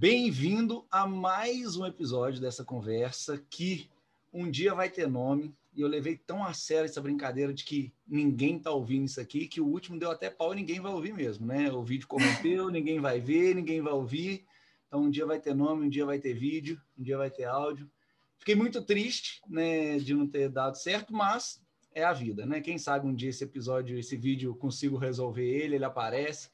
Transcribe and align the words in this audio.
Bem-vindo 0.00 0.86
a 0.90 1.06
mais 1.06 1.76
um 1.76 1.84
episódio 1.84 2.40
dessa 2.40 2.64
conversa 2.64 3.36
que 3.50 3.90
um 4.32 4.50
dia 4.50 4.74
vai 4.74 4.88
ter 4.88 5.06
nome. 5.06 5.54
E 5.74 5.82
eu 5.82 5.88
levei 5.88 6.16
tão 6.16 6.42
a 6.42 6.54
sério 6.54 6.86
essa 6.86 7.02
brincadeira 7.02 7.52
de 7.52 7.64
que 7.64 7.92
ninguém 8.08 8.58
tá 8.58 8.70
ouvindo 8.70 9.04
isso 9.04 9.20
aqui, 9.20 9.46
que 9.46 9.60
o 9.60 9.66
último 9.66 9.98
deu 9.98 10.10
até 10.10 10.30
pau 10.30 10.54
e 10.54 10.56
ninguém 10.56 10.80
vai 10.80 10.90
ouvir 10.90 11.12
mesmo, 11.12 11.46
né? 11.46 11.70
O 11.70 11.84
vídeo 11.84 12.08
corrompeu, 12.08 12.70
ninguém 12.72 12.98
vai 12.98 13.20
ver, 13.20 13.54
ninguém 13.54 13.82
vai 13.82 13.92
ouvir. 13.92 14.46
Então 14.88 15.02
um 15.02 15.10
dia 15.10 15.26
vai 15.26 15.38
ter 15.38 15.54
nome, 15.54 15.84
um 15.84 15.90
dia 15.90 16.06
vai 16.06 16.18
ter 16.18 16.32
vídeo, 16.32 16.80
um 16.98 17.02
dia 17.02 17.18
vai 17.18 17.30
ter 17.30 17.44
áudio. 17.44 17.86
Fiquei 18.38 18.54
muito 18.54 18.80
triste, 18.82 19.42
né, 19.46 19.98
de 19.98 20.14
não 20.14 20.26
ter 20.26 20.48
dado 20.48 20.78
certo, 20.78 21.12
mas 21.12 21.60
é 21.94 22.04
a 22.04 22.14
vida, 22.14 22.46
né? 22.46 22.62
Quem 22.62 22.78
sabe 22.78 23.06
um 23.06 23.14
dia 23.14 23.28
esse 23.28 23.44
episódio, 23.44 23.98
esse 23.98 24.16
vídeo, 24.16 24.54
consigo 24.54 24.96
resolver 24.96 25.46
ele, 25.46 25.74
ele 25.74 25.84
aparece. 25.84 26.48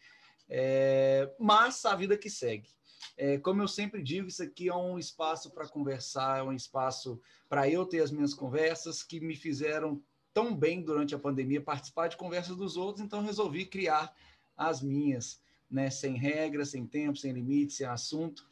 É... 0.48 1.32
Mas 1.38 1.84
a 1.84 1.94
vida 1.94 2.18
que 2.18 2.28
segue. 2.28 2.74
É, 3.16 3.38
como 3.38 3.62
eu 3.62 3.68
sempre 3.68 4.02
digo, 4.02 4.28
isso 4.28 4.42
aqui 4.42 4.68
é 4.68 4.74
um 4.74 4.98
espaço 4.98 5.50
para 5.50 5.68
conversar, 5.68 6.38
é 6.38 6.42
um 6.42 6.52
espaço 6.52 7.20
para 7.48 7.68
eu 7.68 7.84
ter 7.84 8.00
as 8.00 8.10
minhas 8.10 8.34
conversas 8.34 9.02
que 9.02 9.20
me 9.20 9.34
fizeram 9.34 10.02
tão 10.32 10.54
bem 10.54 10.82
durante 10.82 11.14
a 11.14 11.18
pandemia 11.18 11.60
participar 11.60 12.08
de 12.08 12.16
conversas 12.16 12.56
dos 12.56 12.76
outros, 12.76 13.04
então 13.04 13.22
resolvi 13.22 13.64
criar 13.64 14.14
as 14.56 14.82
minhas, 14.82 15.40
né, 15.70 15.88
sem 15.90 16.16
regras, 16.16 16.70
sem 16.70 16.86
tempo, 16.86 17.16
sem 17.16 17.32
limite, 17.32 17.72
sem 17.72 17.86
assunto. 17.86 18.46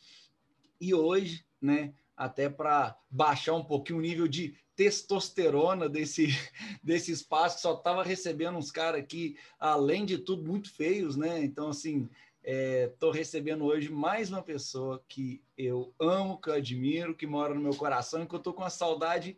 E 0.80 0.94
hoje, 0.94 1.44
né, 1.60 1.92
até 2.16 2.48
para 2.48 2.96
baixar 3.10 3.54
um 3.54 3.64
pouquinho 3.64 3.98
o 3.98 4.02
nível 4.02 4.28
de 4.28 4.56
testosterona 4.76 5.88
desse, 5.88 6.28
desse 6.82 7.12
espaço, 7.12 7.60
só 7.60 7.74
estava 7.74 8.02
recebendo 8.02 8.58
uns 8.58 8.70
caras 8.70 9.00
aqui, 9.00 9.36
além 9.58 10.04
de 10.04 10.18
tudo, 10.18 10.44
muito 10.44 10.72
feios, 10.72 11.16
né? 11.16 11.42
Então, 11.44 11.68
assim, 11.68 12.08
estou 12.44 13.14
é, 13.14 13.16
recebendo 13.16 13.64
hoje 13.64 13.90
mais 13.90 14.30
uma 14.30 14.42
pessoa 14.42 15.02
que 15.08 15.42
eu 15.56 15.94
amo, 15.98 16.38
que 16.38 16.50
eu 16.50 16.54
admiro, 16.54 17.14
que 17.14 17.26
mora 17.26 17.54
no 17.54 17.60
meu 17.60 17.74
coração 17.74 18.22
e 18.22 18.26
que 18.26 18.34
eu 18.34 18.38
estou 18.38 18.52
com 18.52 18.62
uma 18.62 18.70
saudade 18.70 19.36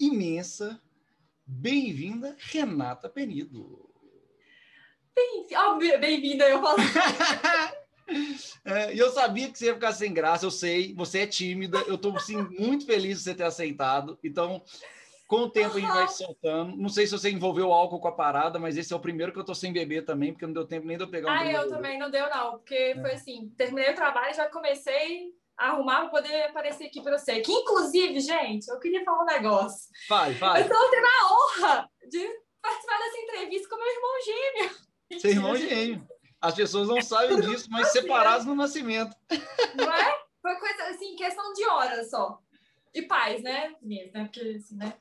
imensa. 0.00 0.80
Bem-vinda, 1.46 2.34
Renata 2.38 3.08
Penido. 3.08 3.88
Bem-vinda, 6.00 6.48
eu 6.48 6.62
falo. 6.62 6.78
É, 8.64 8.94
e 8.94 8.98
eu 8.98 9.10
sabia 9.10 9.50
que 9.50 9.58
você 9.58 9.66
ia 9.66 9.74
ficar 9.74 9.92
sem 9.92 10.14
graça, 10.14 10.46
eu 10.46 10.50
sei, 10.50 10.94
você 10.94 11.20
é 11.20 11.26
tímida, 11.26 11.76
eu 11.80 11.96
estou 11.96 12.16
assim, 12.16 12.36
muito 12.58 12.86
feliz 12.86 13.18
de 13.18 13.24
você 13.24 13.34
ter 13.34 13.42
aceitado. 13.42 14.18
Então, 14.24 14.62
com 15.28 15.42
o 15.42 15.50
tempo 15.50 15.76
a 15.76 15.80
gente 15.80 15.92
vai 15.92 16.08
soltando. 16.08 16.74
Não 16.74 16.88
sei 16.88 17.06
se 17.06 17.12
você 17.12 17.30
envolveu 17.30 17.70
álcool 17.70 18.00
com 18.00 18.08
a 18.08 18.12
parada, 18.12 18.58
mas 18.58 18.78
esse 18.78 18.94
é 18.94 18.96
o 18.96 19.00
primeiro 19.00 19.30
que 19.30 19.38
eu 19.38 19.44
tô 19.44 19.54
sem 19.54 19.70
beber 19.70 20.06
também, 20.06 20.32
porque 20.32 20.46
não 20.46 20.54
deu 20.54 20.66
tempo 20.66 20.86
nem 20.86 20.96
de 20.96 21.04
eu 21.04 21.10
pegar 21.10 21.28
um 21.28 21.34
Ah, 21.34 21.52
eu 21.52 21.68
também 21.68 21.98
não 21.98 22.10
deu, 22.10 22.30
não, 22.30 22.52
porque 22.52 22.74
é. 22.74 23.00
foi 23.00 23.12
assim: 23.12 23.52
terminei 23.56 23.92
o 23.92 23.94
trabalho, 23.94 24.34
já 24.34 24.48
comecei 24.48 25.30
a 25.58 25.68
arrumar 25.68 26.00
para 26.00 26.08
poder 26.08 26.44
aparecer 26.44 26.86
aqui 26.86 27.02
para 27.02 27.18
você. 27.18 27.40
Que, 27.42 27.52
inclusive, 27.52 28.18
gente, 28.20 28.68
eu 28.68 28.80
queria 28.80 29.04
falar 29.04 29.22
um 29.22 29.26
negócio. 29.26 29.90
Vai, 30.08 30.32
vai. 30.32 30.62
Eu 30.62 30.66
estou 30.66 30.90
tendo 30.90 31.06
a 31.06 31.34
honra 31.34 31.90
de 32.08 32.26
participar 32.62 32.98
dessa 32.98 33.18
entrevista 33.18 33.68
com 33.68 33.76
meu 33.76 33.86
irmão 33.86 34.10
gêmeo. 34.24 35.20
Seu 35.20 35.30
irmão 35.30 35.56
gêmeo. 35.56 36.08
As 36.40 36.54
pessoas 36.54 36.88
não 36.88 37.02
sabem 37.02 37.38
disso, 37.40 37.68
mas 37.70 37.88
separados 37.88 38.46
no 38.46 38.54
nascimento. 38.54 39.14
Não 39.74 39.92
é? 39.92 40.18
Foi 40.40 40.54
coisa 40.56 40.84
assim, 40.84 41.16
questão 41.16 41.52
de 41.52 41.66
horas 41.66 42.08
só. 42.08 42.40
E 42.94 43.02
pais, 43.02 43.42
né? 43.42 43.74
Mesmo, 43.82 44.12
né? 44.14 44.24
Porque 44.24 44.40
assim, 44.40 44.76
né? 44.76 44.94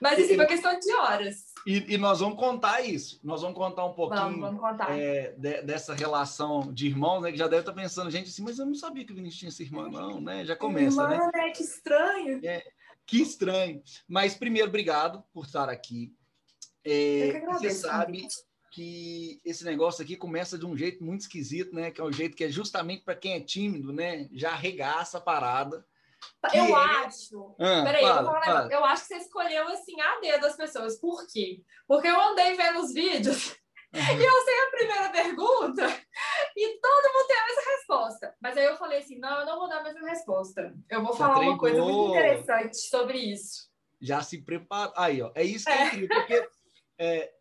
Mas 0.00 0.18
assim, 0.18 0.36
foi 0.36 0.46
questão 0.46 0.78
de 0.78 0.92
horas. 0.92 1.54
E, 1.66 1.94
e, 1.94 1.98
nós 1.98 2.20
vamos 2.20 2.38
contar 2.38 2.82
isso. 2.82 3.18
Nós 3.24 3.40
vamos 3.40 3.56
contar 3.56 3.86
um 3.86 3.94
pouquinho 3.94 4.40
vamos, 4.40 4.60
vamos 4.60 4.80
é, 4.90 5.32
de, 5.32 5.62
dessa 5.62 5.94
relação 5.94 6.72
de 6.72 6.86
irmãos, 6.86 7.22
né? 7.22 7.32
Que 7.32 7.38
já 7.38 7.48
deve 7.48 7.60
estar 7.60 7.72
pensando, 7.72 8.10
gente, 8.10 8.28
assim, 8.28 8.42
mas 8.42 8.58
eu 8.58 8.66
não 8.66 8.74
sabia 8.74 9.04
que 9.04 9.12
o 9.12 9.14
Vinícius 9.14 9.38
tinha 9.38 9.48
essa 9.48 9.62
irmã, 9.62 9.88
não, 9.88 10.20
né? 10.20 10.44
Já 10.44 10.54
começa, 10.54 11.02
irmã, 11.02 11.08
né? 11.08 11.30
né? 11.32 11.50
Que 11.50 11.62
estranho. 11.62 12.40
É, 12.44 12.62
que 13.06 13.22
estranho. 13.22 13.82
Mas 14.06 14.34
primeiro, 14.34 14.68
obrigado 14.68 15.24
por 15.32 15.46
estar 15.46 15.68
aqui. 15.68 16.14
É, 16.84 17.40
você 17.46 17.70
sabe 17.70 18.28
que 18.70 19.40
esse 19.44 19.64
negócio 19.64 20.02
aqui 20.02 20.16
começa 20.16 20.58
de 20.58 20.66
um 20.66 20.76
jeito 20.76 21.02
muito 21.02 21.20
esquisito, 21.20 21.74
né? 21.74 21.90
Que 21.90 22.00
é 22.00 22.04
um 22.04 22.12
jeito 22.12 22.36
que 22.36 22.44
é 22.44 22.50
justamente 22.50 23.04
para 23.04 23.14
quem 23.14 23.34
é 23.34 23.40
tímido, 23.40 23.92
né? 23.92 24.28
Já 24.32 24.50
arregaça 24.50 25.18
a 25.18 25.20
parada. 25.20 25.86
Eu 26.52 26.76
acho. 26.76 27.54
Ah, 27.58 27.82
Peraí, 27.84 28.02
fala, 28.02 28.20
eu, 28.20 28.62
vou 28.62 28.70
eu 28.70 28.84
acho 28.84 29.02
que 29.02 29.08
você 29.08 29.16
escolheu 29.16 29.68
assim 29.68 30.00
a 30.00 30.20
dedo 30.20 30.42
das 30.42 30.56
pessoas. 30.56 30.98
Por 30.98 31.26
quê? 31.26 31.62
Porque 31.86 32.08
eu 32.08 32.20
andei 32.20 32.54
vendo 32.54 32.80
os 32.80 32.92
vídeos 32.92 33.56
uhum. 33.94 34.00
e 34.20 34.24
eu 34.24 34.44
sei 34.44 34.58
a 34.60 34.70
primeira 34.70 35.10
pergunta 35.10 35.86
e 36.56 36.80
todo 36.80 37.12
mundo 37.12 37.26
tem 37.26 37.38
a 37.38 37.46
mesma 37.46 37.62
resposta. 37.76 38.34
Mas 38.40 38.56
aí 38.56 38.64
eu 38.64 38.76
falei 38.76 38.98
assim: 38.98 39.18
não, 39.18 39.40
eu 39.40 39.46
não 39.46 39.58
vou 39.58 39.68
dar 39.68 39.78
a 39.78 39.84
mesma 39.84 40.08
resposta. 40.08 40.74
Eu 40.90 41.02
vou 41.02 41.14
falar 41.14 41.40
uma 41.40 41.58
coisa 41.58 41.80
muito 41.82 42.10
interessante 42.10 42.76
sobre 42.76 43.18
isso. 43.18 43.68
Já 44.00 44.22
se 44.22 44.42
prepara. 44.42 44.92
Aí, 44.96 45.22
ó, 45.22 45.32
é 45.34 45.42
isso 45.42 45.64
que 45.64 45.72
é. 45.72 45.86
eu 45.86 45.90
queria, 45.90 46.08
porque 46.08 46.48
é, 46.98 47.32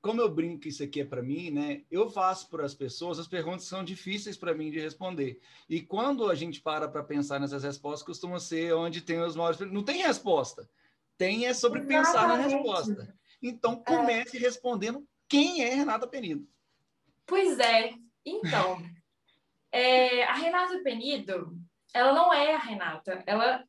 como 0.00 0.20
eu 0.20 0.28
brinco 0.28 0.60
que 0.60 0.68
isso 0.68 0.82
aqui 0.82 1.00
é 1.00 1.04
para 1.04 1.22
mim, 1.22 1.50
né? 1.50 1.82
Eu 1.90 2.08
faço 2.08 2.48
para 2.48 2.64
as 2.64 2.74
pessoas 2.74 3.18
as 3.18 3.26
perguntas 3.26 3.64
são 3.64 3.82
difíceis 3.82 4.36
para 4.36 4.54
mim 4.54 4.70
de 4.70 4.78
responder. 4.78 5.40
E 5.68 5.80
quando 5.82 6.30
a 6.30 6.34
gente 6.34 6.60
para 6.60 6.88
para 6.88 7.02
pensar 7.02 7.40
nessas 7.40 7.64
respostas, 7.64 8.06
costuma 8.06 8.38
ser 8.38 8.74
onde 8.74 9.00
tem 9.00 9.20
os 9.20 9.34
maiores. 9.34 9.58
Não 9.60 9.82
tem 9.82 10.02
resposta. 10.02 10.68
Tem 11.16 11.46
é 11.46 11.54
sobre 11.54 11.80
Exatamente. 11.80 12.06
pensar 12.06 12.28
na 12.28 12.36
resposta. 12.36 13.14
Então 13.42 13.82
é. 13.84 13.90
comece 13.90 14.36
é. 14.36 14.40
respondendo 14.40 15.06
quem 15.28 15.62
é 15.62 15.74
Renata 15.74 16.06
Penido. 16.06 16.46
Pois 17.26 17.58
é. 17.58 17.92
Então, 18.24 18.80
é, 19.72 20.24
a 20.24 20.34
Renata 20.34 20.80
Penido, 20.82 21.58
ela 21.92 22.12
não 22.12 22.32
é 22.32 22.54
a 22.54 22.58
Renata. 22.58 23.22
Ela 23.26 23.64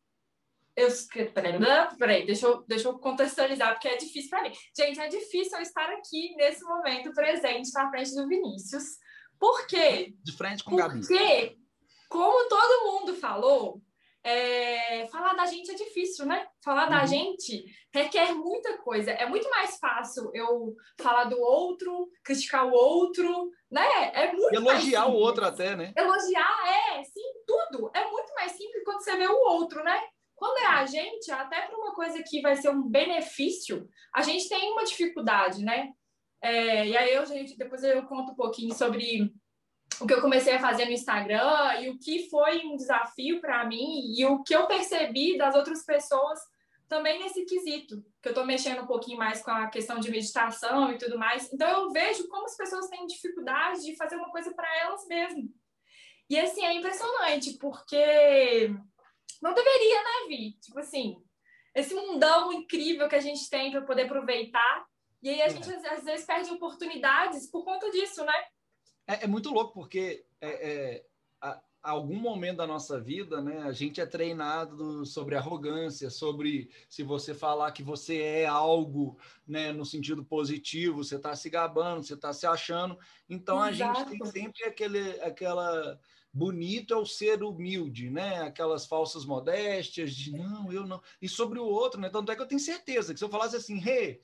eu, 0.80 1.32
peraí, 1.34 1.54
peraí 1.98 2.26
deixa, 2.26 2.48
eu, 2.48 2.64
deixa 2.68 2.88
eu 2.88 2.98
contextualizar, 3.00 3.74
porque 3.74 3.88
é 3.88 3.98
difícil 3.98 4.30
para 4.30 4.44
mim. 4.44 4.52
Gente, 4.78 5.00
é 5.00 5.08
difícil 5.08 5.58
eu 5.58 5.62
estar 5.62 5.90
aqui 5.90 6.36
nesse 6.36 6.64
momento 6.64 7.14
presente 7.14 7.72
na 7.74 7.90
frente 7.90 8.16
do 8.16 8.28
Vinícius. 8.28 8.98
Por 9.40 9.68
quê? 9.68 10.14
De 10.24 10.32
frente 10.32 10.64
com 10.64 10.74
o 10.74 10.78
Gabi. 10.78 11.00
Porque, 11.00 11.58
como 12.10 12.50
todo 12.50 12.92
mundo 12.92 13.16
falou, 13.16 13.82
é, 14.24 15.08
falar 15.08 15.34
da 15.34 15.46
gente 15.46 15.72
é 15.72 15.76
difícil, 15.76 16.26
né? 16.26 16.46
Falar 16.64 16.84
uhum. 16.84 16.90
da 16.90 17.06
gente 17.06 17.64
requer 17.94 18.34
muita 18.34 18.78
coisa. 18.80 19.12
É 19.12 19.26
muito 19.26 19.50
mais 19.50 19.78
fácil 19.78 20.30
eu 20.34 20.76
falar 21.00 21.26
do 21.26 21.40
outro, 21.40 22.10
criticar 22.24 22.68
o 22.68 22.72
outro, 22.72 23.50
né? 23.72 24.12
É 24.14 24.34
muito 24.34 24.54
Elogiar 24.54 25.08
o 25.08 25.14
outro 25.14 25.46
até, 25.46 25.76
né? 25.76 25.94
Elogiar, 25.96 26.98
é, 26.98 27.04
sim, 27.04 27.34
tudo. 27.48 27.90
É 27.94 28.06
muito 28.10 28.34
mais 28.36 28.52
simples 28.52 28.84
quando 28.84 29.02
você 29.02 29.16
vê 29.16 29.28
o 29.28 29.50
outro, 29.52 29.84
né? 29.84 30.02
Quando 30.40 30.58
é 30.60 30.68
a 30.68 30.86
gente, 30.86 31.30
até 31.32 31.64
para 31.64 31.78
uma 31.78 31.94
coisa 31.94 32.24
que 32.24 32.40
vai 32.40 32.56
ser 32.56 32.70
um 32.70 32.82
benefício, 32.82 33.86
a 34.16 34.22
gente 34.22 34.48
tem 34.48 34.72
uma 34.72 34.86
dificuldade, 34.86 35.66
né? 35.66 35.92
É, 36.42 36.88
e 36.88 36.96
aí 36.96 37.14
eu, 37.14 37.26
gente, 37.26 37.58
depois 37.58 37.84
eu 37.84 38.04
conto 38.04 38.32
um 38.32 38.36
pouquinho 38.36 38.74
sobre 38.74 39.30
o 40.00 40.08
que 40.08 40.14
eu 40.14 40.22
comecei 40.22 40.54
a 40.54 40.60
fazer 40.60 40.86
no 40.86 40.92
Instagram 40.92 41.82
e 41.82 41.90
o 41.90 42.00
que 42.00 42.30
foi 42.30 42.66
um 42.66 42.78
desafio 42.78 43.42
para 43.42 43.66
mim 43.66 44.14
e 44.18 44.26
o 44.26 44.42
que 44.42 44.56
eu 44.56 44.66
percebi 44.66 45.38
das 45.38 45.56
outras 45.56 45.84
pessoas 45.84 46.40
também 46.88 47.20
nesse 47.20 47.44
quesito, 47.44 48.02
que 48.22 48.30
eu 48.30 48.32
estou 48.32 48.46
mexendo 48.46 48.84
um 48.84 48.88
pouquinho 48.88 49.18
mais 49.18 49.42
com 49.44 49.52
a 49.52 49.68
questão 49.68 50.00
de 50.00 50.10
meditação 50.10 50.90
e 50.94 50.98
tudo 50.98 51.20
mais. 51.20 51.52
Então 51.52 51.68
eu 51.68 51.92
vejo 51.92 52.30
como 52.30 52.46
as 52.46 52.56
pessoas 52.56 52.88
têm 52.88 53.06
dificuldade 53.06 53.82
de 53.82 53.98
fazer 53.98 54.16
uma 54.16 54.32
coisa 54.32 54.54
para 54.54 54.74
elas 54.80 55.06
mesmas. 55.06 55.52
E 56.30 56.40
assim, 56.40 56.66
é 56.66 56.74
impressionante, 56.74 57.58
porque 57.60 58.74
não 59.42 59.54
deveria, 59.54 60.04
né, 60.04 60.28
Vi? 60.28 60.52
Tipo 60.60 60.80
assim, 60.80 61.24
esse 61.76 61.94
mundão 61.94 62.52
incrível 62.52 63.08
que 63.08 63.16
a 63.16 63.22
gente 63.22 63.50
tem 63.50 63.72
para 63.72 63.82
poder 63.82 64.04
aproveitar. 64.04 64.86
E 65.22 65.30
aí 65.30 65.42
a 65.42 65.46
é. 65.46 65.50
gente 65.50 65.70
às 65.70 66.04
vezes 66.04 66.26
perde 66.26 66.52
oportunidades 66.52 67.50
por 67.50 67.64
conta 67.64 67.90
disso, 67.92 68.24
né? 68.24 68.34
É, 69.08 69.24
é 69.24 69.28
muito 69.28 69.50
louco, 69.50 69.74
porque 69.74 70.26
é, 70.40 70.70
é, 70.70 71.06
a, 71.42 71.62
a 71.82 71.92
algum 71.92 72.20
momento 72.20 72.58
da 72.58 72.68
nossa 72.68 73.00
vida, 73.00 73.42
né, 73.42 73.64
a 73.64 73.72
gente 73.72 74.00
é 74.00 74.06
treinado 74.06 75.06
sobre 75.06 75.36
arrogância, 75.36 76.10
sobre 76.10 76.70
se 76.88 77.04
você 77.04 77.34
falar 77.34 77.72
que 77.72 77.82
você 77.82 78.22
é 78.22 78.46
algo, 78.46 79.18
né, 79.48 79.72
no 79.72 79.86
sentido 79.86 80.24
positivo, 80.24 81.04
você 81.04 81.16
está 81.16 81.36
se 81.36 81.50
gabando, 81.50 82.04
você 82.04 82.14
está 82.14 82.32
se 82.32 82.46
achando. 82.46 82.98
Então 83.30 83.66
Exato. 83.68 83.92
a 83.92 84.04
gente 84.04 84.20
tem 84.20 84.26
sempre 84.26 84.66
aquele, 84.66 85.22
aquela 85.22 86.00
bonito 86.32 86.94
é 86.94 86.98
o 86.98 87.06
ser 87.06 87.44
humilde, 87.44 88.10
né? 88.10 88.42
Aquelas 88.42 88.86
falsas 88.86 89.26
modéstias 89.26 90.14
de 90.14 90.32
não, 90.32 90.72
eu 90.72 90.86
não. 90.86 91.02
E 91.22 91.28
sobre 91.28 91.60
o 91.60 91.66
outro, 91.66 92.00
né? 92.00 92.10
Tanto 92.10 92.32
é 92.32 92.36
que 92.36 92.42
eu 92.42 92.48
tenho 92.48 92.60
certeza 92.60 93.14
que 93.14 93.20
se 93.20 93.26
eu 93.26 93.30
falasse 93.30 93.56
assim, 93.56 93.80
Rê, 93.80 94.02
hey, 94.02 94.22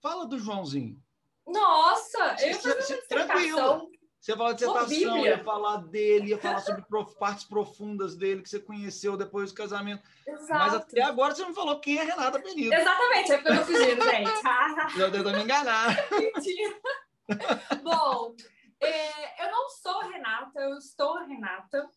fala 0.00 0.26
do 0.26 0.38
Joãozinho. 0.38 1.00
Nossa, 1.46 2.36
eu 2.40 2.54
você, 2.54 2.96
tranquilo. 3.02 3.90
Você 4.24 4.34
fala 4.34 4.54
de 4.54 4.64
dissertação, 4.64 5.18
ia 5.18 5.44
falar 5.44 5.76
dele, 5.76 6.30
ia 6.30 6.38
falar 6.38 6.60
sobre 6.60 6.82
partes 7.18 7.44
profundas 7.44 8.16
dele 8.16 8.40
que 8.40 8.48
você 8.48 8.58
conheceu 8.58 9.18
depois 9.18 9.52
do 9.52 9.56
casamento. 9.56 10.02
Exato. 10.26 10.50
Mas 10.50 10.74
até 10.74 11.02
agora 11.02 11.34
você 11.34 11.42
não 11.42 11.54
falou 11.54 11.78
quem 11.78 11.98
é 11.98 12.04
Renata 12.04 12.38
Benito. 12.38 12.72
Exatamente, 12.72 13.32
é 13.32 13.36
porque 13.36 13.52
eu 13.52 13.56
tô 13.58 13.64
fugindo, 13.66 14.02
gente. 14.02 14.30
Já 14.96 15.10
tentou 15.10 15.32
me 15.32 15.42
enganar. 15.42 15.94
Mentira. 16.10 16.74
Bom, 17.82 18.34
é, 18.84 19.44
eu 19.44 19.50
não 19.50 19.68
sou 19.68 20.00
Renata, 20.00 20.60
eu 20.60 20.76
estou 20.78 21.24
Renata. 21.26 21.88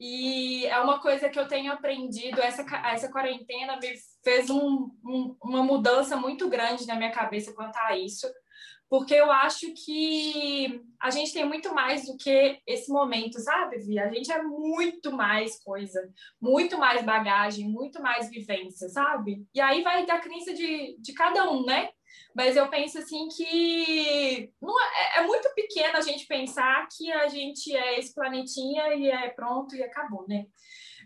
E 0.00 0.64
é 0.64 0.80
uma 0.80 0.98
coisa 0.98 1.28
que 1.28 1.38
eu 1.38 1.46
tenho 1.46 1.70
aprendido, 1.70 2.40
essa, 2.40 2.64
essa 2.86 3.10
quarentena 3.10 3.76
me 3.76 3.92
fez 4.24 4.48
um, 4.48 4.90
um, 5.04 5.36
uma 5.42 5.62
mudança 5.62 6.16
muito 6.16 6.48
grande 6.48 6.86
na 6.86 6.96
minha 6.96 7.12
cabeça 7.12 7.52
quanto 7.52 7.76
a 7.76 7.94
isso, 7.94 8.26
porque 8.88 9.14
eu 9.14 9.30
acho 9.30 9.72
que 9.74 10.82
a 10.98 11.10
gente 11.10 11.34
tem 11.34 11.44
muito 11.44 11.74
mais 11.74 12.06
do 12.06 12.16
que 12.16 12.58
esse 12.66 12.90
momento, 12.90 13.38
sabe, 13.40 13.78
Vi? 13.78 13.98
A 13.98 14.10
gente 14.10 14.32
é 14.32 14.42
muito 14.42 15.12
mais 15.12 15.62
coisa, 15.62 16.00
muito 16.40 16.78
mais 16.78 17.04
bagagem, 17.04 17.68
muito 17.68 18.00
mais 18.00 18.30
vivência, 18.30 18.88
sabe? 18.88 19.46
E 19.54 19.60
aí 19.60 19.82
vai 19.82 20.06
da 20.06 20.18
crença 20.18 20.54
de, 20.54 20.96
de 20.98 21.12
cada 21.12 21.50
um, 21.50 21.62
né? 21.64 21.90
Mas 22.34 22.56
eu 22.56 22.68
penso 22.68 22.98
assim 22.98 23.28
que 23.28 24.52
não 24.60 24.74
é, 24.80 25.18
é, 25.18 25.26
muito 25.26 25.52
pequeno 25.54 25.96
a 25.96 26.00
gente 26.00 26.26
pensar 26.26 26.86
que 26.96 27.10
a 27.10 27.28
gente 27.28 27.74
é 27.74 27.98
esse 27.98 28.14
planetinha 28.14 28.94
e 28.94 29.10
é 29.10 29.28
pronto 29.30 29.74
e 29.74 29.82
acabou, 29.82 30.26
né? 30.28 30.46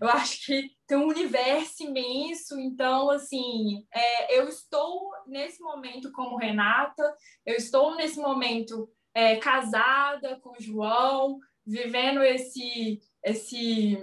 Eu 0.01 0.09
acho 0.09 0.45
que 0.45 0.71
tem 0.87 0.99
um 0.99 1.09
universo 1.09 1.85
imenso, 1.85 2.59
então, 2.59 3.11
assim, 3.11 3.87
é, 3.93 4.39
eu 4.39 4.49
estou 4.49 5.11
nesse 5.27 5.63
momento 5.63 6.13
como 6.13 6.37
Renata, 6.37 7.17
eu 7.47 7.55
estou 7.55 7.95
nesse 7.95 8.19
momento 8.21 8.91
é, 9.15 9.37
casada 9.37 10.39
com 10.41 10.51
o 10.51 10.61
João, 10.61 11.39
vivendo 11.65 12.23
esse, 12.23 13.01
esse 13.25 13.97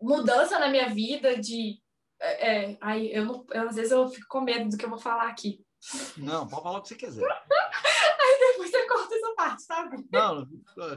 mudança 0.00 0.58
na 0.58 0.68
minha 0.68 0.88
vida 0.88 1.40
de 1.40 1.80
é, 2.20 2.72
é 2.72 2.78
aí 2.80 3.12
eu, 3.12 3.46
eu, 3.50 3.68
às 3.68 3.76
vezes 3.76 3.92
eu 3.92 4.08
fico 4.08 4.26
com 4.28 4.40
medo 4.40 4.68
do 4.68 4.76
que 4.76 4.84
eu 4.84 4.90
vou 4.90 4.98
falar 4.98 5.28
aqui 5.28 5.61
não, 6.16 6.46
pode 6.46 6.62
falar 6.62 6.78
o 6.78 6.82
que 6.82 6.88
você 6.88 6.94
quiser. 6.94 7.24
Aí 8.22 8.38
depois 8.38 8.70
você 8.70 8.86
corta 8.86 9.14
essa 9.14 9.34
parte, 9.34 9.62
sabe? 9.62 10.08
Não, 10.12 10.46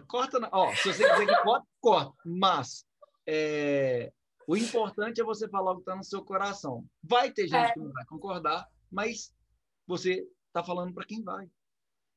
corta. 0.08 0.50
Ó, 0.52 0.74
se 0.76 0.94
você 0.94 1.10
quiser 1.10 1.26
que 1.26 1.44
corta, 1.44 1.68
corta. 1.82 2.14
Mas 2.26 2.86
é, 3.28 4.12
o 4.48 4.56
importante 4.56 5.20
é 5.20 5.24
você 5.24 5.50
falar 5.50 5.72
o 5.72 5.76
que 5.76 5.82
está 5.82 5.96
no 5.96 6.04
seu 6.04 6.24
coração. 6.24 6.86
Vai 7.04 7.32
ter 7.32 7.48
gente 7.48 7.70
é. 7.70 7.74
que 7.74 7.80
não 7.80 7.92
vai 7.92 8.06
concordar, 8.06 8.68
mas 8.92 9.34
você 9.88 10.28
está 10.48 10.64
falando 10.64 10.94
para 10.94 11.06
quem 11.06 11.24
vai. 11.24 11.50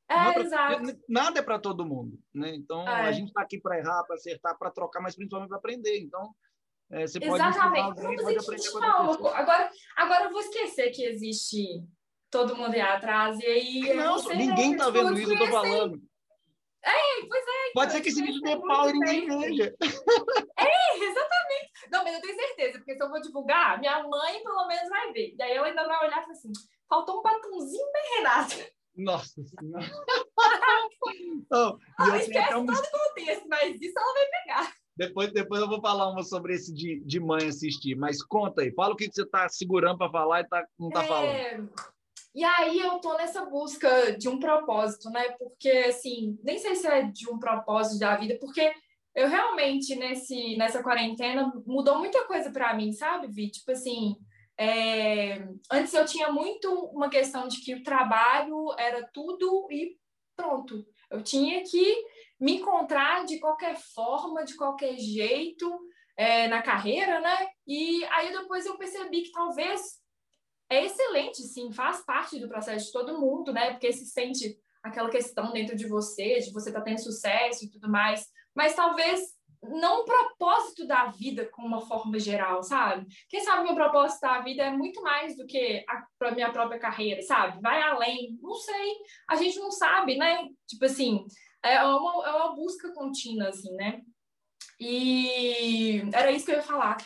É, 0.07 0.15
é 0.15 0.33
pra, 0.33 0.41
exato. 0.41 0.99
Nada 1.07 1.39
é 1.39 1.43
para 1.43 1.59
todo 1.59 1.85
mundo, 1.85 2.19
né? 2.33 2.55
Então 2.55 2.87
é. 2.87 3.07
a 3.07 3.11
gente 3.11 3.29
está 3.29 3.41
aqui 3.41 3.59
para 3.59 3.79
errar, 3.79 4.03
para 4.03 4.15
acertar, 4.15 4.57
para 4.57 4.71
trocar, 4.71 5.01
mas 5.01 5.15
principalmente 5.15 5.49
para 5.49 5.57
aprender. 5.57 5.99
Então 5.99 6.35
é, 6.91 7.05
você 7.07 7.19
pode 7.19 7.35
Exatamente. 7.35 7.99
Alguém, 7.99 8.15
pode 8.17 8.37
aprender 8.37 8.71
com 8.71 9.27
agora, 9.27 9.71
agora 9.95 10.25
eu 10.25 10.31
vou 10.31 10.41
esquecer 10.41 10.91
que 10.91 11.03
existe 11.03 11.83
todo 12.31 12.55
mundo 12.55 12.75
ia 12.75 12.93
atrás, 12.93 13.39
e 13.39 13.45
aí. 13.45 13.93
Não, 13.95 14.21
ninguém 14.29 14.75
tá 14.77 14.89
vendo 14.89 15.17
isso, 15.17 15.33
eu 15.33 15.37
tô 15.37 15.47
falando. 15.47 16.01
É, 16.83 17.25
pois 17.27 17.43
é. 17.43 17.73
Pode 17.73 17.91
ser 17.91 18.01
que 18.01 18.09
esse 18.09 18.21
vídeo 18.21 18.41
dê 18.41 18.57
pau 18.57 18.89
e 18.89 18.93
ninguém 18.93 19.27
veja. 19.27 19.75
É, 20.59 20.97
exatamente. 20.97 21.71
Não, 21.91 22.03
mas 22.03 22.15
eu 22.15 22.21
tenho 22.21 22.35
certeza, 22.35 22.77
porque 22.77 22.95
se 22.95 23.03
eu 23.03 23.09
vou 23.09 23.21
divulgar, 23.21 23.79
minha 23.79 24.03
mãe 24.03 24.43
pelo 24.43 24.67
menos 24.67 24.89
vai 24.89 25.11
ver. 25.13 25.35
E 25.37 25.41
aí 25.41 25.55
eu 25.55 25.63
ainda 25.63 25.85
vai 25.85 26.05
olhar 26.05 26.19
e 26.19 26.21
falar 26.21 26.31
assim: 26.31 26.51
faltou 26.87 27.19
um 27.19 27.21
batomzinho 27.21 27.91
bem 27.93 28.17
Renato. 28.17 28.55
Nossa 28.95 29.41
Senhora. 29.43 29.85
oh, 31.53 31.77
ah, 31.97 32.17
esquece 32.17 32.55
um... 32.55 32.65
todo 32.65 32.77
o 32.77 32.91
contexto, 32.91 33.47
mas 33.47 33.81
isso 33.81 33.97
ela 33.97 34.13
vai 34.13 34.25
pegar. 34.25 34.73
Depois, 34.97 35.31
depois 35.31 35.61
eu 35.61 35.69
vou 35.69 35.79
falar 35.79 36.09
uma 36.11 36.23
sobre 36.23 36.55
esse 36.55 36.73
de, 36.73 36.99
de 37.05 37.19
mãe 37.19 37.47
assistir. 37.47 37.95
Mas 37.95 38.21
conta 38.21 38.61
aí, 38.61 38.73
fala 38.73 38.93
o 38.93 38.97
que, 38.97 39.07
que 39.07 39.15
você 39.15 39.23
está 39.23 39.47
segurando 39.47 39.97
para 39.97 40.11
falar 40.11 40.41
e 40.41 40.47
tá, 40.47 40.65
não 40.77 40.89
está 40.89 41.03
é... 41.03 41.07
falando. 41.07 41.69
E 42.39 42.43
aí 42.45 42.79
eu 42.79 42.99
tô 42.99 43.17
nessa 43.17 43.43
busca 43.43 44.17
de 44.17 44.29
um 44.29 44.39
propósito, 44.39 45.09
né? 45.09 45.31
Porque 45.31 45.67
assim, 45.89 46.39
nem 46.41 46.57
sei 46.57 46.73
se 46.73 46.87
é 46.87 47.01
de 47.01 47.29
um 47.29 47.37
propósito 47.37 47.99
da 47.99 48.15
vida, 48.15 48.37
porque 48.39 48.73
eu 49.13 49.27
realmente 49.27 49.93
nesse 49.97 50.55
nessa 50.55 50.81
quarentena 50.81 51.51
mudou 51.67 51.99
muita 51.99 52.23
coisa 52.23 52.49
para 52.49 52.73
mim, 52.73 52.93
sabe, 52.93 53.27
Vi? 53.27 53.51
Tipo 53.51 53.73
assim, 53.73 54.15
é... 54.57 55.49
antes 55.69 55.93
eu 55.93 56.05
tinha 56.05 56.31
muito 56.31 56.73
uma 56.93 57.09
questão 57.09 57.45
de 57.45 57.59
que 57.59 57.75
o 57.75 57.83
trabalho 57.83 58.73
era 58.77 59.05
tudo 59.13 59.67
e 59.69 59.97
pronto. 60.33 60.87
Eu 61.11 61.21
tinha 61.21 61.61
que 61.63 61.93
me 62.39 62.55
encontrar 62.55 63.25
de 63.25 63.37
qualquer 63.41 63.75
forma, 63.75 64.45
de 64.45 64.55
qualquer 64.55 64.97
jeito 64.97 65.69
é, 66.15 66.47
na 66.47 66.61
carreira, 66.61 67.19
né? 67.19 67.49
E 67.67 68.01
aí 68.05 68.31
depois 68.31 68.65
eu 68.65 68.77
percebi 68.77 69.23
que 69.23 69.31
talvez 69.33 69.98
é 70.69 70.85
excelente, 70.85 71.41
sim, 71.41 71.71
faz 71.71 72.05
parte 72.05 72.39
do 72.39 72.47
processo 72.47 72.87
de 72.87 72.91
todo 72.91 73.19
mundo, 73.19 73.51
né? 73.51 73.71
Porque 73.71 73.91
se 73.91 74.05
sente 74.05 74.57
aquela 74.83 75.09
questão 75.09 75.51
dentro 75.51 75.75
de 75.75 75.87
você, 75.87 76.39
de 76.39 76.51
você 76.51 76.71
tá 76.71 76.81
tendo 76.81 77.01
sucesso 77.01 77.65
e 77.65 77.69
tudo 77.69 77.89
mais, 77.89 78.27
mas 78.55 78.75
talvez 78.75 79.19
não 79.61 80.01
o 80.01 80.05
propósito 80.05 80.87
da 80.87 81.07
vida 81.07 81.45
com 81.47 81.63
uma 81.63 81.81
forma 81.81 82.17
geral, 82.17 82.63
sabe? 82.63 83.07
Quem 83.27 83.41
sabe 83.41 83.65
meu 83.65 83.75
propósito 83.75 84.21
da 84.21 84.39
vida 84.39 84.63
é 84.63 84.71
muito 84.71 85.01
mais 85.01 85.35
do 85.35 85.45
que 85.45 85.83
a 85.87 86.31
minha 86.31 86.51
própria 86.51 86.79
carreira, 86.79 87.21
sabe? 87.21 87.59
Vai 87.61 87.81
além, 87.81 88.37
não 88.41 88.53
sei, 88.55 88.93
a 89.27 89.35
gente 89.35 89.59
não 89.59 89.71
sabe, 89.71 90.17
né? 90.17 90.47
Tipo 90.67 90.85
assim, 90.85 91.25
é 91.63 91.83
uma, 91.83 92.25
é 92.25 92.31
uma 92.31 92.55
busca 92.55 92.93
contínua, 92.93 93.49
assim, 93.49 93.73
né? 93.75 94.01
E 94.79 96.03
era 96.13 96.31
isso 96.31 96.45
que 96.45 96.51
eu 96.51 96.57
ia 96.57 96.63
falar. 96.63 96.97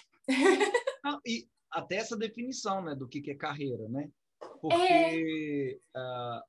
E 1.25 1.47
até 1.73 1.95
essa 1.95 2.15
definição 2.15 2.83
né, 2.83 2.95
do 2.95 3.07
que, 3.07 3.21
que 3.21 3.31
é 3.31 3.35
carreira, 3.35 3.89
né? 3.89 4.09
Porque 4.61 5.81
é. 5.95 5.99
uh, 5.99 6.43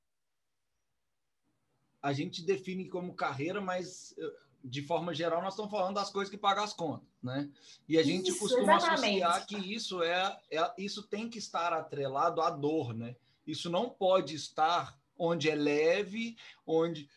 a 2.01 2.13
gente 2.13 2.45
define 2.45 2.87
como 2.87 3.15
carreira, 3.15 3.59
mas 3.59 4.13
uh, 4.17 4.45
de 4.63 4.81
forma 4.81 5.13
geral 5.13 5.41
nós 5.41 5.53
estamos 5.53 5.71
falando 5.71 5.95
das 5.95 6.11
coisas 6.11 6.29
que 6.29 6.37
pagam 6.37 6.63
as 6.63 6.73
contas, 6.73 7.07
né? 7.21 7.49
E 7.89 7.97
a 7.97 8.03
gente 8.03 8.29
isso, 8.29 8.39
costuma 8.39 8.75
exatamente. 8.75 9.23
associar 9.23 9.47
que 9.47 9.73
isso 9.73 10.03
é, 10.03 10.39
é, 10.51 10.73
isso 10.77 11.03
tem 11.03 11.27
que 11.27 11.39
estar 11.39 11.73
atrelado 11.73 12.41
à 12.41 12.49
dor, 12.49 12.93
né? 12.93 13.15
Isso 13.45 13.69
não 13.69 13.89
pode 13.89 14.35
estar 14.35 14.99
onde 15.17 15.49
é 15.49 15.55
leve, 15.55 16.37
onde 16.65 17.09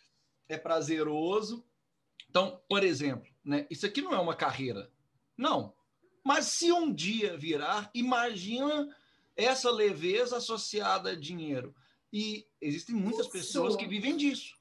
é 0.48 0.56
prazeroso. 0.56 1.64
Então, 2.30 2.62
por 2.68 2.82
exemplo, 2.82 3.30
né? 3.44 3.66
Isso 3.70 3.84
aqui 3.84 4.00
não 4.00 4.14
é 4.14 4.18
uma 4.18 4.34
carreira, 4.34 4.90
não. 5.36 5.74
Mas 6.28 6.44
se 6.44 6.70
um 6.70 6.92
dia 6.92 7.38
virar, 7.38 7.90
imagina 7.94 8.94
essa 9.34 9.70
leveza 9.70 10.36
associada 10.36 11.12
a 11.12 11.16
dinheiro. 11.16 11.74
E 12.12 12.46
existem 12.60 12.94
muitas 12.94 13.22
Isso. 13.22 13.30
pessoas 13.30 13.74
que 13.74 13.86
vivem 13.86 14.14
disso. 14.14 14.54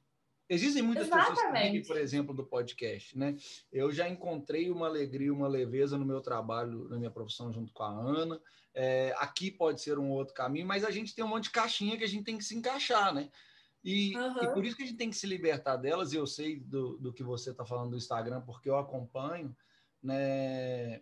Existem 0.47 0.81
muitas 0.81 1.07
Exatamente. 1.07 1.35
pessoas 1.35 1.51
que 1.51 1.63
vivem, 1.63 1.85
por 1.85 1.97
exemplo, 1.97 2.33
do 2.33 2.45
podcast, 2.45 3.17
né? 3.17 3.35
Eu 3.69 3.91
já 3.91 4.07
encontrei 4.07 4.71
uma 4.71 4.87
alegria, 4.87 5.33
uma 5.33 5.49
leveza 5.49 5.97
no 5.97 6.05
meu 6.05 6.21
trabalho, 6.21 6.87
na 6.87 6.95
minha 6.95 7.11
profissão, 7.11 7.51
junto 7.51 7.73
com 7.73 7.83
a 7.83 7.89
Ana. 7.89 8.39
É, 8.73 9.13
aqui 9.17 9.51
pode 9.51 9.81
ser 9.81 9.99
um 9.99 10.09
outro 10.09 10.33
caminho, 10.33 10.65
mas 10.65 10.85
a 10.85 10.89
gente 10.89 11.13
tem 11.13 11.25
um 11.25 11.27
monte 11.27 11.45
de 11.45 11.51
caixinha 11.51 11.97
que 11.97 12.05
a 12.05 12.07
gente 12.07 12.23
tem 12.23 12.37
que 12.37 12.45
se 12.45 12.55
encaixar, 12.55 13.13
né? 13.13 13.29
E, 13.83 14.15
uhum. 14.15 14.41
e 14.41 14.53
por 14.53 14.63
isso 14.63 14.77
que 14.77 14.83
a 14.83 14.85
gente 14.85 14.97
tem 14.97 15.09
que 15.09 15.17
se 15.17 15.27
libertar 15.27 15.75
delas. 15.75 16.13
E 16.13 16.15
eu 16.15 16.25
sei 16.25 16.61
do, 16.61 16.97
do 16.97 17.11
que 17.11 17.23
você 17.23 17.51
está 17.51 17.65
falando 17.65 17.89
do 17.89 17.97
Instagram, 17.97 18.39
porque 18.39 18.69
eu 18.69 18.77
acompanho, 18.77 19.53
né? 20.01 21.01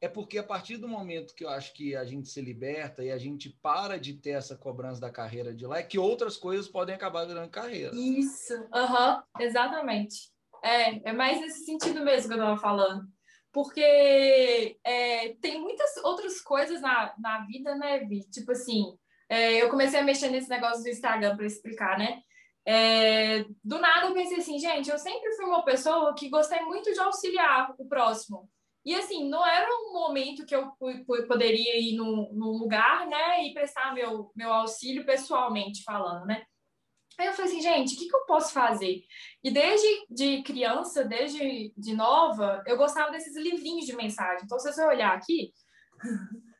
É 0.00 0.08
porque 0.08 0.38
a 0.38 0.42
partir 0.42 0.78
do 0.78 0.88
momento 0.88 1.34
que 1.34 1.44
eu 1.44 1.48
acho 1.50 1.74
que 1.74 1.94
a 1.94 2.04
gente 2.04 2.28
se 2.28 2.40
liberta 2.40 3.04
e 3.04 3.10
a 3.10 3.18
gente 3.18 3.50
para 3.62 3.98
de 3.98 4.14
ter 4.14 4.30
essa 4.30 4.56
cobrança 4.56 5.00
da 5.00 5.10
carreira 5.10 5.54
de 5.54 5.66
lá, 5.66 5.78
é 5.78 5.82
que 5.82 5.98
outras 5.98 6.36
coisas 6.36 6.66
podem 6.66 6.94
acabar 6.94 7.26
virando 7.26 7.50
carreira. 7.50 7.94
Isso, 7.94 8.54
uhum, 8.54 9.22
exatamente. 9.38 10.30
É, 10.64 11.10
é 11.10 11.12
mais 11.12 11.40
nesse 11.40 11.64
sentido 11.64 12.00
mesmo 12.02 12.28
que 12.28 12.34
eu 12.34 12.38
estava 12.38 12.56
falando. 12.58 13.06
Porque 13.52 14.78
é, 14.84 15.34
tem 15.40 15.60
muitas 15.60 15.96
outras 15.98 16.40
coisas 16.40 16.80
na, 16.80 17.12
na 17.18 17.44
vida, 17.46 17.74
né, 17.74 17.98
Vi? 17.98 18.20
Tipo 18.30 18.52
assim, 18.52 18.96
é, 19.28 19.62
eu 19.62 19.68
comecei 19.68 20.00
a 20.00 20.04
mexer 20.04 20.30
nesse 20.30 20.48
negócio 20.48 20.82
do 20.82 20.88
Instagram 20.88 21.36
para 21.36 21.46
explicar, 21.46 21.98
né? 21.98 22.22
É, 22.64 23.44
do 23.64 23.78
nada 23.78 24.06
eu 24.06 24.14
pensei 24.14 24.38
assim, 24.38 24.58
gente, 24.58 24.90
eu 24.90 24.98
sempre 24.98 25.34
fui 25.34 25.46
uma 25.46 25.64
pessoa 25.64 26.14
que 26.14 26.28
gostei 26.28 26.60
muito 26.62 26.92
de 26.92 27.00
auxiliar 27.00 27.74
o 27.78 27.86
próximo. 27.86 28.48
E 28.84 28.94
assim, 28.94 29.28
não 29.28 29.46
era 29.46 29.68
um 29.70 29.92
momento 29.92 30.46
que 30.46 30.56
eu 30.56 30.72
poderia 31.28 31.78
ir 31.78 31.96
num, 31.96 32.32
num 32.32 32.52
lugar, 32.52 33.06
né, 33.06 33.44
e 33.44 33.52
prestar 33.52 33.92
meu, 33.92 34.30
meu 34.34 34.52
auxílio 34.52 35.04
pessoalmente 35.04 35.82
falando, 35.82 36.26
né? 36.26 36.42
Aí 37.18 37.26
eu 37.26 37.34
falei 37.34 37.50
assim, 37.50 37.60
gente, 37.60 37.94
o 37.94 37.98
que, 37.98 38.08
que 38.08 38.16
eu 38.16 38.24
posso 38.24 38.52
fazer? 38.54 39.02
E 39.44 39.50
desde 39.50 40.06
de 40.08 40.42
criança, 40.42 41.04
desde 41.04 41.70
de 41.76 41.94
nova, 41.94 42.62
eu 42.66 42.78
gostava 42.78 43.10
desses 43.10 43.36
livrinhos 43.36 43.84
de 43.84 43.94
mensagem. 43.94 44.40
Então, 44.44 44.58
se 44.58 44.72
você 44.72 44.82
olhar 44.86 45.14
aqui, 45.14 45.52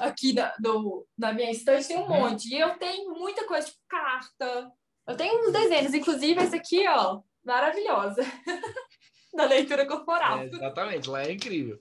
aqui 0.00 0.32
da, 0.32 0.52
do, 0.58 1.06
da 1.16 1.32
minha 1.32 1.52
estante 1.52 1.86
tem 1.86 1.96
um 1.96 2.02
uhum. 2.02 2.08
monte. 2.08 2.52
E 2.52 2.58
eu 2.58 2.76
tenho 2.76 3.14
muita 3.14 3.46
coisa, 3.46 3.68
tipo 3.68 3.78
carta. 3.88 4.72
Eu 5.06 5.16
tenho 5.16 5.46
uns 5.46 5.52
desenhos, 5.52 5.94
inclusive 5.94 6.42
esse 6.42 6.56
aqui, 6.56 6.84
ó, 6.88 7.22
maravilhosa. 7.44 8.22
da 9.34 9.44
leitura 9.44 9.86
corporal. 9.86 10.40
É, 10.40 10.46
exatamente, 10.46 11.08
lá 11.08 11.22
é 11.22 11.32
incrível. 11.32 11.80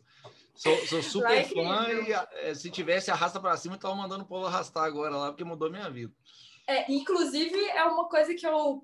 Sou, 0.55 0.75
sou 0.87 1.03
super 1.03 1.37
é 1.37 1.43
fã 1.43 1.87
e 1.89 2.11
é, 2.11 2.53
se 2.55 2.71
tivesse 2.71 3.11
arrasta 3.11 3.39
para 3.39 3.55
cima, 3.57 3.75
eu 3.75 3.79
tava 3.79 3.93
mandando 3.93 4.23
o 4.23 4.27
povo 4.27 4.47
arrastar 4.47 4.85
agora 4.85 5.15
lá, 5.15 5.27
porque 5.27 5.43
mudou 5.43 5.69
minha 5.69 5.89
vida. 5.89 6.11
É, 6.67 6.91
inclusive, 6.91 7.63
é 7.69 7.83
uma 7.83 8.09
coisa 8.09 8.33
que 8.33 8.45
eu 8.45 8.83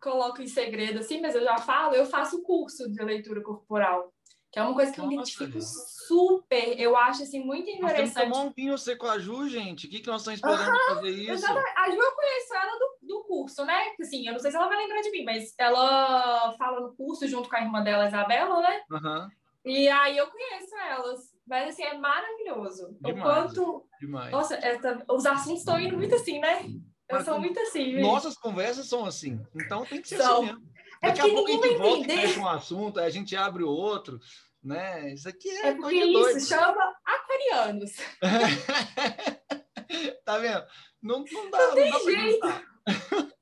coloco 0.00 0.40
em 0.40 0.46
segredo, 0.46 1.00
assim, 1.00 1.20
mas 1.20 1.34
eu 1.34 1.42
já 1.42 1.58
falo, 1.58 1.94
eu 1.94 2.06
faço 2.06 2.42
curso 2.42 2.90
de 2.90 3.02
leitura 3.02 3.42
corporal, 3.42 4.13
que 4.54 4.60
é 4.60 4.62
uma 4.62 4.72
coisa 4.72 4.92
que 4.92 4.98
Nossa, 4.98 5.10
eu 5.10 5.14
identifico 5.14 5.50
gente. 5.50 5.66
super. 6.06 6.80
Eu 6.80 6.96
acho 6.96 7.24
assim 7.24 7.44
muito 7.44 7.68
interessante. 7.68 8.28
Nós 8.28 8.38
tomar 8.38 8.48
um 8.48 8.52
vinho 8.52 8.78
você 8.78 8.94
com 8.94 9.08
a 9.08 9.18
Ju, 9.18 9.48
gente. 9.48 9.88
O 9.88 9.90
que, 9.90 9.98
que 9.98 10.06
nós 10.06 10.20
estamos 10.20 10.38
esperando 10.38 10.70
uhum, 10.70 10.94
fazer 10.94 11.10
isso? 11.10 11.32
Exatamente. 11.32 11.72
A 11.76 11.90
Ju 11.90 11.96
eu 11.96 12.12
conheço 12.12 12.54
ela 12.54 12.78
do, 12.78 12.98
do 13.02 13.24
curso, 13.24 13.64
né? 13.64 13.82
Assim, 14.00 14.24
eu 14.24 14.32
não 14.32 14.38
sei 14.38 14.52
se 14.52 14.56
ela 14.56 14.68
vai 14.68 14.76
lembrar 14.76 15.00
de 15.00 15.10
mim, 15.10 15.24
mas 15.24 15.52
ela 15.58 16.54
fala 16.56 16.82
no 16.82 16.94
curso 16.94 17.26
junto 17.26 17.48
com 17.48 17.56
a 17.56 17.62
irmã 17.62 17.82
dela, 17.82 18.06
Isabela, 18.06 18.60
né? 18.60 18.80
Uhum. 18.92 19.28
E 19.64 19.88
aí 19.88 20.16
eu 20.16 20.28
conheço 20.28 20.76
elas. 20.88 21.34
Mas 21.48 21.70
assim, 21.70 21.82
é 21.82 21.98
maravilhoso. 21.98 22.96
Demais, 23.00 23.18
o 23.18 23.22
quanto. 23.22 23.88
Demais. 24.00 24.30
Nossa, 24.30 24.54
essa... 24.54 25.04
os 25.10 25.26
assuntos 25.26 25.62
estão 25.62 25.80
indo 25.80 25.96
muito 25.96 26.14
assim, 26.14 26.38
né? 26.38 26.64
Eu 27.08 27.24
sou 27.24 27.40
muito 27.40 27.58
assim. 27.58 28.00
Nossas 28.00 28.36
conversas 28.36 28.86
são 28.86 29.04
assim. 29.04 29.44
Então 29.52 29.84
tem 29.84 30.00
que 30.00 30.08
ser 30.10 30.18
são. 30.18 30.36
assim 30.36 30.46
mesmo. 30.46 30.74
É 31.04 31.08
Daqui 31.08 31.20
a 31.20 31.28
pouco 31.28 31.48
a 31.48 31.52
gente 31.52 31.76
volta 31.76 32.12
e 32.12 32.16
fecha 32.16 32.40
um 32.40 32.48
assunto, 32.48 33.00
aí 33.00 33.06
a 33.06 33.10
gente 33.10 33.36
abre 33.36 33.62
o 33.62 33.68
outro, 33.68 34.18
né? 34.64 35.12
Isso 35.12 35.28
aqui 35.28 35.48
é, 35.48 35.68
é 35.68 35.74
porque 35.74 35.94
isso 35.94 36.48
chama 36.48 36.96
aquarianos. 37.04 37.92
tá 40.24 40.38
vendo? 40.38 40.64
Não, 41.02 41.24
não 41.30 41.50
dá, 41.50 41.58
não, 41.58 41.68
não 41.68 41.74
tem 41.74 41.90
dá 41.90 41.98
jeito. 41.98 42.46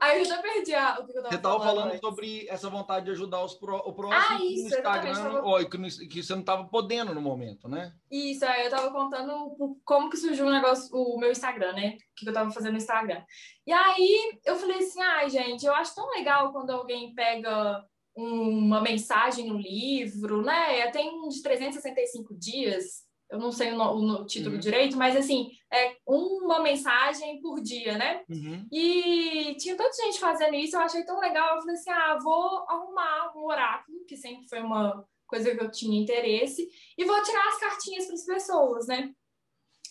Aí 0.00 0.20
eu 0.20 0.24
já 0.24 0.40
perdi 0.40 0.74
a, 0.74 1.00
o 1.00 1.06
que 1.06 1.10
eu 1.10 1.22
tava 1.22 1.28
Você 1.28 1.36
estava 1.36 1.58
falando, 1.58 1.76
falando 1.76 2.00
sobre 2.00 2.46
essa 2.48 2.70
vontade 2.70 3.06
de 3.06 3.10
ajudar 3.10 3.44
os 3.44 3.54
pro, 3.54 3.76
o 3.76 3.92
próximo 3.92 4.38
ah, 4.38 4.44
isso, 4.44 4.62
no 4.62 4.68
Instagram, 4.68 5.14
tava... 5.14 5.42
ó, 5.44 5.58
que, 5.58 6.08
que, 6.08 6.22
você 6.22 6.32
não 6.34 6.40
estava 6.40 6.64
podendo 6.64 7.14
no 7.14 7.20
momento, 7.20 7.68
né? 7.68 7.92
Isso, 8.10 8.44
aí 8.44 8.62
eu 8.62 8.68
estava 8.68 8.90
contando 8.92 9.56
como 9.84 10.08
que 10.08 10.16
surgiu 10.16 10.46
o 10.46 10.50
negócio, 10.50 10.88
o 10.96 11.18
meu 11.18 11.32
Instagram, 11.32 11.72
né? 11.72 11.98
O 12.12 12.14
que 12.14 12.26
eu 12.26 12.30
estava 12.30 12.50
fazendo 12.50 12.72
no 12.72 12.78
Instagram. 12.78 13.22
E 13.66 13.72
aí 13.72 14.38
eu 14.44 14.56
falei 14.56 14.78
assim, 14.78 15.02
ai, 15.02 15.30
gente, 15.30 15.66
eu 15.66 15.74
acho 15.74 15.94
tão 15.94 16.08
legal 16.10 16.52
quando 16.52 16.70
alguém 16.70 17.14
pega 17.14 17.84
uma 18.18 18.80
mensagem 18.80 19.46
no 19.46 19.56
livro, 19.56 20.42
né? 20.42 20.90
Tem 20.90 21.08
um 21.08 21.28
de 21.28 21.40
365 21.40 22.34
dias, 22.34 23.04
eu 23.30 23.38
não 23.38 23.52
sei 23.52 23.72
o, 23.72 23.76
no, 23.76 24.22
o 24.22 24.26
título 24.26 24.54
uhum. 24.54 24.60
direito, 24.60 24.96
mas 24.96 25.14
assim, 25.14 25.50
é 25.72 25.96
uma 26.04 26.60
mensagem 26.60 27.40
por 27.40 27.60
dia, 27.60 27.96
né? 27.96 28.22
Uhum. 28.28 28.66
E 28.72 29.54
tinha 29.58 29.76
tanta 29.76 29.94
gente 30.02 30.18
fazendo 30.18 30.54
isso, 30.56 30.76
eu 30.76 30.80
achei 30.80 31.04
tão 31.04 31.20
legal, 31.20 31.54
eu 31.54 31.60
falei 31.60 31.76
assim, 31.76 31.90
ah, 31.90 32.18
vou 32.20 32.64
arrumar 32.68 33.32
um 33.36 33.44
oráculo, 33.44 34.04
que 34.06 34.16
sempre 34.16 34.48
foi 34.48 34.60
uma 34.60 35.04
coisa 35.26 35.54
que 35.54 35.62
eu 35.62 35.70
tinha 35.70 36.00
interesse, 36.00 36.68
e 36.96 37.04
vou 37.04 37.22
tirar 37.22 37.46
as 37.48 37.60
cartinhas 37.60 38.06
para 38.06 38.14
as 38.14 38.24
pessoas, 38.24 38.86
né? 38.88 39.12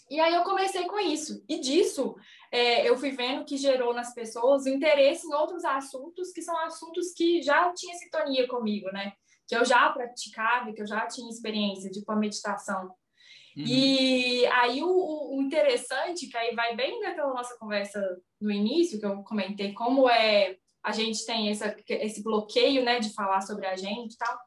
E 0.10 0.20
aí 0.20 0.34
eu 0.34 0.44
comecei 0.44 0.86
com 0.86 1.00
isso. 1.00 1.44
E 1.48 1.60
disso 1.60 2.16
é, 2.51 2.88
eu 2.88 2.98
fui 2.98 3.12
vendo 3.12 3.46
que 3.46 3.58
gerou 3.58 3.94
nas 3.94 4.13
pessoas 4.13 4.66
o 4.66 4.70
interesse 4.70 5.27
em 5.27 5.34
outros 5.34 5.66
assuntos 5.66 6.32
que 6.32 6.42
são 6.42 6.58
assuntos 6.60 7.13
que 7.13 7.42
já 7.42 7.72
tinha 7.74 7.96
sintonia 7.96 8.48
comigo, 8.48 8.92
né? 8.92 9.13
Que 9.48 9.56
eu 9.56 9.66
já 9.66 9.89
praticava, 9.89 10.74
que 10.74 10.82
eu 10.82 10.88
já 10.88 11.08
tinha 11.08 11.30
experiência, 11.30 11.89
tipo 11.89 12.12
a 12.12 12.16
meditação. 12.16 12.86
Uhum. 13.56 13.63
E 13.66 14.46
aí 14.48 14.84
o, 14.84 15.36
o, 15.36 15.42
interessante, 15.42 16.27
que 16.27 16.38
aí 16.38 16.56
vai 16.56 16.75
bem 16.75 17.00
daquela 17.01 17.34
nossa 17.34 17.58
conversa 17.58 18.00
no 18.39 18.51
início, 18.51 19.00
que 19.00 19.06
eu 19.06 19.24
comentei, 19.24 19.74
como 19.74 20.10
é 20.10 20.58
a 20.84 20.92
gente 20.94 21.25
tem 21.25 21.50
essa, 21.50 21.75
esse 21.89 22.24
bloqueio, 22.24 22.82
né, 22.82 23.00
de 23.00 23.13
falar 23.13 23.42
sobre 23.42 23.66
a 23.66 23.75
gente 23.75 24.13
e 24.13 24.18
tal. 24.18 24.39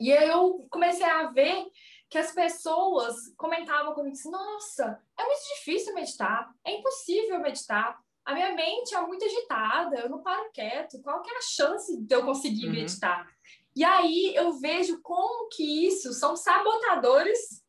E 0.00 0.12
aí 0.12 0.28
eu 0.28 0.66
comecei 0.70 1.04
a 1.04 1.30
ver 1.32 1.66
que 2.08 2.18
as 2.18 2.32
pessoas 2.32 3.14
comentavam 3.36 3.94
comigo 3.94 4.14
assim, 4.14 4.30
nossa, 4.30 5.02
é 5.18 5.24
muito 5.24 5.42
difícil 5.56 5.94
meditar, 5.94 6.52
é 6.64 6.78
impossível 6.78 7.40
meditar, 7.40 7.98
a 8.24 8.34
minha 8.34 8.52
mente 8.54 8.94
é 8.94 9.00
muito 9.00 9.24
agitada, 9.24 10.00
eu 10.00 10.08
não 10.08 10.22
paro 10.22 10.50
quieto, 10.52 11.00
qual 11.02 11.22
que 11.22 11.30
é 11.30 11.36
a 11.36 11.42
chance 11.42 11.96
de 12.00 12.14
eu 12.14 12.24
conseguir 12.24 12.66
uhum. 12.66 12.72
meditar? 12.72 13.28
E 13.74 13.84
aí 13.84 14.34
eu 14.34 14.52
vejo 14.54 15.00
como 15.02 15.48
que 15.48 15.86
isso 15.86 16.12
são 16.12 16.36
sabotadores 16.36 17.64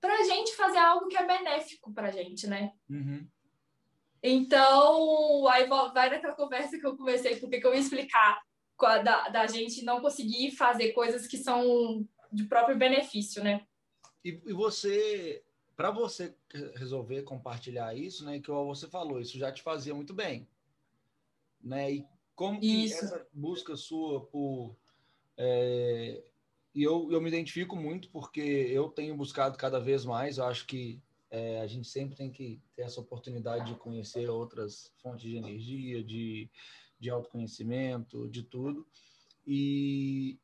para 0.00 0.14
a 0.14 0.24
gente 0.24 0.56
fazer 0.56 0.78
algo 0.78 1.08
que 1.08 1.16
é 1.16 1.26
benéfico 1.26 1.92
para 1.92 2.08
a 2.08 2.10
gente, 2.10 2.46
né? 2.46 2.72
Uhum. 2.88 3.26
Então, 4.22 5.46
aí 5.48 5.66
vai 5.66 6.10
naquela 6.10 6.34
conversa 6.34 6.78
que 6.78 6.86
eu 6.86 6.96
comecei, 6.96 7.36
porque 7.36 7.60
que 7.60 7.66
eu 7.66 7.72
ia 7.72 7.80
explicar 7.80 8.42
da, 9.04 9.28
da 9.28 9.46
gente 9.46 9.84
não 9.84 10.00
conseguir 10.00 10.52
fazer 10.52 10.92
coisas 10.92 11.26
que 11.26 11.38
são 11.38 12.06
de 12.32 12.44
próprio 12.44 12.76
benefício, 12.76 13.42
né? 13.42 13.66
E, 14.24 14.40
e 14.46 14.52
você, 14.52 15.42
para 15.76 15.90
você 15.90 16.34
resolver 16.74 17.22
compartilhar 17.22 17.94
isso, 17.94 18.24
né, 18.24 18.38
que 18.38 18.50
você 18.50 18.88
falou, 18.88 19.20
isso 19.20 19.38
já 19.38 19.50
te 19.50 19.62
fazia 19.62 19.94
muito 19.94 20.12
bem, 20.12 20.48
né? 21.60 21.92
E 21.92 22.06
como 22.34 22.60
que 22.60 22.84
isso. 22.84 23.04
essa 23.04 23.26
busca 23.32 23.76
sua 23.76 24.20
por 24.26 24.76
é, 25.36 26.22
e 26.74 26.82
eu, 26.82 27.10
eu 27.10 27.20
me 27.20 27.28
identifico 27.28 27.74
muito 27.74 28.10
porque 28.10 28.40
eu 28.40 28.88
tenho 28.88 29.16
buscado 29.16 29.56
cada 29.56 29.80
vez 29.80 30.04
mais. 30.04 30.38
Eu 30.38 30.44
acho 30.44 30.66
que 30.66 31.02
é, 31.30 31.60
a 31.60 31.66
gente 31.66 31.88
sempre 31.88 32.16
tem 32.16 32.30
que 32.30 32.60
ter 32.76 32.82
essa 32.82 33.00
oportunidade 33.00 33.72
de 33.72 33.78
conhecer 33.78 34.28
outras 34.28 34.92
fontes 35.02 35.22
de 35.22 35.36
energia, 35.36 36.02
de, 36.02 36.48
de 36.98 37.10
autoconhecimento, 37.10 38.28
de 38.28 38.42
tudo. 38.42 38.86
E 39.46 40.38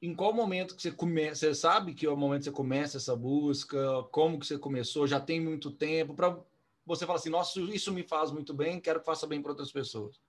em 0.00 0.14
qual 0.14 0.32
momento 0.32 0.76
que 0.76 0.82
você 0.82 0.92
começa? 0.92 1.46
Você 1.46 1.54
sabe 1.54 1.94
que 1.94 2.06
é 2.06 2.10
o 2.10 2.16
momento 2.16 2.40
que 2.40 2.44
você 2.46 2.52
começa 2.52 2.96
essa 2.98 3.16
busca? 3.16 3.78
Como 4.10 4.38
que 4.38 4.46
você 4.46 4.58
começou? 4.58 5.06
Já 5.06 5.18
tem 5.18 5.40
muito 5.40 5.70
tempo 5.70 6.14
para 6.14 6.36
você 6.84 7.06
falar 7.06 7.18
assim, 7.18 7.30
nossa, 7.30 7.60
isso 7.60 7.92
me 7.92 8.02
faz 8.02 8.30
muito 8.30 8.54
bem, 8.54 8.80
quero 8.80 9.00
que 9.00 9.06
faça 9.06 9.26
bem 9.26 9.40
para 9.40 9.52
outras 9.52 9.72
pessoas. 9.72 10.20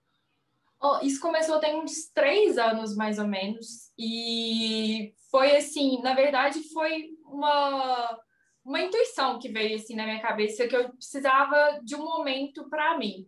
Oh, 0.80 0.98
isso 1.02 1.20
começou 1.20 1.58
tem 1.58 1.76
uns 1.76 2.08
três 2.14 2.56
anos, 2.56 2.96
mais 2.96 3.18
ou 3.18 3.26
menos. 3.26 3.92
E 3.98 5.12
foi 5.30 5.56
assim, 5.56 6.00
na 6.02 6.14
verdade, 6.14 6.62
foi 6.72 7.10
uma, 7.24 8.18
uma 8.64 8.80
intuição 8.80 9.38
que 9.38 9.48
veio 9.48 9.76
assim 9.76 9.96
na 9.96 10.04
minha 10.04 10.22
cabeça 10.22 10.66
que 10.68 10.76
eu 10.76 10.90
precisava 10.90 11.80
de 11.82 11.94
um 11.94 12.04
momento 12.04 12.68
para 12.70 12.96
mim. 12.96 13.26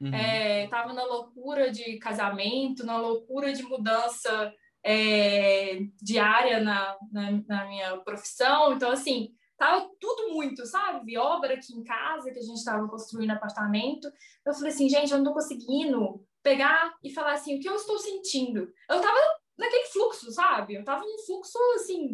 Uhum. 0.00 0.14
É, 0.14 0.66
tava 0.68 0.92
na 0.92 1.04
loucura 1.04 1.70
de 1.70 1.96
casamento, 1.98 2.84
na 2.84 2.98
loucura 2.98 3.52
de 3.52 3.62
mudança 3.62 4.52
é, 4.84 5.80
diária 6.00 6.60
na, 6.60 6.96
na, 7.10 7.30
na 7.46 7.66
minha 7.66 7.96
profissão. 7.98 8.72
Então, 8.72 8.90
assim, 8.90 9.34
tava 9.56 9.88
tudo 10.00 10.30
muito, 10.30 10.66
sabe? 10.66 11.16
Obra 11.16 11.54
aqui 11.54 11.72
em 11.72 11.84
casa, 11.84 12.32
que 12.32 12.38
a 12.38 12.42
gente 12.42 12.58
estava 12.58 12.86
construindo 12.88 13.30
apartamento. 13.30 14.10
Eu 14.44 14.52
falei 14.54 14.72
assim, 14.72 14.88
gente, 14.88 15.12
eu 15.12 15.18
não 15.18 15.24
tô 15.24 15.34
conseguindo 15.34 16.24
pegar 16.42 16.94
e 17.02 17.10
falar 17.10 17.32
assim, 17.34 17.56
o 17.56 17.60
que 17.60 17.68
eu 17.68 17.76
estou 17.76 17.98
sentindo? 17.98 18.72
Eu 18.90 19.00
tava 19.00 19.18
naquele 19.56 19.86
fluxo, 19.86 20.30
sabe? 20.32 20.74
Eu 20.74 20.84
tava 20.84 21.04
num 21.04 21.18
fluxo, 21.18 21.58
assim, 21.76 22.12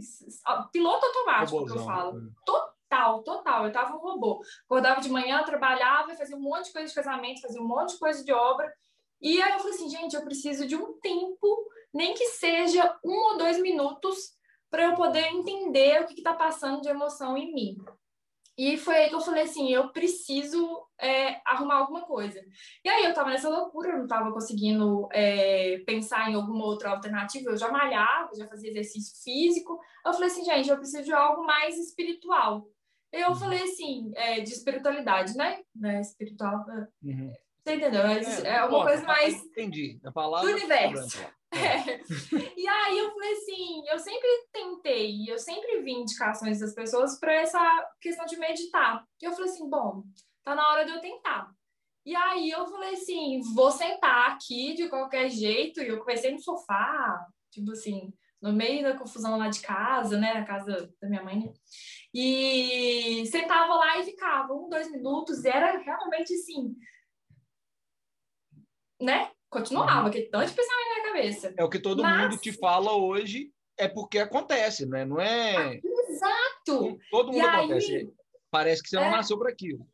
piloto 0.70 1.06
automático, 1.06 1.58
Robôzão. 1.58 1.76
que 1.76 1.82
eu 1.82 1.86
falo. 1.86 2.12
Né? 2.20 2.30
Total, 2.44 3.22
total. 3.22 3.66
Eu 3.66 3.72
tava 3.72 3.96
um 3.96 4.00
robô. 4.00 4.42
Acordava 4.64 5.00
de 5.00 5.08
manhã, 5.08 5.42
trabalhava, 5.42 6.14
fazia 6.14 6.36
um 6.36 6.40
monte 6.40 6.66
de 6.66 6.72
coisa 6.72 6.88
de 6.88 6.94
casamento, 6.94 7.40
fazia 7.40 7.62
um 7.62 7.66
monte 7.66 7.94
de 7.94 7.98
coisa 7.98 8.22
de 8.22 8.32
obra. 8.32 8.70
E 9.20 9.40
aí 9.42 9.52
eu 9.52 9.58
falei 9.58 9.74
assim, 9.74 9.88
gente, 9.88 10.14
eu 10.14 10.22
preciso 10.22 10.66
de 10.66 10.76
um 10.76 10.92
tempo, 11.00 11.68
nem 11.92 12.14
que 12.14 12.26
seja 12.26 12.98
um 13.04 13.32
ou 13.32 13.38
dois 13.38 13.60
minutos, 13.60 14.36
para 14.70 14.84
eu 14.84 14.94
poder 14.94 15.26
entender 15.28 16.02
o 16.02 16.06
que 16.06 16.14
está 16.14 16.34
passando 16.34 16.80
de 16.80 16.88
emoção 16.88 17.36
em 17.36 17.52
mim. 17.52 17.76
E 18.58 18.76
foi 18.76 18.96
aí 18.96 19.08
que 19.08 19.14
eu 19.14 19.20
falei 19.20 19.44
assim, 19.44 19.72
eu 19.72 19.92
preciso 19.92 20.84
é, 21.00 21.40
arrumar 21.46 21.76
alguma 21.76 22.02
coisa. 22.02 22.44
E 22.84 22.88
aí 22.88 23.04
eu 23.04 23.14
tava 23.14 23.30
nessa 23.30 23.48
loucura, 23.48 23.90
eu 23.90 23.98
não 23.98 24.06
tava 24.08 24.32
conseguindo 24.32 25.08
é, 25.12 25.78
pensar 25.86 26.28
em 26.28 26.34
alguma 26.34 26.64
outra 26.64 26.90
alternativa. 26.90 27.50
Eu 27.50 27.56
já 27.56 27.70
malhava, 27.70 28.34
já 28.36 28.48
fazia 28.48 28.70
exercício 28.70 29.22
físico. 29.22 29.78
Eu 30.04 30.12
falei 30.12 30.26
assim, 30.26 30.44
gente, 30.44 30.68
eu 30.68 30.76
preciso 30.76 31.04
de 31.04 31.12
algo 31.12 31.46
mais 31.46 31.78
espiritual. 31.78 32.68
Eu 33.12 33.28
uhum. 33.28 33.36
falei 33.36 33.62
assim, 33.62 34.10
é, 34.16 34.40
de 34.40 34.52
espiritualidade, 34.52 35.36
né? 35.36 35.62
né? 35.72 36.00
Espiritual. 36.00 36.66
É. 36.68 36.88
Uhum. 37.06 37.32
Você 37.62 37.76
entendeu? 37.76 38.02
É, 38.02 38.20
é, 38.20 38.56
é 38.56 38.64
uma 38.64 38.84
coisa 38.86 39.04
mais. 39.04 39.34
Entendi. 39.44 40.00
A 40.04 40.10
palavra. 40.10 40.48
Do 40.48 40.56
universo. 40.56 41.24
É. 41.50 42.00
E 42.56 42.68
aí 42.68 42.98
eu 42.98 43.10
falei 43.10 43.32
assim, 43.32 43.82
eu 43.88 43.98
sempre 43.98 44.28
tentei, 44.52 45.24
eu 45.30 45.38
sempre 45.38 45.82
vi 45.82 45.92
indicações 45.92 46.60
das 46.60 46.74
pessoas 46.74 47.18
para 47.18 47.32
essa 47.32 47.90
questão 48.00 48.26
de 48.26 48.36
meditar. 48.36 49.04
E 49.20 49.24
eu 49.24 49.32
falei 49.32 49.50
assim, 49.50 49.68
bom, 49.68 50.04
tá 50.44 50.54
na 50.54 50.68
hora 50.70 50.84
de 50.84 50.92
eu 50.92 51.00
tentar. 51.00 51.50
E 52.04 52.14
aí 52.14 52.50
eu 52.50 52.66
falei 52.66 52.94
assim, 52.94 53.40
vou 53.54 53.70
sentar 53.70 54.32
aqui 54.32 54.74
de 54.74 54.88
qualquer 54.88 55.28
jeito. 55.28 55.82
E 55.82 55.88
eu 55.88 56.00
comecei 56.00 56.32
no 56.32 56.40
sofá, 56.40 57.26
tipo 57.50 57.70
assim, 57.72 58.12
no 58.40 58.52
meio 58.52 58.82
da 58.82 58.96
confusão 58.96 59.36
lá 59.36 59.48
de 59.48 59.60
casa, 59.60 60.18
né, 60.18 60.34
na 60.34 60.44
casa 60.44 60.92
da 61.00 61.08
minha 61.08 61.22
mãe. 61.22 61.40
Né? 61.40 61.52
E 62.14 63.26
sentava 63.26 63.74
lá 63.74 63.98
e 63.98 64.04
ficava 64.04 64.54
um, 64.54 64.68
dois 64.68 64.90
minutos. 64.90 65.44
E 65.44 65.48
era 65.48 65.78
realmente 65.78 66.32
assim, 66.32 66.74
né? 69.00 69.30
Continuava, 69.50 70.06
uhum. 70.06 70.10
que 70.10 70.22
tanto 70.22 70.54
pensamento 70.54 70.88
na 70.88 70.94
minha 70.94 71.12
cabeça. 71.12 71.54
É 71.56 71.64
o 71.64 71.70
que 71.70 71.78
todo 71.78 72.02
Mas... 72.02 72.22
mundo 72.22 72.40
te 72.40 72.52
fala 72.52 72.92
hoje, 72.92 73.50
é 73.78 73.88
porque 73.88 74.18
acontece, 74.18 74.86
né? 74.86 75.04
Não 75.04 75.20
é. 75.20 75.80
Exato! 76.08 76.98
Todo 77.10 77.32
mundo 77.32 77.38
e 77.38 77.40
acontece. 77.40 77.96
Aí... 77.96 78.12
Parece 78.50 78.82
que 78.82 78.88
você 78.88 78.96
é... 78.96 79.00
não 79.00 79.10
nasceu 79.10 79.38
para 79.38 79.50
aquilo. 79.50 79.86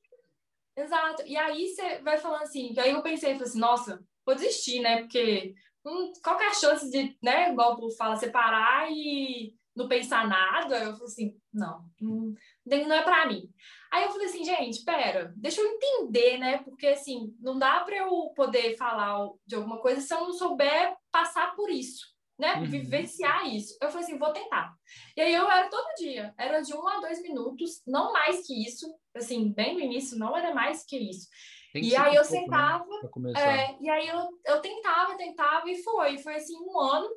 Exato. 0.76 1.22
E 1.26 1.36
aí 1.36 1.68
você 1.68 2.00
vai 2.02 2.18
falando 2.18 2.42
assim, 2.42 2.72
que 2.72 2.80
aí 2.80 2.90
eu 2.90 3.02
pensei, 3.02 3.32
falei 3.34 3.46
assim, 3.46 3.60
nossa, 3.60 4.04
vou 4.26 4.34
desistir, 4.34 4.80
né? 4.80 5.02
Porque 5.02 5.54
hum, 5.84 6.12
qual 6.22 6.36
que 6.36 6.44
é 6.44 6.48
a 6.48 6.54
chance 6.54 6.90
de, 6.90 7.16
né, 7.22 7.52
igual 7.52 7.74
o 7.74 7.76
povo 7.76 7.94
fala, 7.94 8.16
separar 8.16 8.90
e 8.90 9.54
não 9.74 9.86
pensar 9.86 10.26
nada? 10.26 10.78
Eu 10.78 10.92
falei 10.94 11.04
assim, 11.04 11.36
não, 11.52 11.84
não, 12.00 12.34
não 12.66 12.96
é 12.96 13.02
para 13.02 13.26
mim. 13.26 13.48
Aí 13.92 14.04
eu 14.04 14.10
falei 14.10 14.26
assim, 14.26 14.44
gente, 14.44 14.84
pera, 14.84 15.32
deixa 15.36 15.60
eu 15.60 15.66
entender, 15.66 16.38
né? 16.38 16.58
Porque 16.58 16.86
assim, 16.86 17.34
não 17.40 17.58
dá 17.58 17.80
para 17.80 17.96
eu 17.96 18.32
poder 18.34 18.76
falar 18.76 19.28
de 19.46 19.54
alguma 19.54 19.78
coisa 19.78 20.00
se 20.00 20.12
eu 20.12 20.20
não 20.20 20.32
souber 20.32 20.96
passar 21.12 21.54
por 21.54 21.70
isso 21.70 22.14
né? 22.38 22.54
Uhum. 22.56 22.66
Vivenciar 22.66 23.46
isso. 23.48 23.76
Eu 23.80 23.88
falei 23.88 24.04
assim, 24.04 24.18
vou 24.18 24.32
tentar. 24.32 24.74
E 25.16 25.20
aí 25.20 25.32
eu 25.32 25.48
era 25.50 25.68
todo 25.68 25.94
dia, 25.96 26.34
era 26.36 26.60
de 26.60 26.74
um 26.74 26.86
a 26.86 27.00
dois 27.00 27.22
minutos, 27.22 27.82
não 27.86 28.12
mais 28.12 28.46
que 28.46 28.64
isso. 28.66 28.92
Assim, 29.14 29.52
bem 29.52 29.74
no 29.74 29.80
início, 29.80 30.18
não 30.18 30.36
era 30.36 30.52
mais 30.52 30.84
que 30.84 30.98
isso. 30.98 31.28
e 31.74 31.94
aí 31.94 32.14
eu 32.14 32.22
um 32.22 32.24
sentava, 32.24 32.86
né? 33.16 33.32
é, 33.36 33.76
e 33.80 33.88
aí 33.88 34.08
eu, 34.08 34.28
eu 34.44 34.60
tentava, 34.60 35.16
tentava 35.16 35.70
e 35.70 35.82
foi. 35.82 36.18
Foi 36.18 36.34
assim 36.34 36.56
um 36.58 36.78
ano. 36.78 37.08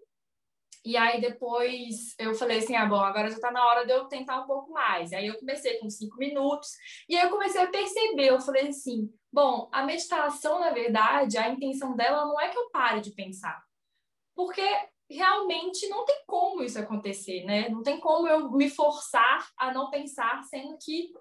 E 0.88 0.96
aí 0.96 1.20
depois 1.20 2.16
eu 2.18 2.34
falei 2.34 2.60
assim, 2.60 2.74
ah, 2.74 2.86
bom, 2.86 3.02
agora 3.02 3.30
já 3.30 3.38
tá 3.38 3.52
na 3.52 3.68
hora 3.68 3.86
de 3.86 3.92
eu 3.92 4.06
tentar 4.06 4.40
um 4.40 4.48
pouco 4.48 4.72
mais. 4.72 5.12
Aí 5.12 5.28
eu 5.28 5.38
comecei 5.38 5.80
com 5.80 5.90
cinco 5.90 6.16
minutos 6.16 6.70
e 7.10 7.18
aí 7.18 7.26
eu 7.26 7.30
comecei 7.30 7.62
a 7.62 7.68
perceber, 7.68 8.30
eu 8.30 8.40
falei 8.40 8.70
assim, 8.70 9.14
bom, 9.30 9.68
a 9.70 9.84
meditação, 9.84 10.62
na 10.62 10.70
verdade, 10.70 11.38
a 11.38 11.50
intenção 11.50 11.94
dela 11.94 12.26
não 12.26 12.40
é 12.40 12.48
que 12.48 12.58
eu 12.58 12.70
pare 12.70 13.02
de 13.02 13.12
pensar. 13.12 13.62
Porque 14.34 14.66
realmente 15.10 15.90
não 15.90 16.06
tem 16.06 16.24
como 16.26 16.64
isso 16.64 16.80
acontecer, 16.80 17.44
né? 17.44 17.68
Não 17.68 17.84
tem 17.84 18.00
como 18.00 18.26
eu 18.26 18.50
me 18.54 18.70
forçar 18.70 19.46
a 19.58 19.74
não 19.74 19.90
pensar, 19.90 20.42
sendo 20.44 20.78
que 20.82 21.12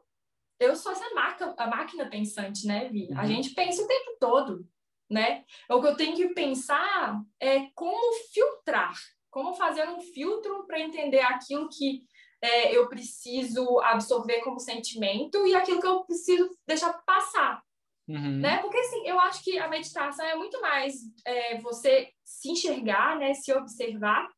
eu 0.61 0.77
sou 0.77 0.93
essa 0.93 1.13
máquina, 1.13 1.57
a 1.59 1.67
máquina 1.67 2.09
pensante, 2.09 2.69
né, 2.69 2.89
Vi? 2.89 3.09
Uhum. 3.11 3.19
A 3.19 3.27
gente 3.27 3.51
pensa 3.51 3.83
o 3.83 3.89
tempo 3.89 4.17
todo, 4.21 4.65
né? 5.11 5.45
O 5.69 5.81
que 5.81 5.89
eu 5.89 5.97
tenho 5.97 6.15
que 6.15 6.29
pensar 6.29 7.21
é 7.41 7.69
como 7.75 8.13
filtrar, 8.33 8.95
como 9.31 9.55
fazer 9.55 9.89
um 9.89 10.01
filtro 10.01 10.67
para 10.67 10.81
entender 10.81 11.21
aquilo 11.21 11.69
que 11.69 12.05
é, 12.41 12.77
eu 12.77 12.89
preciso 12.89 13.81
absorver 13.81 14.41
como 14.41 14.61
sentimento 14.61 15.47
e 15.47 15.55
aquilo 15.55 15.81
que 15.81 15.87
eu 15.87 16.05
preciso 16.05 16.49
deixar 16.67 16.93
passar. 17.05 17.63
Uhum. 18.09 18.39
Né? 18.39 18.59
Porque 18.59 18.79
assim, 18.79 19.07
eu 19.07 19.19
acho 19.19 19.43
que 19.43 19.59
a 19.59 19.69
meditação 19.69 20.25
é 20.25 20.37
muito 20.37 20.61
mais 20.61 20.95
é, 21.25 21.59
você 21.59 22.11
se 22.25 22.51
enxergar, 22.51 23.19
né, 23.19 23.35
se 23.35 23.53
observar, 23.53 24.29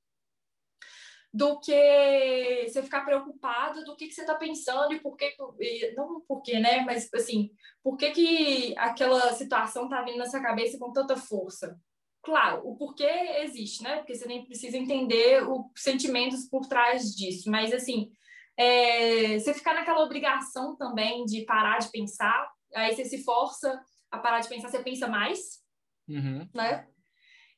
do 1.33 1.61
que 1.61 2.65
você 2.67 2.83
ficar 2.83 3.05
preocupado 3.05 3.85
do 3.85 3.95
que, 3.95 4.09
que 4.09 4.15
você 4.15 4.23
está 4.23 4.35
pensando 4.35 4.95
e 4.95 5.01
por 5.01 5.15
que, 5.15 5.37
não 5.95 6.23
por 6.23 6.41
que, 6.43 6.59
né, 6.59 6.81
mas 6.81 7.09
assim, 7.15 7.51
por 7.83 7.97
que, 7.97 8.11
que 8.13 8.75
aquela 8.79 9.33
situação 9.35 9.85
está 9.85 10.03
vindo 10.03 10.17
na 10.17 10.27
sua 10.27 10.41
cabeça 10.41 10.79
com 10.79 10.91
tanta 10.91 11.17
força? 11.17 11.79
Claro, 12.23 12.63
o 12.65 12.77
porquê 12.77 13.09
existe, 13.43 13.83
né? 13.83 13.99
Porque 13.99 14.15
você 14.15 14.27
nem 14.27 14.45
precisa 14.45 14.77
entender 14.77 15.43
os 15.49 15.67
sentimentos 15.77 16.45
por 16.45 16.67
trás 16.67 17.15
disso, 17.15 17.51
mas 17.51 17.73
assim, 17.73 18.11
é, 18.57 19.39
você 19.39 19.55
ficar 19.55 19.75
naquela 19.75 20.03
obrigação 20.03 20.77
também 20.77 21.25
de 21.25 21.45
parar 21.45 21.79
de 21.79 21.91
pensar 21.91 22.49
aí 22.75 22.95
você 22.95 23.05
se 23.05 23.25
força 23.25 23.81
a 24.11 24.19
parar 24.19 24.41
de 24.41 24.49
pensar, 24.49 24.69
você 24.69 24.83
pensa 24.83 25.07
mais, 25.07 25.63
uhum. 26.09 26.49
né? 26.55 26.87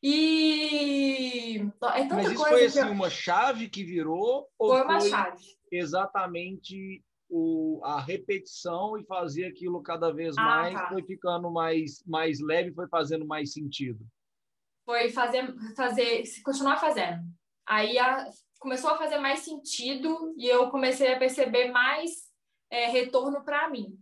E 0.03 1.59
é 1.95 2.03
tanta 2.03 2.15
Mas 2.15 2.27
isso 2.33 2.37
coisa 2.37 2.51
foi 2.51 2.65
assim, 2.65 2.81
eu... 2.81 2.93
uma 2.93 3.11
chave 3.11 3.69
que 3.69 3.85
virou? 3.85 4.49
Foi 4.57 4.83
uma 4.83 5.01
foi 5.01 5.11
chave. 5.11 5.45
Exatamente 5.71 7.05
o, 7.29 7.81
a 7.85 8.01
repetição 8.01 8.99
e 8.99 9.05
fazer 9.05 9.45
aquilo 9.45 9.83
cada 9.83 10.11
vez 10.11 10.37
ah, 10.39 10.43
mais, 10.43 10.75
tá. 10.75 10.89
foi 10.89 11.03
ficando 11.03 11.51
mais, 11.51 12.03
mais 12.07 12.41
leve, 12.41 12.73
foi 12.73 12.89
fazendo 12.89 13.27
mais 13.27 13.53
sentido. 13.53 14.05
Foi 14.91 15.09
fazer, 15.09 15.55
fazer 15.77 16.25
continuar 16.43 16.77
fazendo. 16.79 17.23
Aí 17.65 17.97
a, 17.97 18.27
começou 18.59 18.91
a 18.91 18.99
fazer 18.99 19.19
mais 19.19 19.39
sentido 19.39 20.35
e 20.37 20.49
eu 20.49 20.69
comecei 20.69 21.15
a 21.15 21.19
perceber 21.19 21.71
mais 21.71 22.11
é, 22.69 22.89
retorno 22.89 23.45
para 23.45 23.71
mim. 23.71 23.97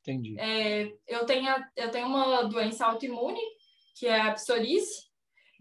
Entendi. 0.00 0.34
É, 0.40 0.92
eu, 1.06 1.24
tenho, 1.26 1.48
eu 1.76 1.92
tenho 1.92 2.08
uma 2.08 2.42
doença 2.42 2.86
autoimune, 2.86 3.40
que 3.94 4.08
é 4.08 4.20
a 4.20 4.32
psoríase, 4.32 5.12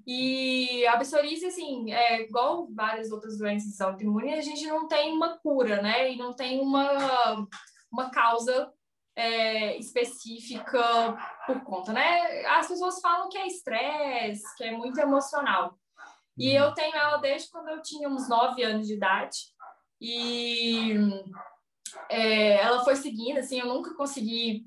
e 0.08 0.84
a 0.88 0.98
psoríase, 0.98 1.46
assim, 1.46 1.92
é 1.92 2.24
igual 2.24 2.68
várias 2.74 3.12
outras 3.12 3.38
doenças 3.38 3.80
autoimunes, 3.80 4.40
a 4.40 4.42
gente 4.42 4.66
não 4.66 4.88
tem 4.88 5.14
uma 5.14 5.38
cura, 5.38 5.80
né? 5.80 6.12
E 6.12 6.18
não 6.18 6.34
tem 6.34 6.60
uma, 6.60 7.48
uma 7.92 8.10
causa 8.10 8.74
é, 9.16 9.78
específica 9.78 11.18
por 11.46 11.64
conta, 11.64 11.94
né? 11.94 12.46
As 12.48 12.68
pessoas 12.68 13.00
falam 13.00 13.30
que 13.30 13.38
é 13.38 13.48
estresse, 13.48 14.44
que 14.58 14.64
é 14.64 14.72
muito 14.72 15.00
emocional. 15.00 15.78
E 16.38 16.58
uhum. 16.58 16.66
eu 16.66 16.74
tenho 16.74 16.96
ela 16.96 17.18
desde 17.18 17.50
quando 17.50 17.70
eu 17.70 17.82
tinha 17.82 18.10
uns 18.10 18.28
9 18.30 18.64
anos 18.64 18.88
de 18.88 18.94
idade. 18.94 19.38
E 20.00 20.96
é, 22.10 22.56
ela 22.56 22.84
foi 22.84 22.96
seguindo, 22.96 23.38
assim, 23.38 23.60
eu 23.60 23.68
nunca 23.68 23.94
consegui 23.96 24.66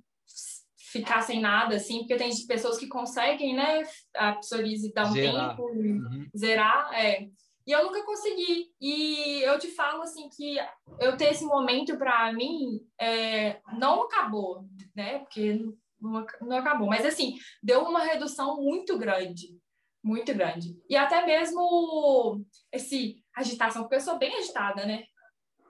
ficar 0.93 1.23
sem 1.23 1.41
nada, 1.41 1.75
assim, 1.75 1.99
porque 1.99 2.15
tem 2.15 2.31
pessoas 2.47 2.79
que 2.79 2.87
conseguem, 2.87 3.57
né, 3.57 3.83
a 4.15 4.35
psoríase 4.35 4.93
dar 4.93 5.09
um 5.09 5.13
zerar. 5.13 5.51
tempo, 5.51 5.63
uhum. 5.71 6.29
zerar, 6.37 6.93
é. 6.95 7.29
E 7.67 7.73
eu 7.73 7.85
nunca 7.85 8.05
consegui. 8.05 8.73
E 8.81 9.43
eu 9.43 9.59
te 9.59 9.69
falo, 9.69 10.03
assim, 10.03 10.29
que 10.29 10.57
eu 11.01 11.17
ter 11.17 11.31
esse 11.31 11.45
momento 11.45 11.97
para 11.97 12.33
mim 12.33 12.81
é, 13.01 13.61
não 13.79 14.03
acabou, 14.03 14.65
né, 14.95 15.21
porque 15.21 15.61
não, 16.01 16.27
não 16.43 16.57
acabou, 16.59 16.87
mas, 16.87 17.05
assim, 17.05 17.35
deu 17.63 17.83
uma 17.83 18.01
redução 18.01 18.57
muito 18.63 18.99
grande, 18.99 19.59
muito 20.03 20.33
grande. 20.35 20.77
E 20.89 20.97
até 20.97 21.25
mesmo 21.25 22.45
esse 22.71 23.23
agitação, 23.35 23.83
porque 23.83 23.97
eu 23.97 24.01
sou 24.01 24.19
bem 24.19 24.37
agitada, 24.37 24.85
né? 24.85 25.05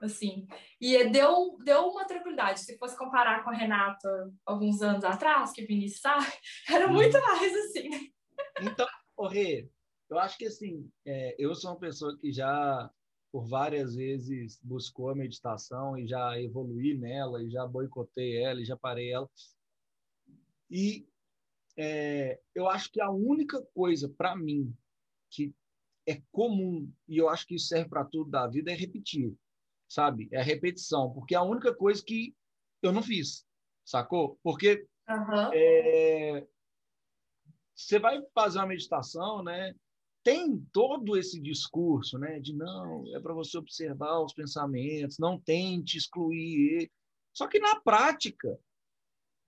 assim. 0.01 0.47
E 0.79 1.03
deu, 1.05 1.57
deu 1.63 1.87
uma 1.87 2.05
tranquilidade. 2.05 2.59
Se 2.59 2.77
fosse 2.77 2.97
comparar 2.97 3.43
com 3.43 3.49
a 3.49 3.53
Renata 3.53 4.31
alguns 4.45 4.81
anos 4.81 5.03
atrás, 5.03 5.51
que 5.51 5.65
Vinícius 5.65 6.01
sabe, 6.01 6.25
era 6.69 6.87
muito 6.87 7.19
mais 7.21 7.53
assim. 7.53 7.89
Então, 8.61 8.87
o 9.17 9.27
Rê, 9.27 9.69
eu 10.09 10.19
acho 10.19 10.37
que 10.37 10.45
assim, 10.45 10.89
é, 11.05 11.35
eu 11.37 11.53
sou 11.55 11.71
uma 11.71 11.79
pessoa 11.79 12.17
que 12.17 12.31
já 12.31 12.89
por 13.31 13.47
várias 13.47 13.95
vezes 13.95 14.59
buscou 14.63 15.09
a 15.09 15.15
meditação 15.15 15.97
e 15.97 16.07
já 16.07 16.39
evoluí 16.39 16.97
nela 16.97 17.43
e 17.43 17.49
já 17.49 17.67
boicotei 17.67 18.41
ela 18.41 18.61
e 18.61 18.65
já 18.65 18.77
parei 18.77 19.11
ela. 19.11 19.29
E 20.69 21.07
é, 21.77 22.39
eu 22.53 22.69
acho 22.69 22.91
que 22.91 23.01
a 23.01 23.11
única 23.11 23.61
coisa 23.73 24.07
para 24.09 24.35
mim 24.35 24.73
que 25.29 25.53
é 26.07 26.21
comum 26.31 26.89
e 27.07 27.17
eu 27.17 27.27
acho 27.27 27.45
que 27.45 27.55
isso 27.55 27.67
serve 27.67 27.89
para 27.89 28.05
tudo 28.05 28.29
da 28.29 28.47
vida 28.47 28.71
é 28.71 28.75
repetir 28.75 29.35
sabe? 29.87 30.27
É 30.31 30.39
a 30.39 30.43
repetição, 30.43 31.11
porque 31.13 31.35
é 31.35 31.37
a 31.37 31.43
única 31.43 31.73
coisa 31.73 32.03
que 32.03 32.35
eu 32.81 32.91
não 32.91 33.01
fiz, 33.01 33.45
sacou? 33.83 34.39
Porque 34.43 34.87
uhum. 35.07 35.53
é, 35.53 36.47
você 37.73 37.99
vai 37.99 38.21
fazer 38.33 38.59
uma 38.59 38.67
meditação, 38.67 39.43
né? 39.43 39.73
Tem 40.25 40.59
todo 40.73 41.15
esse 41.15 41.39
discurso, 41.39 42.17
né? 42.17 42.39
De 42.39 42.51
não, 42.51 43.05
é 43.15 43.19
para 43.19 43.31
você 43.31 43.59
observar 43.59 44.19
os 44.21 44.33
pensamentos, 44.33 45.19
não 45.19 45.39
tente 45.39 45.99
excluir. 45.99 46.91
Só 47.31 47.47
que 47.47 47.59
na 47.59 47.79
prática, 47.79 48.59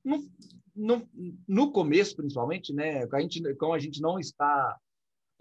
no, 0.05 0.29
no, 0.75 1.09
no 1.47 1.71
começo, 1.71 2.15
principalmente, 2.15 2.71
né? 2.71 3.07
A 3.11 3.21
gente, 3.21 3.55
como 3.55 3.73
a 3.73 3.79
gente 3.79 3.99
não 3.99 4.19
está 4.19 4.79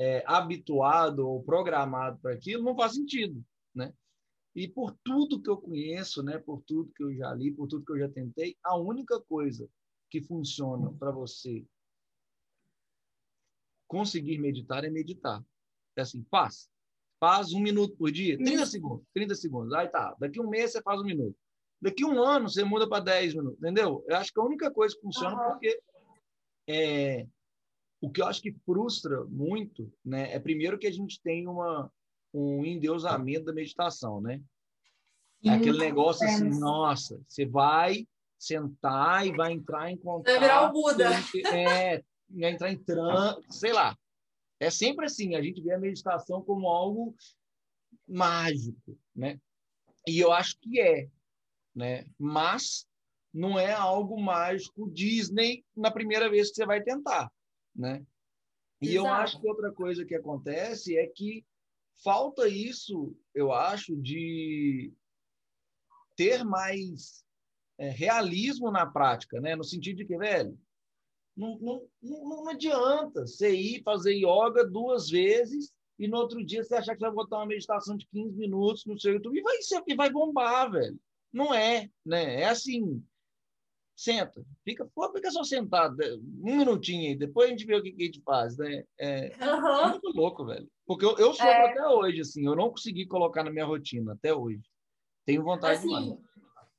é, 0.01 0.25
habituado 0.27 1.29
ou 1.29 1.43
programado 1.43 2.19
para 2.21 2.33
aquilo, 2.33 2.65
não 2.65 2.75
faz 2.75 2.95
sentido, 2.95 3.45
né? 3.75 3.93
E 4.55 4.67
por 4.67 4.97
tudo 5.05 5.43
que 5.43 5.51
eu 5.51 5.59
conheço, 5.59 6.23
né, 6.23 6.39
por 6.39 6.63
tudo 6.63 6.91
que 6.95 7.05
eu 7.05 7.15
já 7.15 7.35
li, 7.35 7.53
por 7.53 7.69
tudo 7.69 7.85
que 7.85 7.93
eu 7.93 7.99
já 7.99 8.09
tentei, 8.09 8.57
a 8.65 8.75
única 8.75 9.21
coisa 9.21 9.69
que 10.11 10.23
funciona 10.23 10.91
para 10.95 11.11
você 11.11 11.63
conseguir 13.87 14.39
meditar 14.39 14.85
é 14.85 14.91
meditar. 14.91 15.43
É 15.97 16.03
assim, 16.03 16.25
faz. 16.31 16.69
Faz 17.19 17.53
um 17.53 17.61
minuto 17.61 17.97
por 17.97 18.11
dia, 18.11 18.37
30 18.37 18.67
segundos, 18.67 19.07
30 19.15 19.35
segundos. 19.35 19.73
Aí 19.73 19.89
tá, 19.89 20.15
daqui 20.19 20.41
um 20.41 20.49
mês 20.49 20.73
você 20.73 20.83
faz 20.83 21.01
um 21.01 21.05
minuto. 21.05 21.35
Daqui 21.81 22.05
um 22.05 22.23
ano 22.23 22.49
você 22.49 22.65
muda 22.65 22.89
para 22.89 23.05
10 23.05 23.35
minutos, 23.35 23.59
entendeu? 23.59 24.05
Eu 24.07 24.17
acho 24.17 24.33
que 24.33 24.41
a 24.41 24.45
única 24.45 24.71
coisa 24.71 24.95
que 24.95 25.01
funciona 25.01 25.37
uhum. 25.37 25.51
porque 25.53 25.81
é, 26.69 27.27
o 28.01 28.11
que 28.11 28.21
eu 28.21 28.27
acho 28.27 28.43
que 28.43 28.53
frustra 28.65 29.25
muito, 29.25 29.91
né, 30.05 30.33
é 30.35 30.39
primeiro 30.39 30.79
que 30.79 30.87
a 30.87 30.93
gente 30.93 31.21
tem 31.23 31.47
uma 31.47 31.91
um 32.35 32.65
endeusamento 32.67 33.47
da 33.47 33.53
meditação, 33.53 34.21
né? 34.21 34.43
É 35.45 35.51
aquele 35.51 35.79
negócio 35.79 36.27
assim, 36.27 36.51
nossa, 36.59 37.19
você 37.27 37.47
vai 37.47 38.07
sentar 38.39 39.27
e 39.27 39.33
vai 39.33 39.53
entrar 39.53 39.91
em 39.91 39.97
contato. 39.97 40.33
Vai 40.33 40.41
virar 40.41 40.69
o 40.69 40.73
Buda. 40.73 41.11
É, 41.53 42.03
entrar 42.31 42.71
em 42.71 42.79
transe, 42.79 43.41
sei 43.51 43.73
lá. 43.73 43.97
É 44.59 44.71
sempre 44.71 45.07
assim, 45.07 45.35
a 45.35 45.43
gente 45.43 45.61
vê 45.61 45.75
a 45.75 45.79
meditação 45.79 46.43
como 46.43 46.69
algo 46.69 47.15
mágico, 48.09 48.99
né? 49.15 49.41
E 50.07 50.19
eu 50.19 50.33
acho 50.33 50.59
que 50.61 50.81
é, 50.81 51.09
né? 51.75 52.07
Mas 52.19 52.87
não 53.33 53.59
é 53.59 53.73
algo 53.73 54.21
mágico 54.21 54.91
Disney 54.91 55.65
na 55.77 55.91
primeira 55.91 56.31
vez 56.31 56.49
que 56.49 56.55
você 56.55 56.67
vai 56.67 56.83
tentar, 56.83 57.31
né? 57.75 58.05
E 58.81 58.95
Exato. 58.95 59.07
eu 59.07 59.13
acho 59.13 59.41
que 59.41 59.49
outra 59.49 59.73
coisa 59.73 60.05
que 60.05 60.15
acontece 60.15 60.97
é 60.97 61.07
que 61.07 61.45
falta 62.03 62.49
isso, 62.49 63.17
eu 63.35 63.53
acho, 63.53 63.97
de 63.97 64.93
ter 66.15 66.45
mais 66.45 67.25
é, 67.79 67.91
realismo 67.91 68.71
na 68.71 68.87
prática, 68.87 69.41
né? 69.41 69.55
No 69.55 69.65
sentido 69.65 69.99
de 69.99 70.07
que, 70.07 70.17
velho, 70.17 70.59
não, 71.37 71.59
não, 71.59 71.89
não, 72.03 72.49
adianta 72.49 73.27
você 73.27 73.55
ir 73.55 73.83
fazer 73.83 74.15
yoga 74.15 74.65
duas 74.65 75.11
vezes 75.11 75.73
e 75.99 76.09
no 76.09 76.17
outro 76.17 76.45
dia 76.45 76.63
você 76.63 76.75
achar 76.75 76.95
que 76.95 77.01
vai 77.01 77.11
botar 77.11 77.39
uma 77.39 77.47
meditação 77.47 77.97
de 77.97 78.07
15 78.07 78.37
minutos 78.37 78.85
no 78.87 78.99
seu 78.99 79.15
YouTube 79.15 79.39
e 79.39 79.43
vai, 79.43 79.57
e 79.87 79.95
vai 79.95 80.11
bombar, 80.11 80.71
velho. 80.71 80.99
Não 81.33 81.55
é, 81.55 81.91
né? 82.05 82.41
É 82.41 82.47
assim, 82.47 83.03
senta, 83.95 84.43
fica, 84.65 84.89
pô, 84.95 85.13
fica 85.13 85.31
só 85.31 85.43
sentado, 85.43 85.97
um 86.43 86.57
minutinho 86.57 87.09
aí, 87.09 87.15
depois 87.15 87.49
a 87.49 87.51
gente 87.51 87.67
vê 87.67 87.77
o 87.77 87.83
que, 87.83 87.93
que 87.93 88.03
a 88.03 88.07
gente 88.07 88.23
faz, 88.23 88.57
né? 88.57 88.85
É, 88.99 89.37
uhum. 89.41 89.81
é 89.81 89.89
muito 89.89 90.09
louco, 90.15 90.45
velho. 90.45 90.69
Porque 90.87 91.05
eu, 91.05 91.17
eu 91.19 91.33
sofro 91.33 91.49
é... 91.49 91.71
até 91.71 91.87
hoje, 91.87 92.21
assim, 92.21 92.47
eu 92.47 92.55
não 92.55 92.71
consegui 92.71 93.07
colocar 93.07 93.43
na 93.43 93.51
minha 93.51 93.65
rotina 93.65 94.13
até 94.13 94.35
hoje. 94.35 94.63
Tenho 95.27 95.43
vontade 95.43 95.79
assim, 95.79 96.15
de 96.15 96.27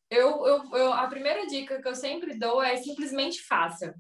eu, 0.09 0.45
eu, 0.45 0.63
eu, 0.73 0.93
a 0.93 1.05
primeira 1.07 1.45
dica 1.45 1.81
que 1.81 1.87
eu 1.87 1.95
sempre 1.95 2.37
dou 2.37 2.61
é 2.61 2.77
simplesmente 2.77 3.41
faça. 3.41 3.93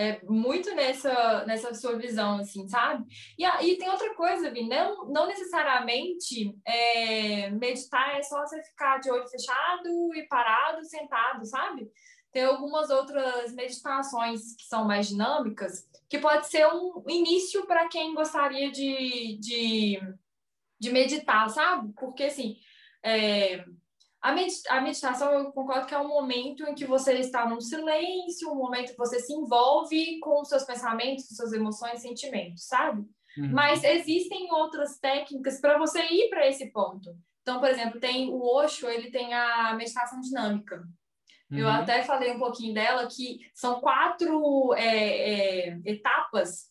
É 0.00 0.20
muito 0.22 0.72
nessa, 0.76 1.44
nessa 1.44 1.74
sua 1.74 1.98
visão, 1.98 2.38
assim, 2.38 2.68
sabe? 2.68 3.04
E, 3.36 3.44
e 3.44 3.76
tem 3.76 3.90
outra 3.90 4.14
coisa, 4.14 4.48
Vi, 4.48 4.62
não, 4.68 5.08
não 5.08 5.26
necessariamente 5.26 6.56
é, 6.64 7.50
meditar 7.50 8.16
é 8.16 8.22
só 8.22 8.40
você 8.46 8.62
ficar 8.62 8.98
de 8.98 9.10
olho 9.10 9.26
fechado 9.26 10.14
e 10.14 10.22
parado, 10.28 10.84
sentado, 10.84 11.44
sabe? 11.44 11.90
Tem 12.30 12.44
algumas 12.44 12.90
outras 12.90 13.52
meditações 13.54 14.54
que 14.54 14.66
são 14.68 14.84
mais 14.84 15.08
dinâmicas, 15.08 15.88
que 16.08 16.20
pode 16.20 16.46
ser 16.46 16.64
um 16.68 17.02
início 17.08 17.66
para 17.66 17.88
quem 17.88 18.14
gostaria 18.14 18.70
de, 18.70 19.36
de, 19.40 20.00
de 20.78 20.90
meditar, 20.92 21.50
sabe? 21.50 21.92
Porque, 21.94 22.22
assim, 22.22 22.56
é, 23.02 23.64
a, 24.20 24.80
meditação, 24.80 25.32
eu 25.32 25.52
concordo 25.52 25.86
que 25.86 25.94
é 25.94 25.98
um 25.98 26.08
momento 26.08 26.64
em 26.64 26.74
que 26.74 26.84
você 26.84 27.14
está 27.14 27.48
num 27.48 27.60
silêncio, 27.60 28.50
um 28.50 28.56
momento 28.56 28.90
que 28.90 28.98
você 28.98 29.20
se 29.20 29.32
envolve 29.32 30.18
com 30.18 30.40
os 30.40 30.48
seus 30.48 30.64
pensamentos, 30.64 31.28
suas 31.28 31.52
emoções, 31.52 32.00
sentimentos, 32.00 32.64
sabe? 32.64 33.02
Uhum. 33.36 33.52
Mas 33.52 33.84
existem 33.84 34.52
outras 34.52 34.98
técnicas 34.98 35.60
para 35.60 35.78
você 35.78 36.00
ir 36.06 36.28
para 36.28 36.46
esse 36.48 36.66
ponto. 36.72 37.16
Então, 37.42 37.60
por 37.60 37.68
exemplo, 37.68 38.00
tem 38.00 38.28
o 38.28 38.42
Osho, 38.42 38.88
ele 38.88 39.10
tem 39.10 39.32
a 39.32 39.74
meditação 39.74 40.20
dinâmica. 40.20 40.84
Uhum. 41.50 41.58
Eu 41.58 41.68
até 41.68 42.02
falei 42.02 42.32
um 42.32 42.38
pouquinho 42.38 42.74
dela, 42.74 43.06
que 43.06 43.38
são 43.54 43.80
quatro 43.80 44.74
é, 44.74 45.68
é, 45.68 45.80
etapas. 45.84 46.66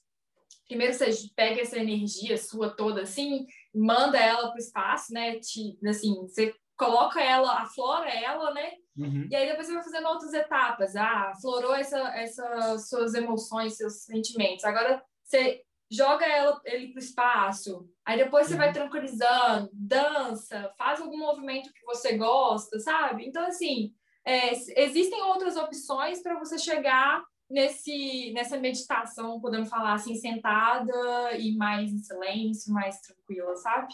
Primeiro 0.67 0.93
você 0.93 1.09
pega 1.33 1.61
essa 1.61 1.79
energia 1.79 2.37
sua 2.37 2.69
toda 2.69 3.03
assim, 3.03 3.47
manda 3.73 4.17
ela 4.19 4.49
para 4.49 4.55
o 4.55 4.59
espaço, 4.59 5.13
né? 5.13 5.39
Te, 5.39 5.79
assim, 5.87 6.13
você 6.23 6.53
coloca 6.77 7.21
ela, 7.21 7.61
aflora 7.61 8.09
ela, 8.09 8.53
né? 8.53 8.71
Uhum. 8.95 9.27
E 9.29 9.35
aí 9.35 9.47
depois 9.47 9.67
você 9.67 9.73
vai 9.73 9.83
fazendo 9.83 10.07
outras 10.07 10.33
etapas. 10.33 10.95
Ah, 10.95 11.31
aflorou 11.31 11.75
essa, 11.75 11.99
essas 12.15 12.87
suas 12.87 13.13
emoções, 13.13 13.77
seus 13.77 14.03
sentimentos. 14.03 14.63
Agora 14.63 15.03
você 15.23 15.61
joga 15.89 16.25
ela, 16.25 16.61
ele 16.65 16.89
para 16.89 16.99
o 16.99 17.03
espaço. 17.03 17.89
Aí 18.05 18.17
depois 18.17 18.47
você 18.47 18.53
uhum. 18.53 18.59
vai 18.59 18.71
tranquilizando, 18.71 19.69
dança, 19.73 20.71
faz 20.77 21.01
algum 21.01 21.17
movimento 21.17 21.73
que 21.73 21.85
você 21.85 22.17
gosta, 22.17 22.79
sabe? 22.79 23.25
Então, 23.25 23.45
assim, 23.45 23.93
é, 24.25 24.51
existem 24.83 25.21
outras 25.23 25.55
opções 25.55 26.21
para 26.21 26.37
você 26.37 26.57
chegar 26.57 27.23
nesse, 27.49 28.31
nessa 28.33 28.57
meditação, 28.57 29.39
podemos 29.39 29.69
falar 29.69 29.93
assim, 29.93 30.15
sentada 30.15 31.37
e 31.37 31.55
mais 31.55 31.91
em 31.91 31.97
silêncio, 31.97 32.73
mais 32.73 32.99
tranquila, 32.99 33.55
sabe? 33.55 33.93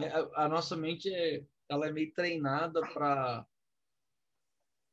É, 0.00 0.06
a, 0.08 0.44
a 0.44 0.48
nossa 0.48 0.76
mente 0.76 1.12
é, 1.12 1.42
ela 1.72 1.88
é 1.88 1.92
meio 1.92 2.12
treinada 2.12 2.80
para 2.92 3.46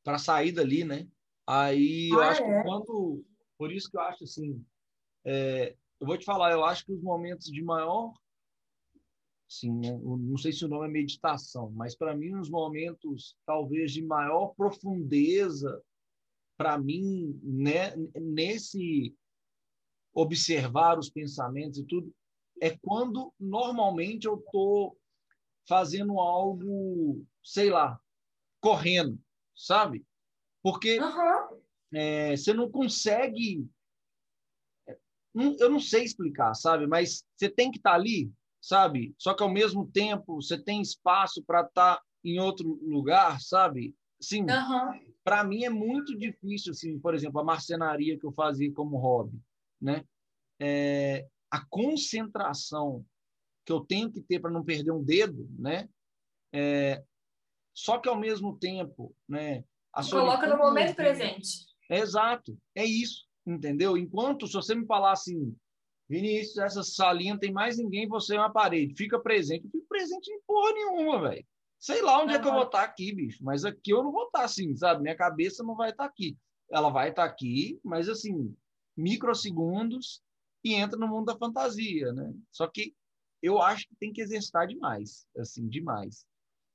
para 0.02 0.18
sair 0.18 0.50
dali, 0.50 0.82
né? 0.82 1.06
Aí 1.46 2.08
eu 2.10 2.20
ah, 2.20 2.30
acho 2.30 2.42
é? 2.42 2.46
que 2.46 2.62
quando 2.68 3.24
por 3.58 3.70
isso 3.70 3.90
que 3.90 3.96
eu 3.98 4.00
acho 4.00 4.24
assim, 4.24 4.64
é, 5.24 5.76
eu 6.00 6.06
vou 6.06 6.16
te 6.16 6.24
falar, 6.24 6.52
eu 6.52 6.64
acho 6.64 6.86
que 6.86 6.92
os 6.92 7.02
momentos 7.02 7.46
de 7.46 7.62
maior 7.62 8.14
Sim, 9.46 9.80
né? 9.80 9.98
não 10.00 10.38
sei 10.38 10.52
se 10.52 10.64
o 10.64 10.68
nome 10.68 10.86
é 10.86 10.90
meditação, 10.90 11.70
mas 11.72 11.96
para 11.96 12.16
mim 12.16 12.34
os 12.36 12.48
momentos 12.48 13.36
talvez 13.44 13.92
de 13.92 14.00
maior 14.00 14.54
profundeza 14.54 15.82
para 16.56 16.78
mim 16.78 17.38
né, 17.42 17.94
nesse 18.14 19.14
observar 20.14 20.98
os 20.98 21.10
pensamentos 21.10 21.78
e 21.80 21.84
tudo 21.84 22.14
é 22.62 22.76
quando 22.78 23.34
normalmente 23.38 24.26
eu 24.26 24.42
tô 24.52 24.96
fazendo 25.70 26.18
algo, 26.18 27.24
sei 27.40 27.70
lá, 27.70 27.96
correndo, 28.60 29.16
sabe? 29.54 30.04
Porque 30.60 30.98
uhum. 31.00 31.60
é, 31.94 32.36
você 32.36 32.52
não 32.52 32.68
consegue 32.68 33.64
é, 34.88 34.98
eu 35.60 35.70
não 35.70 35.78
sei 35.78 36.02
explicar, 36.02 36.54
sabe? 36.54 36.88
Mas 36.88 37.24
você 37.36 37.48
tem 37.48 37.70
que 37.70 37.78
estar 37.78 37.90
tá 37.90 37.96
ali 37.96 38.32
sabe? 38.60 39.14
Só 39.18 39.34
que 39.34 39.42
ao 39.42 39.50
mesmo 39.50 39.90
tempo 39.90 40.40
você 40.40 40.58
tem 40.58 40.82
espaço 40.82 41.42
para 41.42 41.62
estar 41.62 41.96
tá 41.96 42.02
em 42.22 42.38
outro 42.38 42.78
lugar, 42.82 43.40
sabe? 43.40 43.96
Sim. 44.20 44.42
Uhum. 44.42 45.14
Para 45.24 45.42
mim 45.42 45.64
é 45.64 45.70
muito 45.70 46.16
difícil, 46.18 46.72
assim, 46.72 46.98
por 46.98 47.14
exemplo, 47.14 47.40
a 47.40 47.44
marcenaria 47.44 48.18
que 48.18 48.26
eu 48.26 48.32
fazia 48.32 48.72
como 48.72 48.98
hobby, 48.98 49.40
né? 49.80 50.04
É, 50.60 51.26
a 51.50 51.64
concentração 51.66 53.04
que 53.70 53.72
eu 53.72 53.80
tenho 53.80 54.10
que 54.10 54.20
ter 54.20 54.40
para 54.40 54.50
não 54.50 54.64
perder 54.64 54.90
um 54.90 55.02
dedo, 55.02 55.48
né? 55.56 55.88
É, 56.52 57.04
só 57.72 57.98
que 57.98 58.08
ao 58.08 58.18
mesmo 58.18 58.58
tempo, 58.58 59.14
né? 59.28 59.64
Coloca 60.10 60.48
no 60.48 60.58
momento 60.58 60.96
presente. 60.96 61.66
É, 61.88 62.00
exato, 62.00 62.58
é 62.74 62.84
isso, 62.84 63.26
entendeu? 63.46 63.96
Enquanto 63.96 64.48
se 64.48 64.54
você 64.54 64.74
me 64.74 64.86
falar 64.86 65.12
assim, 65.12 65.56
Vinícius, 66.08 66.58
essa 66.58 66.82
salinha 66.82 67.34
não 67.34 67.40
tem 67.40 67.52
mais 67.52 67.78
ninguém, 67.78 68.08
você 68.08 68.34
é 68.34 68.38
uma 68.38 68.52
parede. 68.52 68.96
Fica 68.96 69.20
presente. 69.20 69.64
Eu 69.66 69.70
fico 69.70 69.86
presente 69.88 70.28
em 70.28 70.40
porra 70.44 70.72
nenhuma, 70.72 71.28
velho. 71.28 71.46
Sei 71.78 72.02
lá 72.02 72.20
onde 72.20 72.32
uhum. 72.32 72.38
é 72.38 72.42
que 72.42 72.48
eu 72.48 72.52
vou 72.52 72.64
estar 72.64 72.82
aqui, 72.82 73.14
bicho. 73.14 73.44
Mas 73.44 73.64
aqui 73.64 73.92
eu 73.92 74.02
não 74.02 74.10
vou 74.10 74.26
estar 74.26 74.42
assim, 74.42 74.76
sabe? 74.76 75.02
Minha 75.02 75.16
cabeça 75.16 75.62
não 75.62 75.76
vai 75.76 75.90
estar 75.90 76.04
aqui. 76.04 76.36
Ela 76.70 76.90
vai 76.90 77.10
estar 77.10 77.24
aqui, 77.24 77.80
mas 77.84 78.08
assim, 78.08 78.54
microsegundos 78.96 80.20
e 80.64 80.74
entra 80.74 80.98
no 80.98 81.08
mundo 81.08 81.26
da 81.26 81.38
fantasia, 81.38 82.12
né? 82.12 82.32
Só 82.50 82.66
que 82.66 82.94
eu 83.42 83.60
acho 83.60 83.86
que 83.88 83.96
tem 83.96 84.12
que 84.12 84.20
exercitar 84.20 84.66
demais, 84.66 85.26
assim, 85.38 85.68
demais. 85.68 86.24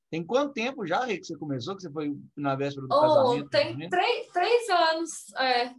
Tem 0.10 0.24
quanto 0.24 0.54
tempo 0.54 0.86
já, 0.86 1.04
Rê, 1.04 1.18
que 1.18 1.26
você 1.26 1.38
começou, 1.38 1.76
que 1.76 1.82
você 1.82 1.92
foi 1.92 2.16
na 2.36 2.56
véspera 2.56 2.88
do 2.88 2.96
oh, 2.96 3.02
casamento? 3.02 3.50
Tem 3.50 3.90
três, 3.90 4.28
três 4.28 4.70
anos, 4.70 5.34
é, 5.38 5.76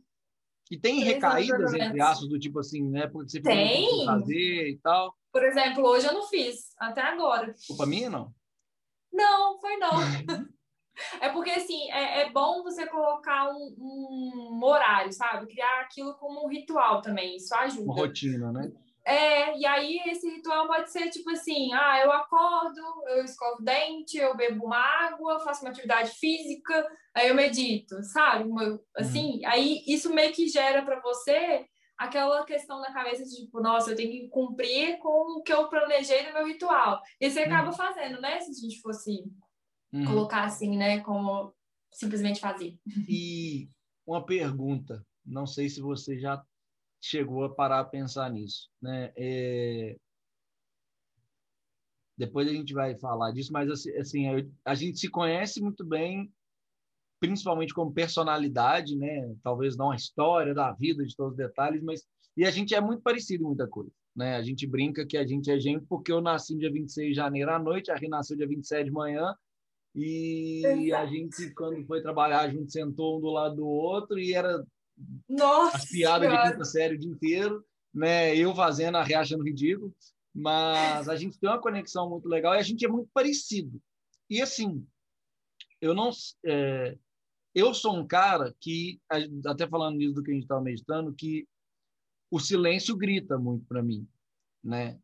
e 0.71 0.77
tem 0.77 1.01
recaídas, 1.01 1.73
entre 1.75 2.01
aspas, 2.01 2.29
do 2.29 2.39
tipo 2.39 2.59
assim, 2.59 2.83
né? 2.89 3.07
Porque 3.07 3.31
você 3.31 3.41
tem. 3.41 4.05
fazer 4.05 4.71
e 4.71 4.79
tal. 4.79 5.17
Por 5.33 5.45
exemplo, 5.45 5.85
hoje 5.87 6.07
eu 6.07 6.13
não 6.13 6.27
fiz, 6.27 6.75
até 6.79 7.03
agora. 7.03 7.55
Culpa 7.67 7.87
minha, 7.87 8.11
não? 8.11 8.35
Não, 9.13 9.61
foi 9.61 9.77
não. 9.77 9.91
é 11.21 11.29
porque, 11.29 11.51
assim, 11.51 11.91
é, 11.91 12.23
é 12.23 12.31
bom 12.31 12.65
você 12.65 12.87
colocar 12.87 13.49
um, 13.51 13.77
um, 13.79 14.61
horário, 14.65 15.13
sabe? 15.13 15.47
Criar 15.47 15.83
aquilo 15.83 16.15
como 16.15 16.45
um 16.45 16.49
ritual 16.49 17.01
também, 17.01 17.37
isso 17.37 17.55
ajuda. 17.55 17.85
Uma 17.85 17.95
rotina, 17.95 18.51
né? 18.51 18.73
É, 19.07 19.57
e 19.57 19.65
aí 19.65 20.01
esse 20.09 20.29
ritual 20.29 20.67
pode 20.67 20.91
ser 20.91 21.09
tipo 21.11 21.31
assim, 21.31 21.73
ah, 21.73 22.01
eu 22.03 22.11
acordo, 22.11 22.81
eu 23.07 23.25
escovo 23.25 23.63
dente, 23.63 24.19
eu 24.19 24.37
bebo 24.37 24.67
uma 24.67 24.79
água, 24.79 25.39
faço 25.39 25.63
uma 25.63 25.71
atividade 25.71 26.11
física, 26.11 26.85
aí 27.15 27.29
eu 27.29 27.35
medito, 27.35 28.03
sabe? 28.03 28.51
Assim, 28.97 29.37
uhum. 29.37 29.41
aí 29.47 29.85
isso 29.87 30.13
meio 30.13 30.33
que 30.33 30.49
gera 30.49 30.83
para 30.83 30.99
você 31.01 31.65
aquela 31.97 32.45
questão 32.45 32.81
na 32.81 32.93
cabeça 32.93 33.23
de 33.23 33.45
tipo, 33.45 33.61
nossa, 33.61 33.93
eu 33.93 33.97
tenho 33.97 34.11
que 34.11 34.29
cumprir 34.29 34.99
com 34.99 35.39
o 35.39 35.43
que 35.43 35.53
eu 35.53 35.69
planejei 35.69 36.27
no 36.27 36.35
meu 36.35 36.47
ritual. 36.47 37.01
E 37.21 37.31
você 37.31 37.41
acaba 37.41 37.69
uhum. 37.69 37.77
fazendo, 37.77 38.21
né? 38.21 38.41
Se 38.41 38.51
a 38.51 38.55
gente 38.55 38.81
fosse 38.81 39.23
uhum. 39.93 40.05
colocar 40.05 40.43
assim, 40.43 40.77
né? 40.77 40.99
Como 41.01 41.55
simplesmente 41.93 42.41
fazer. 42.41 42.77
E 43.09 43.69
uma 44.05 44.27
pergunta, 44.27 45.07
não 45.25 45.47
sei 45.47 45.69
se 45.69 45.81
você 45.81 46.19
já 46.19 46.43
chegou 47.01 47.45
a 47.45 47.55
parar 47.55 47.81
a 47.81 47.85
pensar 47.85 48.31
nisso, 48.31 48.69
né? 48.81 49.13
É... 49.17 49.97
Depois 52.17 52.49
a 52.49 52.53
gente 52.53 52.73
vai 52.73 52.99
falar 52.99 53.31
disso, 53.33 53.53
mas 53.53 53.71
assim, 53.71 53.95
assim 53.97 54.51
a 54.65 54.75
gente 54.75 54.99
se 54.99 55.09
conhece 55.09 55.61
muito 55.61 55.85
bem, 55.85 56.33
principalmente 57.21 57.75
como 57.75 57.93
personalidade, 57.93 58.97
né? 58.97 59.35
Talvez 59.43 59.77
não 59.77 59.91
a 59.91 59.97
história 59.97 60.55
da 60.55 60.73
vida 60.73 61.05
de 61.05 61.15
todos 61.15 61.33
os 61.33 61.37
detalhes, 61.37 61.83
mas 61.83 62.07
e 62.37 62.45
a 62.45 62.51
gente 62.51 62.75
é 62.75 62.81
muito 62.81 63.03
parecido 63.03 63.45
em 63.45 63.47
muita 63.47 63.67
coisa, 63.67 63.91
né? 64.15 64.37
A 64.37 64.43
gente 64.43 64.67
brinca 64.67 65.07
que 65.07 65.17
a 65.17 65.27
gente 65.27 65.51
é 65.51 65.59
gente 65.59 65.85
porque 65.87 66.13
eu 66.13 66.21
nasci 66.21 66.55
no 66.55 66.61
dia 66.61 66.73
26 66.73 67.09
de 67.09 67.15
janeiro 67.15 67.51
à 67.51 67.59
noite, 67.59 67.91
a 67.91 67.97
Ri 67.97 68.09
nasceu 68.09 68.37
dia 68.37 68.47
27 68.47 68.85
de 68.85 68.91
manhã, 68.91 69.35
e 69.99 70.93
a 70.93 71.07
gente, 71.07 71.55
quando 71.55 71.83
foi 71.87 72.03
trabalhar, 72.03 72.41
a 72.41 72.51
gente 72.51 72.71
sentou 72.71 73.17
um 73.17 73.21
do 73.21 73.31
lado 73.31 73.57
do 73.57 73.67
outro 73.67 74.19
e 74.19 74.35
era 74.35 74.63
nossa! 75.29 75.79
As 75.79 75.89
piadas 75.89 76.31
de 76.31 76.51
quinta 76.51 76.65
série 76.65 76.95
o 76.95 76.99
dia 76.99 77.11
inteiro, 77.11 77.65
né? 77.93 78.37
Eu 78.37 78.55
fazendo 78.55 78.97
a 78.97 79.03
reação 79.03 79.43
ridículo, 79.43 79.95
mas 80.35 81.09
a 81.09 81.17
gente 81.17 81.39
tem 81.39 81.49
uma 81.49 81.61
conexão 81.61 82.09
muito 82.09 82.29
legal 82.29 82.55
e 82.55 82.59
a 82.59 82.63
gente 82.63 82.85
é 82.85 82.89
muito 82.89 83.11
parecido. 83.13 83.81
E 84.29 84.41
assim, 84.43 84.87
eu 85.81 85.95
não, 85.95 86.11
é, 86.45 86.99
eu 87.55 87.73
sou 87.73 87.97
um 87.97 88.07
cara 88.07 88.55
que, 88.61 89.01
até 89.47 89.67
falando 89.69 89.97
nisso 89.97 90.15
do 90.15 90.23
que 90.23 90.31
a 90.31 90.35
gente 90.35 90.43
estava 90.43 90.61
meditando, 90.61 91.15
que 91.15 91.47
o 92.31 92.41
silêncio 92.41 92.97
grita 92.97 93.39
muito 93.39 93.65
para 93.67 93.83
mim, 93.83 94.07
né? 94.63 94.99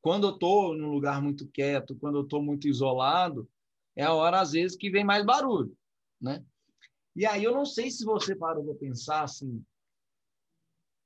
Quando 0.00 0.26
eu 0.26 0.34
estou 0.34 0.76
num 0.76 0.90
lugar 0.90 1.22
muito 1.22 1.46
quieto, 1.48 1.96
quando 1.96 2.18
eu 2.18 2.22
estou 2.22 2.42
muito 2.42 2.66
isolado, 2.66 3.48
é 3.94 4.04
a 4.04 4.12
hora 4.12 4.40
às 4.40 4.52
vezes 4.52 4.76
que 4.76 4.90
vem 4.90 5.04
mais 5.04 5.24
barulho, 5.24 5.76
né? 6.20 6.44
E 7.14 7.26
aí 7.26 7.44
eu 7.44 7.52
não 7.52 7.64
sei 7.64 7.90
se 7.90 8.04
você 8.04 8.34
parou 8.34 8.64
para 8.64 8.74
pensar 8.74 9.22
assim, 9.22 9.62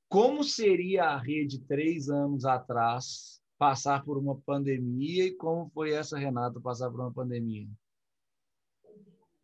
como 0.09 0.45
seria 0.45 1.05
a 1.05 1.19
rede 1.19 1.61
três 1.61 2.09
anos 2.09 2.45
atrás 2.45 3.43
passar 3.59 4.05
por 4.05 4.17
uma 4.17 4.41
pandemia 4.41 5.25
e 5.25 5.35
como 5.35 5.69
foi 5.71 5.93
essa 5.93 6.19
Renata 6.19 6.61
passar 6.61 6.91
por 6.91 7.01
uma 7.01 7.13
pandemia? 7.13 7.69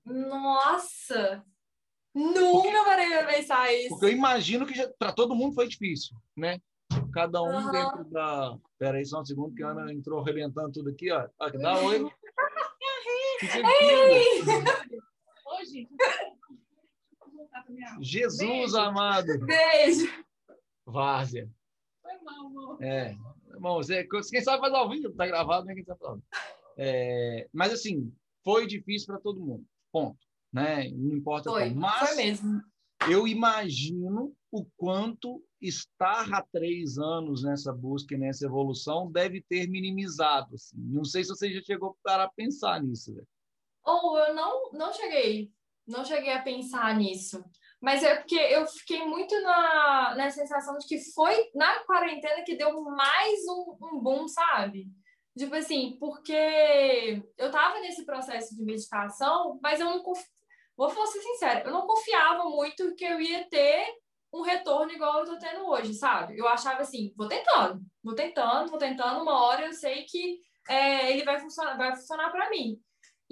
Nossa! 0.05 1.45
Nunca 2.15 2.85
parei 2.85 3.09
para 3.09 3.27
pensar 3.27 3.73
isso. 3.73 3.89
Porque 3.89 4.07
eu 4.07 4.11
imagino 4.11 4.67
que 4.67 4.87
para 4.99 5.13
todo 5.13 5.35
mundo 5.35 5.55
foi 5.55 5.67
difícil, 5.67 6.17
né? 6.37 6.61
Cada 7.13 7.43
um 7.43 7.47
uhum. 7.47 7.73
dentro 7.73 8.05
da. 8.05 8.57
Pera 8.79 8.99
aí, 8.99 9.05
só 9.05 9.21
um 9.21 9.25
segundo, 9.25 9.55
que 9.55 9.63
a 9.63 9.71
Ana 9.71 9.93
entrou 9.93 10.21
arrebentando 10.21 10.73
tudo 10.73 10.91
aqui, 10.91 11.11
ó. 11.11 11.29
Dá 11.61 11.79
oi. 11.79 12.11
Jesus 18.01 18.39
Beijo. 18.39 18.79
amado. 18.79 19.47
Beijo. 19.47 20.25
Várzea. 20.87 21.49
Foi 22.03 22.19
mal, 22.23 22.47
amor. 22.47 22.83
É. 22.83 23.17
Bom, 23.61 23.77
você, 23.77 24.05
quem 24.05 24.41
sabe 24.41 24.61
faz 24.61 24.75
ao 24.75 24.89
vivo, 24.89 25.13
tá 25.13 25.27
gravado, 25.27 25.67
né? 25.67 25.75
Quem 25.75 25.85
sabe 25.85 26.01
fazer. 26.01 26.23
É, 26.77 27.49
mas 27.53 27.73
assim, 27.73 28.13
foi 28.43 28.67
difícil 28.67 29.07
para 29.07 29.21
todo 29.21 29.41
mundo. 29.41 29.65
Ponto. 29.91 30.19
Né? 30.53 30.91
Não 30.91 31.17
importa 31.17 31.51
foi, 31.51 31.69
como. 31.69 31.81
Mas 31.81 32.09
foi 32.09 32.17
mesmo. 32.17 32.63
eu 33.11 33.27
imagino 33.27 34.35
o 34.51 34.67
quanto 34.77 35.43
estar 35.61 36.33
há 36.33 36.43
três 36.53 36.99
anos 36.99 37.43
nessa 37.43 37.73
busca 37.73 38.15
e 38.15 38.19
nessa 38.19 38.45
evolução 38.45 39.11
deve 39.11 39.41
ter 39.43 39.69
minimizado. 39.69 40.55
Assim. 40.55 40.77
Não 40.77 41.05
sei 41.05 41.25
se 41.25 41.31
você 41.31 41.53
já 41.53 41.63
chegou 41.63 41.97
para 42.03 42.29
pensar 42.29 42.83
nisso. 42.83 43.15
Ou 43.85 44.13
oh, 44.13 44.19
eu 44.19 44.35
não, 44.35 44.73
não 44.73 44.93
cheguei. 44.93 45.51
Não 45.87 46.05
cheguei 46.05 46.33
a 46.33 46.43
pensar 46.43 46.95
nisso. 46.97 47.43
Mas 47.81 48.05
é 48.05 48.15
porque 48.15 48.37
eu 48.37 48.65
fiquei 48.67 49.05
muito 49.05 49.35
na, 49.43 50.15
na 50.15 50.31
sensação 50.31 50.79
de 50.79 50.87
que 50.87 50.99
foi 51.13 51.51
na 51.55 51.81
quarentena 51.81 52.45
que 52.45 52.57
deu 52.57 52.81
mais 52.83 53.41
um, 53.49 53.77
um 53.83 54.01
boom, 54.01 54.29
sabe? 54.29 54.87
Tipo 55.37 55.55
assim, 55.57 55.97
porque 55.99 57.23
eu 57.39 57.51
tava 57.51 57.81
nesse 57.81 58.05
processo 58.05 58.55
de 58.55 58.63
meditação, 58.63 59.59
mas 59.63 59.81
eu 59.81 59.87
não 59.87 60.03
conf... 60.03 60.23
vou 60.77 60.91
ser 61.07 61.21
sincera, 61.21 61.65
eu 61.65 61.73
não 61.73 61.87
confiava 61.87 62.45
muito 62.45 62.95
que 62.95 63.05
eu 63.05 63.21
ia 63.21 63.49
ter 63.49 63.85
um 64.33 64.43
retorno 64.43 64.93
igual 64.93 65.21
eu 65.21 65.27
tô 65.27 65.39
tendo 65.39 65.67
hoje, 65.67 65.95
sabe? 65.95 66.39
Eu 66.39 66.47
achava 66.47 66.83
assim, 66.83 67.13
vou 67.17 67.29
tentando, 67.29 67.83
vou 68.03 68.15
tentando, 68.15 68.71
vou 68.71 68.79
tentando, 68.79 69.23
uma 69.23 69.45
hora 69.45 69.67
eu 69.67 69.73
sei 69.73 70.05
que 70.05 70.41
é, 70.69 71.13
ele 71.13 71.25
vai 71.25 71.39
funcionar, 71.41 71.77
vai 71.77 71.95
funcionar 71.97 72.31
para 72.31 72.49
mim. 72.49 72.79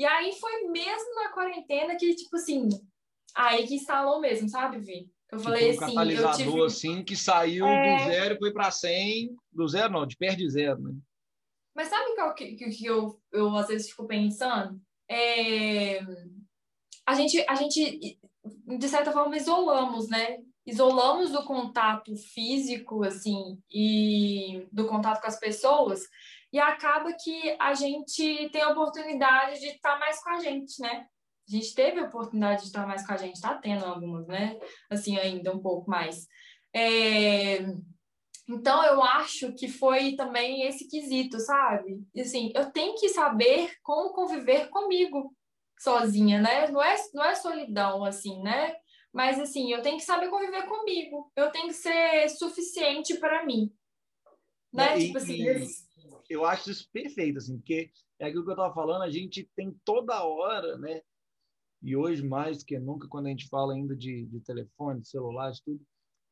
E 0.00 0.06
aí 0.06 0.32
foi 0.32 0.62
mesmo 0.68 1.14
na 1.14 1.28
quarentena 1.28 1.94
que, 1.94 2.14
tipo 2.14 2.34
assim, 2.34 2.70
aí 3.36 3.66
que 3.66 3.74
instalou 3.74 4.18
mesmo, 4.18 4.48
sabe, 4.48 4.78
Vi? 4.78 5.10
Eu 5.30 5.36
tipo 5.36 5.42
falei 5.42 5.66
um 5.66 5.70
assim, 5.72 5.94
catalisador, 5.94 6.40
eu 6.40 6.52
tive... 6.52 6.64
assim, 6.64 7.04
que 7.04 7.14
saiu 7.14 7.66
é... 7.66 7.98
do 7.98 8.04
zero 8.04 8.34
e 8.34 8.38
foi 8.38 8.50
para 8.50 8.70
100, 8.70 9.36
do 9.52 9.68
zero 9.68 9.92
não, 9.92 10.06
de 10.06 10.16
perto 10.16 10.38
de 10.38 10.48
zero, 10.48 10.80
né? 10.80 10.94
Mas 11.76 11.88
sabe 11.88 12.18
o 12.18 12.32
que, 12.32 12.56
que, 12.56 12.70
que 12.70 12.86
eu, 12.86 13.20
eu 13.30 13.54
às 13.54 13.68
vezes 13.68 13.90
fico 13.90 14.06
pensando? 14.06 14.80
É... 15.06 16.00
A, 17.04 17.14
gente, 17.14 17.44
a 17.46 17.54
gente, 17.54 18.18
de 18.78 18.88
certa 18.88 19.12
forma, 19.12 19.36
isolamos, 19.36 20.08
né? 20.08 20.38
Isolamos 20.64 21.30
do 21.30 21.44
contato 21.44 22.16
físico, 22.16 23.04
assim, 23.04 23.60
e 23.70 24.66
do 24.72 24.86
contato 24.86 25.20
com 25.20 25.26
as 25.26 25.38
pessoas, 25.38 26.08
e 26.52 26.58
acaba 26.58 27.12
que 27.12 27.56
a 27.58 27.74
gente 27.74 28.48
tem 28.50 28.62
a 28.62 28.70
oportunidade 28.70 29.60
de 29.60 29.66
estar 29.66 29.98
mais 29.98 30.22
com 30.22 30.30
a 30.30 30.38
gente, 30.40 30.80
né? 30.80 31.06
A 31.48 31.56
gente 31.56 31.74
teve 31.74 32.00
a 32.00 32.04
oportunidade 32.04 32.62
de 32.62 32.66
estar 32.68 32.86
mais 32.86 33.06
com 33.06 33.12
a 33.12 33.16
gente, 33.16 33.34
está 33.34 33.56
tendo 33.56 33.84
algumas, 33.84 34.26
né? 34.26 34.58
Assim, 34.90 35.18
ainda 35.18 35.54
um 35.54 35.60
pouco 35.60 35.90
mais. 35.90 36.26
É... 36.74 37.58
Então, 38.48 38.84
eu 38.84 39.02
acho 39.02 39.52
que 39.54 39.68
foi 39.68 40.16
também 40.16 40.66
esse 40.66 40.88
quesito, 40.88 41.38
sabe? 41.38 42.02
Assim, 42.18 42.52
eu 42.54 42.70
tenho 42.72 42.94
que 42.96 43.08
saber 43.08 43.72
como 43.82 44.12
conviver 44.12 44.68
comigo 44.70 45.34
sozinha, 45.78 46.40
né? 46.40 46.68
Não 46.68 46.82
é, 46.82 46.96
não 47.14 47.24
é 47.24 47.34
solidão, 47.34 48.04
assim, 48.04 48.42
né? 48.42 48.74
Mas, 49.12 49.38
assim, 49.38 49.72
eu 49.72 49.82
tenho 49.82 49.96
que 49.96 50.04
saber 50.04 50.28
conviver 50.28 50.66
comigo. 50.66 51.30
Eu 51.36 51.50
tenho 51.50 51.68
que 51.68 51.74
ser 51.74 52.28
suficiente 52.28 53.18
para 53.18 53.44
mim. 53.44 53.72
Né? 54.72 54.98
E, 54.98 55.06
tipo 55.06 55.18
assim... 55.18 55.34
E, 55.34 55.66
eu 56.30 56.44
acho 56.44 56.70
isso 56.70 56.88
perfeito, 56.92 57.38
assim, 57.38 57.58
porque 57.58 57.90
é 58.18 58.26
aquilo 58.26 58.44
que 58.44 58.50
eu 58.50 58.54
estava 58.54 58.72
falando, 58.72 59.02
a 59.02 59.10
gente 59.10 59.50
tem 59.56 59.76
toda 59.84 60.24
hora, 60.24 60.78
né? 60.78 61.02
E 61.82 61.96
hoje, 61.96 62.22
mais 62.22 62.62
que 62.62 62.78
nunca, 62.78 63.08
quando 63.08 63.26
a 63.26 63.30
gente 63.30 63.48
fala 63.48 63.74
ainda 63.74 63.96
de, 63.96 64.26
de 64.26 64.40
telefone, 64.40 65.00
de 65.00 65.08
celular, 65.08 65.50
de 65.50 65.62
tudo, 65.62 65.80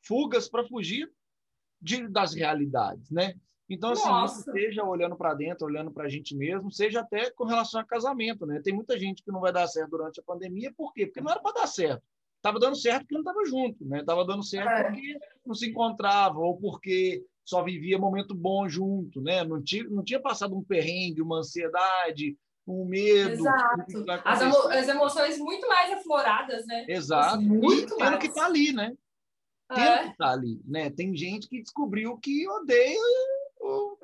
fugas 0.06 0.48
para 0.48 0.66
fugir 0.66 1.10
de, 1.80 2.06
das 2.06 2.32
realidades, 2.32 3.10
né? 3.10 3.34
Então, 3.68 3.90
assim, 3.90 4.08
Nossa. 4.08 4.50
seja 4.52 4.84
olhando 4.84 5.16
para 5.16 5.34
dentro, 5.34 5.66
olhando 5.66 5.90
para 5.90 6.04
a 6.04 6.08
gente 6.08 6.34
mesmo, 6.34 6.70
seja 6.70 7.00
até 7.00 7.30
com 7.30 7.44
relação 7.44 7.80
a 7.80 7.84
casamento, 7.84 8.46
né? 8.46 8.60
Tem 8.62 8.72
muita 8.72 8.98
gente 8.98 9.22
que 9.22 9.32
não 9.32 9.40
vai 9.40 9.52
dar 9.52 9.66
certo 9.66 9.90
durante 9.90 10.20
a 10.20 10.22
pandemia, 10.22 10.72
por 10.74 10.92
quê? 10.92 11.06
Porque 11.06 11.20
não 11.20 11.30
era 11.30 11.40
para 11.40 11.60
dar 11.60 11.66
certo. 11.66 12.02
Estava 12.36 12.58
dando 12.60 12.76
certo 12.76 13.00
porque 13.00 13.14
não 13.14 13.20
estava 13.20 13.44
junto, 13.44 13.84
né? 13.84 14.00
Estava 14.00 14.24
dando 14.24 14.44
certo 14.44 14.68
é. 14.68 14.84
porque 14.84 15.18
não 15.44 15.54
se 15.54 15.68
encontrava, 15.68 16.38
ou 16.38 16.56
porque 16.56 17.26
só 17.48 17.62
vivia 17.62 17.98
momento 17.98 18.34
bom 18.34 18.68
junto, 18.68 19.22
né? 19.22 19.42
Não 19.42 19.62
tinha, 19.62 19.82
não 19.84 20.04
tinha 20.04 20.20
passado 20.20 20.54
um 20.54 20.62
perrengue, 20.62 21.22
uma 21.22 21.38
ansiedade, 21.38 22.36
um 22.66 22.84
medo. 22.84 23.30
Exato. 23.30 24.04
As, 24.22 24.42
emo 24.42 24.68
as, 24.68 24.88
emoções 24.88 25.38
muito 25.38 25.66
mais 25.66 25.90
afloradas, 25.94 26.66
né? 26.66 26.84
Exato. 26.86 27.36
Assim, 27.36 27.48
muito 27.48 27.94
e 27.94 27.96
tendo 27.96 28.10
mais. 28.10 28.18
que 28.18 28.28
tá 28.28 28.44
ali, 28.44 28.70
né? 28.74 28.94
Tendo 29.74 29.80
é. 29.80 30.10
que 30.10 30.16
tá 30.18 30.30
ali, 30.30 30.60
né? 30.66 30.90
Tem 30.90 31.16
gente 31.16 31.48
que 31.48 31.62
descobriu 31.62 32.18
que 32.18 32.46
odeia 32.46 33.00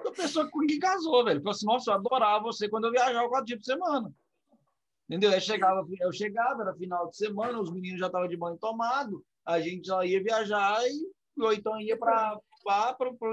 a 0.06 0.10
pessoa 0.12 0.48
com 0.50 0.66
quem 0.66 0.78
casou, 0.78 1.22
velho. 1.22 1.40
Falou 1.40 1.52
assim, 1.52 1.66
nossa, 1.66 1.90
eu 1.90 1.94
adorava 1.96 2.44
você 2.44 2.66
quando 2.66 2.86
eu 2.86 2.92
viajava 2.92 3.28
quatro 3.28 3.44
dias 3.44 3.58
por 3.58 3.66
semana. 3.66 4.10
Entendeu? 5.06 5.32
Eu 5.32 5.40
chegava, 5.42 5.86
eu 6.00 6.12
chegava, 6.14 6.62
era 6.62 6.74
final 6.74 7.10
de 7.10 7.16
semana, 7.18 7.60
os 7.60 7.70
meninos 7.70 8.00
já 8.00 8.06
estavam 8.06 8.26
de 8.26 8.38
banho 8.38 8.56
tomado, 8.56 9.22
a 9.44 9.60
gente 9.60 9.86
já 9.86 10.02
ia 10.02 10.22
viajar 10.22 10.80
e 10.88 11.12
ou 11.38 11.52
então 11.52 11.78
ia 11.78 11.98
para 11.98 12.38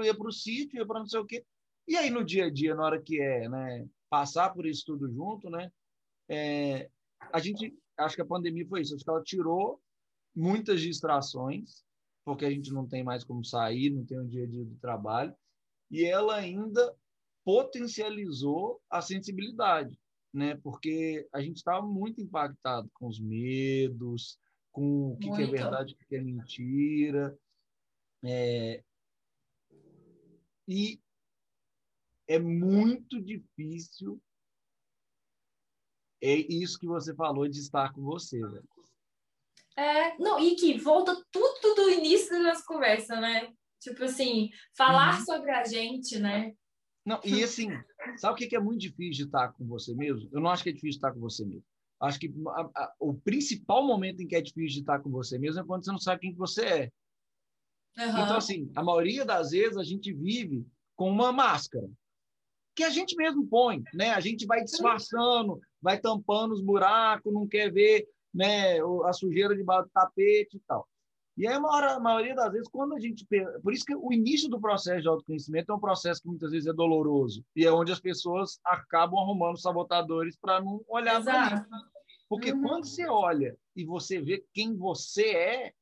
ia 0.04 0.14
para 0.14 0.28
o 0.28 0.32
sítio, 0.32 0.86
para 0.86 1.00
não 1.00 1.06
sei 1.06 1.20
o 1.20 1.26
quê. 1.26 1.44
E 1.86 1.96
aí 1.96 2.10
no 2.10 2.24
dia 2.24 2.46
a 2.46 2.50
dia, 2.50 2.74
na 2.74 2.84
hora 2.84 3.02
que 3.02 3.20
é, 3.20 3.48
né, 3.48 3.88
passar 4.08 4.50
por 4.50 4.66
isso 4.66 4.84
tudo 4.86 5.10
junto, 5.10 5.50
né, 5.50 5.70
é, 6.28 6.88
a 7.32 7.38
gente 7.40 7.76
acho 7.98 8.16
que 8.16 8.22
a 8.22 8.26
pandemia 8.26 8.66
foi 8.66 8.82
isso, 8.82 8.94
acho 8.94 9.04
que 9.04 9.10
ela 9.10 9.22
tirou 9.22 9.80
muitas 10.34 10.80
distrações, 10.80 11.84
porque 12.24 12.44
a 12.44 12.50
gente 12.50 12.72
não 12.72 12.86
tem 12.86 13.02
mais 13.02 13.24
como 13.24 13.44
sair, 13.44 13.90
não 13.90 14.04
tem 14.04 14.18
o 14.18 14.26
dia 14.26 14.44
a 14.44 14.46
dia 14.46 14.64
do 14.64 14.76
trabalho, 14.76 15.34
e 15.90 16.04
ela 16.04 16.36
ainda 16.36 16.94
potencializou 17.44 18.80
a 18.88 19.02
sensibilidade, 19.02 19.98
né? 20.32 20.56
Porque 20.62 21.28
a 21.32 21.40
gente 21.42 21.56
estava 21.56 21.84
muito 21.84 22.20
impactado 22.20 22.88
com 22.94 23.08
os 23.08 23.20
medos, 23.20 24.38
com 24.70 25.12
o 25.12 25.16
que, 25.18 25.30
que 25.30 25.42
é 25.42 25.46
verdade, 25.46 25.94
o 25.94 26.06
que 26.08 26.16
é 26.16 26.20
mentira, 26.20 27.36
é, 28.24 28.82
e 30.66 31.00
é 32.28 32.38
muito 32.38 33.20
difícil 33.20 34.20
é 36.22 36.34
isso 36.34 36.78
que 36.78 36.86
você 36.86 37.12
falou 37.14 37.48
de 37.48 37.58
estar 37.58 37.92
com 37.92 38.00
você, 38.02 38.38
velho. 38.38 38.68
É, 39.76 40.16
não, 40.18 40.38
e 40.38 40.54
que 40.54 40.78
volta 40.78 41.20
tudo 41.32 41.74
do 41.74 41.90
início 41.90 42.30
da 42.30 42.40
nossa 42.40 42.64
conversa, 42.64 43.20
né? 43.20 43.52
Tipo 43.80 44.04
assim, 44.04 44.50
falar 44.76 45.18
uhum. 45.18 45.24
sobre 45.24 45.50
a 45.50 45.64
gente, 45.64 46.20
né? 46.20 46.54
Não, 47.04 47.20
e 47.24 47.42
assim, 47.42 47.68
sabe 48.16 48.34
o 48.34 48.48
que 48.48 48.54
é 48.54 48.60
muito 48.60 48.80
difícil 48.80 49.24
de 49.24 49.24
estar 49.24 49.52
com 49.52 49.66
você 49.66 49.92
mesmo? 49.94 50.28
Eu 50.32 50.40
não 50.40 50.50
acho 50.50 50.62
que 50.62 50.70
é 50.70 50.72
difícil 50.72 50.98
estar 50.98 51.12
com 51.12 51.18
você 51.18 51.44
mesmo. 51.44 51.64
Acho 52.00 52.20
que 52.20 52.32
a, 52.48 52.60
a, 52.60 52.94
o 53.00 53.14
principal 53.14 53.84
momento 53.84 54.20
em 54.20 54.28
que 54.28 54.36
é 54.36 54.40
difícil 54.40 54.74
de 54.74 54.80
estar 54.80 55.00
com 55.00 55.10
você 55.10 55.38
mesmo 55.38 55.60
é 55.60 55.64
quando 55.64 55.84
você 55.84 55.90
não 55.90 55.98
sabe 55.98 56.20
quem 56.20 56.32
que 56.32 56.38
você 56.38 56.64
é. 56.64 56.92
Uhum. 57.98 58.08
Então, 58.08 58.36
assim, 58.36 58.70
a 58.74 58.82
maioria 58.82 59.24
das 59.24 59.50
vezes 59.50 59.76
a 59.76 59.84
gente 59.84 60.12
vive 60.12 60.66
com 60.96 61.10
uma 61.10 61.32
máscara 61.32 61.88
que 62.74 62.84
a 62.84 62.90
gente 62.90 63.14
mesmo 63.16 63.46
põe, 63.46 63.82
né? 63.92 64.10
A 64.10 64.20
gente 64.20 64.46
vai 64.46 64.64
disfarçando, 64.64 65.60
vai 65.80 66.00
tampando 66.00 66.52
os 66.52 66.62
buracos, 66.62 67.32
não 67.32 67.46
quer 67.46 67.70
ver 67.70 68.08
né, 68.32 68.78
a 69.04 69.12
sujeira 69.12 69.54
debaixo 69.54 69.88
do 69.88 69.90
tapete 69.92 70.56
e 70.56 70.60
tal. 70.60 70.88
E 71.36 71.46
é 71.46 71.54
a, 71.54 71.60
maior, 71.60 71.84
a 71.84 72.00
maioria 72.00 72.34
das 72.34 72.52
vezes, 72.52 72.68
quando 72.68 72.94
a 72.94 73.00
gente. 73.00 73.26
Por 73.62 73.72
isso 73.72 73.84
que 73.84 73.94
o 73.94 74.12
início 74.12 74.50
do 74.50 74.60
processo 74.60 75.00
de 75.00 75.08
autoconhecimento 75.08 75.72
é 75.72 75.74
um 75.74 75.80
processo 75.80 76.20
que 76.20 76.28
muitas 76.28 76.50
vezes 76.50 76.66
é 76.66 76.72
doloroso. 76.72 77.42
E 77.56 77.64
é 77.64 77.72
onde 77.72 77.90
as 77.90 78.00
pessoas 78.00 78.58
acabam 78.64 79.18
arrumando 79.18 79.58
sabotadores 79.58 80.36
para 80.36 80.60
não 80.60 80.82
olhar 80.88 81.22
para. 81.24 81.66
Porque 82.28 82.52
uhum. 82.52 82.62
quando 82.62 82.86
você 82.86 83.06
olha 83.06 83.56
e 83.74 83.84
você 83.84 84.20
vê 84.20 84.44
quem 84.52 84.76
você 84.76 85.30
é, 85.30 85.72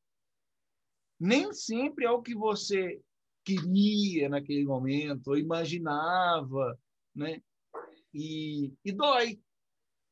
nem 1.21 1.53
sempre 1.53 2.07
é 2.07 2.11
o 2.11 2.23
que 2.23 2.35
você 2.35 2.99
queria 3.45 4.29
naquele 4.29 4.65
momento, 4.65 5.29
ou 5.29 5.39
imaginava, 5.39 6.79
né? 7.15 7.43
E, 8.13 8.73
e 8.85 8.91
dói. 8.91 9.39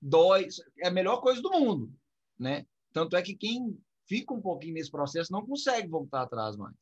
Dói. 0.01 0.49
É 0.79 0.89
a 0.89 0.93
melhor 0.93 1.21
coisa 1.21 1.41
do 1.41 1.51
mundo, 1.51 1.93
né? 2.39 2.67
Tanto 2.93 3.17
é 3.17 3.23
que 3.23 3.35
quem 3.35 3.79
fica 4.07 4.35
um 4.35 4.41
pouquinho 4.41 4.75
nesse 4.75 4.91
processo 4.91 5.33
não 5.33 5.47
consegue 5.47 5.89
voltar 5.89 6.23
atrás 6.23 6.57
mais. 6.57 6.75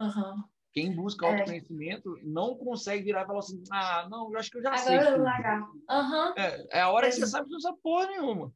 Uhum. 0.00 0.44
Quem 0.72 0.94
busca 0.94 1.26
é. 1.26 1.32
autoconhecimento 1.32 2.16
é. 2.18 2.22
não 2.24 2.56
consegue 2.56 3.04
virar 3.04 3.24
e 3.24 3.26
falar 3.26 3.38
assim: 3.40 3.62
ah, 3.70 4.08
não, 4.08 4.32
eu 4.32 4.38
acho 4.38 4.50
que 4.50 4.58
eu 4.58 4.62
já 4.62 4.70
Agora 4.70 4.84
sei. 4.84 4.98
Agora 4.98 5.16
eu 5.16 5.22
largar. 5.22 5.62
Uhum. 5.62 6.34
É, 6.36 6.78
é 6.78 6.80
a 6.80 6.90
hora 6.90 7.06
é. 7.06 7.10
que 7.10 7.16
você 7.16 7.26
sabe 7.26 7.46
que 7.46 7.52
não 7.52 7.60
sabe 7.60 7.78
porra 7.82 8.06
nenhuma. 8.06 8.52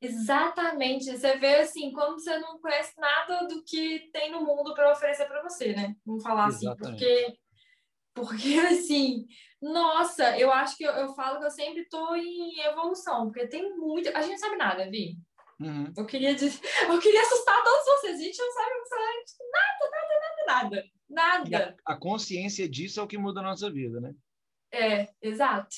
Exatamente. 0.00 1.16
Você 1.16 1.36
vê 1.36 1.56
assim, 1.56 1.92
como 1.92 2.18
você 2.18 2.38
não 2.38 2.58
conhece 2.58 2.98
nada 2.98 3.46
do 3.46 3.62
que 3.64 4.10
tem 4.12 4.30
no 4.30 4.40
mundo 4.44 4.74
para 4.74 4.92
oferecer 4.92 5.26
para 5.26 5.42
você, 5.42 5.74
né? 5.74 5.94
Vamos 6.04 6.22
falar 6.22 6.46
assim, 6.46 6.66
Exatamente. 6.66 7.04
assim, 7.04 7.24
porque 7.24 7.40
porque 8.14 8.58
assim, 8.66 9.26
nossa, 9.60 10.38
eu 10.38 10.50
acho 10.52 10.76
que 10.76 10.84
eu, 10.84 10.92
eu 10.92 11.14
falo 11.14 11.38
que 11.38 11.46
eu 11.46 11.50
sempre 11.50 11.82
estou 11.82 12.16
em 12.16 12.60
evolução, 12.60 13.26
porque 13.26 13.46
tem 13.46 13.76
muito, 13.76 14.08
a 14.08 14.22
gente 14.22 14.32
não 14.32 14.38
sabe 14.38 14.56
nada, 14.56 14.90
Vi. 14.90 15.16
Uhum. 15.60 15.92
Eu, 15.94 16.06
queria 16.06 16.34
dizer, 16.34 16.58
eu 16.88 16.98
queria 16.98 17.20
assustar 17.20 17.62
todos 17.62 17.84
vocês. 17.84 18.18
A 18.18 18.22
gente 18.22 18.38
não 18.38 18.52
sabe 18.52 18.70
nada, 19.52 19.90
nada, 19.90 20.20
nada, 20.20 20.70
nada. 20.70 20.84
Nada. 21.10 21.76
A, 21.84 21.94
a, 21.94 21.96
consciência 21.98 22.68
disso 22.68 23.00
é 23.00 23.02
o 23.02 23.06
que 23.06 23.18
muda 23.18 23.40
a 23.40 23.42
nossa 23.42 23.70
vida, 23.70 24.00
né? 24.00 24.14
É, 24.72 25.08
exato. 25.20 25.76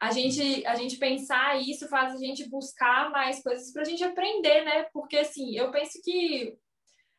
A 0.00 0.12
gente, 0.12 0.64
a 0.64 0.76
gente 0.76 0.96
pensar 0.96 1.60
isso 1.60 1.88
faz 1.88 2.14
a 2.14 2.18
gente 2.18 2.48
buscar 2.48 3.10
mais 3.10 3.42
coisas 3.42 3.72
para 3.72 3.82
a 3.82 3.84
gente 3.84 4.04
aprender, 4.04 4.64
né? 4.64 4.84
Porque, 4.92 5.16
assim, 5.18 5.56
eu 5.56 5.70
penso 5.72 6.00
que 6.02 6.56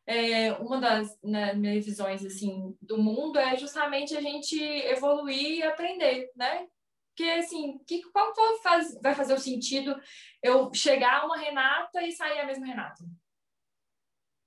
é, 0.06 0.52
uma 0.54 0.80
das 0.80 1.18
né, 1.22 1.52
minhas 1.54 1.84
visões, 1.84 2.24
assim, 2.24 2.76
do 2.80 2.98
mundo 2.98 3.38
é 3.38 3.56
justamente 3.56 4.16
a 4.16 4.20
gente 4.20 4.58
evoluir 4.58 5.58
e 5.58 5.62
aprender, 5.62 6.30
né? 6.34 6.66
Porque, 7.08 7.30
assim, 7.32 7.78
que, 7.86 8.02
qual 8.10 8.32
faz, 8.62 8.98
vai 9.02 9.14
fazer 9.14 9.34
o 9.34 9.38
sentido 9.38 9.94
eu 10.42 10.72
chegar 10.72 11.26
uma 11.26 11.36
Renata 11.36 12.02
e 12.02 12.12
sair 12.12 12.40
a 12.40 12.46
mesma 12.46 12.66
Renata? 12.66 13.04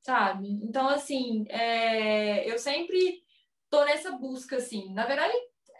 Sabe? 0.03 0.47
Então, 0.63 0.89
assim, 0.89 1.45
é, 1.49 2.49
eu 2.51 2.57
sempre 2.57 3.23
tô 3.69 3.85
nessa 3.85 4.11
busca, 4.11 4.57
assim. 4.57 4.93
Na 4.93 5.05
verdade, 5.05 5.33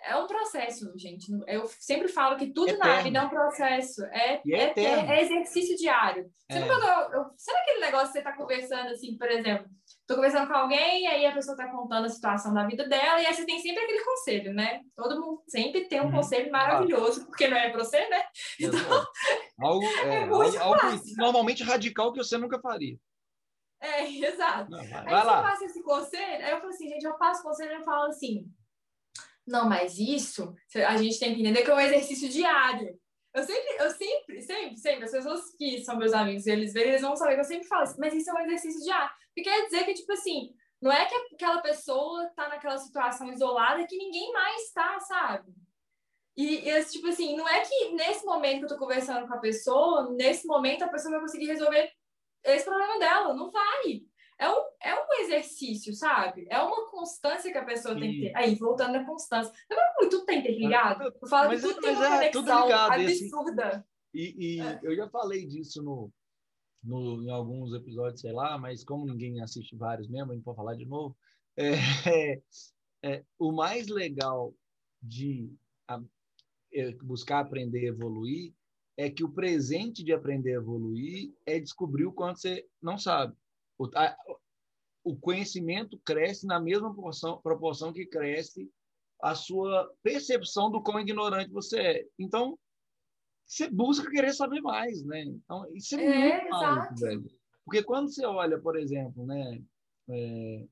é 0.04 0.16
um 0.18 0.28
processo, 0.28 0.92
gente. 0.98 1.32
Eu 1.48 1.66
sempre 1.80 2.08
falo 2.08 2.38
que 2.38 2.48
tudo 2.48 2.70
eterno. 2.70 2.86
na 2.86 3.02
vida 3.02 3.20
é 3.20 3.22
um 3.22 3.30
processo. 3.30 4.04
É, 4.06 4.42
é, 4.46 4.74
é, 4.76 4.84
é, 4.84 5.22
exercício 5.24 5.78
diário. 5.78 6.30
É. 6.50 6.54
Sabe, 6.54 6.68
quando 6.68 6.84
eu, 6.84 7.20
eu, 7.20 7.26
sabe 7.38 7.58
aquele 7.60 7.80
negócio 7.80 8.08
que 8.08 8.14
você 8.14 8.20
está 8.20 8.34
conversando, 8.34 8.90
assim, 8.90 9.18
por 9.18 9.30
exemplo? 9.32 9.66
Estou 9.86 10.18
conversando 10.18 10.48
com 10.48 10.54
alguém, 10.54 11.08
aí 11.08 11.26
a 11.26 11.32
pessoa 11.32 11.56
está 11.56 11.72
contando 11.72 12.06
a 12.06 12.10
situação 12.10 12.54
da 12.54 12.66
vida 12.66 12.88
dela, 12.88 13.22
e 13.22 13.26
aí 13.26 13.34
você 13.34 13.46
tem 13.46 13.60
sempre 13.60 13.84
aquele 13.84 14.04
conselho, 14.04 14.54
né? 14.54 14.82
Todo 14.96 15.22
mundo 15.22 15.44
sempre 15.48 15.88
tem 15.88 16.02
um 16.02 16.06
uhum. 16.06 16.12
conselho 16.12 16.52
maravilhoso, 16.52 17.22
ah. 17.22 17.26
porque 17.26 17.48
não 17.48 17.58
é 17.58 17.70
para 17.70 17.84
você, 17.84 18.10
né? 18.10 18.24
Então, 18.60 19.06
algo, 19.60 19.86
é, 19.86 20.16
é 20.16 20.24
algo, 20.24 20.60
algo 20.60 21.02
normalmente 21.18 21.64
radical 21.64 22.12
que 22.12 22.22
você 22.22 22.38
nunca 22.38 22.60
faria. 22.60 22.98
É, 23.80 24.04
exato. 24.12 24.70
Não, 24.70 24.80
vai, 24.80 25.00
aí 25.00 25.06
vai 25.06 25.22
você 25.22 25.28
lá. 25.28 25.42
passa 25.42 25.66
esse 25.66 25.84
conselho, 25.84 26.46
aí 26.46 26.52
eu 26.52 26.60
falo 26.60 26.70
assim, 26.70 26.90
gente, 26.90 27.06
eu 27.06 27.18
passo 27.18 27.42
o 27.42 27.44
conselho 27.44 27.72
e 27.72 27.76
eu 27.76 27.84
falo 27.84 28.10
assim, 28.10 28.46
não, 29.46 29.68
mas 29.68 29.98
isso 29.98 30.56
a 30.88 30.98
gente 30.98 31.20
tem 31.20 31.36
que 31.36 31.42
entender 31.42 31.64
que 31.64 31.72
é 31.72 31.76
um 31.76 31.80
exercício 31.80 32.30
diário. 32.30 32.98
Eu 33.34 33.44
sempre, 33.44 33.76
eu 33.80 33.90
sempre, 33.90 34.42
sempre, 34.42 34.78
sempre, 34.78 35.06
as 35.06 35.12
pessoas 35.12 35.56
que 35.58 35.84
são 35.84 35.98
meus 35.98 36.14
amigos, 36.14 36.46
eles 36.46 36.72
veem, 36.72 36.90
eles 36.90 37.02
vão 37.02 37.16
saber 37.16 37.34
que 37.34 37.42
eu 37.42 37.46
sempre 37.46 37.68
falo 37.68 37.84
assim, 37.84 38.00
mas 38.00 38.14
isso 38.14 38.30
é 38.30 38.34
um 38.34 38.46
exercício 38.46 38.84
diário. 38.84 39.10
Porque 39.36 39.50
quer 39.50 39.66
dizer 39.66 39.84
que, 39.86 39.94
tipo 39.96 40.14
assim, 40.14 40.54
não 40.80 40.92
é 40.92 41.06
que 41.06 41.16
aquela 41.34 41.60
pessoa 41.62 42.30
tá 42.36 42.48
naquela 42.48 42.78
situação 42.78 43.32
isolada 43.32 43.88
que 43.88 43.98
ninguém 43.98 44.32
mais 44.32 44.72
tá, 44.72 45.00
sabe? 45.00 45.52
E, 46.38 46.70
e, 46.70 46.86
tipo 46.86 47.08
assim, 47.08 47.36
não 47.36 47.48
é 47.48 47.62
que 47.62 47.90
nesse 47.94 48.24
momento 48.26 48.60
que 48.60 48.66
eu 48.66 48.70
tô 48.70 48.78
conversando 48.78 49.28
com 49.28 49.34
a 49.34 49.40
pessoa, 49.40 50.12
nesse 50.12 50.46
momento 50.46 50.84
a 50.84 50.88
pessoa 50.90 51.14
vai 51.14 51.22
conseguir 51.22 51.48
resolver 51.48 51.92
esse 52.44 52.66
problema 52.66 53.00
dela. 53.00 53.34
Não 53.34 53.52
vai 53.52 54.04
é 54.44 54.50
um, 54.50 54.64
é 54.84 54.94
um 54.94 55.22
exercício, 55.22 55.94
sabe? 55.94 56.46
É 56.50 56.60
uma 56.60 56.90
constância 56.92 57.52
que 57.52 57.58
a 57.58 57.66
pessoa 57.66 57.98
tem 57.98 58.12
que 58.12 58.22
ter. 58.22 58.36
Aí, 58.36 58.56
voltando 58.56 58.98
à 58.98 59.06
constância. 59.06 59.54
Também 59.68 60.10
tudo 60.10 60.26
tá 60.26 60.34
interligado. 60.34 61.04
Eu 61.04 61.28
falo 61.28 61.50
mas, 61.50 61.62
que 61.62 61.68
tudo 61.68 61.82
tem 61.82 61.96
uma 61.96 62.06
é, 62.06 62.32
conexão 62.32 62.64
ligado, 62.64 62.92
absurda. 62.92 63.68
Assim, 63.68 63.84
e, 64.14 64.58
e 64.58 64.62
é. 64.62 64.80
eu 64.84 64.96
já 64.96 65.10
falei 65.10 65.46
disso 65.46 65.82
no, 65.82 66.12
no, 66.84 67.24
em 67.24 67.32
alguns 67.32 67.74
episódios, 67.74 68.22
sei 68.22 68.34
lá, 68.34 68.58
mas 68.58 68.84
como 68.84 69.06
ninguém 69.06 69.42
assiste 69.42 69.76
vários 69.76 70.10
mesmo, 70.10 70.32
a 70.32 70.36
gente 70.36 70.44
pode 70.44 70.58
falar 70.58 70.76
de 70.76 70.86
novo. 70.86 71.16
É, 71.56 71.72
é, 73.02 73.24
o 73.40 73.52
mais 73.52 73.88
legal 73.88 74.54
de 75.02 75.50
a, 75.88 76.02
é, 76.74 76.92
buscar 76.96 77.40
aprender 77.40 77.84
e 77.84 77.88
evoluir 77.88 78.54
é 78.98 79.10
que 79.10 79.24
o 79.24 79.32
presente 79.32 80.04
de 80.04 80.14
aprender 80.14 80.52
a 80.52 80.58
evoluir 80.58 81.34
é 81.46 81.60
descobrir 81.60 82.06
o 82.06 82.14
quanto 82.14 82.40
você 82.40 82.68
não 82.82 82.98
sabe. 82.98 83.36
O, 83.78 83.90
a, 83.96 84.16
o 85.04 85.16
conhecimento 85.16 86.00
cresce 86.06 86.46
na 86.46 86.60
mesma 86.60 86.94
proporção, 86.94 87.42
proporção 87.42 87.92
que 87.92 88.06
cresce 88.06 88.70
a 89.22 89.36
sua 89.36 89.92
percepção 90.02 90.70
do 90.70 90.82
quão 90.82 91.00
ignorante 91.00 91.52
você 91.52 91.80
é. 91.80 92.06
Então, 92.18 92.58
você 93.46 93.70
busca 93.70 94.10
querer 94.10 94.34
saber 94.34 94.62
mais, 94.62 95.04
né? 95.04 95.24
Então, 95.24 95.66
isso 95.74 95.96
é, 95.96 96.06
é 96.06 96.42
muito 96.42 96.50
maluco, 96.52 96.96
velho. 96.96 97.26
Porque 97.66 97.84
quando 97.84 98.10
você 98.10 98.26
olha, 98.26 98.60
por 98.60 98.78
exemplo, 98.78 99.26
né, 99.26 99.62
é, 100.10 100.66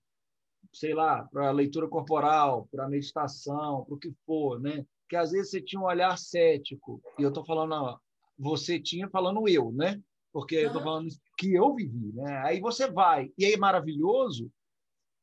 sei 0.74 0.94
lá, 0.94 1.24
para 1.32 1.50
a 1.50 1.52
leitura 1.52 1.88
corporal, 1.88 2.68
para 2.72 2.86
a 2.86 2.90
meditação, 2.90 3.86
para 3.86 3.96
o 3.96 4.00
que 4.00 4.12
for, 4.26 4.60
né? 4.60 4.86
Que 5.10 5.16
às 5.16 5.32
vezes 5.32 5.52
você 5.52 5.62
tinha 5.62 5.82
um 5.82 5.86
olhar 5.86 6.18
cético, 6.18 7.02
e 7.18 7.24
eu 7.24 7.30
estou 7.30 7.46
falando, 7.46 8.00
você 8.38 8.80
tinha 8.80 9.10
falando 9.10 9.48
eu, 9.48 9.72
né? 9.72 10.02
Porque 10.32 10.56
eu 10.56 10.68
estou 10.68 10.82
falando 10.82 11.10
que 11.38 11.54
eu 11.54 11.74
vivi, 11.76 12.14
né? 12.14 12.38
Aí 12.46 12.60
você 12.60 12.90
vai, 12.90 13.32
e 13.38 13.46
aí 13.46 13.54
é 13.54 13.58
maravilhoso, 13.58 14.52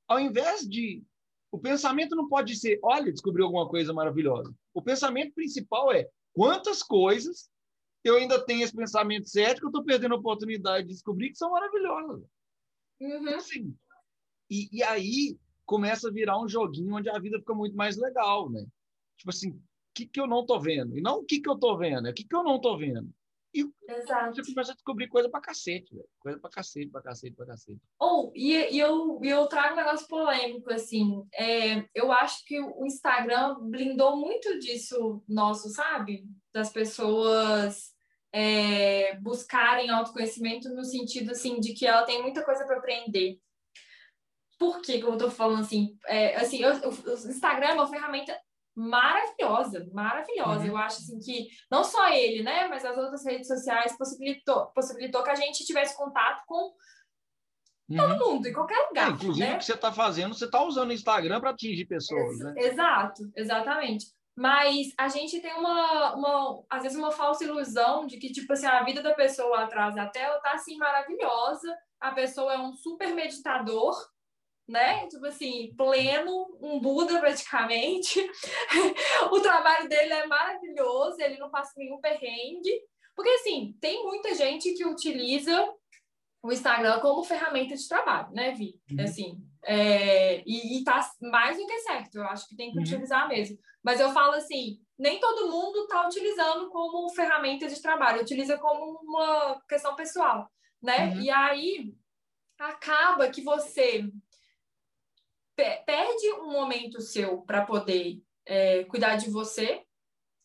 ao 0.07 0.21
invés 0.21 0.69
de. 0.69 1.03
O 1.51 1.59
pensamento 1.59 2.15
não 2.15 2.29
pode 2.29 2.55
ser, 2.57 2.79
olha, 2.83 3.11
descobri 3.11 3.43
alguma 3.43 3.67
coisa 3.67 3.91
maravilhosa. 3.93 4.55
O 4.75 4.83
pensamento 4.83 5.33
principal 5.33 5.91
é 5.91 6.07
quantas 6.35 6.83
coisas 6.83 7.51
eu 8.05 8.17
ainda 8.17 8.45
tenho 8.45 8.63
esse 8.63 8.77
pensamento 8.77 9.29
certo 9.29 9.61
que 9.61 9.65
eu 9.65 9.71
estou 9.71 9.83
perdendo 9.83 10.15
a 10.15 10.19
oportunidade 10.19 10.87
de 10.87 10.93
descobrir 10.93 11.31
que 11.31 11.39
são 11.39 11.51
maravilhosas. 11.51 12.23
Uhum. 13.01 13.29
Assim, 13.35 13.75
e, 14.51 14.69
e 14.71 14.83
aí 14.83 15.39
começa 15.65 16.09
a 16.09 16.13
virar 16.13 16.41
um 16.41 16.49
joguinho 16.49 16.95
onde 16.95 17.09
a 17.09 17.19
vida 17.19 17.39
fica 17.39 17.55
muito 17.55 17.77
mais 17.77 17.97
legal, 17.97 18.51
né? 18.51 18.67
Tipo 19.17 19.31
assim, 19.31 19.51
o 19.51 19.63
que, 19.95 20.07
que 20.07 20.21
eu 20.21 20.27
não 20.27 20.41
estou 20.41 20.61
vendo? 20.61 20.97
E 20.97 21.01
não 21.01 21.21
o 21.21 21.25
que, 21.25 21.41
que 21.41 21.49
eu 21.49 21.55
estou 21.55 21.77
vendo, 21.77 22.09
é 22.09 22.11
o 22.11 22.15
que, 22.15 22.25
que 22.25 22.35
eu 22.35 22.45
não 22.45 22.57
estou 22.57 22.79
vendo. 22.79 23.13
E 23.59 23.93
Exato. 23.93 24.37
você 24.37 24.53
começa 24.53 24.71
a 24.71 24.75
descobrir 24.75 25.09
coisa 25.09 25.29
pra 25.29 25.41
cacete, 25.41 25.93
velho. 25.93 26.09
Coisa 26.21 26.39
pra 26.39 26.51
cacete, 26.51 26.91
pra 26.91 27.03
cacete, 27.03 27.35
pra 27.35 27.47
cacete. 27.47 27.81
Ou, 27.99 28.29
oh, 28.29 28.33
e, 28.35 28.55
e, 28.75 28.79
eu, 28.79 29.19
e 29.23 29.29
eu 29.29 29.47
trago 29.47 29.75
um 29.75 29.77
negócio 29.77 30.07
polêmico, 30.07 30.73
assim. 30.73 31.27
É, 31.35 31.85
eu 31.93 32.13
acho 32.13 32.45
que 32.45 32.61
o 32.61 32.87
Instagram 32.87 33.57
blindou 33.63 34.17
muito 34.17 34.59
disso 34.61 35.25
nosso, 35.29 35.71
sabe? 35.71 36.25
Das 36.53 36.71
pessoas 36.71 37.93
é, 38.33 39.17
buscarem 39.17 39.91
autoconhecimento 39.91 40.69
no 40.69 40.85
sentido, 40.85 41.33
assim, 41.33 41.59
de 41.59 41.73
que 41.75 41.87
ela 41.87 42.05
tem 42.05 42.23
muita 42.23 42.45
coisa 42.45 42.65
para 42.65 42.77
aprender. 42.77 43.41
Por 44.57 44.81
que, 44.83 44.99
que 44.99 45.05
eu 45.05 45.17
tô 45.17 45.31
falando 45.31 45.61
assim? 45.61 45.97
É, 46.07 46.37
assim, 46.37 46.63
eu, 46.63 46.73
o 46.73 47.13
Instagram 47.29 47.69
é 47.69 47.75
uma 47.75 47.89
ferramenta 47.89 48.39
maravilhosa, 48.79 49.89
maravilhosa. 49.93 50.61
Uhum. 50.61 50.69
Eu 50.69 50.77
acho 50.77 50.99
assim 50.99 51.19
que 51.19 51.49
não 51.71 51.83
só 51.83 52.09
ele, 52.11 52.45
né, 52.45 52.69
mas 52.69 52.85
as 52.85 52.97
outras 52.97 53.25
redes 53.27 53.49
sociais 53.49 53.97
possibilitou, 53.99 54.67
possibilitou 54.67 55.23
que 55.25 55.31
a 55.31 55.35
gente 55.35 55.67
tivesse 55.67 55.97
contato 55.97 56.45
com 56.47 56.73
uhum. 57.91 57.97
todo 57.97 58.19
mundo, 58.19 58.47
em 58.47 58.53
qualquer 58.53 58.87
lugar. 58.89 59.09
É, 59.09 59.11
inclusive, 59.11 59.47
né? 59.47 59.55
o 59.57 59.59
que 59.59 59.65
você 59.65 59.75
está 59.75 59.93
fazendo, 59.93 60.35
você 60.35 60.45
está 60.45 60.63
usando 60.63 60.91
o 60.91 60.93
Instagram 60.93 61.41
para 61.41 61.51
atingir 61.51 61.87
pessoas, 61.87 62.39
né? 62.39 62.55
Exato, 62.57 63.23
exatamente. 63.37 64.07
Mas 64.37 64.93
a 64.97 65.09
gente 65.09 65.41
tem 65.41 65.53
uma, 65.55 66.15
uma, 66.15 66.63
às 66.71 66.85
vezes, 66.85 66.97
uma 66.97 67.11
falsa 67.11 67.43
ilusão 67.43 68.07
de 68.07 68.19
que, 68.19 68.31
tipo 68.31 68.53
assim, 68.53 68.67
a 68.67 68.85
vida 68.85 69.03
da 69.03 69.13
pessoa 69.13 69.65
atrás 69.65 69.97
da 69.97 70.07
tela 70.07 70.39
tá 70.39 70.53
assim 70.53 70.77
maravilhosa, 70.77 71.77
a 72.01 72.13
pessoa 72.13 72.55
é 72.55 72.59
um 72.59 72.73
super 72.73 73.13
meditador, 73.13 73.97
né? 74.69 75.07
Tipo 75.07 75.27
assim, 75.27 75.75
pleno, 75.77 76.59
um 76.61 76.79
Buda 76.79 77.19
praticamente. 77.19 78.21
o 79.33 79.41
trabalho 79.41 79.89
dele 79.89 80.13
é 80.13 80.27
maravilhoso, 80.27 81.17
ele 81.21 81.39
não 81.39 81.51
passa 81.51 81.73
nenhum 81.77 82.01
perrengue. 82.01 82.83
Porque, 83.17 83.31
assim, 83.31 83.75
tem 83.81 84.05
muita 84.05 84.35
gente 84.35 84.73
que 84.75 84.85
utiliza 84.85 85.67
o 86.43 86.53
Instagram 86.53 87.01
como 87.01 87.25
ferramenta 87.25 87.75
de 87.75 87.89
trabalho, 87.89 88.33
né, 88.33 88.53
Vi? 88.53 88.79
Uhum. 88.93 89.05
Assim, 89.05 89.43
é, 89.65 90.43
e, 90.47 90.79
e 90.79 90.85
tá 90.85 91.01
mais 91.21 91.57
do 91.57 91.67
que 91.67 91.79
certo, 91.81 92.17
eu 92.17 92.25
acho 92.25 92.49
que 92.49 92.57
tem 92.57 92.71
que 92.71 92.77
uhum. 92.77 92.85
utilizar 92.85 93.27
mesmo. 93.27 93.59
Mas 93.83 94.01
eu 94.01 94.11
falo 94.13 94.35
assim, 94.35 94.79
nem 94.99 95.19
todo 95.19 95.51
mundo 95.51 95.83
está 95.83 96.07
utilizando 96.07 96.69
como 96.71 97.09
ferramenta 97.11 97.67
de 97.67 97.81
trabalho, 97.81 98.23
utiliza 98.23 98.57
como 98.59 99.01
uma 99.03 99.61
questão 99.69 99.97
pessoal, 99.97 100.49
né? 100.83 101.09
Uhum. 101.09 101.21
E 101.23 101.31
aí 101.31 101.95
acaba 102.59 103.29
que 103.31 103.43
você 103.43 104.09
perde 105.65 106.33
um 106.41 106.53
momento 106.53 107.01
seu 107.01 107.43
para 107.43 107.65
poder 107.65 108.23
é, 108.47 108.85
cuidar 108.85 109.17
de 109.17 109.31
você, 109.31 109.83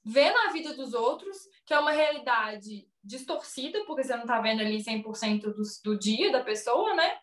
vendo 0.04 0.38
a 0.40 0.52
vida 0.52 0.74
dos 0.74 0.94
outros, 0.94 1.38
que 1.66 1.74
é 1.74 1.80
uma 1.80 1.92
realidade 1.92 2.88
distorcida, 3.04 3.84
porque 3.86 4.04
você 4.04 4.16
não 4.16 4.24
está 4.24 4.42
vendo 4.42 4.62
ali 4.62 4.84
100% 4.84 5.42
do, 5.42 5.62
do 5.84 6.00
dia 6.00 6.32
da 6.32 6.44
pessoa, 6.44 6.94
né? 6.96 7.18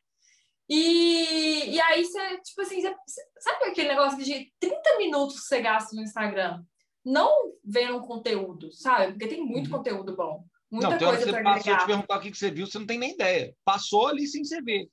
E, 0.68 1.74
e 1.74 1.80
aí 1.80 2.04
você, 2.04 2.38
tipo 2.42 2.62
assim, 2.62 2.80
você, 2.80 2.94
sabe 3.38 3.64
aquele 3.64 3.88
negócio 3.88 4.22
de 4.22 4.52
30 4.60 4.98
minutos 4.98 5.40
que 5.40 5.46
você 5.46 5.60
gasta 5.60 5.96
no 5.96 6.02
Instagram? 6.02 6.62
Não 7.04 7.52
vendo 7.64 7.96
um 7.96 8.02
conteúdo, 8.02 8.70
sabe? 8.72 9.12
Porque 9.12 9.26
tem 9.26 9.44
muito 9.44 9.70
uhum. 9.70 9.78
conteúdo 9.78 10.14
bom. 10.14 10.44
Muita 10.70 10.90
não, 10.90 10.98
coisa 10.98 11.08
hora 11.08 11.18
que 11.18 11.24
você 11.24 11.42
passou 11.42 11.76
te 11.76 11.86
perguntar 11.86 12.16
o 12.18 12.20
que 12.20 12.32
você 12.32 12.50
viu, 12.52 12.66
você 12.66 12.78
não 12.78 12.86
tem 12.86 12.98
nem 12.98 13.14
ideia. 13.14 13.52
Passou 13.64 14.06
ali 14.06 14.26
sem 14.28 14.44
você 14.44 14.62
ver. 14.62 14.88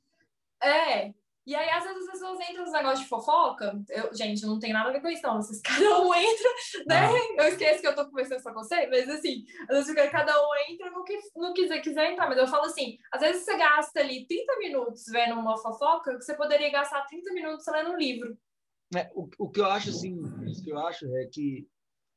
É, 0.63 1.13
e 1.47 1.55
aí, 1.55 1.69
às 1.69 1.85
vezes, 1.85 2.03
as 2.03 2.11
pessoas 2.11 2.37
entram 2.41 2.65
nos 2.65 2.73
negócios 2.73 2.99
de 2.99 3.07
fofoca. 3.07 3.81
Eu, 3.87 4.13
gente, 4.13 4.45
não 4.45 4.59
tem 4.59 4.73
nada 4.73 4.89
a 4.89 4.91
ver 4.91 4.99
com 4.99 5.07
isso, 5.07 5.23
não. 5.23 5.41
Vocês, 5.41 5.61
cada 5.63 6.01
um 6.01 6.13
entra, 6.13 6.49
né? 6.85 7.07
Ah. 7.07 7.43
Eu 7.43 7.47
esqueço 7.47 7.79
que 7.79 7.87
eu 7.87 7.95
tô 7.95 8.05
conversando 8.05 8.41
só 8.41 8.53
com 8.53 8.61
você, 8.61 8.85
mas 8.87 9.07
assim, 9.07 9.45
às 9.69 9.87
vezes 9.87 10.11
cada 10.11 10.37
um 10.37 10.49
entra 10.69 10.91
no 10.91 11.05
que 11.05 11.17
não 11.37 11.53
quiser, 11.53 11.79
quiser 11.79 12.11
entrar. 12.11 12.27
Mas 12.27 12.37
eu 12.37 12.47
falo 12.47 12.65
assim: 12.65 12.97
às 13.09 13.21
vezes 13.21 13.45
você 13.45 13.55
gasta 13.55 13.97
ali 14.01 14.27
30 14.27 14.57
minutos 14.57 15.05
vendo 15.09 15.39
uma 15.39 15.57
fofoca, 15.57 16.17
que 16.17 16.25
você 16.25 16.35
poderia 16.35 16.69
gastar 16.69 17.05
30 17.05 17.31
minutos 17.31 17.65
lendo 17.67 17.91
um 17.91 17.97
livro. 17.97 18.37
É, 18.93 19.09
o, 19.15 19.29
o 19.37 19.49
que 19.49 19.61
eu 19.61 19.67
acho, 19.67 19.89
assim, 19.89 20.19
o 20.19 20.63
que 20.63 20.69
eu 20.69 20.79
acho 20.79 21.05
é 21.15 21.27
que 21.27 21.65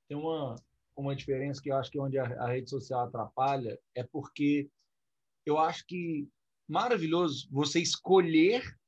tem 0.08 0.16
uma, 0.16 0.56
uma 0.96 1.14
diferença 1.14 1.62
que 1.62 1.70
eu 1.70 1.76
acho 1.76 1.88
que 1.88 1.98
é 1.98 2.02
onde 2.02 2.18
a, 2.18 2.24
a 2.24 2.48
rede 2.48 2.68
social 2.68 3.06
atrapalha, 3.06 3.78
é 3.94 4.02
porque 4.02 4.68
eu 5.46 5.56
acho 5.56 5.86
que 5.86 6.28
maravilhoso 6.68 7.48
você 7.48 7.78
escolher 7.80 8.79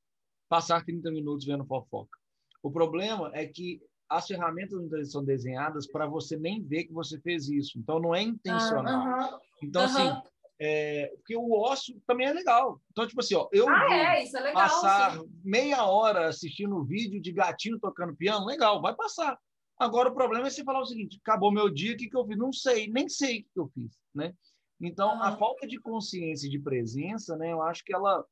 passar 0.52 0.84
30 0.84 1.10
minutos 1.10 1.46
vendo 1.46 1.64
fofoca. 1.64 2.18
O 2.62 2.70
problema 2.70 3.30
é 3.32 3.46
que 3.46 3.80
as 4.06 4.26
ferramentas 4.26 5.10
são 5.10 5.24
desenhadas 5.24 5.86
para 5.90 6.06
você 6.06 6.36
nem 6.36 6.62
ver 6.62 6.84
que 6.84 6.92
você 6.92 7.18
fez 7.22 7.48
isso. 7.48 7.78
Então, 7.78 7.98
não 7.98 8.14
é 8.14 8.20
intencional. 8.20 9.00
Ah, 9.00 9.40
Então, 9.62 9.84
assim, 9.84 10.12
é, 10.60 11.10
porque 11.16 11.34
o 11.34 11.52
ócio 11.52 11.98
também 12.06 12.26
é 12.26 12.34
legal. 12.34 12.78
Então, 12.90 13.06
tipo 13.06 13.22
assim, 13.22 13.34
ó, 13.34 13.48
eu 13.50 13.66
ah, 13.66 13.94
é, 13.94 14.22
é 14.22 14.40
legal, 14.40 14.52
passar 14.52 15.18
sim. 15.18 15.26
meia 15.42 15.86
hora 15.86 16.28
assistindo 16.28 16.76
um 16.76 16.84
vídeo 16.84 17.22
de 17.22 17.32
gatinho 17.32 17.80
tocando 17.80 18.14
piano, 18.14 18.44
legal, 18.44 18.82
vai 18.82 18.94
passar. 18.94 19.38
Agora, 19.78 20.10
o 20.10 20.14
problema 20.14 20.48
é 20.48 20.50
você 20.50 20.62
falar 20.62 20.82
o 20.82 20.86
seguinte, 20.86 21.18
acabou 21.24 21.50
meu 21.50 21.70
dia, 21.70 21.94
o 21.94 21.96
que, 21.96 22.10
que 22.10 22.16
eu 22.16 22.26
fiz? 22.26 22.36
Não 22.36 22.52
sei, 22.52 22.88
nem 22.88 23.08
sei 23.08 23.40
o 23.40 23.42
que 23.54 23.60
eu 23.60 23.68
fiz, 23.68 23.98
né? 24.14 24.34
Então, 24.78 25.22
a 25.22 25.34
falta 25.34 25.66
de 25.66 25.80
consciência 25.80 26.46
e 26.46 26.50
de 26.50 26.58
presença, 26.58 27.38
né, 27.38 27.52
eu 27.52 27.62
acho 27.62 27.82
que 27.82 27.94
ela 27.94 28.22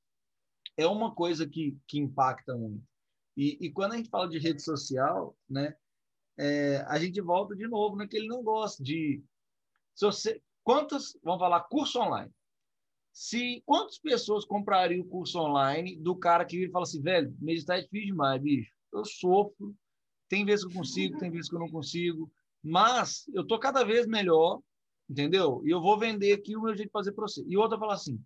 é 0.80 0.86
uma 0.86 1.14
coisa 1.14 1.46
que, 1.46 1.76
que 1.86 1.98
impacta 1.98 2.56
muito. 2.56 2.82
E, 3.36 3.58
e 3.60 3.70
quando 3.70 3.92
a 3.92 3.96
gente 3.96 4.10
fala 4.10 4.28
de 4.28 4.38
rede 4.38 4.62
social, 4.62 5.36
né, 5.48 5.74
é, 6.38 6.78
a 6.88 6.98
gente 6.98 7.20
volta 7.20 7.54
de 7.54 7.66
novo 7.68 7.96
naquele 7.96 8.26
não 8.26 8.42
gosta 8.42 8.82
de. 8.82 9.22
Se 9.94 10.06
você, 10.06 10.42
quantas, 10.64 11.18
vamos 11.22 11.40
falar, 11.40 11.60
curso 11.64 12.00
online. 12.00 12.30
Se 13.12 13.62
quantas 13.66 13.98
pessoas 13.98 14.44
comprariam 14.44 15.02
o 15.02 15.08
curso 15.08 15.38
online 15.38 15.96
do 15.96 16.16
cara 16.16 16.44
que 16.44 16.70
fala 16.70 16.84
assim, 16.84 17.02
velho, 17.02 17.36
meditar 17.40 17.78
é 17.78 17.82
difícil 17.82 18.06
demais, 18.06 18.40
bicho. 18.40 18.72
Eu 18.92 19.04
sofro, 19.04 19.76
tem 20.28 20.44
vezes 20.44 20.64
que 20.64 20.72
eu 20.72 20.78
consigo, 20.78 21.18
tem 21.18 21.30
vezes 21.30 21.48
que 21.48 21.56
eu 21.56 21.60
não 21.60 21.70
consigo, 21.70 22.32
mas 22.62 23.28
eu 23.34 23.46
tô 23.46 23.58
cada 23.58 23.84
vez 23.84 24.06
melhor, 24.06 24.60
entendeu? 25.08 25.60
E 25.66 25.70
eu 25.70 25.80
vou 25.80 25.98
vender 25.98 26.32
aqui 26.32 26.56
o 26.56 26.62
meu 26.62 26.74
jeito 26.74 26.88
de 26.88 26.92
fazer 26.92 27.12
para 27.12 27.26
você. 27.26 27.44
E 27.46 27.56
outra 27.56 27.78
fala 27.78 27.94
assim, 27.94 28.22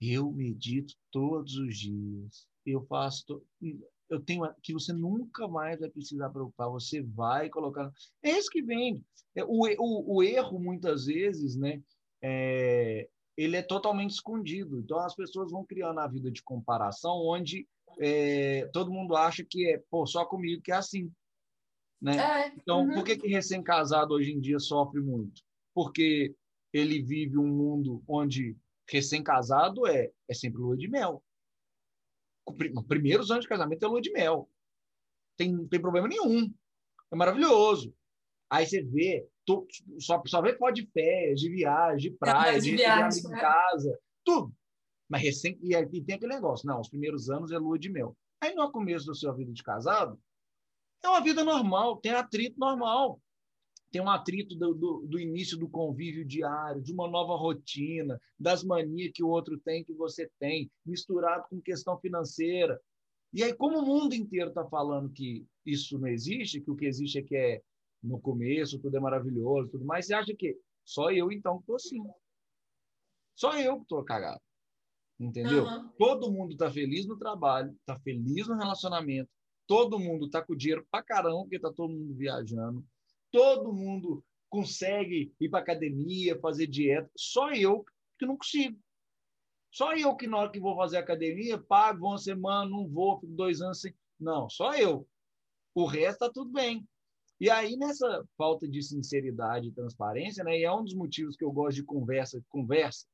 eu 0.00 0.30
medito 0.30 0.94
todos 1.10 1.56
os 1.56 1.76
dias. 1.78 2.46
Eu 2.64 2.84
faço. 2.86 3.24
To... 3.26 3.46
Eu 4.08 4.20
tenho 4.20 4.42
que 4.62 4.72
você 4.72 4.92
nunca 4.92 5.46
mais 5.46 5.78
vai 5.80 5.90
precisar 5.90 6.30
preocupar. 6.30 6.68
Você 6.70 7.02
vai 7.02 7.48
colocar. 7.48 7.92
É 8.22 8.30
isso 8.30 8.50
que 8.50 8.62
vende. 8.62 9.02
É, 9.34 9.44
o, 9.44 9.66
o, 9.78 10.16
o 10.16 10.22
erro, 10.22 10.58
muitas 10.58 11.06
vezes, 11.06 11.56
né? 11.56 11.82
É, 12.22 13.08
ele 13.36 13.56
é 13.56 13.62
totalmente 13.62 14.10
escondido. 14.10 14.80
Então, 14.80 14.98
as 14.98 15.14
pessoas 15.14 15.50
vão 15.50 15.64
criando 15.64 16.00
a 16.00 16.08
vida 16.08 16.30
de 16.30 16.42
comparação, 16.42 17.14
onde 17.24 17.66
é, 18.00 18.68
todo 18.72 18.92
mundo 18.92 19.16
acha 19.16 19.44
que 19.44 19.68
é 19.70 19.82
pô, 19.90 20.06
só 20.06 20.24
comigo 20.24 20.62
que 20.62 20.72
é 20.72 20.76
assim. 20.76 21.10
Né? 22.00 22.16
É, 22.16 22.48
então, 22.56 22.82
uhum. 22.82 22.94
por 22.94 23.04
que, 23.04 23.16
que 23.16 23.28
recém-casado 23.28 24.14
hoje 24.14 24.32
em 24.32 24.40
dia 24.40 24.58
sofre 24.58 25.00
muito? 25.00 25.42
Porque 25.74 26.34
ele 26.72 27.02
vive 27.02 27.38
um 27.38 27.46
mundo 27.46 28.02
onde 28.06 28.56
recém-casado 28.90 29.86
é, 29.86 30.10
é 30.28 30.34
sempre 30.34 30.60
lua 30.60 30.76
de 30.76 30.88
mel. 30.88 31.22
Primeiros 32.88 33.30
anos 33.30 33.44
de 33.44 33.48
casamento 33.48 33.84
é 33.84 33.88
lua 33.88 34.00
de 34.00 34.10
mel. 34.10 34.48
Tem, 35.36 35.52
não 35.52 35.68
tem 35.68 35.80
problema 35.80 36.08
nenhum. 36.08 36.52
É 37.12 37.16
maravilhoso. 37.16 37.94
Aí 38.50 38.66
você 38.66 38.82
vê, 38.82 39.28
tu, 39.44 39.66
só, 39.98 40.22
só 40.26 40.40
vê 40.40 40.56
foto 40.56 40.74
de 40.74 40.86
férias, 40.86 41.40
de 41.40 41.50
viagem, 41.50 42.10
de 42.10 42.16
praia, 42.16 42.58
de, 42.58 42.70
de 42.70 42.76
viagem, 42.76 43.22
em 43.22 43.28
né? 43.28 43.40
casa, 43.40 43.98
tudo. 44.24 44.54
Mas 45.08 45.22
recém, 45.22 45.58
e, 45.62 45.74
e 45.74 46.02
tem 46.02 46.16
aquele 46.16 46.34
negócio, 46.34 46.66
não, 46.66 46.80
os 46.80 46.88
primeiros 46.88 47.28
anos 47.28 47.52
é 47.52 47.58
lua 47.58 47.78
de 47.78 47.90
mel. 47.90 48.16
Aí 48.40 48.54
no 48.54 48.70
começo 48.70 49.06
da 49.06 49.14
sua 49.14 49.34
vida 49.34 49.52
de 49.52 49.62
casado, 49.62 50.18
é 51.04 51.08
uma 51.08 51.20
vida 51.20 51.44
normal, 51.44 51.98
tem 51.98 52.12
atrito 52.12 52.58
normal 52.58 53.20
tem 53.90 54.02
um 54.02 54.10
atrito 54.10 54.54
do, 54.54 54.74
do, 54.74 55.06
do, 55.06 55.18
início 55.18 55.56
do 55.56 55.68
convívio 55.68 56.24
diário, 56.24 56.82
de 56.82 56.92
uma 56.92 57.08
nova 57.08 57.34
rotina, 57.36 58.20
das 58.38 58.62
manias 58.62 59.12
que 59.14 59.22
o 59.22 59.28
outro 59.28 59.58
tem, 59.58 59.82
que 59.82 59.94
você 59.94 60.30
tem, 60.38 60.70
misturado 60.84 61.46
com 61.48 61.60
questão 61.60 61.98
financeira. 61.98 62.78
E 63.32 63.42
aí, 63.42 63.54
como 63.54 63.78
o 63.78 63.86
mundo 63.86 64.14
inteiro 64.14 64.50
está 64.50 64.64
falando 64.66 65.10
que 65.10 65.46
isso 65.64 65.98
não 65.98 66.08
existe, 66.08 66.60
que 66.60 66.70
o 66.70 66.76
que 66.76 66.86
existe 66.86 67.18
é 67.18 67.22
que 67.22 67.36
é 67.36 67.62
no 68.02 68.20
começo, 68.20 68.78
tudo 68.78 68.96
é 68.96 69.00
maravilhoso, 69.00 69.70
tudo 69.70 69.84
mais, 69.84 70.06
você 70.06 70.14
acha 70.14 70.34
que 70.34 70.56
só 70.84 71.10
eu, 71.10 71.32
então, 71.32 71.56
que 71.56 71.62
estou 71.62 71.76
assim. 71.76 72.02
Só 73.34 73.58
eu 73.58 73.76
que 73.76 73.82
estou 73.82 74.04
cagado. 74.04 74.40
Entendeu? 75.18 75.64
Uhum. 75.64 75.88
Todo 75.98 76.30
mundo 76.30 76.52
está 76.52 76.70
feliz 76.70 77.06
no 77.06 77.18
trabalho, 77.18 77.72
está 77.72 77.98
feliz 78.00 78.46
no 78.46 78.56
relacionamento, 78.56 79.28
todo 79.66 79.98
mundo 79.98 80.26
está 80.26 80.42
com 80.42 80.54
dinheiro 80.54 80.86
para 80.90 81.02
caramba, 81.02 81.40
porque 81.40 81.56
está 81.56 81.72
todo 81.72 81.92
mundo 81.92 82.14
viajando, 82.14 82.84
todo 83.30 83.72
mundo 83.72 84.24
consegue 84.48 85.34
ir 85.40 85.48
para 85.48 85.60
academia, 85.60 86.38
fazer 86.40 86.66
dieta, 86.66 87.10
só 87.16 87.52
eu 87.52 87.84
que 88.18 88.26
não 88.26 88.36
consigo. 88.36 88.78
Só 89.70 89.94
eu 89.94 90.16
que 90.16 90.26
na 90.26 90.38
hora 90.38 90.50
que 90.50 90.60
vou 90.60 90.74
fazer 90.76 90.96
academia, 90.96 91.58
pago 91.58 92.06
uma 92.06 92.18
semana, 92.18 92.68
não 92.68 92.88
vou, 92.88 93.20
fico 93.20 93.32
dois 93.32 93.60
anos 93.60 93.80
sem. 93.80 93.94
Não, 94.18 94.48
só 94.48 94.74
eu. 94.74 95.06
O 95.74 95.86
resto 95.86 96.24
está 96.24 96.30
tudo 96.30 96.50
bem. 96.50 96.86
E 97.40 97.48
aí, 97.48 97.76
nessa 97.76 98.26
falta 98.36 98.66
de 98.66 98.82
sinceridade 98.82 99.68
e 99.68 99.72
transparência, 99.72 100.42
né, 100.42 100.58
e 100.58 100.64
é 100.64 100.72
um 100.72 100.82
dos 100.82 100.94
motivos 100.94 101.36
que 101.36 101.44
eu 101.44 101.52
gosto 101.52 101.76
de 101.76 101.84
conversa, 101.84 102.42
conversa, 102.48 103.06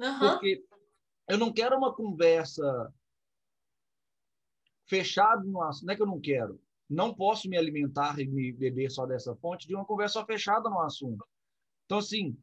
uhum. 0.00 0.18
porque 0.20 0.64
eu 1.28 1.38
não 1.38 1.52
quero 1.52 1.76
uma 1.76 1.92
conversa 1.92 2.94
fechada 4.86 5.42
no 5.42 5.60
assunto, 5.62 5.86
não 5.86 5.94
é 5.94 5.96
que 5.96 6.02
eu 6.02 6.06
não 6.06 6.20
quero, 6.20 6.61
não 6.88 7.14
posso 7.14 7.48
me 7.48 7.56
alimentar 7.56 8.18
e 8.18 8.26
me 8.26 8.52
beber 8.52 8.90
só 8.90 9.06
dessa 9.06 9.34
fonte 9.36 9.66
de 9.66 9.74
uma 9.74 9.84
conversa 9.84 10.24
fechada 10.24 10.68
no 10.68 10.80
assunto. 10.80 11.26
Então, 11.86 11.98
assim, 11.98 12.36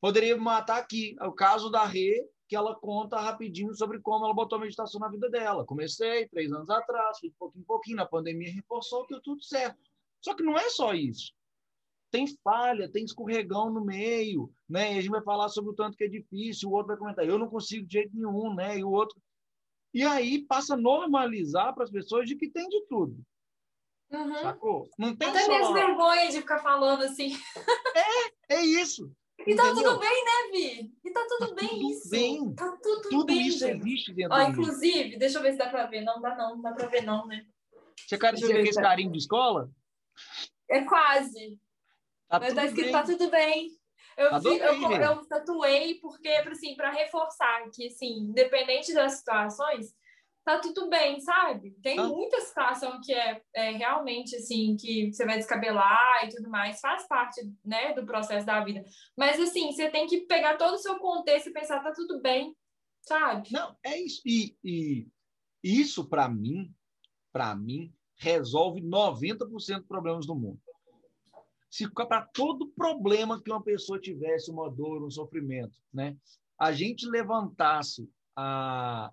poderia 0.00 0.36
matar 0.36 0.78
aqui 0.78 1.16
o 1.20 1.32
caso 1.32 1.70
da 1.70 1.84
Rê, 1.84 2.26
que 2.48 2.56
ela 2.56 2.74
conta 2.74 3.20
rapidinho 3.20 3.72
sobre 3.74 4.00
como 4.00 4.24
ela 4.24 4.34
botou 4.34 4.58
a 4.58 4.62
meditação 4.62 5.00
na 5.00 5.08
vida 5.08 5.30
dela. 5.30 5.64
Comecei 5.64 6.26
três 6.28 6.52
anos 6.52 6.68
atrás, 6.68 7.18
fiz 7.20 7.32
pouquinho 7.38 7.62
em 7.62 7.66
pouquinho, 7.66 7.96
na 7.96 8.06
pandemia 8.06 8.52
reforçou, 8.52 9.06
deu 9.06 9.20
tudo 9.20 9.42
certo. 9.44 9.78
Só 10.20 10.34
que 10.34 10.42
não 10.42 10.58
é 10.58 10.68
só 10.68 10.92
isso. 10.92 11.32
Tem 12.10 12.26
falha, 12.42 12.90
tem 12.90 13.04
escorregão 13.04 13.72
no 13.72 13.84
meio, 13.84 14.52
né? 14.68 14.94
E 14.94 14.98
a 14.98 15.00
gente 15.00 15.12
vai 15.12 15.22
falar 15.22 15.48
sobre 15.48 15.70
o 15.70 15.74
tanto 15.74 15.96
que 15.96 16.02
é 16.02 16.08
difícil, 16.08 16.68
o 16.68 16.72
outro 16.72 16.88
vai 16.88 16.96
comentar, 16.96 17.24
eu 17.24 17.38
não 17.38 17.48
consigo 17.48 17.86
de 17.86 17.92
jeito 17.92 18.16
nenhum, 18.16 18.52
né? 18.52 18.78
E 18.78 18.82
o 18.82 18.90
outro. 18.90 19.16
E 19.94 20.02
aí 20.02 20.44
passa 20.44 20.74
a 20.74 20.76
normalizar 20.76 21.72
para 21.72 21.84
as 21.84 21.90
pessoas 21.90 22.28
de 22.28 22.34
que 22.34 22.50
tem 22.50 22.68
de 22.68 22.84
tudo. 22.86 23.16
Uhum. 24.10 24.34
Sacou? 24.34 24.90
Não 24.98 25.14
tem 25.14 25.28
Até 25.28 25.40
só... 25.44 25.52
mesmo 25.52 25.74
vergonha 25.74 26.28
de 26.28 26.38
ficar 26.38 26.58
falando 26.58 27.02
assim. 27.02 27.32
É, 28.48 28.56
é 28.56 28.62
isso. 28.62 29.12
E 29.46 29.54
tá 29.54 29.70
Entendeu? 29.70 29.92
tudo 29.92 30.00
bem, 30.00 30.24
né, 30.24 30.50
Vi? 30.52 30.92
E 31.04 31.12
tá 31.12 31.26
tudo 31.28 31.48
tá 31.48 31.54
bem 31.54 31.68
tudo 31.68 31.90
isso. 31.90 32.10
Bem. 32.10 32.54
Tá 32.54 32.78
tudo, 32.82 33.08
tudo 33.08 33.26
bem. 33.26 33.46
isso 33.46 33.58
gente. 33.60 33.78
existe 33.78 34.12
dentro 34.12 34.34
Ó, 34.34 34.42
Inclusive, 34.42 35.16
deixa 35.16 35.38
eu 35.38 35.42
ver 35.42 35.52
se 35.52 35.58
dá 35.58 35.68
pra 35.68 35.86
ver. 35.86 36.02
Não 36.02 36.20
dá 36.20 36.34
não, 36.36 36.56
não 36.56 36.62
dá 36.62 36.72
pra 36.72 36.86
ver 36.86 37.02
não, 37.02 37.26
né? 37.26 37.46
Você 38.06 38.18
quer 38.18 38.34
dizer 38.34 38.52
aquele 38.52 38.72
carinho 38.72 39.12
de 39.12 39.18
escola? 39.18 39.70
É 40.68 40.82
quase. 40.82 41.58
Tá 42.28 42.38
Mas 42.38 42.54
tá 42.54 42.64
escrito, 42.66 42.86
bem. 42.86 42.92
tá 42.92 43.02
tudo 43.02 43.30
bem. 43.30 43.70
Eu, 44.16 44.38
vi, 44.40 44.58
eu, 44.58 44.92
eu, 45.00 45.26
tatuei 45.26 45.94
porque, 45.94 46.28
assim, 46.28 46.74
para 46.74 46.90
reforçar 46.90 47.70
que, 47.70 47.86
assim, 47.86 48.18
independente 48.18 48.92
das 48.92 49.14
situações, 49.14 49.94
tá 50.50 50.60
tudo 50.60 50.88
bem, 50.88 51.20
sabe? 51.20 51.72
Tem 51.82 51.98
ah. 51.98 52.04
muita 52.04 52.40
situação 52.40 53.00
que 53.00 53.12
é, 53.12 53.42
é, 53.54 53.70
realmente 53.72 54.36
assim, 54.36 54.76
que 54.76 55.12
você 55.12 55.24
vai 55.24 55.36
descabelar 55.36 56.24
e 56.24 56.28
tudo 56.28 56.50
mais, 56.50 56.80
faz 56.80 57.06
parte, 57.06 57.40
né, 57.64 57.92
do 57.94 58.04
processo 58.04 58.44
da 58.44 58.62
vida. 58.64 58.84
Mas 59.16 59.38
assim, 59.40 59.70
você 59.72 59.90
tem 59.90 60.06
que 60.06 60.22
pegar 60.22 60.56
todo 60.56 60.74
o 60.74 60.78
seu 60.78 60.98
contexto 60.98 61.48
e 61.48 61.52
pensar, 61.52 61.82
tá 61.82 61.92
tudo 61.92 62.20
bem, 62.20 62.56
sabe? 63.02 63.52
Não, 63.52 63.76
é 63.84 64.00
isso. 64.00 64.22
E, 64.26 64.56
e 64.64 65.06
isso, 65.62 66.08
para 66.08 66.28
mim, 66.28 66.74
para 67.32 67.54
mim, 67.54 67.92
resolve 68.16 68.80
90% 68.80 69.48
dos 69.48 69.86
problemas 69.86 70.26
do 70.26 70.34
mundo. 70.34 70.60
Se 71.70 71.88
para 71.88 72.22
todo 72.22 72.72
problema 72.76 73.40
que 73.40 73.50
uma 73.50 73.62
pessoa 73.62 74.00
tivesse, 74.00 74.50
uma 74.50 74.68
dor, 74.68 75.04
um 75.04 75.10
sofrimento, 75.10 75.78
né? 75.92 76.16
A 76.58 76.72
gente 76.72 77.06
levantasse 77.06 78.10
a, 78.36 79.10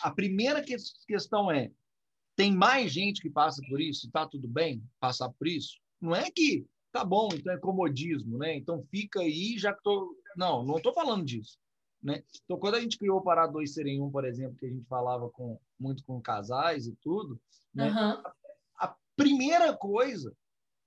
a 0.00 0.10
primeira 0.10 0.62
que, 0.62 0.76
questão 1.06 1.50
é: 1.50 1.70
tem 2.36 2.54
mais 2.54 2.92
gente 2.92 3.20
que 3.20 3.30
passa 3.30 3.62
por 3.68 3.80
isso? 3.80 4.06
Está 4.06 4.26
tudo 4.26 4.46
bem 4.48 4.82
passar 5.00 5.30
por 5.30 5.46
isso? 5.46 5.78
Não 6.00 6.14
é 6.14 6.30
que 6.30 6.66
tá 6.92 7.04
bom, 7.04 7.28
então 7.32 7.52
é 7.52 7.58
comodismo, 7.58 8.38
né? 8.38 8.56
Então 8.56 8.84
fica 8.90 9.20
aí, 9.20 9.58
já 9.58 9.72
que 9.72 9.82
tô. 9.82 10.16
Não, 10.36 10.64
não 10.64 10.76
estou 10.76 10.92
falando 10.92 11.24
disso. 11.24 11.58
Né? 12.02 12.22
Então, 12.44 12.58
quando 12.58 12.76
a 12.76 12.80
gente 12.80 12.98
criou 12.98 13.18
o 13.18 13.22
Parar 13.22 13.48
Dois 13.48 13.74
Serem 13.74 14.00
Um, 14.00 14.10
por 14.10 14.24
exemplo, 14.24 14.56
que 14.56 14.66
a 14.66 14.68
gente 14.68 14.86
falava 14.86 15.28
com, 15.30 15.58
muito 15.78 16.04
com 16.04 16.20
casais 16.20 16.86
e 16.86 16.94
tudo, 17.02 17.40
né? 17.74 17.90
Uhum. 17.90 17.96
A, 17.96 18.34
a 18.78 18.96
primeira 19.16 19.76
coisa 19.76 20.32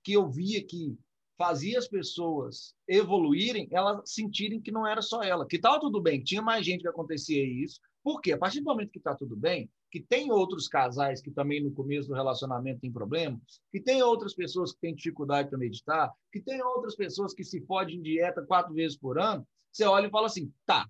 que 0.02 0.12
eu 0.12 0.30
via 0.30 0.64
que 0.64 0.96
fazia 1.36 1.78
as 1.78 1.88
pessoas 1.88 2.74
evoluírem, 2.86 3.68
elas 3.70 4.10
sentirem 4.10 4.60
que 4.60 4.70
não 4.70 4.86
era 4.86 5.02
só 5.02 5.22
ela, 5.22 5.46
que 5.46 5.56
estava 5.56 5.80
tudo 5.80 6.00
bem, 6.00 6.22
tinha 6.22 6.42
mais 6.42 6.64
gente 6.64 6.82
que 6.82 6.88
acontecia 6.88 7.42
isso, 7.42 7.80
por 8.02 8.20
quê? 8.20 8.32
A 8.32 8.38
partir 8.38 8.60
do 8.60 8.64
momento 8.64 8.90
que 8.90 8.98
está 8.98 9.14
tudo 9.14 9.36
bem, 9.36 9.70
que 9.90 10.00
tem 10.00 10.30
outros 10.30 10.68
casais 10.68 11.20
que 11.20 11.30
também 11.30 11.62
no 11.62 11.72
começo 11.72 12.08
do 12.08 12.14
relacionamento 12.14 12.80
tem 12.80 12.92
problema, 12.92 13.40
que 13.70 13.80
tem 13.80 14.02
outras 14.02 14.34
pessoas 14.34 14.72
que 14.72 14.80
têm 14.80 14.94
dificuldade 14.94 15.48
para 15.48 15.58
meditar, 15.58 16.12
que 16.32 16.40
tem 16.40 16.62
outras 16.62 16.94
pessoas 16.94 17.34
que 17.34 17.44
se 17.44 17.60
fodem 17.62 17.96
em 17.96 18.02
dieta 18.02 18.42
quatro 18.42 18.72
vezes 18.72 18.96
por 18.96 19.18
ano, 19.18 19.46
você 19.70 19.84
olha 19.84 20.06
e 20.06 20.10
fala 20.10 20.26
assim, 20.26 20.52
tá, 20.64 20.88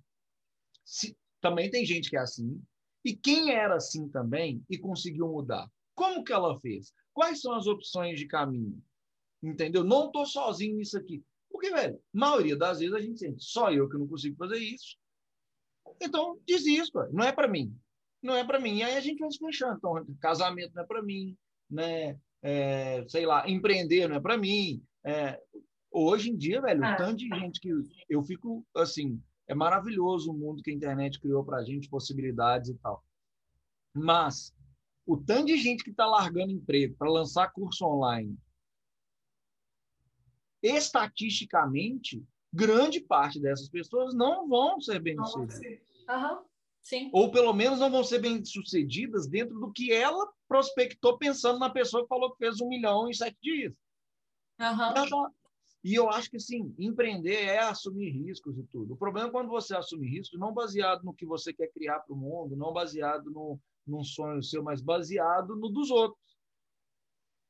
se, 0.84 1.16
também 1.40 1.70
tem 1.70 1.84
gente 1.84 2.10
que 2.10 2.16
é 2.16 2.20
assim, 2.20 2.62
e 3.04 3.16
quem 3.16 3.50
era 3.50 3.76
assim 3.76 4.08
também 4.08 4.62
e 4.68 4.78
conseguiu 4.78 5.28
mudar? 5.28 5.70
Como 5.94 6.22
que 6.22 6.32
ela 6.32 6.58
fez? 6.60 6.92
Quais 7.12 7.40
são 7.40 7.52
as 7.52 7.66
opções 7.66 8.18
de 8.18 8.26
caminho? 8.26 8.82
Entendeu? 9.42 9.82
Não 9.82 10.06
estou 10.06 10.26
sozinho 10.26 10.76
nisso 10.76 10.98
aqui. 10.98 11.24
Porque, 11.50 11.70
velho, 11.70 12.00
maioria 12.12 12.56
das 12.56 12.78
vezes 12.78 12.94
a 12.94 13.00
gente 13.00 13.18
sente, 13.18 13.42
só 13.42 13.72
eu 13.72 13.88
que 13.88 13.98
não 13.98 14.06
consigo 14.06 14.36
fazer 14.36 14.58
isso, 14.58 14.96
então, 16.00 16.38
desisto. 16.46 16.98
Não 17.12 17.24
é 17.24 17.32
para 17.32 17.48
mim. 17.48 17.76
Não 18.22 18.34
é 18.34 18.44
para 18.44 18.60
mim. 18.60 18.76
E 18.78 18.82
aí 18.82 18.96
a 18.96 19.00
gente 19.00 19.18
vai 19.18 19.30
se 19.30 19.38
fechando. 19.38 19.76
Então, 19.76 20.06
casamento 20.20 20.74
não 20.74 20.82
é 20.82 20.86
para 20.86 21.02
mim, 21.02 21.36
né? 21.70 22.18
É, 22.42 23.04
sei 23.08 23.26
lá, 23.26 23.48
empreender 23.48 24.08
não 24.08 24.16
é 24.16 24.20
para 24.20 24.36
mim. 24.36 24.82
É, 25.04 25.40
hoje 25.90 26.30
em 26.30 26.36
dia, 26.36 26.60
velho, 26.60 26.84
ah. 26.84 26.96
tanto 26.96 27.18
de 27.18 27.28
gente 27.28 27.60
que 27.60 27.70
eu 28.08 28.22
fico 28.22 28.66
assim, 28.74 29.22
é 29.46 29.54
maravilhoso 29.54 30.30
o 30.30 30.34
mundo 30.34 30.62
que 30.62 30.70
a 30.70 30.74
internet 30.74 31.20
criou 31.20 31.44
para 31.44 31.58
a 31.58 31.64
gente, 31.64 31.88
possibilidades 31.88 32.70
e 32.70 32.74
tal. 32.78 33.04
Mas 33.94 34.54
o 35.06 35.16
tanto 35.16 35.46
de 35.46 35.56
gente 35.56 35.82
que 35.82 35.90
está 35.90 36.06
largando 36.06 36.52
emprego 36.52 36.94
para 36.96 37.10
lançar 37.10 37.52
curso 37.52 37.84
online, 37.84 38.38
estatisticamente, 40.62 42.22
grande 42.52 43.00
parte 43.00 43.40
dessas 43.40 43.68
pessoas 43.68 44.14
não 44.14 44.48
vão 44.48 44.80
ser 44.80 45.00
bem-sucedidas. 45.00 45.80
Uhum. 46.10 46.44
Sim. 46.82 47.10
Ou 47.12 47.30
pelo 47.30 47.52
menos 47.52 47.78
não 47.78 47.90
vão 47.90 48.02
ser 48.02 48.20
bem-sucedidas 48.20 49.28
dentro 49.28 49.58
do 49.58 49.70
que 49.72 49.92
ela 49.92 50.28
prospectou 50.48 51.18
pensando 51.18 51.58
na 51.58 51.70
pessoa 51.70 52.02
que 52.02 52.08
falou 52.08 52.32
que 52.32 52.38
fez 52.38 52.60
um 52.60 52.68
milhão 52.68 53.08
em 53.08 53.12
sete 53.12 53.38
dias. 53.42 53.74
Uhum. 54.58 55.30
E 55.82 55.94
eu 55.94 56.10
acho 56.10 56.30
que, 56.30 56.38
sim, 56.38 56.74
empreender 56.78 57.42
é 57.44 57.58
assumir 57.58 58.10
riscos 58.10 58.58
e 58.58 58.64
tudo. 58.64 58.94
O 58.94 58.96
problema 58.96 59.28
é 59.28 59.30
quando 59.30 59.48
você 59.48 59.74
assume 59.74 60.10
riscos 60.10 60.38
não 60.38 60.52
baseado 60.52 61.02
no 61.04 61.14
que 61.14 61.24
você 61.24 61.54
quer 61.54 61.68
criar 61.72 62.00
para 62.00 62.14
o 62.14 62.18
mundo, 62.18 62.56
não 62.56 62.72
baseado 62.72 63.30
no, 63.30 63.58
num 63.86 64.04
sonho 64.04 64.42
seu, 64.42 64.62
mas 64.62 64.82
baseado 64.82 65.56
no 65.56 65.70
dos 65.70 65.90
outros. 65.90 66.20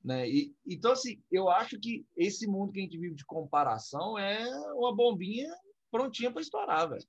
Né? 0.02 0.28
E, 0.28 0.54
então, 0.64 0.92
assim, 0.92 1.20
eu 1.30 1.50
acho 1.50 1.78
que 1.78 2.06
esse 2.16 2.46
mundo 2.46 2.72
que 2.72 2.78
a 2.78 2.82
gente 2.82 2.98
vive 2.98 3.16
de 3.16 3.24
comparação 3.24 4.16
é 4.16 4.48
uma 4.74 4.94
bombinha 4.94 5.52
prontinha 5.90 6.30
para 6.30 6.40
estourar, 6.40 6.88
velho. 6.88 7.06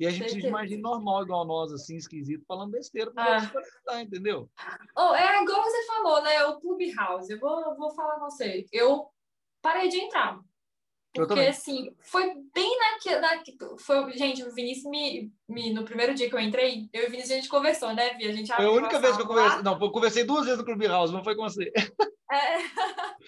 E 0.00 0.06
a 0.06 0.10
gente 0.10 0.30
se 0.30 0.46
imagina 0.46 0.80
normal, 0.80 1.24
igual 1.24 1.44
nós, 1.44 1.70
assim, 1.72 1.96
esquisito, 1.96 2.42
falando 2.46 2.70
besteira 2.70 3.10
para 3.10 3.52
ah. 3.86 4.00
entendeu? 4.00 4.48
Oh, 4.96 5.14
é 5.14 5.42
igual 5.42 5.62
você 5.62 5.86
falou, 5.86 6.22
né? 6.22 6.42
O 6.46 6.58
Clubhouse. 6.58 7.30
Eu 7.30 7.38
vou, 7.38 7.76
vou 7.76 7.94
falar 7.94 8.14
com 8.14 8.30
você. 8.30 8.64
Eu 8.72 9.10
parei 9.60 9.90
de 9.90 9.98
entrar. 9.98 10.40
Porque, 11.12 11.40
assim, 11.40 11.94
foi 12.00 12.32
bem 12.54 12.78
naquele. 12.78 13.18
Na, 13.18 13.42
foi, 13.78 14.12
gente, 14.12 14.42
o 14.42 14.54
Vinícius 14.54 14.88
me, 14.88 15.30
me. 15.46 15.70
No 15.74 15.84
primeiro 15.84 16.14
dia 16.14 16.30
que 16.30 16.34
eu 16.34 16.40
entrei, 16.40 16.88
eu 16.94 17.02
e 17.02 17.06
o 17.06 17.10
Vinícius 17.10 17.32
a 17.32 17.34
gente 17.34 17.48
conversou, 17.48 17.92
né, 17.92 18.14
Vi? 18.14 18.26
A 18.26 18.32
gente 18.32 18.54
foi 18.54 18.64
a 18.64 18.70
única 18.70 18.98
vez 18.98 19.16
que 19.16 19.22
eu 19.22 19.26
conversei. 19.26 19.62
Não, 19.62 19.78
eu 19.78 19.90
conversei 19.90 20.24
duas 20.24 20.44
vezes 20.46 20.58
no 20.60 20.64
Clubhouse, 20.64 21.12
não 21.12 21.22
foi 21.22 21.36
com 21.36 21.42
você. 21.42 21.70
É. 22.32 22.58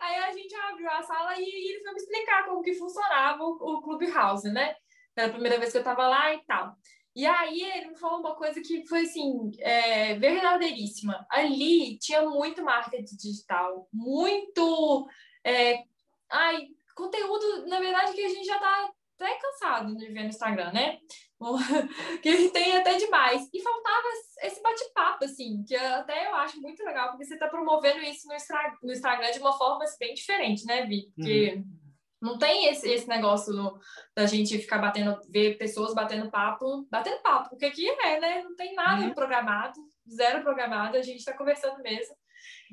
Aí 0.00 0.16
a 0.16 0.32
gente 0.32 0.52
abriu 0.52 0.90
a 0.90 1.00
sala 1.00 1.32
e 1.38 1.44
ele 1.44 1.80
foi 1.80 1.92
me 1.92 1.96
explicar 1.96 2.44
como 2.44 2.60
que 2.60 2.74
funcionava 2.74 3.40
o, 3.40 3.52
o 3.52 3.82
Clubhouse, 3.82 4.50
né? 4.50 4.74
Era 5.18 5.28
a 5.28 5.32
primeira 5.32 5.58
vez 5.58 5.72
que 5.72 5.78
eu 5.78 5.84
tava 5.84 6.06
lá 6.06 6.32
e 6.32 6.40
tal. 6.44 6.76
E 7.14 7.26
aí 7.26 7.62
ele 7.62 7.88
me 7.88 7.98
falou 7.98 8.20
uma 8.20 8.36
coisa 8.36 8.60
que 8.60 8.86
foi 8.86 9.00
assim, 9.00 9.50
é, 9.58 10.14
verdadeiríssima. 10.18 11.26
Ali 11.28 11.98
tinha 11.98 12.22
muito 12.22 12.62
marketing 12.62 13.16
digital, 13.16 13.88
muito. 13.92 15.08
É, 15.44 15.82
ai, 16.30 16.68
conteúdo, 16.94 17.66
na 17.66 17.80
verdade, 17.80 18.12
que 18.12 18.24
a 18.24 18.28
gente 18.28 18.46
já 18.46 18.54
está 18.54 18.90
até 19.18 19.36
cansado 19.36 19.96
de 19.96 20.06
ver 20.12 20.22
no 20.22 20.28
Instagram, 20.28 20.72
né? 20.72 20.98
que 22.22 22.50
tem 22.50 22.76
até 22.76 22.96
demais. 22.96 23.48
E 23.52 23.60
faltava 23.60 24.06
esse 24.42 24.62
bate-papo, 24.62 25.24
assim, 25.24 25.64
que 25.66 25.74
até 25.74 26.26
eu 26.26 26.36
acho 26.36 26.60
muito 26.60 26.84
legal, 26.84 27.10
porque 27.10 27.24
você 27.24 27.34
está 27.34 27.48
promovendo 27.48 28.00
isso 28.00 28.28
no, 28.28 28.34
no, 28.82 28.92
Instagram 28.92 29.30
de 29.32 29.40
uma 29.40 29.58
forma 29.58 29.82
assim, 29.82 29.98
bem 29.98 30.14
diferente, 30.14 30.64
né, 30.64 30.86
Vi? 30.86 31.10
Porque 31.16 31.54
uhum. 31.56 31.87
Não 32.20 32.38
tem 32.38 32.66
esse, 32.66 32.88
esse 32.88 33.08
negócio 33.08 33.52
no, 33.52 33.78
da 34.14 34.26
gente 34.26 34.58
ficar 34.58 34.78
batendo, 34.78 35.18
ver 35.28 35.56
pessoas 35.56 35.94
batendo 35.94 36.30
papo, 36.30 36.86
batendo 36.90 37.22
papo, 37.22 37.50
porque 37.50 37.66
aqui 37.66 37.88
é, 37.88 38.20
né? 38.20 38.42
Não 38.42 38.56
tem 38.56 38.74
nada 38.74 39.02
uhum. 39.04 39.14
programado, 39.14 39.78
zero 40.10 40.42
programado, 40.42 40.96
a 40.96 41.02
gente 41.02 41.18
está 41.18 41.32
conversando 41.32 41.82
mesmo. 41.82 42.14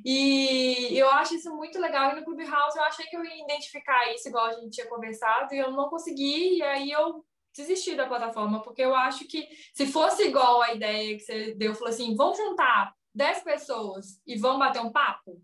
E 0.03 0.97
eu 0.97 1.09
acho 1.11 1.35
isso 1.35 1.55
muito 1.55 1.79
legal. 1.79 2.11
E 2.11 2.15
no 2.19 2.25
Clubhouse 2.25 2.77
eu 2.77 2.83
achei 2.83 3.05
que 3.05 3.15
eu 3.15 3.23
ia 3.23 3.43
identificar 3.43 4.13
isso, 4.13 4.27
igual 4.27 4.45
a 4.45 4.53
gente 4.53 4.71
tinha 4.71 4.87
conversado, 4.87 5.53
e 5.53 5.59
eu 5.59 5.71
não 5.71 5.89
consegui, 5.89 6.57
e 6.57 6.63
aí 6.63 6.91
eu 6.91 7.23
desisti 7.55 7.95
da 7.95 8.07
plataforma, 8.07 8.61
porque 8.61 8.81
eu 8.81 8.93
acho 8.93 9.25
que 9.27 9.47
se 9.73 9.87
fosse 9.87 10.27
igual 10.27 10.61
a 10.61 10.73
ideia 10.73 11.15
que 11.15 11.23
você 11.23 11.53
deu, 11.55 11.73
falou 11.73 11.89
assim: 11.89 12.15
vamos 12.15 12.37
juntar 12.37 12.93
10 13.13 13.43
pessoas 13.43 14.21
e 14.25 14.37
vamos 14.37 14.59
bater 14.59 14.81
um 14.81 14.91
papo. 14.91 15.41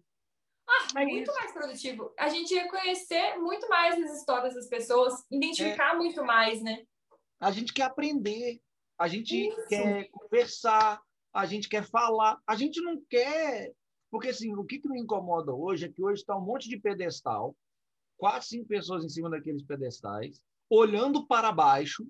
Ah, 0.67 1.01
é 1.01 1.05
muito 1.05 1.29
isso. 1.29 1.39
mais 1.39 1.51
produtivo. 1.51 2.13
A 2.17 2.29
gente 2.29 2.53
ia 2.53 2.69
conhecer 2.69 3.37
muito 3.37 3.67
mais 3.67 4.01
as 4.01 4.19
histórias 4.19 4.53
das 4.53 4.67
pessoas, 4.67 5.13
identificar 5.31 5.93
é. 5.93 5.97
muito 5.97 6.23
mais, 6.23 6.61
né? 6.61 6.83
A 7.39 7.51
gente 7.51 7.73
quer 7.73 7.83
aprender, 7.83 8.61
a 8.97 9.07
gente 9.07 9.47
isso. 9.47 9.67
quer 9.67 10.09
conversar, 10.09 11.01
a 11.33 11.45
gente 11.45 11.67
quer 11.67 11.83
falar, 11.83 12.39
a 12.45 12.55
gente 12.55 12.79
não 12.81 13.01
quer 13.09 13.73
porque, 14.11 14.27
assim, 14.27 14.53
o 14.53 14.65
que, 14.65 14.77
que 14.77 14.89
me 14.89 14.99
incomoda 14.99 15.53
hoje 15.53 15.85
é 15.85 15.89
que 15.89 16.03
hoje 16.03 16.19
está 16.21 16.37
um 16.37 16.41
monte 16.41 16.67
de 16.67 16.77
pedestal, 16.77 17.55
quatro, 18.17 18.45
cinco 18.45 18.67
pessoas 18.67 19.05
em 19.05 19.09
cima 19.09 19.29
daqueles 19.29 19.63
pedestais, 19.63 20.43
olhando 20.69 21.25
para 21.25 21.49
baixo, 21.53 22.05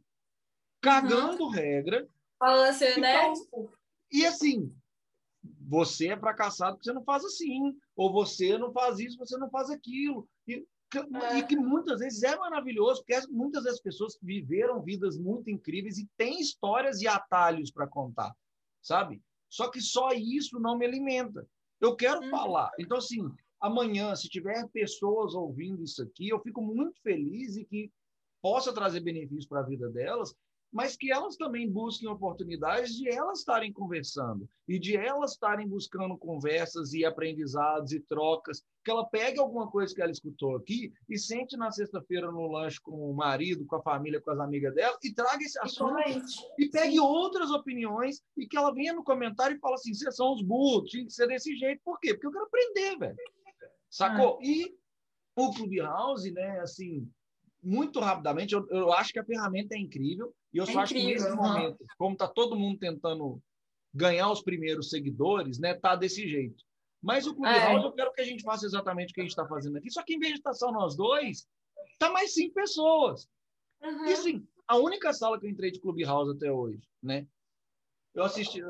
cagando 0.82 1.44
uhum. 1.44 1.50
regra. 1.50 2.10
Falando 2.40 2.70
assim, 2.70 3.00
né? 3.00 3.32
E 4.12 4.26
assim, 4.26 4.76
você 5.70 6.08
é 6.08 6.20
fracassado 6.20 6.76
porque 6.76 6.90
você 6.90 6.94
não 6.94 7.04
faz 7.04 7.24
assim, 7.24 7.78
ou 8.02 8.12
você 8.12 8.58
não 8.58 8.74
faz 8.74 8.98
isso, 8.98 9.16
você 9.16 9.38
não 9.38 9.48
faz 9.52 9.70
aquilo. 9.70 10.28
E, 10.48 10.66
é. 10.96 11.38
e 11.38 11.44
que 11.46 11.56
muitas 11.56 12.00
vezes 12.00 12.24
é 12.24 12.36
maravilhoso, 12.36 13.04
porque 13.04 13.28
muitas 13.30 13.64
das 13.64 13.80
pessoas 13.80 14.18
viveram 14.20 14.82
vidas 14.82 15.20
muito 15.20 15.52
incríveis 15.52 16.00
e 16.00 16.10
têm 16.18 16.42
histórias 16.42 17.00
e 17.00 17.08
atalhos 17.08 17.70
para 17.70 17.88
contar, 17.88 18.36
sabe? 18.82 19.22
Só 19.48 19.70
que 19.70 19.80
só 19.80 20.14
isso 20.14 20.60
não 20.60 20.76
me 20.76 20.86
alimenta. 20.86 21.48
Eu 21.80 21.96
quero 21.96 22.24
uhum. 22.24 22.32
falar. 22.32 22.72
Então, 22.80 22.98
assim, 22.98 23.30
amanhã, 23.60 24.16
se 24.16 24.28
tiver 24.28 24.68
pessoas 24.70 25.36
ouvindo 25.36 25.84
isso 25.84 26.02
aqui, 26.02 26.30
eu 26.30 26.42
fico 26.42 26.60
muito 26.60 27.00
feliz 27.04 27.56
e 27.56 27.66
que 27.66 27.92
possa 28.42 28.74
trazer 28.74 29.02
benefícios 29.02 29.46
para 29.46 29.60
a 29.60 29.66
vida 29.66 29.90
delas. 29.92 30.34
Mas 30.72 30.96
que 30.96 31.12
elas 31.12 31.36
também 31.36 31.70
busquem 31.70 32.08
oportunidades 32.08 32.96
de 32.96 33.10
elas 33.10 33.40
estarem 33.40 33.74
conversando 33.74 34.48
e 34.68 34.80
de 34.80 34.96
elas 34.96 35.34
estarem 35.34 35.68
buscando 35.68 36.18
conversas 36.18 36.94
e 36.94 37.04
aprendizados 37.04 37.92
e 37.92 38.00
trocas, 38.00 38.64
que 38.84 38.90
ela 38.90 39.06
pegue 39.06 39.40
alguma 39.40 39.70
coisa 39.70 39.94
que 39.94 40.02
ela 40.02 40.12
escutou 40.12 40.56
aqui 40.56 40.94
e 41.10 41.18
sente 41.18 41.58
na 41.58 41.72
sexta-feira 41.72 42.32
no 42.32 42.48
lanche 42.48 42.80
com 42.80 43.12
o 43.12 43.14
marido, 43.14 43.66
com 43.66 43.76
a 43.76 43.82
família, 43.82 44.22
com 44.22 44.32
as 44.32 44.40
amigas 44.40 44.74
dela 44.74 44.98
e 45.04 45.14
traga 45.14 45.44
esse 45.44 45.60
assunto 45.60 45.94
e 46.58 46.70
pegue 46.70 47.00
outras 47.00 47.52
opiniões 47.52 48.22
e 48.38 48.48
que 48.48 48.56
ela 48.56 48.74
venha 48.74 48.94
no 48.94 49.04
comentário 49.04 49.58
e 49.58 49.60
fale 49.60 49.76
assim, 49.76 49.94
vocês 49.94 50.16
são 50.16 50.34
os 50.34 50.42
burros, 50.42 50.90
tinha 50.90 51.06
que 51.06 51.12
ser 51.12 51.28
desse 51.28 51.56
jeito. 51.58 51.82
Por 51.84 52.00
quê? 52.00 52.14
Porque 52.14 52.28
eu 52.28 52.32
quero 52.32 52.46
aprender, 52.46 52.98
velho. 52.98 53.18
Sacou? 53.90 54.38
Ah. 54.38 54.46
E 54.46 54.74
o 55.36 55.54
Clubhouse, 55.54 56.32
né, 56.32 56.60
assim, 56.60 57.10
muito 57.62 58.00
rapidamente, 58.00 58.54
eu, 58.54 58.68
eu 58.70 58.92
acho 58.94 59.14
que 59.14 59.20
a 59.20 59.26
ferramenta 59.26 59.76
é 59.76 59.80
incrível, 59.80 60.34
e 60.54 60.58
eu 60.58 60.64
é 60.64 60.68
só 60.68 60.84
incrível, 60.84 60.84
acho 60.84 60.94
que 60.94 61.04
nesse 61.04 61.36
momento, 61.36 61.86
como 61.98 62.14
está 62.14 62.28
todo 62.28 62.56
mundo 62.56 62.80
tentando 62.80 63.42
ganhar 63.94 64.32
os 64.32 64.42
primeiros 64.42 64.90
seguidores, 64.90 65.60
né, 65.60 65.74
tá 65.74 65.96
desse 65.96 66.28
jeito. 66.28 66.64
Mas 67.02 67.26
o 67.28 67.36
Clubhouse, 67.36 67.84
é. 67.84 67.88
eu 67.88 67.92
quero 67.94 68.14
que 68.14 68.22
a 68.22 68.26
gente 68.26 68.44
faça 68.44 68.66
exatamente 68.66 69.12
o 69.12 69.14
que 69.14 69.22
a 69.22 69.24
gente 69.24 69.32
está 69.32 69.48
fazendo 69.48 69.78
aqui, 69.78 69.92
só 69.92 70.04
que 70.04 70.14
em 70.16 70.20
vez 70.20 70.34
de 70.34 70.40
estar 70.40 70.54
só 70.54 70.72
nós 70.72 70.96
dois, 70.96 71.48
tá 72.00 72.12
mais 72.12 72.34
cinco 72.34 72.54
pessoas. 72.54 73.28
Uhum. 73.82 74.06
E 74.06 74.14
assim, 74.14 74.48
a 74.68 74.78
única 74.78 75.12
sala 75.14 75.40
que 75.40 75.46
eu 75.46 75.50
entrei 75.50 75.72
de 75.72 75.80
Clubhouse 75.80 76.32
até 76.32 76.52
hoje, 76.52 76.82
né, 77.02 77.28
eu 78.14 78.24
assisti, 78.24 78.62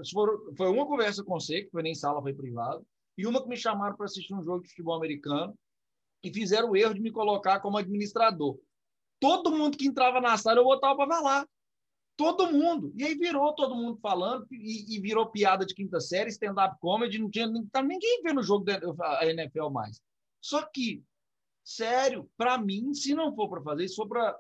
foi 0.56 0.70
uma 0.70 0.86
conversa 0.86 1.24
com 1.24 1.40
você, 1.40 1.64
que 1.64 1.72
foi 1.72 1.82
nem 1.82 1.96
sala, 1.96 2.22
foi 2.22 2.34
privado, 2.34 2.86
e 3.18 3.26
uma 3.26 3.42
que 3.42 3.50
me 3.50 3.58
chamaram 3.58 3.96
para 3.96 4.06
assistir 4.06 4.34
um 4.34 4.44
jogo 4.44 4.62
de 4.64 4.70
futebol 4.70 4.96
americano, 4.96 5.58
e 6.24 6.32
fizeram 6.32 6.70
o 6.70 6.78
erro 6.78 6.94
de 6.94 7.02
me 7.02 7.12
colocar 7.12 7.60
como 7.60 7.78
administrador. 7.78 8.58
Todo 9.22 9.52
mundo 9.52 9.78
que 9.78 9.88
entrava 9.88 10.20
na 10.20 10.36
sala 10.36 10.60
eu 10.60 10.64
botava 10.64 10.96
para 10.96 11.16
falar. 11.16 11.48
Todo 12.18 12.52
mundo. 12.52 12.92
E 12.96 13.04
aí 13.04 13.16
virou 13.16 13.54
todo 13.54 13.76
mundo 13.76 14.00
falando, 14.02 14.48
e, 14.52 14.96
e 14.96 15.00
virou 15.00 15.30
piada 15.30 15.64
de 15.64 15.76
quinta 15.76 16.00
série, 16.00 16.32
stand-up 16.32 16.76
comedy, 16.80 17.20
não 17.20 17.30
tinha 17.30 17.48
tá 17.72 17.84
ninguém 17.84 18.22
vendo 18.24 18.40
o 18.40 18.44
jogo 18.44 18.66
da 18.66 18.80
NFL 19.24 19.70
mais. 19.70 20.02
Só 20.42 20.64
que, 20.64 21.04
sério, 21.64 22.30
para 22.36 22.58
mim, 22.58 22.96
se 22.96 23.14
não 23.14 23.34
for 23.36 23.48
para 23.48 23.62
fazer, 23.62 23.88
for 23.96 24.08
para. 24.08 24.38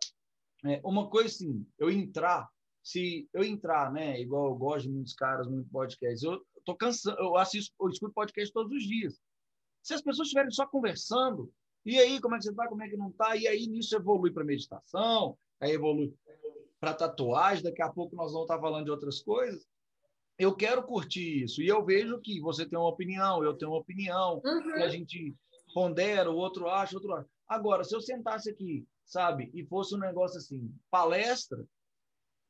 É, 0.66 0.82
uma 0.84 1.10
coisa 1.10 1.28
assim, 1.28 1.66
eu 1.78 1.90
entrar, 1.90 2.50
se 2.84 3.30
eu 3.34 3.44
entrar, 3.44 3.92
né, 3.92 4.20
igual 4.20 4.48
eu 4.48 4.56
gosto 4.56 4.84
de 4.84 4.94
muitos 4.94 5.14
caras, 5.14 5.48
muitos 5.48 5.72
podcasts, 5.72 6.24
eu 6.24 6.44
tô 6.66 6.76
cansando, 6.76 7.18
eu 7.20 7.36
assisto, 7.36 7.74
eu 7.80 7.90
escuto 7.90 8.14
podcast 8.14 8.52
todos 8.52 8.72
os 8.76 8.84
dias. 8.84 9.20
Se 9.82 9.94
as 9.94 10.02
pessoas 10.02 10.28
estiverem 10.28 10.52
só 10.52 10.68
conversando, 10.68 11.52
e 11.86 12.00
aí, 12.00 12.20
como 12.20 12.36
é 12.36 12.38
que 12.38 12.44
você 12.44 12.52
está? 12.52 12.68
Como 12.68 12.84
é 12.84 12.90
que 12.90 12.98
não 12.98 13.10
está? 13.10 13.36
E 13.36 13.48
aí, 13.48 13.68
nisso 13.68 13.96
evolui 13.96 14.32
para 14.32 14.44
meditação, 14.44 15.38
aí 15.60 15.72
evolui 15.72 16.14
para 16.80 16.94
tatuagem. 16.94 17.64
Daqui 17.64 17.82
a 17.82 17.90
pouco 17.90 18.16
nós 18.16 18.32
vamos 18.32 18.46
estar 18.46 18.56
tá 18.56 18.62
falando 18.62 18.86
de 18.86 18.92
outras 18.92 19.22
coisas. 19.22 19.66
Eu 20.38 20.56
quero 20.56 20.84
curtir 20.84 21.44
isso. 21.44 21.62
E 21.62 21.68
eu 21.68 21.84
vejo 21.84 22.20
que 22.20 22.40
você 22.40 22.66
tem 22.66 22.78
uma 22.78 22.90
opinião, 22.90 23.44
eu 23.44 23.56
tenho 23.56 23.72
uma 23.72 23.80
opinião, 23.80 24.42
uhum. 24.44 24.74
a 24.76 24.90
gente 24.90 25.36
pondera, 25.74 26.32
o 26.32 26.36
outro 26.36 26.70
acha, 26.70 26.94
o 26.94 26.98
outro 26.98 27.14
acha. 27.14 27.28
Agora, 27.48 27.84
se 27.84 27.96
eu 27.96 28.02
sentasse 28.02 28.50
aqui, 28.50 28.86
sabe, 29.06 29.52
e 29.54 29.66
fosse 29.66 29.94
um 29.96 30.00
negócio 30.00 30.38
assim, 30.38 30.74
palestra, 30.90 31.64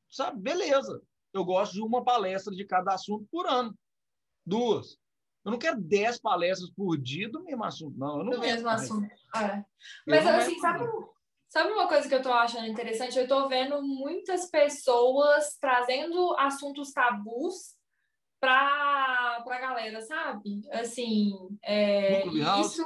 sabe, 0.10 0.40
beleza. 0.40 1.02
Eu 1.34 1.46
gosto 1.46 1.74
de 1.74 1.82
uma 1.82 2.04
palestra 2.04 2.54
de 2.54 2.66
cada 2.66 2.94
assunto 2.94 3.26
por 3.32 3.48
ano. 3.48 3.78
Duas. 4.46 4.98
Eu 5.44 5.52
não 5.52 5.60
quero 5.60 5.82
10 5.82 6.20
palestras 6.20 6.70
por 6.72 6.98
dia 6.98 7.30
do 7.30 7.44
mesmo 7.44 7.64
assunto, 7.64 7.98
não. 7.98 8.20
Eu 8.20 8.24
não 8.24 8.32
do 8.34 8.40
mesmo 8.40 8.70
assunto. 8.70 9.10
É. 9.36 9.64
Mas, 10.06 10.28
assim, 10.28 10.60
sabe, 10.60 10.86
sabe 11.50 11.72
uma 11.72 11.88
coisa 11.88 12.08
que 12.08 12.14
eu 12.14 12.20
estou 12.20 12.34
achando 12.34 12.68
interessante? 12.68 13.18
Eu 13.18 13.24
estou 13.24 13.50
vendo 13.50 13.82
muitas 13.82 14.50
pessoas 14.50 15.58
trazendo 15.60 16.36
assuntos 16.38 16.92
tabus 16.92 17.76
para 18.40 19.44
a 19.46 19.60
galera, 19.60 20.02
sabe? 20.02 20.62
Assim, 20.72 21.32
é, 21.64 22.26
isso... 22.28 22.84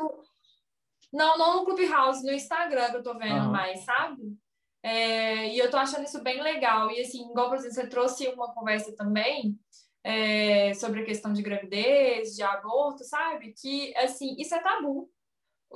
Não, 1.12 1.38
não 1.38 1.58
no 1.58 1.66
Clubhouse, 1.66 2.26
no 2.26 2.34
Instagram 2.34 2.90
que 2.90 2.96
eu 2.96 3.00
estou 3.00 3.18
vendo 3.18 3.46
uhum. 3.46 3.52
mais, 3.52 3.82
sabe? 3.82 4.38
É, 4.84 5.50
e 5.54 5.58
eu 5.58 5.66
estou 5.66 5.80
achando 5.80 6.04
isso 6.04 6.22
bem 6.22 6.42
legal. 6.42 6.92
E, 6.92 7.02
assim, 7.02 7.30
igual, 7.30 7.50
por 7.50 7.58
exemplo, 7.58 7.74
você 7.76 7.88
trouxe 7.88 8.28
uma 8.30 8.54
conversa 8.54 8.96
também 8.96 9.58
é, 10.06 10.72
sobre 10.76 11.02
a 11.02 11.04
questão 11.04 11.34
de 11.34 11.42
gravidez, 11.42 12.36
de 12.36 12.44
aborto, 12.44 13.04
sabe? 13.04 13.54
Que, 13.54 13.92
assim, 13.98 14.36
isso 14.38 14.54
é 14.54 14.60
tabu. 14.60 15.10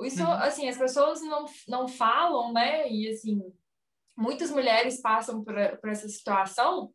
Isso, 0.02 0.22
uhum. 0.22 0.32
assim, 0.34 0.68
as 0.68 0.78
pessoas 0.78 1.20
não, 1.20 1.46
não 1.66 1.88
falam, 1.88 2.52
né? 2.52 2.88
E, 2.88 3.08
assim, 3.08 3.42
muitas 4.16 4.52
mulheres 4.52 5.00
passam 5.00 5.42
por, 5.42 5.54
por 5.78 5.90
essa 5.90 6.08
situação 6.08 6.94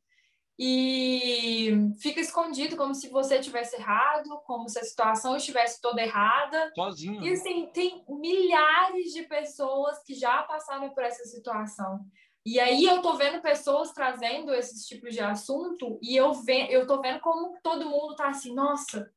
e 0.57 1.73
fica 1.99 2.21
escondido 2.21 2.77
como 2.77 2.95
se 2.95 3.09
você 3.09 3.39
tivesse 3.39 3.75
errado, 3.75 4.29
como 4.45 4.69
se 4.69 4.79
a 4.79 4.83
situação 4.83 5.35
estivesse 5.35 5.81
toda 5.81 6.01
errada. 6.01 6.71
Sozinho. 6.73 7.21
E 7.21 7.33
assim, 7.33 7.69
tem 7.73 8.05
milhares 8.07 9.11
de 9.11 9.23
pessoas 9.23 10.01
que 10.03 10.13
já 10.13 10.43
passaram 10.43 10.89
por 10.91 11.03
essa 11.03 11.25
situação. 11.25 11.99
E 12.45 12.59
aí 12.59 12.85
eu 12.85 13.01
tô 13.01 13.15
vendo 13.15 13.41
pessoas 13.41 13.91
trazendo 13.91 14.53
esses 14.53 14.85
tipos 14.85 15.13
de 15.13 15.19
assunto 15.19 15.97
e 16.01 16.15
eu, 16.15 16.31
ve 16.31 16.67
eu 16.71 16.85
tô 16.85 17.01
vendo 17.01 17.19
como 17.19 17.57
todo 17.63 17.89
mundo 17.89 18.15
tá 18.15 18.27
assim, 18.29 18.53
nossa, 18.53 19.11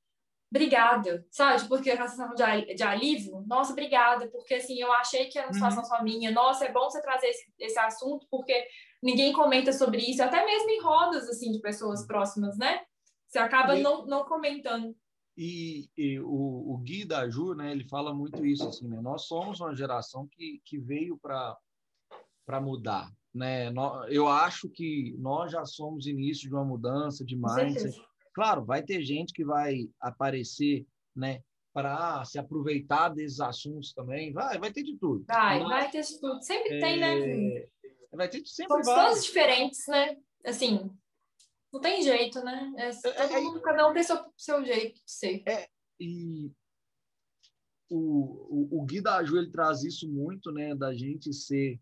obrigada, 0.50 1.26
sabe? 1.30 1.68
Porque 1.68 1.90
a 1.90 2.08
sensação 2.08 2.34
de, 2.34 2.74
de 2.74 2.82
alívio, 2.82 3.44
nossa, 3.46 3.72
obrigada, 3.72 4.28
porque 4.28 4.54
assim, 4.54 4.78
eu 4.78 4.90
achei 4.92 5.26
que 5.26 5.38
era 5.38 5.48
uma 5.48 5.52
situação 5.52 5.82
uhum. 5.82 5.88
só 5.88 6.02
minha, 6.02 6.30
nossa, 6.30 6.64
é 6.64 6.72
bom 6.72 6.88
você 6.88 7.02
trazer 7.02 7.26
esse, 7.26 7.52
esse 7.58 7.78
assunto, 7.78 8.26
porque 8.30 8.66
ninguém 9.02 9.32
comenta 9.32 9.72
sobre 9.72 9.98
isso, 9.98 10.22
até 10.22 10.44
mesmo 10.44 10.70
em 10.70 10.80
rodas, 10.80 11.28
assim, 11.28 11.52
de 11.52 11.60
pessoas 11.60 12.06
próximas, 12.06 12.56
né? 12.56 12.80
Você 13.28 13.38
acaba 13.38 13.76
e, 13.76 13.82
não, 13.82 14.06
não 14.06 14.24
comentando. 14.24 14.96
E, 15.36 15.90
e 15.96 16.18
o, 16.18 16.72
o 16.72 16.78
Gui 16.78 17.04
da 17.04 17.28
Ju, 17.28 17.54
né, 17.54 17.70
ele 17.70 17.84
fala 17.86 18.14
muito 18.14 18.44
isso, 18.44 18.66
assim, 18.66 18.88
né? 18.88 19.00
Nós 19.02 19.26
somos 19.26 19.60
uma 19.60 19.74
geração 19.76 20.26
que, 20.26 20.62
que 20.64 20.78
veio 20.78 21.18
para 21.18 22.60
mudar, 22.60 23.12
né? 23.34 23.72
Eu 24.08 24.26
acho 24.28 24.68
que 24.68 25.14
nós 25.18 25.52
já 25.52 25.64
somos 25.64 26.06
início 26.06 26.48
de 26.48 26.54
uma 26.54 26.64
mudança 26.64 27.24
de 27.24 27.36
mindset. 27.36 28.00
Claro, 28.34 28.64
vai 28.64 28.82
ter 28.82 29.02
gente 29.02 29.32
que 29.32 29.44
vai 29.44 29.90
aparecer, 30.00 30.86
né, 31.14 31.42
para 31.72 32.24
se 32.24 32.38
aproveitar 32.38 33.08
desses 33.08 33.40
assuntos 33.40 33.92
também. 33.92 34.32
Vai, 34.32 34.58
vai 34.58 34.72
ter 34.72 34.82
de 34.82 34.96
tudo. 34.96 35.24
Vai, 35.26 35.60
Mas, 35.60 35.68
vai 35.68 35.90
ter 35.90 36.02
de 36.02 36.20
tudo. 36.20 36.42
Sempre 36.42 36.76
é... 36.76 36.80
tem, 36.80 36.98
né? 36.98 37.68
Vai 38.12 38.28
ter 38.28 38.40
de 38.40 38.48
sempre 38.48 38.82
Somos 38.84 38.86
todos 38.86 39.24
diferentes, 39.24 39.86
né? 39.86 40.16
Assim, 40.44 40.90
não 41.72 41.80
tem 41.80 42.02
jeito, 42.02 42.42
né? 42.42 42.72
É, 42.76 42.88
é, 42.88 43.32
é 43.32 43.40
mundo, 43.40 43.60
cada 43.60 43.88
um 43.88 43.92
tem 43.92 44.02
seu, 44.02 44.18
seu 44.36 44.64
jeito 44.64 44.94
de 45.04 45.10
ser. 45.10 45.42
É, 45.46 45.68
e 46.00 46.50
o, 47.90 47.98
o, 47.98 48.80
o 48.80 48.84
Gui 48.84 49.00
da 49.00 49.22
Ju, 49.22 49.36
ele 49.36 49.50
traz 49.50 49.82
isso 49.84 50.08
muito, 50.08 50.50
né? 50.50 50.74
Da 50.74 50.94
gente 50.94 51.32
ser 51.32 51.78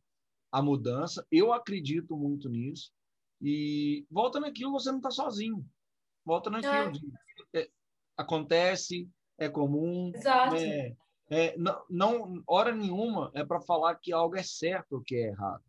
a 0.57 0.63
mudança. 0.63 1.27
Eu 1.31 1.53
acredito 1.53 2.17
muito 2.17 2.49
nisso. 2.49 2.91
E 3.43 4.07
volta 4.11 4.41
naquilo, 4.41 4.73
você 4.73 4.91
não 4.91 4.97
está 4.97 5.11
sozinho. 5.11 5.63
Volta 6.25 6.49
naquilo. 6.49 7.13
É. 7.53 7.61
É, 7.61 7.69
acontece, 8.17 9.07
é 9.37 9.51
comum. 9.51 10.11
Exato. 10.15 10.57
É, 10.57 10.97
é, 11.29 11.59
não, 11.59 11.85
não, 11.91 12.43
hora 12.47 12.75
nenhuma 12.75 13.31
é 13.35 13.45
para 13.45 13.61
falar 13.61 13.97
que 13.97 14.15
algo 14.15 14.35
é 14.35 14.43
certo 14.43 14.95
ou 14.95 15.03
que 15.03 15.15
é 15.17 15.29
errado. 15.29 15.63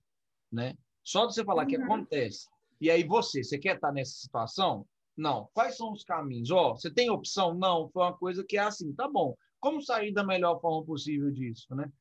Né? 0.49 0.73
Só 1.03 1.25
de 1.25 1.33
você 1.33 1.43
falar 1.43 1.63
uhum. 1.63 1.67
que 1.67 1.75
acontece. 1.75 2.47
E 2.79 2.89
aí 2.89 3.03
você, 3.03 3.43
você 3.43 3.57
quer 3.57 3.75
estar 3.75 3.89
tá 3.89 3.93
nessa 3.93 4.13
situação? 4.13 4.88
Não. 5.17 5.49
Quais 5.53 5.75
são 5.75 5.91
os 5.91 6.05
caminhos? 6.05 6.49
Ó, 6.49 6.71
oh, 6.71 6.75
você 6.77 6.89
tem 6.89 7.09
opção? 7.09 7.53
Não. 7.53 7.89
Foi 7.89 8.03
uma 8.03 8.17
coisa 8.17 8.41
que 8.41 8.57
é 8.57 8.61
assim, 8.61 8.93
tá 8.93 9.09
bom. 9.09 9.35
Como 9.59 9.81
sair 9.81 10.13
da 10.13 10.23
melhor 10.23 10.61
forma 10.61 10.85
possível 10.85 11.29
disso, 11.29 11.75
né? 11.75 11.91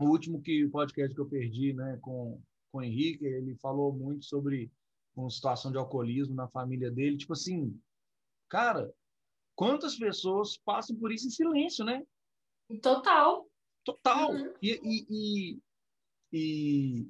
O 0.00 0.08
último 0.08 0.40
que 0.40 0.66
podcast 0.68 1.14
que 1.14 1.20
eu 1.20 1.28
perdi, 1.28 1.74
né, 1.74 1.98
com, 2.00 2.40
com 2.72 2.78
o 2.78 2.82
Henrique, 2.82 3.26
ele 3.26 3.54
falou 3.56 3.92
muito 3.92 4.24
sobre 4.24 4.72
uma 5.14 5.28
situação 5.28 5.70
de 5.70 5.76
alcoolismo 5.76 6.34
na 6.34 6.48
família 6.48 6.90
dele. 6.90 7.18
Tipo 7.18 7.34
assim, 7.34 7.78
cara, 8.48 8.90
quantas 9.54 9.96
pessoas 9.96 10.56
passam 10.56 10.96
por 10.96 11.12
isso 11.12 11.26
em 11.26 11.30
silêncio, 11.30 11.84
né? 11.84 12.02
Total. 12.80 13.46
Total. 13.84 14.32
Uhum. 14.32 14.54
E, 14.62 14.80
e, 14.82 15.06
e, 15.10 15.62
e, 16.32 17.08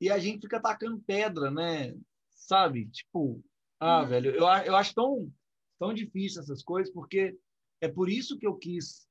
e, 0.00 0.10
a 0.10 0.18
gente 0.18 0.40
fica 0.40 0.56
atacando 0.56 1.02
pedra, 1.06 1.50
né? 1.50 1.94
Sabe? 2.30 2.86
Tipo, 2.86 3.44
ah, 3.78 4.00
uhum. 4.00 4.08
velho, 4.08 4.30
eu, 4.30 4.46
eu 4.64 4.76
acho 4.76 4.94
tão, 4.94 5.30
tão 5.78 5.92
difícil 5.92 6.40
essas 6.40 6.62
coisas, 6.62 6.90
porque 6.92 7.38
é 7.82 7.88
por 7.88 8.08
isso 8.08 8.38
que 8.38 8.46
eu 8.46 8.56
quis 8.56 9.09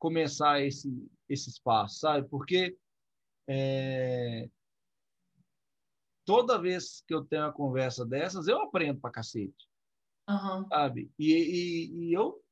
começar 0.00 0.60
esse, 0.62 0.90
esse 1.28 1.50
espaço, 1.50 2.00
sabe? 2.00 2.26
Porque 2.28 2.76
é, 3.46 4.48
toda 6.24 6.60
vez 6.60 7.02
que 7.06 7.14
eu 7.14 7.24
tenho 7.24 7.42
uma 7.42 7.52
conversa 7.52 8.04
dessas, 8.04 8.48
eu 8.48 8.60
aprendo 8.62 9.00
pra 9.00 9.10
cacete. 9.10 9.68
Uhum. 10.28 10.66
Sabe? 10.68 11.10
E, 11.18 11.32
e, 11.32 11.92
e, 11.92 12.12
eu 12.12 12.42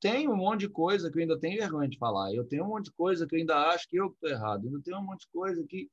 tenho 0.00 0.32
um 0.32 0.36
monte 0.36 0.60
de 0.60 0.68
coisa 0.68 1.10
que 1.10 1.18
eu 1.18 1.22
ainda 1.22 1.38
tenho 1.38 1.58
vergonha 1.58 1.88
de 1.88 1.98
falar. 1.98 2.32
Eu 2.32 2.46
tenho 2.46 2.64
um 2.64 2.68
monte 2.68 2.86
de 2.86 2.92
coisa 2.92 3.26
que 3.26 3.34
eu 3.34 3.40
ainda 3.40 3.56
acho 3.70 3.88
que 3.88 3.96
eu 3.96 4.06
estou 4.06 4.30
errado. 4.30 4.68
Eu 4.68 4.82
tenho 4.82 4.98
um 4.98 5.04
monte 5.04 5.20
de 5.20 5.28
coisa 5.28 5.64
que. 5.66 5.90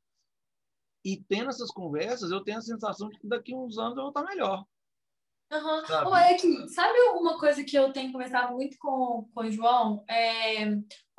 E 1.04 1.18
tendo 1.24 1.50
essas 1.50 1.72
conversas, 1.72 2.30
eu 2.30 2.44
tenho 2.44 2.60
a 2.60 2.62
sensação 2.62 3.10
de 3.10 3.18
que 3.18 3.28
daqui 3.28 3.54
a 3.54 3.58
uns 3.58 3.78
anos 3.78 3.98
eu 3.98 4.04
vou 4.04 4.10
estar 4.10 4.24
melhor. 4.24 4.66
Uhum. 5.52 5.86
Sabe? 5.86 6.08
Olha 6.08 6.36
aqui, 6.36 6.70
sabe 6.70 6.98
uma 7.16 7.38
coisa 7.38 7.64
que 7.64 7.76
eu 7.76 7.92
tenho 7.92 8.12
conversado 8.12 8.54
muito 8.54 8.78
com, 8.80 9.30
com 9.34 9.42
o 9.42 9.52
João? 9.52 10.04
É 10.10 10.66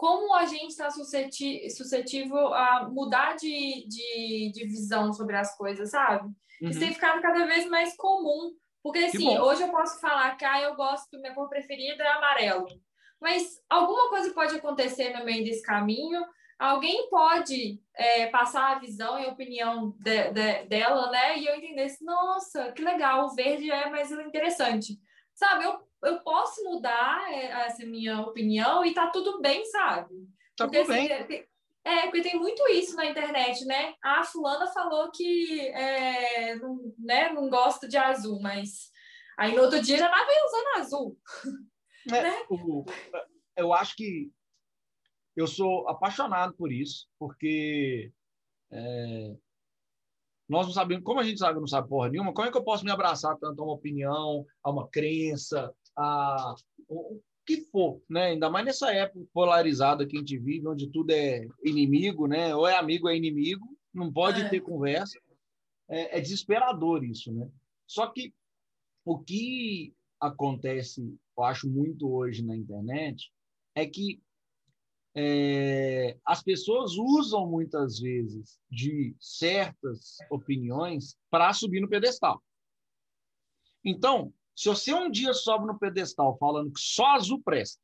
como 0.03 0.35
a 0.35 0.47
gente 0.47 0.71
está 0.71 0.91
suscetível 0.91 2.53
a 2.53 2.89
mudar 2.93 3.37
de, 3.37 3.87
de, 3.87 4.51
de, 4.53 4.65
visão 4.67 5.13
sobre 5.13 5.37
as 5.37 5.57
coisas, 5.57 5.91
sabe? 5.91 6.27
Uhum. 6.61 6.71
Isso 6.71 6.81
tem 6.81 6.93
ficado 6.93 7.23
cada 7.23 7.47
vez 7.47 7.69
mais 7.69 7.97
comum. 7.97 8.53
Porque, 8.83 8.99
assim, 8.99 9.39
hoje 9.39 9.63
eu 9.63 9.69
posso 9.69 10.01
falar 10.01 10.37
que 10.37 10.45
ah, 10.45 10.61
eu 10.61 10.75
gosto, 10.75 11.21
minha 11.21 11.33
cor 11.33 11.49
preferida 11.49 12.03
é 12.03 12.09
amarelo. 12.09 12.67
Mas 13.21 13.61
alguma 13.71 14.09
coisa 14.09 14.35
pode 14.35 14.57
acontecer 14.57 15.17
no 15.17 15.25
meio 15.25 15.45
desse 15.45 15.63
caminho 15.63 16.21
alguém 16.63 17.09
pode 17.09 17.83
é, 17.95 18.27
passar 18.29 18.77
a 18.77 18.79
visão 18.79 19.19
e 19.19 19.27
a 19.27 19.31
opinião 19.31 19.97
de, 19.99 20.31
de, 20.31 20.65
dela, 20.67 21.11
né? 21.11 21.39
E 21.39 21.47
eu 21.47 21.57
entendesse, 21.57 22.05
nossa, 22.05 22.71
que 22.73 22.83
legal, 22.83 23.27
o 23.27 23.35
verde 23.35 23.71
é 23.71 23.91
mais 23.91 24.13
interessante. 24.13 24.99
Sabe, 25.35 25.65
eu, 25.65 25.81
eu 26.05 26.21
posso 26.21 26.63
mudar 26.65 27.33
é, 27.33 27.47
essa 27.67 27.85
minha 27.85 28.21
opinião 28.21 28.85
e 28.85 28.95
tá 28.95 29.09
tudo 29.09 29.41
bem, 29.41 29.65
sabe? 29.65 30.15
Tá 30.57 30.69
tudo 30.69 30.87
bem. 30.87 31.13
Assim, 31.13 31.45
é, 31.85 32.03
porque 32.03 32.23
tem 32.23 32.39
muito 32.39 32.63
isso 32.69 32.95
na 32.95 33.07
internet, 33.07 33.65
né? 33.65 33.95
A 34.01 34.23
fulana 34.23 34.69
falou 34.69 35.11
que 35.11 35.61
é, 35.69 36.55
não, 36.57 36.95
né, 36.97 37.33
não 37.33 37.49
gosta 37.51 37.89
de 37.89 37.97
azul, 37.97 38.41
mas 38.41 38.93
aí 39.37 39.53
no 39.53 39.63
outro 39.63 39.83
dia 39.83 39.99
já 39.99 40.09
tava 40.09 40.31
usando 40.47 40.81
azul. 40.81 41.19
É, 42.09 42.23
né? 42.23 42.47
eu 43.57 43.73
acho 43.73 43.97
que 43.97 44.31
eu 45.37 45.47
sou 45.47 45.89
apaixonado 45.89 46.55
por 46.55 46.71
isso, 46.71 47.09
porque 47.19 48.13
é, 48.71 49.37
nós 50.49 50.67
não 50.67 50.73
sabemos, 50.73 51.05
como 51.05 51.21
a 51.21 51.25
gente 51.25 51.39
sabe, 51.39 51.59
não 51.59 51.67
sabe 51.67 51.89
porra 51.89 52.09
nenhuma, 52.09 52.33
como 52.33 52.47
é 52.47 52.51
que 52.51 52.57
eu 52.57 52.65
posso 52.65 52.85
me 52.85 52.91
abraçar 52.91 53.37
tanto 53.39 53.61
a 53.61 53.65
uma 53.65 53.75
opinião, 53.75 54.47
a 54.63 54.71
uma 54.71 54.89
crença, 54.89 55.73
a 55.97 56.55
o 56.89 57.21
que 57.47 57.63
for, 57.71 58.01
né? 58.09 58.27
Ainda 58.27 58.51
mais 58.51 58.65
nessa 58.65 58.93
época 58.93 59.27
polarizada 59.33 60.07
que 60.07 60.17
a 60.17 60.21
gente 60.21 60.39
vive, 60.39 60.69
onde 60.69 60.89
tudo 60.89 61.11
é 61.11 61.47
inimigo, 61.65 62.27
né? 62.27 62.55
Ou 62.55 62.67
é 62.69 62.77
amigo 62.77 63.07
ou 63.07 63.13
é 63.13 63.17
inimigo, 63.17 63.67
não 63.93 64.13
pode 64.13 64.43
é. 64.43 64.49
ter 64.49 64.61
conversa. 64.61 65.19
É, 65.89 66.19
é 66.19 66.21
desesperador 66.21 67.05
isso, 67.05 67.33
né? 67.33 67.49
Só 67.87 68.07
que 68.07 68.33
o 69.05 69.19
que 69.19 69.93
acontece, 70.21 71.19
eu 71.37 71.45
acho 71.45 71.69
muito 71.69 72.09
hoje 72.13 72.45
na 72.45 72.57
internet, 72.57 73.33
é 73.75 73.87
que 73.87 74.21
é, 75.15 76.17
as 76.25 76.43
pessoas 76.43 76.93
usam 76.97 77.47
muitas 77.47 77.99
vezes 77.99 78.59
de 78.71 79.15
certas 79.21 80.17
opiniões 80.31 81.17
para 81.31 81.53
subir 81.53 81.81
no 81.81 81.89
pedestal. 81.89 82.43
Então, 83.85 84.33
se 84.57 84.69
você 84.69 84.95
um 84.95 85.11
dia 85.11 85.35
sobe 85.35 85.67
no 85.67 85.79
pedestal 85.79 86.37
falando 86.39 86.73
que 86.73 86.81
só 86.81 87.15
azul 87.15 87.43
presta 87.43 87.83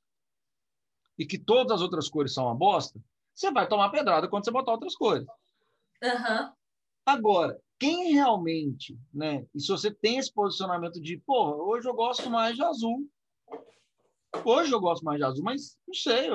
e 1.19 1.27
que 1.27 1.39
todas 1.39 1.73
as 1.73 1.83
outras 1.83 2.09
cores 2.09 2.33
são 2.33 2.45
uma 2.45 2.55
bosta, 2.55 3.01
você 3.35 3.51
vai 3.51 3.69
tomar 3.69 3.91
pedrada 3.91 4.29
quando 4.29 4.45
você 4.45 4.51
botar 4.51 4.73
outras 4.73 4.95
cores. 4.95 5.27
Uhum. 6.03 6.53
Agora, 7.05 7.61
quem 7.79 8.13
realmente, 8.13 8.99
né? 9.13 9.47
E 9.55 9.61
se 9.61 9.69
você 9.69 9.91
tem 9.91 10.19
esse 10.19 10.33
posicionamento 10.33 11.01
de, 11.01 11.19
pô, 11.19 11.71
hoje 11.71 11.89
eu 11.89 11.95
gosto 11.95 12.31
mais 12.31 12.57
de 12.57 12.63
azul. 12.63 13.09
Hoje 14.45 14.73
eu 14.73 14.81
gosto 14.81 15.05
mais 15.05 15.19
de 15.19 15.25
azul, 15.25 15.45
mas 15.45 15.77
não 15.87 15.95
sei, 15.95 16.31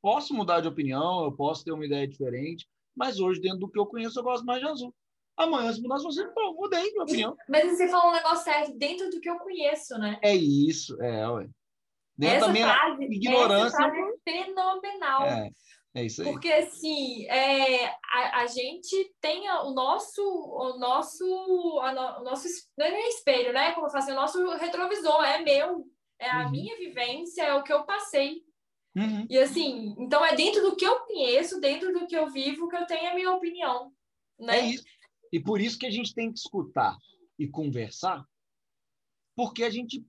posso 0.00 0.34
mudar 0.34 0.60
de 0.60 0.68
opinião, 0.68 1.24
eu 1.24 1.32
posso 1.32 1.64
ter 1.64 1.72
uma 1.72 1.84
ideia 1.84 2.06
diferente, 2.06 2.68
mas 2.96 3.20
hoje, 3.20 3.40
dentro 3.40 3.60
do 3.60 3.70
que 3.70 3.78
eu 3.78 3.86
conheço, 3.86 4.18
eu 4.18 4.24
gosto 4.24 4.44
mais 4.44 4.60
de 4.60 4.68
azul. 4.68 4.94
Amanhã, 5.36 5.72
se 5.72 5.80
mudar, 5.80 5.98
você 5.98 6.26
pô, 6.28 6.52
mudei 6.52 6.92
de 6.92 7.00
opinião. 7.00 7.36
Mas 7.48 7.70
você 7.70 7.88
falou 7.88 8.10
um 8.10 8.14
negócio 8.14 8.44
certo, 8.44 8.76
dentro 8.76 9.08
do 9.10 9.20
que 9.20 9.30
eu 9.30 9.38
conheço, 9.38 9.96
né? 9.98 10.18
É 10.22 10.34
isso, 10.34 11.00
é, 11.02 11.28
ué. 11.30 11.48
Dentro 12.16 12.36
essa 12.36 12.46
da 12.46 12.52
minha 12.52 12.66
frase, 12.66 13.04
ignorância. 13.04 13.78
Frase 13.78 13.98
é 13.98 14.44
fenomenal. 14.44 15.22
É, 15.24 15.50
é 15.94 16.04
isso 16.04 16.20
aí. 16.20 16.30
Porque, 16.30 16.52
assim, 16.52 17.24
é, 17.26 17.86
a, 17.86 18.40
a 18.42 18.46
gente 18.46 19.14
tem 19.18 19.50
o 19.50 19.70
nosso, 19.70 20.22
o 20.22 20.78
nosso, 20.78 21.24
a, 21.82 22.20
o 22.20 22.24
nosso, 22.24 22.46
não 22.76 22.84
é 22.84 23.08
espelho, 23.08 23.54
né? 23.54 23.72
Como 23.72 23.86
eu 23.86 23.90
falo 23.90 24.04
assim, 24.04 24.12
o 24.12 24.16
nosso 24.16 24.50
retrovisor 24.58 25.24
é 25.24 25.38
meu, 25.38 25.86
é 26.18 26.28
a 26.28 26.44
uhum. 26.44 26.50
minha 26.50 26.76
vivência, 26.76 27.42
é 27.42 27.54
o 27.54 27.62
que 27.62 27.72
eu 27.72 27.84
passei. 27.84 28.42
Uhum. 28.96 29.26
E 29.30 29.38
assim, 29.38 29.94
então 29.98 30.24
é 30.24 30.34
dentro 30.34 30.62
do 30.62 30.76
que 30.76 30.84
eu 30.84 31.00
conheço, 31.00 31.60
dentro 31.60 31.92
do 31.92 32.06
que 32.06 32.16
eu 32.16 32.28
vivo, 32.28 32.68
que 32.68 32.76
eu 32.76 32.86
tenho 32.86 33.10
a 33.10 33.14
minha 33.14 33.32
opinião. 33.32 33.92
Né? 34.38 34.58
É 34.58 34.66
isso. 34.66 34.84
E 35.32 35.38
por 35.38 35.60
isso 35.60 35.78
que 35.78 35.86
a 35.86 35.90
gente 35.90 36.12
tem 36.14 36.32
que 36.32 36.38
escutar 36.38 36.96
e 37.38 37.48
conversar, 37.48 38.24
porque 39.36 39.62
a 39.62 39.70
gente 39.70 40.04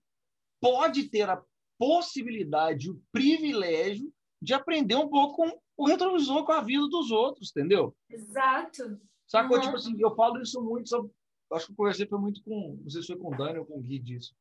pode 0.59 1.09
ter 1.09 1.29
a 1.29 1.41
possibilidade, 1.77 2.89
o 2.89 3.01
privilégio 3.11 4.11
de 4.41 4.53
aprender 4.53 4.95
um 4.95 5.09
pouco 5.09 5.35
com 5.35 5.59
o 5.77 5.85
retrovisor, 5.85 6.43
com 6.43 6.51
a 6.51 6.61
vida 6.61 6.87
dos 6.87 7.11
outros, 7.11 7.51
entendeu? 7.51 7.95
Exato. 8.09 8.99
Sabe? 9.27 9.53
Uhum. 9.53 9.61
Tipo 9.61 9.75
assim, 9.75 9.95
eu 9.99 10.15
falo 10.15 10.41
isso 10.41 10.61
muito, 10.61 10.89
só, 10.89 11.07
acho 11.53 11.67
que 11.67 11.71
eu 11.71 11.75
conversei 11.75 12.07
foi 12.07 12.19
muito 12.19 12.43
com, 12.43 12.79
não 12.81 12.89
sei 12.89 13.01
se 13.01 13.07
foi 13.07 13.17
com 13.17 13.33
o 13.33 13.37
Dani 13.37 13.59
ou 13.59 13.65
com 13.65 13.77
o 13.77 13.81
Gui 13.81 13.99
disso, 13.99 14.35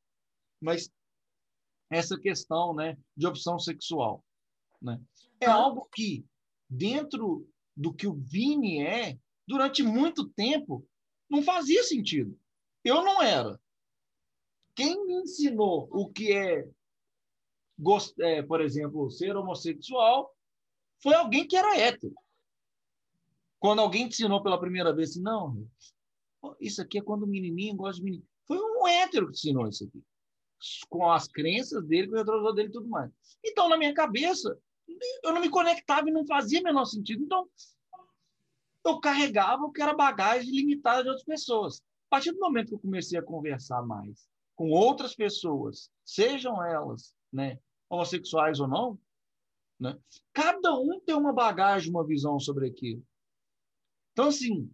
mas 0.61 0.91
essa 1.91 2.19
questão 2.19 2.75
né, 2.75 2.97
de 3.17 3.27
opção 3.27 3.59
sexual. 3.59 4.25
Né? 4.81 5.01
É 5.41 5.47
algo 5.47 5.89
que, 5.95 6.25
dentro 6.69 7.49
do 7.77 7.93
que 7.93 8.07
o 8.07 8.15
Vini 8.15 8.83
é, 8.83 9.19
durante 9.47 9.83
muito 9.83 10.29
tempo, 10.29 10.87
não 11.29 11.43
fazia 11.43 11.83
sentido. 11.83 12.39
Eu 12.85 13.03
não 13.03 13.23
era. 13.23 13.61
Quem 14.75 15.07
me 15.07 15.15
ensinou 15.15 15.89
o 15.91 16.09
que 16.11 16.33
é, 16.33 16.69
é 18.21 18.43
por 18.43 18.61
exemplo, 18.61 19.11
ser 19.11 19.37
homossexual 19.37 20.35
foi 21.03 21.15
alguém 21.15 21.47
que 21.47 21.57
era 21.57 21.77
hétero. 21.79 22.15
Quando 23.59 23.81
alguém 23.81 24.09
te 24.09 24.15
ensinou 24.15 24.43
pela 24.43 24.61
primeira 24.61 24.95
vez, 24.95 25.11
assim, 25.11 25.23
não, 25.23 25.67
isso 26.59 26.81
aqui 26.81 26.99
é 26.99 27.03
quando 27.03 27.25
o 27.25 27.27
menininho 27.27 27.77
gosta 27.77 27.97
de 27.97 28.05
menino. 28.05 28.25
Foi 28.47 28.59
um 28.59 28.87
hétero 28.87 29.27
que 29.27 29.33
te 29.33 29.49
ensinou 29.49 29.69
isso 29.69 29.85
aqui. 29.85 30.03
Com 30.89 31.11
as 31.11 31.27
crenças 31.27 31.85
dele, 31.87 32.09
com 32.09 32.15
o 32.15 32.19
retrovisor 32.19 32.55
dele 32.55 32.69
e 32.69 32.73
tudo 32.73 32.89
mais. 32.89 33.11
Então, 33.45 33.69
na 33.69 33.77
minha 33.77 33.95
cabeça, 33.95 34.59
eu 35.23 35.33
não 35.33 35.41
me 35.41 35.51
conectava 35.51 36.09
e 36.09 36.13
não 36.13 36.27
fazia 36.27 36.63
menor 36.63 36.85
sentido. 36.85 37.23
Então, 37.23 37.49
eu 38.85 39.01
carregava 39.01 39.65
o 39.65 39.73
que 39.73 39.83
era 39.83 39.95
bagagem 39.95 40.51
limitada 40.51 41.03
de 41.03 41.09
outras 41.09 41.25
pessoas. 41.25 41.83
A 42.07 42.11
partir 42.11 42.33
do 42.33 42.41
momento 42.41 42.69
que 42.69 42.75
eu 42.75 42.81
comecei 42.81 43.19
a 43.19 43.23
conversar 43.23 43.83
mais 43.83 44.29
com 44.57 44.71
outras 44.71 45.15
pessoas, 45.15 45.91
sejam 46.05 46.63
elas 46.63 47.15
né, 47.33 47.59
homossexuais 47.89 48.61
ou 48.61 48.69
não, 48.69 48.99
né, 49.79 49.99
cada 50.33 50.79
um 50.79 51.01
tem 51.01 51.15
uma 51.15 51.33
bagagem, 51.33 51.91
uma 51.91 52.07
visão 52.07 52.39
sobre 52.39 52.69
aquilo. 52.69 53.03
Então, 54.13 54.29
assim, 54.29 54.71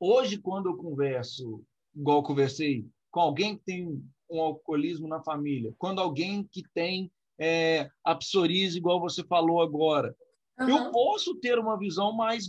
hoje, 0.00 0.38
quando 0.38 0.70
eu 0.70 0.76
converso, 0.76 1.62
igual 1.94 2.18
eu 2.18 2.22
conversei, 2.24 2.88
com 3.10 3.20
alguém 3.20 3.56
que 3.56 3.64
tem 3.64 4.04
um 4.28 4.40
alcoolismo 4.40 5.06
na 5.06 5.22
família, 5.22 5.72
quando 5.78 6.00
alguém 6.00 6.44
que 6.44 6.62
tem 6.74 7.12
é, 7.38 7.88
a 8.04 8.14
psoríase, 8.14 8.78
igual 8.78 9.00
você 9.00 9.24
falou 9.24 9.60
agora. 9.60 10.14
Uhum. 10.58 10.68
Eu 10.68 10.90
posso 10.90 11.34
ter 11.36 11.58
uma 11.58 11.78
visão 11.78 12.12
mais, 12.12 12.48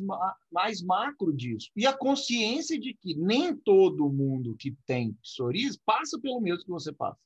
mais 0.51 0.81
macro 0.81 1.35
disso. 1.35 1.69
E 1.75 1.85
a 1.85 1.93
consciência 1.93 2.79
de 2.79 2.93
que 2.93 3.15
nem 3.15 3.55
todo 3.55 4.09
mundo 4.09 4.55
que 4.57 4.75
tem 4.85 5.13
psoríase 5.21 5.79
passa 5.85 6.17
pelo 6.19 6.39
mesmo 6.39 6.63
que 6.63 6.69
você 6.69 6.93
passa. 6.93 7.19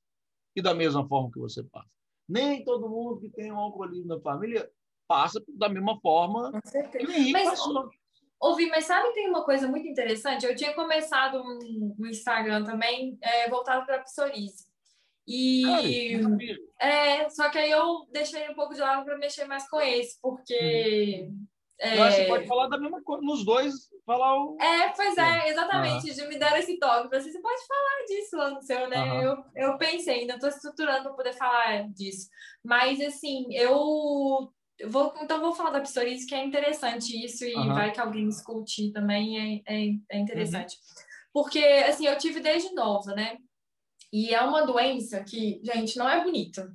E 0.55 0.61
da 0.61 0.73
mesma 0.73 1.07
forma 1.07 1.31
que 1.31 1.39
você 1.39 1.63
passa. 1.63 1.89
Nem 2.27 2.63
todo 2.63 2.89
mundo 2.89 3.19
que 3.19 3.29
tem 3.29 3.51
um 3.51 3.59
alcoolismo 3.59 4.07
na 4.07 4.19
família 4.19 4.69
passa 5.07 5.43
da 5.49 5.69
mesma 5.69 5.99
forma 5.99 6.51
Com 6.51 6.61
certeza. 6.63 7.05
mas, 7.31 7.49
passou. 7.49 7.89
Ouvi, 8.39 8.67
mas 8.69 8.85
sabe 8.85 9.09
que 9.09 9.13
tem 9.13 9.29
uma 9.29 9.43
coisa 9.43 9.67
muito 9.67 9.87
interessante? 9.87 10.47
Eu 10.47 10.55
tinha 10.55 10.73
começado 10.73 11.37
um, 11.37 11.95
um 11.99 12.07
Instagram 12.07 12.63
também 12.63 13.17
é, 13.21 13.47
voltado 13.47 13.85
para 13.85 13.97
a 13.97 14.03
psoríase. 14.03 14.70
E 15.27 15.63
é, 16.79 17.29
só 17.29 17.49
que 17.49 17.57
aí 17.57 17.69
eu 17.69 18.07
deixei 18.11 18.49
um 18.49 18.55
pouco 18.55 18.73
de 18.73 18.81
lado 18.81 19.05
para 19.05 19.17
mexer 19.17 19.45
mais 19.45 19.69
com 19.69 19.79
esse, 19.79 20.19
porque. 20.21 21.27
Uhum. 21.29 21.47
É... 21.79 22.11
você 22.11 22.25
pode 22.25 22.45
falar 22.45 22.67
da 22.67 22.77
mesma 22.77 23.01
coisa, 23.01 23.23
nos 23.23 23.43
dois, 23.43 23.73
falar 24.05 24.35
o. 24.35 24.55
É, 24.61 24.89
pois 24.89 25.17
é, 25.17 25.49
exatamente. 25.49 26.13
De 26.13 26.27
me 26.27 26.37
dar 26.37 26.57
esse 26.59 26.77
toque. 26.77 27.09
Você, 27.09 27.31
você 27.31 27.41
pode 27.41 27.61
falar 27.67 28.05
disso 28.07 28.37
lá 28.37 28.49
no 28.51 28.61
seu, 28.61 28.89
né? 28.89 29.25
Eu, 29.25 29.43
eu 29.55 29.77
pensei, 29.77 30.21
ainda 30.21 30.35
estou 30.35 30.49
estruturando 30.49 31.03
para 31.03 31.13
poder 31.13 31.33
falar 31.33 31.87
disso. 31.89 32.29
Mas, 32.63 33.01
assim, 33.01 33.47
eu. 33.51 34.51
Vou, 34.87 35.13
então, 35.21 35.39
vou 35.39 35.53
falar 35.53 35.69
da 35.71 35.81
psoríase, 35.81 36.25
que 36.25 36.33
é 36.33 36.43
interessante 36.43 37.23
isso, 37.23 37.45
e 37.45 37.53
vai 37.53 37.91
que 37.91 37.99
alguém 37.99 38.27
escute 38.27 38.91
também, 38.91 39.61
é, 39.67 39.75
é, 39.75 39.89
é 40.11 40.19
interessante. 40.19 40.75
Uhum. 40.75 41.03
Porque, 41.33 41.59
assim, 41.59 42.07
eu 42.07 42.17
tive 42.17 42.39
desde 42.39 42.73
nova, 42.73 43.13
né? 43.13 43.37
E 44.11 44.33
é 44.33 44.41
uma 44.41 44.65
doença 44.65 45.23
que, 45.23 45.61
gente, 45.63 45.97
não 45.97 46.09
é 46.09 46.23
bonita. 46.23 46.73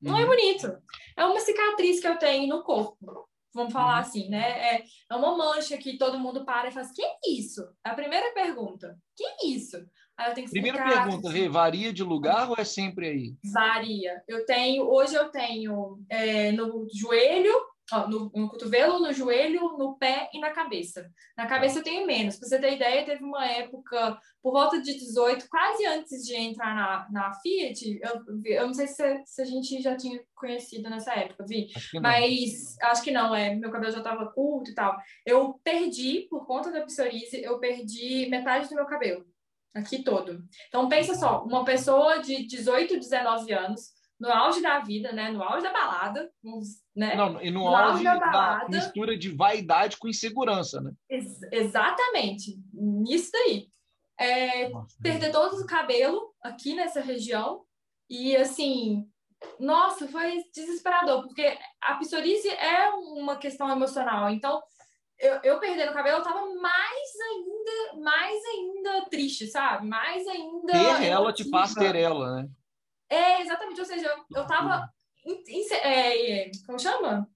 Não 0.00 0.16
é 0.16 0.22
uhum. 0.22 0.28
bonito. 0.28 0.78
É 1.16 1.24
uma 1.24 1.40
cicatriz 1.40 2.00
que 2.00 2.08
eu 2.08 2.18
tenho 2.18 2.48
no 2.48 2.62
corpo. 2.62 3.28
vamos 3.52 3.72
falar 3.72 3.94
uhum. 3.94 4.00
assim, 4.00 4.28
né? 4.28 4.76
É, 4.76 4.84
é 5.10 5.14
uma 5.14 5.36
mancha 5.36 5.76
que 5.76 5.98
todo 5.98 6.18
mundo 6.18 6.44
para 6.44 6.68
e 6.68 6.72
fala 6.72 6.86
assim, 6.86 6.94
que 6.94 7.04
é 7.04 7.18
isso? 7.28 7.62
É 7.84 7.90
a 7.90 7.94
primeira 7.94 8.32
pergunta. 8.32 8.96
Que 9.16 9.24
é 9.24 9.46
isso? 9.46 9.76
Aí 10.16 10.30
eu 10.30 10.34
tenho 10.34 10.46
que 10.46 10.52
Primeira 10.52 10.82
pergunta, 10.82 11.30
Rê, 11.30 11.48
varia 11.48 11.92
de 11.92 12.02
lugar 12.02 12.50
ou 12.50 12.56
é 12.58 12.64
sempre 12.64 13.08
aí? 13.08 13.34
Varia. 13.52 14.22
Eu 14.28 14.44
tenho, 14.46 14.84
hoje 14.84 15.14
eu 15.14 15.30
tenho 15.30 15.98
é, 16.08 16.52
no 16.52 16.86
joelho, 16.92 17.54
ó, 17.92 18.06
no, 18.06 18.30
no, 18.34 18.48
cotovelo, 18.48 18.98
no 18.98 19.12
joelho, 19.12 19.76
no 19.78 19.96
pé 19.96 20.28
e 20.32 20.40
na 20.40 20.50
cabeça. 20.50 21.10
Na 21.36 21.46
cabeça 21.46 21.78
eu 21.78 21.82
tenho 21.82 22.06
menos. 22.06 22.36
Pra 22.36 22.48
você 22.48 22.58
ter 22.58 22.74
ideia, 22.74 23.04
teve 23.04 23.24
uma 23.24 23.46
época, 23.46 24.18
por 24.42 24.52
volta 24.52 24.80
de 24.80 24.94
18, 24.94 25.48
quase 25.48 25.86
antes 25.86 26.24
de 26.24 26.34
entrar 26.34 26.74
na, 26.74 27.08
na 27.10 27.34
Fiat, 27.40 28.00
eu, 28.02 28.42
eu 28.44 28.66
não 28.66 28.74
sei 28.74 28.86
se, 28.86 29.22
se 29.24 29.42
a 29.42 29.44
gente 29.44 29.80
já 29.80 29.96
tinha 29.96 30.20
conhecido 30.34 30.88
nessa 30.88 31.12
época, 31.14 31.44
vi. 31.46 31.68
Acho 31.74 32.00
Mas 32.00 32.76
acho 32.82 33.02
que 33.02 33.10
não, 33.10 33.34
é. 33.34 33.54
Meu 33.54 33.70
cabelo 33.70 33.92
já 33.92 33.98
estava 33.98 34.30
curto 34.32 34.70
e 34.70 34.74
tal. 34.74 34.96
Eu 35.26 35.60
perdi, 35.62 36.26
por 36.30 36.46
conta 36.46 36.70
da 36.70 36.82
psoríase, 36.82 37.42
eu 37.42 37.58
perdi 37.58 38.28
metade 38.28 38.68
do 38.68 38.74
meu 38.74 38.86
cabelo. 38.86 39.24
Aqui 39.74 40.02
todo. 40.02 40.42
Então 40.68 40.88
pensa 40.88 41.14
só, 41.14 41.44
uma 41.44 41.64
pessoa 41.64 42.18
de 42.18 42.44
18, 42.46 42.98
19 42.98 43.52
anos 43.52 43.99
no 44.20 44.30
auge 44.30 44.60
da 44.60 44.78
vida, 44.80 45.12
né? 45.12 45.30
No 45.30 45.42
auge 45.42 45.62
da 45.62 45.72
balada, 45.72 46.30
né? 46.94 47.16
Não, 47.16 47.40
e 47.40 47.50
no, 47.50 47.60
no 47.60 47.68
auge, 47.68 48.06
auge 48.06 48.20
da, 48.20 48.26
balada, 48.30 48.68
da, 48.68 48.76
mistura 48.76 49.16
de 49.16 49.30
vaidade 49.30 49.96
com 49.96 50.08
insegurança, 50.08 50.80
né? 50.80 50.92
Ex 51.08 51.40
exatamente, 51.50 52.58
nisso 52.72 53.30
daí. 53.32 53.68
É, 54.20 54.70
perder 55.02 55.32
todo 55.32 55.58
o 55.62 55.66
cabelo 55.66 56.34
aqui 56.42 56.74
nessa 56.74 57.00
região 57.00 57.62
e 58.10 58.36
assim, 58.36 59.08
nossa, 59.58 60.06
foi 60.06 60.42
desesperador, 60.54 61.22
porque 61.22 61.56
a 61.80 61.94
psoríase 61.94 62.50
é 62.50 62.90
uma 62.90 63.36
questão 63.36 63.70
emocional, 63.70 64.28
então 64.28 64.62
eu, 65.18 65.40
eu 65.42 65.58
perdendo 65.58 65.90
o 65.90 65.94
cabelo, 65.94 66.18
eu 66.18 66.22
tava 66.22 66.44
mais 66.54 67.10
ainda, 67.30 68.02
mais 68.02 68.44
ainda 68.44 69.08
triste, 69.08 69.46
sabe? 69.46 69.86
Mais 69.86 70.26
ainda. 70.26 70.72
Ter 70.72 71.06
ela 71.06 71.32
te 71.32 71.48
faz 71.48 71.72
ter 71.72 71.94
ela, 71.94 72.36
né? 72.36 72.48
É, 73.10 73.42
exatamente. 73.42 73.80
Ou 73.80 73.86
seja, 73.86 74.06
eu, 74.06 74.38
eu 74.38 74.46
tava. 74.46 74.88
É, 75.82 76.50
como 76.64 76.78
chama? 76.78 77.28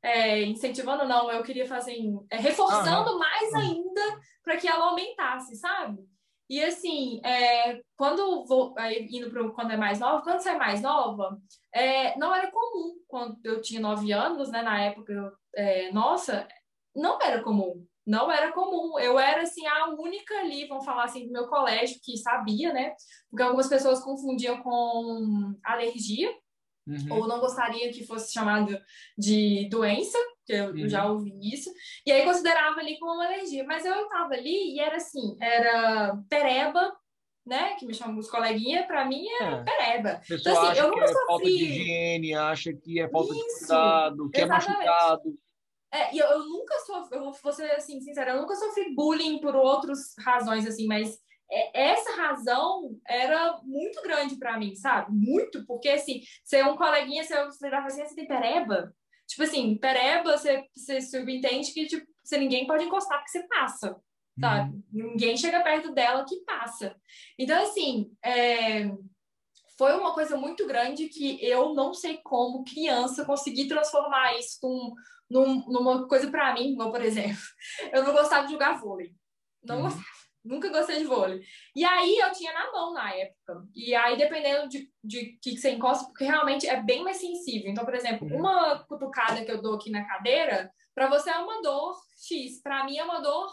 É, 0.00 0.42
incentivando, 0.44 1.04
não, 1.04 1.30
eu 1.30 1.42
queria 1.42 1.66
fazer. 1.66 1.96
É, 2.30 2.36
reforçando 2.36 3.18
mais 3.18 3.52
ainda 3.54 4.20
para 4.42 4.56
que 4.56 4.68
ela 4.68 4.86
aumentasse, 4.86 5.56
sabe? 5.56 6.08
E 6.48 6.64
assim, 6.64 7.20
é, 7.24 7.82
quando 7.94 8.46
vou 8.46 8.74
indo 9.10 9.30
para 9.30 9.50
quando 9.50 9.72
é 9.72 9.76
mais 9.76 10.00
nova, 10.00 10.22
quando 10.22 10.40
você 10.40 10.50
é 10.50 10.56
mais 10.56 10.80
nova, 10.80 11.38
é, 11.74 12.16
não 12.16 12.34
era 12.34 12.50
comum. 12.50 12.94
Quando 13.06 13.38
eu 13.44 13.60
tinha 13.60 13.80
nove 13.80 14.12
anos, 14.12 14.50
né? 14.50 14.62
Na 14.62 14.80
época, 14.80 15.12
eu, 15.12 15.32
é, 15.54 15.92
nossa, 15.92 16.48
não 16.94 17.20
era 17.20 17.42
comum 17.42 17.86
não 18.08 18.32
era 18.32 18.50
comum. 18.52 18.98
Eu 18.98 19.18
era, 19.18 19.42
assim, 19.42 19.66
a 19.66 19.90
única 19.90 20.34
ali, 20.40 20.66
vamos 20.66 20.84
falar 20.84 21.04
assim, 21.04 21.26
do 21.26 21.32
meu 21.32 21.46
colégio 21.46 22.00
que 22.02 22.16
sabia, 22.16 22.72
né? 22.72 22.94
Porque 23.30 23.42
algumas 23.42 23.68
pessoas 23.68 24.02
confundiam 24.02 24.62
com 24.62 25.54
alergia, 25.62 26.30
uhum. 26.86 27.18
ou 27.18 27.28
não 27.28 27.38
gostariam 27.38 27.92
que 27.92 28.06
fosse 28.06 28.32
chamado 28.32 28.76
de 29.16 29.68
doença, 29.68 30.16
que 30.46 30.54
eu, 30.54 30.70
uhum. 30.70 30.88
já 30.88 31.06
ouvi 31.06 31.38
isso, 31.42 31.70
e 32.06 32.10
aí 32.10 32.24
considerava 32.24 32.80
ali 32.80 32.98
como 32.98 33.12
uma 33.12 33.26
alergia. 33.26 33.62
Mas 33.64 33.84
eu 33.84 33.94
estava 34.04 34.32
ali 34.32 34.74
e 34.74 34.80
era 34.80 34.96
assim, 34.96 35.36
era 35.38 36.16
pereba, 36.30 36.90
né, 37.44 37.74
que 37.74 37.84
me 37.84 37.92
chamam 37.92 38.18
os 38.18 38.30
coleguinhas, 38.30 38.86
para 38.86 39.04
mim 39.04 39.26
é, 39.28 39.44
é. 39.44 39.64
pereba. 39.64 40.20
Então, 40.30 40.62
assim, 40.62 40.80
eu 40.80 40.90
nunca 40.90 41.04
é 41.04 41.08
sofri... 41.08 41.26
falta 41.26 41.44
de 41.44 41.64
higiene, 41.64 42.34
acha 42.34 42.72
que 42.72 43.00
é 43.00 43.08
falta 43.08 43.34
Isso, 43.34 43.42
de 43.42 43.66
cuidado, 43.66 44.30
que 44.30 44.40
exatamente. 44.40 44.70
é 44.70 44.86
machucado. 44.86 45.38
É, 45.92 46.14
eu, 46.14 46.26
eu 46.26 46.38
nunca 46.46 46.78
sofri, 46.80 47.16
eu 47.16 47.32
vou 47.32 47.52
ser 47.52 47.70
assim, 47.72 48.00
sincera, 48.00 48.32
eu 48.32 48.42
nunca 48.42 48.54
sofri 48.54 48.94
bullying 48.94 49.40
por 49.40 49.56
outras 49.56 50.14
razões, 50.18 50.66
assim, 50.66 50.86
mas 50.86 51.18
é, 51.50 51.90
essa 51.90 52.14
razão 52.16 52.94
era 53.06 53.58
muito 53.62 54.02
grande 54.02 54.36
para 54.36 54.58
mim, 54.58 54.74
sabe? 54.74 55.12
Muito, 55.12 55.64
porque 55.66 55.88
assim, 55.88 56.20
ser 56.44 56.64
um 56.66 56.76
coleguinha, 56.76 57.24
você 57.24 57.34
virava 57.62 57.86
assim, 57.86 58.04
você 58.04 58.14
tem 58.14 58.26
pereba? 58.26 58.92
Tipo 59.26 59.42
assim, 59.42 59.76
pereba, 59.76 60.36
você, 60.36 60.64
você 60.74 61.00
subentende 61.00 61.72
que 61.72 61.86
tipo, 61.86 62.06
você, 62.22 62.38
ninguém 62.38 62.66
pode 62.66 62.84
encostar 62.84 63.18
porque 63.18 63.30
você 63.30 63.46
passa, 63.48 63.96
sabe? 64.38 64.74
Uhum. 64.74 64.82
Ninguém 64.92 65.36
chega 65.36 65.62
perto 65.62 65.92
dela 65.92 66.24
que 66.26 66.44
passa. 66.44 66.94
Então, 67.38 67.62
assim, 67.62 68.10
é, 68.22 68.90
foi 69.78 69.94
uma 69.94 70.12
coisa 70.12 70.36
muito 70.36 70.66
grande 70.66 71.08
que 71.08 71.42
eu 71.42 71.72
não 71.72 71.94
sei 71.94 72.18
como, 72.18 72.64
criança, 72.64 73.24
consegui 73.24 73.68
transformar 73.68 74.36
isso 74.38 74.58
com 74.60 74.92
num, 75.30 75.64
numa 75.66 76.08
coisa 76.08 76.30
para 76.30 76.54
mim, 76.54 76.76
por 76.76 77.02
exemplo, 77.02 77.42
eu 77.92 78.02
não 78.02 78.12
gostava 78.12 78.46
de 78.46 78.52
jogar 78.52 78.78
vôlei. 78.78 79.12
Não 79.62 79.76
uhum. 79.76 79.82
gostava. 79.82 80.18
Nunca 80.44 80.70
gostei 80.70 80.98
de 80.98 81.04
vôlei. 81.04 81.42
E 81.76 81.84
aí 81.84 82.16
eu 82.16 82.32
tinha 82.32 82.52
na 82.54 82.70
mão 82.72 82.94
na 82.94 83.12
época. 83.12 83.66
E 83.74 83.94
aí, 83.94 84.16
dependendo 84.16 84.68
de, 84.68 84.90
de 85.04 85.38
que 85.42 85.56
você 85.56 85.72
encosta, 85.72 86.06
porque 86.06 86.24
realmente 86.24 86.66
é 86.66 86.82
bem 86.82 87.04
mais 87.04 87.18
sensível. 87.18 87.70
Então, 87.70 87.84
por 87.84 87.94
exemplo, 87.94 88.26
uhum. 88.26 88.38
uma 88.38 88.78
cutucada 88.84 89.44
que 89.44 89.50
eu 89.50 89.60
dou 89.60 89.74
aqui 89.74 89.90
na 89.90 90.06
cadeira, 90.06 90.72
para 90.94 91.08
você 91.08 91.28
é 91.30 91.38
uma 91.38 91.60
dor 91.60 91.94
X. 92.26 92.62
Para 92.62 92.84
mim 92.84 92.96
é 92.96 93.04
uma 93.04 93.20
dor 93.20 93.50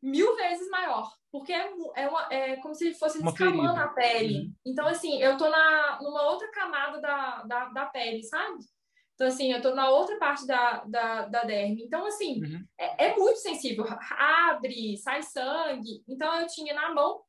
mil 0.00 0.36
vezes 0.36 0.68
maior. 0.70 1.10
Porque 1.32 1.52
é, 1.52 1.68
é, 1.96 2.08
uma, 2.08 2.32
é 2.32 2.56
como 2.56 2.74
se 2.74 2.94
fosse 2.94 3.22
descamando 3.22 3.80
a 3.80 3.88
pele. 3.88 4.38
Uhum. 4.38 4.52
Então, 4.66 4.86
assim, 4.86 5.20
eu 5.20 5.36
tô 5.36 5.48
na, 5.48 5.98
numa 6.00 6.22
outra 6.30 6.48
camada 6.52 7.00
da, 7.00 7.42
da, 7.42 7.64
da 7.70 7.86
pele, 7.86 8.22
sabe? 8.22 8.58
Então, 9.18 9.26
assim, 9.26 9.52
eu 9.52 9.60
tô 9.60 9.74
na 9.74 9.90
outra 9.90 10.16
parte 10.16 10.46
da, 10.46 10.84
da, 10.84 11.26
da 11.26 11.42
derme. 11.42 11.82
Então, 11.82 12.06
assim, 12.06 12.40
uhum. 12.40 12.64
é, 12.78 13.06
é, 13.06 13.16
muito 13.16 13.40
sensível. 13.40 13.84
Abre, 14.16 14.96
sai 14.96 15.24
sangue. 15.24 16.04
Então, 16.06 16.40
eu 16.40 16.46
tinha 16.46 16.72
na 16.72 16.94
mão. 16.94 17.20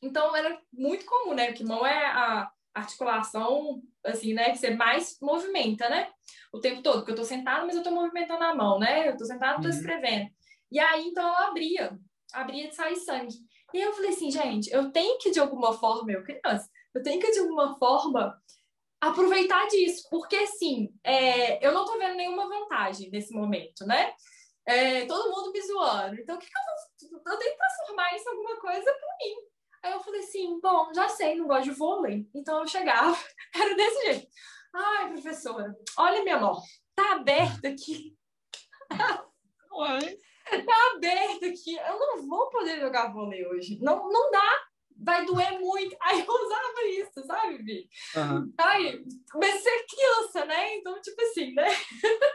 Então, 0.00 0.36
era 0.36 0.56
muito 0.72 1.04
comum, 1.04 1.34
né? 1.34 1.46
Porque 1.46 1.64
mão 1.64 1.84
é 1.84 2.06
a 2.06 2.48
articulação, 2.72 3.82
assim, 4.04 4.32
né? 4.32 4.52
Que 4.52 4.58
você 4.58 4.70
mais 4.70 5.18
movimenta, 5.20 5.88
né? 5.88 6.08
O 6.52 6.60
tempo 6.60 6.82
todo. 6.82 6.98
Porque 6.98 7.10
eu 7.10 7.16
tô 7.16 7.24
sentada, 7.24 7.66
mas 7.66 7.74
eu 7.74 7.82
tô 7.82 7.90
movimentando 7.90 8.44
a 8.44 8.54
mão, 8.54 8.78
né? 8.78 9.08
Eu 9.08 9.16
tô 9.16 9.24
sentada, 9.24 9.60
tô 9.60 9.64
uhum. 9.64 9.74
escrevendo. 9.74 10.30
E 10.70 10.78
aí, 10.78 11.08
então, 11.08 11.26
eu 11.26 11.46
abria. 11.46 11.98
Abria 12.32 12.68
de 12.68 12.76
sair 12.76 12.94
sangue. 12.94 13.34
E 13.74 13.80
eu 13.80 13.92
falei 13.92 14.10
assim, 14.10 14.30
gente, 14.30 14.70
eu 14.72 14.92
tenho 14.92 15.18
que, 15.18 15.32
de 15.32 15.40
alguma 15.40 15.72
forma, 15.72 16.12
eu 16.12 16.22
criança, 16.22 16.70
eu 16.94 17.02
tenho 17.02 17.20
que, 17.20 17.32
de 17.32 17.40
alguma 17.40 17.76
forma, 17.76 18.40
aproveitar 19.00 19.66
disso, 19.68 20.08
porque 20.10 20.36
assim, 20.36 20.92
é, 21.04 21.64
eu 21.64 21.72
não 21.72 21.84
tô 21.84 21.96
vendo 21.98 22.16
nenhuma 22.16 22.48
vantagem 22.48 23.10
nesse 23.10 23.32
momento, 23.32 23.86
né? 23.86 24.12
É, 24.66 25.06
todo 25.06 25.30
mundo 25.30 25.52
me 25.52 25.62
zoando. 25.62 26.20
Então, 26.20 26.36
o 26.36 26.38
que, 26.38 26.46
que 26.46 26.52
eu 26.52 27.10
vou. 27.20 27.32
Eu 27.32 27.38
tenho 27.38 27.52
que 27.52 27.58
transformar 27.58 28.14
isso 28.14 28.28
em 28.28 28.32
alguma 28.32 28.60
coisa 28.60 28.84
para 28.84 29.16
mim. 29.20 29.36
Aí 29.82 29.92
eu 29.92 30.00
falei 30.00 30.20
assim: 30.20 30.60
bom, 30.60 30.92
já 30.92 31.08
sei, 31.08 31.36
não 31.36 31.46
gosto 31.46 31.64
de 31.64 31.70
vôlei. 31.70 32.28
Então 32.34 32.60
eu 32.60 32.66
chegava, 32.66 33.16
era 33.54 33.74
desse 33.74 34.06
jeito. 34.06 34.28
Ai, 34.74 35.12
professora, 35.12 35.74
olha 35.96 36.22
minha 36.22 36.38
mão, 36.38 36.60
tá 36.94 37.12
aberta 37.12 37.68
aqui. 37.68 38.16
tá 38.90 39.24
aberta 40.94 41.46
aqui. 41.46 41.76
Eu 41.76 41.98
não 41.98 42.28
vou 42.28 42.50
poder 42.50 42.80
jogar 42.80 43.12
vôlei 43.12 43.46
hoje. 43.46 43.78
Não, 43.80 44.08
não 44.08 44.30
dá 44.30 44.67
vai 44.98 45.24
doer 45.24 45.60
muito. 45.60 45.96
Aí 46.02 46.20
eu 46.20 46.26
usava 46.26 46.88
isso, 46.88 47.26
sabe, 47.26 47.58
Vi? 47.58 47.88
Uhum. 48.16 48.52
Aí 48.58 49.04
comecei 49.30 49.58
a 49.58 49.62
ser 49.62 49.86
criança, 49.86 50.44
né? 50.46 50.76
Então, 50.76 51.00
tipo 51.00 51.20
assim, 51.22 51.52
né? 51.54 51.66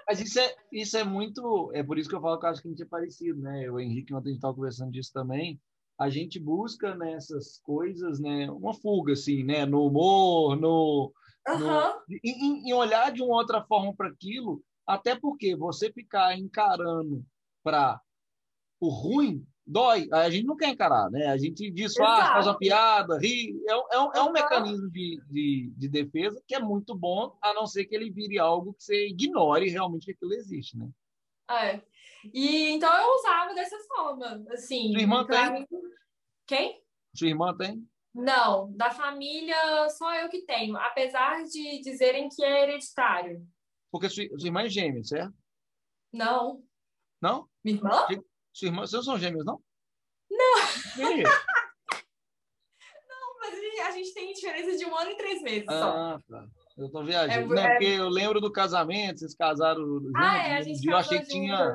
Mas 0.07 0.21
isso 0.21 0.39
é, 0.39 0.55
isso 0.71 0.97
é 0.97 1.03
muito. 1.03 1.71
É 1.73 1.83
por 1.83 1.97
isso 1.97 2.09
que 2.09 2.15
eu 2.15 2.21
falo 2.21 2.39
que 2.39 2.45
eu 2.45 2.49
acho 2.49 2.61
que 2.61 2.67
a 2.67 2.71
gente 2.71 2.83
é 2.83 2.87
parecido, 2.87 3.41
né? 3.41 3.67
Eu, 3.67 3.75
o 3.75 3.79
Henrique, 3.79 4.13
ontem 4.13 4.29
a 4.29 4.31
gente 4.31 4.37
estava 4.37 4.55
conversando 4.55 4.91
disso 4.91 5.11
também. 5.13 5.59
A 5.99 6.09
gente 6.09 6.39
busca 6.39 6.95
nessas 6.95 7.59
coisas, 7.59 8.19
né? 8.19 8.49
Uma 8.49 8.73
fuga, 8.73 9.13
assim, 9.13 9.43
né? 9.43 9.65
No 9.65 9.85
humor, 9.85 10.55
no. 10.55 11.13
Uhum. 11.47 11.59
no 11.59 12.03
em, 12.23 12.69
em 12.69 12.73
olhar 12.73 13.11
de 13.11 13.21
uma 13.21 13.35
outra 13.35 13.61
forma 13.63 13.93
para 13.93 14.07
aquilo, 14.07 14.63
até 14.87 15.15
porque 15.15 15.55
você 15.55 15.91
ficar 15.91 16.37
encarando 16.37 17.23
para 17.63 18.01
o 18.79 18.89
ruim 18.89 19.45
dói, 19.65 20.07
a 20.11 20.29
gente 20.29 20.45
não 20.45 20.55
quer 20.55 20.69
encarar, 20.69 21.09
né? 21.09 21.27
A 21.27 21.37
gente 21.37 21.69
disfarça, 21.71 22.33
faz 22.33 22.47
uma 22.47 22.57
piada, 22.57 23.17
ri. 23.17 23.55
É, 23.67 23.95
é, 23.95 23.99
um, 23.99 24.13
é 24.13 24.21
um 24.21 24.31
mecanismo 24.31 24.89
de, 24.89 25.21
de, 25.29 25.73
de, 25.75 25.89
defesa 25.89 26.41
que 26.47 26.55
é 26.55 26.59
muito 26.59 26.95
bom, 26.95 27.37
a 27.41 27.53
não 27.53 27.65
ser 27.65 27.85
que 27.85 27.95
ele 27.95 28.11
vire 28.11 28.37
algo 28.37 28.73
que 28.73 28.83
você 28.83 29.07
ignore 29.07 29.69
realmente 29.69 30.05
que 30.05 30.11
aquilo 30.11 30.33
existe, 30.33 30.77
né? 30.77 30.89
É. 31.49 31.81
E 32.33 32.69
então 32.71 32.93
eu 32.95 33.15
usava 33.15 33.53
dessa 33.53 33.77
forma, 33.87 34.45
assim. 34.51 34.91
Sua 34.91 35.01
irmã 35.01 35.25
tem? 35.25 35.51
Mim... 35.53 35.67
Quem? 36.47 36.83
Sua 37.13 37.27
irmã 37.27 37.55
tem? 37.55 37.87
Não, 38.13 38.71
da 38.73 38.91
família 38.91 39.89
só 39.89 40.13
eu 40.15 40.29
que 40.29 40.45
tenho, 40.45 40.77
apesar 40.77 41.43
de 41.43 41.81
dizerem 41.81 42.29
que 42.29 42.43
é 42.43 42.63
hereditário. 42.63 43.45
Porque 43.91 44.09
sua 44.09 44.23
irmã 44.23 44.61
é 44.61 44.69
gêmea, 44.69 45.03
certo? 45.03 45.33
Não. 46.11 46.63
Não? 47.19 47.47
Minha 47.63 47.77
irmã? 47.77 48.07
Sua 48.53 48.67
irmã, 48.67 48.81
vocês 48.81 49.03
são 49.03 49.17
gêmeos, 49.17 49.43
não? 49.45 49.59
Não. 50.29 50.55
não, 53.09 53.39
mas 53.39 53.87
a 53.87 53.91
gente 53.91 54.13
tem 54.13 54.31
diferença 54.31 54.77
de 54.77 54.85
um 54.85 54.95
ano 54.95 55.11
e 55.11 55.17
três 55.17 55.41
meses 55.41 55.67
ah, 55.67 55.79
só. 55.79 56.19
Tá. 56.29 56.45
Eu 56.77 56.91
tô 56.91 57.03
viajando. 57.03 57.53
É, 57.53 57.55
não, 57.55 57.63
é... 57.63 57.69
porque 57.71 57.85
eu 57.85 58.09
lembro 58.09 58.39
do 58.39 58.51
casamento, 58.51 59.19
vocês 59.19 59.35
casaram 59.35 59.81
juntos. 59.85 60.11
Ah, 60.15 60.47
é, 60.47 60.57
a 60.57 60.61
gente 60.61 60.85
Eu 60.87 60.95
achei 60.95 61.19
que 61.19 61.27
tinha 61.27 61.73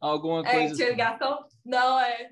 alguma 0.00 0.40
é, 0.40 0.52
coisa. 0.52 0.72
É, 0.72 0.74
tinha 0.74 0.86
assim. 0.86 0.96
ligação? 0.96 1.46
Não, 1.64 2.00
é. 2.00 2.30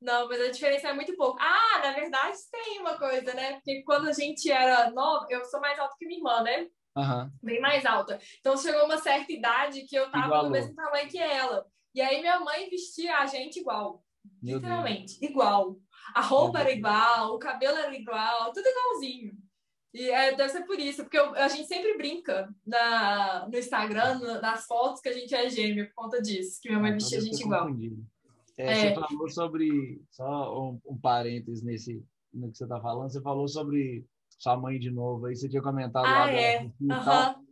Não, 0.00 0.28
mas 0.28 0.40
a 0.40 0.50
diferença 0.50 0.88
é 0.88 0.92
muito 0.92 1.16
pouco. 1.16 1.38
Ah, 1.40 1.80
na 1.82 1.92
verdade 1.92 2.36
tem 2.50 2.80
uma 2.80 2.98
coisa, 2.98 3.32
né? 3.34 3.54
Porque 3.54 3.82
quando 3.84 4.08
a 4.08 4.12
gente 4.12 4.50
era 4.50 4.90
nova, 4.90 5.26
eu 5.30 5.44
sou 5.46 5.60
mais 5.60 5.78
alta 5.78 5.94
que 5.98 6.06
minha 6.06 6.18
irmã, 6.18 6.42
né? 6.42 6.66
Uhum. 6.96 7.30
Bem 7.42 7.60
mais 7.60 7.84
alta. 7.86 8.18
Então 8.38 8.56
chegou 8.56 8.84
uma 8.84 8.98
certa 8.98 9.32
idade 9.32 9.82
que 9.86 9.96
eu 9.96 10.10
tava 10.10 10.26
Igualou. 10.26 10.44
no 10.44 10.50
mesmo 10.50 10.74
tamanho 10.74 11.08
que 11.08 11.18
ela. 11.18 11.66
E 11.94 12.00
aí 12.00 12.20
minha 12.20 12.40
mãe 12.40 12.68
vestia 12.68 13.18
a 13.18 13.26
gente 13.26 13.60
igual. 13.60 14.04
Meu 14.42 14.56
literalmente, 14.56 15.18
Deus. 15.20 15.30
igual. 15.30 15.78
A 16.14 16.20
roupa 16.20 16.60
era 16.60 16.72
igual, 16.72 17.34
o 17.34 17.38
cabelo 17.38 17.76
era 17.76 17.94
igual, 17.94 18.52
tudo 18.52 18.66
igualzinho. 18.66 19.36
E 19.92 20.10
é, 20.10 20.34
deve 20.34 20.48
ser 20.48 20.62
por 20.64 20.78
isso, 20.78 21.04
porque 21.04 21.18
eu, 21.18 21.34
a 21.36 21.46
gente 21.46 21.68
sempre 21.68 21.96
brinca 21.96 22.52
na, 22.66 23.48
no 23.48 23.56
Instagram, 23.56 24.18
nas 24.40 24.66
fotos, 24.66 25.00
que 25.00 25.08
a 25.08 25.12
gente 25.12 25.32
é 25.32 25.48
gêmeo 25.48 25.86
por 25.86 25.94
conta 25.94 26.20
disso, 26.20 26.60
que 26.60 26.68
minha 26.68 26.80
mãe 26.80 26.90
ah, 26.90 26.94
vestia 26.94 27.18
a 27.18 27.20
gente 27.20 27.40
igual. 27.40 27.68
É, 28.56 28.72
é. 28.72 28.94
Você 28.94 28.94
falou 28.94 29.30
sobre, 29.30 30.02
só 30.10 30.60
um, 30.60 30.80
um 30.84 30.98
parênteses 30.98 31.62
nesse, 31.62 32.04
no 32.32 32.50
que 32.50 32.58
você 32.58 32.64
está 32.64 32.80
falando, 32.80 33.12
você 33.12 33.22
falou 33.22 33.46
sobre 33.46 34.04
sua 34.36 34.56
mãe 34.56 34.80
de 34.80 34.90
novo, 34.90 35.26
aí 35.26 35.36
você 35.36 35.48
tinha 35.48 35.62
comentado 35.62 36.06
ah, 36.06 36.24
lá 36.24 36.32
é. 36.32 36.64
e. 36.64 37.44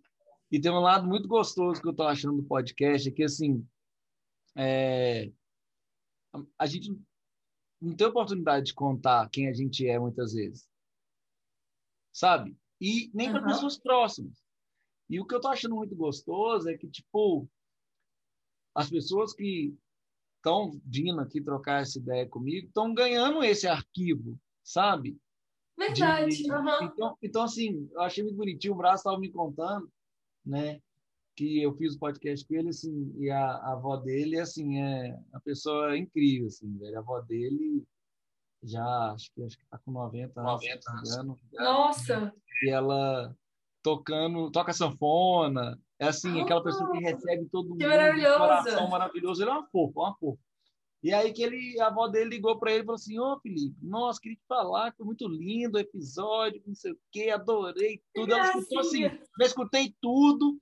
E 0.50 0.60
tem 0.60 0.70
um 0.70 0.80
lado 0.80 1.08
muito 1.08 1.26
gostoso 1.26 1.80
que 1.80 1.88
eu 1.88 1.92
estou 1.92 2.06
achando 2.06 2.36
do 2.36 2.42
podcast, 2.42 3.08
é 3.08 3.12
que 3.12 3.22
assim, 3.22 3.64
é, 4.56 5.32
a 6.58 6.66
gente 6.66 6.90
não 7.80 7.96
tem 7.96 8.06
oportunidade 8.06 8.66
de 8.66 8.74
contar 8.74 9.28
quem 9.30 9.48
a 9.48 9.52
gente 9.52 9.86
é 9.86 9.98
muitas 9.98 10.32
vezes. 10.34 10.68
Sabe? 12.12 12.56
E 12.80 13.10
nem 13.14 13.28
uhum. 13.28 13.34
para 13.34 13.46
pessoas 13.46 13.78
próximas. 13.78 14.42
E 15.08 15.20
o 15.20 15.26
que 15.26 15.34
eu 15.34 15.40
tô 15.40 15.48
achando 15.48 15.74
muito 15.74 15.94
gostoso 15.94 16.68
é 16.68 16.76
que, 16.76 16.88
tipo, 16.88 17.48
as 18.74 18.88
pessoas 18.88 19.34
que 19.34 19.74
estão 20.36 20.80
vindo 20.84 21.20
aqui 21.20 21.40
trocar 21.40 21.82
essa 21.82 21.98
ideia 21.98 22.28
comigo 22.28 22.66
estão 22.66 22.92
ganhando 22.94 23.42
esse 23.44 23.66
arquivo, 23.66 24.38
sabe? 24.62 25.18
Verdade. 25.78 26.36
De, 26.36 26.52
uhum. 26.52 26.84
então, 26.84 27.18
então, 27.22 27.42
assim, 27.42 27.88
eu 27.92 28.00
achei 28.00 28.22
muito 28.22 28.36
bonitinho. 28.36 28.74
O 28.74 28.76
Braço 28.76 29.00
estava 29.00 29.18
me 29.18 29.30
contando, 29.30 29.90
né? 30.44 30.80
Que 31.36 31.62
eu 31.62 31.74
fiz 31.74 31.94
o 31.94 31.98
podcast 31.98 32.46
com 32.46 32.54
ele, 32.54 32.68
assim, 32.68 33.14
e 33.18 33.30
a, 33.30 33.44
a 33.44 33.72
avó 33.72 33.96
dele, 33.96 34.38
assim, 34.38 34.78
é 34.80 35.18
uma 35.30 35.40
pessoa 35.40 35.96
incrível, 35.96 36.48
assim, 36.48 36.76
velho. 36.78 36.96
A 36.96 37.00
avó 37.00 37.20
dele 37.20 37.82
já, 38.62 39.12
acho 39.12 39.32
que 39.32 39.42
acho 39.42 39.58
que 39.58 39.64
tá 39.66 39.78
com 39.78 39.92
90, 39.92 40.40
90 40.40 40.90
anos. 41.18 41.40
Nossa! 41.52 42.32
E 42.62 42.70
ela 42.70 43.34
tocando, 43.82 44.50
toca 44.50 44.72
sanfona, 44.72 45.78
é 45.98 46.06
assim, 46.06 46.40
oh, 46.40 46.44
aquela 46.44 46.62
pessoa 46.62 46.90
que 46.92 46.98
recebe 46.98 47.48
todo 47.50 47.70
mundo, 47.70 47.78
que 47.78 47.86
maravilhosa. 47.86 48.38
coração 48.38 48.88
maravilhoso, 48.88 49.42
ele 49.42 49.50
é 49.50 49.54
uma 49.54 49.66
fofa, 49.66 50.00
uma 50.00 50.14
fofa. 50.16 50.40
E 51.02 51.12
aí 51.12 51.32
que 51.32 51.42
ele, 51.42 51.80
a 51.80 51.88
avó 51.88 52.06
dele 52.06 52.30
ligou 52.30 52.56
para 52.60 52.70
ele 52.70 52.82
e 52.82 52.86
falou 52.86 52.94
assim, 52.94 53.18
ô 53.18 53.32
oh, 53.32 53.40
Felipe, 53.40 53.76
nossa, 53.82 54.20
queria 54.20 54.36
te 54.36 54.46
falar, 54.46 54.94
foi 54.96 55.04
muito 55.04 55.26
lindo 55.26 55.76
o 55.76 55.80
episódio, 55.80 56.62
não 56.64 56.76
sei 56.76 56.92
o 56.92 56.98
quê, 57.10 57.30
adorei 57.30 58.00
tudo. 58.14 58.32
Ela 58.32 58.46
escutou 58.46 58.78
assim, 58.78 59.02
eu 59.02 59.46
escutei 59.46 59.94
tudo. 60.00 60.60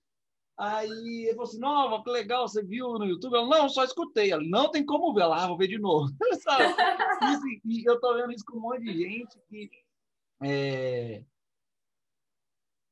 Aí 0.60 1.24
ele 1.24 1.30
falou 1.30 1.44
assim, 1.44 1.58
não, 1.58 2.02
que 2.02 2.10
legal, 2.10 2.46
você 2.46 2.62
viu 2.62 2.92
no 2.98 3.06
YouTube? 3.06 3.34
Eu, 3.34 3.46
não, 3.46 3.66
só 3.66 3.82
escutei. 3.82 4.30
Ela, 4.30 4.42
não 4.44 4.70
tem 4.70 4.84
como 4.84 5.14
ver. 5.14 5.22
Ela, 5.22 5.42
ah, 5.42 5.46
vou 5.46 5.56
ver 5.56 5.68
de 5.68 5.78
novo. 5.78 6.10
Sabe? 6.42 6.64
E, 6.64 7.24
assim, 7.24 7.60
e, 7.64 7.88
eu 7.88 7.98
tô 7.98 8.14
vendo 8.14 8.30
isso 8.30 8.44
com 8.44 8.58
um 8.58 8.60
monte 8.60 8.82
de 8.82 8.92
gente 8.92 9.38
que 9.48 9.70
é, 10.42 11.24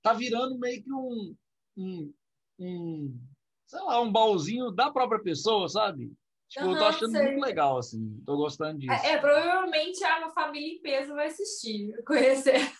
tá 0.01 0.14
virando 0.14 0.59
meio 0.59 0.83
que 0.83 0.91
um, 0.91 1.37
um, 1.77 2.14
um, 2.59 3.21
sei 3.66 3.81
lá, 3.81 4.01
um 4.01 4.11
baúzinho 4.11 4.71
da 4.71 4.91
própria 4.91 5.21
pessoa, 5.21 5.69
sabe? 5.69 6.11
Tipo, 6.49 6.64
uhum, 6.64 6.73
eu 6.73 6.79
tô 6.79 6.85
achando 6.87 7.12
sei. 7.12 7.23
muito 7.23 7.45
legal, 7.45 7.77
assim. 7.77 8.23
Tô 8.25 8.35
gostando 8.39 8.79
disso. 8.79 8.93
É, 8.93 9.12
é, 9.12 9.19
provavelmente 9.19 10.03
a 10.03 10.31
família 10.31 10.73
em 10.73 10.81
peso 10.81 11.12
vai 11.12 11.27
assistir, 11.27 11.93
conhecer. 12.07 12.73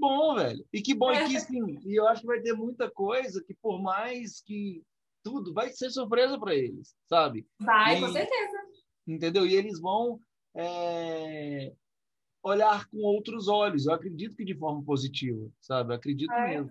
Que 0.00 0.06
bom, 0.08 0.34
velho. 0.34 0.66
E 0.72 0.82
que 0.82 0.94
bom, 0.94 1.10
é. 1.10 1.24
e 1.24 1.28
que 1.28 1.40
sim, 1.40 1.78
e 1.84 1.94
eu 1.94 2.08
acho 2.08 2.22
que 2.22 2.26
vai 2.26 2.40
ter 2.40 2.54
muita 2.54 2.90
coisa 2.90 3.44
que, 3.44 3.54
por 3.54 3.82
mais 3.82 4.40
que 4.40 4.82
tudo, 5.22 5.52
vai 5.52 5.68
ser 5.70 5.90
surpresa 5.90 6.38
para 6.38 6.54
eles, 6.54 6.94
sabe? 7.06 7.46
Vai, 7.60 7.98
e, 7.98 8.00
com 8.00 8.08
certeza. 8.08 8.56
Entendeu? 9.06 9.46
E 9.46 9.54
eles 9.54 9.78
vão 9.78 10.18
é, 10.56 11.74
olhar 12.42 12.88
com 12.88 12.96
outros 12.98 13.46
olhos. 13.46 13.86
Eu 13.86 13.92
acredito 13.92 14.34
que 14.34 14.44
de 14.44 14.54
forma 14.54 14.82
positiva, 14.82 15.46
sabe? 15.60 15.92
Eu 15.92 15.96
acredito 15.96 16.32
é, 16.32 16.48
mesmo. 16.48 16.70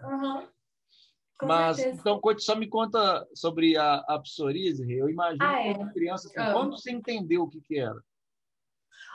Mas, 1.44 1.78
certeza. 1.78 2.02
então, 2.02 2.20
só 2.40 2.56
me 2.56 2.68
conta 2.68 3.28
sobre 3.36 3.78
a, 3.78 3.98
a 4.08 4.20
psoríase. 4.20 4.92
Eu 4.92 5.08
imagino 5.08 5.44
ah, 5.44 5.62
é. 5.62 5.74
que 5.76 5.94
criança, 5.94 6.28
assim, 6.28 6.40
ah. 6.40 6.52
quando 6.52 6.72
você 6.72 6.92
entendeu 6.92 7.44
o 7.44 7.50
que, 7.50 7.62
que 7.62 7.78
era? 7.78 8.04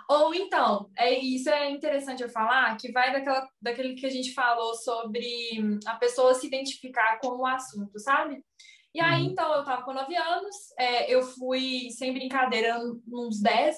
Ou 0.08 0.34
então, 0.34 0.90
é, 0.96 1.18
isso 1.18 1.48
é 1.48 1.70
interessante 1.70 2.22
eu 2.22 2.28
falar, 2.28 2.76
que 2.76 2.92
vai 2.92 3.12
daquela, 3.12 3.48
daquele 3.60 3.94
que 3.94 4.04
a 4.04 4.10
gente 4.10 4.34
falou 4.34 4.74
sobre 4.74 5.24
a 5.86 5.96
pessoa 5.96 6.34
se 6.34 6.46
identificar 6.46 7.18
com 7.20 7.38
o 7.38 7.46
assunto, 7.46 7.98
sabe? 7.98 8.44
E 8.94 9.00
aí, 9.00 9.22
uhum. 9.22 9.30
então, 9.30 9.52
eu 9.54 9.64
tava 9.64 9.82
com 9.82 9.92
9 9.92 10.14
anos, 10.14 10.56
é, 10.78 11.12
eu 11.12 11.22
fui, 11.22 11.90
sem 11.90 12.12
brincadeira, 12.12 12.78
uns 13.08 13.40
10 13.40 13.76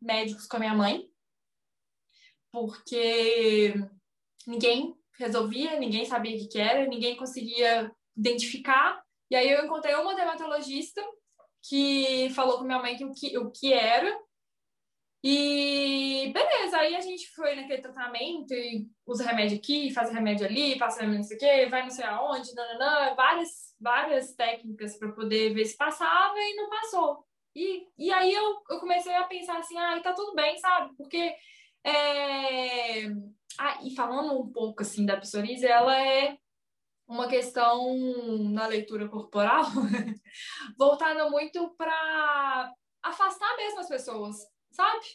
médicos 0.00 0.46
com 0.46 0.56
a 0.56 0.60
minha 0.60 0.74
mãe, 0.74 1.08
porque 2.52 3.74
ninguém 4.46 4.94
resolvia, 5.18 5.78
ninguém 5.78 6.04
sabia 6.04 6.36
o 6.36 6.38
que, 6.38 6.48
que 6.48 6.58
era, 6.58 6.86
ninguém 6.86 7.16
conseguia 7.16 7.90
identificar. 8.16 9.02
E 9.30 9.36
aí 9.36 9.50
eu 9.50 9.64
encontrei 9.64 9.94
uma 9.94 10.14
dermatologista 10.14 11.02
que 11.68 12.30
falou 12.30 12.58
com 12.58 12.64
minha 12.64 12.78
mãe 12.78 12.96
que 12.96 13.04
o 13.04 13.12
que, 13.12 13.38
o 13.38 13.50
que 13.50 13.72
era, 13.72 14.16
e 15.28 16.32
beleza, 16.32 16.78
aí 16.78 16.94
a 16.94 17.00
gente 17.00 17.28
foi 17.34 17.56
naquele 17.56 17.82
tratamento 17.82 18.54
e 18.54 18.88
usa 19.04 19.24
remédio 19.24 19.58
aqui, 19.58 19.92
faz 19.92 20.12
remédio 20.12 20.46
ali, 20.46 20.78
passa 20.78 21.00
remédio 21.00 21.18
não 21.18 21.26
sei 21.26 21.36
o 21.36 21.40
quê, 21.40 21.66
vai 21.66 21.82
não 21.82 21.90
sei 21.90 22.04
aonde, 22.04 22.54
nananã, 22.54 23.12
várias, 23.16 23.74
várias 23.80 24.34
técnicas 24.36 24.96
para 24.96 25.10
poder 25.10 25.52
ver 25.52 25.64
se 25.64 25.76
passava 25.76 26.38
e 26.38 26.54
não 26.54 26.70
passou. 26.70 27.26
E, 27.56 27.88
e 27.98 28.12
aí 28.12 28.32
eu, 28.32 28.62
eu 28.70 28.78
comecei 28.78 29.12
a 29.16 29.24
pensar 29.24 29.58
assim, 29.58 29.76
ah, 29.76 30.00
tá 30.00 30.12
tudo 30.12 30.32
bem, 30.32 30.56
sabe? 30.58 30.94
Porque 30.96 31.34
é... 31.82 33.06
ah, 33.58 33.80
e 33.82 33.96
falando 33.96 34.40
um 34.40 34.52
pouco 34.52 34.82
assim 34.82 35.04
da 35.04 35.16
psoríase, 35.16 35.66
ela 35.66 36.00
é 36.00 36.38
uma 37.08 37.26
questão 37.26 37.96
na 38.52 38.68
leitura 38.68 39.08
corporal 39.08 39.64
voltada 40.78 41.28
muito 41.30 41.68
para 41.70 42.72
afastar 43.02 43.56
mesmo 43.56 43.80
as 43.80 43.88
pessoas 43.88 44.55
sabe? 44.76 45.06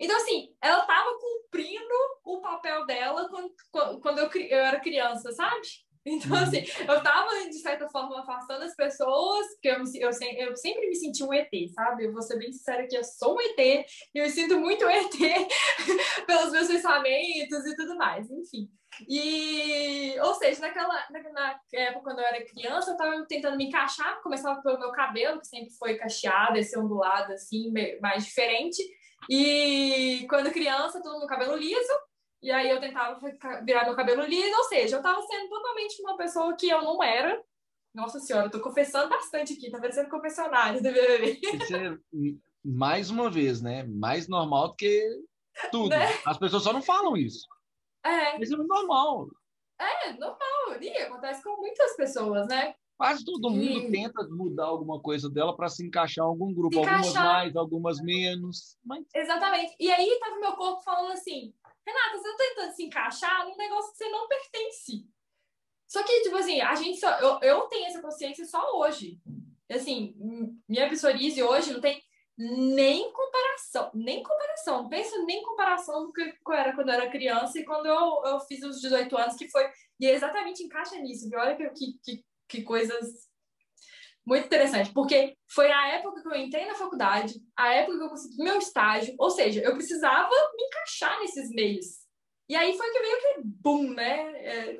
Então, 0.00 0.16
assim, 0.16 0.54
ela 0.62 0.82
estava 0.82 1.10
cumprindo 1.18 1.94
o 2.24 2.40
papel 2.40 2.86
dela 2.86 3.28
quando, 3.28 4.00
quando 4.00 4.18
eu, 4.20 4.30
eu 4.42 4.58
era 4.58 4.80
criança, 4.80 5.32
sabe? 5.32 5.66
Então, 6.06 6.36
uhum. 6.36 6.42
assim, 6.42 6.64
eu 6.88 6.96
estava, 6.96 7.30
de 7.48 7.58
certa 7.58 7.88
forma, 7.88 8.20
afastando 8.20 8.64
as 8.64 8.74
pessoas, 8.74 9.46
porque 9.48 9.68
eu, 9.68 9.82
eu, 10.00 10.10
eu, 10.48 10.56
sempre 10.56 10.88
me 10.88 10.94
senti 10.94 11.22
um 11.22 11.32
ET, 11.32 11.50
sabe? 11.74 12.06
Eu 12.06 12.12
vou 12.12 12.22
ser 12.22 12.38
bem 12.38 12.52
sincera 12.52 12.86
que 12.86 12.96
eu 12.96 13.04
sou 13.04 13.36
um 13.36 13.40
ET, 13.40 13.58
e 13.58 13.86
eu 14.14 14.24
me 14.24 14.30
sinto 14.30 14.58
muito 14.58 14.88
ET 14.88 15.10
pelos 16.26 16.52
meus 16.52 16.68
pensamentos 16.68 17.66
e 17.66 17.76
tudo 17.76 17.96
mais, 17.96 18.30
enfim. 18.30 18.70
E, 19.06 20.18
ou 20.20 20.34
seja, 20.34 20.60
naquela, 20.60 21.06
na, 21.10 21.60
época, 21.72 22.04
quando 22.04 22.20
eu 22.20 22.24
era 22.24 22.44
criança, 22.46 22.90
eu 22.90 22.96
estava 22.96 23.26
tentando 23.26 23.56
me 23.56 23.66
encaixar, 23.66 24.20
começava 24.22 24.62
pelo 24.62 24.78
meu 24.78 24.90
cabelo, 24.92 25.40
que 25.40 25.46
sempre 25.46 25.70
foi 25.78 25.96
cacheado, 25.96 26.56
esse 26.56 26.76
ondulado, 26.78 27.32
assim, 27.32 27.72
mais 28.00 28.24
diferente, 28.24 28.82
e 29.28 30.26
quando 30.28 30.52
criança, 30.52 31.02
todo 31.02 31.20
no 31.20 31.26
cabelo 31.26 31.56
liso, 31.56 31.92
e 32.42 32.50
aí 32.50 32.68
eu 32.70 32.80
tentava 32.80 33.18
virar 33.64 33.84
meu 33.84 33.96
cabelo 33.96 34.22
liso, 34.22 34.56
ou 34.56 34.64
seja, 34.64 34.96
eu 34.96 35.02
tava 35.02 35.20
sendo 35.22 35.48
totalmente 35.48 36.00
uma 36.02 36.16
pessoa 36.16 36.56
que 36.56 36.68
eu 36.68 36.82
não 36.82 37.02
era. 37.02 37.42
Nossa 37.94 38.20
senhora, 38.20 38.46
eu 38.46 38.50
tô 38.50 38.60
confessando 38.60 39.08
bastante 39.08 39.54
aqui, 39.54 39.70
tá 39.70 39.78
parecendo 39.78 40.10
confessionário 40.10 40.82
do 40.82 40.92
BBB. 40.92 41.40
mais 42.64 43.10
uma 43.10 43.30
vez, 43.30 43.60
né? 43.60 43.82
Mais 43.84 44.28
normal 44.28 44.68
do 44.68 44.76
que 44.76 45.04
tudo. 45.70 45.90
Né? 45.90 46.06
As 46.24 46.38
pessoas 46.38 46.62
só 46.62 46.72
não 46.72 46.82
falam 46.82 47.16
isso. 47.16 47.46
É. 48.04 48.40
Isso 48.40 48.54
é 48.54 48.56
normal. 48.58 49.28
É, 49.78 50.12
normal. 50.12 50.80
E 50.80 50.88
acontece 50.98 51.42
com 51.42 51.56
muitas 51.56 51.96
pessoas, 51.96 52.46
né? 52.46 52.74
Quase 52.98 53.24
todo 53.24 53.48
mundo 53.48 53.62
e... 53.62 53.90
tenta 53.92 54.26
mudar 54.28 54.64
alguma 54.64 55.00
coisa 55.00 55.30
dela 55.30 55.56
para 55.56 55.68
se 55.68 55.86
encaixar 55.86 56.24
em 56.24 56.28
algum 56.28 56.52
grupo, 56.52 56.80
algumas 56.80 57.12
mais, 57.14 57.54
algumas 57.54 58.00
menos. 58.02 58.76
Mas... 58.84 59.06
Exatamente. 59.14 59.76
E 59.78 59.88
aí 59.88 60.18
tava 60.18 60.40
meu 60.40 60.52
corpo 60.54 60.82
falando 60.82 61.12
assim: 61.12 61.54
Renata, 61.86 62.18
você 62.18 62.28
tá 62.28 62.36
tentando 62.36 62.72
se 62.74 62.84
encaixar 62.84 63.46
num 63.46 63.56
negócio 63.56 63.92
que 63.92 63.98
você 63.98 64.08
não 64.08 64.26
pertence. 64.26 65.06
Só 65.86 66.02
que, 66.02 66.22
tipo 66.22 66.36
assim, 66.36 66.60
a 66.60 66.74
gente 66.74 66.98
só. 66.98 67.08
Eu, 67.20 67.38
eu 67.40 67.60
tenho 67.68 67.86
essa 67.86 68.02
consciência 68.02 68.44
só 68.44 68.76
hoje. 68.76 69.20
Assim, 69.70 70.16
minha 70.68 70.88
psoríase 70.88 71.40
hoje 71.40 71.72
não 71.72 71.80
tem 71.80 72.02
nem 72.36 73.12
comparação 73.12 73.38
nem 73.94 74.22
comparação, 74.22 74.88
pensa 74.88 75.18
nem 75.24 75.42
comparação 75.42 76.06
do 76.06 76.12
que 76.12 76.22
eu 76.22 76.52
era 76.52 76.74
quando 76.74 76.88
eu 76.88 76.94
era 76.94 77.10
criança 77.10 77.58
e 77.58 77.64
quando 77.64 77.86
eu, 77.86 78.22
eu 78.24 78.40
fiz 78.40 78.62
os 78.62 78.80
18 78.80 79.16
anos, 79.16 79.36
que 79.36 79.48
foi, 79.48 79.68
e 80.00 80.06
exatamente 80.06 80.62
encaixa 80.62 80.96
nisso, 80.96 81.28
viu? 81.28 81.38
olha 81.38 81.56
que, 81.56 81.98
que, 82.02 82.24
que 82.48 82.62
coisas 82.62 83.28
muito 84.26 84.44
interessante, 84.44 84.92
porque 84.92 85.36
foi 85.48 85.72
a 85.72 85.88
época 85.94 86.20
que 86.20 86.28
eu 86.28 86.34
entrei 86.34 86.66
na 86.66 86.74
faculdade, 86.74 87.34
a 87.56 87.72
época 87.72 87.96
que 87.96 88.04
eu 88.04 88.08
consegui 88.10 88.42
meu 88.42 88.58
estágio, 88.58 89.14
ou 89.18 89.30
seja, 89.30 89.62
eu 89.62 89.72
precisava 89.72 90.28
me 90.54 90.64
encaixar 90.64 91.18
nesses 91.20 91.50
meios. 91.50 91.86
E 92.46 92.54
aí 92.54 92.76
foi 92.76 92.90
que 92.90 92.98
veio 92.98 93.16
aquele 93.16 93.42
boom, 93.44 93.94
né, 93.94 94.44
é, 94.44 94.78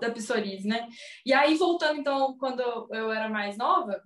da 0.00 0.10
psoríase, 0.12 0.66
né? 0.66 0.88
E 1.26 1.32
aí, 1.32 1.56
voltando, 1.56 2.00
então, 2.00 2.36
quando 2.38 2.60
eu 2.60 3.10
era 3.10 3.28
mais 3.28 3.56
nova, 3.56 4.00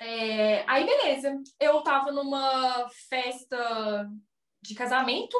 é, 0.00 0.64
aí 0.68 0.84
beleza, 0.84 1.36
eu 1.60 1.82
tava 1.82 2.12
numa 2.12 2.88
festa 3.08 4.08
de 4.62 4.74
casamento, 4.74 5.36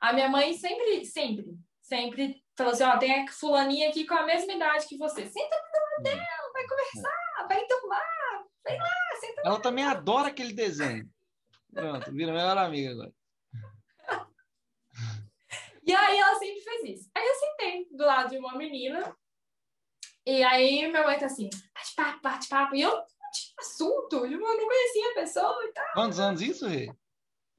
a 0.00 0.12
minha 0.12 0.28
mãe 0.28 0.54
sempre, 0.54 1.04
sempre, 1.04 1.46
sempre 1.80 2.41
falou 2.56 2.72
assim, 2.72 2.84
ó, 2.84 2.98
tem 2.98 3.24
a 3.24 3.32
fulaninha 3.32 3.88
aqui 3.88 4.06
com 4.06 4.14
a 4.14 4.26
mesma 4.26 4.52
idade 4.52 4.86
que 4.86 4.96
você, 4.96 5.26
senta 5.26 5.56
na 5.56 6.02
dela, 6.02 6.52
vai 6.52 6.66
conversar, 6.66 7.46
vai 7.48 7.66
tomar, 7.66 8.44
vem 8.66 8.78
lá, 8.78 9.16
senta 9.20 9.42
Ela 9.44 9.60
também 9.60 9.84
adora 9.84 10.28
aquele 10.28 10.52
desenho. 10.52 11.08
Pronto, 11.72 12.12
vira 12.12 12.32
melhor 12.32 12.58
amiga 12.58 12.92
agora. 12.92 13.12
E 15.84 15.92
aí 15.92 16.16
ela 16.16 16.38
sempre 16.38 16.60
fez 16.60 17.00
isso. 17.00 17.10
Aí 17.12 17.26
eu 17.26 17.34
sentei 17.34 17.88
do 17.90 18.04
lado 18.04 18.30
de 18.30 18.38
uma 18.38 18.56
menina, 18.56 19.16
e 20.24 20.40
aí 20.44 20.88
minha 20.88 21.04
mãe 21.04 21.18
tá 21.18 21.26
assim, 21.26 21.50
bate 21.74 21.94
papo, 21.96 22.22
bate 22.22 22.48
papo, 22.48 22.76
e 22.76 22.82
eu 22.82 22.90
não 22.90 23.04
tinha 23.32 23.54
assunto, 23.58 24.24
eu 24.24 24.38
não 24.38 24.56
conhecia 24.56 25.10
a 25.10 25.14
pessoa 25.14 25.64
e 25.64 25.72
tal. 25.72 25.92
Quantos 25.94 26.20
anos 26.20 26.40
isso, 26.40 26.68
Rê? 26.68 26.88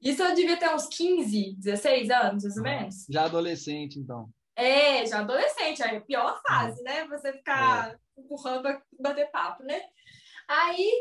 Isso 0.00 0.22
eu 0.22 0.34
devia 0.34 0.58
ter 0.58 0.74
uns 0.74 0.86
15, 0.86 1.56
16 1.58 2.10
anos, 2.10 2.44
mais 2.44 2.56
ou 2.56 2.62
menos. 2.62 3.06
Já 3.10 3.24
adolescente, 3.24 3.98
então. 3.98 4.30
É, 4.56 5.04
já 5.04 5.20
adolescente, 5.20 5.82
aí 5.82 5.96
é 5.96 5.98
a 5.98 6.00
pior 6.00 6.40
fase, 6.46 6.82
né? 6.82 7.06
Você 7.08 7.32
ficar 7.32 7.90
é. 7.90 8.20
empurrando 8.20 8.62
pra 8.62 8.82
bater 9.00 9.30
papo, 9.30 9.62
né? 9.64 9.80
Aí 10.48 10.92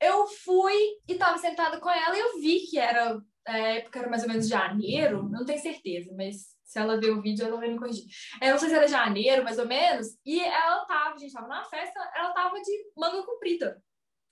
eu 0.00 0.26
fui 0.26 0.74
e 1.08 1.14
tava 1.14 1.38
sentada 1.38 1.78
com 1.80 1.90
ela 1.90 2.16
e 2.16 2.20
eu 2.20 2.40
vi 2.40 2.60
que 2.60 2.78
era, 2.78 3.20
a 3.46 3.58
época 3.58 3.98
era 3.98 4.08
mais 4.08 4.22
ou 4.22 4.28
menos 4.28 4.48
janeiro, 4.48 5.28
não 5.28 5.44
tenho 5.44 5.60
certeza, 5.60 6.12
mas 6.16 6.56
se 6.64 6.78
ela 6.78 7.00
ver 7.00 7.10
o 7.10 7.22
vídeo, 7.22 7.46
ela 7.46 7.58
vai 7.58 7.68
me 7.68 7.78
corrigir. 7.78 8.04
Eu 8.42 8.50
não 8.50 8.58
sei 8.58 8.68
se 8.68 8.74
era 8.74 8.88
janeiro, 8.88 9.44
mais 9.44 9.58
ou 9.58 9.66
menos, 9.66 10.08
e 10.24 10.40
ela 10.40 10.84
tava, 10.86 11.14
a 11.14 11.18
gente 11.18 11.32
tava 11.32 11.46
numa 11.46 11.64
festa, 11.64 12.00
ela 12.14 12.32
tava 12.32 12.60
de 12.60 12.90
manga 12.96 13.22
comprida. 13.24 13.82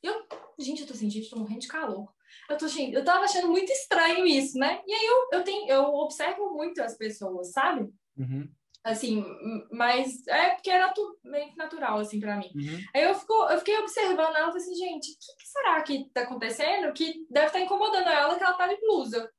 Eu, 0.02 0.26
gente, 0.58 0.82
eu 0.82 0.86
tô 0.86 0.94
sentindo, 0.94 1.28
tô 1.30 1.36
morrendo 1.36 1.60
de 1.60 1.68
calor. 1.68 2.12
Eu, 2.50 2.58
tô, 2.58 2.68
gente, 2.68 2.94
eu 2.94 3.04
tava 3.04 3.24
achando 3.24 3.48
muito 3.48 3.72
estranho 3.72 4.26
isso, 4.26 4.58
né? 4.58 4.82
E 4.86 4.92
aí 4.92 5.06
eu, 5.06 5.28
eu, 5.32 5.44
tenho, 5.44 5.66
eu 5.68 5.82
observo 5.94 6.52
muito 6.52 6.82
as 6.82 6.96
pessoas, 6.96 7.52
sabe? 7.52 7.90
Uhum. 8.16 8.48
Assim, 8.84 9.24
mas 9.72 10.26
é 10.26 10.50
porque 10.50 10.70
era 10.70 10.92
tudo 10.92 11.18
meio 11.24 11.56
natural, 11.56 11.98
assim, 11.98 12.20
para 12.20 12.36
mim. 12.36 12.52
Uhum. 12.54 12.84
Aí 12.94 13.02
eu, 13.02 13.14
fico, 13.14 13.32
eu 13.32 13.58
fiquei 13.58 13.78
observando 13.78 14.36
ela 14.36 14.48
e 14.48 14.52
falei 14.52 14.56
assim, 14.58 14.74
gente, 14.74 15.10
o 15.10 15.18
que, 15.18 15.36
que, 15.38 15.48
será 15.48 15.82
que 15.82 16.10
tá 16.12 16.20
acontecendo 16.22 16.92
que 16.92 17.26
deve 17.30 17.46
estar 17.46 17.58
tá 17.58 17.64
incomodando 17.64 18.08
ela 18.08 18.36
que 18.36 18.44
ela 18.44 18.52
tá 18.52 18.66
de 18.66 18.78
blusa? 18.80 19.32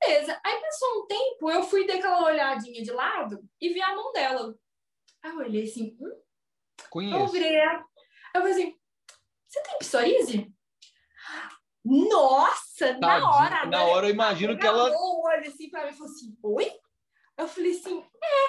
Beleza. 0.00 0.40
Aí 0.44 0.60
passou 0.60 1.02
um 1.02 1.06
tempo, 1.06 1.50
eu 1.50 1.62
fui 1.64 1.84
dar 1.84 1.94
aquela 1.94 2.24
olhadinha 2.24 2.80
de 2.82 2.92
lado 2.92 3.40
e 3.60 3.70
vi 3.70 3.82
a 3.82 3.94
mão 3.94 4.12
dela. 4.12 4.54
Aí 5.22 5.32
eu 5.32 5.38
olhei 5.38 5.64
assim, 5.64 5.96
hum? 6.00 6.22
Conheço. 6.90 7.16
Eu 7.16 7.26
virei. 7.26 7.56
Eu 7.58 8.40
falei 8.40 8.52
assim, 8.52 8.78
você 9.48 9.62
tem 9.62 9.78
psoríase? 9.78 10.52
Nossa, 11.84 12.94
Tadinho. 12.94 13.00
na 13.00 13.30
hora. 13.30 13.66
Na 13.66 13.84
hora 13.84 14.06
eu 14.06 14.12
imagino 14.12 14.58
que 14.58 14.66
ela. 14.66 14.90
O 14.90 15.26
olho 15.26 15.48
assim 15.48 15.70
pra 15.70 15.84
mim 15.84 15.90
e 15.90 15.94
falou 15.94 16.12
assim: 16.12 16.38
Oi? 16.42 16.70
Eu 17.38 17.48
falei 17.48 17.70
assim: 17.70 17.98
É. 18.00 18.44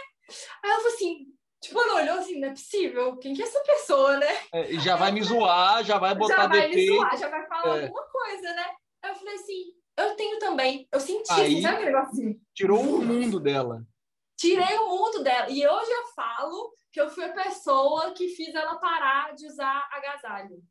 Aí 0.64 0.72
ela 0.72 0.78
falou 0.78 0.94
assim: 0.94 1.28
Tipo, 1.62 1.82
ela 1.82 2.02
olhou 2.02 2.18
assim: 2.18 2.40
Não 2.40 2.48
é 2.48 2.52
possível. 2.52 3.18
Quem 3.18 3.34
que 3.34 3.42
é 3.42 3.46
essa 3.46 3.60
pessoa, 3.62 4.18
né? 4.18 4.28
É, 4.54 4.74
já 4.80 4.96
vai 4.96 5.12
me 5.12 5.22
zoar, 5.22 5.84
já 5.84 5.98
vai 5.98 6.16
botar 6.16 6.36
Já 6.36 6.48
vai 6.48 6.62
DP. 6.70 6.76
me 6.76 6.88
zoar, 6.88 7.18
já 7.18 7.30
vai 7.30 7.48
falar 7.48 7.78
é. 7.78 7.84
alguma 7.84 8.04
coisa, 8.08 8.54
né? 8.54 8.76
Aí 9.04 9.12
eu 9.12 9.16
falei 9.16 9.36
assim: 9.36 9.74
Eu 9.98 10.16
tenho 10.16 10.40
também. 10.40 10.88
Eu 10.92 11.00
senti, 11.00 11.32
assim, 11.32 11.42
Aí, 11.42 11.54
assim, 11.54 11.62
sabe 11.62 11.76
aquele 11.76 11.92
negócio 11.92 12.42
Tirou 12.54 12.82
o 12.82 13.06
mundo 13.06 13.40
dela. 13.40 13.86
Tirei 14.38 14.78
o 14.78 14.88
mundo 14.88 15.22
dela. 15.22 15.50
E 15.50 15.68
hoje 15.68 15.92
eu 15.92 16.06
falo 16.16 16.74
que 16.92 17.00
eu 17.00 17.10
fui 17.10 17.26
a 17.26 17.34
pessoa 17.34 18.14
que 18.14 18.30
fiz 18.30 18.56
ela 18.56 18.80
parar 18.80 19.36
de 19.36 19.46
usar 19.46 19.88
agasalho. 19.92 20.64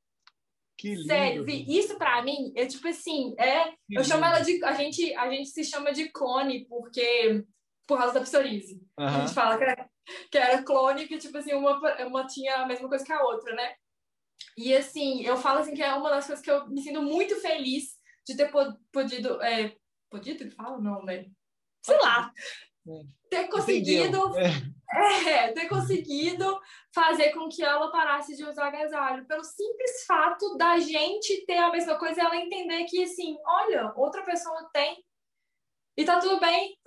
Que 0.76 0.94
lindo. 0.94 1.06
Sério, 1.06 1.44
isso 1.48 1.98
para 1.98 2.22
mim 2.22 2.52
é 2.56 2.64
tipo 2.64 2.88
assim, 2.88 3.34
é, 3.36 3.64
que 3.64 3.70
eu 3.90 4.00
lindo. 4.00 4.04
chamo 4.04 4.24
ela 4.24 4.40
de 4.40 4.64
a 4.64 4.72
gente 4.72 5.14
a 5.14 5.28
gente 5.28 5.50
se 5.50 5.64
chama 5.64 5.92
de 5.92 6.08
clone 6.08 6.66
porque 6.66 7.44
por 7.88 7.98
causa 7.98 8.14
da 8.14 8.20
psoríase. 8.20 8.74
Uhum. 8.98 9.06
A 9.06 9.20
gente 9.20 9.34
fala 9.34 9.56
que 9.56 9.64
era, 9.64 9.90
que 10.30 10.38
era 10.38 10.62
clone 10.62 11.08
que 11.08 11.16
tipo 11.16 11.38
assim, 11.38 11.54
uma 11.54 11.80
uma 12.06 12.26
tinha 12.26 12.56
a 12.56 12.66
mesma 12.66 12.88
coisa 12.88 13.04
que 13.04 13.12
a 13.12 13.22
outra, 13.24 13.54
né? 13.54 13.74
E 14.56 14.76
assim, 14.76 15.22
eu 15.22 15.36
falo 15.36 15.60
assim 15.60 15.74
que 15.74 15.82
é 15.82 15.92
uma 15.94 16.10
das 16.10 16.26
coisas 16.26 16.44
que 16.44 16.50
eu 16.50 16.68
me 16.68 16.82
sinto 16.82 17.00
muito 17.02 17.34
feliz 17.40 17.96
de 18.26 18.36
ter 18.36 18.52
podido 18.92 19.42
é, 19.42 19.74
podido 20.10 20.44
que 20.44 20.54
fala 20.54 20.78
não, 20.78 21.02
né? 21.02 21.24
Sei 21.82 21.96
lá. 21.98 22.30
É. 22.86 23.02
Ter 23.30 23.48
conseguido 23.48 24.36
é. 24.38 25.28
é, 25.30 25.52
ter 25.52 25.66
conseguido 25.68 26.60
fazer 26.94 27.32
com 27.32 27.48
que 27.48 27.62
ela 27.62 27.90
parasse 27.90 28.36
de 28.36 28.44
usar 28.44 28.68
agasalho, 28.68 29.26
pelo 29.26 29.44
simples 29.44 30.04
fato 30.06 30.56
da 30.56 30.78
gente 30.78 31.44
ter 31.46 31.58
a 31.58 31.70
mesma 31.70 31.98
coisa 31.98 32.20
e 32.20 32.24
ela 32.24 32.36
entender 32.36 32.84
que, 32.84 33.02
assim, 33.02 33.36
olha, 33.46 33.92
outra 33.96 34.22
pessoa 34.24 34.68
tem 34.72 35.02
e 35.96 36.04
tá 36.04 36.18
tudo 36.20 36.38
bem. 36.40 36.78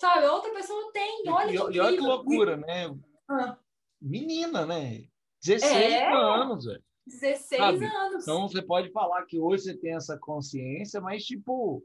Sabe, 0.00 0.26
outra 0.26 0.52
pessoa 0.52 0.92
tem, 0.92 1.22
olha 1.28 1.50
e, 1.50 1.52
que 1.52 1.76
E 1.76 1.80
olha 1.80 1.96
que 1.96 2.02
loucura, 2.02 2.56
né? 2.56 2.94
Ah. 3.28 3.56
Menina, 4.00 4.66
né? 4.66 5.04
16 5.42 5.72
é. 5.72 6.12
anos, 6.12 6.64
velho. 6.64 6.82
16 7.06 7.60
Sabe? 7.60 7.84
anos. 7.84 8.22
Então 8.22 8.48
você 8.48 8.62
pode 8.62 8.90
falar 8.90 9.24
que 9.26 9.38
hoje 9.38 9.64
você 9.64 9.76
tem 9.76 9.94
essa 9.94 10.18
consciência, 10.18 11.00
mas 11.00 11.24
tipo, 11.24 11.84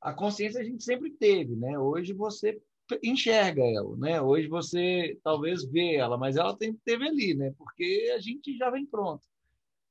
a 0.00 0.12
consciência 0.12 0.60
a 0.60 0.64
gente 0.64 0.82
sempre 0.82 1.10
teve, 1.10 1.54
né? 1.54 1.78
Hoje 1.78 2.12
você 2.12 2.60
enxerga 3.02 3.62
ela, 3.62 3.96
né? 3.96 4.20
Hoje 4.20 4.48
você 4.48 5.18
talvez 5.22 5.64
vê 5.64 5.96
ela, 5.96 6.18
mas 6.18 6.36
ela 6.36 6.56
sempre 6.56 6.80
teve 6.84 7.06
ali, 7.06 7.34
né? 7.34 7.54
Porque 7.56 8.12
a 8.14 8.18
gente 8.18 8.56
já 8.56 8.70
vem 8.70 8.86
pronto. 8.86 9.24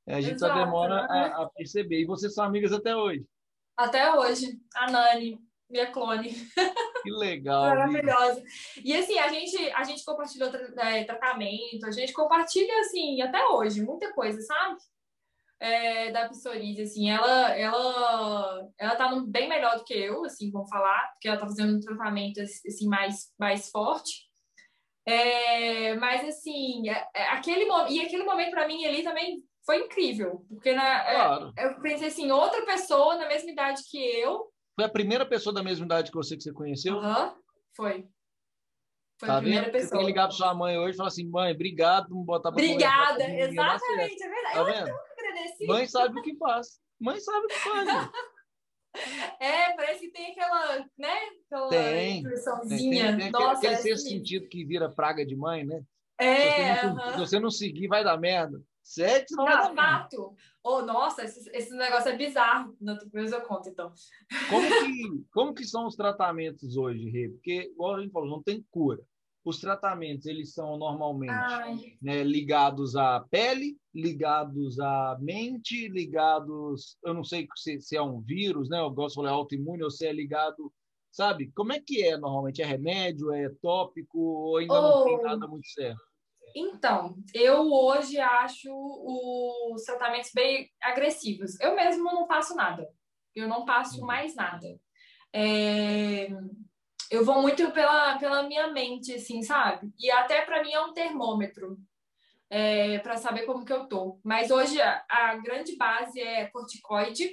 A 0.06 0.20
gente 0.20 0.34
Exato, 0.34 0.52
só 0.52 0.64
demora 0.64 1.06
né? 1.06 1.08
a, 1.08 1.42
a, 1.42 1.50
perceber. 1.50 2.00
E 2.00 2.06
vocês 2.06 2.34
são 2.34 2.44
amigas 2.44 2.72
até 2.72 2.94
hoje? 2.94 3.24
Até 3.76 4.12
hoje. 4.14 4.60
A 4.74 4.90
Nani, 4.90 5.38
minha 5.70 5.90
clone. 5.90 6.34
Que 7.02 7.10
legal. 7.10 7.62
Maravilhosa. 7.62 8.42
E 8.84 8.96
assim, 8.96 9.18
a 9.18 9.28
gente, 9.28 9.56
a 9.72 9.82
gente 9.84 10.04
compartilhou 10.04 10.50
é, 10.78 11.04
tratamento, 11.04 11.84
a 11.86 11.90
gente 11.90 12.12
compartilha, 12.12 12.80
assim, 12.80 13.20
até 13.20 13.44
hoje, 13.48 13.82
muita 13.82 14.12
coisa, 14.12 14.40
sabe? 14.40 14.76
é, 15.62 16.10
da 16.10 16.28
psoríase, 16.28 16.82
assim, 16.82 17.08
ela, 17.08 17.56
ela, 17.56 18.68
ela 18.76 18.96
tá 18.96 19.14
bem 19.28 19.48
melhor 19.48 19.78
do 19.78 19.84
que 19.84 19.94
eu, 19.94 20.24
assim, 20.24 20.50
vamos 20.50 20.68
falar, 20.68 21.12
porque 21.12 21.28
ela 21.28 21.38
tá 21.38 21.46
fazendo 21.46 21.76
um 21.76 21.80
tratamento, 21.80 22.40
assim, 22.40 22.88
mais, 22.88 23.32
mais 23.38 23.70
forte. 23.70 24.28
É, 25.06 25.94
mas, 25.94 26.28
assim, 26.28 26.90
é, 26.90 27.06
é 27.14 27.28
aquele, 27.28 27.64
e 27.90 28.00
aquele 28.00 28.24
momento 28.24 28.50
para 28.50 28.66
mim 28.66 28.84
ali 28.84 29.04
também 29.04 29.44
foi 29.64 29.84
incrível, 29.84 30.44
porque 30.48 30.72
na, 30.72 31.08
é, 31.08 31.14
claro. 31.14 31.52
eu 31.56 31.80
pensei 31.80 32.08
assim, 32.08 32.32
outra 32.32 32.66
pessoa 32.66 33.14
na 33.14 33.28
mesma 33.28 33.52
idade 33.52 33.82
que 33.88 33.98
eu. 33.98 34.50
Foi 34.82 34.86
a 34.88 34.88
primeira 34.88 35.24
pessoa 35.24 35.54
da 35.54 35.62
mesma 35.62 35.84
idade 35.84 36.10
que 36.10 36.16
você 36.16 36.36
que 36.36 36.42
você 36.42 36.52
conheceu? 36.52 36.98
Aham, 36.98 37.26
uhum, 37.26 37.34
foi. 37.76 38.08
Foi 39.20 39.28
tá 39.28 39.36
a 39.36 39.40
primeira 39.40 39.66
vendo? 39.66 39.72
pessoa. 39.72 39.88
Você 39.88 39.92
tem 39.92 40.00
que 40.00 40.06
ligar 40.06 40.26
para 40.26 40.36
sua 40.36 40.54
mãe 40.54 40.76
hoje 40.76 40.94
e 40.94 40.96
falar 40.96 41.08
assim, 41.08 41.28
mãe, 41.28 41.52
obrigado 41.52 42.08
por 42.08 42.16
me 42.16 42.24
botar 42.24 42.50
para 42.50 42.60
Obrigada, 42.60 43.30
exatamente, 43.30 44.22
é 44.22 44.28
verdade. 44.28 44.54
Tá 44.54 44.62
vendo? 44.64 45.68
Mãe 45.68 45.86
sabe 45.86 46.18
o 46.18 46.22
que 46.22 46.36
faz. 46.36 46.80
Mãe 47.00 47.20
sabe 47.20 47.46
o 47.46 47.48
que 47.48 47.54
faz. 47.54 47.88
É, 49.40 49.74
parece 49.74 50.00
que 50.00 50.10
tem 50.10 50.32
aquela, 50.32 50.86
né? 50.98 51.16
Aquela 51.46 51.68
tem. 51.70 52.22
Tem, 52.22 52.78
tem, 52.78 53.16
tem 53.16 53.30
Nossa, 53.30 53.52
aquele, 53.56 53.74
aquele 53.74 53.94
é 53.94 53.96
sentido 53.96 54.48
que 54.50 54.66
vira 54.66 54.90
praga 54.90 55.24
de 55.24 55.34
mãe, 55.34 55.64
né? 55.64 55.82
É. 56.18 56.74
Se 56.74 56.82
você 56.82 56.86
não, 56.86 57.10
se 57.10 57.18
você 57.18 57.40
não 57.40 57.50
seguir, 57.50 57.88
vai 57.88 58.04
dar 58.04 58.18
merda. 58.18 58.62
Sexo 58.82 59.36
não, 59.36 59.44
não 59.44 59.74
fato. 59.74 60.34
Oh, 60.62 60.82
nossa, 60.82 61.24
esse, 61.24 61.48
esse 61.50 61.74
negócio 61.74 62.10
é 62.10 62.16
bizarro. 62.16 62.76
Depois 62.80 63.32
eu 63.32 63.40
conto, 63.42 63.68
então. 63.68 63.92
Como 64.50 64.68
que, 64.68 65.24
como 65.32 65.54
que 65.54 65.64
são 65.64 65.86
os 65.86 65.94
tratamentos 65.94 66.76
hoje, 66.76 67.08
Rê? 67.08 67.28
Porque, 67.28 67.70
igual 67.72 67.96
a 67.96 68.00
gente 68.00 68.12
falou, 68.12 68.28
não 68.28 68.42
tem 68.42 68.64
cura 68.70 69.02
os 69.44 69.58
tratamentos 69.58 70.26
eles 70.26 70.52
são 70.52 70.76
normalmente 70.76 71.98
né, 72.00 72.22
ligados 72.22 72.94
à 72.94 73.20
pele, 73.20 73.76
ligados 73.92 74.78
à 74.78 75.18
mente, 75.20 75.88
ligados, 75.88 76.96
eu 77.04 77.12
não 77.12 77.24
sei 77.24 77.48
se, 77.56 77.80
se 77.80 77.96
é 77.96 78.02
um 78.02 78.20
vírus, 78.20 78.68
né? 78.68 78.78
Eu 78.78 78.90
gosto 78.90 79.16
de 79.16 79.26
falar 79.26 79.30
autoimune 79.30 79.82
ou 79.82 79.90
se 79.90 80.06
é 80.06 80.12
ligado, 80.12 80.72
sabe? 81.10 81.50
Como 81.54 81.72
é 81.72 81.80
que 81.80 82.04
é 82.04 82.16
normalmente? 82.16 82.62
É 82.62 82.64
remédio, 82.64 83.32
é 83.32 83.48
tópico 83.60 84.18
ou 84.18 84.58
ainda 84.58 84.74
oh. 84.74 84.82
não 84.82 85.04
tem 85.04 85.22
nada 85.22 85.46
muito 85.48 85.68
certo? 85.68 86.11
Então, 86.54 87.16
eu 87.34 87.72
hoje 87.72 88.18
acho 88.18 88.70
os 88.72 89.82
tratamentos 89.84 90.30
bem 90.34 90.70
agressivos. 90.80 91.58
Eu 91.60 91.74
mesmo 91.74 92.04
não 92.04 92.26
faço 92.26 92.54
nada. 92.54 92.88
Eu 93.34 93.48
não 93.48 93.64
passo 93.64 94.00
mais 94.02 94.34
nada. 94.34 94.66
É... 95.32 96.28
Eu 97.10 97.24
vou 97.24 97.42
muito 97.42 97.70
pela, 97.72 98.18
pela 98.18 98.42
minha 98.44 98.68
mente, 98.68 99.14
assim, 99.14 99.42
sabe? 99.42 99.92
E 99.98 100.10
até 100.10 100.42
para 100.42 100.62
mim 100.62 100.72
é 100.72 100.80
um 100.80 100.94
termômetro 100.94 101.78
é, 102.48 102.98
para 102.98 103.16
saber 103.16 103.46
como 103.46 103.64
que 103.64 103.72
eu 103.72 103.86
tô. 103.86 104.18
Mas 104.22 104.50
hoje 104.50 104.80
a, 104.80 105.04
a 105.08 105.36
grande 105.36 105.76
base 105.76 106.20
é 106.20 106.46
corticoide. 106.46 107.28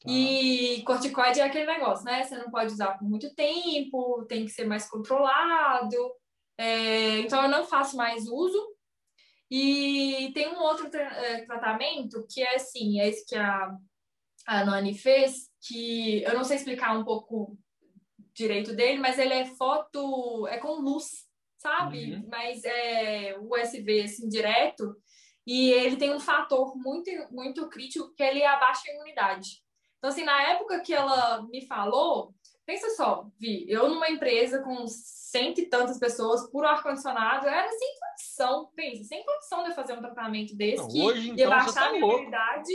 Tá. 0.00 0.08
E 0.08 0.82
corticoide 0.84 1.40
é 1.40 1.44
aquele 1.44 1.66
negócio, 1.66 2.04
né? 2.04 2.22
Você 2.22 2.36
não 2.36 2.50
pode 2.50 2.72
usar 2.72 2.96
por 2.96 3.08
muito 3.08 3.34
tempo, 3.34 4.24
tem 4.28 4.44
que 4.44 4.50
ser 4.50 4.64
mais 4.64 4.88
controlado. 4.88 5.96
É, 6.58 7.20
então 7.20 7.42
eu 7.42 7.48
não 7.48 7.64
faço 7.64 7.96
mais 7.96 8.26
uso. 8.28 8.76
E 9.50 10.30
tem 10.34 10.48
um 10.48 10.58
outro 10.58 10.90
tra 10.90 11.04
é, 11.04 11.46
tratamento 11.46 12.26
que 12.28 12.42
é 12.42 12.56
assim, 12.56 13.00
é 13.00 13.08
esse 13.08 13.24
que 13.24 13.36
a, 13.36 13.74
a 14.46 14.64
Nani 14.64 14.92
fez, 14.92 15.48
que 15.66 16.22
eu 16.22 16.34
não 16.34 16.44
sei 16.44 16.56
explicar 16.56 16.98
um 16.98 17.04
pouco 17.04 17.56
direito 18.34 18.74
dele, 18.74 18.98
mas 18.98 19.18
ele 19.18 19.32
é 19.32 19.46
foto, 19.46 20.46
é 20.48 20.58
com 20.58 20.80
luz, 20.80 21.26
sabe? 21.56 22.14
Uhum. 22.14 22.28
Mas 22.30 22.62
é 22.64 23.38
USB 23.40 24.02
assim 24.02 24.28
direto 24.28 24.96
e 25.46 25.70
ele 25.70 25.96
tem 25.96 26.14
um 26.14 26.20
fator 26.20 26.76
muito 26.76 27.10
muito 27.30 27.68
crítico 27.70 28.14
que 28.14 28.22
ele 28.22 28.44
abaixa 28.44 28.82
a 28.86 28.94
imunidade. 28.94 29.62
Então 29.96 30.10
assim, 30.10 30.24
na 30.24 30.42
época 30.50 30.80
que 30.80 30.92
ela 30.92 31.42
me 31.48 31.66
falou, 31.66 32.34
pensa 32.68 32.90
só, 32.90 33.26
Vi, 33.38 33.64
eu 33.66 33.88
numa 33.88 34.10
empresa 34.10 34.62
com 34.62 34.86
cento 34.86 35.58
e 35.58 35.70
tantas 35.70 35.98
pessoas 35.98 36.50
por 36.50 36.66
ar 36.66 36.82
condicionado, 36.82 37.46
era 37.46 37.66
sem 37.72 37.94
condição, 37.98 38.70
pensa, 38.76 39.04
sem 39.04 39.24
condição 39.24 39.64
de 39.64 39.74
fazer 39.74 39.94
um 39.94 40.02
tratamento 40.02 40.54
desse 40.54 40.82
não, 40.82 40.88
que 40.88 41.00
hoje, 41.00 41.30
então, 41.30 41.38
ia 41.38 41.48
baixar 41.48 41.72
tá 41.72 41.88
a 41.88 41.96
imunidade 41.96 42.72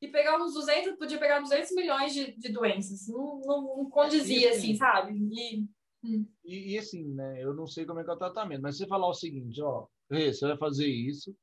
e 0.00 0.08
pegar 0.08 0.42
uns 0.42 0.54
200, 0.54 0.96
podia 0.96 1.18
pegar 1.18 1.40
200 1.40 1.72
milhões 1.72 2.14
de, 2.14 2.32
de 2.32 2.48
doenças. 2.48 3.06
Não, 3.06 3.42
não, 3.44 3.76
não 3.76 3.90
condizia, 3.90 4.50
assim, 4.50 4.72
assim, 4.72 4.76
sabe? 4.76 5.12
E, 5.12 5.66
hum. 6.02 6.26
e, 6.42 6.72
e, 6.72 6.78
assim, 6.78 7.04
né? 7.12 7.42
Eu 7.42 7.52
não 7.52 7.66
sei 7.66 7.84
como 7.84 8.00
é 8.00 8.04
que 8.04 8.10
é 8.10 8.14
o 8.14 8.18
tratamento, 8.18 8.62
mas 8.62 8.78
você 8.78 8.86
falar 8.86 9.08
o 9.08 9.14
seguinte, 9.14 9.60
ó, 9.60 9.86
você 10.08 10.46
vai 10.46 10.56
fazer 10.56 10.88
isso, 10.88 11.36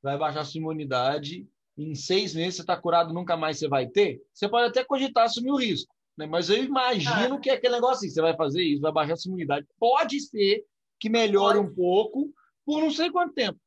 vai 0.00 0.16
baixar 0.16 0.44
sua 0.44 0.60
imunidade, 0.60 1.48
em 1.76 1.96
seis 1.96 2.32
meses 2.32 2.56
você 2.56 2.62
está 2.62 2.80
curado, 2.80 3.12
nunca 3.12 3.36
mais 3.36 3.58
você 3.58 3.66
vai 3.66 3.88
ter, 3.88 4.22
você 4.32 4.48
pode 4.48 4.68
até 4.68 4.84
cogitar 4.84 5.24
assumir 5.24 5.50
o 5.50 5.56
risco. 5.56 5.92
Né? 6.22 6.26
Mas 6.26 6.48
eu 6.48 6.62
imagino 6.62 7.34
ah. 7.34 7.40
que 7.40 7.50
é 7.50 7.54
aquele 7.54 7.74
negócio 7.74 7.96
assim, 7.96 8.10
você 8.10 8.20
vai 8.20 8.36
fazer 8.36 8.62
isso, 8.62 8.80
vai 8.80 8.92
baixar 8.92 9.16
sua 9.16 9.30
imunidade. 9.30 9.66
Pode 9.78 10.20
ser 10.20 10.64
que 10.98 11.08
melhore 11.08 11.58
pode. 11.58 11.70
um 11.70 11.74
pouco 11.74 12.32
por 12.64 12.80
não 12.80 12.90
sei 12.90 13.10
quanto 13.10 13.34
tempo. 13.34 13.58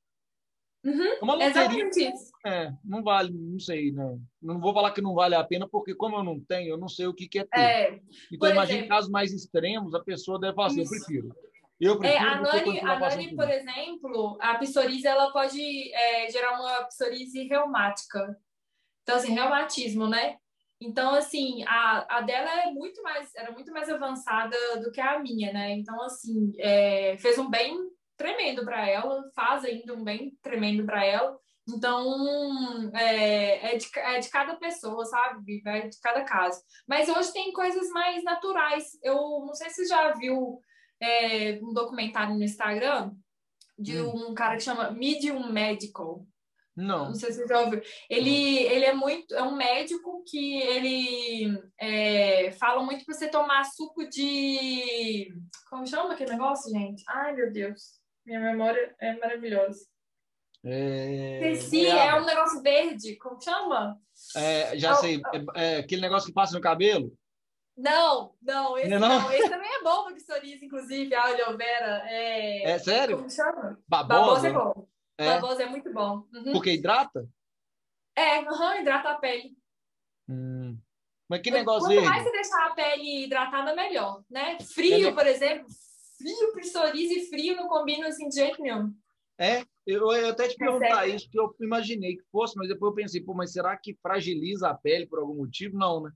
Uhum, 0.83 1.03
é 1.03 1.19
uma 1.21 1.33
loteria, 1.33 1.61
exatamente 1.61 2.13
isso. 2.13 2.31
É, 2.45 2.71
não 2.83 3.03
vale, 3.03 3.33
não 3.33 3.59
sei, 3.59 3.91
né? 3.91 4.19
Não 4.39 4.61
vou 4.61 4.71
falar 4.71 4.91
que 4.91 5.01
não 5.01 5.15
vale 5.15 5.33
a 5.33 5.43
pena, 5.43 5.67
porque 5.67 5.95
como 5.95 6.15
eu 6.15 6.23
não 6.23 6.39
tenho, 6.39 6.69
eu 6.69 6.77
não 6.77 6.87
sei 6.87 7.07
o 7.07 7.13
que, 7.13 7.27
que 7.27 7.39
é 7.39 7.43
ter. 7.43 7.59
É, 7.59 7.99
então, 8.31 8.51
imagina 8.51 8.87
casos 8.87 9.09
mais 9.09 9.33
extremos, 9.33 9.95
a 9.95 10.03
pessoa 10.03 10.39
deve 10.39 10.53
falar 10.53 10.67
assim, 10.67 10.81
eu 10.81 10.87
prefiro. 10.89 11.35
Eu 11.81 11.97
prefiro 11.97 12.23
é, 12.23 12.27
a 12.27 12.39
Nani, 12.39 12.79
a 12.79 12.99
Nani 12.99 13.35
por 13.35 13.49
exemplo, 13.49 14.37
a 14.39 14.55
psoríase, 14.59 15.07
ela 15.07 15.31
pode 15.31 15.91
é, 15.91 16.29
gerar 16.29 16.59
uma 16.59 16.83
psoríase 16.83 17.43
reumática. 17.47 18.37
Então, 19.01 19.15
assim, 19.15 19.33
reumatismo, 19.33 20.07
né? 20.07 20.37
Então, 20.81 21.13
assim, 21.13 21.63
a, 21.67 22.17
a 22.17 22.21
dela 22.21 22.63
é 22.63 22.71
muito 22.71 23.01
mais, 23.01 23.33
era 23.35 23.51
muito 23.51 23.71
mais 23.71 23.89
avançada 23.89 24.55
do 24.83 24.91
que 24.91 24.99
a 24.99 25.19
minha, 25.19 25.53
né? 25.53 25.71
Então, 25.71 26.01
assim, 26.03 26.51
é, 26.59 27.17
fez 27.17 27.37
um 27.37 27.49
bem 27.49 27.77
tremendo 28.17 28.63
para 28.63 28.87
ela, 28.87 29.23
faz 29.35 29.63
ainda 29.63 29.93
um 29.93 30.03
bem 30.03 30.37
tremendo 30.41 30.85
para 30.85 31.05
ela. 31.05 31.37
Então, 31.67 32.91
é, 32.93 33.73
é, 33.73 33.77
de, 33.77 33.87
é 33.97 34.19
de 34.19 34.29
cada 34.29 34.55
pessoa, 34.55 35.03
sabe? 35.05 35.61
É 35.65 35.87
de 35.87 35.99
cada 35.99 36.23
caso. 36.23 36.61
Mas 36.87 37.09
hoje 37.09 37.33
tem 37.33 37.51
coisas 37.51 37.89
mais 37.89 38.23
naturais. 38.23 38.91
Eu 39.01 39.15
não 39.45 39.53
sei 39.53 39.69
se 39.69 39.77
você 39.77 39.87
já 39.87 40.13
viu 40.13 40.59
é, 41.01 41.59
um 41.63 41.73
documentário 41.73 42.35
no 42.35 42.43
Instagram 42.43 43.11
de 43.77 43.99
hum. 43.99 44.29
um 44.29 44.33
cara 44.33 44.55
que 44.55 44.63
chama 44.63 44.91
Medium 44.91 45.51
Medical. 45.51 46.25
Não. 46.75 47.05
Não 47.05 47.15
sei 47.15 47.31
se 47.31 47.39
você 47.39 47.47
já 47.47 47.61
ouviu. 47.61 47.81
Ele, 48.09 48.63
ele 48.63 48.85
é 48.85 48.93
muito, 48.93 49.33
é 49.33 49.41
um 49.41 49.55
médico 49.55 50.23
que 50.27 50.61
ele 50.61 51.57
é, 51.79 52.51
fala 52.59 52.83
muito 52.83 53.05
para 53.05 53.15
você 53.15 53.29
tomar 53.29 53.63
suco 53.63 54.07
de. 54.09 55.33
Como 55.69 55.87
chama 55.87 56.13
aquele 56.13 56.31
negócio, 56.31 56.69
gente? 56.71 57.03
Ai, 57.07 57.33
meu 57.33 57.51
Deus. 57.51 57.99
Minha 58.25 58.41
memória 58.41 58.93
é 58.99 59.15
maravilhosa. 59.17 59.85
É... 60.65 61.51
Esqueci, 61.51 61.85
é, 61.85 62.07
é 62.07 62.15
um 62.15 62.25
negócio 62.25 62.61
verde, 62.61 63.15
como 63.17 63.39
chama? 63.39 63.97
É, 64.35 64.77
já 64.77 64.95
sei, 64.95 65.21
é, 65.55 65.63
é, 65.63 65.77
aquele 65.77 66.01
negócio 66.01 66.27
que 66.27 66.33
passa 66.33 66.55
no 66.55 66.61
cabelo? 66.61 67.13
Não, 67.77 68.33
não, 68.41 68.77
esse 68.77 68.89
não, 68.89 68.99
não. 68.99 69.31
Esse 69.31 69.49
também 69.49 69.69
é 69.69 69.83
bom 69.83 70.05
para 70.05 70.15
psoríase, 70.15 70.65
inclusive, 70.65 71.13
a 71.13 71.23
aloe 71.23 71.57
vera. 71.57 72.03
É, 72.07 72.71
é 72.71 72.79
sério? 72.79 73.17
Como 73.17 73.29
chama? 73.29 73.77
Babosa? 73.87 74.19
Babosa 74.19 74.47
é 74.47 74.53
bom. 74.53 74.87
É. 75.17 75.25
Babosa 75.25 75.63
é 75.63 75.69
muito 75.69 75.91
bom. 75.93 76.25
Uhum. 76.33 76.53
Porque 76.53 76.71
hidrata? 76.71 77.27
É, 78.15 78.39
uhum, 78.39 78.79
hidrata 78.79 79.09
a 79.09 79.15
pele. 79.15 79.55
Hum. 80.27 80.77
Mas 81.27 81.41
que 81.41 81.51
negócio 81.51 81.87
Quanto 81.87 82.05
mais 82.05 82.23
você 82.23 82.31
deixar 82.31 82.67
a 82.67 82.73
pele 82.73 83.23
hidratada, 83.23 83.75
melhor, 83.75 84.23
né? 84.29 84.59
Frio, 84.59 85.13
por 85.13 85.25
exemplo, 85.25 85.65
frio, 86.17 86.53
psoríase 86.55 87.19
e 87.19 87.29
frio 87.29 87.55
não 87.55 87.67
combinam 87.67 88.07
assim 88.07 88.27
de 88.27 88.35
jeito 88.35 88.61
nenhum. 88.61 88.93
É, 89.37 89.65
eu, 89.85 90.11
eu 90.11 90.29
até 90.29 90.47
te 90.47 90.53
é 90.53 90.57
perguntar 90.57 91.07
é 91.07 91.15
isso, 91.15 91.25
porque 91.25 91.39
eu 91.39 91.65
imaginei 91.65 92.15
que 92.15 92.23
fosse, 92.31 92.55
mas 92.55 92.69
depois 92.69 92.91
eu 92.91 92.95
pensei, 92.95 93.21
pô, 93.21 93.33
mas 93.33 93.51
será 93.51 93.75
que 93.75 93.95
fragiliza 94.01 94.69
a 94.69 94.75
pele 94.75 95.07
por 95.07 95.19
algum 95.19 95.35
motivo? 95.35 95.77
Não, 95.77 96.03
né? 96.03 96.11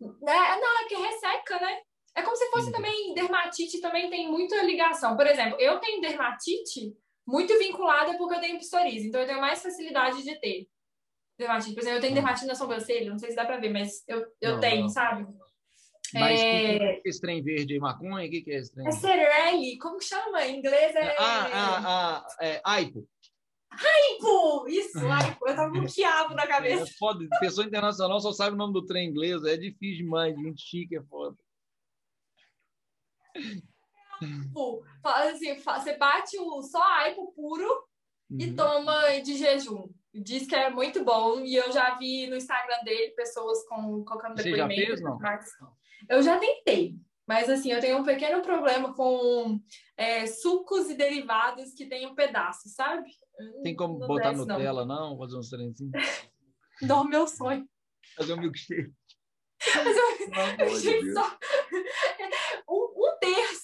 É, 0.00 0.60
não, 0.60 0.80
é 0.80 0.88
que 0.88 0.94
resseca, 0.94 1.60
né? 1.60 1.80
É 2.14 2.22
como 2.22 2.36
se 2.36 2.50
fosse 2.50 2.72
também 2.72 3.14
dermatite, 3.14 3.80
também 3.80 4.10
tem 4.10 4.30
muita 4.30 4.62
ligação. 4.62 5.16
Por 5.16 5.26
exemplo, 5.26 5.58
eu 5.60 5.78
tenho 5.78 6.00
dermatite 6.00 6.96
muito 7.26 7.56
vinculada 7.58 8.16
porque 8.16 8.34
eu 8.34 8.40
tenho 8.40 8.58
psoríase, 8.58 9.08
então 9.08 9.20
eu 9.20 9.26
tenho 9.26 9.40
mais 9.40 9.62
facilidade 9.62 10.22
de 10.22 10.40
ter 10.40 10.68
dermatite. 11.38 11.74
Por 11.74 11.80
exemplo, 11.80 11.98
eu 11.98 12.02
tenho 12.02 12.14
dermatite 12.14 12.46
na 12.46 12.54
sobrancelha, 12.54 13.10
não 13.10 13.18
sei 13.18 13.30
se 13.30 13.36
dá 13.36 13.44
para 13.44 13.58
ver, 13.58 13.70
mas 13.70 14.04
eu, 14.06 14.26
eu 14.40 14.52
não, 14.52 14.60
tenho, 14.60 14.82
não. 14.82 14.88
sabe? 14.88 15.26
Mas 16.12 16.40
é... 16.40 16.78
que 16.78 16.84
é 16.84 17.02
esse 17.04 17.20
trem 17.20 17.42
verde 17.42 17.74
aí, 17.74 17.80
maconha? 17.80 18.26
O 18.26 18.30
que, 18.30 18.42
que 18.42 18.50
é 18.50 18.58
esse 18.58 18.72
trem? 18.72 18.86
É 18.86 18.90
Cerelli, 18.90 19.78
como 19.78 20.00
chama? 20.00 20.44
Em 20.44 20.58
inglês 20.58 20.94
é. 20.94 21.16
Ah, 21.18 21.50
ah, 21.52 21.82
ah, 21.86 22.26
é 22.44 22.60
Aipo. 22.64 23.06
Aipo! 23.70 24.68
Isso, 24.68 24.98
Aipo. 24.98 25.48
Eu 25.48 25.54
tava 25.54 25.72
com 25.72 25.78
um 25.78 25.86
quiabo 25.86 26.34
na 26.34 26.46
cabeça. 26.48 26.82
É 26.82 26.86
foda. 26.98 27.24
Pessoa 27.38 27.66
internacional 27.66 28.20
só 28.20 28.32
sabe 28.32 28.54
o 28.54 28.58
nome 28.58 28.72
do 28.72 28.84
trem 28.84 29.08
inglês. 29.08 29.44
É 29.44 29.56
difícil 29.56 30.04
demais. 30.04 30.34
Gente 30.34 30.60
chique, 30.60 30.96
é 30.96 31.02
foda. 31.02 31.36
Aipo. 34.22 34.84
Assim, 35.02 35.54
você 35.54 35.96
bate 35.96 36.38
o 36.38 36.62
só 36.62 36.82
Aipo 36.82 37.32
puro 37.32 37.68
uhum. 38.30 38.38
e 38.40 38.54
toma 38.54 39.20
de 39.20 39.36
jejum. 39.36 39.88
Diz 40.12 40.46
que 40.46 40.54
é 40.54 40.70
muito 40.70 41.04
bom. 41.04 41.40
E 41.40 41.54
eu 41.54 41.70
já 41.72 41.96
vi 41.96 42.26
no 42.26 42.36
Instagram 42.36 42.82
dele 42.84 43.12
pessoas 43.12 43.66
com, 43.68 44.04
colocando 44.04 44.36
Você 44.36 44.50
depoimento. 44.50 44.80
Já 44.80 44.86
fez, 44.86 45.00
não? 45.00 45.18
Eu 46.08 46.22
já 46.22 46.38
tentei, 46.38 46.96
mas 47.26 47.48
assim, 47.48 47.70
eu 47.70 47.80
tenho 47.80 47.98
um 47.98 48.04
pequeno 48.04 48.42
problema 48.42 48.92
com 48.94 49.60
é, 49.96 50.26
sucos 50.26 50.90
e 50.90 50.94
derivados 50.94 51.74
que 51.74 51.86
tem 51.86 52.06
um 52.06 52.14
pedaço, 52.14 52.68
sabe? 52.70 53.08
Tem 53.62 53.76
como 53.76 53.98
não 53.98 54.08
botar 54.08 54.30
desce, 54.30 54.46
Nutella, 54.46 54.84
não? 54.84 55.10
não? 55.10 55.18
Fazer 55.18 55.36
uns 55.36 55.48
trenzinhos? 55.48 55.92
Não, 56.82 57.04
meu 57.04 57.26
sonho. 57.26 57.68
Fazer 58.16 58.32
um 58.32 58.38
milkshake. 58.38 58.90
só... 61.12 61.38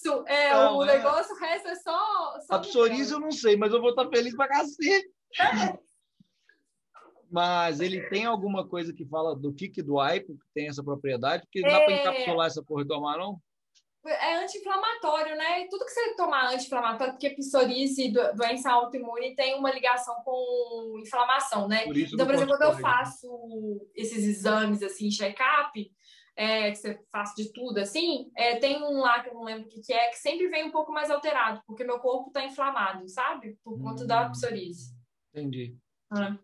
terço 0.07 0.25
é 0.27 0.53
não, 0.53 0.77
o 0.79 0.85
é... 0.85 0.97
negócio, 0.97 1.35
o 1.35 1.39
resto 1.39 1.69
é 1.69 1.75
só. 1.77 2.41
só 2.41 2.55
a 2.55 2.59
psoríase 2.61 3.13
eu 3.13 3.21
não 3.21 3.31
sei, 3.31 3.57
mas 3.57 3.73
eu 3.73 3.81
vou 3.81 3.91
estar 3.91 4.09
feliz 4.09 4.35
pra 4.35 4.49
cacete. 4.49 5.11
Mas 7.29 7.81
ele 7.81 8.09
tem 8.09 8.25
alguma 8.25 8.67
coisa 8.67 8.93
que 8.93 9.05
fala 9.05 9.35
do 9.35 9.53
kick 9.53 9.83
do 9.83 9.99
aipo, 9.99 10.39
que 10.39 10.47
tem 10.55 10.69
essa 10.69 10.83
propriedade? 10.83 11.43
Porque 11.43 11.59
é... 11.59 11.69
dá 11.69 11.81
para 11.81 11.93
encapsular 11.93 12.47
essa 12.47 12.63
porra 12.63 12.83
e 12.83 12.87
tomar, 12.87 13.19
não? 13.19 13.41
É 14.07 14.37
anti-inflamatório, 14.37 15.37
né? 15.37 15.67
Tudo 15.69 15.85
que 15.85 15.91
você 15.91 16.15
tomar 16.15 16.55
anti-inflamatório, 16.55 17.15
porque 17.15 17.31
psoríase, 17.31 18.13
doença 18.37 18.71
autoimune, 18.71 19.35
tem 19.35 19.59
uma 19.59 19.73
ligação 19.73 20.15
com 20.25 21.01
inflamação, 21.05 21.67
né? 21.67 21.85
Por 21.85 21.99
então, 21.99 22.25
por 22.25 22.35
exemplo, 22.37 22.57
quando 22.57 22.73
eu 22.73 22.79
faço 22.79 23.91
esses 23.97 24.25
exames, 24.25 24.81
assim, 24.85 25.11
check-up, 25.11 25.93
é, 26.37 26.71
que 26.71 26.77
você 26.77 27.01
faz 27.11 27.33
de 27.35 27.51
tudo, 27.53 27.79
assim, 27.79 28.31
é, 28.37 28.57
tem 28.57 28.83
um 28.83 29.01
lá 29.01 29.23
que 29.23 29.31
eu 29.31 29.35
não 29.35 29.45
lembro 29.45 29.65
o 29.65 29.69
que, 29.69 29.81
que 29.81 29.93
é, 29.93 30.11
que 30.11 30.19
sempre 30.19 30.49
vem 30.49 30.65
um 30.65 30.71
pouco 30.71 30.93
mais 30.93 31.11
alterado, 31.11 31.63
porque 31.67 31.83
meu 31.83 31.99
corpo 31.99 32.29
está 32.29 32.45
inflamado, 32.45 33.09
sabe? 33.09 33.59
Por 33.65 33.81
conta 33.81 34.05
hum, 34.05 34.07
da 34.07 34.29
psoríase. 34.29 34.95
Entendi. 35.33 35.77
Ah. 36.11 36.39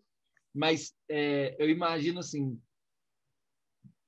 Mas 0.53 0.93
é, 1.09 1.55
eu 1.59 1.69
imagino 1.69 2.19
assim, 2.19 2.59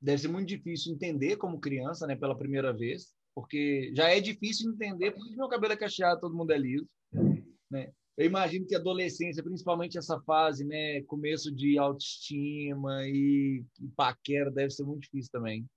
deve 0.01 0.21
ser 0.21 0.27
muito 0.27 0.47
difícil 0.47 0.93
entender 0.93 1.37
como 1.37 1.59
criança, 1.59 2.07
né, 2.07 2.15
pela 2.15 2.37
primeira 2.37 2.73
vez, 2.73 3.13
porque 3.35 3.91
já 3.95 4.09
é 4.09 4.19
difícil 4.19 4.71
entender 4.71 5.11
porque 5.11 5.35
meu 5.35 5.47
cabelo 5.47 5.73
é 5.73 5.77
cacheado, 5.77 6.19
todo 6.19 6.35
mundo 6.35 6.51
é 6.51 6.57
liso, 6.57 6.87
né? 7.69 7.91
Eu 8.17 8.25
imagino 8.25 8.65
que 8.65 8.73
a 8.73 8.79
adolescência, 8.79 9.43
principalmente 9.43 9.97
essa 9.97 10.17
fase, 10.21 10.63
né, 10.63 11.01
começo 11.03 11.53
de 11.53 11.77
autoestima 11.77 13.05
e, 13.07 13.61
e 13.81 13.87
paquera, 13.89 14.49
deve 14.49 14.69
ser 14.69 14.83
muito 14.83 15.01
difícil 15.01 15.29
também. 15.31 15.67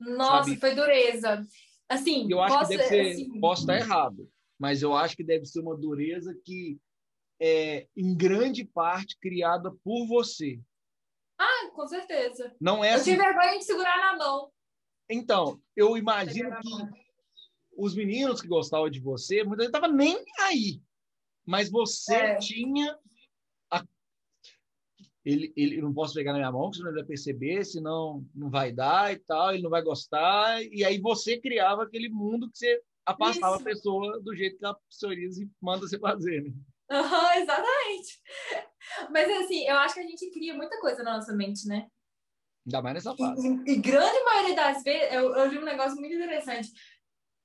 Nossa, 0.00 0.44
sabe? 0.44 0.60
foi 0.60 0.74
dureza. 0.74 1.46
Assim, 1.88 2.26
eu 2.30 2.40
acho 2.40 2.54
posso, 2.54 2.70
que 2.70 2.76
deve 2.76 2.88
ser, 2.88 3.08
assim... 3.12 3.40
posso 3.40 3.62
estar 3.62 3.76
errado, 3.76 4.30
mas 4.58 4.82
eu 4.82 4.94
acho 4.94 5.16
que 5.16 5.24
deve 5.24 5.46
ser 5.46 5.60
uma 5.60 5.76
dureza 5.76 6.38
que 6.44 6.78
é, 7.40 7.86
em 7.96 8.16
grande 8.16 8.64
parte, 8.64 9.16
criada 9.20 9.70
por 9.84 10.06
você. 10.06 10.60
Ah, 11.38 11.70
com 11.72 11.86
certeza. 11.86 12.54
Não 12.60 12.84
é 12.84 12.92
eu 12.92 12.96
assim... 12.96 13.12
tive 13.12 13.22
vergonha 13.22 13.58
de 13.58 13.64
segurar 13.64 13.96
na 13.96 14.18
mão. 14.18 14.50
Então, 15.08 15.60
eu 15.74 15.96
imagino 15.96 16.50
que 16.60 16.68
os 17.76 17.94
meninos 17.94 18.42
que 18.42 18.48
gostavam 18.48 18.90
de 18.90 19.00
você, 19.00 19.44
muita 19.44 19.62
gente 19.62 19.74
estava 19.74 19.88
nem 19.88 20.22
aí. 20.40 20.82
Mas 21.46 21.70
você 21.70 22.14
é. 22.14 22.38
tinha. 22.38 22.98
Ele, 25.28 25.52
ele 25.54 25.82
não 25.82 25.92
posso 25.92 26.14
pegar 26.14 26.32
na 26.32 26.38
minha 26.38 26.50
mão, 26.50 26.72
senão 26.72 26.88
ele 26.88 27.00
vai 27.00 27.06
perceber, 27.06 27.62
senão 27.62 28.24
não 28.34 28.48
vai 28.48 28.72
dar 28.72 29.12
e 29.12 29.18
tal, 29.18 29.52
ele 29.52 29.62
não 29.62 29.68
vai 29.68 29.82
gostar. 29.82 30.62
E 30.62 30.82
aí 30.82 30.98
você 30.98 31.38
criava 31.38 31.82
aquele 31.82 32.08
mundo 32.08 32.50
que 32.50 32.56
você 32.56 32.80
afastava 33.04 33.56
Isso. 33.56 33.62
a 33.62 33.64
pessoa 33.64 34.20
do 34.22 34.34
jeito 34.34 34.56
que 34.56 34.64
a 34.64 34.72
psoríase 34.88 35.50
manda 35.60 35.86
você 35.86 35.98
fazer. 35.98 36.44
Né? 36.44 36.50
Uhum, 36.90 37.32
exatamente. 37.42 38.22
Mas 39.10 39.44
assim, 39.44 39.66
eu 39.66 39.76
acho 39.76 39.94
que 39.94 40.00
a 40.00 40.06
gente 40.06 40.30
cria 40.30 40.54
muita 40.54 40.80
coisa 40.80 41.02
na 41.02 41.16
nossa 41.16 41.34
mente, 41.34 41.68
né? 41.68 41.88
Ainda 42.66 42.80
mais 42.80 42.94
nessa 42.94 43.14
fase. 43.14 43.46
E, 43.46 43.72
e 43.72 43.76
grande 43.76 44.24
maioria 44.24 44.56
das 44.56 44.82
vezes, 44.82 45.12
eu, 45.12 45.36
eu 45.36 45.46
li 45.46 45.58
um 45.58 45.64
negócio 45.64 46.00
muito 46.00 46.14
interessante. 46.14 46.70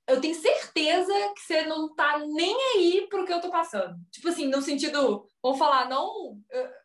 Eu 0.08 0.22
tenho 0.22 0.34
certeza 0.34 1.12
que 1.34 1.40
você 1.42 1.66
não 1.66 1.94
tá 1.94 2.18
nem 2.18 2.56
aí 2.74 3.06
pro 3.10 3.26
que 3.26 3.32
eu 3.32 3.40
tô 3.42 3.50
passando. 3.50 3.94
Tipo 4.10 4.28
assim, 4.28 4.48
no 4.48 4.62
sentido, 4.62 5.28
vou 5.42 5.54
falar, 5.54 5.86
não. 5.88 6.38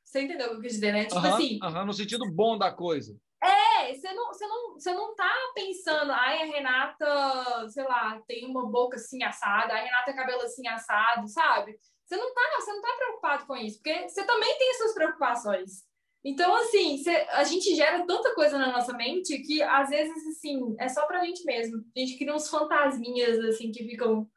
Você 0.10 0.22
entendeu 0.22 0.48
o 0.48 0.50
que 0.50 0.56
eu 0.56 0.62
quis 0.62 0.74
dizer, 0.74 0.92
né? 0.92 1.06
Tipo 1.06 1.20
uhum, 1.20 1.34
assim. 1.36 1.60
Uhum, 1.62 1.86
no 1.86 1.94
sentido 1.94 2.26
bom 2.32 2.58
da 2.58 2.72
coisa. 2.72 3.16
É, 3.44 3.94
você 3.94 4.12
não, 4.12 4.28
você, 4.34 4.48
não, 4.48 4.74
você 4.74 4.92
não 4.92 5.16
tá 5.16 5.32
pensando, 5.54 6.12
ai, 6.12 6.42
a 6.42 6.46
Renata, 6.46 7.70
sei 7.70 7.84
lá, 7.84 8.20
tem 8.28 8.46
uma 8.48 8.68
boca 8.68 8.96
assim 8.96 9.24
assada, 9.24 9.72
a 9.72 9.78
Renata 9.78 10.06
tem 10.06 10.16
cabelo 10.16 10.42
assim 10.42 10.68
assado, 10.68 11.28
sabe? 11.28 11.78
Você 12.04 12.18
não 12.18 12.34
tá, 12.34 12.42
você 12.60 12.74
não 12.74 12.82
tá 12.82 12.96
preocupado 12.98 13.46
com 13.46 13.56
isso, 13.56 13.78
porque 13.78 14.10
você 14.10 14.26
também 14.26 14.58
tem 14.58 14.74
suas 14.74 14.96
preocupações. 14.96 15.88
Então, 16.26 16.56
assim, 16.56 16.98
você, 16.98 17.12
a 17.30 17.44
gente 17.44 17.76
gera 17.76 18.04
tanta 18.06 18.34
coisa 18.34 18.58
na 18.58 18.72
nossa 18.72 18.92
mente 18.94 19.38
que, 19.44 19.62
às 19.62 19.90
vezes, 19.90 20.26
assim, 20.26 20.76
é 20.80 20.90
só 20.90 21.06
pra 21.06 21.24
gente 21.24 21.46
mesmo. 21.46 21.86
A 21.96 22.00
gente 22.00 22.18
cria 22.18 22.34
uns 22.34 22.50
fantasminhas, 22.50 23.40
assim, 23.46 23.72
que 23.72 23.86
ficam 23.86 24.28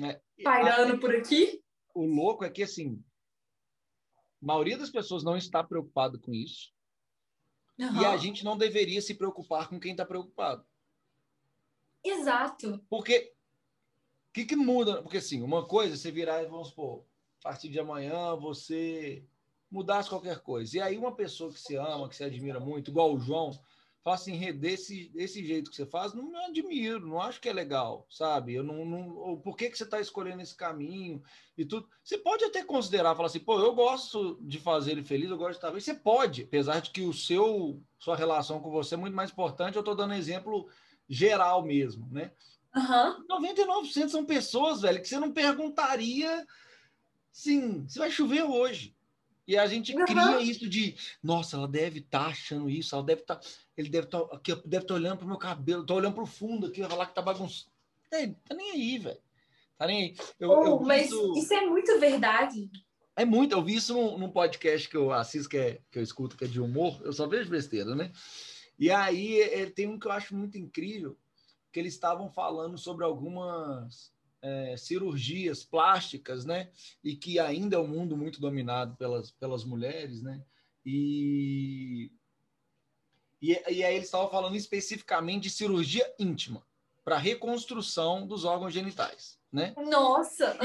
é, 0.00 0.20
pairando 0.44 1.00
por 1.00 1.16
aqui. 1.16 1.62
O 1.94 2.04
louco 2.04 2.44
é 2.44 2.50
que, 2.50 2.62
assim, 2.62 3.02
a 3.07 3.07
maioria 4.40 4.78
das 4.78 4.90
pessoas 4.90 5.22
não 5.22 5.36
está 5.36 5.62
preocupado 5.62 6.18
com 6.20 6.32
isso. 6.32 6.72
Uhum. 7.78 8.02
E 8.02 8.04
a 8.04 8.16
gente 8.16 8.44
não 8.44 8.56
deveria 8.56 9.00
se 9.00 9.14
preocupar 9.14 9.68
com 9.68 9.78
quem 9.78 9.92
está 9.92 10.04
preocupado. 10.04 10.64
Exato. 12.04 12.84
Porque 12.88 13.32
o 14.30 14.32
que, 14.32 14.44
que 14.44 14.56
muda? 14.56 15.02
Porque 15.02 15.18
assim, 15.18 15.42
uma 15.42 15.66
coisa 15.66 15.94
é 15.94 15.96
você 15.96 16.10
virar 16.10 16.42
e 16.42 16.46
vamos 16.46 16.68
supor, 16.68 17.04
a 17.40 17.50
partir 17.50 17.68
de 17.68 17.78
amanhã 17.78 18.34
você 18.36 19.24
mudasse 19.70 20.08
qualquer 20.08 20.40
coisa. 20.40 20.76
E 20.76 20.80
aí 20.80 20.98
uma 20.98 21.14
pessoa 21.14 21.52
que 21.52 21.60
se 21.60 21.76
ama, 21.76 22.08
que 22.08 22.16
se 22.16 22.24
admira 22.24 22.58
muito, 22.58 22.90
igual 22.90 23.12
o 23.12 23.20
João, 23.20 23.50
fala 24.08 24.14
assim, 24.14 24.52
desse, 24.54 25.10
desse 25.10 25.44
jeito 25.44 25.70
que 25.70 25.76
você 25.76 25.84
faz, 25.84 26.14
não, 26.14 26.30
não 26.30 26.46
admiro, 26.46 27.06
não 27.06 27.20
acho 27.20 27.40
que 27.40 27.48
é 27.48 27.52
legal, 27.52 28.06
sabe? 28.08 28.54
Eu 28.54 28.62
não, 28.62 28.84
não 28.84 29.36
por 29.38 29.54
que, 29.54 29.68
que 29.68 29.76
você 29.76 29.84
está 29.84 30.00
escolhendo 30.00 30.40
esse 30.40 30.56
caminho 30.56 31.22
e 31.56 31.64
tudo. 31.64 31.86
Você 32.02 32.16
pode 32.16 32.44
até 32.44 32.64
considerar, 32.64 33.14
falar 33.14 33.26
assim, 33.26 33.40
pô, 33.40 33.60
eu 33.60 33.74
gosto 33.74 34.38
de 34.40 34.58
fazer 34.58 34.92
ele 34.92 35.04
feliz, 35.04 35.28
eu 35.28 35.36
gosto 35.36 35.50
de 35.50 35.56
estar 35.56 35.70
bem. 35.70 35.80
Você 35.80 35.94
pode, 35.94 36.44
apesar 36.44 36.80
de 36.80 36.90
que 36.90 37.02
o 37.02 37.12
seu, 37.12 37.82
sua 37.98 38.16
relação 38.16 38.60
com 38.60 38.70
você 38.70 38.94
é 38.94 38.98
muito 38.98 39.14
mais 39.14 39.30
importante, 39.30 39.76
eu 39.76 39.80
estou 39.80 39.94
dando 39.94 40.14
exemplo 40.14 40.68
geral 41.06 41.62
mesmo, 41.62 42.08
né? 42.10 42.32
Uhum. 42.74 43.26
99% 43.28 44.08
são 44.08 44.24
pessoas, 44.24 44.82
velho, 44.82 45.02
que 45.02 45.08
você 45.08 45.18
não 45.18 45.32
perguntaria, 45.32 46.46
sim, 47.30 47.86
se 47.88 47.98
vai 47.98 48.10
chover 48.10 48.44
hoje. 48.44 48.96
E 49.48 49.56
a 49.56 49.66
gente 49.66 49.96
uhum. 49.96 50.04
cria 50.04 50.42
isso 50.42 50.68
de, 50.68 50.94
nossa, 51.22 51.56
ela 51.56 51.66
deve 51.66 52.00
estar 52.00 52.24
tá 52.24 52.26
achando 52.26 52.68
isso, 52.68 52.94
ela 52.94 53.02
deve 53.02 53.22
estar, 53.22 53.36
tá, 53.36 53.48
ele 53.78 53.88
deve 53.88 54.06
estar, 54.06 54.20
tá, 54.20 54.36
aqui, 54.36 54.54
deve 54.54 54.84
estar 54.84 54.88
tá 54.88 54.94
olhando 54.94 55.16
para 55.16 55.24
o 55.24 55.28
meu 55.28 55.38
cabelo, 55.38 55.80
estou 55.80 55.96
olhando 55.96 56.12
para 56.12 56.22
o 56.22 56.26
fundo 56.26 56.66
aqui, 56.66 56.82
vai 56.82 56.90
falar 56.90 57.06
que 57.06 57.14
tá 57.14 57.22
bagunçado. 57.22 57.72
É, 58.12 58.26
tá 58.26 58.54
nem 58.54 58.72
aí, 58.72 58.98
velho. 58.98 59.18
Tá 59.78 59.86
nem 59.86 60.02
aí. 60.02 60.16
Eu, 60.38 60.50
oh, 60.50 60.64
eu 60.66 60.80
mas 60.80 61.06
isso... 61.06 61.32
isso... 61.38 61.54
é 61.54 61.66
muito 61.66 61.98
verdade. 61.98 62.70
É 63.16 63.24
muito, 63.24 63.52
eu 63.52 63.64
vi 63.64 63.76
isso 63.76 63.94
num, 63.94 64.18
num, 64.18 64.30
podcast 64.30 64.86
que 64.86 64.96
eu 64.96 65.10
assisto, 65.12 65.48
que, 65.48 65.56
é, 65.56 65.80
que 65.90 65.98
eu 65.98 66.02
escuto, 66.02 66.36
que 66.36 66.44
é 66.44 66.46
de 66.46 66.60
humor, 66.60 67.00
eu 67.02 67.12
só 67.14 67.26
vejo 67.26 67.48
besteira, 67.48 67.94
né? 67.94 68.12
E 68.78 68.90
aí 68.90 69.40
é, 69.40 69.64
tem 69.70 69.86
um 69.86 69.98
que 69.98 70.06
eu 70.06 70.12
acho 70.12 70.36
muito 70.36 70.58
incrível, 70.58 71.16
que 71.72 71.80
eles 71.80 71.94
estavam 71.94 72.30
falando 72.30 72.76
sobre 72.76 73.02
algumas 73.02 74.12
é, 74.42 74.76
cirurgias 74.76 75.64
plásticas, 75.64 76.44
né? 76.44 76.70
E 77.02 77.16
que 77.16 77.38
ainda 77.38 77.76
é 77.76 77.78
um 77.78 77.86
mundo 77.86 78.16
muito 78.16 78.40
dominado 78.40 78.96
pelas, 78.96 79.30
pelas 79.30 79.64
mulheres, 79.64 80.22
né? 80.22 80.42
E, 80.84 82.10
e, 83.42 83.52
e 83.52 83.84
aí 83.84 83.94
eles 83.94 84.06
estavam 84.06 84.30
falando 84.30 84.56
especificamente 84.56 85.44
de 85.44 85.50
cirurgia 85.50 86.12
íntima 86.18 86.66
para 87.04 87.18
reconstrução 87.18 88.26
dos 88.26 88.44
órgãos 88.44 88.72
genitais, 88.72 89.38
né? 89.52 89.74
Nossa! 89.76 90.56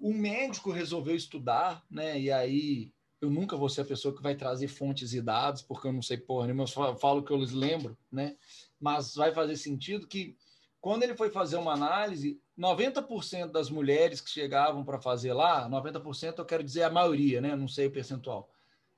o 0.00 0.14
médico 0.14 0.70
resolveu 0.70 1.16
estudar, 1.16 1.84
né? 1.90 2.18
E 2.18 2.30
aí 2.30 2.92
eu 3.20 3.30
nunca 3.30 3.56
vou 3.56 3.68
ser 3.68 3.80
a 3.80 3.86
pessoa 3.86 4.14
que 4.14 4.22
vai 4.22 4.36
trazer 4.36 4.68
fontes 4.68 5.12
e 5.12 5.20
dados, 5.20 5.60
porque 5.60 5.88
eu 5.88 5.92
não 5.92 6.02
sei 6.02 6.16
porra 6.16 6.46
nenhuma, 6.46 6.64
eu 6.64 6.96
falo 6.96 7.22
que 7.22 7.32
eu 7.32 7.36
lhes 7.36 7.50
lembro, 7.50 7.98
né? 8.10 8.36
Mas 8.80 9.14
vai 9.14 9.32
fazer 9.32 9.56
sentido 9.56 10.06
que 10.06 10.36
quando 10.80 11.02
ele 11.02 11.16
foi 11.16 11.30
fazer 11.30 11.56
uma 11.56 11.72
análise, 11.72 12.40
90% 12.58 13.50
das 13.50 13.70
mulheres 13.70 14.20
que 14.20 14.30
chegavam 14.30 14.84
para 14.84 15.00
fazer 15.00 15.32
lá, 15.32 15.68
90% 15.68 16.38
eu 16.38 16.44
quero 16.44 16.62
dizer 16.62 16.84
a 16.84 16.90
maioria, 16.90 17.40
né? 17.40 17.56
Não 17.56 17.68
sei 17.68 17.86
o 17.86 17.90
percentual. 17.90 18.50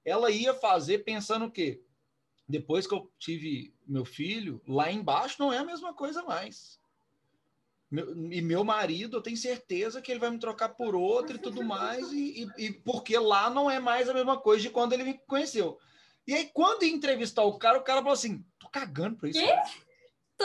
Ela 0.04 0.30
ia 0.30 0.54
fazer 0.54 0.98
pensando 0.98 1.46
o 1.46 1.50
quê? 1.50 1.82
Depois 2.48 2.86
que 2.86 2.94
eu 2.94 3.10
tive 3.18 3.74
meu 3.86 4.04
filho, 4.04 4.60
lá 4.66 4.90
embaixo 4.90 5.36
não 5.38 5.52
é 5.52 5.58
a 5.58 5.64
mesma 5.64 5.94
coisa 5.94 6.22
mais. 6.22 6.80
Meu, 7.90 8.12
e 8.32 8.40
meu 8.40 8.62
marido, 8.62 9.16
eu 9.16 9.22
tenho 9.22 9.36
certeza 9.36 10.00
que 10.00 10.12
ele 10.12 10.20
vai 10.20 10.30
me 10.30 10.38
trocar 10.38 10.70
por 10.70 10.94
outro 10.94 11.36
e 11.36 11.40
tudo 11.40 11.64
mais, 11.64 12.12
e, 12.12 12.48
e, 12.56 12.66
e, 12.66 12.72
porque 12.72 13.18
lá 13.18 13.50
não 13.50 13.70
é 13.70 13.80
mais 13.80 14.08
a 14.08 14.14
mesma 14.14 14.38
coisa 14.38 14.62
de 14.62 14.70
quando 14.70 14.92
ele 14.92 15.02
me 15.02 15.14
conheceu. 15.26 15.78
E 16.26 16.34
aí, 16.34 16.50
quando 16.52 16.84
ia 16.84 16.92
entrevistar 16.92 17.42
o 17.42 17.58
cara, 17.58 17.78
o 17.78 17.82
cara 17.82 18.00
falou 18.00 18.12
assim: 18.12 18.44
tô 18.58 18.68
cagando 18.68 19.16
pra 19.16 19.28
isso. 19.28 19.40
Tô, 19.40 19.89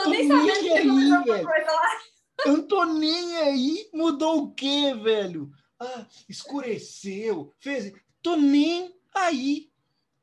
tô 0.02 0.10
nem 0.10 0.28
sabendo 0.28 0.60
que 0.60 0.72
aí, 0.72 1.24
velho. 1.24 1.24
coisa 1.24 1.72
lá. 1.72 2.62
Tô 2.68 2.84
nem 2.84 3.36
aí. 3.38 3.90
Mudou 3.92 4.42
o 4.42 4.54
quê, 4.54 4.94
velho? 4.94 5.50
Ah, 5.80 6.06
escureceu, 6.28 7.54
fez. 7.58 7.92
Tô 8.22 8.36
nem 8.36 8.94
aí. 9.14 9.70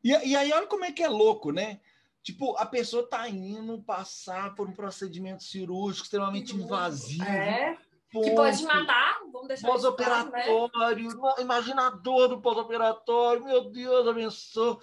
E, 0.03 0.09
e 0.09 0.35
aí, 0.35 0.51
olha 0.51 0.67
como 0.67 0.85
é 0.85 0.91
que 0.91 1.03
é 1.03 1.07
louco, 1.07 1.51
né? 1.51 1.79
Tipo, 2.21 2.55
a 2.57 2.65
pessoa 2.65 3.07
tá 3.07 3.27
indo 3.27 3.81
passar 3.81 4.55
por 4.55 4.67
um 4.67 4.73
procedimento 4.73 5.43
cirúrgico 5.43 6.05
extremamente 6.05 6.55
invasivo. 6.55 7.23
É. 7.23 7.77
Ponto. 8.11 8.25
Que 8.25 8.35
pode 8.35 8.63
matar, 8.63 9.21
vamos 9.31 9.47
deixar 9.47 9.67
Pós-operatório, 9.67 11.09
né? 11.09 11.33
imagina 11.39 11.87
a 11.87 11.89
dor 11.89 12.27
do 12.27 12.39
pós-operatório, 12.39 13.43
meu 13.43 13.71
Deus, 13.71 14.07
abençoe. 14.07 14.77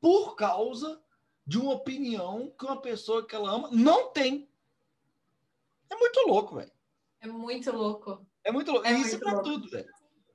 Por 0.00 0.34
causa 0.34 0.98
de 1.48 1.56
uma 1.58 1.72
opinião 1.72 2.52
que 2.58 2.66
uma 2.66 2.78
pessoa 2.78 3.26
que 3.26 3.34
ela 3.34 3.50
ama 3.50 3.70
não 3.72 4.12
tem. 4.12 4.46
É 5.88 5.96
muito 5.96 6.20
louco, 6.28 6.56
velho. 6.56 6.70
É 7.22 7.26
muito 7.26 7.72
louco. 7.72 8.26
É 8.44 8.52
muito 8.52 8.70
louco. 8.70 8.86
É 8.86 8.92
isso 8.92 9.16
é 9.16 9.18
pra 9.18 9.32
louco. 9.32 9.44
tudo, 9.44 9.70
velho. 9.70 9.88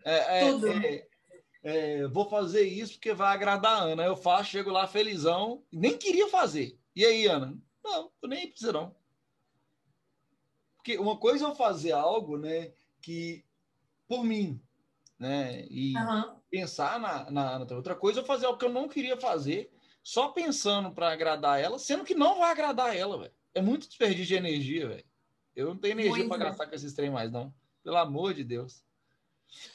É, 0.04 0.40
é, 0.40 0.52
tudo. 0.52 0.68
É, 0.68 1.08
é, 1.62 2.08
vou 2.08 2.28
fazer 2.28 2.64
isso 2.64 2.94
porque 2.94 3.14
vai 3.14 3.32
agradar 3.32 3.78
a 3.78 3.84
Ana. 3.84 4.04
Eu 4.04 4.18
faço, 4.18 4.50
chego 4.50 4.72
lá 4.72 4.88
felizão, 4.88 5.64
nem 5.72 5.96
queria 5.96 6.28
fazer. 6.30 6.80
E 6.96 7.06
aí, 7.06 7.28
Ana? 7.28 7.56
Não, 7.84 8.12
tô 8.20 8.28
nem 8.28 8.50
precisa 8.50 8.74
não. 8.74 8.96
Porque 10.78 10.98
uma 10.98 11.16
coisa 11.18 11.46
é 11.46 11.48
eu 11.48 11.54
fazer 11.54 11.92
algo, 11.92 12.40
né, 12.40 12.74
que 13.00 13.46
por 14.08 14.24
mim, 14.24 14.60
né, 15.20 15.66
e 15.70 15.96
uhum. 15.96 16.36
pensar 16.50 17.00
na, 17.00 17.30
na, 17.30 17.60
na, 17.60 17.76
outra 17.76 17.96
coisa, 17.96 18.20
é 18.20 18.24
eu 18.24 18.26
fazer 18.26 18.48
algo 18.48 18.58
que 18.58 18.66
eu 18.66 18.74
não 18.74 18.90
queria 18.90 19.16
fazer, 19.16 19.72
só 20.04 20.28
pensando 20.28 20.92
para 20.92 21.12
agradar 21.12 21.60
ela, 21.60 21.80
sendo 21.80 22.04
que 22.04 22.14
não 22.14 22.40
vai 22.40 22.52
agradar 22.52 22.96
ela, 22.96 23.18
velho. 23.18 23.34
É 23.54 23.62
muito 23.62 23.88
desperdício 23.88 24.26
de 24.26 24.36
energia, 24.36 24.90
velho. 24.90 25.06
Eu 25.56 25.68
não 25.68 25.78
tenho 25.78 26.00
energia 26.00 26.28
para 26.28 26.46
gastar 26.46 26.68
com 26.68 26.76
esses 26.76 26.94
trem 26.94 27.10
mais, 27.10 27.32
não. 27.32 27.54
Pelo 27.84 27.98
amor 27.98 28.34
de 28.34 28.44
Deus. 28.44 28.84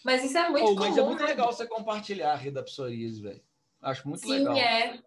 Mas 0.05 0.25
isso 0.25 0.37
é 0.37 0.49
muito 0.49 0.67
oh, 0.67 0.75
Mas 0.75 0.99
é 0.99 1.03
muito 1.03 1.23
né? 1.23 1.29
legal 1.29 1.53
você 1.53 1.67
compartilhar 1.67 2.33
a 2.33 2.37
rede 2.37 2.55
da 2.55 2.63
psoríase, 2.63 3.23
velho. 3.23 3.43
Acho 3.81 4.09
muito 4.09 4.21
Sim, 4.21 4.39
legal. 4.39 4.55
Sim, 4.55 4.61
é. 4.61 5.03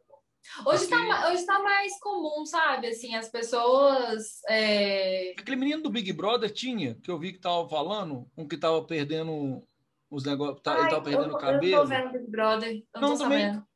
Hoje 0.66 0.84
está 0.86 0.98
Porque... 0.98 1.46
tá 1.46 1.60
mais 1.62 2.00
comum, 2.00 2.46
sabe? 2.46 2.88
Assim, 2.88 3.14
as 3.16 3.30
pessoas. 3.30 4.42
É... 4.48 5.36
Aquele 5.38 5.58
menino 5.58 5.84
do 5.84 5.90
Big 5.90 6.12
Brother 6.14 6.50
tinha, 6.50 6.96
que 6.96 7.12
eu 7.12 7.20
vi 7.20 7.34
que 7.34 7.40
tava 7.40 7.68
falando, 7.70 8.28
um 8.36 8.48
que 8.48 8.58
tava 8.58 8.84
perdendo 8.84 9.62
os 10.10 10.24
negócios. 10.24 10.62
Tá, 10.62 10.80
ele 10.80 10.90
tava 10.90 11.04
perdendo 11.04 11.34
o 11.34 11.38
cabelo. 11.38 11.74
Eu 11.74 11.82
tô 11.82 11.88
vendo 11.88 12.12
Big 12.12 12.32
Brother. 12.32 12.84
Eu 12.96 13.02
não, 13.02 13.10
não 13.10 13.18
tô 13.18 13.24
também. 13.24 13.46
sabendo. 13.46 13.68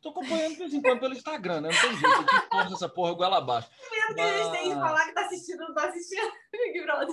Tô 0.00 0.10
acompanhando 0.10 0.52
de 0.52 0.56
vez 0.56 0.72
em 0.72 0.80
quando 0.80 1.00
pelo 1.00 1.14
Instagram, 1.14 1.60
né? 1.60 1.68
Não 1.68 1.80
tem 1.80 1.98
jeito. 1.98 2.20
Aqui 2.20 2.48
força 2.50 2.74
essa 2.74 2.88
porra 2.88 3.12
igual 3.12 3.34
abaixo. 3.34 3.68
Mesmo 3.90 4.14
que 4.14 4.20
a 4.20 4.38
gente 4.38 4.52
tem 4.52 4.68
que 4.70 4.74
falar 4.74 5.04
que 5.06 5.12
tá 5.12 5.26
assistindo, 5.26 5.58
não 5.58 5.74
tá 5.74 5.88
assistindo 5.88 6.32
Big 6.52 6.82
Brother. 6.82 7.08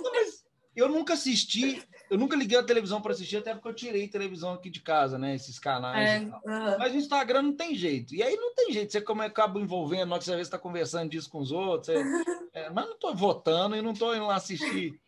Eu 0.74 0.88
nunca 0.88 1.14
assisti, 1.14 1.82
eu 2.08 2.16
nunca 2.16 2.36
liguei 2.36 2.56
a 2.56 2.62
televisão 2.62 3.02
para 3.02 3.12
assistir, 3.12 3.38
até 3.38 3.52
porque 3.52 3.68
eu 3.68 3.74
tirei 3.74 4.06
televisão 4.06 4.52
aqui 4.52 4.70
de 4.70 4.80
casa, 4.80 5.18
né? 5.18 5.34
Esses 5.34 5.58
canais. 5.58 6.30
É. 6.30 6.78
Mas 6.78 6.92
no 6.92 6.98
Instagram 6.98 7.42
não 7.42 7.56
tem 7.56 7.74
jeito. 7.74 8.14
E 8.14 8.22
aí 8.22 8.36
não 8.36 8.54
tem 8.54 8.72
jeito. 8.72 8.92
Você 8.92 9.00
como 9.00 9.22
é 9.22 9.26
acaba 9.26 9.58
envolvendo, 9.58 10.12
hora 10.12 10.20
que 10.20 10.24
você 10.24 10.40
está 10.40 10.58
conversando 10.58 11.10
disso 11.10 11.28
com 11.28 11.40
os 11.40 11.52
outros. 11.52 11.88
Você... 11.88 12.02
É, 12.54 12.70
mas 12.70 12.86
não 12.86 12.94
estou 12.94 13.14
votando 13.14 13.76
e 13.76 13.82
não 13.82 13.92
estou 13.92 14.16
indo 14.16 14.26
lá 14.26 14.36
assistir 14.36 14.98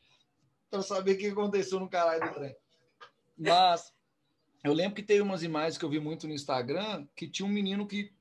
para 0.71 0.83
saber 0.83 1.13
o 1.13 1.19
que 1.19 1.27
aconteceu 1.29 1.81
no 1.81 1.89
caralho 1.89 2.29
do 2.29 2.35
trem. 2.35 2.55
Mas 3.37 3.93
eu 4.63 4.73
lembro 4.73 4.95
que 4.95 5.03
teve 5.03 5.23
umas 5.23 5.43
imagens 5.43 5.79
que 5.79 5.85
eu 5.85 5.91
vi 5.91 6.01
muito 6.01 6.27
no 6.27 6.35
Instagram 6.35 7.07
que 7.17 7.29
tinha 7.29 7.47
um 7.47 7.51
menino 7.51 7.87
que 7.87 8.13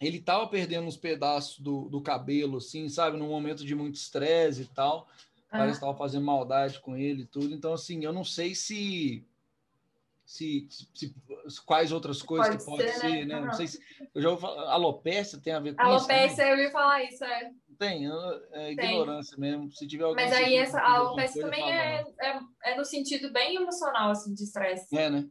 ele 0.00 0.20
tava 0.20 0.46
perdendo 0.48 0.86
uns 0.86 0.96
pedaços 0.96 1.58
do, 1.58 1.88
do 1.88 2.00
cabelo, 2.00 2.58
assim, 2.58 2.88
sabe? 2.88 3.16
Num 3.16 3.28
momento 3.28 3.64
de 3.64 3.74
muito 3.74 3.94
estresse 3.94 4.62
e 4.62 4.66
tal. 4.66 5.08
Parece 5.50 5.78
que 5.78 5.84
estava 5.84 5.96
fazendo 5.96 6.24
maldade 6.24 6.80
com 6.80 6.96
ele 6.96 7.22
e 7.22 7.26
tudo. 7.26 7.54
Então, 7.54 7.72
assim, 7.72 8.04
eu 8.04 8.12
não 8.12 8.24
sei 8.24 8.54
se. 8.54 9.24
Se, 10.26 10.66
se, 10.70 10.88
se 10.94 11.64
quais 11.66 11.92
outras 11.92 12.22
coisas 12.22 12.48
pode 12.48 12.58
que 12.58 12.64
pode 12.64 12.92
ser, 12.92 12.98
ser 12.98 13.26
né? 13.26 13.40
né? 13.40 13.40
Não 13.40 13.52
sei 13.52 13.68
se. 13.68 13.80
Eu 14.14 14.22
já 14.22 14.30
ouvi 14.30 14.42
falar. 14.42 14.72
Alopecia 14.72 15.38
tem 15.38 15.52
a 15.52 15.60
ver 15.60 15.74
com 15.74 15.82
alopecia, 15.82 16.26
isso. 16.26 16.40
Alopecia, 16.40 16.48
eu 16.48 16.58
ia 16.58 16.70
falar 16.70 17.04
isso, 17.04 17.24
é. 17.24 17.52
Tem, 17.78 18.08
é 18.52 18.72
ignorância 18.72 19.36
tem. 19.36 19.50
mesmo. 19.50 19.70
Se 19.70 19.86
tiver 19.86 20.04
alguém. 20.04 20.24
Mas 20.24 20.34
aí 20.34 20.56
essa 20.56 20.80
a 20.80 20.94
alopecia 20.96 21.42
também 21.42 21.70
é, 21.70 22.04
é, 22.20 22.40
é, 22.64 22.76
no 22.76 22.84
sentido 22.84 23.30
bem 23.32 23.56
emocional, 23.56 24.10
assim, 24.10 24.34
de 24.34 24.42
estresse. 24.42 24.96
É, 24.96 25.10
né? 25.10 25.28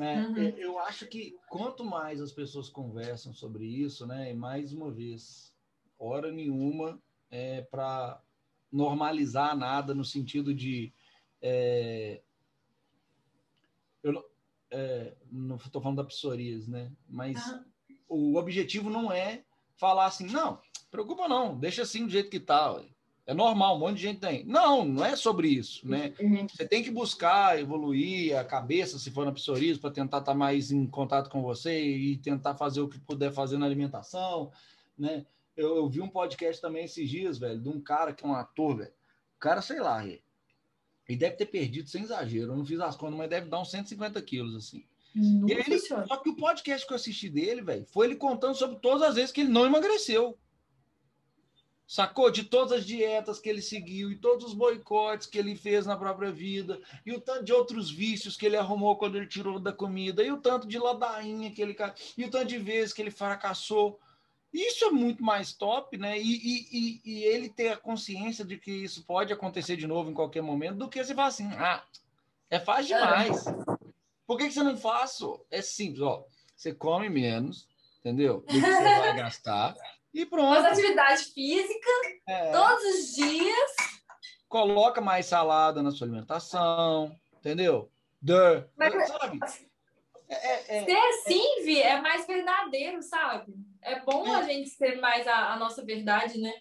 É, 0.00 0.20
uhum. 0.20 0.36
Eu 0.56 0.78
acho 0.80 1.06
que 1.06 1.36
quanto 1.48 1.84
mais 1.84 2.20
as 2.20 2.32
pessoas 2.32 2.68
conversam 2.68 3.32
sobre 3.32 3.64
isso, 3.64 4.06
né? 4.06 4.30
E 4.30 4.34
mais 4.34 4.72
uma 4.72 4.90
vez, 4.90 5.54
hora 5.98 6.32
nenhuma 6.32 7.00
é 7.30 7.62
para 7.62 8.20
normalizar 8.72 9.56
nada 9.56 9.94
no 9.94 10.04
sentido 10.04 10.54
de. 10.54 10.92
É, 11.40 12.22
eu 14.02 14.24
é, 14.70 15.14
não 15.30 15.56
estou 15.56 15.80
falando 15.80 15.98
da 15.98 16.04
psoríase, 16.04 16.70
né? 16.70 16.92
Mas 17.08 17.38
ah. 17.38 17.64
o 18.08 18.36
objetivo 18.36 18.90
não 18.90 19.12
é 19.12 19.44
falar 19.76 20.06
assim, 20.06 20.26
não, 20.26 20.60
preocupa 20.90 21.28
não, 21.28 21.58
deixa 21.58 21.82
assim 21.82 22.04
do 22.04 22.10
jeito 22.10 22.30
que 22.30 22.38
está. 22.38 22.82
É 23.26 23.32
normal, 23.32 23.76
um 23.76 23.78
monte 23.78 23.96
de 23.96 24.02
gente 24.02 24.20
tem. 24.20 24.44
Não, 24.44 24.84
não 24.84 25.04
é 25.04 25.16
sobre 25.16 25.48
isso, 25.48 25.88
né? 25.88 26.12
Uhum. 26.20 26.46
Você 26.46 26.68
tem 26.68 26.82
que 26.82 26.90
buscar 26.90 27.58
evoluir 27.58 28.38
a 28.38 28.44
cabeça, 28.44 28.98
se 28.98 29.10
for 29.10 29.24
na 29.24 29.32
psoríase, 29.32 29.80
para 29.80 29.90
tentar 29.90 30.18
estar 30.18 30.32
tá 30.32 30.38
mais 30.38 30.70
em 30.70 30.86
contato 30.86 31.30
com 31.30 31.40
você 31.40 31.82
e 31.82 32.18
tentar 32.18 32.54
fazer 32.54 32.82
o 32.82 32.88
que 32.88 33.00
puder 33.00 33.32
fazer 33.32 33.56
na 33.56 33.64
alimentação, 33.64 34.52
né? 34.98 35.24
Eu, 35.56 35.76
eu, 35.76 35.88
vi 35.88 36.02
um 36.02 36.08
podcast 36.08 36.60
também 36.60 36.84
esses 36.84 37.08
dias, 37.08 37.38
velho, 37.38 37.60
de 37.60 37.68
um 37.68 37.80
cara 37.80 38.12
que 38.12 38.24
é 38.24 38.28
um 38.28 38.34
ator, 38.34 38.76
velho. 38.76 38.92
O 39.36 39.40
cara, 39.40 39.62
sei 39.62 39.80
lá, 39.80 40.04
ele, 40.04 40.22
deve 41.08 41.36
ter 41.36 41.46
perdido, 41.46 41.88
sem 41.88 42.02
exagero, 42.02 42.52
eu 42.52 42.56
não 42.56 42.66
fiz 42.66 42.80
as 42.80 42.96
contas, 42.96 43.16
mas 43.16 43.30
deve 43.30 43.48
dar 43.48 43.60
uns 43.60 43.70
150 43.70 44.20
quilos, 44.20 44.54
assim. 44.54 44.84
e 45.14 45.52
aí 45.52 45.62
ele, 45.66 45.78
só 45.78 46.16
que 46.18 46.28
o 46.28 46.36
podcast 46.36 46.86
que 46.86 46.92
eu 46.92 46.96
assisti 46.96 47.30
dele, 47.30 47.62
velho, 47.62 47.86
foi 47.86 48.06
ele 48.06 48.16
contando 48.16 48.56
sobre 48.56 48.80
todas 48.80 49.02
as 49.02 49.14
vezes 49.14 49.32
que 49.32 49.42
ele 49.42 49.50
não 49.50 49.64
emagreceu. 49.64 50.36
Sacou? 51.86 52.30
De 52.30 52.44
todas 52.44 52.72
as 52.72 52.86
dietas 52.86 53.38
que 53.38 53.48
ele 53.48 53.60
seguiu 53.60 54.10
e 54.10 54.16
todos 54.16 54.44
os 54.44 54.54
boicotes 54.54 55.26
que 55.26 55.38
ele 55.38 55.54
fez 55.54 55.84
na 55.84 55.96
própria 55.96 56.32
vida, 56.32 56.80
e 57.04 57.12
o 57.12 57.20
tanto 57.20 57.44
de 57.44 57.52
outros 57.52 57.90
vícios 57.90 58.36
que 58.36 58.46
ele 58.46 58.56
arrumou 58.56 58.96
quando 58.96 59.16
ele 59.16 59.26
tirou 59.26 59.58
da 59.58 59.72
comida, 59.72 60.22
e 60.22 60.32
o 60.32 60.40
tanto 60.40 60.66
de 60.66 60.78
ladainha 60.78 61.50
que 61.50 61.60
ele. 61.60 61.76
e 62.16 62.24
o 62.24 62.30
tanto 62.30 62.46
de 62.46 62.58
vezes 62.58 62.92
que 62.92 63.02
ele 63.02 63.10
fracassou. 63.10 64.00
Isso 64.52 64.84
é 64.84 64.90
muito 64.90 65.22
mais 65.22 65.52
top, 65.52 65.98
né? 65.98 66.16
E, 66.16 66.22
e, 66.22 67.00
e, 67.04 67.24
ele 67.24 67.48
ter 67.48 67.70
a 67.70 67.76
consciência 67.76 68.44
de 68.44 68.56
que 68.56 68.70
isso 68.70 69.04
pode 69.04 69.32
acontecer 69.32 69.76
de 69.76 69.86
novo 69.86 70.10
em 70.10 70.14
qualquer 70.14 70.42
momento, 70.42 70.76
do 70.76 70.88
que 70.88 71.02
você 71.02 71.12
falar 71.12 71.26
assim, 71.26 71.50
ah, 71.54 71.82
é 72.48 72.60
fácil 72.60 72.96
demais. 72.96 73.44
Por 74.24 74.38
que, 74.38 74.46
que 74.46 74.54
você 74.54 74.62
não 74.62 74.76
faz? 74.76 75.18
É 75.50 75.60
simples, 75.60 76.00
ó. 76.00 76.24
Você 76.56 76.72
come 76.72 77.08
menos, 77.08 77.68
entendeu? 77.98 78.40
Do 78.40 78.46
que 78.46 78.60
você 78.60 78.82
vai 78.82 79.16
gastar. 79.16 79.74
E 80.14 80.24
pronto. 80.24 80.62
Faz 80.62 80.78
atividade 80.78 81.24
física 81.24 81.90
é. 82.28 82.52
todos 82.52 82.84
os 82.84 83.14
dias. 83.16 83.70
Coloca 84.48 85.00
mais 85.00 85.26
salada 85.26 85.82
na 85.82 85.90
sua 85.90 86.06
alimentação, 86.06 87.18
entendeu? 87.36 87.90
Duh. 88.22 88.64
Mas, 88.76 89.08
sabe? 89.08 89.40
É, 90.28 90.78
é, 90.78 90.84
ser 90.84 90.96
assim, 90.96 91.64
Vi, 91.64 91.82
é 91.82 92.00
mais 92.00 92.26
verdadeiro, 92.26 93.02
sabe? 93.02 93.52
É 93.82 94.00
bom 94.00 94.32
a 94.32 94.42
gente 94.42 94.70
ser 94.70 95.00
mais 95.00 95.26
a, 95.26 95.52
a, 95.52 95.58
nossa 95.58 95.84
verdade, 95.84 96.38
né? 96.38 96.52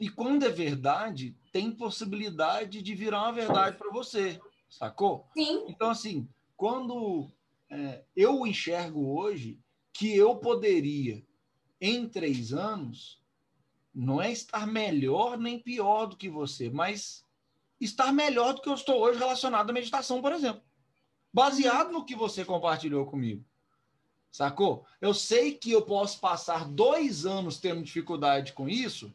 E 0.00 0.08
quando 0.08 0.44
é 0.44 0.48
verdade, 0.48 1.36
tem 1.52 1.70
possibilidade 1.70 2.82
de 2.82 2.94
virar 2.94 3.22
uma 3.22 3.32
verdade 3.32 3.76
para 3.76 3.90
você, 3.92 4.40
sacou? 4.68 5.28
Sim. 5.34 5.66
Então, 5.68 5.90
assim, 5.90 6.28
quando 6.56 7.30
é, 7.70 8.02
eu 8.16 8.46
enxergo 8.46 9.16
hoje 9.16 9.60
que 9.92 10.16
eu 10.16 10.36
poderia, 10.36 11.22
em 11.86 12.08
três 12.08 12.52
anos, 12.52 13.20
não 13.94 14.20
é 14.20 14.32
estar 14.32 14.66
melhor 14.66 15.38
nem 15.38 15.58
pior 15.58 16.06
do 16.06 16.16
que 16.16 16.28
você, 16.28 16.70
mas 16.70 17.24
estar 17.80 18.12
melhor 18.12 18.54
do 18.54 18.62
que 18.62 18.68
eu 18.68 18.74
estou 18.74 19.00
hoje 19.00 19.18
relacionado 19.18 19.70
à 19.70 19.72
meditação, 19.72 20.22
por 20.22 20.32
exemplo 20.32 20.62
baseado 21.34 21.90
no 21.90 22.04
que 22.04 22.14
você 22.14 22.44
compartilhou 22.44 23.04
comigo. 23.06 23.44
Sacou? 24.30 24.86
Eu 25.00 25.12
sei 25.12 25.52
que 25.52 25.72
eu 25.72 25.82
posso 25.82 26.20
passar 26.20 26.64
dois 26.64 27.26
anos 27.26 27.58
tendo 27.58 27.82
dificuldade 27.82 28.52
com 28.52 28.68
isso, 28.68 29.12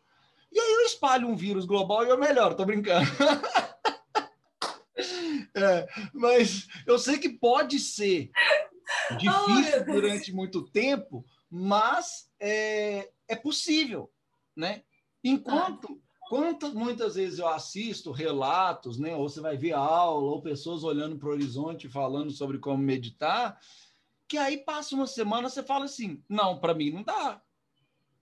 e 0.51 0.59
aí 0.59 0.73
eu 0.73 0.81
espalho 0.81 1.29
um 1.29 1.35
vírus 1.35 1.65
global 1.65 2.05
e 2.05 2.09
eu 2.09 2.17
melhoro, 2.17 2.55
tô 2.55 2.65
brincando. 2.65 3.07
é, 5.55 5.87
mas 6.13 6.67
eu 6.85 6.99
sei 6.99 7.17
que 7.17 7.29
pode 7.29 7.79
ser 7.79 8.31
difícil 9.11 9.81
oh, 9.81 9.85
durante 9.85 10.33
muito 10.33 10.63
tempo, 10.63 11.25
mas 11.49 12.28
é, 12.40 13.11
é 13.28 13.36
possível, 13.36 14.11
né? 14.56 14.84
Enquanto 15.24 16.02
Quantas 16.30 16.76
muitas 16.76 17.16
vezes 17.16 17.40
eu 17.40 17.48
assisto 17.48 18.11
relatos, 18.11 18.99
né? 18.99 19.16
Ou 19.16 19.28
você 19.28 19.41
vai 19.41 19.57
ver 19.57 19.74
aula, 19.74 20.30
ou 20.30 20.44
pessoas 20.44 20.84
olhando 20.84 21.18
para 21.18 21.28
o 21.28 21.32
horizonte 21.32 21.90
falando 21.90 22.30
sobre 22.30 22.60
como 22.60 22.78
meditar, 22.78 23.60
que 24.28 24.38
aí 24.38 24.57
passa 24.57 24.94
uma 24.94 25.07
semana 25.07 25.49
você 25.49 25.64
fala 25.64 25.86
assim: 25.86 26.24
não, 26.30 26.60
para 26.60 26.76
mim 26.76 26.91
não 26.91 27.02
dá. 27.02 27.41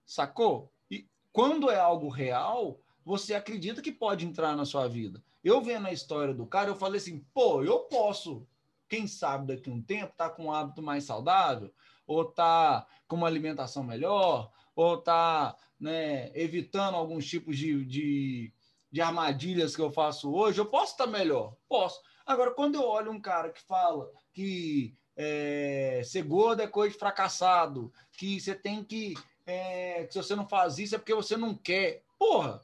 Sacou? 0.06 0.72
E 0.90 1.06
quando 1.30 1.70
é 1.70 1.78
algo 1.78 2.08
real, 2.08 2.80
você 3.04 3.34
acredita 3.34 3.82
que 3.82 3.92
pode 3.92 4.24
entrar 4.24 4.56
na 4.56 4.64
sua 4.64 4.88
vida. 4.88 5.22
Eu 5.44 5.60
vendo 5.60 5.86
a 5.86 5.92
história 5.92 6.32
do 6.32 6.46
cara, 6.46 6.70
eu 6.70 6.76
falei 6.76 6.96
assim: 6.96 7.22
pô, 7.34 7.62
eu 7.62 7.80
posso, 7.80 8.48
quem 8.88 9.06
sabe 9.06 9.48
daqui 9.48 9.68
a 9.68 9.72
um 9.74 9.82
tempo, 9.82 10.14
tá 10.16 10.30
com 10.30 10.46
um 10.46 10.52
hábito 10.52 10.80
mais 10.80 11.04
saudável, 11.04 11.70
ou 12.08 12.24
tá 12.24 12.86
com 13.06 13.16
uma 13.16 13.26
alimentação 13.26 13.84
melhor, 13.84 14.50
ou 14.74 14.96
tá 14.96 15.54
né, 15.78 16.32
evitando 16.34 16.96
alguns 16.96 17.26
tipos 17.26 17.56
de, 17.56 17.84
de, 17.84 18.52
de, 18.90 19.00
armadilhas 19.00 19.76
que 19.76 19.82
eu 19.82 19.92
faço 19.92 20.32
hoje, 20.32 20.58
eu 20.58 20.66
posso 20.66 20.92
estar 20.92 21.06
melhor? 21.06 21.54
Posso. 21.68 22.00
Agora, 22.26 22.50
quando 22.50 22.76
eu 22.76 22.82
olho 22.82 23.12
um 23.12 23.20
cara 23.20 23.50
que 23.50 23.60
fala 23.60 24.10
que 24.32 24.96
é, 25.14 26.00
ser 26.04 26.22
gordo 26.22 26.62
é 26.62 26.66
coisa 26.66 26.92
de 26.92 26.98
fracassado, 26.98 27.92
que 28.12 28.40
você 28.40 28.54
tem 28.54 28.82
que. 28.82 29.14
É, 29.46 30.04
que 30.04 30.12
se 30.12 30.18
você 30.18 30.34
não 30.34 30.48
faz 30.48 30.78
isso 30.78 30.94
é 30.94 30.98
porque 30.98 31.14
você 31.14 31.36
não 31.36 31.54
quer. 31.54 32.02
Porra! 32.18 32.60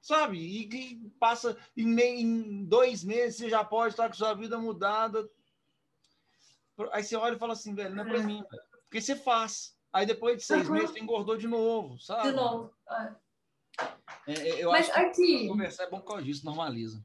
Sabe? 0.00 0.38
E 0.38 0.68
que 0.68 1.10
passa 1.18 1.56
em, 1.76 1.86
meio, 1.86 2.20
em 2.20 2.64
dois 2.64 3.02
meses 3.02 3.36
você 3.38 3.50
já 3.50 3.64
pode 3.64 3.94
estar 3.94 4.08
com 4.08 4.14
sua 4.14 4.34
vida 4.34 4.56
mudada. 4.58 5.28
Aí 6.92 7.02
você 7.02 7.16
olha 7.16 7.34
e 7.34 7.38
fala 7.38 7.54
assim, 7.54 7.74
velho, 7.74 7.94
não 7.94 8.04
é 8.04 8.08
pra 8.08 8.22
mim, 8.22 8.42
velho. 8.50 8.62
Porque 8.96 9.00
você 9.02 9.16
faz. 9.16 9.76
Aí 9.92 10.06
depois 10.06 10.38
de 10.38 10.44
seis 10.44 10.66
uhum. 10.66 10.74
meses 10.74 10.90
você 10.90 11.00
engordou 11.00 11.36
de 11.36 11.46
novo, 11.46 11.98
sabe? 12.00 12.30
De 12.30 12.34
novo. 12.34 12.72
É. 12.90 13.14
É, 14.26 14.32
é 14.32 14.64
eu 14.64 14.70
Mas 14.70 14.88
acho 14.88 15.00
aqui, 15.00 15.40
que 15.40 15.48
conversar 15.48 15.84
é 15.84 15.90
bom 15.90 16.00
por 16.00 16.06
causa 16.06 16.22
disso, 16.22 16.46
normaliza. 16.46 17.04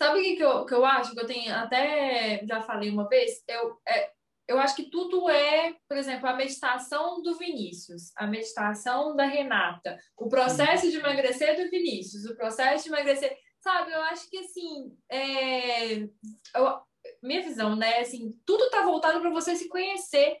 Sabe 0.00 0.20
o 0.20 0.22
que, 0.22 0.36
que, 0.36 0.44
eu, 0.44 0.64
que 0.64 0.74
eu 0.74 0.84
acho? 0.84 1.12
Que 1.14 1.20
eu 1.20 1.26
tenho 1.26 1.52
até 1.52 2.46
já 2.46 2.62
falei 2.62 2.90
uma 2.90 3.08
vez. 3.08 3.42
Eu, 3.48 3.80
é, 3.88 4.12
eu 4.46 4.60
acho 4.60 4.76
que 4.76 4.90
tudo 4.90 5.28
é, 5.28 5.74
por 5.88 5.96
exemplo, 5.96 6.28
a 6.28 6.36
meditação 6.36 7.20
do 7.20 7.36
Vinícius, 7.36 8.12
a 8.16 8.24
meditação 8.24 9.16
da 9.16 9.24
Renata, 9.24 9.98
o 10.16 10.28
processo 10.28 10.88
de 10.88 10.98
emagrecer 10.98 11.56
do 11.56 11.68
Vinícius, 11.68 12.26
o 12.26 12.36
processo 12.36 12.84
de 12.84 12.90
emagrecer. 12.90 13.36
Sabe, 13.60 13.90
eu 13.90 14.02
acho 14.02 14.30
que 14.30 14.38
assim, 14.38 14.96
é, 15.10 15.98
eu, 16.02 16.80
minha 17.20 17.42
visão, 17.42 17.74
né? 17.74 17.98
Assim, 17.98 18.38
tudo 18.46 18.70
tá 18.70 18.84
voltado 18.84 19.20
para 19.20 19.30
você 19.30 19.56
se 19.56 19.68
conhecer 19.68 20.38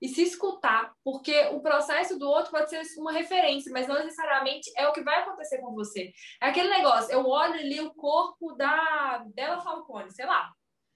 e 0.00 0.08
se 0.08 0.22
escutar, 0.22 0.92
porque 1.02 1.46
o 1.52 1.60
processo 1.60 2.18
do 2.18 2.28
outro 2.28 2.50
pode 2.50 2.68
ser 2.68 2.82
uma 2.98 3.12
referência, 3.12 3.72
mas 3.72 3.88
não 3.88 3.96
necessariamente 3.96 4.70
é 4.76 4.86
o 4.86 4.92
que 4.92 5.02
vai 5.02 5.22
acontecer 5.22 5.58
com 5.58 5.72
você. 5.74 6.12
É 6.42 6.48
aquele 6.48 6.68
negócio, 6.68 7.12
eu 7.12 7.26
olho 7.26 7.54
ali 7.54 7.80
o 7.80 7.94
corpo 7.94 8.52
da 8.52 9.24
Bela 9.34 9.60
Falcone, 9.60 10.10
sei 10.10 10.26
lá. 10.26 10.52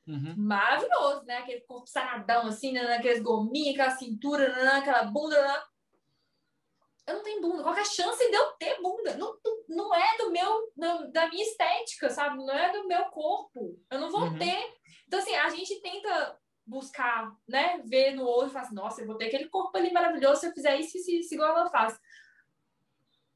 Uhum. 0.07 0.35
Maravilhoso, 0.37 1.25
né? 1.25 1.39
Aquele 1.39 1.61
corpo 1.63 1.87
saradão, 1.87 2.47
assim, 2.47 2.73
né? 2.73 2.97
aqueles 2.97 3.23
gominhos, 3.23 3.75
aquela 3.75 3.97
cintura, 3.97 4.49
né? 4.49 4.73
aquela 4.73 5.05
bunda. 5.05 5.41
Né? 5.41 5.63
Eu 7.07 7.15
não 7.17 7.23
tenho 7.23 7.41
bunda. 7.41 7.63
Qual 7.63 7.75
é 7.75 7.81
a 7.81 7.85
chance 7.85 8.31
de 8.31 8.37
eu 8.37 8.53
ter 8.53 8.81
bunda? 8.83 9.17
Não, 9.17 9.37
não 9.69 9.95
é 9.95 10.17
do 10.19 10.31
meu, 10.31 10.73
da 11.13 11.29
minha 11.29 11.45
estética, 11.45 12.11
sabe? 12.11 12.37
Não 12.37 12.53
é 12.53 12.73
do 12.73 12.87
meu 12.87 13.05
corpo. 13.07 13.79
Eu 13.91 14.01
não 14.01 14.11
vou 14.11 14.23
uhum. 14.23 14.39
ter. 14.39 14.75
Então, 15.07 15.21
assim, 15.21 15.35
a 15.35 15.49
gente 15.49 15.81
tenta 15.81 16.39
buscar, 16.71 17.37
né, 17.49 17.83
ver 17.85 18.13
no 18.13 18.25
outro 18.25 18.49
e 18.49 18.53
falar 18.53 18.65
assim, 18.65 18.75
nossa, 18.75 19.01
eu 19.01 19.07
vou 19.07 19.17
ter 19.17 19.27
aquele 19.27 19.49
corpo 19.49 19.77
ali 19.77 19.93
maravilhoso 19.93 20.41
se 20.41 20.47
eu 20.47 20.53
fizer 20.53 20.79
isso, 20.79 20.97
isso, 20.97 21.11
isso 21.11 21.35
igual 21.35 21.51
ela 21.51 21.69
faz. 21.69 21.99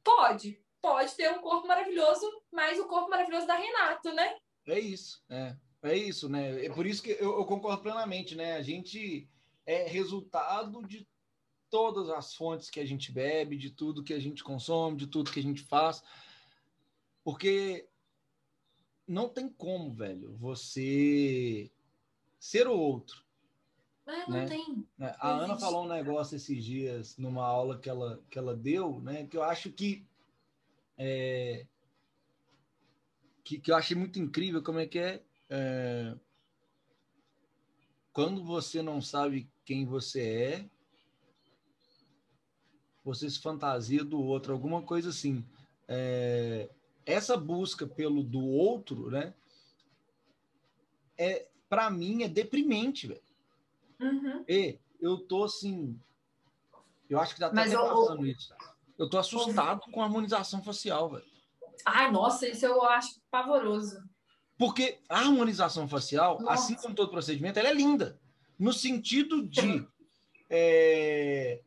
Pode, 0.04 0.62
pode 0.80 1.14
ter 1.14 1.30
um 1.32 1.40
corpo 1.40 1.66
maravilhoso, 1.66 2.24
mas 2.52 2.78
o 2.78 2.86
corpo 2.86 3.10
maravilhoso 3.10 3.46
da 3.46 3.56
Renato, 3.56 4.12
né? 4.12 4.38
É 4.66 4.78
isso, 4.78 5.22
é. 5.28 5.56
É 5.82 5.94
isso, 5.94 6.28
né? 6.28 6.64
É 6.64 6.72
por 6.72 6.86
isso 6.86 7.02
que 7.02 7.10
eu, 7.10 7.38
eu 7.38 7.44
concordo 7.44 7.82
plenamente, 7.82 8.34
né? 8.34 8.54
A 8.54 8.62
gente 8.62 9.28
é 9.66 9.86
resultado 9.86 10.82
de 10.86 11.06
todas 11.68 12.08
as 12.08 12.34
fontes 12.34 12.70
que 12.70 12.80
a 12.80 12.86
gente 12.86 13.10
bebe, 13.10 13.58
de 13.58 13.70
tudo 13.70 14.02
que 14.02 14.14
a 14.14 14.18
gente 14.18 14.44
consome, 14.44 14.96
de 14.96 15.06
tudo 15.06 15.30
que 15.30 15.40
a 15.40 15.42
gente 15.42 15.62
faz. 15.62 16.02
Porque 17.22 17.86
não 19.06 19.28
tem 19.28 19.48
como, 19.48 19.92
velho, 19.92 20.34
você 20.36 21.70
ser 22.38 22.68
o 22.68 22.78
outro. 22.78 23.23
É, 24.06 24.30
não 24.30 24.36
né? 24.36 24.46
tem. 24.46 24.86
É, 25.00 25.14
a 25.18 25.30
Ana 25.30 25.56
falou 25.58 25.84
um 25.84 25.88
negócio 25.88 26.36
esses 26.36 26.62
dias 26.62 27.16
numa 27.16 27.44
aula 27.44 27.78
que 27.78 27.88
ela, 27.88 28.22
que 28.30 28.38
ela 28.38 28.54
deu, 28.54 29.00
né? 29.00 29.26
Que 29.26 29.36
eu 29.36 29.42
acho 29.42 29.70
que, 29.70 30.04
é, 30.98 31.66
que, 33.42 33.58
que 33.58 33.70
eu 33.70 33.76
achei 33.76 33.96
muito 33.96 34.18
incrível 34.18 34.62
como 34.62 34.78
é 34.78 34.86
que 34.86 34.98
é, 34.98 35.22
é 35.48 36.14
quando 38.12 38.44
você 38.44 38.80
não 38.80 39.00
sabe 39.00 39.50
quem 39.64 39.84
você 39.84 40.20
é, 40.22 40.70
você 43.04 43.28
se 43.28 43.40
fantasia 43.40 44.04
do 44.04 44.22
outro, 44.22 44.52
alguma 44.52 44.82
coisa 44.82 45.10
assim. 45.10 45.44
É, 45.88 46.70
essa 47.04 47.36
busca 47.36 47.86
pelo 47.86 48.22
do 48.22 48.40
outro, 48.40 49.10
né? 49.10 49.34
É, 51.18 51.48
para 51.68 51.90
mim 51.90 52.22
é 52.22 52.28
deprimente, 52.28 53.06
velho. 53.06 53.22
Uhum. 54.04 54.44
E 54.48 54.78
eu 55.00 55.18
tô 55.18 55.44
assim. 55.44 55.98
Eu 57.08 57.18
acho 57.20 57.34
que 57.34 57.40
tá 57.40 57.46
até 57.46 57.70
passando 57.70 58.26
isso. 58.26 58.54
Eu 58.98 59.08
tô 59.08 59.18
assustado 59.18 59.80
com 59.90 60.00
a 60.00 60.04
harmonização 60.04 60.62
facial, 60.62 61.10
velho. 61.10 61.24
Ai, 61.84 62.10
nossa, 62.10 62.46
isso 62.46 62.64
eu 62.64 62.82
acho 62.82 63.20
pavoroso. 63.30 64.02
Porque 64.56 65.00
a 65.08 65.18
harmonização 65.18 65.88
facial, 65.88 66.40
nossa. 66.40 66.52
assim 66.52 66.74
como 66.74 66.94
todo 66.94 67.10
procedimento, 67.10 67.58
ela 67.58 67.68
é 67.68 67.74
linda. 67.74 68.20
No 68.58 68.72
sentido 68.72 69.46
de 69.46 69.86
é, 70.48 71.60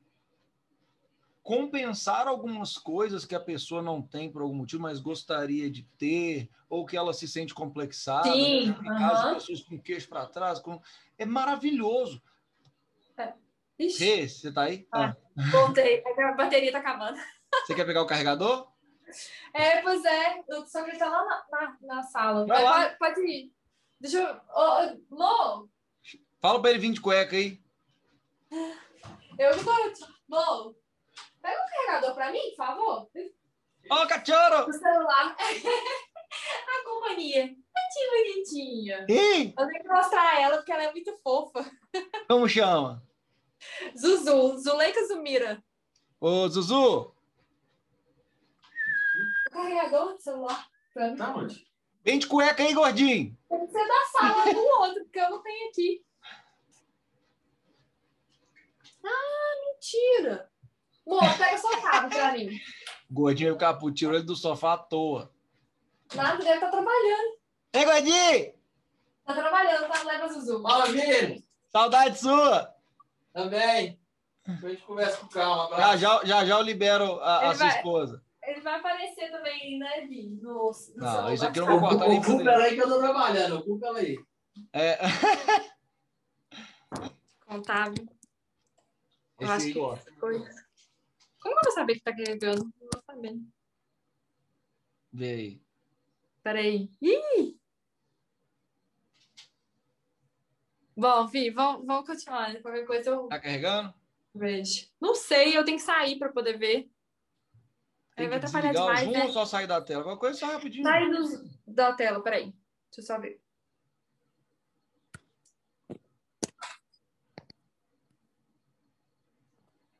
compensar 1.47 2.27
algumas 2.27 2.77
coisas 2.77 3.23
que 3.23 3.33
a 3.33 3.39
pessoa 3.39 3.81
não 3.81 4.01
tem 4.01 4.29
por 4.29 4.41
algum 4.41 4.53
motivo, 4.53 4.83
mas 4.83 4.99
gostaria 4.99 5.71
de 5.71 5.83
ter, 5.97 6.49
ou 6.69 6.85
que 6.85 6.97
ela 6.97 7.13
se 7.13 7.25
sente 7.25 7.53
complexada, 7.53 8.29
Sim, 8.29 8.71
né? 8.71 8.75
uhum. 8.75 9.33
pessoas 9.35 9.63
com 9.63 9.79
queixo 9.79 10.09
para 10.09 10.25
trás, 10.25 10.59
com... 10.59 10.81
é 11.17 11.25
maravilhoso. 11.25 12.21
É. 13.15 13.33
Rê, 13.79 14.27
você 14.27 14.51
tá 14.51 14.63
aí? 14.63 14.85
Ah, 14.91 15.15
ah. 15.37 15.49
Voltei, 15.49 16.03
a 16.05 16.33
bateria 16.33 16.69
tá 16.69 16.79
acabando. 16.79 17.17
Você 17.65 17.73
quer 17.73 17.85
pegar 17.85 18.01
o 18.01 18.07
carregador? 18.07 18.67
É, 19.53 19.81
pois 19.81 20.03
é, 20.03 20.43
só 20.67 20.83
que 20.83 20.89
ele 20.89 20.99
tá 20.99 21.07
lá 21.07 21.23
na, 21.23 21.45
na, 21.49 21.77
na 21.81 22.03
sala. 22.03 22.45
Vai 22.45 22.61
lá. 22.61 22.89
Pode, 22.89 22.97
pode, 22.97 23.21
ir. 23.21 23.53
Deixa 24.01 24.17
eu. 24.17 24.41
Oh, 24.53 25.15
Mo! 25.15 25.69
Fala 26.41 26.61
pra 26.61 26.71
ele 26.71 26.79
vir 26.79 26.91
de 26.91 26.99
cueca 26.99 27.37
aí. 27.37 27.61
Eu 29.39 29.55
não 29.55 29.63
tô. 29.63 30.07
Mo! 30.27 30.86
Pega 31.47 31.63
um 31.63 31.69
carregador 31.69 32.13
pra 32.13 32.29
mim, 32.29 32.41
por 32.49 32.55
favor. 32.57 33.09
Ó, 33.89 34.03
oh, 34.03 34.07
cachorro! 34.07 34.69
O 34.69 34.73
celular. 34.73 35.33
a 35.39 36.83
companhia. 36.83 37.47
Que 37.47 38.09
bonitinha. 38.09 39.05
Ih! 39.07 39.53
Eu 39.57 39.67
tenho 39.67 39.81
que 39.81 39.87
mostrar 39.87 40.41
ela 40.41 40.57
porque 40.57 40.73
ela 40.73 40.83
é 40.83 40.91
muito 40.91 41.15
fofa. 41.23 41.65
Como 42.27 42.49
chama? 42.49 43.01
Zuzu. 43.97 44.57
Zuleika 44.57 45.07
Zumira. 45.07 45.63
Ô, 46.19 46.49
Zuzu! 46.49 47.15
O 49.47 49.49
carregador 49.49 50.15
do 50.15 50.21
celular. 50.21 50.67
Pra 50.93 51.11
mim. 51.11 51.15
Tá 51.15 51.33
onde? 51.33 51.65
Vem 52.03 52.19
de 52.19 52.27
cueca 52.27 52.61
aí, 52.61 52.73
gordinho. 52.73 53.37
Tem 53.47 53.65
que 53.67 53.71
ser 53.71 53.87
da 53.87 54.05
sala 54.11 54.53
do 54.53 54.59
outro, 54.59 55.03
porque 55.05 55.19
eu 55.19 55.29
não 55.29 55.41
tenho 55.41 55.69
aqui. 55.69 56.05
Ah, 59.05 59.55
mentira! 59.63 60.51
Mô, 61.07 61.19
pega 61.37 61.55
o 61.55 61.57
sofá 61.57 62.07
pra 62.09 62.33
mim. 62.33 62.59
Gordinho 63.09 63.55
e 63.55 63.57
Capu 63.57 63.89
tirou 63.93 64.13
ele 64.13 64.25
do 64.25 64.35
sofá 64.35 64.73
à 64.73 64.77
toa. 64.77 65.31
Nada, 66.13 66.37
deve 66.37 66.55
estar 66.55 66.67
tá 66.67 66.71
trabalhando. 66.71 67.37
Ei, 67.73 67.85
Gordinho! 67.85 68.53
Tá 69.25 69.33
trabalhando, 69.33 69.87
tá? 69.87 70.03
Leva 70.03 70.27
Zuzu. 70.27 70.61
Fala, 70.61 70.85
Vini! 70.87 71.43
Saudade 71.69 72.19
sua! 72.19 72.75
Também. 73.33 73.97
A 74.45 74.51
gente 74.51 74.81
conversa 74.83 75.17
com 75.17 75.27
calma. 75.27 75.77
Já, 75.77 75.97
já, 75.97 76.25
já, 76.25 76.45
já 76.45 76.57
eu 76.57 76.61
libero 76.61 77.21
a, 77.21 77.51
a 77.51 77.55
sua 77.55 77.67
vai, 77.67 77.77
esposa. 77.77 78.23
Ele 78.43 78.61
vai 78.61 78.75
aparecer 78.75 79.31
também, 79.31 79.79
né, 79.79 80.01
Vi? 80.07 80.39
No, 80.41 80.71
no 80.71 81.03
não, 81.03 81.33
isso 81.33 81.45
aqui 81.45 81.59
eu 81.59 81.65
não 81.65 81.79
vou 81.79 81.89
cortar 81.89 82.07
Ocupa 82.07 82.51
ela 82.51 82.63
aí 82.63 82.75
que 82.75 82.83
eu 82.83 82.89
tô 82.89 82.99
trabalhando. 82.99 83.57
Ocupa 83.59 83.87
ela 83.87 83.99
aí. 83.99 84.17
É. 84.73 84.97
Contábil. 87.45 88.07
Eu 89.39 89.51
acho 89.51 89.65
que. 89.71 89.79
Como 91.47 91.59
eu 91.59 91.63
vou 91.63 91.73
saber 91.73 91.93
que 91.93 92.01
tá 92.01 92.11
carregando? 92.11 92.65
Não 92.65 92.89
vou 92.93 93.01
saber. 93.05 93.39
Vê 95.13 95.29
aí. 95.29 95.61
Peraí. 96.43 96.91
Ih! 97.01 97.57
Bom, 100.95 101.27
Vi, 101.27 101.49
vamos, 101.51 101.85
vamos 101.85 102.05
continuar. 102.05 102.61
Qualquer 102.61 102.85
coisa 102.85 103.11
eu. 103.11 103.27
Tá 103.27 103.39
carregando? 103.39 103.93
Vejo. 104.35 104.89
Não 104.99 105.15
sei, 105.15 105.57
eu 105.57 105.63
tenho 105.63 105.77
que 105.77 105.83
sair 105.83 106.19
para 106.19 106.33
poder 106.33 106.57
ver. 106.57 106.91
Aí 108.17 108.27
vai 108.27 108.39
atrapalhar 108.39 108.73
demais. 108.73 108.99
Zoom 109.01 109.11
né? 109.11 109.23
ou 109.23 109.31
só 109.31 109.45
sair 109.45 109.67
da 109.67 109.81
tela? 109.81 110.03
Qualquer 110.03 110.19
coisa 110.19 110.39
só 110.39 110.47
rapidinho. 110.47 110.83
Sai 110.83 111.05
da 111.65 111.93
tela, 111.93 112.21
peraí. 112.21 112.53
Deixa 112.91 112.99
eu 112.99 113.03
só 113.03 113.19
ver. 113.19 113.41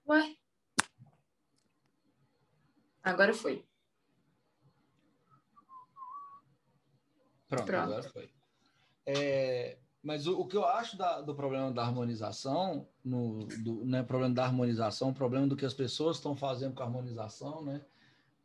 Ué? 0.08 0.37
Agora 3.08 3.34
foi. 3.34 3.66
Pronto, 7.48 7.66
Pronto. 7.66 7.84
agora 7.84 8.04
foi. 8.04 8.30
É, 9.06 9.78
mas 10.04 10.28
o, 10.28 10.42
o, 10.42 10.46
que 10.46 10.58
eu 10.58 10.66
acho 10.66 10.98
da, 10.98 11.22
do 11.22 11.34
problema 11.34 11.72
da 11.72 11.84
harmonização, 11.84 12.86
no, 13.04 13.46
do 13.46 13.86
né, 13.86 14.04
problema 14.04 14.36
da 14.36 14.44
harmonização, 14.44 15.10
o 15.10 15.14
problema 15.14 15.48
do 15.48 15.56
que 15.56 15.66
as 15.66 15.74
pessoas 15.74 16.18
estão 16.18 16.36
fazendo 16.36 16.76
com 16.76 16.84
a 16.84 16.86
harmonização, 16.86 17.64
né, 17.64 17.86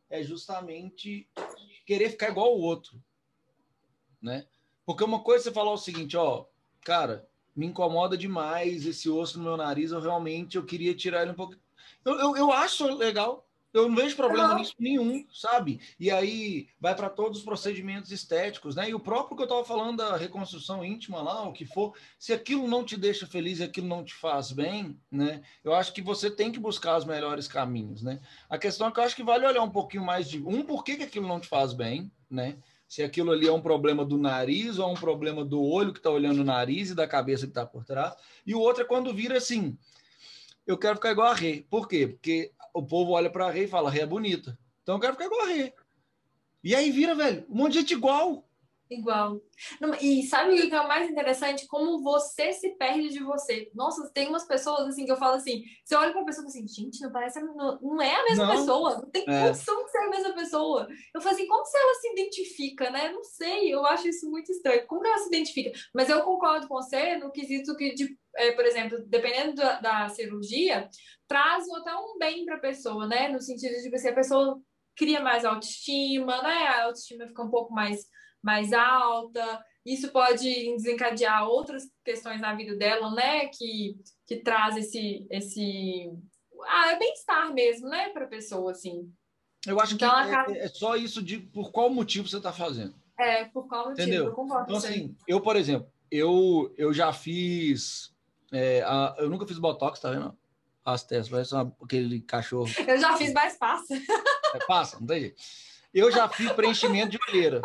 é 0.09 0.23
justamente 0.23 1.29
querer 1.85 2.09
ficar 2.09 2.29
igual 2.29 2.47
ao 2.47 2.57
outro, 2.57 3.03
né? 4.21 4.47
Porque 4.85 5.03
uma 5.03 5.21
coisa 5.21 5.43
é 5.43 5.45
você 5.45 5.51
falar 5.51 5.73
o 5.73 5.77
seguinte, 5.77 6.15
ó, 6.15 6.45
cara, 6.81 7.27
me 7.53 7.65
incomoda 7.65 8.17
demais 8.17 8.85
esse 8.85 9.09
osso 9.09 9.37
no 9.37 9.43
meu 9.43 9.57
nariz, 9.57 9.91
eu 9.91 9.99
realmente 9.99 10.55
eu 10.55 10.65
queria 10.65 10.95
tirar 10.95 11.23
ele 11.23 11.31
um 11.31 11.35
pouco. 11.35 11.55
Eu, 12.05 12.19
eu, 12.19 12.37
eu 12.37 12.51
acho 12.53 12.85
legal, 12.95 13.45
eu 13.73 13.89
não 13.89 13.95
vejo 13.95 14.15
problema 14.15 14.49
não. 14.49 14.59
nisso 14.59 14.75
nenhum, 14.79 15.25
sabe? 15.33 15.81
E 15.99 16.11
aí 16.11 16.67
vai 16.79 16.95
para 16.95 17.09
todos 17.09 17.39
os 17.39 17.43
procedimentos 17.43 18.11
estéticos, 18.11 18.75
né? 18.75 18.89
E 18.89 18.93
o 18.93 18.99
próprio 18.99 19.35
que 19.35 19.41
eu 19.41 19.45
estava 19.47 19.65
falando 19.65 19.97
da 19.97 20.15
reconstrução 20.15 20.85
íntima 20.85 21.21
lá, 21.21 21.47
o 21.47 21.51
que 21.51 21.65
for, 21.65 21.93
se 22.19 22.31
aquilo 22.31 22.67
não 22.67 22.85
te 22.85 22.95
deixa 22.95 23.25
feliz 23.25 23.59
e 23.59 23.63
aquilo 23.63 23.87
não 23.87 24.03
te 24.03 24.13
faz 24.13 24.51
bem, 24.51 24.99
né? 25.11 25.41
Eu 25.63 25.73
acho 25.73 25.91
que 25.91 26.03
você 26.03 26.29
tem 26.29 26.51
que 26.51 26.59
buscar 26.59 26.97
os 26.97 27.05
melhores 27.05 27.47
caminhos, 27.47 28.03
né? 28.03 28.19
A 28.47 28.59
questão 28.59 28.87
é 28.87 28.91
que 28.91 28.99
eu 28.99 29.03
acho 29.03 29.15
que 29.15 29.23
vale 29.23 29.45
olhar 29.45 29.63
um 29.63 29.71
pouquinho 29.71 30.05
mais 30.05 30.29
de 30.29 30.39
um, 30.43 30.63
por 30.63 30.83
que, 30.83 30.97
que 30.97 31.03
aquilo 31.03 31.27
não 31.27 31.39
te 31.39 31.47
faz 31.47 31.73
bem, 31.73 32.11
né? 32.29 32.57
Se 32.87 33.01
aquilo 33.01 33.31
ali 33.31 33.47
é 33.47 33.51
um 33.51 33.61
problema 33.61 34.05
do 34.05 34.19
nariz 34.19 34.77
ou 34.77 34.87
é 34.87 34.91
um 34.91 34.95
problema 34.95 35.43
do 35.43 35.59
olho 35.63 35.91
que 35.91 35.97
está 35.97 36.11
olhando 36.11 36.41
o 36.41 36.43
nariz 36.43 36.91
e 36.91 36.95
da 36.95 37.07
cabeça 37.07 37.47
que 37.47 37.51
está 37.51 37.65
por 37.65 37.83
trás. 37.83 38.13
E 38.45 38.53
o 38.53 38.59
outro 38.59 38.83
é 38.83 38.85
quando 38.85 39.11
vira 39.11 39.35
assim, 39.35 39.75
eu 40.67 40.77
quero 40.77 40.95
ficar 40.95 41.11
igual 41.11 41.29
a 41.29 41.33
Rei. 41.33 41.65
Por 41.67 41.87
quê? 41.87 42.07
Porque 42.07 42.51
o 42.73 42.85
povo 42.85 43.11
olha 43.11 43.29
para 43.29 43.45
a 43.47 43.51
Rei 43.51 43.65
e 43.65 43.67
fala, 43.67 43.89
Rei 43.89 44.01
é 44.03 44.05
bonita. 44.07 44.57
Então 44.81 44.95
eu 44.95 45.01
quero 45.01 45.13
ficar 45.13 45.25
igual 45.25 45.41
a 45.41 45.45
Rei. 45.47 45.73
E 46.63 46.73
aí 46.75 46.91
vira, 46.91 47.13
velho, 47.13 47.45
um 47.49 47.55
monte 47.55 47.73
de 47.73 47.79
gente 47.79 47.93
igual. 47.93 48.47
Igual. 48.89 49.41
Não, 49.81 49.95
E 49.95 50.23
sabe 50.23 50.53
o 50.53 50.69
que 50.69 50.75
é 50.75 50.79
o 50.79 50.87
mais 50.87 51.09
interessante? 51.09 51.65
Como 51.67 52.03
você 52.03 52.53
se 52.53 52.69
perde 52.75 53.09
de 53.09 53.23
você. 53.23 53.71
Nossa, 53.73 54.07
tem 54.13 54.27
umas 54.27 54.45
pessoas 54.45 54.87
assim 54.87 55.05
que 55.05 55.11
eu 55.11 55.17
falo 55.17 55.35
assim, 55.35 55.63
você 55.83 55.95
olha 55.95 56.11
pra 56.11 56.23
pessoa 56.25 56.43
e 56.47 56.51
fala 56.51 56.63
assim, 56.63 56.67
gente, 56.67 57.01
não 57.01 57.11
parece, 57.11 57.39
não, 57.41 57.79
não 57.81 58.01
é 58.01 58.13
a 58.13 58.23
mesma 58.23 58.45
Não. 58.45 58.55
pessoa, 58.55 58.95
não 59.01 59.09
tem 59.09 59.23
É. 59.27 59.47
condição 59.47 59.83
de 59.85 59.91
ser 59.91 59.97
a 59.97 60.09
mesma 60.09 60.33
pessoa. 60.33 60.87
Eu 61.15 61.21
falo 61.21 61.33
assim, 61.35 61.47
como 61.47 61.65
se 61.65 61.77
ela 61.77 61.93
se 61.95 62.07
identifica, 62.11 62.89
né? 62.91 63.09
Não 63.11 63.23
sei, 63.23 63.73
eu 63.73 63.83
acho 63.85 64.07
isso 64.07 64.29
muito 64.29 64.51
estranho. 64.51 64.85
Como 64.85 65.01
que 65.01 65.07
ela 65.07 65.17
se 65.17 65.27
identifica? 65.27 65.71
Mas 65.93 66.09
eu 66.09 66.21
concordo 66.21 66.67
com 66.67 66.75
você 66.75 67.17
no 67.17 67.31
quesito 67.31 67.75
que, 67.75 67.95
de, 67.95 68.15
é, 68.35 68.51
por 68.51 68.65
exemplo, 68.65 69.03
dependendo 69.07 69.55
da, 69.55 69.79
da 69.79 70.09
cirurgia, 70.09 70.89
traz 71.27 71.65
até 71.71 71.95
um 71.95 72.17
bem 72.17 72.45
pra 72.45 72.57
pessoa, 72.59 73.07
né? 73.07 73.29
No 73.29 73.41
sentido 73.41 73.73
de 73.81 73.89
que 73.89 74.07
a 74.07 74.13
pessoa 74.15 74.59
cria 74.95 75.21
mais 75.21 75.43
autoestima, 75.45 76.41
né? 76.41 76.67
A 76.67 76.83
autoestima 76.85 77.27
fica 77.27 77.43
um 77.43 77.49
pouco 77.51 77.73
mais 77.73 78.05
mais 78.41 78.73
alta. 78.73 79.63
Isso 79.85 80.11
pode 80.11 80.43
desencadear 80.75 81.47
outras 81.47 81.83
questões 82.03 82.41
na 82.41 82.53
vida 82.55 82.75
dela, 82.75 83.09
né? 83.13 83.47
Que, 83.47 83.95
que 84.27 84.37
traz 84.37 84.75
esse, 84.77 85.25
esse 85.31 86.09
ah, 86.67 86.91
é 86.91 86.99
bem-estar 86.99 87.53
mesmo, 87.53 87.87
né? 87.87 88.09
Para 88.09 88.25
a 88.25 88.29
pessoa, 88.29 88.71
assim. 88.71 89.09
Eu 89.65 89.79
acho 89.79 89.95
Então, 89.95 90.09
que 90.09 90.15
acaba- 90.31 90.51
é, 90.57 90.65
é 90.65 90.67
só 90.67 90.95
isso 90.97 91.21
de 91.23 91.37
por 91.39 91.71
qual 91.71 91.89
motivo 91.89 92.27
você 92.27 92.35
está 92.37 92.51
fazendo. 92.51 92.93
É, 93.17 93.45
por 93.45 93.67
qual 93.67 93.89
motivo? 93.89 94.01
Entendeu? 94.01 94.25
Eu 94.25 94.33
concordo 94.33 94.63
Então, 94.65 94.79
você. 94.81 94.87
assim, 94.87 95.15
eu, 95.27 95.39
por 95.41 95.55
exemplo, 95.55 95.89
eu, 96.11 96.73
eu 96.77 96.93
já 96.93 97.13
fiz. 97.13 98.12
É, 98.53 98.81
a- 98.83 99.15
eu 99.17 99.29
nunca 99.29 99.45
fiz 99.45 99.57
botox, 99.57 99.99
tá 99.99 100.11
vendo? 100.11 100.37
As 100.85 101.03
testas, 101.03 101.29
parece 101.29 101.53
uma- 101.53 101.75
aquele 101.83 102.21
cachorro. 102.21 102.69
Eu 102.87 102.97
já 102.97 103.17
fiz 103.17 103.33
mais 103.33 103.57
fácil. 103.57 104.01
É, 104.53 104.59
passa, 104.65 104.99
não 104.99 105.07
tem 105.07 105.21
jeito. 105.21 105.41
Eu 105.93 106.11
já 106.11 106.27
fiz 106.29 106.51
preenchimento 106.51 107.11
de 107.11 107.19
olheira. 107.29 107.61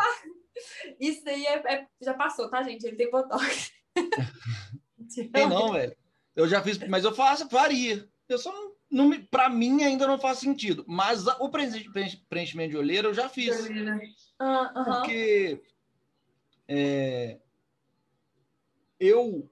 Isso 1.00 1.24
daí 1.24 1.46
é, 1.46 1.74
é- 1.74 1.86
já 2.00 2.14
passou, 2.14 2.48
tá, 2.50 2.62
gente? 2.62 2.84
Ele 2.86 2.96
tem 2.96 3.10
botox. 3.10 3.72
Tem 5.32 5.48
não, 5.48 5.72
velho. 5.72 5.96
Eu 6.36 6.46
já 6.46 6.62
fiz, 6.62 6.78
mas 6.86 7.02
eu 7.04 7.14
faço, 7.14 7.48
faria. 7.48 8.06
Eu 8.28 8.38
só 8.38 8.52
não, 8.90 9.08
me, 9.08 9.18
pra 9.18 9.48
mim 9.48 9.82
ainda 9.82 10.06
não 10.06 10.18
faz 10.18 10.38
sentido. 10.38 10.84
Mas 10.86 11.26
a- 11.26 11.36
o 11.40 11.48
preenchimento 11.50 12.70
de 12.70 12.76
olheira 12.76 13.08
eu 13.08 13.14
já 13.14 13.28
fiz. 13.28 13.56
Ah, 14.38 14.72
aham. 14.76 14.84
Porque 15.00 15.62
é, 16.68 17.38
eu, 19.00 19.50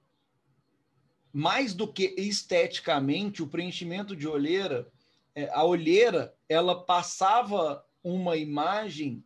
mais 1.36 1.74
do 1.74 1.86
que 1.86 2.14
esteticamente, 2.16 3.42
o 3.42 3.46
preenchimento 3.46 4.16
de 4.16 4.26
olheira, 4.26 4.90
é, 5.34 5.50
a 5.52 5.62
olheira, 5.64 6.34
ela 6.48 6.82
passava 6.82 7.84
uma 8.02 8.38
imagem 8.38 9.22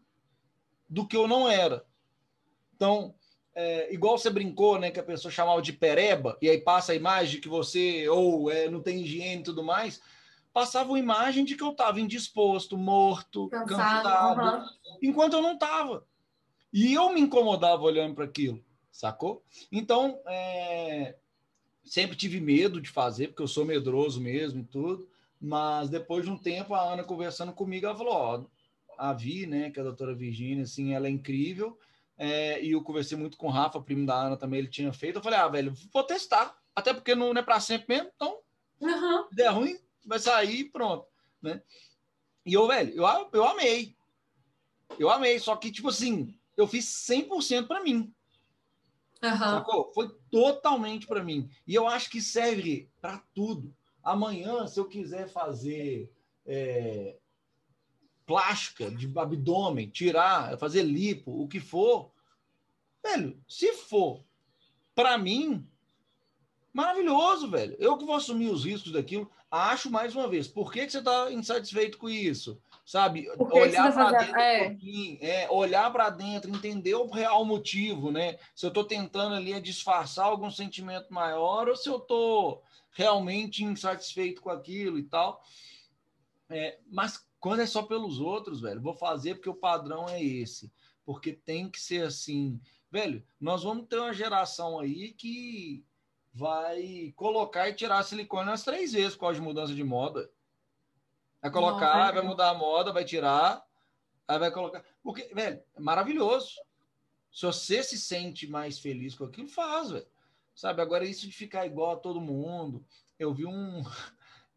do 0.88 1.06
que 1.06 1.16
eu 1.16 1.28
não 1.28 1.48
era. 1.48 1.86
Então, 2.74 3.14
é, 3.54 3.94
igual 3.94 4.18
você 4.18 4.28
brincou, 4.28 4.76
né, 4.76 4.90
que 4.90 4.98
a 4.98 5.04
pessoa 5.04 5.30
chamava 5.30 5.62
de 5.62 5.72
pereba, 5.72 6.36
e 6.42 6.50
aí 6.50 6.58
passa 6.58 6.90
a 6.90 6.96
imagem 6.96 7.40
que 7.40 7.48
você 7.48 8.08
ou 8.08 8.50
é, 8.50 8.68
não 8.68 8.82
tem 8.82 9.02
higiene 9.02 9.42
e 9.42 9.44
tudo 9.44 9.62
mais, 9.62 10.02
passava 10.52 10.88
uma 10.88 10.98
imagem 10.98 11.44
de 11.44 11.54
que 11.54 11.62
eu 11.62 11.70
estava 11.70 12.00
indisposto, 12.00 12.76
morto, 12.76 13.48
Cansado. 13.50 14.02
cansado, 14.02 14.40
aham. 14.40 14.68
enquanto 15.00 15.34
eu 15.34 15.42
não 15.42 15.52
estava. 15.52 16.04
E 16.72 16.92
eu 16.92 17.14
me 17.14 17.20
incomodava 17.20 17.82
olhando 17.82 18.16
para 18.16 18.24
aquilo, 18.24 18.60
sacou? 18.90 19.44
Então, 19.70 20.20
é, 20.26 21.14
sempre 21.90 22.16
tive 22.16 22.38
medo 22.40 22.80
de 22.80 22.88
fazer, 22.88 23.28
porque 23.28 23.42
eu 23.42 23.48
sou 23.48 23.64
medroso 23.64 24.20
mesmo 24.20 24.60
e 24.60 24.64
tudo. 24.64 25.10
Mas 25.40 25.90
depois 25.90 26.24
de 26.24 26.30
um 26.30 26.38
tempo, 26.38 26.72
a 26.72 26.92
Ana 26.92 27.02
conversando 27.02 27.52
comigo, 27.52 27.84
ela 27.84 27.96
falou: 27.96 28.12
Ó, 28.12 28.44
a 28.96 29.12
Vi, 29.12 29.44
né, 29.44 29.70
que 29.70 29.80
é 29.80 29.82
a 29.82 29.86
doutora 29.86 30.14
Virgínia, 30.14 30.62
assim, 30.62 30.94
ela 30.94 31.08
é 31.08 31.10
incrível. 31.10 31.76
É, 32.16 32.62
e 32.62 32.72
eu 32.72 32.82
conversei 32.84 33.18
muito 33.18 33.36
com 33.36 33.48
o 33.48 33.50
Rafa, 33.50 33.80
primo 33.82 34.06
da 34.06 34.14
Ana 34.14 34.36
também, 34.36 34.60
ele 34.60 34.68
tinha 34.68 34.92
feito. 34.92 35.16
Eu 35.16 35.22
falei: 35.22 35.40
Ah, 35.40 35.48
velho, 35.48 35.74
vou 35.92 36.04
testar. 36.04 36.56
Até 36.76 36.94
porque 36.94 37.16
não 37.16 37.32
é 37.32 37.42
para 37.42 37.58
sempre 37.58 37.96
mesmo, 37.96 38.12
então 38.14 38.38
Aham. 38.80 39.26
se 39.28 39.34
der 39.34 39.48
ruim, 39.48 39.76
vai 40.06 40.20
sair 40.20 40.60
e 40.60 40.70
pronto, 40.70 41.08
né? 41.42 41.60
E 42.46 42.54
eu, 42.54 42.68
velho, 42.68 42.94
eu, 42.94 43.30
eu 43.32 43.44
amei. 43.44 43.96
Eu 44.96 45.10
amei, 45.10 45.40
só 45.40 45.56
que, 45.56 45.72
tipo 45.72 45.88
assim, 45.88 46.38
eu 46.56 46.68
fiz 46.68 46.84
100% 46.84 47.66
para 47.66 47.82
mim, 47.82 48.14
Aham. 49.22 49.50
sacou? 49.50 49.92
Foi 49.92 50.19
totalmente 50.30 51.06
para 51.06 51.24
mim. 51.24 51.48
E 51.66 51.74
eu 51.74 51.86
acho 51.86 52.10
que 52.10 52.20
serve 52.20 52.88
para 53.00 53.18
tudo. 53.34 53.74
Amanhã, 54.02 54.66
se 54.66 54.78
eu 54.78 54.86
quiser 54.86 55.28
fazer 55.28 56.10
é, 56.46 57.16
plástica 58.26 58.90
de 58.90 59.10
abdômen, 59.18 59.88
tirar, 59.90 60.56
fazer 60.58 60.82
lipo, 60.82 61.42
o 61.42 61.48
que 61.48 61.60
for, 61.60 62.12
velho, 63.02 63.38
se 63.48 63.72
for 63.74 64.24
para 64.94 65.18
mim, 65.18 65.66
maravilhoso, 66.72 67.50
velho. 67.50 67.76
Eu 67.78 67.96
que 67.96 68.04
vou 68.04 68.14
assumir 68.14 68.50
os 68.50 68.64
riscos 68.64 68.92
daquilo. 68.92 69.30
Acho 69.50 69.90
mais 69.90 70.14
uma 70.14 70.28
vez, 70.28 70.46
por 70.46 70.72
que, 70.72 70.86
que 70.86 70.92
você 70.92 70.98
está 70.98 71.32
insatisfeito 71.32 71.98
com 71.98 72.08
isso? 72.08 72.60
Sabe? 72.90 73.30
Olhar 73.38 73.92
para 73.92 74.18
dentro 74.18 74.40
é. 74.40 74.62
um 74.64 74.68
pouquinho, 74.70 75.18
é, 75.20 75.48
olhar 75.48 75.92
para 75.92 76.10
dentro, 76.10 76.50
entender 76.50 76.96
o 76.96 77.08
real 77.08 77.44
motivo, 77.44 78.10
né? 78.10 78.36
Se 78.52 78.66
eu 78.66 78.68
estou 78.68 78.82
tentando 78.82 79.36
ali 79.36 79.52
é 79.52 79.60
disfarçar 79.60 80.26
algum 80.26 80.50
sentimento 80.50 81.14
maior 81.14 81.68
ou 81.68 81.76
se 81.76 81.88
eu 81.88 81.98
estou 81.98 82.64
realmente 82.90 83.62
insatisfeito 83.62 84.42
com 84.42 84.50
aquilo 84.50 84.98
e 84.98 85.04
tal. 85.04 85.40
É, 86.48 86.80
mas 86.90 87.24
quando 87.38 87.60
é 87.62 87.66
só 87.66 87.84
pelos 87.84 88.18
outros, 88.18 88.60
velho, 88.60 88.82
vou 88.82 88.94
fazer 88.94 89.36
porque 89.36 89.50
o 89.50 89.54
padrão 89.54 90.08
é 90.08 90.20
esse. 90.20 90.68
Porque 91.04 91.32
tem 91.32 91.70
que 91.70 91.80
ser 91.80 92.02
assim. 92.02 92.60
Velho, 92.90 93.24
nós 93.40 93.62
vamos 93.62 93.86
ter 93.86 94.00
uma 94.00 94.12
geração 94.12 94.80
aí 94.80 95.12
que 95.12 95.84
vai 96.34 97.12
colocar 97.14 97.68
e 97.68 97.74
tirar 97.74 98.02
silicone 98.02 98.48
umas 98.48 98.64
três 98.64 98.94
vezes 98.94 99.14
por 99.14 99.20
causa 99.20 99.38
de 99.38 99.46
mudança 99.46 99.72
de 99.72 99.84
moda. 99.84 100.28
Vai 101.40 101.50
colocar, 101.50 101.96
Nossa. 101.96 102.12
vai 102.12 102.22
mudar 102.22 102.50
a 102.50 102.54
moda, 102.54 102.92
vai 102.92 103.04
tirar, 103.04 103.64
aí 104.28 104.38
vai 104.38 104.50
colocar. 104.50 104.84
Porque, 105.02 105.32
velho, 105.34 105.62
é 105.74 105.80
maravilhoso. 105.80 106.54
Se 107.32 107.46
você 107.46 107.82
se 107.82 107.98
sente 107.98 108.46
mais 108.46 108.78
feliz 108.78 109.14
com 109.14 109.24
aquilo, 109.24 109.48
faz, 109.48 109.90
velho. 109.90 110.06
Sabe, 110.54 110.82
agora 110.82 111.04
isso 111.04 111.26
de 111.26 111.32
ficar 111.32 111.64
igual 111.64 111.92
a 111.92 111.96
todo 111.96 112.20
mundo. 112.20 112.84
Eu 113.18 113.32
vi 113.32 113.46
um, 113.46 113.82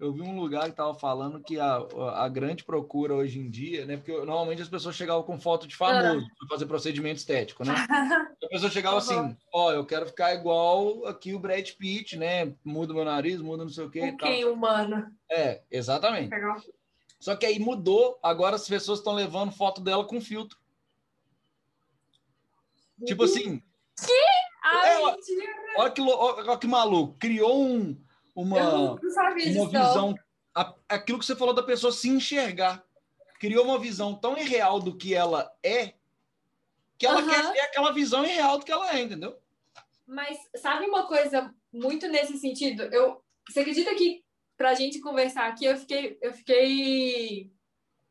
eu 0.03 0.11
vi 0.13 0.21
um 0.21 0.39
lugar 0.39 0.69
que 0.69 0.75
tava 0.75 0.93
falando 0.93 1.39
que 1.39 1.59
a, 1.59 1.77
a 2.15 2.27
grande 2.29 2.63
procura 2.63 3.13
hoje 3.15 3.39
em 3.39 3.49
dia, 3.49 3.85
né? 3.85 3.95
Porque 3.97 4.11
normalmente 4.11 4.61
as 4.61 4.67
pessoas 4.69 4.95
chegavam 4.95 5.23
com 5.23 5.39
foto 5.39 5.67
de 5.67 5.75
famoso 5.75 6.27
para 6.37 6.47
fazer 6.49 6.65
procedimento 6.65 7.17
estético, 7.17 7.63
né? 7.63 7.73
A 8.43 8.47
pessoa 8.47 8.69
chegava 8.69 8.95
Uhum. 8.97 9.01
assim, 9.01 9.37
ó, 9.53 9.71
eu 9.71 9.85
quero 9.85 10.05
ficar 10.05 10.33
igual 10.35 11.05
aqui 11.07 11.33
o 11.33 11.39
Brad 11.39 11.69
Pitt, 11.71 12.17
né? 12.17 12.53
Muda 12.63 12.93
meu 12.93 13.05
nariz, 13.05 13.39
muda 13.39 13.63
não 13.63 13.69
sei 13.71 13.85
o 13.85 13.89
quê 13.89 14.11
tal. 14.17 14.29
quem 14.29 14.43
humano? 14.43 15.07
É, 15.31 15.61
exatamente. 15.71 16.29
Pegar 16.29 16.57
o- 16.57 16.63
Só 17.21 17.37
que 17.37 17.45
aí 17.45 17.57
mudou, 17.57 18.19
agora 18.21 18.57
as 18.57 18.67
pessoas 18.67 18.99
estão 18.99 19.13
levando 19.13 19.53
foto 19.53 19.79
dela 19.79 20.03
com 20.05 20.19
filtro. 20.19 20.57
Tipo 23.05 23.23
assim, 23.23 23.61
Ai, 24.63 24.89
É, 24.93 24.99
olha 25.77 25.91
que, 25.91 26.01
olha 26.01 26.57
que 26.57 26.67
maluco, 26.67 27.15
criou 27.17 27.63
um, 27.65 27.97
uma, 28.35 28.91
uma 28.93 29.35
disso, 29.35 29.69
visão, 29.69 30.15
a- 30.55 30.73
aquilo 30.89 31.19
que 31.19 31.25
você 31.25 31.35
falou 31.35 31.53
da 31.53 31.63
pessoa 31.63 31.91
se 31.91 32.09
enxergar. 32.09 32.83
Criou 33.39 33.65
uma 33.65 33.77
visão 33.79 34.15
tão 34.15 34.37
irreal 34.37 34.79
do 34.79 34.95
que 34.97 35.13
ela 35.13 35.53
é, 35.61 35.93
que 36.97 37.05
ela 37.05 37.19
Aham. 37.19 37.29
quer 37.29 37.53
ter 37.53 37.59
aquela 37.59 37.91
visão 37.91 38.23
irreal 38.25 38.57
do 38.57 38.65
que 38.65 38.71
ela 38.71 38.95
é, 38.95 39.01
entendeu? 39.01 39.37
Mas 40.07 40.37
sabe 40.55 40.85
uma 40.85 41.07
coisa 41.07 41.53
muito 41.71 42.07
nesse 42.07 42.37
sentido? 42.37 42.83
Eu, 42.83 43.21
você 43.49 43.59
acredita 43.61 43.93
que 43.95 44.23
pra 44.55 44.73
gente 44.73 44.99
conversar 45.01 45.47
aqui, 45.47 45.65
eu 45.65 45.75
fiquei, 45.77 46.17
eu 46.21 46.33
fiquei, 46.33 47.51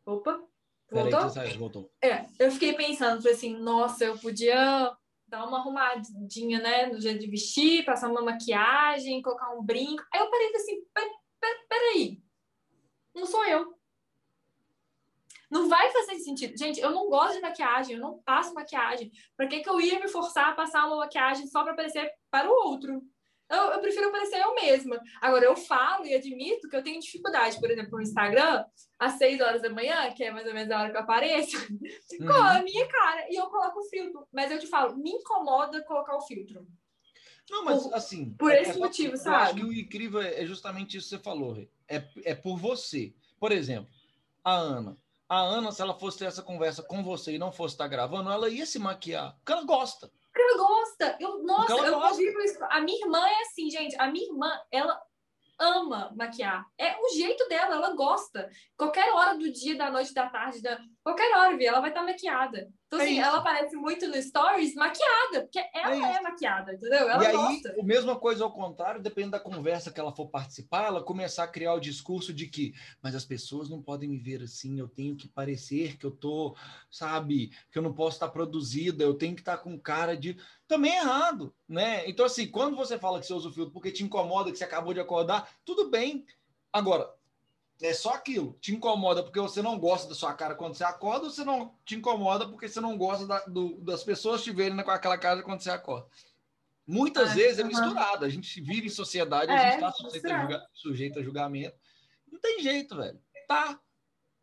opa, 0.04 0.42
voltou? 0.90 1.30
voltou. 1.58 1.90
É, 2.02 2.26
eu 2.38 2.50
fiquei 2.50 2.74
pensando, 2.74 3.26
assim, 3.28 3.56
nossa, 3.58 4.04
eu 4.04 4.18
podia 4.18 4.94
dar 5.32 5.46
uma 5.46 5.60
arrumadinha, 5.60 6.60
né, 6.60 6.86
no 6.86 7.00
jeito 7.00 7.18
de 7.20 7.26
vestir, 7.26 7.86
passar 7.86 8.10
uma 8.10 8.20
maquiagem, 8.20 9.22
colocar 9.22 9.50
um 9.54 9.62
brinco. 9.64 10.04
Aí 10.12 10.20
eu 10.20 10.30
parei 10.30 10.54
assim, 10.54 10.84
"Pe- 10.92 11.16
pe- 11.40 11.66
peraí, 11.70 12.22
não 13.14 13.24
sou 13.24 13.42
eu. 13.46 13.74
Não 15.50 15.68
vai 15.70 15.90
fazer 15.90 16.18
sentido. 16.18 16.56
Gente, 16.56 16.80
eu 16.80 16.90
não 16.90 17.08
gosto 17.08 17.34
de 17.36 17.40
maquiagem, 17.40 17.94
eu 17.96 18.00
não 18.00 18.22
passo 18.22 18.54
maquiagem. 18.54 19.10
Pra 19.36 19.46
que, 19.46 19.60
que 19.60 19.68
eu 19.68 19.80
ia 19.80 19.98
me 20.00 20.08
forçar 20.08 20.50
a 20.50 20.54
passar 20.54 20.86
uma 20.86 20.96
maquiagem 20.96 21.46
só 21.46 21.64
pra 21.64 21.74
parecer 21.74 22.10
para 22.30 22.50
o 22.50 22.52
outro? 22.68 23.02
Eu, 23.50 23.56
eu 23.72 23.80
prefiro 23.80 24.10
parecer 24.10 24.40
eu 24.40 24.54
mesma. 24.54 24.98
Agora, 25.20 25.44
eu 25.44 25.54
falo 25.56 26.06
e 26.06 26.14
admito 26.14 26.68
que 26.68 26.76
eu 26.76 26.82
tenho 26.82 27.00
dificuldade, 27.00 27.60
por 27.60 27.70
exemplo, 27.70 27.90
no 27.92 28.02
Instagram, 28.02 28.64
às 28.98 29.12
6 29.14 29.40
horas 29.40 29.60
da 29.60 29.68
manhã, 29.68 30.10
que 30.14 30.24
é 30.24 30.30
mais 30.30 30.46
ou 30.46 30.54
menos 30.54 30.70
a 30.70 30.80
hora 30.80 30.90
que 30.90 30.96
eu 30.96 31.00
apareço, 31.02 31.56
com 31.68 32.24
Uhum. 32.24 32.32
a 32.32 32.62
minha 32.62 32.88
cara 32.88 33.26
e 33.30 33.34
eu 33.36 33.46
coloco 33.46 33.80
o 33.80 33.84
filtro. 33.88 34.26
Mas 34.32 34.50
eu 34.50 34.58
te 34.58 34.66
falo, 34.66 34.96
me 34.96 35.10
incomoda 35.10 35.82
colocar 35.84 36.16
o 36.16 36.22
filtro. 36.22 36.66
Não, 37.50 37.64
mas 37.64 37.82
Por- 37.82 37.94
assim. 37.94 38.32
por 38.38 38.52
é- 38.52 38.62
esse 38.62 38.70
é 38.70 38.74
motivo, 38.78 39.08
Eu 39.10 39.14
acho 39.14 39.22
sabe? 39.24 39.60
que 39.60 39.66
o 39.66 39.72
incrível 39.72 40.22
é 40.22 40.40
é 40.42 40.46
justamente 40.46 40.96
isso 40.96 41.10
que 41.10 41.16
você 41.16 41.22
falou. 41.22 41.58
É, 41.88 42.02
é 42.24 42.34
por 42.34 42.56
você. 42.56 43.12
Por 43.38 43.52
exemplo, 43.52 43.92
a 44.44 44.54
Ana. 44.54 44.96
a 45.28 45.38
Ana, 45.40 45.72
se 45.72 45.82
ela 45.82 45.98
fosse 45.98 46.18
ter 46.20 46.24
essa 46.26 46.42
conversa 46.42 46.82
com 46.82 47.02
você 47.02 47.32
e 47.34 47.38
não 47.38 47.52
fosse 47.52 47.74
estar 47.74 47.88
gravando, 47.88 48.30
ela 48.30 48.48
ia 48.48 48.64
se 48.64 48.78
maquiar, 48.78 49.34
porque 49.36 49.52
ela 49.52 49.64
gosta. 49.64 50.10
Porque 50.32 50.42
ela 50.42 50.56
gosta. 50.56 51.16
Eu, 51.20 51.42
nossa, 51.42 51.72
eu 51.74 52.44
isso. 52.44 52.58
A 52.64 52.80
minha 52.80 53.04
irmã 53.04 53.20
é 53.28 53.42
assim, 53.42 53.68
gente. 53.68 53.94
A 54.00 54.10
minha 54.10 54.26
irmã, 54.26 54.50
ela 54.70 54.98
ama 55.60 56.10
maquiar. 56.16 56.66
É 56.78 56.96
o 56.98 57.08
jeito 57.14 57.46
dela, 57.48 57.76
ela 57.76 57.94
gosta. 57.94 58.48
Qualquer 58.76 59.12
hora 59.12 59.36
do 59.36 59.52
dia, 59.52 59.76
da 59.76 59.90
noite, 59.90 60.14
da 60.14 60.28
tarde, 60.28 60.62
da... 60.62 60.80
qualquer 61.04 61.36
hora, 61.36 61.56
Vi, 61.56 61.66
ela 61.66 61.80
vai 61.80 61.90
estar 61.90 62.02
maquiada. 62.02 62.68
Então, 62.92 63.00
É 63.00 63.04
assim, 63.04 63.12
isso. 63.14 63.22
ela 63.22 63.38
aparece 63.38 63.74
muito 63.74 64.06
no 64.06 64.22
stories 64.22 64.74
maquiada, 64.74 65.42
porque 65.42 65.58
ela 65.74 65.96
É 65.96 66.16
é, 66.18 66.20
maquiada, 66.20 66.74
entendeu? 66.74 67.08
Ela 67.08 67.22
e 67.22 67.26
aí, 67.26 67.32
gosta. 67.32 67.80
a 67.80 67.82
mesma 67.82 68.20
coisa 68.20 68.44
ao 68.44 68.52
contrário, 68.52 69.00
depende 69.02 69.30
da 69.30 69.40
conversa 69.40 69.90
que 69.90 69.98
ela 69.98 70.14
for 70.14 70.28
participar, 70.28 70.84
ela 70.88 71.02
começar 71.02 71.44
a 71.44 71.48
criar 71.48 71.72
o 71.72 71.80
discurso 71.80 72.34
de 72.34 72.46
que, 72.48 72.74
mas 73.02 73.14
as 73.14 73.24
pessoas 73.24 73.70
não 73.70 73.80
podem 73.82 74.10
me 74.10 74.18
ver 74.18 74.42
assim, 74.42 74.78
eu 74.78 74.88
tenho 74.88 75.16
que 75.16 75.26
parecer 75.26 75.96
que 75.96 76.04
eu 76.04 76.10
tô, 76.10 76.54
sabe, 76.90 77.50
que 77.70 77.78
eu 77.78 77.82
não 77.82 77.94
posso 77.94 78.16
estar 78.16 78.28
produzida, 78.28 79.02
eu 79.02 79.14
tenho 79.14 79.34
que 79.34 79.40
estar 79.40 79.56
com 79.56 79.78
cara 79.80 80.14
de. 80.14 80.36
Também 80.68 80.92
é 80.92 80.98
errado, 81.00 81.54
né? 81.66 82.06
Então, 82.08 82.26
assim, 82.26 82.46
quando 82.46 82.76
você 82.76 82.98
fala 82.98 83.20
que 83.20 83.26
você 83.26 83.32
usa 83.32 83.48
o 83.48 83.52
filtro 83.52 83.72
porque 83.72 83.90
te 83.90 84.04
incomoda, 84.04 84.52
que 84.52 84.58
você 84.58 84.64
acabou 84.64 84.92
de 84.92 85.00
acordar, 85.00 85.48
tudo 85.64 85.88
bem. 85.88 86.26
Agora, 86.70 87.10
é 87.82 87.92
só 87.94 88.14
aquilo. 88.14 88.56
Te 88.60 88.72
incomoda 88.74 89.22
porque 89.22 89.40
você 89.40 89.60
não 89.60 89.78
gosta 89.78 90.08
da 90.08 90.14
sua 90.14 90.32
cara 90.34 90.54
quando 90.54 90.74
você 90.74 90.84
acorda, 90.84 91.24
ou 91.24 91.30
você 91.30 91.44
não 91.44 91.74
te 91.84 91.96
incomoda 91.96 92.48
porque 92.48 92.68
você 92.68 92.80
não 92.80 92.96
gosta 92.96 93.26
da- 93.26 93.44
do- 93.46 93.76
das 93.80 94.02
pessoas 94.04 94.42
te 94.42 94.52
verem 94.52 94.82
com 94.82 94.90
aquela 94.90 95.18
cara 95.18 95.42
quando 95.42 95.60
você 95.60 95.70
acorda. 95.70 96.06
Muitas 96.86 97.30
Ah, 97.30 97.34
vezes 97.34 97.58
é 97.58 97.64
misturado. 97.64 98.24
A 98.24 98.28
gente 98.28 98.60
vive 98.60 98.86
em 98.86 98.90
sociedade, 98.90 99.50
a 99.50 99.54
É, 99.54 99.58
gente 99.64 99.74
está 99.74 99.92
sujeito, 99.92 100.26
a 100.32 100.66
sujeito 100.72 101.18
a 101.18 101.22
julgamento. 101.22 101.76
Não 102.30 102.40
tem 102.40 102.60
jeito, 102.62 102.96
velho. 102.96 103.20
Tá, 103.46 103.80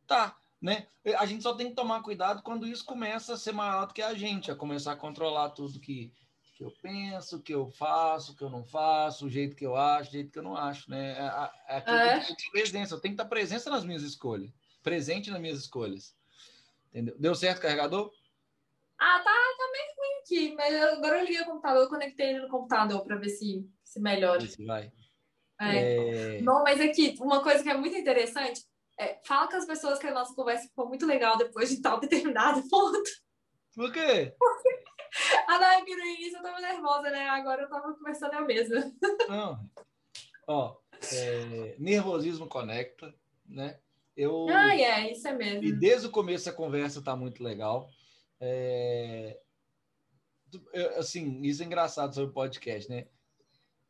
tá. 0.08 0.38
Né? 0.62 0.88
A 1.18 1.26
gente 1.26 1.42
só 1.42 1.54
tem 1.54 1.70
que 1.70 1.76
tomar 1.76 2.02
cuidado 2.04 2.42
quando 2.44 2.68
isso 2.68 2.84
começa 2.86 3.34
a 3.34 3.38
ser 3.38 3.54
maior 3.54 3.88
do 3.88 3.94
que 3.94 4.02
a 4.02 4.14
gente, 4.14 4.52
a 4.52 4.56
começar 4.56 4.92
a 4.92 4.96
controlar 4.98 5.50
tudo 5.52 5.80
que, 5.80 6.12
que 6.60 6.66
eu 6.66 6.74
penso, 6.82 7.40
que 7.42 7.54
eu 7.54 7.70
faço, 7.70 8.36
que 8.36 8.44
eu 8.44 8.50
não 8.50 8.66
faço, 8.66 9.26
o 9.26 9.30
jeito 9.30 9.56
que 9.56 9.66
eu 9.66 9.78
acho, 9.78 10.10
o 10.10 10.12
jeito 10.12 10.30
que 10.30 10.38
eu 10.40 10.44
não 10.44 10.58
acho, 10.58 10.92
né? 10.92 11.14
É, 11.18 11.22
a- 11.22 11.54
é 11.70 11.80
que 11.82 11.90
É. 11.90 11.94
eu 11.94 12.02
tenho 12.22 12.36
que 12.36 12.44
ter 12.44 12.52
presença, 12.52 12.94
eu 12.96 13.00
tenho 13.00 13.16
que 13.16 13.22
estar 13.22 13.30
presença 13.30 13.70
nas 13.70 13.86
minhas 13.86 14.04
escolhas, 14.04 14.52
presente 14.84 15.32
nas 15.32 15.40
minhas 15.40 15.58
escolhas. 15.58 16.14
Entendeu? 16.90 17.16
Deu 17.18 17.34
certo, 17.34 17.62
carregador? 17.62 18.12
Ah, 19.00 19.20
tá, 19.20 19.32
tá 19.32 19.72
meio 19.72 19.96
ruim 19.98 20.20
aqui, 20.22 20.56
mas 20.58 20.74
eu- 20.74 20.98
agora 20.98 21.20
eu 21.20 21.24
liguei 21.26 21.42
o 21.42 21.46
computador, 21.46 21.84
eu 21.84 21.90
conectei 21.90 22.30
ele 22.32 22.40
no 22.42 22.50
computador 22.50 23.06
para 23.06 23.16
ver 23.16 23.30
se, 23.30 23.66
se 23.82 24.02
melhora. 24.02 24.44
Esse 24.44 24.66
vai. 24.66 24.92
É. 25.62 26.36
É, 26.38 26.42
Não, 26.42 26.62
mas 26.64 26.82
aqui, 26.82 27.16
uma 27.22 27.42
coisa 27.42 27.64
que 27.64 27.70
é 27.70 27.78
muito 27.78 27.96
interessante, 27.96 28.66
é, 29.00 29.18
fala 29.24 29.48
com 29.50 29.56
as 29.56 29.66
pessoas 29.66 29.98
que 29.98 30.08
a 30.08 30.14
nossa 30.14 30.36
conversa 30.36 30.68
ficou 30.68 30.90
muito 30.90 31.06
legal 31.06 31.38
depois 31.38 31.70
de 31.70 31.82
tal 31.82 32.02
determinado 32.02 32.62
ponto. 32.70 33.10
Por 33.74 33.94
quê? 33.94 34.36
Ah, 34.42 34.62
não, 35.60 35.68
é 35.68 35.82
que 35.86 35.96
no 35.96 36.06
início 36.06 36.38
eu 36.38 36.44
tava 36.44 36.60
nervosa, 36.60 37.10
né? 37.10 37.28
Agora 37.30 37.64
eu 37.64 37.70
tava 37.70 37.94
conversando 37.94 38.34
eu 38.36 38.46
mesma. 38.46 38.92
Não. 39.28 39.70
Ó, 40.48 40.76
é, 41.14 41.76
nervosismo 41.78 42.48
conecta, 42.48 43.14
né? 43.46 43.80
Eu, 44.16 44.48
Ah, 44.50 44.76
é, 44.76 45.12
isso 45.12 45.28
é 45.28 45.32
e 45.32 45.38
mesmo. 45.38 45.80
desde 45.80 46.08
o 46.08 46.12
começo 46.12 46.50
a 46.50 46.54
conversa 46.54 47.02
tá 47.02 47.16
muito 47.16 47.44
legal. 47.44 47.90
É, 48.42 49.40
assim, 50.98 51.42
isso 51.44 51.62
é 51.62 51.66
engraçado 51.66 52.14
sobre 52.14 52.30
o 52.30 52.34
podcast, 52.34 52.90
né? 52.90 53.08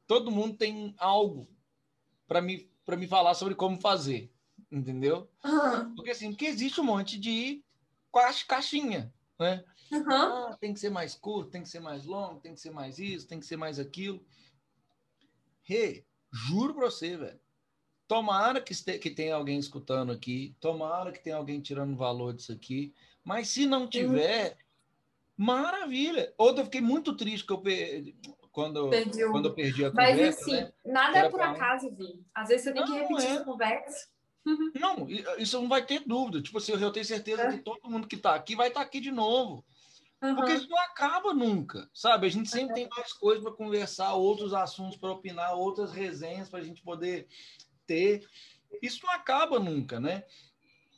Todo 0.05 0.31
mundo 0.31 0.57
tem 0.57 0.93
algo 0.97 1.49
para 2.27 2.41
me, 2.41 2.69
para 2.85 2.97
me 2.97 3.07
falar 3.07 3.33
sobre 3.33 3.55
como 3.55 3.79
fazer, 3.79 4.31
entendeu? 4.71 5.29
Aham, 5.43 5.93
Porque 5.95 6.11
assim, 6.11 6.29
porque 6.31 6.45
existe 6.45 6.81
um 6.81 6.83
monte 6.85 7.19
de 7.19 7.63
caixinha, 8.47 9.13
né? 9.39 9.63
Aham. 9.91 10.49
Ah, 10.51 10.57
tem 10.59 10.73
que 10.73 10.79
ser 10.79 10.89
mais 10.89 11.15
curto, 11.15 11.51
tem 11.51 11.63
que 11.63 11.69
ser 11.69 11.79
mais 11.79 12.05
longo, 12.05 12.39
tem 12.39 12.53
que 12.53 12.59
ser 12.59 12.71
mais 12.71 12.99
isso, 12.99 13.27
tem 13.27 13.39
que 13.39 13.45
ser 13.45 13.57
mais 13.57 13.79
aquilo. 13.79 14.23
Rê, 15.63 16.03
juro 16.31 16.73
pra 16.73 16.85
você, 16.85 17.15
velho. 17.17 17.39
Tomara 18.07 18.59
que, 18.59 18.73
este- 18.73 18.97
que 18.97 19.09
tenha 19.11 19.35
alguém 19.35 19.59
escutando 19.59 20.11
aqui, 20.11 20.55
tomara 20.59 21.11
que 21.11 21.19
tenha 21.23 21.35
alguém 21.35 21.61
tirando 21.61 21.95
valor 21.95 22.33
disso 22.33 22.51
aqui, 22.51 22.93
mas 23.23 23.49
se 23.49 23.65
não 23.67 23.87
tiver, 23.87 24.57
maravilha. 25.37 26.33
Outra, 26.37 26.61
eu 26.61 26.65
fiquei 26.65 26.81
muito 26.81 27.15
triste 27.15 27.45
que 27.45 27.53
eu 27.53 27.61
per- 27.61 28.15
quando, 28.51 28.89
Perdi 28.89 29.23
o- 29.23 29.31
quando 29.31 29.45
eu 29.49 29.53
perdi 29.53 29.85
a 29.85 29.91
Mas 29.91 30.09
conversa, 30.17 30.41
assim, 30.41 30.51
né? 30.53 30.73
nada 30.85 31.17
é 31.19 31.29
por 31.29 31.39
acaso, 31.39 31.91
Vi. 31.95 32.25
Às 32.33 32.49
vezes 32.49 32.63
você 32.63 32.73
tem 32.73 32.83
que 32.83 32.89
Não, 32.89 32.97
repetir 32.97 33.25
é. 33.25 33.31
essa 33.35 33.43
conversa. 33.45 34.09
Não, 34.73 35.07
isso 35.37 35.61
não 35.61 35.69
vai 35.69 35.85
ter 35.85 35.99
dúvida. 35.99 36.41
Tipo 36.41 36.57
assim, 36.57 36.71
eu 36.71 36.91
tenho 36.91 37.05
certeza 37.05 37.43
É. 37.43 37.51
que 37.57 37.63
todo 37.63 37.87
mundo 37.89 38.07
que 38.07 38.17
tá 38.17 38.33
aqui 38.33 38.55
vai 38.55 38.69
estar 38.69 38.81
aqui 38.81 38.99
de 38.99 39.11
novo. 39.11 39.63
Porque 40.19 40.51
Aham. 40.51 40.55
isso 40.55 40.69
não 40.69 40.79
acaba 40.79 41.33
nunca, 41.33 41.89
sabe? 41.93 42.27
A 42.27 42.29
gente 42.29 42.49
sempre 42.49 42.75
tem 42.75 42.89
mais 42.89 43.13
coisas 43.13 43.41
para 43.41 43.53
conversar, 43.53 44.13
outros 44.15 44.53
assuntos 44.53 44.97
para 44.97 45.11
opinar, 45.11 45.55
outras 45.55 45.93
resenhas 45.93 46.49
para 46.49 46.59
a 46.59 46.63
gente 46.63 46.83
poder 46.83 47.27
ter. 47.87 48.27
Isso 48.81 48.99
não 49.05 49.13
acaba 49.13 49.59
nunca, 49.59 49.99
né? 49.99 50.25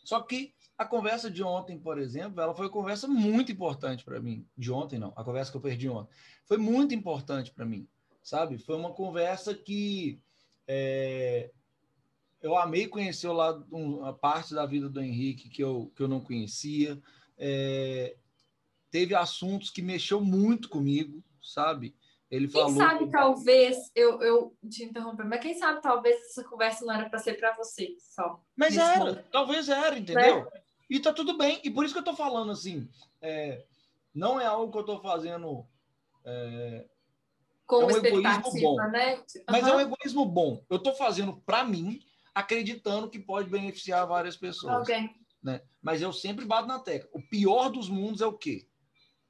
Só 0.03 0.21
que 0.21 0.55
a 0.75 0.85
conversa 0.85 1.29
de 1.29 1.43
ontem, 1.43 1.79
por 1.79 1.99
exemplo, 1.99 2.41
ela 2.41 2.55
foi 2.55 2.65
uma 2.65 2.71
conversa 2.71 3.07
muito 3.07 3.51
importante 3.51 4.03
para 4.03 4.19
mim. 4.19 4.47
De 4.57 4.71
ontem, 4.71 4.97
não, 4.97 5.13
a 5.15 5.23
conversa 5.23 5.51
que 5.51 5.57
eu 5.57 5.61
perdi 5.61 5.87
ontem. 5.87 6.11
Foi 6.45 6.57
muito 6.57 6.95
importante 6.95 7.51
para 7.51 7.63
mim, 7.63 7.87
sabe? 8.23 8.57
Foi 8.57 8.75
uma 8.75 8.91
conversa 8.91 9.53
que 9.53 10.19
é, 10.67 11.51
eu 12.41 12.57
amei 12.57 12.87
conhecer 12.87 13.27
o 13.27 13.33
lado, 13.33 13.67
um- 13.71 14.03
a 14.03 14.13
parte 14.13 14.55
da 14.55 14.65
vida 14.65 14.89
do 14.89 14.99
Henrique 14.99 15.47
que 15.47 15.63
eu, 15.63 15.91
que 15.95 16.01
eu 16.01 16.07
não 16.07 16.19
conhecia. 16.21 16.99
É, 17.37 18.17
teve 18.91 19.15
assuntos 19.15 19.69
que 19.69 19.81
mexeu 19.81 20.21
muito 20.21 20.69
comigo, 20.69 21.23
sabe? 21.41 21.95
Ele 22.29 22.47
Quem 22.47 22.61
falou. 22.61 22.77
sabe, 22.77 23.09
talvez, 23.09 23.91
eu, 23.95 24.21
eu 24.21 24.55
te 24.69 24.83
interromper, 24.85 25.25
mas 25.25 25.41
quem 25.41 25.53
sabe, 25.53 25.81
talvez, 25.81 26.15
essa 26.27 26.43
conversa 26.43 26.85
não 26.85 26.93
era 26.93 27.09
para 27.09 27.19
ser 27.19 27.33
para 27.33 27.55
você 27.55 27.95
só. 27.99 28.41
Mas 28.55 28.77
era, 28.77 28.99
momento. 28.99 29.25
Talvez 29.31 29.67
era, 29.67 29.97
entendeu? 29.97 30.47
E 30.89 30.99
tá 30.99 31.11
tudo 31.11 31.37
bem. 31.37 31.59
E 31.63 31.69
por 31.69 31.83
isso 31.83 31.93
que 31.93 31.99
eu 31.99 32.05
tô 32.05 32.15
falando 32.15 32.51
assim, 32.51 32.87
é, 33.21 33.65
não 34.13 34.39
é 34.39 34.45
algo 34.45 34.71
que 34.71 34.77
eu 34.77 34.85
tô 34.85 35.01
fazendo, 35.01 35.65
Com 37.65 37.81
É 37.81 37.85
um 37.85 37.89
egoísmo 37.91 38.19
expectativa, 38.29 38.61
bom. 38.61 38.75
né? 38.89 39.23
mas 39.49 39.67
é 39.67 39.75
um 39.75 39.79
egoísmo 39.79 40.25
bom. 40.25 40.63
Eu 40.69 40.79
tô 40.79 40.93
fazendo 40.93 41.35
para 41.45 41.63
mim, 41.63 41.99
acreditando 42.33 43.09
que 43.09 43.19
pode 43.19 43.49
beneficiar 43.49 44.07
várias 44.07 44.37
pessoas. 44.37 44.73
Alguém. 44.73 45.13
né? 45.43 45.61
Mas 45.81 46.01
eu 46.01 46.13
sempre 46.13 46.45
bato 46.45 46.67
na 46.67 46.79
tecla. 46.79 47.09
O 47.13 47.21
pior 47.21 47.69
dos 47.69 47.89
mundos 47.89 48.21
é 48.21 48.25
o 48.25 48.37
quê? 48.37 48.67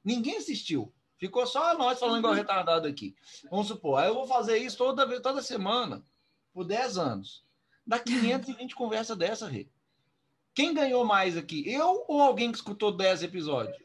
Ninguém 0.04 0.36
assistiu. 0.36 0.92
Ficou 1.18 1.46
só 1.46 1.76
nós 1.78 2.00
falando 2.00 2.18
igual 2.18 2.34
retardado 2.34 2.88
aqui. 2.88 3.14
Vamos 3.50 3.68
supor, 3.68 4.00
aí 4.00 4.08
eu 4.08 4.14
vou 4.14 4.26
fazer 4.26 4.58
isso 4.58 4.76
toda 4.76 5.06
vez, 5.06 5.20
toda 5.20 5.40
semana, 5.40 6.04
por 6.52 6.64
10 6.64 6.98
anos. 6.98 7.44
Dá 7.86 7.98
520 7.98 8.74
conversa 8.74 9.14
dessa, 9.14 9.46
Rê. 9.48 9.68
Quem 10.54 10.74
ganhou 10.74 11.04
mais 11.04 11.36
aqui? 11.36 11.62
Eu 11.70 12.04
ou 12.08 12.20
alguém 12.20 12.50
que 12.50 12.58
escutou 12.58 12.90
10 12.96 13.22
episódios? 13.22 13.76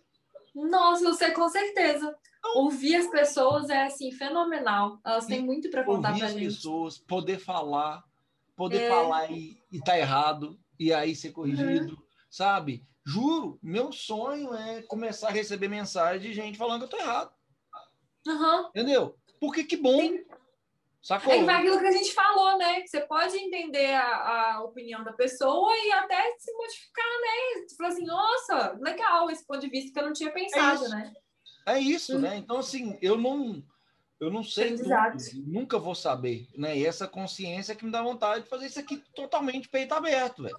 Nossa, 0.53 1.03
você 1.05 1.31
com 1.31 1.47
certeza. 1.47 2.15
Ouvir 2.55 2.95
as 2.95 3.07
pessoas 3.07 3.69
é 3.69 3.83
assim 3.83 4.11
fenomenal. 4.11 4.99
Elas 5.05 5.25
têm 5.27 5.41
muito 5.41 5.69
para 5.69 5.83
contar 5.83 6.09
Ouvir 6.09 6.19
pra 6.21 6.27
as 6.29 6.33
gente. 6.33 6.45
pessoas, 6.45 6.97
poder 6.97 7.39
falar, 7.39 8.03
poder 8.55 8.81
É. 8.83 8.89
falar 8.89 9.31
e, 9.31 9.61
e 9.71 9.79
tá 9.79 9.97
errado, 9.97 10.59
e 10.79 10.91
aí 10.91 11.15
ser 11.15 11.31
corrigido, 11.31 11.91
Uhum. 11.93 11.97
sabe? 12.29 12.83
Juro, 13.07 13.57
meu 13.63 13.93
sonho 13.93 14.53
é 14.53 14.81
começar 14.81 15.29
a 15.29 15.31
receber 15.31 15.69
mensagem 15.69 16.19
de 16.19 16.33
gente 16.33 16.57
falando 16.57 16.79
que 16.79 16.93
eu 16.93 16.99
tô 16.99 17.05
errado. 17.05 17.31
Aham. 18.27 18.67
Entendeu? 18.69 19.17
Porque 19.39 19.63
que 19.63 19.77
bom. 19.77 19.97
Sim. 19.97 20.25
Sacou? 21.01 21.31
É 21.31 21.39
aquilo 21.39 21.79
que 21.79 21.85
a 21.85 21.91
gente 21.91 22.13
falou, 22.13 22.57
né? 22.57 22.85
Você 22.85 22.99
pode 22.99 23.37
entender 23.37 23.93
a, 23.93 24.55
a 24.55 24.63
opinião 24.63 25.05
da 25.05 25.13
pessoa 25.13 25.73
e 25.77 25.91
até 25.93 26.35
se 26.37 26.51
modificar, 26.51 27.05
né? 27.05 27.65
Você 27.65 27.75
fala 27.77 27.89
assim, 27.93 28.05
nossa, 28.05 28.77
legal 28.81 29.31
esse 29.31 29.47
ponto 29.47 29.61
de 29.61 29.69
vista 29.69 29.93
que 29.93 29.99
eu 29.99 30.05
não 30.05 30.11
tinha 30.11 30.33
pensado, 30.33 30.81
isso. 30.81 30.89
né? 30.89 31.13
É 31.65 31.79
isso, 31.79 32.17
Hum. 32.17 32.19
né? 32.19 32.35
Então, 32.35 32.57
assim, 32.57 32.99
eu 33.01 33.17
não, 33.17 33.63
eu 34.19 34.29
não 34.29 34.43
sei 34.43 34.75
tudo, 34.75 34.89
nunca 35.45 35.79
vou 35.79 35.95
saber, 35.95 36.45
né? 36.57 36.77
E 36.77 36.85
essa 36.85 37.07
consciência 37.07 37.73
que 37.73 37.85
me 37.85 37.91
dá 37.91 38.01
vontade 38.01 38.43
de 38.43 38.49
fazer 38.49 38.65
isso 38.65 38.79
aqui 38.79 39.01
totalmente 39.15 39.69
peito 39.69 39.93
aberto, 39.93 40.43
velho. 40.43 40.57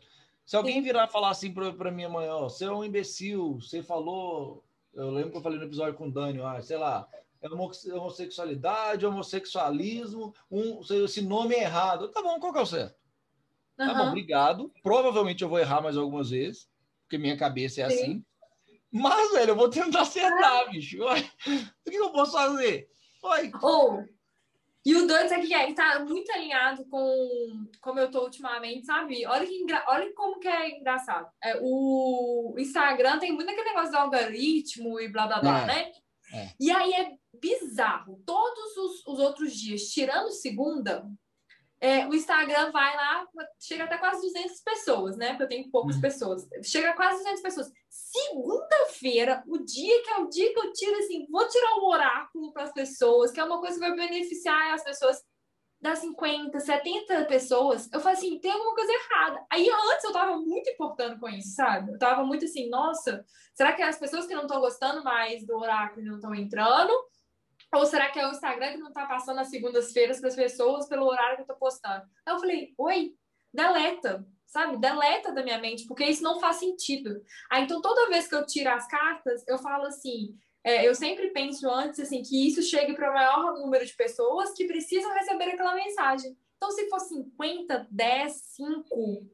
Se 0.48 0.56
alguém 0.56 0.80
virar 0.80 1.06
e 1.06 1.12
falar 1.12 1.28
assim 1.28 1.52
pra, 1.52 1.70
pra 1.74 1.90
minha 1.90 2.08
mãe, 2.08 2.26
ó, 2.26 2.44
você 2.48 2.64
é 2.64 2.72
um 2.72 2.82
imbecil, 2.82 3.60
você 3.60 3.82
falou, 3.82 4.64
eu 4.94 5.10
lembro 5.10 5.30
que 5.30 5.36
eu 5.36 5.42
falei 5.42 5.58
no 5.58 5.66
episódio 5.66 5.92
com 5.92 6.08
o 6.08 6.10
Dani, 6.10 6.40
ah, 6.40 6.58
sei 6.62 6.78
lá, 6.78 7.06
é 7.42 7.48
homo- 7.50 7.70
homossexualidade, 7.92 9.04
homossexualismo, 9.04 10.34
um, 10.50 10.80
esse 11.04 11.20
nome 11.20 11.54
é 11.54 11.64
errado. 11.64 12.08
Tá 12.08 12.22
bom, 12.22 12.40
qual 12.40 12.50
que 12.50 12.60
é 12.60 12.62
o 12.62 12.66
certo? 12.66 12.96
Tá 13.76 13.92
bom, 13.92 14.08
obrigado. 14.08 14.72
Provavelmente 14.82 15.42
eu 15.42 15.50
vou 15.50 15.58
errar 15.58 15.82
mais 15.82 15.98
algumas 15.98 16.30
vezes, 16.30 16.66
porque 17.02 17.18
minha 17.18 17.36
cabeça 17.36 17.82
é 17.82 17.90
Sim. 17.90 17.94
assim. 17.94 18.24
Mas, 18.90 19.32
velho, 19.32 19.50
eu 19.50 19.56
vou 19.56 19.68
tentar 19.68 20.00
acertar, 20.00 20.70
bicho. 20.70 21.04
Ué, 21.04 21.30
o 21.86 21.90
que 21.90 21.96
eu 21.96 22.10
posso 22.10 22.32
fazer? 22.32 22.88
Oi. 23.22 23.52
Ou, 23.60 24.02
E 24.88 24.96
o 24.96 25.06
doido 25.06 25.34
é 25.34 25.40
que 25.40 25.52
é, 25.52 25.64
ele 25.64 25.74
tá 25.74 26.02
muito 26.02 26.32
alinhado 26.32 26.82
com 26.86 27.68
como 27.78 28.00
eu 28.00 28.10
tô 28.10 28.22
ultimamente, 28.22 28.86
sabe? 28.86 29.26
Olha, 29.26 29.46
que 29.46 29.54
engra... 29.54 29.84
Olha 29.86 30.10
como 30.14 30.40
que 30.40 30.48
é 30.48 30.78
engraçado. 30.78 31.28
É, 31.44 31.58
o 31.60 32.54
Instagram 32.56 33.18
tem 33.18 33.30
muito 33.30 33.50
aquele 33.50 33.68
negócio 33.68 33.90
do 33.90 33.98
algoritmo 33.98 34.98
e 34.98 35.12
blá 35.12 35.26
blá 35.26 35.40
blá, 35.40 35.60
é. 35.60 35.66
né? 35.66 35.92
É. 36.32 36.48
E 36.58 36.70
aí 36.70 36.90
é 36.94 37.10
bizarro. 37.38 38.22
Todos 38.24 38.76
os, 38.78 39.06
os 39.06 39.18
outros 39.18 39.54
dias, 39.54 39.82
tirando 39.90 40.30
segunda, 40.30 41.04
é, 41.80 42.06
o 42.06 42.14
Instagram 42.14 42.72
vai 42.72 42.96
lá, 42.96 43.26
chega 43.60 43.84
até 43.84 43.96
quase 43.98 44.20
200 44.20 44.60
pessoas, 44.62 45.16
né? 45.16 45.28
Porque 45.30 45.44
eu 45.44 45.48
tenho 45.48 45.70
poucas 45.70 45.96
uhum. 45.96 46.02
pessoas. 46.02 46.48
Chega 46.62 46.92
quase 46.94 47.18
200 47.18 47.42
pessoas. 47.42 47.72
Segunda-feira, 47.88 49.44
o 49.46 49.58
dia 49.58 50.02
que 50.02 50.10
é 50.10 50.18
o 50.18 50.28
dia 50.28 50.52
que 50.52 50.58
eu 50.58 50.72
tiro, 50.72 50.98
assim, 50.98 51.26
vou 51.30 51.46
tirar 51.46 51.74
um 51.76 51.86
oráculo 51.86 52.52
para 52.52 52.64
as 52.64 52.72
pessoas, 52.72 53.30
que 53.30 53.38
é 53.38 53.44
uma 53.44 53.60
coisa 53.60 53.74
que 53.74 53.86
vai 53.86 53.94
beneficiar 53.94 54.74
as 54.74 54.82
pessoas 54.82 55.22
das 55.80 56.00
50, 56.00 56.58
70 56.58 57.24
pessoas. 57.26 57.88
Eu 57.92 58.00
falo 58.00 58.16
assim, 58.16 58.38
tem 58.40 58.50
alguma 58.50 58.74
coisa 58.74 58.92
errada. 58.92 59.46
Aí 59.50 59.68
antes 59.70 60.04
eu 60.04 60.12
tava 60.12 60.36
muito 60.36 60.68
importando 60.70 61.18
com 61.20 61.28
isso, 61.28 61.54
sabe? 61.54 61.92
Eu 61.92 61.98
tava 61.98 62.24
muito 62.24 62.44
assim, 62.44 62.68
nossa, 62.68 63.24
será 63.54 63.72
que 63.72 63.82
as 63.82 63.96
pessoas 63.96 64.26
que 64.26 64.34
não 64.34 64.42
estão 64.42 64.60
gostando 64.60 65.04
mais 65.04 65.46
do 65.46 65.56
oráculo 65.56 66.04
não 66.04 66.16
estão 66.16 66.34
entrando? 66.34 66.92
Ou 67.74 67.84
será 67.84 68.10
que 68.10 68.18
é 68.18 68.26
o 68.26 68.30
Instagram 68.30 68.72
que 68.72 68.78
não 68.78 68.92
tá 68.92 69.06
passando 69.06 69.40
as 69.40 69.48
segundas-feiras 69.48 70.20
para 70.20 70.28
as 70.28 70.36
pessoas 70.36 70.88
pelo 70.88 71.06
horário 71.06 71.36
que 71.36 71.42
eu 71.42 71.46
tô 71.46 71.54
postando? 71.56 72.04
Aí 72.24 72.34
eu 72.34 72.38
falei, 72.38 72.74
oi, 72.78 73.14
deleta, 73.52 74.26
sabe? 74.46 74.78
Deleta 74.78 75.32
da 75.32 75.42
minha 75.42 75.58
mente, 75.58 75.86
porque 75.86 76.04
isso 76.04 76.22
não 76.22 76.40
faz 76.40 76.56
sentido. 76.56 77.22
Aí 77.50 77.64
então 77.64 77.82
toda 77.82 78.08
vez 78.08 78.26
que 78.26 78.34
eu 78.34 78.46
tiro 78.46 78.70
as 78.70 78.88
cartas, 78.88 79.44
eu 79.46 79.58
falo 79.58 79.84
assim, 79.84 80.34
é, 80.64 80.86
eu 80.86 80.94
sempre 80.94 81.30
penso 81.30 81.68
antes 81.70 82.00
assim 82.00 82.22
que 82.22 82.48
isso 82.48 82.62
chegue 82.62 82.94
para 82.94 83.10
o 83.10 83.14
maior 83.14 83.54
número 83.54 83.84
de 83.84 83.94
pessoas 83.94 84.52
que 84.52 84.66
precisam 84.66 85.12
receber 85.14 85.50
aquela 85.50 85.74
mensagem. 85.74 86.36
Então, 86.56 86.70
se 86.72 86.88
for 86.88 86.98
50, 86.98 87.86
10, 87.88 88.32
5, 88.32 89.26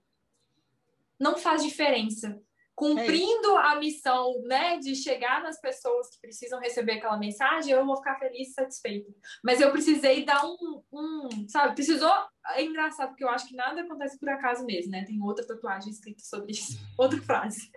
não 1.19 1.37
faz 1.37 1.63
diferença 1.63 2.39
cumprindo 2.75 3.57
é 3.59 3.67
a 3.67 3.77
missão, 3.77 4.43
né, 4.43 4.79
de 4.79 4.95
chegar 4.97 5.43
nas 5.43 5.61
pessoas 5.61 6.11
que 6.11 6.21
precisam 6.21 6.61
receber 6.61 6.95
aquela 6.95 7.17
mensagem, 7.17 7.73
eu 7.73 7.87
vou 7.87 7.97
ficar 7.97 8.19
feliz 8.19 8.49
e 8.49 8.53
satisfeita. 8.53 9.13
Mas 9.43 9.61
eu 9.61 9.71
precisei 9.71 10.25
dar 10.25 10.45
um, 10.45 10.83
um, 10.93 11.49
sabe, 11.49 11.75
precisou, 11.75 12.13
é 12.51 12.63
engraçado 12.63 13.11
porque 13.11 13.25
eu 13.25 13.29
acho 13.29 13.47
que 13.47 13.55
nada 13.55 13.81
acontece 13.81 14.19
por 14.19 14.29
acaso 14.29 14.65
mesmo, 14.65 14.91
né? 14.91 15.05
Tem 15.05 15.21
outra 15.23 15.47
tatuagem 15.47 15.91
escrita 15.91 16.23
sobre 16.25 16.53
isso, 16.53 16.79
outra 16.99 17.21
frase. 17.23 17.71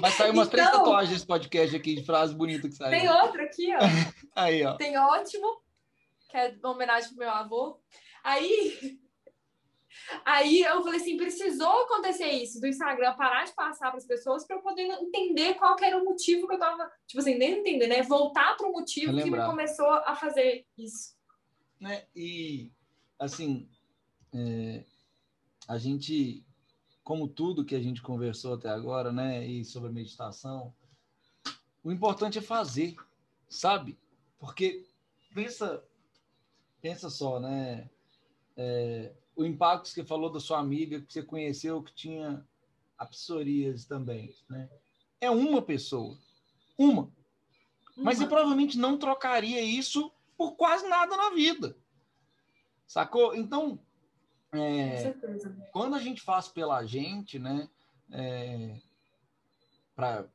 Vai 0.00 0.10
sair 0.10 0.30
umas 0.30 0.48
então, 0.48 0.58
três 0.58 0.70
tatuagens 0.70 1.14
desse 1.14 1.26
podcast 1.26 1.76
aqui 1.76 1.94
de 1.94 2.04
frase 2.04 2.34
bonita 2.34 2.68
que 2.68 2.74
sai. 2.74 2.90
Tem 2.90 3.08
outra 3.08 3.44
aqui, 3.44 3.72
ó. 3.74 3.78
Aí, 4.34 4.64
ó. 4.64 4.76
Tem 4.76 4.98
ótimo, 4.98 5.62
que 6.28 6.36
é 6.36 6.54
uma 6.62 6.72
homenagem 6.72 7.08
pro 7.10 7.18
meu 7.18 7.30
avô. 7.30 7.80
Aí 8.22 8.99
Aí 10.24 10.62
eu 10.62 10.82
falei 10.82 11.00
assim, 11.00 11.16
precisou 11.16 11.84
acontecer 11.84 12.30
isso 12.30 12.60
do 12.60 12.66
Instagram 12.66 13.14
parar 13.14 13.44
de 13.44 13.52
passar 13.52 13.90
para 13.90 13.98
as 13.98 14.06
pessoas 14.06 14.46
para 14.46 14.56
eu 14.56 14.62
poder 14.62 14.82
entender 15.00 15.54
qual 15.54 15.76
era 15.80 15.98
o 15.98 16.04
motivo 16.04 16.46
que 16.46 16.54
eu 16.54 16.58
tava, 16.58 16.90
tipo 17.06 17.20
assim, 17.20 17.36
nem 17.36 17.60
entender, 17.60 17.86
né? 17.86 18.02
Voltar 18.02 18.56
para 18.56 18.68
o 18.68 18.72
motivo 18.72 19.16
que 19.16 19.30
me 19.30 19.44
começou 19.44 19.88
a 19.88 20.14
fazer 20.14 20.66
isso. 20.76 21.14
Né? 21.80 22.04
E 22.14 22.70
assim, 23.18 23.68
é, 24.32 24.84
a 25.68 25.78
gente, 25.78 26.44
como 27.02 27.28
tudo 27.28 27.64
que 27.64 27.74
a 27.74 27.80
gente 27.80 28.02
conversou 28.02 28.54
até 28.54 28.68
agora, 28.68 29.12
né? 29.12 29.46
E 29.46 29.64
sobre 29.64 29.90
meditação, 29.90 30.74
o 31.82 31.90
importante 31.90 32.38
é 32.38 32.42
fazer, 32.42 32.96
sabe? 33.48 33.98
Porque 34.38 34.86
pensa, 35.34 35.82
pensa 36.80 37.10
só, 37.10 37.40
né? 37.40 37.88
É, 38.56 39.12
o 39.36 39.44
impacto 39.44 39.84
que 39.84 39.90
você 39.90 40.04
falou 40.04 40.30
da 40.30 40.40
sua 40.40 40.58
amiga 40.58 41.00
que 41.00 41.12
você 41.12 41.22
conheceu 41.22 41.82
que 41.82 41.92
tinha 41.92 42.46
a 42.98 43.06
psoríase 43.06 43.86
também, 43.86 44.34
né? 44.48 44.68
É 45.20 45.30
uma 45.30 45.62
pessoa, 45.62 46.16
uma. 46.76 47.02
uma. 47.02 47.12
Mas 47.96 48.18
você 48.18 48.26
provavelmente 48.26 48.78
não 48.78 48.98
trocaria 48.98 49.60
isso 49.60 50.12
por 50.36 50.56
quase 50.56 50.88
nada 50.88 51.16
na 51.16 51.30
vida, 51.30 51.76
sacou? 52.86 53.34
Então, 53.34 53.78
é, 54.52 55.14
quando 55.72 55.94
a 55.94 56.00
gente 56.00 56.20
faz 56.22 56.48
pela 56.48 56.84
gente, 56.84 57.38
né? 57.38 57.68
É, 58.10 58.80
pra, 59.94 60.26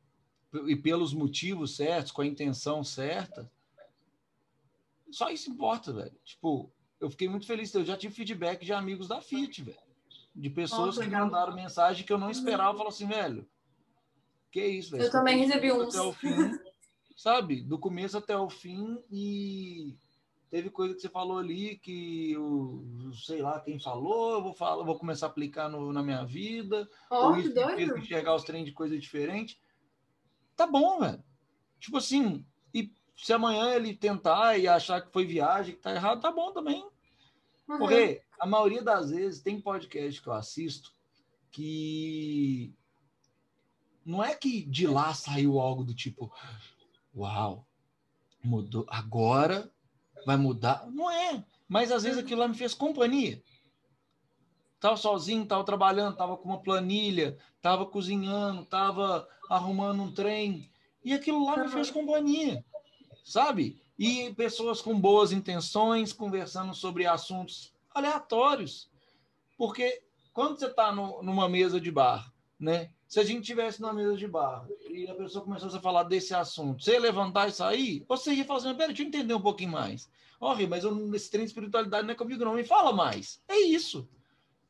e 0.68 0.76
pelos 0.76 1.14
motivos 1.14 1.76
certos, 1.76 2.12
com 2.12 2.22
a 2.22 2.26
intenção 2.26 2.84
certa, 2.84 3.52
só 5.12 5.30
isso 5.30 5.50
importa, 5.50 5.92
velho. 5.92 6.16
Tipo, 6.24 6.72
eu 7.00 7.10
fiquei 7.10 7.28
muito 7.28 7.46
feliz. 7.46 7.74
Eu 7.74 7.86
já 7.86 7.98
tive 7.98 8.14
feedback 8.14 8.66
de 8.66 8.74
amigos 8.74 9.08
da 9.08 9.22
Fiat, 9.22 9.64
velho. 9.64 9.78
De 10.36 10.50
pessoas 10.50 10.98
oh, 10.98 11.02
que 11.02 11.08
mandaram 11.08 11.56
mensagem 11.56 12.06
que 12.06 12.12
eu 12.12 12.18
não 12.18 12.30
esperava. 12.30 12.72
Uhum. 12.72 12.78
Falaram 12.78 12.96
assim, 12.96 13.08
velho, 13.08 13.48
que 14.52 14.66
isso, 14.66 14.92
velho. 14.92 15.04
Eu 15.04 15.12
também 15.12 15.38
recebi 15.38 15.72
uns. 15.72 15.96
Até 15.96 16.08
o 16.08 16.14
fim, 16.14 16.60
sabe? 17.16 17.62
Do 17.62 17.80
começo 17.80 18.18
até 18.18 18.38
o 18.38 18.50
fim. 18.50 18.98
E 19.10 19.96
teve 20.50 20.70
coisa 20.70 20.94
que 20.94 21.02
você 21.02 21.10
falou 21.10 21.38
ali 21.38 21.78
que 21.78 22.32
eu 22.32 22.84
sei 23.26 23.42
lá 23.42 23.60
quem 23.60 23.80
falou, 23.80 24.34
eu 24.34 24.44
vou 24.44 24.54
falar, 24.54 24.84
vou 24.84 24.98
começar 24.98 25.28
a 25.28 25.30
aplicar 25.30 25.70
no, 25.70 25.92
na 25.92 26.04
minha 26.04 26.24
vida. 26.26 26.90
Oh, 27.10 27.28
ou 27.28 27.38
isso 27.38 27.54
fez 27.54 27.96
enxergar 27.96 28.36
os 28.36 28.44
trem 28.44 28.64
de 28.64 28.72
coisa 28.72 28.98
diferente. 28.98 29.60
Tá 30.56 30.68
bom, 30.68 31.00
velho. 31.00 31.24
Tipo 31.80 31.98
assim, 31.98 32.46
se 33.16 33.32
amanhã 33.32 33.74
ele 33.74 33.96
tentar 33.96 34.58
e 34.58 34.68
achar 34.68 35.02
que 35.02 35.12
foi 35.12 35.26
viagem, 35.26 35.76
que 35.76 35.82
tá 35.82 35.94
errado, 35.94 36.22
tá 36.22 36.32
bom 36.32 36.52
também. 36.52 36.84
Uhum. 37.68 37.78
Porque 37.78 38.22
a 38.40 38.46
maioria 38.46 38.84
das 38.84 39.10
vezes 39.10 39.42
tem 39.42 39.60
podcast 39.60 40.22
que 40.22 40.28
eu 40.28 40.34
assisto 40.34 40.94
que 41.52 42.74
não 44.06 44.24
é 44.24 44.36
que 44.36 44.64
de 44.66 44.86
lá 44.86 45.14
saiu 45.14 45.60
algo 45.60 45.84
do 45.84 45.96
tipo, 45.96 46.32
uau, 47.16 47.66
mudou, 48.44 48.86
agora 48.90 49.72
vai 50.26 50.38
mudar. 50.38 50.86
Não 50.92 51.10
é. 51.10 51.44
Mas 51.68 51.92
às 51.92 52.04
vezes 52.04 52.20
aquilo 52.20 52.42
lá 52.42 52.48
me 52.48 52.56
fez 52.56 52.74
companhia. 52.74 53.42
Tava 54.80 54.98
sozinho, 54.98 55.46
tava 55.48 55.64
trabalhando, 55.64 56.18
tava 56.18 56.38
com 56.38 56.50
uma 56.50 56.62
planilha, 56.62 57.38
tava 57.62 57.86
cozinhando, 57.86 58.66
tava 58.66 59.28
arrumando 59.50 60.04
um 60.04 60.12
trem. 60.12 60.70
E 61.04 61.14
aquilo 61.14 61.46
lá 61.46 61.58
me 61.58 61.70
fez 61.70 61.90
companhia, 61.90 62.64
sabe? 63.26 63.84
e 63.98 64.34
pessoas 64.34 64.82
com 64.82 65.00
boas 65.00 65.32
intenções 65.32 66.12
conversando 66.12 66.74
sobre 66.74 67.06
assuntos 67.06 67.74
aleatórios. 67.94 68.90
Porque 69.58 70.02
quando 70.34 70.60
você 70.60 70.68
está 70.68 70.92
numa 70.92 71.48
mesa 71.48 71.80
de 71.80 71.92
bar, 71.92 72.32
né? 72.60 72.90
Se 73.08 73.20
a 73.20 73.24
gente 73.24 73.46
tivesse 73.46 73.82
numa 73.82 73.94
mesa 73.94 74.18
de 74.18 74.28
bar 74.28 74.68
e 74.90 75.08
a 75.08 75.16
pessoa 75.16 75.44
começasse 75.44 75.76
a 75.78 75.82
falar 75.82 76.04
desse 76.04 76.34
assunto, 76.34 76.84
você 76.84 76.94
ia 76.94 77.00
levantar 77.00 77.48
e 77.48 77.54
sair, 77.54 78.06
você 78.08 78.34
ia 78.34 78.44
falar 78.44 78.60
assim, 78.60 78.74
peraí, 78.74 78.88
deixa 78.88 79.04
eu 79.04 79.08
entender 79.08 79.34
um 79.34 79.42
pouquinho 79.42 79.72
mais. 79.72 80.10
Oh, 80.40 80.54
mas 80.68 80.84
eu, 80.84 80.94
nesse 80.94 81.32
trem 81.32 81.44
de 81.44 81.52
espiritualidade 81.52 82.06
não 82.06 82.14
é 82.14 82.16
comigo 82.16 82.44
não, 82.44 82.56
me 82.56 82.66
fala 82.66 82.92
mais. 82.92 83.42
É 83.48 83.58
isso. 83.58 84.10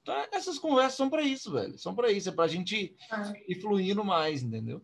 Então, 0.04 0.14
essas 0.32 0.60
conversas 0.60 0.94
são 0.94 1.10
para 1.10 1.24
isso, 1.24 1.52
velho. 1.52 1.78
São 1.80 1.96
para 1.96 2.12
isso, 2.12 2.30
é 2.30 2.32
para 2.32 2.46
a 2.46 2.48
gente 2.48 2.96
ah. 3.10 3.34
ir 3.48 3.56
fluindo 3.60 4.04
mais, 4.04 4.44
entendeu? 4.44 4.80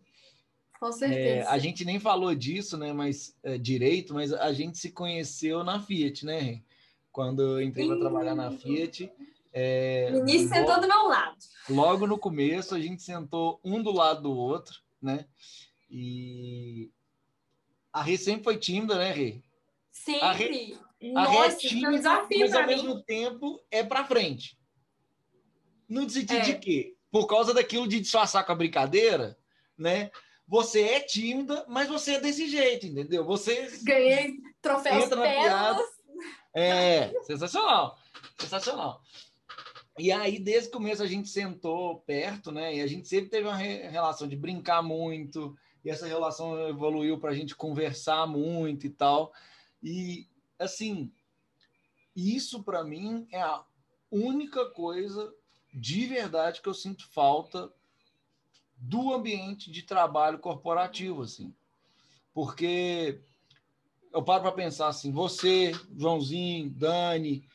Com 0.82 0.90
certeza. 0.90 1.20
É, 1.20 1.46
a 1.46 1.58
gente 1.58 1.84
nem 1.84 2.00
falou 2.00 2.34
disso, 2.34 2.76
né? 2.76 2.92
Mas 2.92 3.36
é, 3.44 3.56
direito, 3.56 4.12
mas 4.12 4.32
a 4.32 4.52
gente 4.52 4.78
se 4.78 4.90
conheceu 4.90 5.62
na 5.62 5.78
Fiat, 5.78 6.26
né? 6.26 6.60
Quando 7.12 7.40
eu 7.40 7.62
entrei 7.62 7.86
para 7.86 8.00
trabalhar 8.00 8.34
na 8.34 8.50
Fiat. 8.50 9.08
É, 9.52 10.10
o 10.12 10.24
Vinícius 10.24 10.50
logo, 10.50 10.54
sentou 10.56 10.80
do 10.80 10.88
meu 10.88 11.06
lado. 11.06 11.36
Logo 11.70 12.06
no 12.08 12.18
começo, 12.18 12.74
a 12.74 12.80
gente 12.80 13.00
sentou 13.00 13.60
um 13.62 13.80
do 13.80 13.92
lado 13.92 14.22
do 14.22 14.32
outro, 14.32 14.80
né? 15.00 15.24
E 15.88 16.90
a 17.92 18.02
Rê 18.02 18.16
sempre 18.16 18.42
foi 18.42 18.56
tímida, 18.56 18.98
né, 18.98 19.12
Rê? 19.12 19.40
Sempre. 19.92 20.26
A 20.26 20.32
Rê, 20.32 20.76
a 21.14 21.24
Rê 21.28 21.36
é 21.36 21.54
tímida, 21.54 22.26
mas 22.28 22.54
ao 22.54 22.66
mesmo 22.66 23.00
tempo 23.04 23.62
é 23.70 23.84
para 23.84 24.04
frente. 24.04 24.58
No 25.88 26.10
sentido 26.10 26.38
é. 26.38 26.40
de 26.40 26.58
quê? 26.58 26.96
Por 27.08 27.28
causa 27.28 27.54
daquilo 27.54 27.86
de 27.86 28.00
disfarçar 28.00 28.44
com 28.44 28.50
a 28.50 28.56
brincadeira, 28.56 29.38
né? 29.78 30.10
Você 30.46 30.82
é 30.82 31.00
tímida, 31.00 31.64
mas 31.68 31.88
você 31.88 32.14
é 32.14 32.20
desse 32.20 32.48
jeito, 32.48 32.86
entendeu? 32.86 33.24
Você 33.24 33.70
ganhei 33.82 34.38
troféus 34.60 35.04
entra 35.04 35.16
É, 36.54 37.12
sensacional. 37.22 37.98
Sensacional. 38.38 39.00
E 39.98 40.10
aí, 40.10 40.38
desde 40.38 40.68
o 40.68 40.72
começo, 40.72 41.02
a 41.02 41.06
gente 41.06 41.28
sentou 41.28 42.00
perto, 42.00 42.50
né? 42.50 42.76
E 42.76 42.80
a 42.80 42.86
gente 42.86 43.08
sempre 43.08 43.30
teve 43.30 43.46
uma 43.46 43.56
relação 43.56 44.26
de 44.26 44.36
brincar 44.36 44.82
muito, 44.82 45.56
e 45.84 45.90
essa 45.90 46.06
relação 46.06 46.68
evoluiu 46.68 47.18
para 47.18 47.30
a 47.30 47.34
gente 47.34 47.54
conversar 47.54 48.26
muito 48.26 48.86
e 48.86 48.90
tal. 48.90 49.32
E, 49.82 50.28
assim, 50.58 51.12
isso 52.14 52.62
para 52.62 52.84
mim 52.84 53.26
é 53.30 53.40
a 53.40 53.64
única 54.10 54.66
coisa 54.70 55.34
de 55.74 56.06
verdade 56.06 56.60
que 56.60 56.68
eu 56.68 56.74
sinto 56.74 57.08
falta 57.08 57.72
do 58.82 59.14
ambiente 59.14 59.70
de 59.70 59.82
trabalho 59.82 60.40
corporativo, 60.40 61.22
assim. 61.22 61.54
Porque 62.34 63.20
eu 64.12 64.22
paro 64.22 64.42
para 64.42 64.52
pensar 64.52 64.88
assim, 64.88 65.12
você, 65.12 65.72
Joãozinho, 65.96 66.68
Dani, 66.70 67.46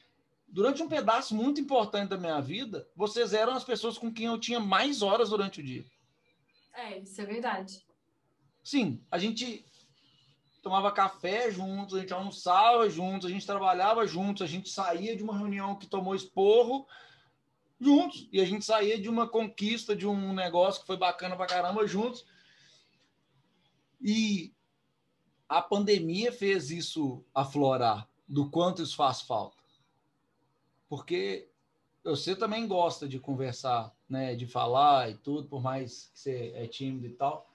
durante 0.48 0.82
um 0.82 0.88
pedaço 0.88 1.36
muito 1.36 1.60
importante 1.60 2.10
da 2.10 2.18
minha 2.18 2.40
vida, 2.40 2.88
vocês 2.96 3.34
eram 3.34 3.54
as 3.54 3.64
pessoas 3.66 3.98
com 3.98 4.12
quem 4.12 4.28
eu 4.28 4.40
tinha 4.40 4.60
mais 4.60 5.02
horas 5.02 5.30
durante 5.30 5.60
o 5.60 5.64
dia. 5.64 5.86
É, 6.74 7.00
isso 7.00 7.20
é 7.22 7.26
verdade. 7.26 7.86
Sim, 8.64 9.02
a 9.12 9.18
gente 9.18 9.66
tomava 10.62 10.92
café 10.94 11.52
juntos, 11.52 11.96
a 11.96 12.00
gente 12.00 12.14
almoçava 12.14 12.90
juntos, 12.90 13.30
a 13.30 13.32
gente 13.32 13.46
trabalhava 13.46 14.08
juntos, 14.08 14.42
a 14.44 14.48
gente 14.48 14.70
saía 14.70 15.16
de 15.16 15.24
uma 15.24 15.38
reunião 15.38 15.76
que 15.76 15.88
tomou 15.88 16.16
esporro 16.16 16.88
juntos, 17.80 18.28
e 18.32 18.42
a 18.42 18.46
gente 18.46 18.66
saía 18.66 19.00
de 19.00 19.10
uma 19.10 19.28
conquista, 19.28 19.96
de 19.96 20.08
um 20.08 20.34
negócio 20.34 20.82
que 20.82 20.88
foi 20.88 20.98
bacana 20.98 21.36
pra 21.36 21.46
caramba 21.46 21.88
juntos. 21.88 22.26
E 24.02 24.54
a 25.48 25.62
pandemia 25.62 26.32
fez 26.32 26.72
isso 26.72 27.24
aflorar, 27.34 28.10
do 28.28 28.50
quanto 28.50 28.82
isso 28.82 28.96
faz 28.96 29.22
falta. 29.22 29.58
Porque 30.90 31.50
você 32.04 32.36
também 32.36 32.68
gosta 32.68 33.08
de 33.08 33.20
conversar, 33.20 33.94
né, 34.10 34.36
de 34.36 34.48
falar 34.48 35.10
e 35.10 35.16
tudo, 35.16 35.48
por 35.48 35.62
mais 35.62 36.10
que 36.14 36.20
você 36.20 36.52
é 36.56 36.68
tímido 36.68 37.06
e 37.08 37.14
tal. 37.14 37.50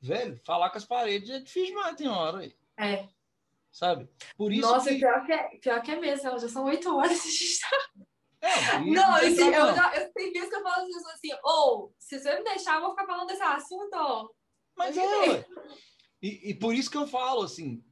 Velho, 0.00 0.38
falar 0.44 0.70
com 0.70 0.78
as 0.78 0.84
paredes 0.84 1.30
é 1.30 1.38
difícil 1.38 1.74
demais, 1.74 1.96
tem 1.96 2.08
hora 2.08 2.38
aí. 2.38 2.54
É. 2.76 3.08
Sabe? 3.70 4.08
Por 4.36 4.52
isso 4.52 4.62
Nossa, 4.62 4.90
que... 4.90 4.98
pior, 4.98 5.24
que 5.24 5.32
é, 5.32 5.48
pior 5.58 5.82
que 5.82 5.90
é 5.90 5.98
mesmo, 5.98 6.38
já 6.38 6.48
são 6.48 6.64
oito 6.66 6.94
horas 6.94 7.24
e 7.24 7.28
a 7.28 7.30
gente 7.30 7.60
tá 7.60 8.06
É, 8.44 8.78
Não, 8.78 9.18
tem 9.18 9.32
assim, 9.32 9.54
eu, 9.54 9.74
já, 9.74 9.94
eu 9.96 10.12
tenho 10.12 10.32
vezes 10.34 10.50
que 10.50 10.54
eu 10.54 10.62
falo 10.62 10.82
assim, 10.82 10.92
assim, 11.14 11.40
ou, 11.42 11.94
se 11.98 12.20
você 12.20 12.36
me 12.36 12.44
deixar, 12.44 12.74
eu 12.74 12.82
vou 12.82 12.90
ficar 12.90 13.06
falando 13.06 13.26
desse 13.26 13.42
assunto, 13.42 13.94
ó. 13.94 14.28
Mas 14.76 14.98
é. 14.98 15.46
E, 16.20 16.50
e 16.50 16.54
por 16.54 16.74
isso 16.74 16.90
que 16.90 16.96
eu 16.98 17.06
falo 17.06 17.42
assim, 17.42 17.82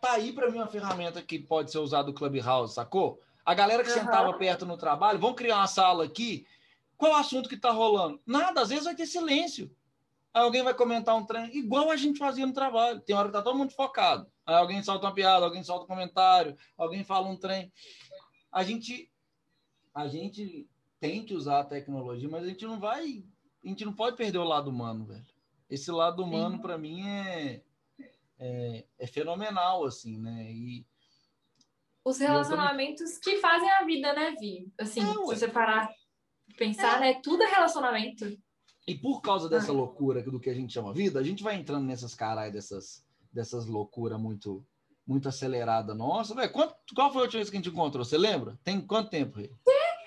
tá 0.00 0.12
aí 0.12 0.32
para 0.32 0.48
mim 0.48 0.58
uma 0.58 0.68
ferramenta 0.68 1.20
que 1.20 1.40
pode 1.40 1.72
ser 1.72 1.78
usada 1.78 2.04
do 2.04 2.14
Clubhouse, 2.14 2.74
sacou? 2.74 3.20
A 3.44 3.52
galera 3.52 3.82
que 3.82 3.90
Aham. 3.90 4.00
sentava 4.00 4.32
perto 4.34 4.64
no 4.64 4.76
trabalho, 4.76 5.18
vão 5.18 5.34
criar 5.34 5.56
uma 5.56 5.66
sala 5.66 6.04
aqui. 6.04 6.46
Qual 6.96 7.12
o 7.12 7.16
assunto 7.16 7.48
que 7.48 7.56
tá 7.56 7.72
rolando? 7.72 8.20
Nada, 8.24 8.60
às 8.60 8.68
vezes 8.68 8.84
vai 8.84 8.94
ter 8.94 9.06
silêncio. 9.06 9.74
Aí 10.32 10.42
alguém 10.42 10.62
vai 10.62 10.74
comentar 10.74 11.16
um 11.16 11.26
trem, 11.26 11.56
igual 11.56 11.90
a 11.90 11.96
gente 11.96 12.18
fazia 12.18 12.46
no 12.46 12.52
trabalho. 12.52 13.00
Tem 13.00 13.16
hora 13.16 13.28
que 13.28 13.34
tá 13.34 13.42
todo 13.42 13.58
mundo 13.58 13.72
focado. 13.72 14.30
Aí 14.46 14.54
alguém 14.54 14.82
solta 14.82 15.06
uma 15.06 15.14
piada, 15.14 15.44
alguém 15.44 15.64
solta 15.64 15.84
um 15.84 15.88
comentário, 15.88 16.56
alguém 16.76 17.02
fala 17.02 17.26
um 17.28 17.36
trem. 17.36 17.72
A 18.52 18.62
gente 18.62 19.10
a 19.96 20.06
gente 20.08 20.68
tem 21.00 21.24
que 21.24 21.32
usar 21.34 21.60
a 21.60 21.64
tecnologia, 21.64 22.28
mas 22.28 22.44
a 22.44 22.48
gente 22.48 22.66
não 22.66 22.78
vai, 22.78 23.24
a 23.64 23.68
gente 23.68 23.82
não 23.82 23.94
pode 23.94 24.14
perder 24.14 24.36
o 24.38 24.44
lado 24.44 24.68
humano, 24.70 25.06
velho. 25.06 25.24
Esse 25.70 25.90
lado 25.90 26.22
humano 26.22 26.60
para 26.60 26.76
mim 26.76 27.08
é, 27.08 27.62
é 28.38 28.84
é 28.98 29.06
fenomenal 29.06 29.84
assim, 29.86 30.18
né? 30.20 30.52
E 30.52 30.86
Os 32.04 32.18
relacionamentos 32.18 33.16
que 33.18 33.38
fazem 33.38 33.70
a 33.70 33.84
vida, 33.84 34.12
né, 34.12 34.34
Vi? 34.38 34.70
Assim, 34.78 35.00
É, 35.00 35.06
se 35.06 35.14
você 35.16 35.48
parar 35.48 35.90
e 36.46 36.52
pensar, 36.54 37.00
né, 37.00 37.14
tudo 37.22 37.42
é 37.42 37.46
relacionamento. 37.46 38.38
E 38.86 38.94
por 38.94 39.20
causa 39.22 39.48
dessa 39.48 39.72
Ah. 39.72 39.74
loucura 39.74 40.22
do 40.22 40.38
que 40.38 40.50
a 40.50 40.54
gente 40.54 40.72
chama 40.74 40.92
vida, 40.92 41.18
a 41.18 41.22
gente 41.22 41.42
vai 41.42 41.56
entrando 41.56 41.86
nessas 41.86 42.14
carai 42.14 42.52
dessas, 42.52 43.02
dessas 43.32 43.64
loucuras 43.66 44.20
muito 44.20 44.62
muito 45.08 45.28
acelerada 45.28 45.94
nossa. 45.94 46.34
Véi, 46.34 46.48
quanto, 46.48 46.74
qual 46.92 47.12
foi 47.12 47.20
a 47.20 47.24
última 47.26 47.38
vez 47.38 47.48
que 47.48 47.56
a 47.56 47.60
gente 47.60 47.68
encontrou? 47.68 48.04
Você 48.04 48.18
lembra? 48.18 48.58
Tem 48.64 48.80
quanto 48.80 49.08
tempo? 49.08 49.38
Rê? 49.38 49.48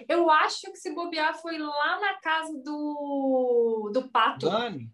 Eu 0.08 0.30
acho 0.30 0.72
que 0.72 0.78
se 0.78 0.94
bobear 0.94 1.40
foi 1.42 1.58
lá 1.58 2.00
na 2.00 2.14
casa 2.16 2.54
do, 2.64 3.92
do 3.94 4.08
Pato, 4.10 4.50
Dani? 4.50 4.90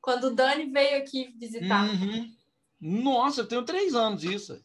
quando 0.00 0.24
o 0.24 0.34
Dani 0.34 0.66
veio 0.66 0.98
aqui 0.98 1.34
visitar. 1.36 1.84
Uhum. 1.84 2.34
Nossa, 2.80 3.40
eu 3.40 3.48
tenho 3.48 3.64
três 3.64 3.94
anos 3.94 4.22
isso. 4.24 4.62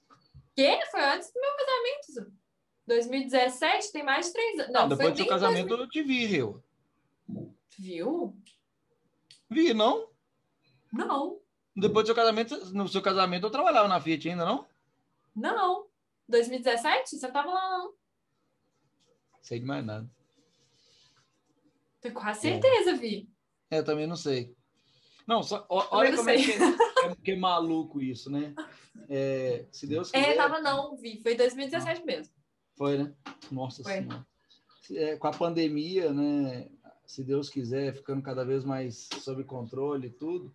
Que 0.55 0.85
foi 0.91 1.03
antes 1.03 1.31
do 1.33 1.39
meu 1.39 1.51
casamento. 1.57 2.13
Zu. 2.13 2.41
2017, 2.87 3.91
tem 3.91 4.03
mais 4.03 4.27
de 4.27 4.33
três 4.33 4.59
anos. 4.59 4.73
Não, 4.73 4.81
Não, 4.81 4.89
depois 4.89 5.11
do 5.11 5.17
seu 5.17 5.27
casamento 5.27 5.73
eu 5.73 5.87
te 5.89 6.03
vi, 6.03 6.25
Rio. 6.25 6.63
2000. 7.27 7.55
Viu? 7.79 8.35
Vi, 9.49 9.73
não? 9.73 10.07
Não, 10.91 11.39
Depois 11.75 12.03
do 12.03 12.07
seu 12.07 12.15
casamento, 12.15 12.73
no 12.73 12.87
seu 12.87 13.01
casamento 13.01 13.47
eu 13.47 13.51
trabalhava 13.51 13.87
na 13.87 13.99
Fiat 13.99 14.29
ainda, 14.29 14.45
não? 14.45 14.67
não. 15.35 15.87
2017? 16.27 17.17
Você 17.17 17.31
tava 17.31 17.49
lá, 17.51 17.77
não. 17.77 17.93
Sei 19.41 19.59
de 19.59 19.65
mais 19.65 19.85
nada. 19.85 20.09
Tenho 21.99 22.13
quase 22.15 22.41
certeza, 22.41 22.95
Vi. 22.95 23.29
É, 23.69 23.79
eu 23.79 23.83
também 23.85 24.07
não 24.07 24.15
sei. 24.15 24.53
Não, 25.27 25.43
só, 25.43 25.65
ó- 25.69 25.87
olha 25.91 26.09
não 26.11 26.17
como 26.17 26.29
é 26.29 26.37
sei. 26.37 26.45
que, 26.57 26.63
é, 27.05 27.15
que 27.23 27.31
é 27.31 27.35
maluco 27.35 28.01
isso, 28.01 28.29
né? 28.29 28.53
É, 29.07 29.65
se 29.71 29.85
Deus 29.87 30.11
quiser. 30.11 30.29
É, 30.31 30.35
tava 30.35 30.59
não, 30.59 30.95
Vi. 30.97 31.21
Foi 31.21 31.35
2017 31.35 32.03
mesmo. 32.05 32.33
Foi, 32.75 32.97
né? 32.97 33.13
Nossa 33.51 33.83
Foi. 33.83 33.93
Senhora. 33.93 34.25
É, 34.91 35.15
com 35.15 35.27
a 35.27 35.31
pandemia, 35.31 36.11
né? 36.11 36.67
Se 37.05 37.23
Deus 37.23 37.49
quiser, 37.49 37.93
ficando 37.93 38.21
cada 38.21 38.43
vez 38.43 38.63
mais 38.63 39.07
sob 39.21 39.43
controle 39.43 40.07
e 40.07 40.11
tudo. 40.11 40.53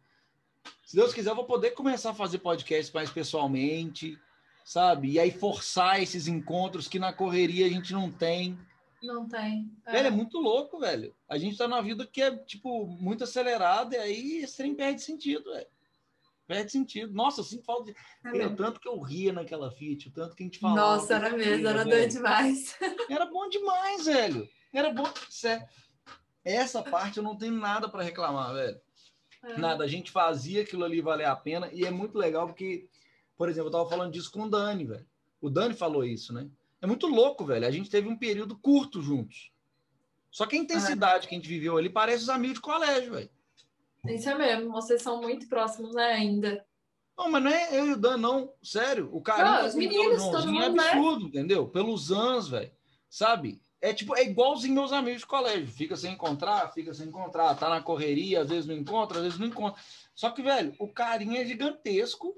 Se 0.85 0.97
Deus 0.97 1.15
quiser, 1.15 1.31
eu 1.31 1.37
vou 1.37 1.45
poder 1.45 1.71
começar 1.73 2.11
a 2.11 2.15
fazer 2.15 2.39
podcast 2.39 2.93
mais 2.95 3.11
pessoalmente, 3.11 4.19
sabe? 4.65 5.13
E 5.13 5.21
aí 5.21 5.31
forçar 5.31 6.03
esses 6.03 6.27
encontros 6.27 6.89
que 6.89 6.99
na 6.99 7.13
correria 7.13 7.67
a 7.67 7.69
gente 7.69 7.93
não 7.93 8.11
tem. 8.11 8.59
Não 9.07 9.29
tem. 9.29 9.71
Velho, 9.85 10.07
é 10.07 10.11
muito 10.11 10.39
louco, 10.39 10.79
velho. 10.79 11.15
A 11.29 11.39
gente 11.39 11.57
tá 11.57 11.67
numa 11.67 11.83
vida 11.83 12.07
que 12.07 12.21
é, 12.21 12.37
tipo, 12.37 12.87
muito 12.87 13.25
acelerada 13.25 13.97
e 13.97 13.99
aí 13.99 14.37
esse 14.39 14.57
trem 14.57 14.75
perde 14.75 15.03
sentido, 15.03 15.51
velho. 15.51 15.67
Perde 16.47 16.71
sentido. 16.71 17.13
Nossa, 17.13 17.43
sinto 17.43 17.65
falta 17.65 17.93
de. 17.93 17.97
É 18.39 18.49
tanto 18.49 18.79
que 18.79 18.89
eu 18.89 19.01
ria 19.01 19.33
naquela 19.33 19.71
Fiat, 19.71 20.09
o 20.09 20.13
tanto 20.13 20.37
que 20.37 20.45
a 20.45 20.47
gente 20.47 20.61
falava. 20.61 20.81
Nossa, 20.81 21.15
era 21.15 21.31
mesmo, 21.31 21.43
ria, 21.43 21.69
era 21.69 21.85
velho. 21.85 21.91
doido 21.91 22.11
demais. 22.11 22.77
Era 23.11 23.27
bom 23.27 23.49
demais, 23.49 24.05
velho. 24.07 24.49
Era 24.73 24.93
bom. 24.93 25.09
Essa 26.45 26.83
parte 26.83 27.17
eu 27.17 27.25
não 27.25 27.37
tenho 27.37 27.55
nada 27.55 27.89
para 27.89 28.05
reclamar, 28.05 28.55
velho. 28.55 28.81
É. 29.43 29.59
Nada. 29.59 29.83
A 29.83 29.89
gente 29.89 30.13
fazia 30.13 30.63
aquilo 30.63 30.85
ali 30.85 31.01
valer 31.01 31.27
a 31.27 31.35
pena 31.35 31.69
e 31.73 31.85
é 31.85 31.91
muito 31.91 32.17
legal 32.17 32.47
porque, 32.47 32.89
por 33.37 33.49
exemplo, 33.49 33.69
eu 33.69 33.73
tava 33.73 33.89
falando 33.89 34.13
disso 34.13 34.31
com 34.31 34.43
o 34.43 34.51
Dani, 34.51 34.85
velho. 34.85 35.07
O 35.41 35.51
Dani 35.51 35.75
falou 35.75 36.05
isso, 36.05 36.33
né? 36.33 36.49
É 36.87 36.89
muito 36.89 37.09
louco, 37.09 37.45
velho. 37.45 37.67
A 37.67 37.71
gente 37.71 37.91
teve 37.91 38.09
um 38.09 38.17
período 38.17 38.57
curto 38.57 39.03
juntos. 39.03 39.51
Só 40.31 40.47
que 40.47 40.55
a 40.55 40.59
intensidade 40.61 41.27
que 41.27 41.35
a 41.35 41.37
gente 41.37 41.49
viveu 41.49 41.77
ali 41.77 41.91
parece 41.91 42.23
os 42.23 42.29
amigos 42.29 42.59
de 42.59 42.61
colégio, 42.61 43.15
velho. 43.15 43.31
Isso 44.07 44.31
é 44.31 44.35
mesmo, 44.37 44.71
vocês 44.71 45.03
são 45.03 45.21
muito 45.21 45.49
próximos, 45.49 45.97
né, 45.97 46.13
ainda. 46.13 46.65
Não, 47.19 47.29
mas 47.29 47.43
não 47.43 47.51
é 47.51 47.77
eu 47.77 47.87
e 47.87 47.93
o 47.95 47.97
Dan, 47.97 48.19
não. 48.19 48.53
Sério. 48.63 49.09
O 49.13 49.21
carinho 49.21 49.63
Não, 49.63 49.67
os 49.67 49.75
meninos, 49.75 50.23
todo 50.23 50.31
Joãozinho 50.31 50.63
é 50.63 50.69
mundo, 50.69 50.77
né? 50.77 50.91
absurdo, 50.91 51.27
entendeu? 51.27 51.67
Pelos 51.67 52.13
anos, 52.13 52.49
velho. 52.49 52.71
Sabe? 53.11 53.61
É 53.81 53.93
tipo, 53.93 54.15
é 54.15 54.23
igualzinho 54.23 54.75
meus 54.75 54.93
amigos 54.93 55.23
de 55.23 55.27
colégio. 55.27 55.67
Fica 55.67 55.97
sem 55.97 56.13
encontrar, 56.13 56.73
fica 56.73 56.95
sem 56.95 57.09
encontrar. 57.09 57.57
Tá 57.57 57.69
na 57.69 57.83
correria, 57.83 58.43
às 58.43 58.49
vezes 58.49 58.67
não 58.67 58.77
encontra, 58.77 59.19
às 59.19 59.25
vezes 59.25 59.39
não 59.41 59.49
encontra. 59.49 59.83
Só 60.15 60.31
que, 60.31 60.41
velho, 60.41 60.73
o 60.79 60.87
carinho 60.87 61.37
é 61.37 61.45
gigantesco. 61.45 62.37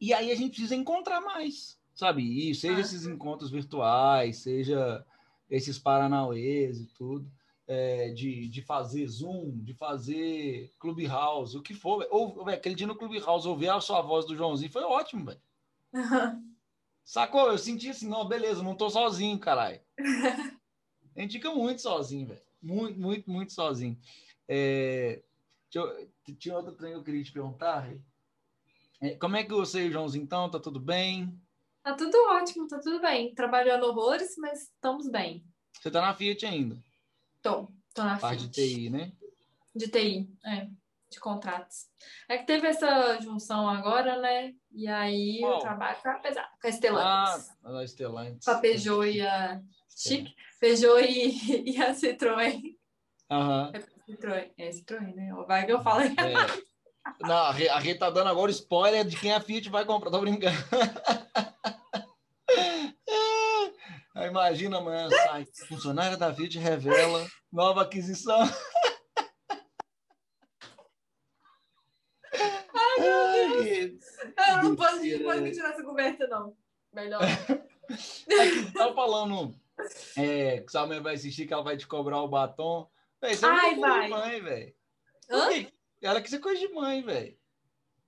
E 0.00 0.14
aí 0.14 0.30
a 0.30 0.36
gente 0.36 0.50
precisa 0.50 0.76
encontrar 0.76 1.20
mais. 1.20 1.81
Sabe? 1.94 2.22
E 2.50 2.54
seja 2.54 2.76
Ah. 2.78 2.80
esses 2.80 3.06
encontros 3.06 3.50
virtuais, 3.50 4.38
seja 4.38 5.04
esses 5.50 5.78
paranauês 5.78 6.80
e 6.80 6.86
tudo. 6.86 7.30
é, 7.68 8.10
de, 8.10 8.48
de 8.48 8.60
fazer 8.60 9.06
Zoom, 9.06 9.58
de 9.62 9.72
fazer 9.72 10.72
Clubhouse, 10.78 11.56
o 11.56 11.62
que 11.62 11.72
for. 11.72 12.06
Ou, 12.10 12.44
velho, 12.44 12.56
aquele 12.58 12.74
dia 12.74 12.86
no 12.88 12.96
Clubhouse, 12.96 13.46
ouvir 13.48 13.70
a 13.70 13.80
sua 13.80 14.02
voz 14.02 14.26
do 14.26 14.36
Joãozinho 14.36 14.70
foi 14.70 14.82
ótimo, 14.82 15.24
velho. 15.26 15.40
Sacou? 17.04 17.50
Eu 17.50 17.56
senti 17.56 17.88
assim, 17.88 18.08
não, 18.08 18.26
beleza, 18.28 18.62
não 18.62 18.74
tô 18.74 18.90
sozinho, 18.90 19.38
caralho. 19.38 19.80
A 21.16 21.20
gente 21.20 21.34
fica 21.34 21.54
muito 21.54 21.80
sozinho, 21.80 22.26
velho. 22.26 22.42
Muito, 22.60 23.00
muito, 23.00 23.30
muito 23.30 23.52
sozinho. 23.52 23.98
É, 24.48 25.22
tinha 26.38 26.56
outro 26.56 26.72
trem 26.72 26.92
que 26.92 26.98
eu 26.98 27.04
queria 27.04 27.22
te 27.22 27.32
perguntar. 27.32 27.88
É, 29.00 29.14
como 29.16 29.36
é 29.36 29.44
que 29.44 29.52
você 29.52 29.84
e 29.84 29.88
o 29.88 29.92
Joãozinho 29.92 30.24
estão? 30.24 30.50
Tá 30.50 30.58
tudo 30.58 30.80
bem? 30.80 31.40
Tá 31.82 31.94
tudo 31.94 32.16
ótimo, 32.30 32.66
tá 32.68 32.78
tudo 32.78 33.00
bem. 33.00 33.34
Trabalhando 33.34 33.84
horrores, 33.86 34.34
mas 34.38 34.62
estamos 34.62 35.08
bem. 35.08 35.44
Você 35.80 35.90
tá 35.90 36.00
na 36.00 36.14
Fiat 36.14 36.46
ainda, 36.46 36.76
Tô, 37.42 37.68
tô 37.92 38.04
na 38.04 38.18
parte 38.18 38.46
de 38.46 38.54
Fiat. 38.54 38.74
TI, 38.74 38.90
né? 38.90 39.12
De 39.74 39.88
TI, 39.88 40.30
é, 40.44 40.68
de 41.10 41.18
contratos. 41.18 41.88
É 42.28 42.38
que 42.38 42.46
teve 42.46 42.68
essa 42.68 43.20
junção 43.20 43.68
agora, 43.68 44.20
né? 44.20 44.54
E 44.70 44.86
aí 44.86 45.40
Qual? 45.40 45.58
o 45.58 45.60
trabalho 45.60 46.00
tá 46.02 46.14
pesado. 46.20 46.48
Com 46.60 46.66
a 46.66 46.70
Ah, 46.70 46.72
Stellantis. 46.72 47.50
a 47.64 47.86
Stellantis. 47.86 48.44
com 48.44 48.50
a 48.52 48.58
Peugeot 48.58 49.04
e 49.06 49.20
a 49.22 49.60
Chique. 49.88 50.34
Peugeot 50.60 51.00
e, 51.00 51.64
e 51.74 51.82
a 51.82 51.92
Citroën. 51.92 52.76
Aham. 53.28 53.72
Citroën, 54.08 54.52
é 54.56 54.70
Citroën, 54.70 55.14
né? 55.14 55.32
Vai 55.48 55.66
que 55.66 55.72
eu 55.72 55.82
falo 55.82 56.00
aí. 56.00 56.10
É. 56.10 56.71
Não, 57.20 57.34
a 57.34 57.52
Rê, 57.52 57.68
a 57.68 57.78
Rê 57.78 57.94
tá 57.94 58.10
dando 58.10 58.28
agora 58.28 58.50
spoiler 58.50 59.04
de 59.04 59.16
quem 59.16 59.32
a 59.32 59.40
Fiat 59.40 59.68
vai 59.68 59.84
comprar. 59.84 60.10
Tô 60.10 60.20
brincando. 60.20 60.56
Aí 64.14 64.28
imagina 64.28 64.78
amanhã 64.78 65.08
sai. 65.10 65.46
Funcionária 65.68 66.16
da 66.16 66.34
Fiat 66.34 66.58
revela 66.58 67.26
nova 67.52 67.82
aquisição. 67.82 68.40
Ai, 72.34 73.62
Que 73.62 73.98
Eu 74.50 74.62
não 74.62 74.76
posso, 74.76 75.04
não 75.04 75.22
pode 75.24 75.40
me 75.40 75.52
tirar 75.52 75.70
essa 75.70 75.82
conversa, 75.82 76.26
não. 76.26 76.56
Melhor. 76.92 77.22
Aqui, 77.22 78.72
tá 78.72 78.92
falando 78.92 79.54
é, 80.16 80.60
que 80.60 80.70
sua 80.70 80.86
mãe 80.86 81.00
vai 81.00 81.14
assistir, 81.14 81.46
que 81.46 81.52
ela 81.52 81.62
vai 81.62 81.76
te 81.76 81.86
cobrar 81.86 82.22
o 82.22 82.28
batom. 82.28 82.88
Véi, 83.20 83.34
você 83.34 83.46
Ai, 83.46 83.76
não 83.76 83.86
é 83.86 83.90
coisa 83.90 83.98
vai. 83.98 84.08
mãe, 84.08 84.42
velho. 84.42 84.74
Hã? 85.30 85.48
Ela 86.02 86.20
ser 86.30 86.40
coisa 86.40 86.60
de 86.60 86.68
mãe, 86.72 87.02
velho. 87.02 87.38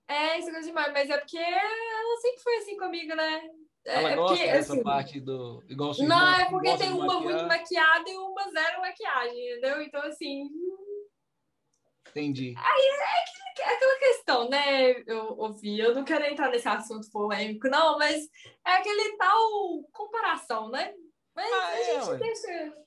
É, 0.08 0.38
isso 0.38 0.48
é 0.48 0.52
coisa 0.52 0.68
demais, 0.68 0.92
mas 0.92 1.08
é 1.08 1.16
porque 1.16 1.38
ela 1.38 2.16
sempre 2.20 2.42
foi 2.42 2.56
assim 2.56 2.76
comigo, 2.76 3.14
né? 3.14 3.50
É, 3.86 3.94
Ela 3.96 4.10
é 4.12 4.16
gosta 4.16 4.36
porque, 4.36 4.52
dessa 4.52 4.72
assim, 4.72 4.82
parte 4.82 5.20
do. 5.20 5.62
Igual 5.68 5.92
Não, 5.98 6.04
irmã, 6.04 6.36
é 6.36 6.44
que 6.44 6.50
porque 6.50 6.76
tem 6.76 6.88
de 6.88 6.92
uma 6.94 7.06
maquiar. 7.06 7.22
muito 7.22 7.46
maquiada 7.46 8.10
e 8.10 8.16
uma 8.16 8.50
zero 8.50 8.80
maquiagem, 8.80 9.50
entendeu? 9.52 9.82
Então, 9.82 10.02
assim, 10.02 10.50
Entendi. 12.10 12.54
é 12.56 13.74
aquela 13.74 13.98
questão, 13.98 14.48
né? 14.48 14.92
Eu 15.06 15.36
ouvi, 15.38 15.78
eu 15.78 15.94
não 15.94 16.04
quero 16.04 16.24
entrar 16.24 16.50
nesse 16.50 16.68
assunto 16.68 17.10
polêmico, 17.10 17.68
não, 17.68 17.98
mas 17.98 18.28
é 18.66 18.72
aquele 18.72 19.16
tal 19.16 19.82
comparação, 19.92 20.70
né? 20.70 20.94
Mas 21.34 21.50
Ah, 21.52 21.66
a 21.66 21.78
é, 21.80 21.84
gente 21.84 22.10
ué. 22.10 22.16
deixa, 22.18 22.83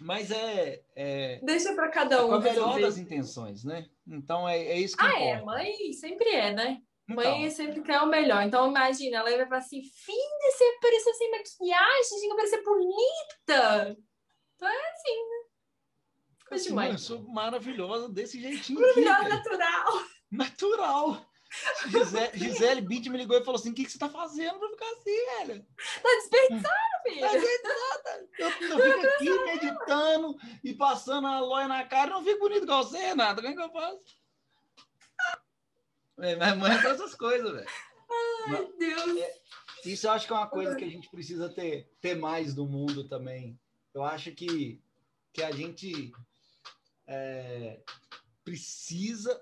Mas 0.00 0.30
é, 0.30 0.82
é 0.94 1.40
deixa 1.42 1.74
para 1.74 1.90
cada 1.90 2.22
com 2.22 2.28
um 2.30 2.34
a 2.34 2.38
melhor 2.40 2.54
resolver. 2.54 2.80
das 2.82 2.98
intenções, 2.98 3.64
né? 3.64 3.86
Então 4.06 4.48
é, 4.48 4.58
é 4.58 4.78
isso 4.78 4.96
que 4.96 5.04
Ah, 5.04 5.20
é, 5.20 5.30
importa. 5.36 5.44
mãe 5.46 5.92
sempre 5.94 6.28
é, 6.30 6.52
né? 6.52 6.78
Então, 7.08 7.24
Mãe 7.24 7.50
sempre 7.50 7.82
quer 7.82 8.00
o 8.02 8.06
melhor. 8.06 8.40
Então, 8.44 8.68
imagina, 8.68 9.16
ela 9.18 9.30
vai 9.36 9.44
falar 9.46 9.58
assim: 9.58 9.82
filha, 9.82 10.50
você 10.52 10.64
apareceu 10.78 11.14
sem 11.14 11.30
maquiagem, 11.32 12.10
tem 12.20 12.28
que 12.28 12.32
aparecer 12.32 12.62
bonita. 12.62 13.96
Então 14.54 14.68
é 14.68 14.90
assim, 14.90 15.16
né? 15.16 15.40
Coisa 16.48 16.62
de 16.62 16.68
assim, 16.68 16.74
mãe, 16.76 16.90
eu 16.92 16.98
sou 16.98 17.22
maravilhosa 17.28 18.08
desse 18.08 18.40
jeitinho. 18.40 18.80
Maravilhosa, 18.80 19.28
natural. 19.28 20.02
Natural. 20.30 21.29
Gisele, 21.88 22.38
Gisele 22.38 22.80
Bint 22.80 23.06
me 23.08 23.18
ligou 23.18 23.36
e 23.36 23.44
falou 23.44 23.58
assim: 23.58 23.70
o 23.70 23.74
que, 23.74 23.84
que 23.84 23.90
você 23.90 23.98
tá 23.98 24.08
fazendo 24.08 24.58
pra 24.58 24.68
ficar 24.70 24.86
assim, 24.92 25.46
velho? 25.46 25.66
Tá 26.02 26.08
desperdiçando, 26.20 26.62
Tá 26.62 27.02
filha. 27.02 27.30
nada. 27.62 28.28
Eu, 28.38 28.48
eu 28.48 28.78
fico 28.78 29.06
aqui 29.06 29.44
meditando 29.44 30.36
e 30.62 30.74
passando 30.74 31.26
a 31.26 31.40
loja 31.40 31.66
na 31.68 31.84
cara, 31.84 32.10
não 32.10 32.24
fico 32.24 32.38
bonito 32.40 32.62
igual 32.62 32.84
você, 32.84 32.98
Renata. 32.98 33.42
Como 33.42 33.52
é 33.52 33.56
que 33.56 33.62
eu 33.62 33.72
faço? 33.72 34.20
É, 36.20 36.36
Mas 36.36 36.56
mãe 36.56 36.72
faz 36.78 36.94
essas 37.00 37.14
coisas, 37.14 37.50
velho. 37.52 37.68
Meu 38.48 38.76
Deus. 38.76 39.24
Isso 39.84 40.06
eu 40.06 40.10
acho 40.12 40.26
que 40.26 40.32
é 40.32 40.36
uma 40.36 40.46
coisa 40.48 40.76
que 40.76 40.84
a 40.84 40.88
gente 40.88 41.08
precisa 41.10 41.48
ter, 41.48 41.90
ter 42.00 42.14
mais 42.14 42.54
do 42.54 42.66
mundo 42.66 43.08
também. 43.08 43.58
Eu 43.94 44.04
acho 44.04 44.30
que, 44.32 44.80
que 45.32 45.42
a 45.42 45.50
gente 45.50 46.12
é, 47.06 47.80
precisa 48.44 49.40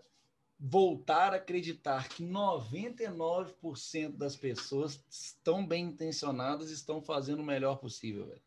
voltar 0.58 1.32
a 1.32 1.36
acreditar 1.36 2.08
que 2.08 2.24
99% 2.24 4.16
das 4.16 4.34
pessoas 4.34 5.04
estão 5.08 5.64
bem 5.64 5.84
intencionadas 5.84 6.70
e 6.70 6.74
estão 6.74 7.00
fazendo 7.00 7.40
o 7.40 7.44
melhor 7.44 7.76
possível. 7.76 8.26
velho. 8.26 8.42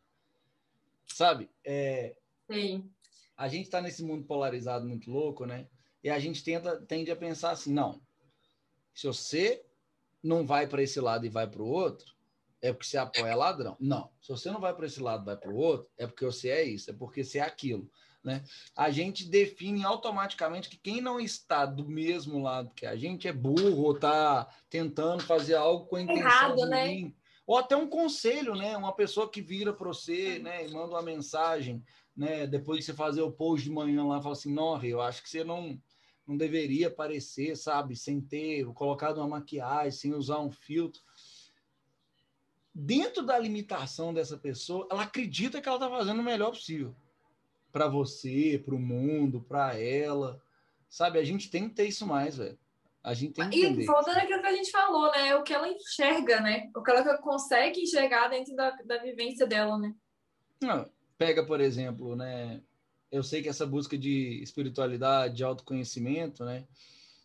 Sabe? 1.06 1.50
É, 1.64 2.14
Sim. 2.50 2.90
a 3.36 3.48
gente 3.48 3.64
está 3.64 3.80
nesse 3.80 4.02
mundo 4.02 4.24
polarizado 4.24 4.86
muito 4.86 5.10
louco, 5.10 5.46
né? 5.46 5.68
E 6.04 6.10
a 6.10 6.18
gente 6.18 6.44
tenta, 6.44 6.80
tende 6.82 7.10
a 7.10 7.16
pensar 7.16 7.52
assim, 7.52 7.72
não, 7.72 8.00
se 8.92 9.06
você 9.06 9.64
não 10.22 10.44
vai 10.46 10.66
para 10.66 10.82
esse 10.82 11.00
lado 11.00 11.24
e 11.24 11.30
vai 11.30 11.48
para 11.48 11.62
o 11.62 11.66
outro, 11.66 12.14
é 12.60 12.72
porque 12.72 12.86
você 12.86 12.98
apoia 12.98 13.34
ladrão. 13.34 13.76
Não, 13.80 14.10
se 14.20 14.28
você 14.28 14.50
não 14.50 14.60
vai 14.60 14.74
para 14.74 14.86
esse 14.86 15.00
lado 15.00 15.22
e 15.22 15.26
vai 15.26 15.36
para 15.36 15.50
o 15.50 15.56
outro, 15.56 15.90
é 15.96 16.06
porque 16.06 16.24
você 16.24 16.50
é 16.50 16.62
isso, 16.62 16.90
é 16.90 16.94
porque 16.94 17.24
você 17.24 17.38
é 17.38 17.42
aquilo, 17.42 17.90
né? 18.22 18.44
A 18.76 18.90
gente 18.90 19.28
define 19.28 19.84
automaticamente 19.84 20.68
que 20.68 20.76
quem 20.76 21.00
não 21.00 21.18
está 21.18 21.66
do 21.66 21.88
mesmo 21.88 22.40
lado 22.40 22.72
que 22.74 22.86
a 22.86 22.96
gente 22.96 23.26
é 23.26 23.32
burro 23.32 23.82
ou 23.82 23.94
está 23.94 24.48
tentando 24.70 25.22
fazer 25.22 25.54
algo 25.54 25.86
com 25.86 25.96
a 25.96 26.02
intenção 26.02 26.24
Errado, 26.24 26.66
né? 26.66 26.86
ruim. 26.86 27.16
Ou 27.44 27.58
até 27.58 27.76
um 27.76 27.88
conselho, 27.88 28.54
né? 28.54 28.76
Uma 28.76 28.94
pessoa 28.94 29.28
que 29.28 29.42
vira 29.42 29.72
para 29.72 29.88
você, 29.88 30.38
né, 30.38 30.64
e 30.64 30.70
manda 30.70 30.94
uma 30.94 31.02
mensagem 31.02 31.82
né, 32.16 32.46
depois 32.46 32.80
de 32.80 32.84
você 32.84 32.94
fazer 32.94 33.22
o 33.22 33.32
post 33.32 33.64
de 33.64 33.70
manhã 33.72 34.04
lá, 34.04 34.20
fala 34.20 34.34
assim, 34.34 34.52
não, 34.52 34.82
eu 34.84 35.00
acho 35.00 35.22
que 35.22 35.30
você 35.30 35.42
não, 35.42 35.80
não 36.26 36.36
deveria 36.36 36.88
aparecer, 36.88 37.56
sabe, 37.56 37.96
sem 37.96 38.20
ter 38.20 38.64
colocado 38.74 39.18
uma 39.18 39.28
maquiagem, 39.28 39.90
sem 39.90 40.14
usar 40.14 40.38
um 40.38 40.50
filtro. 40.50 41.00
Dentro 42.74 43.24
da 43.24 43.38
limitação 43.38 44.14
dessa 44.14 44.36
pessoa, 44.36 44.86
ela 44.90 45.02
acredita 45.02 45.60
que 45.60 45.68
ela 45.68 45.76
está 45.76 45.90
fazendo 45.90 46.20
o 46.20 46.24
melhor 46.24 46.50
possível 46.50 46.94
para 47.72 47.88
você, 47.88 48.60
para 48.64 48.74
o 48.74 48.78
mundo, 48.78 49.40
para 49.40 49.78
ela, 49.78 50.40
sabe? 50.88 51.18
A 51.18 51.24
gente 51.24 51.50
tem 51.50 51.68
que 51.68 51.74
ter 51.74 51.86
isso 51.88 52.06
mais, 52.06 52.36
velho. 52.36 52.58
A 53.02 53.14
gente 53.14 53.32
tem 53.32 53.50
que 53.50 53.56
E 53.56 53.64
entender. 53.64 53.86
voltando 53.86 54.18
àquilo 54.18 54.40
que 54.40 54.46
a 54.46 54.54
gente 54.54 54.70
falou, 54.70 55.10
né? 55.10 55.34
O 55.34 55.42
que 55.42 55.52
ela 55.52 55.66
enxerga, 55.68 56.40
né? 56.40 56.70
O 56.76 56.82
que 56.82 56.90
ela 56.90 57.18
consegue 57.18 57.80
enxergar 57.80 58.28
dentro 58.28 58.54
da, 58.54 58.70
da 58.70 58.98
vivência 58.98 59.44
dela, 59.46 59.76
né? 59.76 59.92
Não, 60.60 60.88
pega, 61.18 61.44
por 61.44 61.60
exemplo, 61.60 62.14
né? 62.14 62.62
Eu 63.10 63.22
sei 63.24 63.42
que 63.42 63.48
essa 63.48 63.66
busca 63.66 63.98
de 63.98 64.40
espiritualidade, 64.42 65.34
de 65.34 65.42
autoconhecimento, 65.42 66.44
né? 66.44 66.64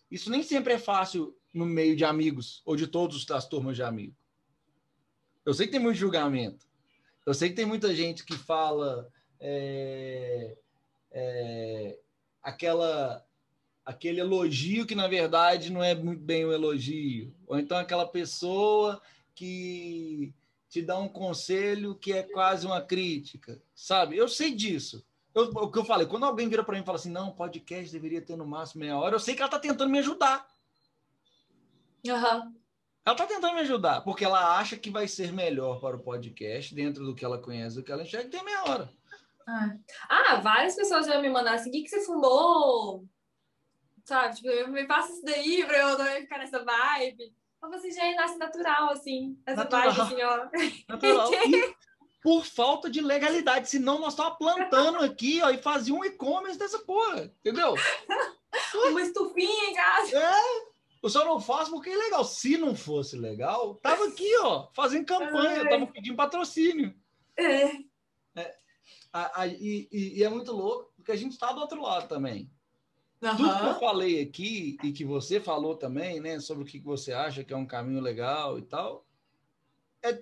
Isso 0.09 0.31
nem 0.31 0.41
sempre 0.41 0.73
é 0.73 0.79
fácil 0.79 1.37
no 1.53 1.65
meio 1.65 1.95
de 1.95 2.03
amigos 2.03 2.61
ou 2.65 2.75
de 2.75 2.87
todas 2.87 3.29
as 3.29 3.47
turmas 3.47 3.75
de 3.75 3.83
amigos. 3.83 4.17
Eu 5.45 5.53
sei 5.53 5.67
que 5.67 5.71
tem 5.73 5.81
muito 5.81 5.97
julgamento. 5.97 6.65
Eu 7.25 7.33
sei 7.33 7.49
que 7.49 7.55
tem 7.55 7.65
muita 7.65 7.93
gente 7.93 8.25
que 8.25 8.35
fala 8.37 9.07
é, 9.39 10.57
é, 11.11 11.99
aquela 12.41 13.25
aquele 13.85 14.19
elogio 14.19 14.85
que 14.85 14.95
na 14.95 15.07
verdade 15.07 15.71
não 15.71 15.81
é 15.81 15.95
muito 15.95 16.21
bem 16.21 16.45
um 16.45 16.51
elogio, 16.51 17.33
ou 17.47 17.57
então 17.57 17.77
aquela 17.77 18.05
pessoa 18.05 19.01
que 19.33 20.33
te 20.69 20.81
dá 20.81 20.97
um 20.97 21.07
conselho 21.07 21.95
que 21.95 22.11
é 22.11 22.23
quase 22.23 22.65
uma 22.65 22.81
crítica, 22.81 23.61
sabe? 23.73 24.17
Eu 24.17 24.27
sei 24.27 24.53
disso. 24.53 25.05
Eu, 25.33 25.43
o 25.43 25.71
que 25.71 25.79
eu 25.79 25.85
falei, 25.85 26.05
quando 26.07 26.25
alguém 26.25 26.49
vira 26.49 26.63
para 26.63 26.75
mim 26.75 26.81
e 26.81 26.85
fala 26.85 26.97
assim, 26.97 27.11
não, 27.11 27.31
podcast 27.31 27.91
deveria 27.91 28.21
ter 28.21 28.35
no 28.35 28.45
máximo 28.45 28.81
meia 28.81 28.97
hora, 28.97 29.15
eu 29.15 29.19
sei 29.19 29.35
que 29.35 29.41
ela 29.41 29.47
está 29.47 29.59
tentando 29.59 29.89
me 29.89 29.99
ajudar. 29.99 30.45
Aham. 32.09 32.53
Ela 33.05 33.13
está 33.13 33.25
tentando 33.25 33.53
me 33.53 33.61
ajudar, 33.61 34.01
porque 34.01 34.25
ela 34.25 34.57
acha 34.57 34.75
que 34.75 34.89
vai 34.89 35.07
ser 35.07 35.31
melhor 35.31 35.79
para 35.79 35.95
o 35.95 35.99
podcast, 35.99 36.75
dentro 36.75 37.05
do 37.05 37.15
que 37.15 37.23
ela 37.23 37.37
conhece, 37.37 37.75
do 37.77 37.83
que 37.83 37.91
ela 37.91 38.03
enxerga, 38.03 38.29
tem 38.29 38.43
meia 38.43 38.63
hora. 38.65 38.89
Ah. 39.47 39.73
Ah, 40.09 40.35
várias 40.41 40.75
pessoas 40.75 41.05
já 41.05 41.21
me 41.21 41.29
mandaram 41.29 41.55
assim, 41.55 41.69
o 41.69 41.71
que, 41.71 41.83
que 41.83 41.89
você 41.89 42.05
fumou? 42.05 43.05
Sabe, 44.03 44.35
tipo, 44.35 44.69
me 44.69 44.85
passa 44.85 45.11
isso 45.13 45.23
daí 45.23 45.65
pra 45.65 45.77
eu 45.77 45.97
também 45.97 46.21
ficar 46.21 46.37
nessa 46.39 46.63
vibe. 46.63 47.33
Falei 47.59 47.79
assim, 47.79 47.91
já 47.91 48.15
nasce 48.15 48.37
natural, 48.37 48.89
assim, 48.91 49.37
essa 49.45 49.63
Natural. 49.63 49.91
vibe, 49.93 50.01
assim, 50.01 50.21
ó. 50.23 50.47
Natural. 50.89 51.33
E 51.33 51.75
por 52.21 52.45
falta 52.45 52.89
de 52.89 53.01
legalidade, 53.01 53.69
senão 53.69 53.99
nós 53.99 54.13
estávamos 54.13 54.37
plantando 54.37 54.99
aqui, 54.99 55.41
ó, 55.41 55.49
e 55.49 55.57
fazia 55.57 55.93
um 55.93 56.03
e-commerce 56.03 56.59
dessa 56.59 56.79
porra, 56.79 57.23
entendeu? 57.39 57.73
Uma 58.89 59.01
estufinha 59.01 59.69
em 59.69 59.73
casa. 59.73 60.33
Eu 61.01 61.09
só 61.09 61.23
não 61.23 61.39
faço 61.39 61.71
porque 61.71 61.89
é 61.89 61.95
legal. 61.95 62.23
Se 62.25 62.57
não 62.57 62.75
fosse 62.75 63.15
legal, 63.15 63.75
tava 63.75 64.07
aqui, 64.07 64.29
ó, 64.39 64.67
fazendo 64.73 65.05
campanha, 65.05 65.61
Ai. 65.61 65.69
tava 65.69 65.87
pedindo 65.87 66.15
patrocínio. 66.15 66.93
É. 67.37 67.71
A- 69.25 69.41
a- 69.41 69.47
e, 69.47 69.87
e- 69.91 70.23
é 70.23 70.29
muito 70.29 70.51
louco, 70.51 70.91
porque 70.95 71.11
a 71.11 71.15
gente 71.15 71.31
está 71.33 71.51
do 71.51 71.59
outro 71.61 71.81
lado 71.81 72.07
também. 72.07 72.49
Tudo 73.19 73.37
que 73.59 73.65
eu 73.65 73.79
falei 73.79 74.21
aqui 74.21 74.77
e 74.83 74.91
que 74.91 75.03
você 75.03 75.39
falou 75.39 75.75
também, 75.75 76.19
né, 76.19 76.39
sobre 76.39 76.63
o 76.63 76.67
que 76.67 76.79
você 76.79 77.13
acha 77.13 77.43
que 77.43 77.51
é 77.53 77.57
um 77.57 77.65
caminho 77.65 77.99
legal 77.99 78.59
e 78.59 78.61
tal, 78.61 79.05
é 80.03 80.13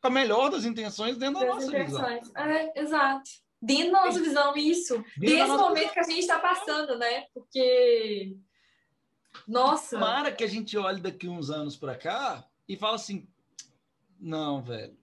com 0.00 0.06
a 0.08 0.10
melhor 0.10 0.50
das 0.50 0.64
intenções 0.64 1.16
dentro 1.18 1.40
da 1.40 1.46
Das 1.46 1.54
nossa 1.66 1.84
visão. 1.84 2.00
intenções. 2.00 2.34
É, 2.34 2.80
exato. 2.80 3.30
Dentro 3.60 3.92
da 3.92 4.06
nossa 4.06 4.20
visão, 4.20 4.56
isso. 4.56 4.94
Dentro 4.96 5.20
da 5.20 5.26
Desse 5.26 5.46
nossa 5.48 5.62
momento 5.68 5.92
que 5.92 6.00
a 6.00 6.04
gente 6.04 6.18
está 6.20 6.38
passando, 6.38 6.98
né? 6.98 7.26
Porque. 7.34 8.36
Nossa. 9.46 9.96
Tomara 9.98 10.32
que 10.32 10.42
a 10.42 10.48
gente 10.48 10.76
olhe 10.76 11.00
daqui 11.00 11.28
uns 11.28 11.50
anos 11.50 11.76
para 11.76 11.94
cá 11.96 12.44
e 12.68 12.76
fala 12.76 12.96
assim: 12.96 13.28
não, 14.18 14.60
velho, 14.62 14.96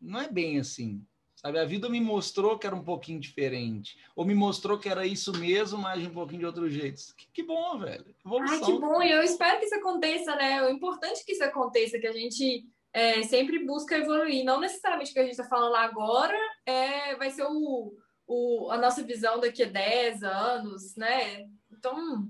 não 0.00 0.20
é 0.20 0.28
bem 0.28 0.58
assim. 0.58 1.06
Sabe, 1.40 1.58
a 1.58 1.64
vida 1.64 1.88
me 1.88 2.02
mostrou 2.02 2.58
que 2.58 2.66
era 2.66 2.76
um 2.76 2.84
pouquinho 2.84 3.18
diferente. 3.18 3.96
Ou 4.14 4.26
me 4.26 4.34
mostrou 4.34 4.78
que 4.78 4.90
era 4.90 5.06
isso 5.06 5.32
mesmo, 5.38 5.78
mas 5.78 6.02
de 6.02 6.06
um 6.06 6.12
pouquinho 6.12 6.40
de 6.40 6.46
outro 6.46 6.68
jeito. 6.68 7.00
Que, 7.16 7.26
que 7.32 7.42
bom, 7.42 7.78
velho. 7.78 8.04
Evolução. 8.22 8.58
Ai, 8.58 8.64
que 8.66 8.78
bom. 8.78 9.02
E 9.02 9.10
eu 9.10 9.22
espero 9.22 9.58
que 9.58 9.64
isso 9.64 9.74
aconteça, 9.74 10.36
né? 10.36 10.62
O 10.62 10.68
importante 10.68 11.22
é 11.22 11.24
que 11.24 11.32
isso 11.32 11.42
aconteça, 11.42 11.98
que 11.98 12.06
a 12.06 12.12
gente 12.12 12.66
é, 12.92 13.22
sempre 13.22 13.64
busca 13.64 13.96
evoluir. 13.96 14.44
Não 14.44 14.60
necessariamente 14.60 15.12
o 15.12 15.14
que 15.14 15.20
a 15.20 15.22
gente 15.22 15.32
está 15.32 15.44
falando 15.44 15.76
agora 15.76 16.38
é, 16.66 17.16
vai 17.16 17.30
ser 17.30 17.46
o, 17.48 17.94
o, 18.26 18.70
a 18.70 18.76
nossa 18.76 19.02
visão 19.02 19.40
daqui 19.40 19.62
a 19.62 19.66
10 19.66 20.22
anos, 20.22 20.94
né? 20.94 21.48
Então, 21.72 22.28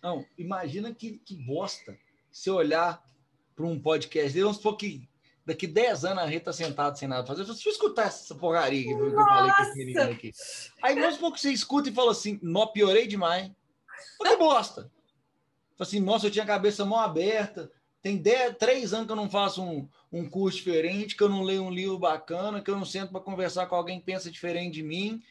Não, 0.00 0.24
imagina 0.38 0.94
que, 0.94 1.18
que 1.18 1.34
bosta 1.34 1.98
se 2.30 2.48
olhar 2.48 3.02
para 3.56 3.66
um 3.66 3.80
podcast 3.80 4.32
dele, 4.32 4.44
vamos 4.44 4.58
supor 4.58 4.76
que 4.76 5.10
daqui 5.44 5.66
10 5.66 6.04
anos 6.04 6.22
a 6.22 6.26
Rita 6.26 6.46
tá 6.46 6.52
sentada 6.52 6.96
sem 6.96 7.08
nada 7.08 7.26
fazer. 7.26 7.44
Deixa 7.44 7.68
eu 7.68 7.72
escutar 7.72 8.06
essa 8.06 8.34
porcaria 8.34 8.84
que 8.84 8.90
eu 8.90 9.12
falei 9.12 9.52
com 9.52 9.62
esse 9.62 9.78
menino 9.78 10.02
aqui. 10.02 10.32
Aí 10.82 10.94
vamos 10.94 11.34
que 11.34 11.40
você 11.40 11.52
escuta 11.52 11.88
e 11.88 11.92
fala 11.92 12.12
assim, 12.12 12.38
nó, 12.42 12.66
piorei 12.66 13.06
demais. 13.06 13.50
Pô, 14.18 14.24
que 14.24 14.36
bosta. 14.36 14.82
Fala 15.76 15.88
assim, 15.88 16.00
nossa, 16.00 16.26
eu 16.26 16.30
tinha 16.30 16.44
a 16.44 16.46
cabeça 16.46 16.84
mão 16.84 16.98
aberta. 16.98 17.70
Tem 18.00 18.16
dez, 18.16 18.56
três 18.58 18.92
anos 18.92 19.06
que 19.06 19.12
eu 19.12 19.16
não 19.16 19.30
faço 19.30 19.62
um, 19.62 19.88
um 20.10 20.28
curso 20.28 20.58
diferente, 20.58 21.16
que 21.16 21.22
eu 21.22 21.28
não 21.28 21.42
leio 21.42 21.62
um 21.62 21.70
livro 21.70 21.98
bacana, 21.98 22.60
que 22.60 22.70
eu 22.70 22.76
não 22.76 22.84
sento 22.84 23.12
para 23.12 23.20
conversar 23.20 23.66
com 23.66 23.76
alguém 23.76 24.00
que 24.00 24.06
pensa 24.06 24.30
diferente 24.30 24.74
de 24.74 24.82
mim. 24.82 25.22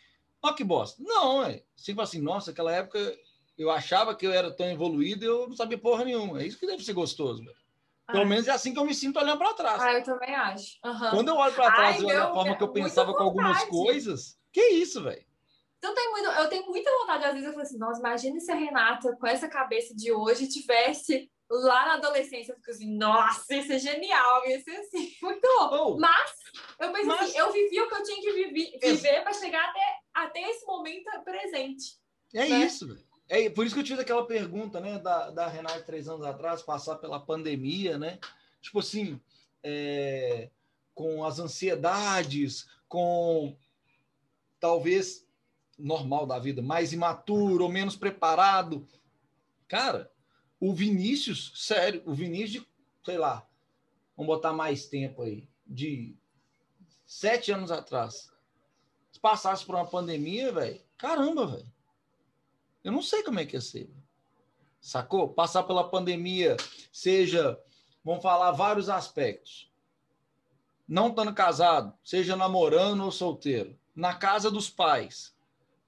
Olha 0.41 0.55
que 0.55 0.63
bosta. 0.63 1.01
Não, 1.03 1.43
é. 1.43 1.63
Tipo 1.75 2.01
assim, 2.01 2.21
nossa, 2.21 2.51
aquela 2.51 2.73
época 2.73 3.15
eu 3.57 3.69
achava 3.69 4.15
que 4.15 4.25
eu 4.25 4.31
era 4.31 4.49
tão 4.51 4.65
evoluído 4.67 5.23
e 5.23 5.27
eu 5.27 5.47
não 5.47 5.55
sabia 5.55 5.77
porra 5.77 6.05
nenhuma. 6.05 6.41
É 6.41 6.47
isso 6.47 6.57
que 6.57 6.65
deve 6.65 6.83
ser 6.83 6.93
gostoso, 6.93 7.43
velho. 7.43 7.60
Pelo 8.11 8.25
menos 8.25 8.47
é 8.47 8.51
assim 8.51 8.73
que 8.73 8.79
eu 8.79 8.85
me 8.85 8.93
sinto 8.93 9.19
olhando 9.19 9.38
para 9.38 9.53
trás. 9.53 9.81
Ah, 9.81 9.93
eu 9.93 10.03
também 10.03 10.35
acho. 10.35 10.77
Uhum. 10.85 11.09
Quando 11.11 11.27
eu 11.29 11.35
olho 11.35 11.53
para 11.53 11.71
trás 11.73 11.95
Ai, 11.97 12.01
e 12.01 12.05
olho 12.05 12.23
a 12.23 12.33
forma 12.33 12.55
que 12.57 12.63
eu 12.63 12.71
pensava 12.71 13.13
com 13.13 13.23
algumas 13.23 13.63
coisas, 13.65 14.38
que 14.51 14.61
isso, 14.61 15.01
velho? 15.01 15.25
Então, 15.77 15.95
tem 15.95 16.11
muito, 16.11 16.29
eu 16.29 16.47
tenho 16.47 16.65
muita 16.67 16.91
vontade, 16.99 17.25
às 17.25 17.31
vezes, 17.33 17.47
eu 17.47 17.53
falo 17.53 17.63
assim, 17.63 17.77
nossa, 17.79 17.99
imagina 17.99 18.39
se 18.39 18.51
a 18.51 18.55
Renata, 18.55 19.17
com 19.19 19.25
essa 19.25 19.47
cabeça 19.47 19.95
de 19.95 20.11
hoje, 20.11 20.47
tivesse 20.47 21.27
lá 21.49 21.85
na 21.88 21.93
adolescência, 21.95 22.51
eu 22.51 22.55
fico 22.57 22.69
assim, 22.69 22.95
nossa, 22.95 23.55
isso 23.55 23.73
é 23.73 23.79
genial, 23.79 24.45
isso 24.45 24.69
é 24.69 24.77
assim, 24.77 25.11
muito 25.23 25.41
bom. 25.41 25.69
Oh, 25.71 25.99
mas, 25.99 26.31
eu 26.79 26.91
penso 26.91 27.07
mas... 27.07 27.21
assim, 27.21 27.38
eu 27.38 27.51
vivi 27.51 27.81
o 27.81 27.88
que 27.88 27.95
eu 27.95 28.03
tinha 28.03 28.21
que 28.21 28.31
viver, 28.31 28.79
viver 28.79 29.23
para 29.23 29.33
chegar 29.33 29.69
até, 29.69 29.97
até 30.13 30.51
esse 30.51 30.65
momento 30.67 31.09
presente. 31.23 31.99
É 32.33 32.47
né? 32.47 32.65
isso, 32.65 32.88
velho. 32.88 33.10
É 33.33 33.49
por 33.49 33.65
isso 33.65 33.73
que 33.73 33.79
eu 33.79 33.85
tive 33.85 34.01
aquela 34.01 34.25
pergunta, 34.25 34.81
né, 34.81 34.99
da, 34.99 35.29
da 35.29 35.47
Renata 35.47 35.81
três 35.83 36.05
anos 36.09 36.25
atrás, 36.25 36.61
passar 36.61 36.97
pela 36.97 37.17
pandemia, 37.17 37.97
né? 37.97 38.19
Tipo 38.61 38.79
assim, 38.79 39.21
é, 39.63 40.49
com 40.93 41.23
as 41.23 41.39
ansiedades, 41.39 42.67
com 42.89 43.55
talvez 44.59 45.25
normal 45.79 46.27
da 46.27 46.37
vida, 46.39 46.61
mais 46.61 46.91
imaturo 46.91 47.63
ou 47.63 47.69
menos 47.69 47.95
preparado. 47.95 48.85
Cara, 49.65 50.11
o 50.59 50.73
Vinícius, 50.73 51.53
sério, 51.55 52.03
o 52.05 52.13
Vinícius 52.13 52.51
de, 52.51 52.67
sei 53.05 53.17
lá, 53.17 53.47
vamos 54.17 54.27
botar 54.27 54.51
mais 54.51 54.87
tempo 54.87 55.21
aí, 55.21 55.47
de 55.65 56.17
sete 57.05 57.49
anos 57.49 57.71
atrás, 57.71 58.29
se 59.09 59.21
passasse 59.21 59.65
por 59.65 59.75
uma 59.75 59.87
pandemia, 59.87 60.51
velho, 60.51 60.81
caramba, 60.97 61.47
velho. 61.47 61.71
Eu 62.83 62.91
não 62.91 63.01
sei 63.01 63.23
como 63.23 63.39
é 63.39 63.45
que 63.45 63.55
ia 63.55 63.61
ser. 63.61 63.89
Sacou? 64.79 65.29
Passar 65.29 65.63
pela 65.63 65.89
pandemia, 65.89 66.57
seja, 66.91 67.59
vamos 68.03 68.23
falar 68.23 68.51
vários 68.51 68.89
aspectos. 68.89 69.71
Não 70.87 71.09
estando 71.09 71.33
casado, 71.33 71.93
seja 72.03 72.35
namorando 72.35 73.03
ou 73.03 73.11
solteiro, 73.11 73.77
na 73.95 74.15
casa 74.15 74.49
dos 74.49 74.69
pais, 74.69 75.35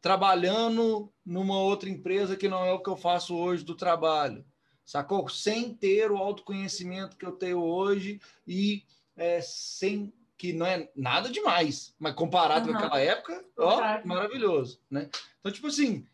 trabalhando 0.01 1.11
numa 1.25 1.59
outra 1.59 1.89
empresa 1.89 2.37
que 2.37 2.47
não 2.47 2.63
é 2.63 2.71
o 2.71 2.79
que 2.79 2.89
eu 2.89 2.95
faço 2.95 3.35
hoje 3.35 3.63
do 3.63 3.75
trabalho, 3.75 4.45
sacou? 4.85 5.27
Sem 5.27 5.73
ter 5.73 6.11
o 6.11 6.17
autoconhecimento 6.17 7.17
que 7.17 7.25
eu 7.25 7.31
tenho 7.31 7.61
hoje 7.61 8.21
e 8.47 8.83
é, 9.17 9.41
sem 9.41 10.13
que 10.37 10.53
não 10.53 10.65
é 10.65 10.89
nada 10.95 11.29
demais, 11.29 11.95
mas 11.97 12.13
comparado 12.15 12.67
uhum. 12.67 12.73
com 12.73 12.79
aquela 12.79 12.99
época, 12.99 13.45
ó, 13.57 13.77
claro. 13.77 14.07
maravilhoso, 14.07 14.81
né? 14.89 15.09
Então, 15.39 15.51
tipo 15.51 15.67
assim, 15.67 16.05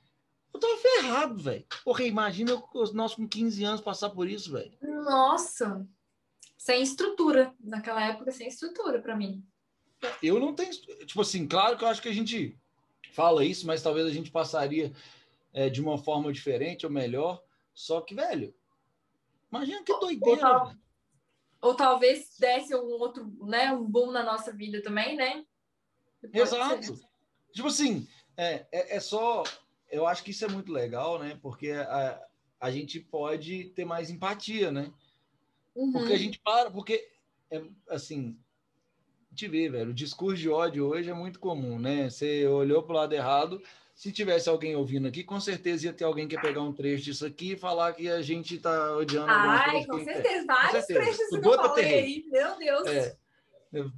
eu 0.53 0.59
tava 0.59 0.77
ferrado, 0.77 1.38
velho. 1.38 1.65
Porra, 1.84 2.03
imagina 2.03 2.61
nós 2.93 3.15
com 3.15 3.27
15 3.27 3.63
anos 3.63 3.81
passar 3.81 4.09
por 4.09 4.27
isso, 4.27 4.51
velho. 4.51 4.71
Nossa! 4.81 5.88
Sem 6.57 6.81
estrutura. 6.81 7.53
Naquela 7.59 8.03
época, 8.05 8.31
sem 8.31 8.47
estrutura 8.47 9.01
para 9.01 9.15
mim. 9.15 9.43
Eu 10.21 10.39
não 10.39 10.53
tenho. 10.53 10.71
Tipo 11.05 11.21
assim, 11.21 11.47
claro 11.47 11.77
que 11.77 11.84
eu 11.84 11.88
acho 11.88 12.01
que 12.01 12.09
a 12.09 12.13
gente 12.13 12.57
fala 13.11 13.43
isso, 13.45 13.65
mas 13.67 13.81
talvez 13.81 14.05
a 14.05 14.11
gente 14.11 14.31
passaria 14.31 14.93
é, 15.53 15.69
de 15.69 15.81
uma 15.81 15.97
forma 15.97 16.31
diferente 16.31 16.85
ou 16.85 16.91
melhor. 16.91 17.41
Só 17.73 18.01
que, 18.01 18.15
velho, 18.15 18.53
imagina 19.51 19.84
que 19.84 19.97
doideira. 19.99 20.31
Ou, 20.31 20.38
tal, 20.38 20.73
ou 21.61 21.76
talvez 21.76 22.35
desse 22.38 22.76
um 22.76 22.99
outro, 22.99 23.31
né, 23.45 23.71
um 23.71 23.85
boom 23.85 24.11
na 24.11 24.23
nossa 24.23 24.51
vida 24.51 24.81
também, 24.81 25.15
né? 25.15 25.45
Exato. 26.34 26.95
Ser. 26.95 27.07
Tipo 27.53 27.67
assim, 27.67 28.07
é, 28.38 28.65
é, 28.71 28.97
é, 28.97 28.99
só. 28.99 29.43
Eu 29.90 30.07
acho 30.07 30.24
que 30.24 30.32
isso 30.32 30.45
é 30.45 30.48
muito 30.48 30.72
legal, 30.72 31.20
né? 31.20 31.38
Porque 31.41 31.72
a, 31.72 32.22
a 32.60 32.72
gente 32.72 32.99
pode 32.99 33.66
ter 33.76 33.86
mais 33.86 34.10
empatia, 34.10 34.72
né? 34.72 34.91
Uhum. 35.76 35.91
Porque 35.91 36.14
a 36.14 36.18
gente 36.18 36.40
para, 36.40 36.70
porque 36.70 37.10
é 37.49 37.61
assim, 37.90 38.38
te 39.34 39.48
ver, 39.48 39.72
velho. 39.72 39.91
O 39.91 39.94
discurso 39.94 40.38
de 40.38 40.49
ódio 40.49 40.86
hoje 40.88 41.10
é 41.10 41.14
muito 41.14 41.40
comum, 41.40 41.80
né? 41.80 42.10
Você 42.10 42.45
olhou 42.48 42.84
para 42.84 42.94
o 42.94 42.98
lado 42.98 43.14
errado. 43.14 43.61
Se 43.95 44.11
tivesse 44.11 44.48
alguém 44.48 44.76
ouvindo 44.76 45.07
aqui, 45.07 45.24
com 45.24 45.40
certeza 45.40 45.88
ia 45.88 45.94
ter 45.94 46.06
alguém 46.06 46.28
que 46.28 46.36
ia 46.36 46.41
pegar 46.41 46.61
um 46.61 46.72
trecho 46.72 47.03
disso 47.03 47.26
aqui 47.26 47.53
e 47.53 47.57
falar 47.57 47.94
que 47.94 48.10
a 48.10 48.22
gente 48.22 48.56
está 48.56 48.95
odiando 48.95 49.30
Ai, 49.30 49.86
com 49.86 50.02
certeza. 50.03 50.45
Vários 50.45 50.86
trechos 50.86 51.28
que 51.30 51.36
eu 51.36 51.53
falei 51.53 51.94
aí. 51.94 52.26
Meu 52.30 52.57
Deus. 52.57 52.88
É. 52.88 53.18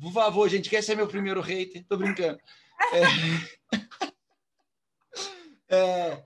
Por 0.01 0.11
favor, 0.11 0.49
gente, 0.49 0.69
quer 0.69 0.81
ser 0.81 0.95
meu 0.95 1.07
primeiro 1.07 1.39
hater? 1.39 1.85
Tô 1.87 1.97
brincando. 1.97 2.39
É... 2.93 4.10
é... 5.71 6.23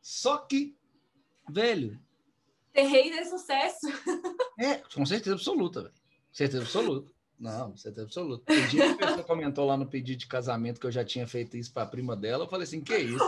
Só 0.00 0.38
que, 0.38 0.76
velho... 1.48 1.98
Ter 2.72 2.82
hater 2.82 3.18
é 3.18 3.24
sucesso. 3.24 3.86
É, 4.58 4.76
com 4.94 5.04
certeza 5.04 5.34
absoluta, 5.34 5.82
velho. 5.82 5.94
Certeza 6.32 6.62
absoluta. 6.62 7.12
Não, 7.38 7.76
certeza 7.76 8.06
absoluta. 8.06 8.44
Tem 8.44 8.66
dia 8.66 8.96
que 8.96 9.04
a 9.04 9.06
pessoa 9.06 9.24
comentou 9.24 9.64
lá 9.64 9.76
no 9.76 9.88
pedido 9.88 10.18
de 10.18 10.26
casamento 10.26 10.80
que 10.80 10.86
eu 10.86 10.90
já 10.90 11.04
tinha 11.04 11.26
feito 11.26 11.56
isso 11.56 11.72
para 11.72 11.84
a 11.84 11.86
prima 11.86 12.16
dela. 12.16 12.44
Eu 12.44 12.48
falei 12.48 12.64
assim: 12.64 12.82
que 12.82 12.96
isso? 12.96 13.18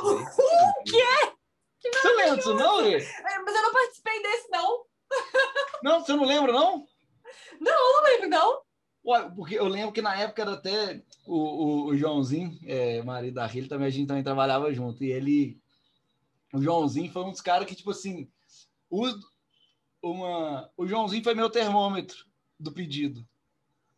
O 0.81 0.83
quê? 0.85 1.33
Que 1.79 1.91
você 1.93 2.09
lembra 2.15 2.37
disso, 2.37 2.55
não, 2.55 2.83
Rê? 2.83 2.97
É, 2.97 3.39
mas 3.39 3.55
eu 3.55 3.62
não 3.62 3.73
participei 3.73 4.23
desse, 4.23 4.51
não. 4.51 4.85
Não, 5.83 6.01
você 6.01 6.12
não 6.15 6.25
lembra, 6.25 6.53
não? 6.53 6.87
Não, 7.61 7.73
eu 7.73 7.93
não 7.93 8.03
lembro, 8.05 8.29
não. 8.29 8.62
Porque 9.35 9.59
eu 9.59 9.66
lembro 9.66 9.93
que 9.93 10.02
na 10.02 10.14
época 10.14 10.43
era 10.43 10.52
até 10.52 11.02
o, 11.27 11.36
o, 11.36 11.85
o 11.86 11.97
Joãozinho, 11.97 12.59
é, 12.64 13.02
marido 13.02 13.35
da 13.35 13.47
Rilha, 13.47 13.68
também 13.68 13.86
a 13.86 13.90
gente 13.90 14.06
também 14.06 14.22
trabalhava 14.22 14.72
junto. 14.72 15.02
E 15.02 15.10
ele, 15.10 15.59
o 16.52 16.60
Joãozinho 16.60 17.10
foi 17.10 17.24
um 17.24 17.31
dos 17.31 17.40
caras 17.40 17.66
que, 17.66 17.74
tipo 17.74 17.90
assim, 17.90 18.31
o, 18.89 19.06
uma, 20.02 20.70
o 20.77 20.86
Joãozinho 20.86 21.24
foi 21.24 21.35
meu 21.35 21.48
termômetro 21.48 22.27
do 22.59 22.72
pedido 22.72 23.27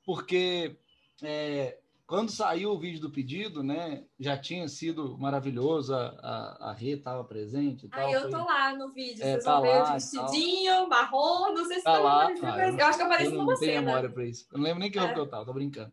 porque 0.04 0.76
é, 1.22 1.78
quando 2.12 2.30
saiu 2.30 2.72
o 2.72 2.78
vídeo 2.78 3.00
do 3.00 3.10
pedido, 3.10 3.62
né, 3.62 4.04
já 4.20 4.36
tinha 4.36 4.68
sido 4.68 5.16
maravilhoso, 5.16 5.94
a, 5.94 6.08
a, 6.08 6.68
a 6.68 6.72
Rê 6.74 6.90
estava 6.90 7.24
presente 7.24 7.86
e 7.86 7.88
tal. 7.88 8.06
Ah, 8.06 8.12
eu 8.12 8.28
tô 8.28 8.36
lá 8.36 8.76
no 8.76 8.92
vídeo, 8.92 9.24
é, 9.24 9.30
vocês 9.30 9.44
tá 9.44 9.54
vão 9.54 9.62
ver 9.62 9.82
o 9.82 9.92
vestidinho, 9.94 10.88
marrom, 10.90 11.54
não 11.54 11.64
sei 11.64 11.78
se 11.78 11.84
tá, 11.84 11.92
tá 11.94 11.98
lá. 12.00 12.26
Ah, 12.26 12.68
eu, 12.68 12.76
eu, 12.76 12.84
acho 12.84 12.98
que 12.98 13.04
aparece 13.04 13.30
numa 13.30 13.56
cena. 13.56 13.72
Eu 13.72 13.76
não 13.76 13.80
tenho 13.80 13.82
memória 13.86 14.10
para 14.10 14.26
isso. 14.26 14.46
Eu 14.52 14.58
não 14.58 14.64
lembro 14.66 14.80
nem 14.80 14.90
que 14.90 14.98
é. 14.98 15.14
que 15.14 15.18
eu 15.18 15.26
tava, 15.26 15.46
tô 15.46 15.54
brincando. 15.54 15.90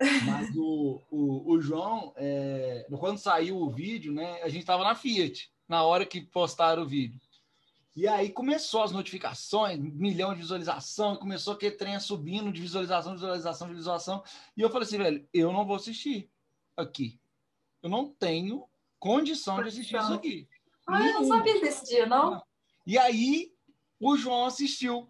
Mas 0.26 0.50
o, 0.56 1.00
o, 1.08 1.52
o 1.52 1.60
João, 1.60 2.12
é, 2.16 2.84
quando 2.98 3.18
saiu 3.18 3.56
o 3.56 3.70
vídeo, 3.70 4.12
né, 4.12 4.42
a 4.42 4.48
gente 4.48 4.62
estava 4.62 4.82
na 4.82 4.96
Fiat, 4.96 5.52
na 5.68 5.84
hora 5.84 6.04
que 6.04 6.20
postaram 6.20 6.82
o 6.82 6.88
vídeo. 6.88 7.20
E 7.96 8.08
aí 8.08 8.30
começou 8.30 8.82
as 8.82 8.90
notificações, 8.90 9.78
milhão 9.78 10.34
de 10.34 10.40
visualização, 10.40 11.14
começou 11.16 11.54
aquele 11.54 11.76
trem 11.76 11.98
subindo 12.00 12.52
de 12.52 12.60
visualização, 12.60 13.12
visualização, 13.12 13.68
visualização. 13.68 14.24
E 14.56 14.62
eu 14.62 14.68
falei 14.68 14.86
assim, 14.86 14.98
velho, 14.98 15.28
eu 15.32 15.52
não 15.52 15.64
vou 15.64 15.76
assistir 15.76 16.28
aqui. 16.76 17.20
Eu 17.80 17.88
não 17.88 18.08
tenho 18.08 18.68
condição 18.98 19.62
de 19.62 19.68
assistir 19.68 19.96
isso 19.96 20.12
aqui. 20.12 20.48
Ah, 20.88 21.06
eu 21.06 21.14
não 21.14 21.24
sabia 21.24 21.60
desse 21.60 21.86
dia, 21.86 22.04
não? 22.04 22.42
E 22.84 22.98
aí 22.98 23.52
o 24.00 24.16
João 24.16 24.46
assistiu. 24.46 25.08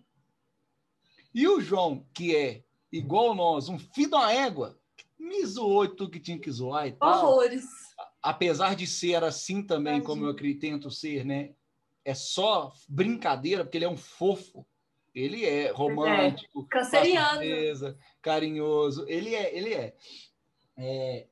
E 1.32 1.48
o 1.48 1.60
João, 1.60 2.06
que 2.12 2.36
é 2.36 2.64
igual 2.92 3.34
nós, 3.34 3.68
um 3.68 3.78
filho 3.78 4.10
da 4.10 4.30
égua, 4.30 4.78
me 5.18 5.44
zoou 5.46 5.88
tudo 5.88 6.10
que 6.10 6.20
tinha 6.20 6.38
que 6.38 6.50
zoar 6.50 6.86
e 6.86 6.92
tal. 6.92 7.26
Horrores. 7.26 7.64
Apesar 8.22 8.76
de 8.76 8.86
ser 8.86 9.24
assim 9.24 9.62
também, 9.62 9.94
Imagina. 9.94 10.06
como 10.06 10.26
eu 10.26 10.58
tento 10.58 10.90
ser, 10.90 11.24
né? 11.24 11.54
É 12.04 12.14
só 12.14 12.72
brincadeira, 12.88 13.64
porque 13.64 13.78
ele 13.78 13.84
é 13.84 13.90
um 13.90 13.96
fofo. 13.96 14.66
Ele 15.14 15.44
é 15.44 15.70
romântico, 15.70 16.62
é. 16.62 16.66
canceriano, 16.68 17.96
carinhoso. 18.20 19.04
Ele 19.08 19.34
é, 19.34 19.56
ele 19.56 19.72
é. 19.72 19.94
é... 20.76 21.26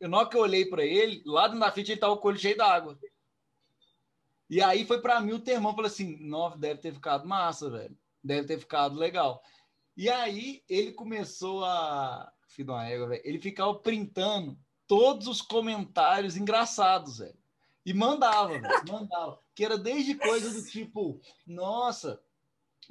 Eu, 0.00 0.08
na 0.08 0.18
hora 0.18 0.28
que 0.28 0.36
eu 0.36 0.40
olhei 0.40 0.64
para 0.64 0.84
ele, 0.84 1.22
lá 1.24 1.46
da 1.46 1.72
frente 1.72 1.92
ele 1.92 2.00
tava 2.00 2.16
com 2.16 2.28
o 2.28 2.30
olho 2.30 2.38
cheio 2.38 2.56
d'água. 2.56 2.98
E 4.48 4.62
aí 4.62 4.84
foi 4.86 5.00
para 5.00 5.20
mim 5.20 5.32
o 5.32 5.40
termão, 5.40 5.74
falou 5.74 5.86
assim: 5.86 6.16
nossa, 6.20 6.56
deve 6.56 6.80
ter 6.80 6.92
ficado 6.92 7.26
massa, 7.26 7.68
velho. 7.68 7.96
Deve 8.22 8.46
ter 8.46 8.58
ficado 8.58 8.96
legal. 8.96 9.42
E 9.96 10.08
aí 10.08 10.62
ele 10.68 10.92
começou 10.92 11.64
a. 11.64 12.32
Filho 12.48 12.66
de 12.66 12.72
uma 12.72 12.88
égua, 12.88 13.08
velho. 13.08 13.22
Ele 13.24 13.38
ficava 13.38 13.74
printando 13.74 14.58
todos 14.86 15.26
os 15.26 15.42
comentários 15.42 16.36
engraçados, 16.36 17.18
velho. 17.18 17.38
E 17.86 17.94
mandava, 17.94 18.60
mandava. 18.90 19.40
Que 19.54 19.64
era 19.64 19.78
desde 19.78 20.16
coisas 20.16 20.54
do 20.54 20.68
tipo, 20.68 21.20
nossa, 21.46 22.20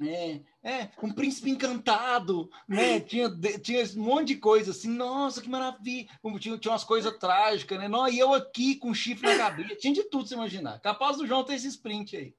é, 0.00 0.40
é, 0.62 0.90
um 1.02 1.12
príncipe 1.12 1.50
encantado, 1.50 2.50
né? 2.66 2.98
Tinha, 3.00 3.30
tinha 3.62 3.84
um 3.94 4.02
monte 4.02 4.28
de 4.28 4.36
coisa 4.36 4.70
assim, 4.70 4.88
nossa, 4.88 5.42
que 5.42 5.50
maravilha. 5.50 6.08
Tinha, 6.40 6.58
tinha 6.58 6.72
umas 6.72 6.82
coisas 6.82 7.14
trágicas, 7.18 7.78
né? 7.78 7.88
Não, 7.88 8.08
e 8.08 8.18
eu 8.18 8.32
aqui 8.32 8.76
com 8.76 8.94
chifre 8.94 9.28
na 9.28 9.36
cabeça, 9.36 9.76
tinha 9.76 9.92
de 9.92 10.04
tudo, 10.04 10.26
se 10.26 10.32
imaginar. 10.32 10.80
Capaz 10.80 11.18
do 11.18 11.26
João 11.26 11.44
ter 11.44 11.56
esse 11.56 11.68
sprint 11.68 12.16
aí. 12.16 12.34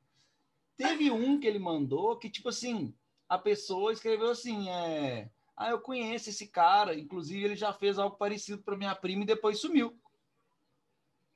Teve 0.75 1.11
um 1.11 1.39
que 1.39 1.45
ele 1.45 1.59
mandou 1.59 2.17
que, 2.17 2.27
tipo 2.27 2.49
assim, 2.49 2.91
a 3.29 3.37
pessoa 3.37 3.93
escreveu 3.93 4.31
assim, 4.31 4.67
é, 4.67 5.29
ah, 5.55 5.69
eu 5.69 5.79
conheço 5.79 6.31
esse 6.31 6.47
cara, 6.47 6.97
inclusive 6.97 7.45
ele 7.45 7.55
já 7.55 7.71
fez 7.71 7.99
algo 7.99 8.17
parecido 8.17 8.63
para 8.63 8.75
minha 8.75 8.95
prima 8.95 9.21
e 9.21 9.27
depois 9.27 9.59
sumiu. 9.59 9.95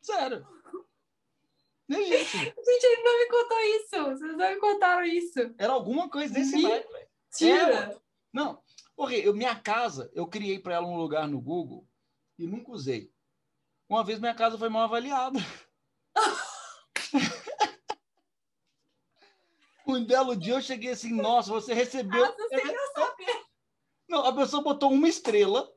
Sério. 0.02 0.46
Nem 1.88 2.06
gente. 2.06 2.38
Gente, 2.38 2.84
ele 2.84 3.04
não 3.04 3.20
me 3.20 3.26
contou 3.28 3.60
isso. 3.60 4.04
Vocês 4.06 4.38
não 4.38 4.50
me 4.50 4.56
contaram 4.58 5.04
isso. 5.04 5.54
Era 5.58 5.74
alguma 5.74 6.10
coisa 6.10 6.34
desse 6.34 6.62
naipe, 6.62 6.88
velho. 6.92 7.08
É, 7.44 8.00
Não, 8.32 8.62
porque 8.96 9.16
eu, 9.16 9.34
minha 9.34 9.56
casa, 9.56 10.10
eu 10.14 10.28
criei 10.28 10.60
para 10.60 10.76
ela 10.76 10.88
um 10.88 10.98
lugar 10.98 11.28
no 11.28 11.42
Google 11.42 11.88
e 12.38 12.48
nunca 12.48 12.72
usei. 12.72 13.12
Uma 13.90 14.04
vez 14.04 14.20
minha 14.20 14.34
casa 14.34 14.58
foi 14.58 14.70
mal 14.70 14.84
avaliada. 14.84 15.40
um 19.88 20.06
belo 20.06 20.36
dia 20.36 20.54
eu 20.54 20.62
cheguei 20.62 20.92
assim, 20.92 21.14
nossa, 21.14 21.52
você 21.52 21.74
recebeu. 21.74 22.24
Ah. 22.24 23.16
Não, 24.08 24.26
a 24.26 24.34
pessoa 24.34 24.64
botou 24.64 24.92
uma 24.92 25.08
estrela. 25.08 25.70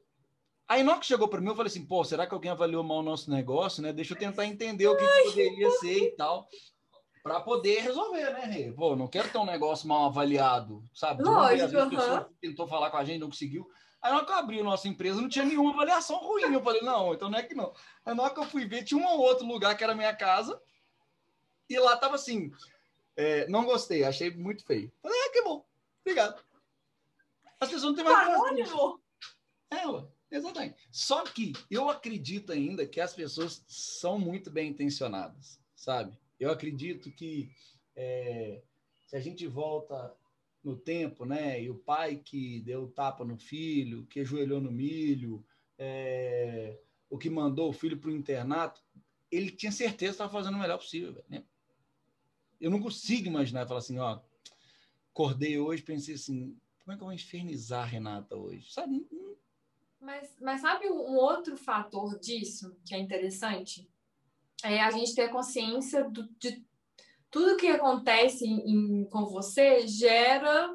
Aí, 0.67 0.83
na 0.83 0.93
hora 0.93 1.01
que 1.01 1.07
chegou 1.07 1.29
para 1.29 1.41
mim, 1.41 1.49
eu 1.49 1.57
falei 1.57 1.71
assim: 1.71 1.85
pô, 1.85 2.03
será 2.05 2.27
que 2.27 2.35
alguém 2.35 2.51
avaliou 2.51 2.83
mal 2.83 2.99
o 2.99 3.03
nosso 3.03 3.31
negócio, 3.31 3.83
né? 3.83 3.93
Deixa 3.93 4.15
eu 4.15 4.19
tentar 4.19 4.47
entender 4.47 4.87
o 4.87 4.97
que, 4.97 5.07
que 5.07 5.25
poderia 5.31 5.71
ser 5.79 5.99
e 5.99 6.11
tal, 6.13 6.49
para 7.23 7.41
poder 7.41 7.81
resolver, 7.81 8.31
né, 8.33 8.45
Rê? 8.47 8.73
Pô, 8.73 8.97
não 8.97 9.07
quero 9.07 9.31
ter 9.31 9.39
um 9.39 9.47
negócio 9.47 9.87
mal 9.87 10.07
avaliado, 10.07 10.83
sabe? 10.95 11.23
De 11.23 11.29
vez, 11.29 11.63
Lógico, 11.63 11.81
a 11.81 11.89
pessoa 11.91 12.19
aham. 12.19 12.29
tentou 12.41 12.67
falar 12.67 12.91
com 12.91 12.97
a 12.97 13.05
gente, 13.05 13.21
não 13.21 13.29
conseguiu. 13.29 13.69
Aí, 14.01 14.11
na 14.11 14.19
hora 14.19 14.27
que 14.27 14.33
eu 14.33 14.37
abri 14.37 14.61
a 14.61 14.65
nossa 14.65 14.89
empresa, 14.89 15.21
não 15.21 15.29
tinha 15.29 15.45
nenhuma 15.45 15.73
avaliação 15.73 16.17
ruim. 16.17 16.43
Eu 16.43 16.63
falei: 16.63 16.81
não, 16.81 17.13
então 17.13 17.31
não 17.31 17.39
é 17.39 17.43
que 17.43 17.55
não. 17.55 17.75
Aí, 18.05 18.15
na 18.15 18.23
hora 18.23 18.35
que 18.35 18.41
eu 18.41 18.45
fui 18.45 18.67
ver, 18.67 18.85
tinha 18.85 19.01
um 19.01 19.07
ou 19.07 19.21
outro 19.21 19.47
lugar 19.47 19.77
que 19.77 19.85
era 19.85 19.93
a 19.93 19.97
minha 19.97 20.15
casa, 20.15 20.59
e 21.69 21.79
lá 21.79 21.97
tava 21.97 22.15
assim: 22.15 22.51
é, 23.17 23.47
não 23.49 23.65
gostei, 23.65 24.03
achei 24.03 24.31
muito 24.31 24.65
feio. 24.65 24.91
Falei: 25.03 25.19
ah, 25.21 25.31
que 25.31 25.43
bom, 25.43 25.65
obrigado. 26.01 26.43
As 27.61 27.69
pessoas 27.69 27.95
não 27.95 27.95
têm 27.95 28.05
mais. 28.05 28.29
Anônimo. 28.29 29.01
É, 29.71 29.87
ué, 29.87 30.05
exatamente. 30.37 30.77
Só 30.91 31.23
que 31.25 31.53
eu 31.71 31.89
acredito 31.89 32.53
ainda 32.53 32.87
que 32.87 33.01
as 33.01 33.15
pessoas 33.15 33.65
são 33.67 34.19
muito 34.19 34.51
bem 34.51 34.71
intencionadas, 34.71 35.61
sabe? 35.75 36.19
Eu 36.39 36.51
acredito 36.51 37.11
que 37.11 37.51
é, 37.97 38.63
se 39.07 39.17
a 39.17 39.21
gente 39.21 39.47
volta 39.47 40.15
no 40.63 40.77
tempo, 40.77 41.25
né? 41.25 41.63
E 41.63 41.71
o 41.71 41.75
pai 41.75 42.17
que 42.17 42.61
deu 42.61 42.89
tapa 42.89 43.25
no 43.25 43.37
filho, 43.37 44.07
que 44.07 44.21
ajoelhou 44.21 44.61
no 44.61 44.73
milho, 44.73 45.45
é, 45.79 46.79
o 47.11 47.19
que 47.19 47.29
mandou 47.29 47.69
o 47.69 47.73
filho 47.73 47.99
para 47.99 48.11
o 48.11 48.17
internato, 48.17 48.83
ele 49.31 49.51
tinha 49.51 49.71
certeza 49.71 50.13
que 50.13 50.15
estava 50.15 50.33
fazendo 50.33 50.55
o 50.55 50.59
melhor 50.59 50.79
possível. 50.79 51.23
Né? 51.29 51.45
Eu 52.61 52.71
não 52.71 52.81
consigo 52.81 53.29
imaginar 53.29 53.67
falar 53.67 53.81
assim, 53.81 53.99
ó, 53.99 54.21
acordei 55.13 55.59
hoje, 55.59 55.83
pensei 55.83 56.15
assim, 56.15 56.57
como 56.79 56.93
é 56.93 56.97
que 56.97 57.03
eu 57.03 57.07
vou 57.07 57.15
infernizar 57.15 57.83
a 57.83 57.87
Renata 57.87 58.37
hoje? 58.37 58.73
Sabe? 58.73 59.07
Mas, 60.05 60.37
mas 60.41 60.61
sabe 60.61 60.87
um 60.91 61.17
outro 61.17 61.57
fator 61.57 62.19
disso 62.19 62.77
que 62.87 62.95
é 62.95 62.99
interessante? 62.99 63.89
É 64.63 64.81
a 64.83 64.91
gente 64.91 65.15
ter 65.15 65.29
consciência 65.31 66.05
do- 66.05 66.29
de 66.39 66.63
tudo 67.31 67.57
que 67.57 67.69
acontece 67.69 68.45
em- 68.47 68.71
em- 69.01 69.05
com 69.09 69.25
você 69.27 69.87
gera 69.87 70.75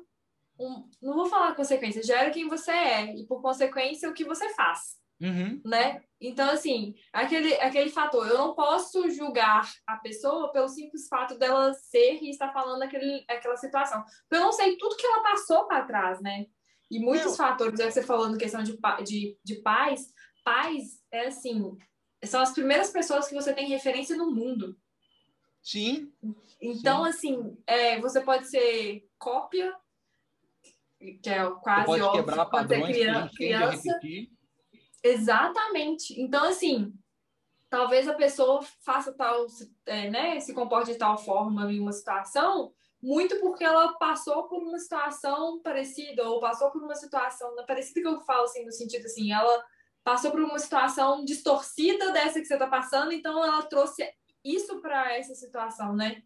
um, 0.59 0.89
não 1.01 1.13
vou 1.13 1.25
falar 1.27 1.55
consequência, 1.55 2.03
gera 2.03 2.31
quem 2.31 2.49
você 2.49 2.71
é 2.71 3.15
e 3.15 3.25
por 3.25 3.41
consequência 3.41 4.09
o 4.09 4.13
que 4.13 4.25
você 4.25 4.49
faz, 4.55 4.99
Uhum. 5.21 5.61
né? 5.63 6.03
Então 6.19 6.49
assim, 6.49 6.95
aquele 7.13 7.53
aquele 7.61 7.89
fator, 7.89 8.27
eu 8.27 8.37
não 8.37 8.53
posso 8.53 9.09
julgar 9.09 9.71
a 9.87 9.95
pessoa 9.95 10.51
pelo 10.51 10.67
simples 10.67 11.07
fato 11.07 11.37
dela 11.37 11.71
ser 11.73 12.21
e 12.21 12.29
estar 12.29 12.51
falando 12.51 12.81
aquele, 12.83 13.23
aquela 13.29 13.55
situação, 13.55 14.03
porque 14.03 14.35
eu 14.35 14.41
não 14.41 14.51
sei 14.51 14.75
tudo 14.75 14.97
que 14.97 15.05
ela 15.07 15.23
passou 15.23 15.65
para 15.65 15.85
trás, 15.85 16.19
né? 16.19 16.45
E 16.89 16.99
muitos 16.99 17.27
Meu. 17.27 17.35
fatores, 17.35 17.79
que 17.79 17.91
você 17.91 18.01
falando 18.03 18.37
questão 18.37 18.63
de, 18.63 18.77
de, 19.03 19.37
de 19.43 19.55
pais, 19.61 20.11
pais 20.43 21.01
é 21.11 21.27
assim, 21.27 21.77
são 22.23 22.41
as 22.41 22.51
primeiras 22.51 22.89
pessoas 22.89 23.27
que 23.27 23.35
você 23.35 23.53
tem 23.53 23.67
referência 23.67 24.17
no 24.17 24.31
mundo. 24.31 24.77
Sim, 25.61 26.11
Então, 26.61 27.03
assim, 27.03 27.57
é, 27.67 27.99
você 27.99 28.21
pode 28.21 28.47
ser 28.47 29.07
cópia, 29.17 29.75
que 31.21 31.29
é 31.29 31.45
você 31.45 31.59
quase 31.61 31.85
pode 31.85 32.01
óbvio 32.01 32.25
quebrar 32.25 32.45
você 32.45 32.47
é 32.47 32.51
padrões 32.51 32.97
criança. 33.35 33.99
Exatamente. 35.03 36.19
Então, 36.19 36.43
assim, 36.45 36.93
talvez 37.69 38.07
a 38.07 38.13
pessoa 38.13 38.61
faça 38.83 39.13
tal, 39.13 39.45
é, 39.85 40.09
né, 40.09 40.39
se 40.39 40.53
comporte 40.53 40.91
de 40.91 40.97
tal 40.97 41.17
forma 41.17 41.71
em 41.71 41.79
uma 41.79 41.93
situação, 41.93 42.73
muito 43.01 43.39
porque 43.39 43.63
ela 43.63 43.93
passou 43.97 44.43
por 44.47 44.61
uma 44.61 44.77
situação 44.79 45.61
parecida, 45.61 46.27
ou 46.27 46.39
passou 46.39 46.69
por 46.71 46.81
uma 46.83 46.95
situação, 46.95 47.55
não 47.55 47.63
é 47.63 47.65
parecida 47.65 48.01
que 48.01 48.07
eu 48.07 48.21
falo 48.21 48.43
assim, 48.43 48.65
no 48.65 48.71
sentido 48.71 49.05
assim, 49.05 49.31
ela 49.31 49.65
passou 50.03 50.31
por 50.31 50.41
uma 50.41 50.59
situação 50.59 51.23
distorcida 51.23 52.11
dessa 52.11 52.39
que 52.39 52.45
você 52.45 52.53
está 52.55 52.67
passando, 52.67 53.11
então 53.11 53.43
ela 53.43 53.61
trouxe 53.63 54.09
isso 54.43 54.81
para 54.81 55.13
essa 55.15 55.33
situação, 55.35 55.95
né? 55.95 56.23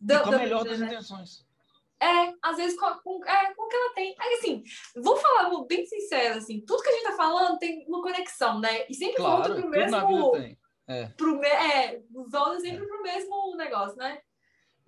Da- 0.00 0.20
com 0.22 0.34
a 0.34 0.38
melhor 0.38 0.58
vida, 0.62 0.70
das 0.70 0.80
né? 0.80 0.86
intenções. 0.86 1.46
É, 2.02 2.32
às 2.42 2.56
vezes 2.56 2.78
com, 2.80 2.86
com, 3.00 3.24
é, 3.26 3.52
com 3.54 3.62
o 3.64 3.68
que 3.68 3.76
ela 3.76 3.92
tem. 3.92 4.14
Aí, 4.18 4.34
assim, 4.38 4.62
vou 4.96 5.16
falar 5.18 5.50
bem 5.66 5.84
sincero, 5.84 6.38
assim, 6.38 6.64
tudo 6.66 6.82
que 6.82 6.88
a 6.88 6.92
gente 6.92 7.02
tá 7.04 7.12
falando 7.12 7.58
tem 7.58 7.84
uma 7.86 8.00
conexão, 8.00 8.58
né? 8.58 8.86
E 8.88 8.94
sempre 8.94 9.20
volta 9.22 9.48
Claro, 9.48 9.54
pro 9.60 9.70
tudo 9.70 9.90
na 9.90 10.06
mesmo. 10.06 10.32
vida 10.32 10.44
tem. 10.46 10.58
É. 10.88 11.06
Pro 11.08 11.44
é, 11.44 12.02
volta 12.26 12.58
sempre 12.60 12.86
pro 12.86 13.02
mesmo 13.02 13.54
negócio, 13.56 13.96
né? 13.98 14.20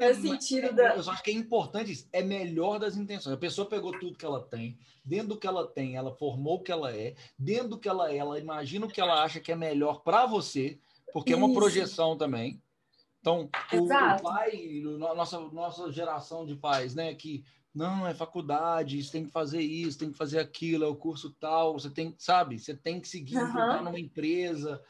Nesse 0.08 0.28
Mas 0.28 0.44
sentido 0.44 0.66
é- 0.68 0.72
da. 0.72 0.96
Eu 0.96 1.02
só 1.02 1.12
acho 1.12 1.22
que 1.22 1.30
é 1.30 1.34
importante 1.34 1.92
isso. 1.92 2.08
É 2.12 2.22
melhor 2.22 2.78
das 2.78 2.96
intenções. 2.96 3.34
A 3.34 3.38
pessoa 3.38 3.68
pegou 3.68 3.98
tudo 3.98 4.16
que 4.16 4.24
ela 4.24 4.40
tem, 4.40 4.78
dentro 5.04 5.28
do 5.28 5.36
que 5.36 5.46
ela 5.46 5.66
tem, 5.66 5.96
ela 5.96 6.14
formou 6.14 6.56
o 6.56 6.62
que 6.62 6.72
ela 6.72 6.94
é, 6.94 7.14
dentro 7.38 7.68
do 7.68 7.78
que 7.78 7.88
ela 7.88 8.10
é, 8.12 8.16
ela 8.16 8.38
imagina 8.38 8.86
o 8.86 8.88
que 8.88 9.00
ela 9.00 9.22
acha 9.22 9.40
que 9.40 9.52
é 9.52 9.56
melhor 9.56 10.02
para 10.02 10.26
você, 10.26 10.78
porque 11.12 11.32
é 11.32 11.36
uma 11.36 11.46
Isso. 11.48 11.54
projeção 11.54 12.16
também. 12.16 12.60
Então, 13.20 13.48
o, 13.72 13.84
o 13.84 14.22
pai, 14.22 14.82
o 14.84 14.98
no- 14.98 15.14
nossa, 15.14 15.38
nossa 15.38 15.92
geração 15.92 16.44
de 16.44 16.56
pais, 16.56 16.94
né, 16.94 17.14
que 17.14 17.44
não, 17.72 18.06
é 18.06 18.12
faculdade, 18.12 19.02
você 19.02 19.12
tem 19.12 19.24
que 19.24 19.30
fazer 19.30 19.60
isso, 19.62 19.98
tem 19.98 20.10
que 20.10 20.18
fazer 20.18 20.40
aquilo, 20.40 20.84
é 20.84 20.88
o 20.88 20.96
curso 20.96 21.30
tal, 21.30 21.74
você 21.74 21.88
tem, 21.88 22.14
sabe, 22.18 22.58
você 22.58 22.74
tem 22.74 23.00
que 23.00 23.08
seguir, 23.08 23.36
entrar 23.36 23.82
numa 23.82 23.98
empresa 23.98 24.82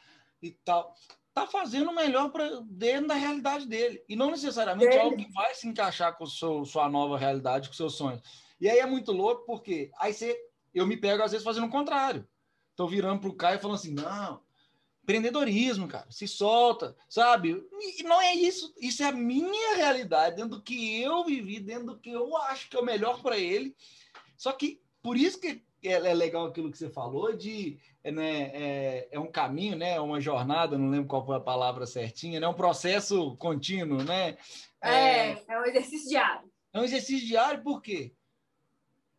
e 0.42 0.50
tal. 0.50 0.94
Tá 1.34 1.46
fazendo 1.46 1.90
o 1.90 1.94
melhor 1.94 2.30
para 2.30 2.60
dentro 2.66 3.08
da 3.08 3.14
realidade 3.14 3.66
dele. 3.66 4.04
E 4.08 4.14
não 4.14 4.30
necessariamente 4.30 4.90
Dele. 4.90 5.00
algo 5.00 5.16
que 5.16 5.32
vai 5.32 5.54
se 5.54 5.66
encaixar 5.66 6.16
com 6.16 6.24
o 6.24 6.28
seu, 6.28 6.64
sua 6.64 6.88
nova 6.88 7.16
realidade, 7.16 7.68
com 7.68 7.74
seus 7.74 7.94
sonhos. 7.94 8.20
E 8.60 8.68
aí 8.68 8.78
é 8.78 8.86
muito 8.86 9.12
louco, 9.12 9.44
porque 9.46 9.90
aí 9.98 10.12
você, 10.12 10.38
eu 10.74 10.86
me 10.86 10.96
pego, 10.96 11.22
às 11.22 11.32
vezes, 11.32 11.44
fazendo 11.44 11.66
o 11.66 11.70
contrário. 11.70 12.28
Tô 12.76 12.86
virando 12.86 13.20
pro 13.20 13.34
Caio 13.34 13.58
falando 13.58 13.76
assim, 13.76 13.94
não, 13.94 14.42
empreendedorismo, 15.02 15.88
cara, 15.88 16.06
se 16.10 16.28
solta, 16.28 16.96
sabe? 17.08 17.62
E 17.72 18.02
não 18.02 18.20
é 18.20 18.34
isso, 18.34 18.72
isso 18.80 19.02
é 19.02 19.06
a 19.06 19.12
minha 19.12 19.76
realidade, 19.76 20.36
dentro 20.36 20.58
do 20.58 20.62
que 20.62 21.00
eu 21.00 21.24
vivi, 21.24 21.58
dentro 21.60 21.86
do 21.86 21.98
que 21.98 22.10
eu 22.10 22.36
acho 22.36 22.68
que 22.68 22.76
é 22.76 22.80
o 22.80 22.84
melhor 22.84 23.20
para 23.20 23.36
ele. 23.36 23.74
Só 24.36 24.52
que 24.52 24.80
por 25.02 25.16
isso 25.16 25.40
que 25.40 25.62
é 25.88 25.92
é 25.92 26.14
legal 26.14 26.46
aquilo 26.46 26.70
que 26.70 26.78
você 26.78 26.88
falou 26.88 27.34
de 27.36 27.78
é, 28.04 28.10
né, 28.10 28.40
é, 28.52 29.08
é 29.12 29.20
um 29.20 29.30
caminho, 29.30 29.76
né? 29.76 30.00
Uma 30.00 30.20
jornada, 30.20 30.76
não 30.76 30.90
lembro 30.90 31.08
qual 31.08 31.24
foi 31.24 31.36
a 31.36 31.40
palavra 31.40 31.86
certinha, 31.86 32.40
né? 32.40 32.48
Um 32.48 32.54
processo 32.54 33.36
contínuo, 33.36 34.02
né? 34.02 34.36
É, 34.80 35.32
é 35.32 35.60
um 35.60 35.64
exercício 35.64 36.08
diário. 36.08 36.50
É 36.72 36.80
um 36.80 36.84
exercício 36.84 37.26
diário, 37.26 37.62
por 37.62 37.80
quê? 37.80 38.12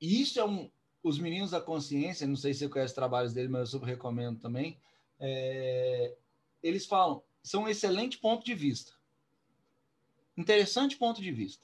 Isso 0.02 0.40
é 0.40 0.46
um. 0.46 0.70
Os 1.02 1.20
meninos 1.20 1.52
da 1.52 1.60
consciência, 1.60 2.26
não 2.26 2.36
sei 2.38 2.54
se 2.54 2.60
você 2.60 2.70
conhece 2.70 2.92
os 2.92 2.96
trabalhos 2.96 3.34
dele, 3.34 3.50
mas 3.50 3.62
eu 3.62 3.68
super 3.68 3.88
recomendo 3.88 4.40
também. 4.40 4.78
é, 5.20 6.16
eles 6.62 6.86
falam, 6.86 7.22
são 7.44 7.64
um 7.64 7.68
excelente 7.68 8.18
ponto 8.18 8.46
de 8.46 8.56
vista. 8.56 8.94
Interessante 10.38 10.96
ponto 10.96 11.22
de 11.22 11.32
vista. 11.32 11.64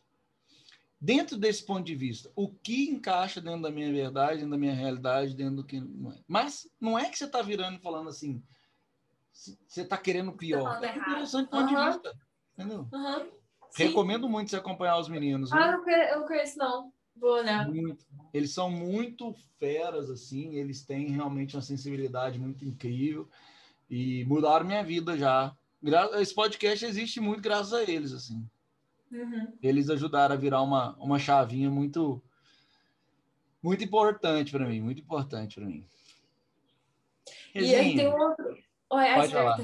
Dentro 1.02 1.38
desse 1.38 1.66
ponto 1.66 1.86
de 1.86 1.96
vista, 1.96 2.30
o 2.36 2.50
que 2.50 2.90
encaixa 2.90 3.40
dentro 3.40 3.62
da 3.62 3.72
minha 3.72 3.92
verdade, 3.92 4.38
dentro 4.38 4.52
da 4.52 4.58
minha 4.58 4.74
realidade, 4.74 5.34
dentro 5.34 5.58
do 5.58 5.64
que 5.64 5.80
não 5.80 6.12
é. 6.12 6.18
Mas 6.28 6.70
não 6.80 7.00
é 7.00 7.10
que 7.10 7.18
você 7.18 7.24
está 7.24 7.42
virando 7.42 7.78
e 7.78 7.82
falando 7.82 8.10
assim, 8.10 8.44
você 9.32 9.82
está 9.82 9.98
querendo 9.98 10.32
o 10.32 10.38
pior. 10.38 10.84
É 10.84 10.98
interessante 10.98 11.50
ponto 11.50 11.74
Aham. 11.74 11.86
de 11.86 11.94
vista. 11.94 12.20
Entendeu? 12.58 12.90
Sim. 13.72 13.84
Recomendo 13.84 14.28
muito 14.28 14.50
você 14.50 14.58
acompanhar 14.58 15.00
os 15.00 15.08
meninos. 15.08 15.54
Ah, 15.54 15.80
eu 15.88 16.20
não 16.20 16.28
conheço, 16.28 16.58
não. 16.58 16.92
Vou, 17.16 17.42
né? 17.44 17.64
Muito. 17.66 18.06
Eles 18.34 18.52
são 18.52 18.70
muito 18.70 19.34
feras, 19.58 20.10
assim, 20.10 20.56
eles 20.56 20.84
têm 20.84 21.12
realmente 21.12 21.56
uma 21.56 21.62
sensibilidade 21.62 22.38
muito 22.38 22.66
incrível 22.66 23.30
e 23.90 24.26
mudaram 24.26 24.66
minha 24.66 24.84
vida 24.84 25.18
já. 25.18 25.56
Esse 26.20 26.36
podcast 26.36 26.86
existe 26.86 27.22
muito 27.22 27.42
graças 27.42 27.74
a 27.74 27.84
eles, 27.84 28.12
assim. 28.12 28.46
Uhum. 29.12 29.58
Eles 29.62 29.90
ajudaram 29.90 30.36
a 30.36 30.38
virar 30.38 30.62
uma, 30.62 30.96
uma 30.98 31.18
chavinha 31.18 31.70
muito 31.70 32.22
muito 33.62 33.84
importante 33.84 34.52
para 34.52 34.66
mim, 34.66 34.80
muito 34.80 35.02
importante 35.02 35.56
para 35.56 35.66
mim. 35.66 35.86
E 37.54 37.60
aí 37.60 37.96
tem 37.96 37.96
Resenha. 37.96 38.10
um 38.16 38.20
outro. 38.20 38.58
Oi, 38.92 39.14
Pode 39.14 39.34
falar. 39.34 39.58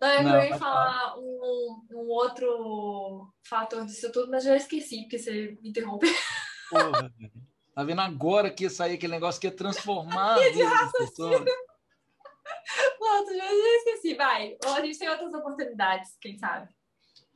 Não, 0.00 0.08
eu 0.08 0.22
Não, 0.22 0.44
ia 0.44 0.58
falar 0.58 1.18
um, 1.18 1.86
um 1.92 2.08
outro 2.08 3.30
fator 3.46 3.84
disso 3.84 4.10
tudo, 4.12 4.30
mas 4.30 4.44
já 4.44 4.56
esqueci, 4.56 5.02
porque 5.02 5.18
você 5.18 5.58
me 5.60 5.68
interrompeu. 5.68 6.12
Porra. 6.70 7.12
Tá 7.74 7.84
vendo 7.84 8.00
agora 8.00 8.50
que 8.50 8.64
ia 8.64 8.70
sair 8.70 8.94
aquele 8.94 9.12
negócio 9.12 9.38
que 9.38 9.46
ia 9.46 9.54
transformar. 9.54 10.36
de 10.52 10.62
raciocínio. 10.62 11.44
Pronto, 12.98 13.36
já 13.36 13.52
esqueci. 13.52 14.14
Vai. 14.14 14.56
Ou 14.64 14.72
a 14.72 14.80
gente 14.80 14.98
tem 14.98 15.08
outras 15.10 15.34
oportunidades, 15.34 16.16
quem 16.18 16.38
sabe. 16.38 16.72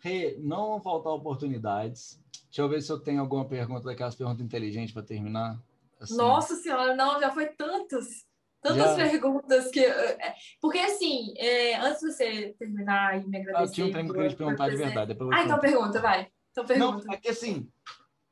Rê, 0.00 0.36
não 0.40 0.68
vão 0.68 0.80
faltar 0.80 1.12
oportunidades. 1.12 2.20
Deixa 2.44 2.62
eu 2.62 2.68
ver 2.68 2.82
se 2.82 2.90
eu 2.90 2.98
tenho 2.98 3.20
alguma 3.20 3.44
pergunta 3.44 3.84
daquelas 3.84 4.14
perguntas 4.14 4.44
inteligentes 4.44 4.92
para 4.92 5.02
terminar. 5.02 5.60
Assim. 6.00 6.16
Nossa 6.16 6.56
senhora, 6.56 6.96
não, 6.96 7.20
já 7.20 7.30
foi 7.30 7.46
tantos. 7.46 8.24
Tantas 8.62 8.96
já. 8.96 9.08
perguntas 9.08 9.70
que. 9.70 9.80
É, 9.80 10.34
porque 10.60 10.78
assim, 10.78 11.32
é, 11.36 11.78
antes 11.78 12.00
de 12.00 12.12
você 12.12 12.54
terminar 12.58 13.18
e 13.18 13.26
me 13.26 13.38
agradecer. 13.38 13.62
Ah, 13.62 13.66
eu 13.66 13.72
tinha 13.72 13.86
um 13.86 13.90
trem 13.90 14.04
que 14.04 14.10
eu 14.10 14.14
queria 14.14 14.30
te 14.30 14.36
perguntar 14.36 14.68
de 14.68 14.76
verdade. 14.76 15.16
Ah, 15.32 15.44
então 15.44 15.58
pergunta, 15.58 16.00
vai. 16.00 16.28
Então 16.50 16.66
pergunta. 16.66 17.04
Não, 17.04 17.14
é 17.14 17.16
que 17.16 17.28
assim, 17.28 17.70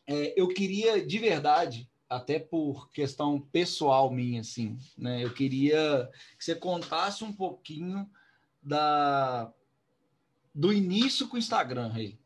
é, 0.06 0.34
eu 0.36 0.48
queria 0.48 1.04
de 1.04 1.18
verdade, 1.18 1.88
até 2.08 2.38
por 2.38 2.90
questão 2.90 3.40
pessoal 3.40 4.10
minha, 4.10 4.40
assim, 4.40 4.76
né? 4.96 5.24
Eu 5.24 5.32
queria 5.32 6.10
que 6.38 6.44
você 6.44 6.54
contasse 6.54 7.24
um 7.24 7.32
pouquinho 7.32 8.08
da 8.62 9.52
do 10.58 10.72
início 10.72 11.28
com 11.28 11.36
o 11.36 11.38
Instagram, 11.38 11.86
Rei. 11.86 12.18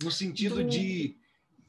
No 0.00 0.12
sentido 0.12 0.62
do... 0.62 0.64
de 0.64 1.16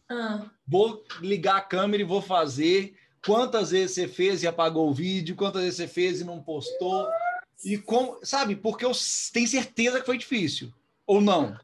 ah. 0.08 0.48
vou 0.68 1.04
ligar 1.20 1.58
a 1.58 1.62
câmera 1.62 2.04
e 2.04 2.06
vou 2.06 2.22
fazer. 2.22 2.96
Quantas 3.26 3.72
vezes 3.72 3.96
você 3.96 4.08
fez 4.08 4.44
e 4.44 4.48
apagou 4.48 4.88
o 4.88 4.94
vídeo? 4.94 5.36
Quantas 5.36 5.64
vezes 5.64 5.78
você 5.78 5.88
fez 5.88 6.22
e 6.22 6.24
não 6.24 6.44
postou? 6.44 7.08
E 7.64 7.76
como, 7.76 8.20
sabe? 8.24 8.56
Porque 8.56 8.86
eu 8.86 8.92
tenho 9.34 9.48
certeza 9.48 10.00
que 10.00 10.06
foi 10.06 10.20
difícil. 10.20 10.72
Ou 11.08 11.20
não? 11.20 11.58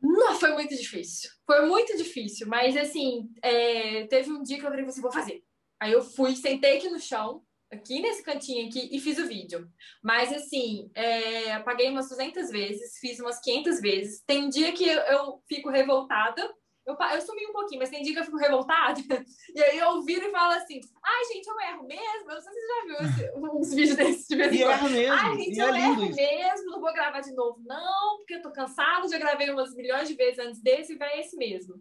Não, 0.00 0.38
foi 0.38 0.52
muito 0.52 0.76
difícil. 0.76 1.28
Foi 1.44 1.66
muito 1.66 1.96
difícil. 1.96 2.46
Mas, 2.46 2.76
assim, 2.76 3.28
é... 3.42 4.06
teve 4.06 4.30
um 4.30 4.44
dia 4.44 4.60
que 4.60 4.64
eu 4.64 4.70
falei 4.70 4.84
assim, 4.84 5.00
vou 5.00 5.10
fazer. 5.10 5.42
Aí 5.80 5.90
eu 5.90 6.04
fui, 6.04 6.36
sentei 6.36 6.76
aqui 6.76 6.88
no 6.88 7.00
chão, 7.00 7.42
aqui 7.72 8.00
nesse 8.00 8.22
cantinho 8.22 8.68
aqui 8.68 8.88
e 8.92 9.00
fiz 9.00 9.18
o 9.18 9.26
vídeo. 9.26 9.68
Mas, 10.02 10.32
assim, 10.32 10.90
é, 10.94 11.52
apaguei 11.52 11.88
umas 11.90 12.08
200 12.08 12.50
vezes, 12.50 12.98
fiz 12.98 13.18
umas 13.18 13.40
500 13.40 13.80
vezes. 13.80 14.22
Tem 14.26 14.48
dia 14.48 14.72
que 14.72 14.86
eu, 14.86 15.00
eu 15.00 15.42
fico 15.48 15.70
revoltada, 15.70 16.42
eu, 16.84 16.96
eu 17.14 17.20
sumi 17.20 17.46
um 17.46 17.52
pouquinho, 17.52 17.78
mas 17.78 17.90
tem 17.90 18.02
dia 18.02 18.12
que 18.12 18.20
eu 18.20 18.24
fico 18.24 18.36
revoltada. 18.36 19.00
E 19.54 19.62
aí 19.62 19.78
eu 19.78 20.02
viro 20.02 20.26
e 20.26 20.30
falo 20.30 20.52
assim: 20.52 20.80
ai, 21.04 21.24
gente, 21.32 21.46
eu 21.46 21.60
erro 21.60 21.86
mesmo. 21.86 22.30
Eu 22.30 22.34
não 22.34 22.40
sei 22.40 22.52
se 22.52 22.60
você 22.60 22.66
já 22.66 23.34
viu 23.34 23.52
uns 23.60 23.74
vídeos 23.74 23.96
desses 23.96 24.26
de 24.26 24.36
vez 24.36 24.52
em 24.52 24.62
quando. 24.62 24.90
Mesmo, 24.90 25.14
ai, 25.14 25.36
gente, 25.36 25.58
eu 25.58 25.74
é 25.74 25.78
erro 25.78 26.04
isso. 26.04 26.16
mesmo, 26.16 26.70
não 26.70 26.80
vou 26.80 26.92
gravar 26.92 27.20
de 27.20 27.32
novo, 27.34 27.60
não, 27.64 28.16
porque 28.18 28.34
eu 28.34 28.42
tô 28.42 28.50
cansado, 28.50 29.08
já 29.08 29.18
gravei 29.18 29.50
umas 29.50 29.74
milhões 29.74 30.08
de 30.08 30.14
vezes 30.14 30.38
antes 30.38 30.60
desse 30.60 30.94
e 30.94 30.98
vai 30.98 31.20
esse 31.20 31.36
mesmo. 31.36 31.74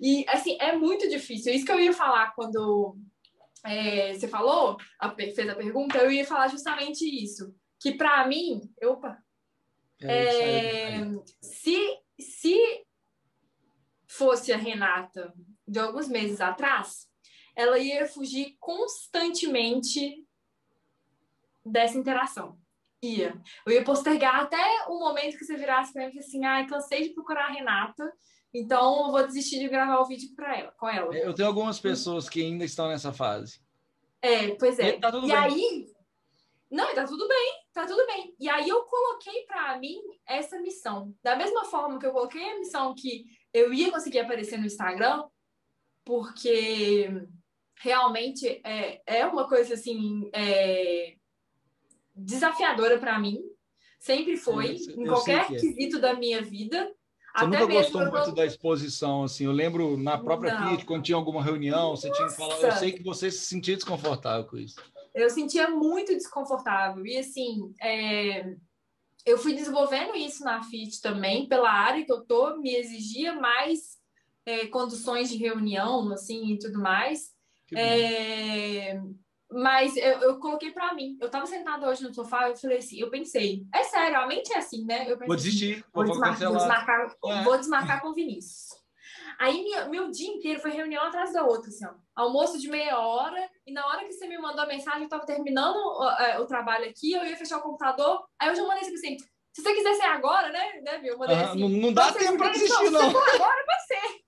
E, 0.00 0.26
assim, 0.28 0.58
é 0.60 0.76
muito 0.76 1.08
difícil. 1.08 1.52
Isso 1.52 1.64
que 1.64 1.72
eu 1.72 1.80
ia 1.80 1.92
falar 1.92 2.34
quando 2.34 2.96
é, 3.64 4.14
você 4.14 4.28
falou, 4.28 4.76
a, 4.98 5.10
fez 5.10 5.38
a 5.38 5.54
pergunta, 5.54 5.98
eu 5.98 6.10
ia 6.10 6.26
falar 6.26 6.48
justamente 6.48 7.04
isso. 7.04 7.54
Que 7.80 7.92
para 7.92 8.26
mim, 8.26 8.60
opa, 8.82 9.18
é, 10.02 11.00
se, 11.40 11.98
se 12.18 12.86
fosse 14.06 14.52
a 14.52 14.56
Renata 14.56 15.32
de 15.66 15.78
alguns 15.78 16.08
meses 16.08 16.40
atrás, 16.40 17.06
ela 17.54 17.78
ia 17.78 18.06
fugir 18.06 18.56
constantemente 18.60 20.24
dessa 21.64 21.98
interação. 21.98 22.58
Ia. 23.02 23.40
Eu 23.66 23.72
ia 23.72 23.84
postergar 23.84 24.42
até 24.42 24.86
o 24.88 24.98
momento 24.98 25.36
que 25.36 25.44
você 25.44 25.56
virasse 25.56 25.92
para 25.92 26.06
mim 26.06 26.14
e 26.14 26.18
assim, 26.18 26.44
ai, 26.44 26.62
ah, 26.62 26.66
cansei 26.66 27.02
de 27.02 27.14
procurar 27.14 27.46
a 27.46 27.52
Renata, 27.52 28.12
então, 28.54 29.06
eu 29.06 29.12
vou 29.12 29.26
desistir 29.26 29.58
de 29.58 29.68
gravar 29.68 30.00
o 30.00 30.06
vídeo 30.06 30.30
para 30.34 30.58
ela, 30.58 30.72
com 30.72 30.88
ela. 30.88 31.14
Eu 31.16 31.34
tenho 31.34 31.48
algumas 31.48 31.78
pessoas 31.78 32.28
que 32.28 32.42
ainda 32.42 32.64
estão 32.64 32.88
nessa 32.88 33.12
fase. 33.12 33.60
É, 34.22 34.54
pois 34.54 34.78
é. 34.78 34.96
E, 34.96 35.00
tá 35.00 35.10
e 35.24 35.32
aí, 35.32 35.86
não, 36.70 36.94
tá 36.94 37.04
tudo 37.04 37.28
bem, 37.28 37.52
tá 37.72 37.86
tudo 37.86 38.04
bem. 38.06 38.34
E 38.40 38.48
aí 38.48 38.68
eu 38.68 38.82
coloquei 38.82 39.42
para 39.42 39.78
mim 39.78 40.00
essa 40.26 40.58
missão. 40.60 41.14
Da 41.22 41.36
mesma 41.36 41.64
forma 41.64 41.98
que 41.98 42.06
eu 42.06 42.12
coloquei 42.12 42.42
a 42.50 42.58
missão 42.58 42.94
que 42.94 43.24
eu 43.52 43.72
ia 43.72 43.90
conseguir 43.90 44.20
aparecer 44.20 44.58
no 44.58 44.66
Instagram, 44.66 45.24
porque 46.04 47.08
realmente 47.76 48.60
é, 48.64 49.00
é 49.06 49.26
uma 49.26 49.48
coisa 49.48 49.74
assim 49.74 50.28
é, 50.32 51.16
desafiadora 52.14 52.98
para 52.98 53.18
mim. 53.18 53.38
Sempre 53.98 54.36
foi, 54.36 54.76
eu, 54.76 54.94
eu 54.94 55.02
em 55.02 55.06
qualquer 55.06 55.42
é. 55.42 55.58
quesito 55.58 56.00
da 56.00 56.14
minha 56.14 56.42
vida. 56.42 56.92
Você 57.36 57.44
Até 57.44 57.58
nunca 57.58 57.72
gostou 57.72 58.10
muito 58.10 58.32
da 58.32 58.46
exposição, 58.46 59.24
assim. 59.24 59.44
Eu 59.44 59.52
lembro 59.52 59.98
na 59.98 60.16
própria 60.16 60.58
não. 60.58 60.68
Fiat, 60.68 60.86
quando 60.86 61.02
tinha 61.02 61.16
alguma 61.16 61.42
reunião, 61.42 61.90
Nossa. 61.90 62.08
você 62.08 62.12
tinha 62.12 62.28
que 62.28 62.34
falar. 62.34 62.58
Eu 62.58 62.72
sei 62.72 62.92
que 62.92 63.02
você 63.02 63.30
se 63.30 63.44
sentia 63.44 63.76
desconfortável 63.76 64.46
com 64.46 64.56
isso. 64.56 64.76
Eu 65.14 65.28
sentia 65.28 65.68
muito 65.68 66.14
desconfortável. 66.14 67.04
E 67.06 67.18
assim, 67.18 67.74
é... 67.82 68.54
eu 69.26 69.36
fui 69.36 69.52
desenvolvendo 69.52 70.16
isso 70.16 70.42
na 70.44 70.62
FIT 70.62 71.02
também, 71.02 71.46
pela 71.46 71.70
área 71.70 72.06
que 72.06 72.12
eu 72.12 72.24
tô, 72.24 72.56
me 72.56 72.74
exigia 72.74 73.34
mais 73.34 73.98
é, 74.46 74.66
condições 74.68 75.28
de 75.28 75.36
reunião, 75.36 76.10
assim, 76.12 76.54
e 76.54 76.58
tudo 76.58 76.80
mais. 76.80 77.32
É... 77.74 78.98
Mas 79.50 79.96
eu, 79.96 80.20
eu 80.20 80.38
coloquei 80.38 80.72
para 80.72 80.92
mim. 80.94 81.16
Eu 81.20 81.30
tava 81.30 81.46
sentada 81.46 81.88
hoje 81.88 82.02
no 82.02 82.12
sofá, 82.12 82.48
eu 82.48 82.56
falei 82.56 82.78
assim, 82.78 82.98
eu 82.98 83.10
pensei, 83.10 83.64
é 83.72 83.84
sério, 83.84 84.18
a 84.18 84.26
mente 84.26 84.52
é 84.52 84.58
assim, 84.58 84.84
né? 84.84 85.02
Eu 85.02 85.16
pensei, 85.16 85.26
vou 85.26 85.36
desistir, 85.36 85.84
vou, 85.92 86.04
vou, 86.04 86.12
desmarcar, 86.12 86.48
vou 86.48 86.56
desmarcar, 86.56 87.16
é. 87.24 87.42
vou 87.44 87.58
desmarcar 87.58 88.02
com 88.02 88.08
o 88.08 88.14
Vinícius. 88.14 88.74
Aí 89.38 89.62
minha, 89.62 89.84
meu 89.86 90.10
dia 90.10 90.28
inteiro 90.28 90.60
foi 90.60 90.70
reunião 90.70 91.04
atrás 91.04 91.32
da 91.32 91.44
outra, 91.44 91.68
assim, 91.68 91.86
ó. 91.86 91.90
Almoço 92.14 92.58
de 92.58 92.68
meia 92.68 92.98
hora, 92.98 93.48
e 93.66 93.72
na 93.72 93.86
hora 93.86 94.04
que 94.04 94.12
você 94.12 94.26
me 94.26 94.38
mandou 94.38 94.62
a 94.64 94.66
mensagem, 94.66 95.02
eu 95.02 95.08
tava 95.08 95.26
terminando 95.26 95.76
o, 95.76 96.10
é, 96.20 96.40
o 96.40 96.46
trabalho 96.46 96.88
aqui, 96.88 97.12
eu 97.12 97.24
ia 97.24 97.36
fechar 97.36 97.58
o 97.58 97.62
computador, 97.62 98.24
aí 98.38 98.48
eu 98.48 98.54
já 98.54 98.62
mandei 98.62 98.80
assim, 98.80 99.16
se 99.56 99.62
você 99.62 99.74
quiser 99.74 99.94
ser 99.94 100.04
agora, 100.04 100.50
né, 100.50 100.80
né, 100.82 101.00
Eu 101.02 101.18
mandei 101.18 101.36
assim, 101.36 101.60
não, 101.60 101.68
não 101.68 101.92
dá 101.92 102.12
tempo 102.12 102.36
pra 102.36 102.48
desistir, 102.48 102.90
não. 102.90 103.10
não. 103.10 103.24
agora, 103.34 103.64
vai 103.66 103.80
ser. 103.86 104.25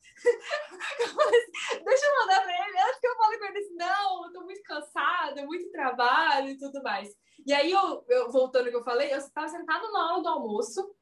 Deixa 1.85 2.07
eu 2.07 2.19
mandar 2.21 2.43
para 2.43 2.69
ele. 2.69 2.79
Antes 2.79 3.01
que 3.01 3.07
eu 3.07 3.17
fale 3.17 3.39
com 3.39 3.45
ele 3.45 3.59
assim, 3.59 3.75
não, 3.75 4.27
eu 4.27 4.33
tô 4.33 4.43
muito 4.43 4.63
cansada, 4.63 5.45
muito 5.45 5.71
trabalho 5.71 6.49
e 6.51 6.59
tudo 6.59 6.83
mais. 6.83 7.09
E 7.47 7.53
aí, 7.53 7.71
eu, 7.71 8.05
eu 8.09 8.31
voltando 8.31 8.67
ao 8.67 8.71
que 8.71 8.77
eu 8.77 8.85
falei, 8.85 9.13
eu 9.13 9.19
estava 9.19 9.49
sentada 9.49 9.91
na 9.91 10.13
hora 10.13 10.23
do 10.23 10.29
almoço, 10.29 10.95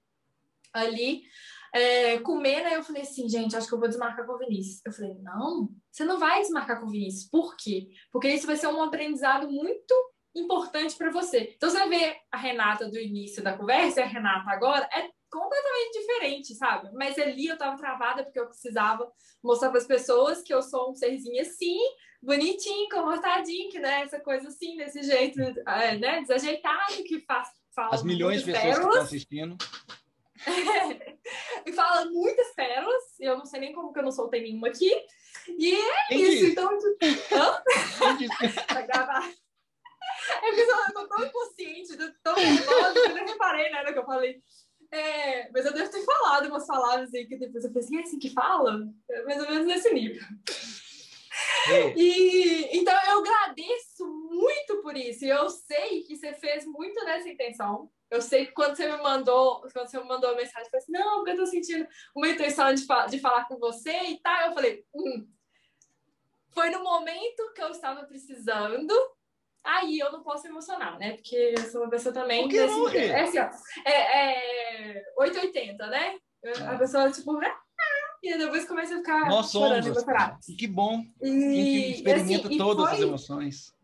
ali, 0.73 1.23
é, 1.75 2.19
comendo, 2.21 2.69
aí 2.69 2.75
eu 2.75 2.83
falei 2.83 3.03
assim, 3.03 3.29
gente, 3.29 3.57
acho 3.57 3.69
que 3.69 3.75
eu 3.75 3.79
vou 3.79 3.89
desmarcar 3.89 4.27
com 4.27 4.33
o 4.33 4.39
Vinícius. 4.39 4.81
Eu 4.85 4.93
falei, 4.93 5.15
não, 5.23 5.71
você 5.91 6.05
não 6.05 6.19
vai 6.19 6.41
desmarcar 6.41 6.81
com 6.81 6.87
o 6.87 6.91
Vinícius. 6.91 7.29
Por 7.29 7.57
quê? 7.57 7.89
Porque 8.13 8.29
isso 8.29 8.47
vai 8.47 8.57
ser 8.57 8.69
um 8.69 8.83
aprendizado 8.83 9.51
muito 9.51 9.95
importante 10.35 10.97
para 10.97 11.11
você. 11.11 11.55
Então, 11.57 11.71
você 11.71 11.89
ver 11.89 12.17
a 12.31 12.37
Renata 12.37 12.89
do 12.89 12.99
início 12.99 13.43
da 13.43 13.57
conversa 13.57 14.03
a 14.03 14.07
Renata 14.07 14.51
agora, 14.51 14.89
é 14.93 15.11
completamente 15.39 15.99
diferente, 15.99 16.55
sabe? 16.55 16.91
Mas 16.93 17.19
ali 17.19 17.47
eu 17.47 17.59
tava 17.59 17.77
travada 17.77 18.25
porque 18.25 18.41
eu 18.41 18.47
precisava 18.47 19.11
mostrar 19.43 19.71
para 19.71 19.79
as 19.79 19.87
pessoas 19.87 20.43
que 20.43 20.53
eu 20.53 20.63
sou 20.63 20.91
um 20.91 20.95
serzinho 20.95 21.41
assim, 21.41 21.79
bonitinho, 22.23 22.89
comportadinho, 22.89 23.71
que 23.71 23.79
né, 23.79 24.03
essa 24.03 24.21
coisa 24.21 24.49
assim, 24.49 24.77
desse 24.77 25.03
jeito, 25.03 25.41
é, 25.41 25.97
né, 25.99 26.21
desajeitado, 26.23 27.03
que 27.05 27.21
faz 27.21 27.49
fala 27.77 27.95
As 27.95 28.03
milhões 28.03 28.43
de 28.43 28.53
pessoas 28.53 28.63
pérolas. 28.63 28.85
que 28.87 28.89
estão 28.89 29.03
assistindo. 29.03 29.57
e 31.67 31.73
fala 31.73 32.07
muitas 32.07 32.55
pérolas, 32.55 33.03
eu 33.21 33.37
não 33.37 33.45
sei 33.45 33.61
nem 33.61 33.73
como 33.75 33.93
que 33.93 33.99
eu 33.99 34.03
não 34.03 34.11
soltei 34.11 34.43
nenhuma 34.43 34.69
aqui. 34.69 34.91
E 35.49 35.75
é 35.75 36.07
Quem 36.09 36.23
isso, 36.23 36.31
disse? 36.31 36.51
então. 36.53 36.71
Vai 38.73 38.87
gravar. 38.89 39.29
É 40.31 40.41
porque 40.41 40.61
eu 40.63 40.95
tô 40.95 41.09
tão 41.09 41.29
consciente, 41.31 41.97
tão 42.23 42.35
nervosa, 42.35 42.93
que 42.95 43.11
eu 43.11 43.15
nem 43.15 43.27
reparei 43.27 43.71
na 43.71 43.79
hora 43.79 43.93
que 43.93 43.99
eu 43.99 44.05
falei. 44.07 44.43
É, 44.97 45.51
mas 45.53 45.67
eu 45.67 45.75
devo 45.75 45.91
ter 45.91 46.03
falado 46.05 46.49
umas 46.49 46.67
palavras 46.67 47.13
aí 47.13 47.27
que 47.27 47.37
depois 47.37 47.65
eu 47.65 47.71
falei 47.71 47.85
assim, 47.85 47.97
é 47.99 48.01
assim 48.01 48.19
que 48.19 48.31
fala? 48.31 48.89
É 49.11 49.23
mais 49.25 49.43
ou 49.43 49.51
menos 49.51 49.67
nesse 49.67 49.93
nível. 49.93 50.23
E, 51.97 52.79
então 52.79 52.95
eu 53.09 53.19
agradeço 53.19 54.07
muito 54.07 54.81
por 54.83 54.97
isso. 54.97 55.25
E 55.25 55.29
eu 55.29 55.51
sei 55.51 56.03
que 56.03 56.17
você 56.17 56.33
fez 56.33 56.65
muito 56.65 57.05
nessa 57.05 57.29
intenção. 57.29 57.91
Eu 58.11 58.23
sei 58.23 58.47
que 58.47 58.53
quando 58.53 58.77
você 58.77 58.91
me 58.91 59.03
mandou, 59.03 59.61
quando 59.73 59.89
você 59.89 59.99
me 59.99 60.07
mandou 60.07 60.31
a 60.31 60.37
mensagem, 60.37 60.63
eu 60.63 60.71
falei 60.71 60.83
assim, 60.83 60.93
não, 60.93 61.17
porque 61.17 61.31
eu 61.33 61.37
tô 61.37 61.47
sentindo 61.47 61.87
uma 62.15 62.29
intenção 62.29 62.73
de, 62.73 62.87
fa 62.87 63.07
de 63.07 63.19
falar 63.19 63.47
com 63.47 63.59
você 63.59 63.93
e 64.05 64.21
tal. 64.21 64.49
Eu 64.49 64.55
falei, 64.55 64.85
hum. 64.95 65.29
Foi 66.55 66.71
no 66.71 66.83
momento 66.83 67.53
que 67.55 67.63
eu 67.63 67.69
estava 67.69 68.05
precisando 68.05 68.95
Aí 69.67 69.99
eu 69.99 70.13
não 70.13 70.23
posso 70.23 70.47
emocionar, 70.47 70.99
né? 70.99 71.13
Porque 71.13 71.55
eu 71.57 71.65
sou 71.65 71.83
uma 71.83 71.91
pessoa 71.91 72.15
também. 72.15 72.43
Por 72.43 72.51
que 72.51 72.67
não, 72.67 72.89
é 72.89 73.23
assim, 73.23 73.39
ó. 73.39 73.51
É, 73.85 74.99
é 74.99 75.03
880, 75.19 75.87
né? 75.89 76.17
A 76.45 76.75
é. 76.75 76.79
pessoa, 76.79 77.11
tipo, 77.11 77.37
ah, 77.39 77.57
e 78.23 78.39
depois 78.39 78.65
começa 78.67 78.95
a 78.95 78.99
ficar 78.99 79.29
Nós 79.29 79.51
somos. 79.51 79.85
Que 80.57 80.67
bom. 80.67 81.05
E, 81.21 81.93
experimenta 81.95 82.47
assim, 82.47 82.59
todas 82.59 82.87
foi... 82.87 82.95
as 82.95 83.01
emoções. 83.01 83.77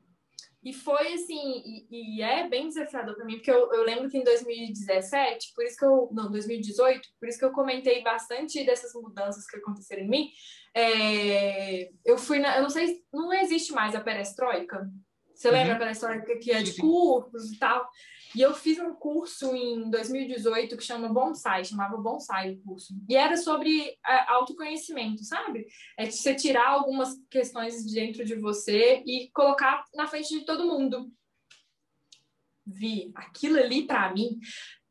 E 0.64 0.72
foi 0.72 1.14
assim, 1.14 1.60
e, 1.90 2.18
e 2.18 2.22
é 2.22 2.48
bem 2.48 2.68
desafiador 2.68 3.16
para 3.16 3.24
mim, 3.24 3.34
porque 3.34 3.50
eu, 3.50 3.72
eu, 3.72 3.82
lembro 3.82 4.08
que 4.08 4.16
em 4.16 4.22
2017, 4.22 5.52
por 5.56 5.64
isso 5.64 5.76
que 5.76 5.84
eu. 5.84 6.08
Não, 6.12 6.30
2018, 6.30 7.08
por 7.18 7.28
isso 7.28 7.38
que 7.38 7.44
eu 7.44 7.50
comentei 7.50 8.00
bastante 8.04 8.64
dessas 8.64 8.92
mudanças 8.94 9.44
que 9.44 9.56
aconteceram 9.56 10.04
em 10.04 10.08
mim. 10.08 10.30
É, 10.72 11.90
eu 12.04 12.16
fui 12.16 12.38
na. 12.38 12.56
Eu 12.56 12.62
não 12.62 12.70
sei, 12.70 13.02
não 13.12 13.32
existe 13.32 13.72
mais 13.72 13.96
a 13.96 14.00
perestroika. 14.00 14.88
Você 15.42 15.48
uhum. 15.48 15.54
lembra 15.54 15.74
a 15.74 15.78
perestroika 15.78 16.38
que 16.38 16.52
é 16.52 16.62
de 16.62 16.76
cursos 16.76 17.50
e 17.50 17.58
tal? 17.58 17.90
E 18.32 18.40
eu 18.40 18.54
fiz 18.54 18.78
um 18.78 18.94
curso 18.94 19.56
em 19.56 19.90
2018 19.90 20.76
que 20.76 20.84
chama 20.84 21.08
Bonsai, 21.08 21.64
chamava 21.64 21.96
Bonsai 21.96 22.52
o 22.52 22.62
curso. 22.62 22.94
E 23.08 23.16
era 23.16 23.36
sobre 23.36 23.98
é, 24.06 24.30
autoconhecimento, 24.30 25.24
sabe? 25.24 25.66
É 25.98 26.08
você 26.08 26.32
tirar 26.36 26.68
algumas 26.68 27.18
questões 27.28 27.84
dentro 27.92 28.24
de 28.24 28.36
você 28.36 29.02
e 29.04 29.30
colocar 29.34 29.84
na 29.96 30.06
frente 30.06 30.28
de 30.28 30.44
todo 30.44 30.64
mundo. 30.64 31.12
Vi, 32.64 33.10
aquilo 33.12 33.58
ali 33.58 33.84
para 33.84 34.14
mim. 34.14 34.38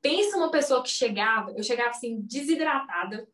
Pensa 0.02 0.36
uma 0.36 0.52
pessoa 0.52 0.84
que 0.84 0.90
chegava, 0.90 1.52
eu 1.52 1.64
chegava 1.64 1.92
assim 1.92 2.20
desidratada, 2.24 3.26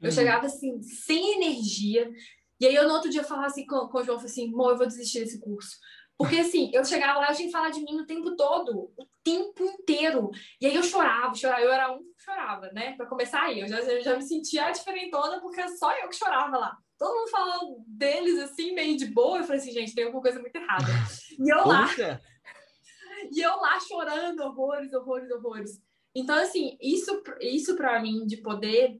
eu 0.00 0.06
uhum. 0.06 0.10
chegava 0.10 0.46
assim 0.46 0.80
sem 0.80 1.34
energia. 1.34 2.10
E 2.58 2.66
aí 2.66 2.74
eu 2.74 2.88
no 2.88 2.94
outro 2.94 3.10
dia 3.10 3.22
falava 3.22 3.48
assim 3.48 3.66
com, 3.66 3.86
com 3.88 3.98
o 3.98 4.02
João, 4.02 4.16
assim, 4.16 4.48
amor, 4.48 4.70
eu 4.70 4.78
vou 4.78 4.86
desistir 4.86 5.20
desse 5.20 5.38
curso. 5.38 5.76
Porque 6.18 6.38
assim, 6.38 6.70
eu 6.72 6.84
chegava 6.84 7.18
lá, 7.20 7.30
eu 7.30 7.34
tinha 7.34 7.48
que 7.48 7.52
falar 7.52 7.70
de 7.70 7.80
mim 7.80 8.00
o 8.00 8.06
tempo 8.06 8.34
todo, 8.36 8.90
o 8.96 9.06
tempo 9.22 9.62
inteiro. 9.64 10.30
E 10.60 10.66
aí 10.66 10.74
eu 10.74 10.82
chorava, 10.82 11.34
chorava, 11.34 11.60
eu 11.60 11.70
era 11.70 11.92
um 11.92 11.98
que 11.98 12.22
chorava, 12.22 12.70
né? 12.72 12.96
Para 12.96 13.06
começar 13.06 13.42
aí, 13.42 13.60
eu 13.60 13.68
já, 13.68 13.80
eu 13.80 14.02
já 14.02 14.16
me 14.16 14.22
sentia 14.22 14.70
diferentona 14.70 15.40
porque 15.40 15.68
só 15.76 15.94
eu 15.98 16.08
que 16.08 16.16
chorava 16.16 16.56
lá. 16.56 16.76
Todo 16.98 17.14
mundo 17.14 17.30
falando 17.30 17.84
deles 17.86 18.38
assim, 18.38 18.72
meio 18.72 18.96
de 18.96 19.06
boa. 19.06 19.38
Eu 19.38 19.44
falei 19.44 19.60
assim, 19.60 19.72
gente, 19.72 19.94
tem 19.94 20.04
alguma 20.04 20.22
coisa 20.22 20.40
muito 20.40 20.56
errada. 20.56 20.86
E 21.38 21.52
eu 21.52 21.66
lá. 21.66 21.86
E 23.30 23.40
eu 23.40 23.56
lá 23.56 23.78
chorando 23.80 24.40
horrores, 24.40 24.92
horrores, 24.94 25.30
horrores. 25.30 25.82
Então, 26.14 26.36
assim, 26.36 26.78
isso, 26.80 27.22
isso 27.40 27.76
para 27.76 28.00
mim 28.00 28.26
de 28.26 28.38
poder 28.38 28.98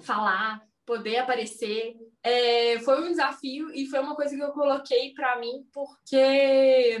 falar, 0.00 0.62
poder 0.88 1.18
aparecer, 1.18 1.94
é, 2.22 2.78
foi 2.80 3.02
um 3.02 3.10
desafio 3.10 3.70
e 3.74 3.84
foi 3.84 4.00
uma 4.00 4.16
coisa 4.16 4.34
que 4.34 4.42
eu 4.42 4.52
coloquei 4.52 5.12
para 5.12 5.38
mim 5.38 5.66
porque 5.70 6.98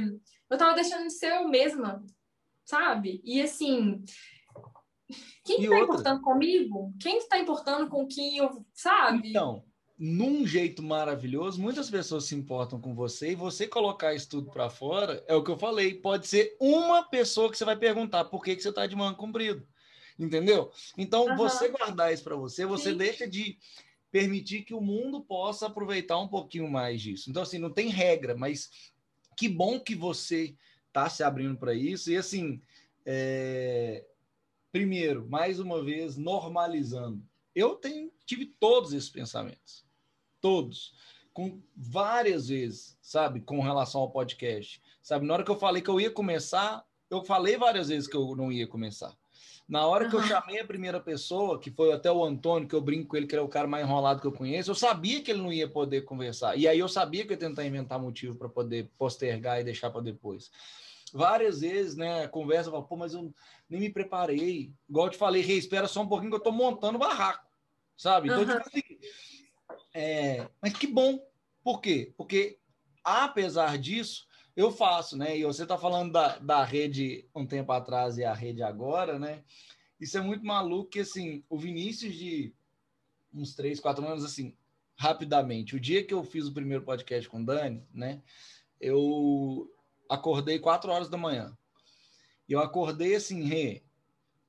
eu 0.50 0.58
tava 0.58 0.74
deixando 0.74 1.06
de 1.06 1.14
ser 1.14 1.32
eu 1.36 1.48
mesma, 1.48 2.04
sabe? 2.66 3.22
E 3.24 3.40
assim, 3.40 4.04
quem 5.42 5.60
que 5.60 5.68
tá 5.70 5.80
importando 5.80 6.20
comigo? 6.20 6.92
Quem 7.00 7.18
que 7.18 7.28
tá 7.30 7.38
importando 7.38 7.88
com 7.88 8.06
quem 8.06 8.36
eu, 8.36 8.62
sabe? 8.74 9.30
Então, 9.30 9.64
num 9.98 10.46
jeito 10.46 10.82
maravilhoso, 10.82 11.58
muitas 11.58 11.88
pessoas 11.88 12.24
se 12.24 12.34
importam 12.34 12.78
com 12.78 12.94
você 12.94 13.30
e 13.30 13.34
você 13.34 13.66
colocar 13.66 14.12
isso 14.12 14.28
tudo 14.28 14.50
para 14.50 14.68
fora, 14.68 15.24
é 15.26 15.34
o 15.34 15.42
que 15.42 15.50
eu 15.50 15.56
falei, 15.56 15.94
pode 15.94 16.26
ser 16.26 16.54
uma 16.60 17.04
pessoa 17.04 17.50
que 17.50 17.56
você 17.56 17.64
vai 17.64 17.76
perguntar 17.76 18.26
por 18.26 18.44
que, 18.44 18.54
que 18.54 18.62
você 18.62 18.70
tá 18.70 18.86
de 18.86 18.94
manga 18.94 19.16
comprido. 19.16 19.66
Entendeu? 20.18 20.72
Então, 20.96 21.26
uhum. 21.26 21.36
você 21.36 21.68
guardar 21.68 22.12
isso 22.12 22.24
para 22.24 22.34
você, 22.34 22.66
você 22.66 22.90
Sim. 22.90 22.96
deixa 22.96 23.28
de 23.28 23.58
permitir 24.10 24.62
que 24.62 24.74
o 24.74 24.80
mundo 24.80 25.20
possa 25.20 25.66
aproveitar 25.66 26.18
um 26.18 26.28
pouquinho 26.28 26.68
mais 26.68 27.00
disso. 27.00 27.30
Então, 27.30 27.42
assim, 27.42 27.58
não 27.58 27.70
tem 27.70 27.88
regra, 27.88 28.36
mas 28.36 28.70
que 29.36 29.48
bom 29.48 29.78
que 29.78 29.94
você 29.94 30.56
está 30.88 31.08
se 31.08 31.22
abrindo 31.22 31.56
para 31.56 31.72
isso. 31.74 32.10
E, 32.10 32.16
assim, 32.16 32.60
é... 33.06 34.04
primeiro, 34.72 35.28
mais 35.28 35.60
uma 35.60 35.82
vez, 35.84 36.16
normalizando. 36.16 37.22
Eu 37.54 37.76
tenho, 37.76 38.10
tive 38.26 38.46
todos 38.46 38.92
esses 38.92 39.10
pensamentos. 39.10 39.84
Todos. 40.40 40.94
Com 41.32 41.62
várias 41.76 42.48
vezes, 42.48 42.98
sabe, 43.00 43.40
com 43.40 43.60
relação 43.60 44.00
ao 44.00 44.10
podcast. 44.10 44.82
Sabe, 45.02 45.26
na 45.26 45.34
hora 45.34 45.44
que 45.44 45.50
eu 45.50 45.58
falei 45.58 45.80
que 45.80 45.90
eu 45.90 46.00
ia 46.00 46.10
começar, 46.10 46.84
eu 47.08 47.24
falei 47.24 47.56
várias 47.56 47.88
vezes 47.88 48.08
que 48.08 48.16
eu 48.16 48.34
não 48.34 48.50
ia 48.50 48.66
começar. 48.66 49.16
Na 49.68 49.86
hora 49.86 50.04
uhum. 50.04 50.10
que 50.10 50.16
eu 50.16 50.22
chamei 50.22 50.58
a 50.58 50.66
primeira 50.66 50.98
pessoa, 50.98 51.60
que 51.60 51.70
foi 51.70 51.92
até 51.92 52.10
o 52.10 52.24
Antônio, 52.24 52.66
que 52.66 52.74
eu 52.74 52.80
brinco 52.80 53.08
com 53.08 53.16
ele, 53.18 53.26
que 53.26 53.34
era 53.34 53.44
o 53.44 53.48
cara 53.48 53.68
mais 53.68 53.84
enrolado 53.84 54.20
que 54.20 54.26
eu 54.26 54.32
conheço, 54.32 54.70
eu 54.70 54.74
sabia 54.74 55.22
que 55.22 55.30
ele 55.30 55.42
não 55.42 55.52
ia 55.52 55.68
poder 55.68 56.02
conversar. 56.02 56.56
E 56.56 56.66
aí 56.66 56.78
eu 56.78 56.88
sabia 56.88 57.22
que 57.26 57.32
eu 57.32 57.34
ia 57.34 57.38
tentar 57.38 57.66
inventar 57.66 57.98
motivo 57.98 58.34
para 58.34 58.48
poder 58.48 58.88
postergar 58.96 59.60
e 59.60 59.64
deixar 59.64 59.90
para 59.90 60.00
depois. 60.00 60.50
Várias 61.12 61.60
vezes, 61.60 61.96
né, 61.96 62.24
a 62.24 62.28
conversa, 62.28 62.68
eu 62.68 62.72
falo, 62.72 62.84
pô, 62.84 62.96
mas 62.96 63.12
eu 63.12 63.30
nem 63.68 63.80
me 63.80 63.90
preparei. 63.90 64.72
Igual 64.88 65.06
eu 65.06 65.10
te 65.10 65.18
falei, 65.18 65.42
Rei, 65.42 65.58
espera 65.58 65.86
só 65.86 66.00
um 66.00 66.08
pouquinho 66.08 66.30
que 66.30 66.36
eu 66.36 66.42
tô 66.42 66.50
montando 66.50 66.96
o 66.96 67.00
barraco, 67.00 67.46
sabe? 67.94 68.28
Então, 68.28 68.40
uhum. 68.40 68.46
tipo 68.46 68.68
assim, 68.68 68.82
é... 69.92 70.48
mas 70.62 70.72
que 70.72 70.86
bom. 70.86 71.22
Por 71.62 71.82
quê? 71.82 72.14
Porque, 72.16 72.58
apesar 73.04 73.76
disso, 73.76 74.26
eu 74.58 74.72
faço, 74.72 75.16
né? 75.16 75.38
E 75.38 75.44
você 75.44 75.62
está 75.62 75.78
falando 75.78 76.10
da, 76.10 76.36
da 76.38 76.64
rede 76.64 77.24
um 77.32 77.46
tempo 77.46 77.70
atrás 77.70 78.18
e 78.18 78.24
a 78.24 78.34
rede 78.34 78.60
agora, 78.60 79.16
né? 79.16 79.44
Isso 80.00 80.18
é 80.18 80.20
muito 80.20 80.44
maluco 80.44 80.90
que, 80.90 80.98
assim, 80.98 81.44
o 81.48 81.56
Vinícius 81.56 82.16
de 82.16 82.52
uns 83.32 83.54
três, 83.54 83.78
quatro 83.78 84.04
anos, 84.04 84.24
assim, 84.24 84.56
rapidamente. 84.96 85.76
O 85.76 85.80
dia 85.80 86.04
que 86.04 86.12
eu 86.12 86.24
fiz 86.24 86.48
o 86.48 86.52
primeiro 86.52 86.82
podcast 86.82 87.28
com 87.28 87.40
o 87.40 87.46
Dani, 87.46 87.86
né? 87.94 88.20
Eu 88.80 89.72
acordei 90.10 90.58
quatro 90.58 90.90
horas 90.90 91.08
da 91.08 91.16
manhã. 91.16 91.56
E 92.48 92.52
eu 92.52 92.58
acordei 92.58 93.14
assim, 93.14 93.44
Rê, 93.44 93.84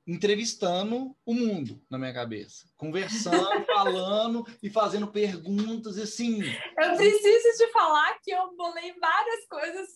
entrevistando 0.06 1.16
o 1.24 1.34
mundo 1.34 1.80
na 1.90 1.98
minha 1.98 2.12
cabeça, 2.12 2.66
conversando, 2.76 3.64
falando 3.66 4.46
e 4.62 4.70
fazendo 4.70 5.06
perguntas, 5.06 5.98
assim. 5.98 6.42
Eu 6.42 6.96
preciso 6.96 7.64
te 7.64 7.72
falar 7.72 8.18
que 8.22 8.30
eu 8.30 8.54
bolei 8.56 8.92
várias 8.98 9.46
coisas 9.46 9.88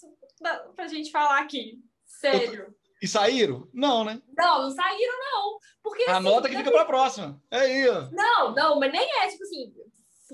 pra 0.76 0.86
gente 0.86 1.10
falar 1.10 1.40
aqui. 1.40 1.78
Sério. 2.06 2.74
E 3.02 3.08
saíram? 3.08 3.68
Não, 3.72 4.04
né? 4.04 4.20
Não, 4.36 4.62
não 4.62 4.70
saíram, 4.70 5.18
não. 5.18 5.58
Porque, 5.82 6.04
Anota 6.04 6.48
assim, 6.48 6.56
que 6.56 6.56
fica 6.56 6.70
pra 6.70 6.84
próxima. 6.84 7.42
É 7.50 7.58
aí, 7.58 7.88
ó. 7.88 8.08
Não, 8.12 8.54
não, 8.54 8.80
mas 8.80 8.92
nem 8.92 9.02
é, 9.02 9.28
tipo 9.28 9.42
assim, 9.42 9.74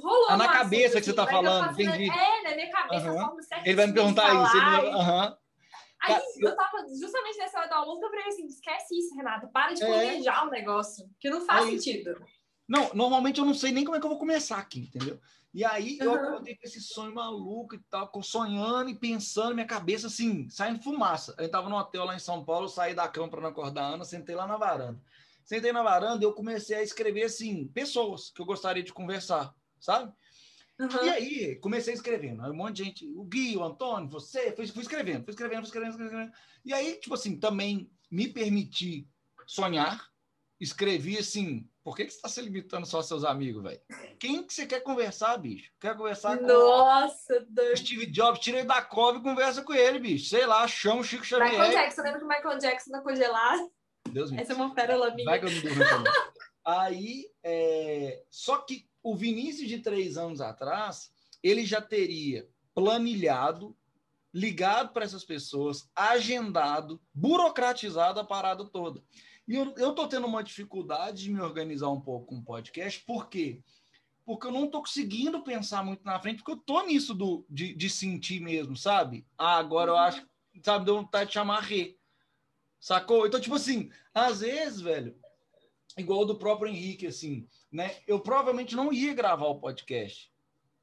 rolou. 0.00 0.30
É 0.30 0.36
na 0.36 0.48
cabeça 0.48 1.00
que 1.00 1.06
você 1.06 1.12
tá 1.12 1.26
falando, 1.26 1.72
entendi. 1.72 2.08
É, 2.10 2.42
na 2.42 2.54
minha 2.54 2.70
cabeça, 2.70 3.10
uhum. 3.10 3.36
Ele 3.64 3.76
vai 3.76 3.86
me 3.86 3.92
perguntar 3.92 4.44
isso. 4.44 4.56
Ele... 4.56 4.94
Uhum. 4.94 5.36
Aí 6.02 6.14
eu 6.38 6.56
tava 6.56 6.86
justamente 6.98 7.38
nessa 7.38 7.58
hora 7.58 7.68
da 7.68 7.84
música, 7.84 8.06
eu 8.06 8.10
falei 8.10 8.26
assim: 8.26 8.46
esquece 8.46 8.98
isso, 8.98 9.14
Renata, 9.14 9.48
para 9.48 9.74
de 9.74 9.82
é. 9.82 9.86
planejar 9.86 10.42
é... 10.42 10.46
o 10.46 10.50
negócio, 10.50 11.10
que 11.18 11.28
não 11.28 11.44
faz 11.44 11.66
é 11.66 11.70
sentido. 11.70 12.24
Não, 12.66 12.90
normalmente 12.94 13.40
eu 13.40 13.44
não 13.44 13.52
sei 13.52 13.72
nem 13.72 13.84
como 13.84 13.96
é 13.96 14.00
que 14.00 14.06
eu 14.06 14.10
vou 14.10 14.18
começar 14.18 14.58
aqui, 14.58 14.80
entendeu? 14.80 15.20
E 15.52 15.64
aí 15.64 15.98
uhum. 15.98 16.04
eu 16.04 16.14
acordei 16.14 16.54
com 16.56 16.64
esse 16.64 16.80
sonho 16.80 17.12
maluco 17.12 17.74
e 17.74 17.80
tal, 17.90 18.10
sonhando 18.22 18.88
e 18.88 18.94
pensando, 18.94 19.54
minha 19.54 19.66
cabeça 19.66 20.06
assim, 20.06 20.48
saindo 20.48 20.80
fumaça. 20.80 21.34
Eu 21.38 21.50
tava 21.50 21.68
no 21.68 21.76
hotel 21.76 22.04
lá 22.04 22.14
em 22.14 22.20
São 22.20 22.44
Paulo, 22.44 22.68
saí 22.68 22.94
da 22.94 23.08
cama 23.08 23.28
para 23.28 23.40
não 23.40 23.48
acordar 23.48 23.82
a 23.82 23.88
Ana, 23.88 24.04
sentei 24.04 24.36
lá 24.36 24.46
na 24.46 24.56
varanda. 24.56 25.00
Sentei 25.44 25.72
na 25.72 25.82
varanda 25.82 26.24
e 26.24 26.26
eu 26.26 26.32
comecei 26.32 26.76
a 26.76 26.82
escrever 26.82 27.24
assim, 27.24 27.66
pessoas 27.66 28.30
que 28.30 28.40
eu 28.40 28.46
gostaria 28.46 28.84
de 28.84 28.92
conversar, 28.92 29.52
sabe? 29.80 30.12
Uhum. 30.80 31.04
E 31.04 31.08
aí, 31.10 31.56
comecei 31.56 31.92
escrevendo. 31.92 32.42
Aí 32.42 32.50
um 32.50 32.54
monte 32.54 32.76
de 32.76 32.84
gente, 32.84 33.06
o 33.14 33.22
Gui, 33.24 33.54
o 33.54 33.62
Antônio, 33.62 34.08
você, 34.08 34.50
fui, 34.52 34.66
fui 34.66 34.80
escrevendo, 34.80 35.24
fui 35.24 35.30
escrevendo, 35.30 35.58
fui 35.58 35.66
escrevendo, 35.66 35.92
fui 35.92 36.04
escrevendo. 36.04 36.32
E 36.64 36.72
aí, 36.72 36.94
tipo 36.94 37.14
assim, 37.14 37.38
também 37.38 37.90
me 38.10 38.26
permiti 38.26 39.06
sonhar, 39.46 40.08
escrevi 40.58 41.18
assim, 41.18 41.68
por 41.84 41.94
que, 41.94 42.06
que 42.06 42.10
você 42.10 42.16
está 42.16 42.28
se 42.30 42.40
limitando 42.40 42.86
só 42.86 42.98
aos 42.98 43.08
seus 43.08 43.24
amigos, 43.24 43.62
velho? 43.62 43.80
Quem 44.18 44.42
que 44.42 44.54
você 44.54 44.66
quer 44.66 44.80
conversar, 44.80 45.36
bicho? 45.36 45.70
Quer 45.78 45.96
conversar 45.96 46.38
com 46.38 46.46
Nossa, 46.46 47.46
Deus. 47.48 47.80
Steve 47.80 48.06
Jobs? 48.06 48.40
Tira 48.40 48.58
ele 48.58 48.68
da 48.68 48.80
cova 48.80 49.18
e 49.18 49.22
conversa 49.22 49.62
com 49.62 49.74
ele, 49.74 49.98
bicho. 49.98 50.30
Sei 50.30 50.46
lá, 50.46 50.66
chama 50.66 51.00
o 51.00 51.04
Chico 51.04 51.24
Xavier. 51.24 51.50
Michael 51.50 51.72
Jackson, 51.72 52.02
lembra 52.02 52.18
que 52.18 52.24
o 52.24 52.28
Michael 52.28 52.58
Jackson 52.58 52.90
na 52.90 53.02
congelada? 53.02 53.70
Deus 54.10 54.30
me 54.30 54.40
Essa 54.40 54.52
é 54.52 54.56
uma 54.56 54.74
pérola 54.74 55.14
minha. 55.14 55.26
Vai 55.28 55.40
que 55.40 55.46
eu 55.46 55.50
me 55.50 55.60
durmo 55.60 55.84
Aí, 56.64 57.29
é... 57.42 58.22
só 58.30 58.58
que 58.58 58.88
o 59.02 59.16
Vinícius 59.16 59.68
de 59.68 59.78
três 59.78 60.16
anos 60.16 60.40
atrás, 60.40 61.12
ele 61.42 61.64
já 61.64 61.80
teria 61.80 62.48
planilhado, 62.74 63.76
ligado 64.32 64.92
para 64.92 65.04
essas 65.04 65.24
pessoas, 65.24 65.90
agendado, 65.94 67.00
burocratizado 67.12 68.20
a 68.20 68.24
parada 68.24 68.64
toda. 68.64 69.02
E 69.48 69.54
eu 69.56 69.90
estou 69.90 70.06
tendo 70.06 70.26
uma 70.26 70.44
dificuldade 70.44 71.24
de 71.24 71.30
me 71.30 71.40
organizar 71.40 71.88
um 71.88 72.00
pouco 72.00 72.26
com 72.26 72.36
o 72.36 72.44
podcast, 72.44 73.02
por 73.04 73.28
quê? 73.28 73.60
Porque 74.24 74.46
eu 74.46 74.52
não 74.52 74.66
estou 74.66 74.80
conseguindo 74.80 75.42
pensar 75.42 75.84
muito 75.84 76.04
na 76.04 76.20
frente, 76.20 76.36
porque 76.36 76.52
eu 76.52 76.56
estou 76.56 76.86
nisso 76.86 77.14
do, 77.14 77.44
de, 77.50 77.74
de 77.74 77.90
sentir 77.90 78.40
mesmo, 78.40 78.76
sabe? 78.76 79.26
Ah, 79.36 79.56
agora 79.56 79.90
eu 79.90 79.94
uhum. 79.94 80.00
acho, 80.00 80.28
sabe, 80.62 80.84
deu 80.84 80.96
vontade 80.96 81.28
de 81.28 81.34
chamar 81.34 81.62
Rê. 81.62 81.96
Sacou? 82.78 83.26
Então, 83.26 83.40
tipo 83.40 83.56
assim, 83.56 83.90
às 84.14 84.40
vezes, 84.40 84.80
velho, 84.80 85.18
igual 86.00 86.24
do 86.24 86.36
próprio 86.36 86.70
Henrique, 86.70 87.06
assim, 87.06 87.46
né? 87.70 87.96
Eu 88.06 88.20
provavelmente 88.20 88.74
não 88.74 88.92
ia 88.92 89.14
gravar 89.14 89.46
o 89.46 89.60
podcast 89.60 90.32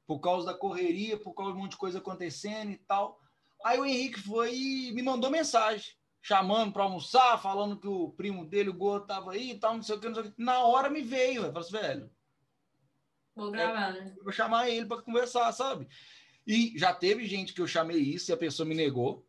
por 0.06 0.20
causa 0.20 0.46
da 0.46 0.54
correria, 0.54 1.18
por 1.18 1.34
causa 1.34 1.52
de 1.52 1.58
um 1.58 1.62
monte 1.62 1.72
de 1.72 1.76
coisa 1.76 1.98
acontecendo 1.98 2.70
e 2.70 2.78
tal. 2.78 3.20
Aí 3.64 3.78
o 3.78 3.84
Henrique 3.84 4.20
foi 4.20 4.54
e 4.54 4.92
me 4.92 5.02
mandou 5.02 5.30
mensagem, 5.30 5.92
chamando 6.22 6.72
para 6.72 6.84
almoçar, 6.84 7.40
falando 7.42 7.78
que 7.78 7.86
o 7.86 8.10
primo 8.10 8.44
dele, 8.46 8.70
o 8.70 8.74
Gordo, 8.74 9.06
tava 9.06 9.32
aí 9.32 9.50
e 9.50 9.58
tal, 9.58 9.74
não 9.74 9.82
sei 9.82 9.96
o 9.96 10.00
que, 10.00 10.08
não 10.08 10.14
sei 10.14 10.24
o 10.24 10.32
que. 10.32 10.42
Na 10.42 10.62
hora 10.62 10.88
me 10.88 11.02
veio, 11.02 11.44
eu 11.44 11.52
falei 11.52 11.60
assim, 11.60 11.72
velho. 11.72 12.10
Vou 13.36 13.50
gravar, 13.50 13.92
né? 13.92 14.16
Vou 14.22 14.32
chamar 14.32 14.70
ele 14.70 14.86
para 14.86 15.02
conversar, 15.02 15.52
sabe? 15.52 15.86
E 16.46 16.72
já 16.78 16.94
teve 16.94 17.26
gente 17.26 17.52
que 17.52 17.60
eu 17.60 17.66
chamei 17.66 17.98
isso 17.98 18.30
e 18.30 18.32
a 18.32 18.36
pessoa 18.36 18.66
me 18.66 18.74
negou. 18.74 19.26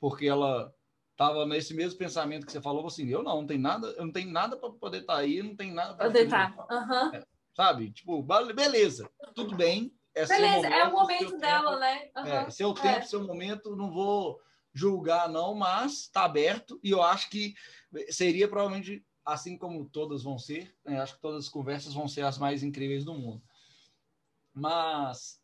porque 0.00 0.26
ela 0.26 0.72
estava 1.16 1.46
nesse 1.46 1.72
mesmo 1.72 1.98
pensamento 1.98 2.44
que 2.44 2.52
você 2.52 2.60
falou, 2.60 2.86
assim, 2.86 3.08
eu 3.08 3.22
não, 3.22 3.36
não 3.38 3.46
tem 3.46 3.58
nada, 3.58 3.88
eu 3.96 4.04
não 4.04 4.12
tenho 4.12 4.30
nada 4.30 4.54
para 4.54 4.70
poder 4.70 5.00
estar 5.00 5.14
tá 5.14 5.20
aí, 5.20 5.42
não 5.42 5.56
tem 5.56 5.72
nada 5.72 5.94
para 5.94 6.06
poder 6.06 6.24
estar. 6.24 6.54
Uhum. 6.70 7.14
É, 7.14 7.26
sabe? 7.54 7.90
Tipo, 7.90 8.22
beleza, 8.54 9.10
tudo 9.34 9.56
bem. 9.56 9.90
É 10.14 10.26
beleza, 10.26 10.56
momento, 10.56 10.72
é 10.72 10.84
o 10.84 10.92
momento 10.92 11.38
dela, 11.38 11.70
tempo, 11.70 11.80
né? 11.80 12.10
Uhum. 12.16 12.26
É, 12.26 12.50
seu 12.50 12.74
tempo, 12.74 12.98
é. 12.98 13.02
seu 13.02 13.24
momento, 13.24 13.74
não 13.74 13.90
vou 13.90 14.40
julgar, 14.72 15.28
não, 15.28 15.54
mas 15.54 16.02
está 16.02 16.24
aberto 16.24 16.78
e 16.84 16.90
eu 16.90 17.02
acho 17.02 17.30
que 17.30 17.54
seria 18.10 18.46
provavelmente 18.46 19.04
assim 19.24 19.56
como 19.56 19.88
todas 19.88 20.22
vão 20.22 20.38
ser, 20.38 20.74
né? 20.84 21.00
acho 21.00 21.14
que 21.14 21.20
todas 21.20 21.44
as 21.44 21.48
conversas 21.50 21.94
vão 21.94 22.06
ser 22.06 22.22
as 22.22 22.38
mais 22.38 22.62
incríveis 22.62 23.04
do 23.04 23.14
mundo. 23.14 23.42
Mas 24.54 25.40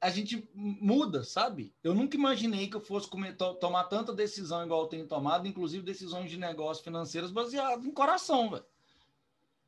a 0.00 0.10
gente 0.10 0.48
muda, 0.54 1.24
sabe? 1.24 1.74
Eu 1.82 1.94
nunca 1.94 2.16
imaginei 2.16 2.68
que 2.68 2.76
eu 2.76 2.80
fosse 2.80 3.08
comer, 3.08 3.36
to, 3.36 3.54
tomar 3.54 3.84
tanta 3.84 4.12
decisão 4.12 4.64
igual 4.64 4.82
eu 4.82 4.88
tenho 4.88 5.06
tomado, 5.08 5.48
inclusive 5.48 5.84
decisões 5.84 6.30
de 6.30 6.38
negócios 6.38 6.84
financeiros 6.84 7.32
baseadas 7.32 7.84
em 7.84 7.90
coração, 7.90 8.50
velho. 8.50 8.64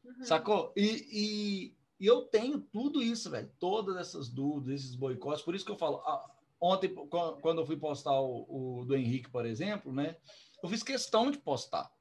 Uhum. 0.04 0.24
Sacou? 0.24 0.72
E, 0.76 0.86
e, 1.10 1.76
e, 1.98 2.06
eu 2.06 2.22
tenho 2.22 2.60
tudo 2.60 3.02
isso, 3.02 3.28
velho. 3.28 3.50
Todas 3.58 3.96
essas 3.96 4.28
dúvidas, 4.28 4.80
esses 4.80 4.94
boicotes. 4.94 5.42
Por 5.42 5.54
isso 5.54 5.64
que 5.64 5.72
eu 5.72 5.76
falo. 5.76 5.96
Ah, 6.06 6.30
ontem, 6.60 6.94
quando 7.40 7.60
eu 7.60 7.66
fui 7.66 7.76
postar 7.76 8.18
o, 8.20 8.80
o, 8.80 8.84
do 8.84 8.96
Henrique, 8.96 9.30
por 9.30 9.44
exemplo, 9.44 9.92
né? 9.92 10.16
Eu 10.62 10.68
fiz 10.68 10.82
questão 10.82 11.30
de 11.30 11.38
postar. 11.38 11.92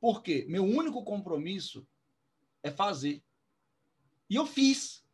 Por 0.00 0.22
quê? 0.22 0.44
Meu 0.48 0.64
único 0.64 1.04
compromisso 1.04 1.86
é 2.62 2.70
fazer. 2.70 3.22
E 4.28 4.34
eu 4.34 4.44
fiz. 4.44 5.04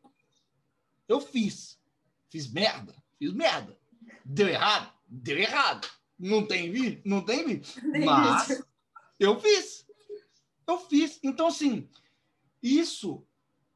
Eu 1.07 1.21
fiz. 1.21 1.79
Fiz 2.35 2.51
merda. 2.51 2.93
Fiz 3.17 3.33
merda. 3.33 3.79
Deu 4.25 4.49
errado? 4.49 4.93
Deu 5.07 5.39
errado. 5.39 5.89
Não 6.19 6.45
tem 6.45 6.69
vídeo? 6.69 7.01
Não 7.05 7.25
tem 7.25 7.47
vídeo. 7.47 7.73
Mas 8.05 8.61
eu 9.21 9.39
fiz. 9.39 9.87
Eu 10.67 10.77
fiz. 10.81 11.21
Então, 11.23 11.47
assim, 11.47 11.89
isso, 12.61 13.25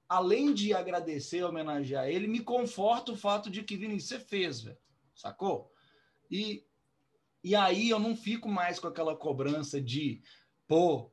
além 0.08 0.52
de 0.52 0.74
agradecer, 0.74 1.44
homenagear 1.44 2.08
ele, 2.08 2.26
me 2.26 2.40
conforta 2.40 3.12
o 3.12 3.16
fato 3.16 3.48
de 3.48 3.62
que, 3.62 3.76
Vinícius, 3.76 4.08
você 4.08 4.18
fez, 4.18 4.62
velho. 4.62 4.78
Sacou? 5.14 5.72
E, 6.28 6.66
e 7.44 7.54
aí 7.54 7.88
eu 7.88 8.00
não 8.00 8.16
fico 8.16 8.48
mais 8.48 8.80
com 8.80 8.88
aquela 8.88 9.14
cobrança 9.14 9.80
de, 9.80 10.20
pô, 10.66 11.12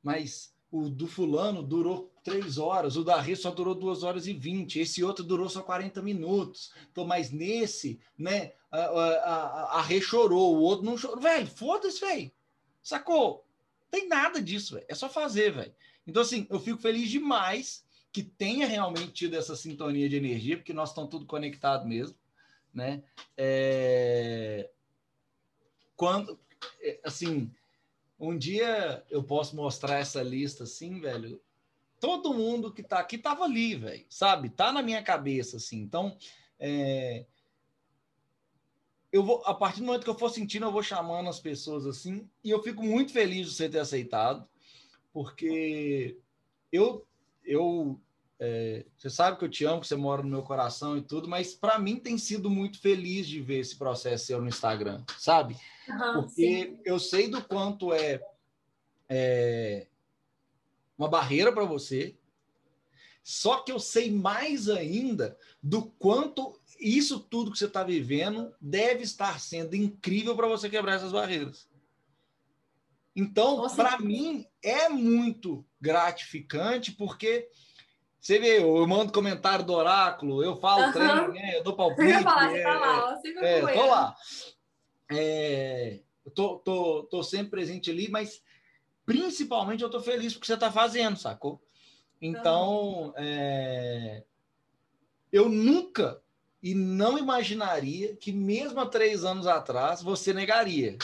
mas 0.00 0.54
o 0.70 0.88
do 0.88 1.08
fulano 1.08 1.64
durou 1.64 2.14
três 2.26 2.58
horas, 2.58 2.96
o 2.96 3.04
da 3.04 3.20
Rê 3.20 3.36
só 3.36 3.52
durou 3.52 3.72
duas 3.72 4.02
horas 4.02 4.26
e 4.26 4.32
vinte, 4.32 4.80
esse 4.80 5.04
outro 5.04 5.22
durou 5.22 5.48
só 5.48 5.62
40 5.62 6.02
minutos. 6.02 6.72
Então, 6.90 7.06
mas 7.06 7.30
nesse, 7.30 8.00
né, 8.18 8.52
a, 8.68 8.80
a, 8.80 9.78
a 9.78 9.82
Rê 9.82 10.00
chorou, 10.00 10.56
o 10.56 10.60
outro 10.60 10.84
não 10.84 10.98
chorou. 10.98 11.20
Velho, 11.20 11.46
foda-se, 11.46 12.00
velho. 12.00 12.32
Sacou? 12.82 13.46
Tem 13.88 14.08
nada 14.08 14.42
disso, 14.42 14.74
velho. 14.74 14.86
É 14.88 14.94
só 14.94 15.08
fazer, 15.08 15.52
velho. 15.52 15.72
Então, 16.04 16.20
assim, 16.20 16.48
eu 16.50 16.58
fico 16.58 16.82
feliz 16.82 17.08
demais 17.08 17.86
que 18.10 18.24
tenha 18.24 18.66
realmente 18.66 19.12
tido 19.12 19.36
essa 19.36 19.54
sintonia 19.54 20.08
de 20.08 20.16
energia, 20.16 20.56
porque 20.56 20.72
nós 20.72 20.88
estamos 20.88 21.10
tudo 21.10 21.26
conectado 21.26 21.86
mesmo, 21.86 22.18
né? 22.74 23.04
É... 23.36 24.68
Quando, 25.94 26.40
é, 26.80 26.98
assim, 27.04 27.52
um 28.18 28.36
dia 28.36 29.04
eu 29.10 29.22
posso 29.22 29.54
mostrar 29.54 29.98
essa 29.98 30.24
lista 30.24 30.64
assim, 30.64 30.98
velho. 30.98 31.40
Todo 32.00 32.34
mundo 32.34 32.72
que 32.72 32.82
tá 32.82 32.98
aqui 32.98 33.18
tava 33.18 33.44
ali, 33.44 33.74
velho, 33.74 34.04
sabe? 34.08 34.50
Tá 34.50 34.72
na 34.72 34.82
minha 34.82 35.02
cabeça, 35.02 35.56
assim. 35.56 35.78
Então, 35.78 36.16
é... 36.58 37.26
eu 39.12 39.22
vou, 39.22 39.42
a 39.44 39.54
partir 39.54 39.80
do 39.80 39.86
momento 39.86 40.04
que 40.04 40.10
eu 40.10 40.18
for 40.18 40.30
sentindo, 40.30 40.66
eu 40.66 40.72
vou 40.72 40.82
chamando 40.82 41.28
as 41.28 41.40
pessoas 41.40 41.86
assim, 41.86 42.28
e 42.44 42.50
eu 42.50 42.62
fico 42.62 42.82
muito 42.82 43.12
feliz 43.12 43.48
de 43.48 43.54
você 43.54 43.68
ter 43.68 43.78
aceitado, 43.78 44.46
porque 45.12 46.18
eu, 46.70 47.06
eu 47.44 48.00
é, 48.38 48.84
você 48.96 49.08
sabe 49.08 49.38
que 49.38 49.44
eu 49.44 49.48
te 49.48 49.64
amo, 49.64 49.80
que 49.80 49.86
você 49.86 49.96
mora 49.96 50.22
no 50.22 50.28
meu 50.28 50.42
coração 50.42 50.96
e 50.96 51.02
tudo, 51.02 51.28
mas 51.28 51.54
para 51.54 51.78
mim 51.78 51.96
tem 51.96 52.18
sido 52.18 52.50
muito 52.50 52.80
feliz 52.80 53.26
de 53.26 53.40
ver 53.40 53.60
esse 53.60 53.76
processo 53.76 54.26
seu 54.26 54.40
no 54.40 54.48
Instagram, 54.48 55.02
sabe? 55.18 55.56
Uhum, 55.88 56.12
Porque 56.14 56.30
sim. 56.30 56.80
eu 56.84 56.98
sei 56.98 57.28
do 57.28 57.42
quanto 57.42 57.92
é, 57.92 58.20
é 59.08 59.86
uma 60.98 61.08
barreira 61.08 61.52
para 61.52 61.64
você, 61.64 62.16
só 63.22 63.58
que 63.58 63.72
eu 63.72 63.80
sei 63.80 64.10
mais 64.10 64.68
ainda 64.68 65.36
do 65.60 65.82
quanto 65.98 66.60
isso 66.78 67.18
tudo 67.18 67.50
que 67.50 67.58
você 67.58 67.64
está 67.64 67.82
vivendo 67.82 68.54
deve 68.60 69.02
estar 69.02 69.40
sendo 69.40 69.74
incrível 69.74 70.36
para 70.36 70.46
você 70.46 70.70
quebrar 70.70 70.94
essas 70.94 71.12
barreiras. 71.12 71.68
Então, 73.16 73.66
para 73.74 73.98
mim, 73.98 74.46
é 74.62 74.88
muito 74.88 75.64
gratificante, 75.80 76.92
porque 76.92 77.48
você 78.20 78.38
vê, 78.38 78.60
eu 78.60 78.86
mando 78.86 79.12
comentário 79.12 79.64
do 79.64 79.72
oráculo, 79.72 80.44
eu 80.44 80.56
falo 80.56 80.84
uhum. 80.84 80.92
treino, 80.92 81.28
né? 81.32 81.56
Eu 81.56 81.64
dou 81.64 81.74
palpite. 81.76 82.10
Ia 82.10 82.22
falar, 82.22 82.50
você 82.50 82.62
tá 82.62 82.68
é, 82.68 82.76
lá, 82.76 83.12
ó, 83.12 83.20
sempre 83.20 83.46
é, 83.46 83.72
tô 83.72 83.86
lá. 83.86 84.16
É, 85.10 86.00
tô, 86.34 86.58
tô, 86.58 87.02
tô 87.04 87.22
sempre 87.22 87.50
presente 87.50 87.90
ali, 87.90 88.10
mas 88.10 88.42
principalmente 89.06 89.82
eu 89.82 89.88
tô 89.88 90.00
feliz 90.00 90.34
porque 90.34 90.46
você 90.46 90.56
tá 90.56 90.70
fazendo, 90.70 91.16
sacou? 91.16 91.62
Então, 92.20 93.14
é, 93.16 94.24
eu 95.32 95.48
nunca 95.48 96.20
e 96.62 96.74
não 96.74 97.16
imaginaria 97.16 98.16
que 98.16 98.32
mesmo 98.32 98.80
há 98.80 98.86
três 98.86 99.24
anos 99.24 99.46
atrás 99.46 100.02
você 100.02 100.32
negaria. 100.32 100.98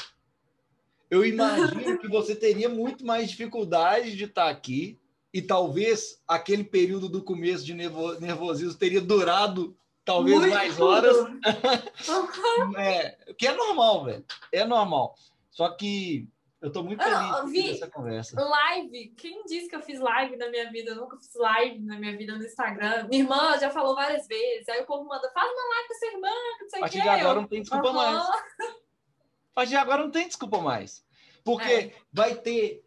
Eu 1.08 1.24
imagino 1.24 1.98
que 1.98 2.08
você 2.08 2.34
teria 2.34 2.68
muito 2.68 3.06
mais 3.06 3.30
dificuldade 3.30 4.16
de 4.16 4.24
estar 4.24 4.46
tá 4.46 4.50
aqui 4.50 4.98
e 5.32 5.40
talvez 5.40 6.20
aquele 6.26 6.64
período 6.64 7.08
do 7.08 7.22
começo 7.22 7.64
de 7.64 7.74
nervosismo 7.74 8.74
teria 8.74 9.00
durado 9.00 9.76
talvez 10.04 10.40
Muito 10.40 10.54
mais 10.54 10.80
horas. 10.80 11.16
é, 12.76 13.34
que 13.36 13.46
é 13.46 13.54
normal, 13.54 14.04
velho. 14.04 14.24
É 14.50 14.64
normal. 14.64 15.14
Só 15.50 15.68
que 15.68 16.28
eu 16.62 16.70
tô 16.70 16.84
muito 16.84 17.02
feliz 17.02 17.28
com 17.42 17.74
essa 17.74 17.90
conversa. 17.90 18.40
Live. 18.40 19.08
Quem 19.16 19.44
disse 19.44 19.68
que 19.68 19.74
eu 19.74 19.82
fiz 19.82 19.98
live 19.98 20.36
na 20.36 20.48
minha 20.48 20.70
vida? 20.70 20.92
Eu 20.92 20.96
nunca 20.96 21.16
fiz 21.16 21.34
live 21.34 21.80
na 21.80 21.98
minha 21.98 22.16
vida 22.16 22.38
no 22.38 22.44
Instagram. 22.44 23.08
Minha 23.08 23.24
irmã 23.24 23.58
já 23.58 23.68
falou 23.68 23.96
várias 23.96 24.28
vezes. 24.28 24.68
Aí 24.68 24.80
o 24.80 24.86
povo 24.86 25.04
manda, 25.04 25.28
faz 25.32 25.50
uma 25.50 25.74
live 25.74 25.88
com 25.88 25.94
sua 25.94 26.08
irmã, 26.08 26.28
não 26.60 26.70
sei 26.70 26.78
o 26.78 26.84
A 26.84 26.86
partir 26.86 27.02
de 27.02 27.08
agora 27.08 27.40
não 27.40 27.48
tem 27.48 27.60
desculpa 27.62 27.88
uhum. 27.88 27.94
mais. 27.94 28.16
A 28.16 29.54
partir 29.54 29.70
de 29.70 29.76
agora 29.76 30.02
não 30.04 30.10
tem 30.12 30.26
desculpa 30.28 30.60
mais. 30.60 31.04
Porque 31.44 31.72
é. 31.72 31.94
vai 32.12 32.36
ter 32.36 32.84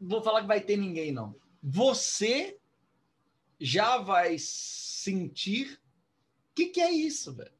vou 0.00 0.22
falar 0.22 0.42
que 0.42 0.46
vai 0.46 0.60
ter 0.60 0.76
ninguém, 0.76 1.10
não. 1.10 1.34
Você 1.60 2.60
já 3.58 3.98
vai 3.98 4.36
sentir 4.38 5.72
o 5.72 6.54
que, 6.54 6.66
que 6.66 6.80
é 6.80 6.92
isso, 6.92 7.34
velho. 7.34 7.52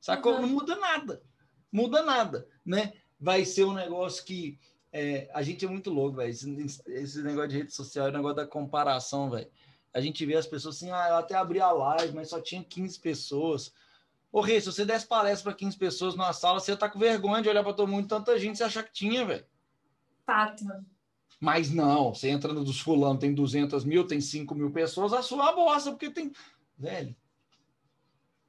Sacou? 0.00 0.34
Uhum. 0.34 0.42
Não 0.42 0.48
muda 0.48 0.74
nada. 0.74 1.22
Muda 1.70 2.02
nada, 2.02 2.48
né? 2.66 2.92
Vai 3.22 3.44
ser 3.44 3.64
um 3.64 3.72
negócio 3.72 4.24
que 4.24 4.58
é, 4.92 5.30
a 5.32 5.44
gente 5.44 5.64
é 5.64 5.68
muito 5.68 5.90
louco, 5.90 6.16
velho. 6.16 6.28
Esse, 6.28 6.82
esse, 6.88 7.22
negócio 7.22 7.50
de 7.50 7.58
rede 7.58 7.72
social, 7.72 8.08
o 8.08 8.12
negócio 8.12 8.34
da 8.34 8.46
comparação, 8.46 9.30
velho. 9.30 9.48
A 9.94 10.00
gente 10.00 10.26
vê 10.26 10.34
as 10.34 10.46
pessoas 10.46 10.74
assim, 10.74 10.90
ah, 10.90 11.06
eu 11.10 11.16
até 11.16 11.36
abri 11.36 11.60
a 11.60 11.70
live, 11.70 12.16
mas 12.16 12.30
só 12.30 12.40
tinha 12.40 12.64
15 12.64 12.98
pessoas. 12.98 13.72
Ô, 14.32 14.40
Rei, 14.40 14.60
se 14.60 14.66
você 14.66 14.84
desse 14.84 15.06
palestra 15.06 15.52
para 15.52 15.56
15 15.56 15.78
pessoas 15.78 16.16
numa 16.16 16.32
sala, 16.32 16.58
você 16.58 16.76
tá 16.76 16.88
com 16.88 16.98
vergonha 16.98 17.40
de 17.40 17.48
olhar 17.48 17.62
para 17.62 17.72
todo 17.72 17.88
mundo, 17.88 18.08
tanta 18.08 18.36
gente, 18.40 18.58
você 18.58 18.64
achar 18.64 18.82
que 18.82 18.92
tinha, 18.92 19.24
velho. 19.24 19.46
Fato. 20.26 20.64
Mas 21.38 21.70
não, 21.70 22.12
você 22.12 22.28
entra 22.28 22.52
no 22.52 22.64
dos 22.64 22.80
fulano, 22.80 23.20
tem 23.20 23.32
200 23.32 23.84
mil, 23.84 24.04
tem 24.04 24.20
5 24.20 24.52
mil 24.52 24.72
pessoas, 24.72 25.12
a 25.12 25.22
sua 25.22 25.52
bosta, 25.52 25.92
porque 25.92 26.10
tem. 26.10 26.32
Velho, 26.76 27.14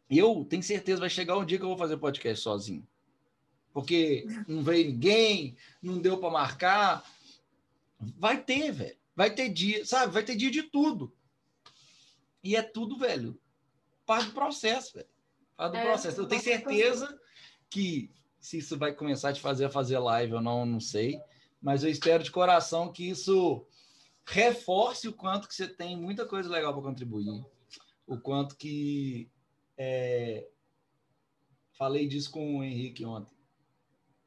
eu 0.09 0.43
tenho 0.49 0.63
certeza 0.63 0.99
vai 0.99 1.11
chegar 1.11 1.37
um 1.37 1.45
dia 1.45 1.59
que 1.59 1.63
eu 1.63 1.69
vou 1.69 1.77
fazer 1.77 1.97
podcast 1.97 2.41
sozinho. 2.41 2.87
Porque 3.73 4.25
não 4.47 4.63
veio 4.63 4.91
ninguém, 4.91 5.57
não 5.81 5.99
deu 5.99 6.17
para 6.17 6.29
marcar. 6.29 7.03
Vai 7.99 8.41
ter, 8.41 8.71
velho. 8.71 8.97
Vai 9.15 9.33
ter 9.33 9.49
dia, 9.49 9.85
sabe? 9.85 10.13
Vai 10.13 10.23
ter 10.23 10.35
dia 10.35 10.51
de 10.51 10.63
tudo. 10.63 11.13
E 12.43 12.55
é 12.55 12.61
tudo, 12.61 12.97
velho. 12.97 13.39
Parte 14.05 14.27
do 14.27 14.33
processo, 14.33 14.93
velho. 14.93 15.09
Parte 15.57 15.71
do 15.73 15.77
é, 15.77 15.83
processo. 15.85 16.21
Eu 16.21 16.27
tenho 16.27 16.41
certeza 16.41 17.19
que 17.69 18.11
se 18.39 18.59
isso 18.59 18.77
vai 18.77 18.93
começar 18.93 19.29
a 19.29 19.33
te 19.33 19.41
fazer 19.41 19.69
fazer 19.69 19.97
live 19.97 20.33
ou 20.33 20.41
não, 20.41 20.65
não 20.65 20.79
sei 20.79 21.19
mas 21.63 21.81
eu 21.81 21.89
espero 21.89 22.21
de 22.21 22.29
coração 22.29 22.91
que 22.91 23.09
isso 23.09 23.65
reforce 24.25 25.07
o 25.07 25.13
quanto 25.13 25.47
que 25.47 25.55
você 25.55 25.65
tem 25.65 25.95
muita 25.95 26.27
coisa 26.27 26.49
legal 26.49 26.73
para 26.73 26.83
contribuir, 26.83 27.41
o 28.05 28.19
quanto 28.19 28.57
que 28.57 29.31
é... 29.77 30.45
falei 31.77 32.05
disso 32.05 32.29
com 32.29 32.59
o 32.59 32.63
Henrique 32.63 33.05
ontem. 33.05 33.33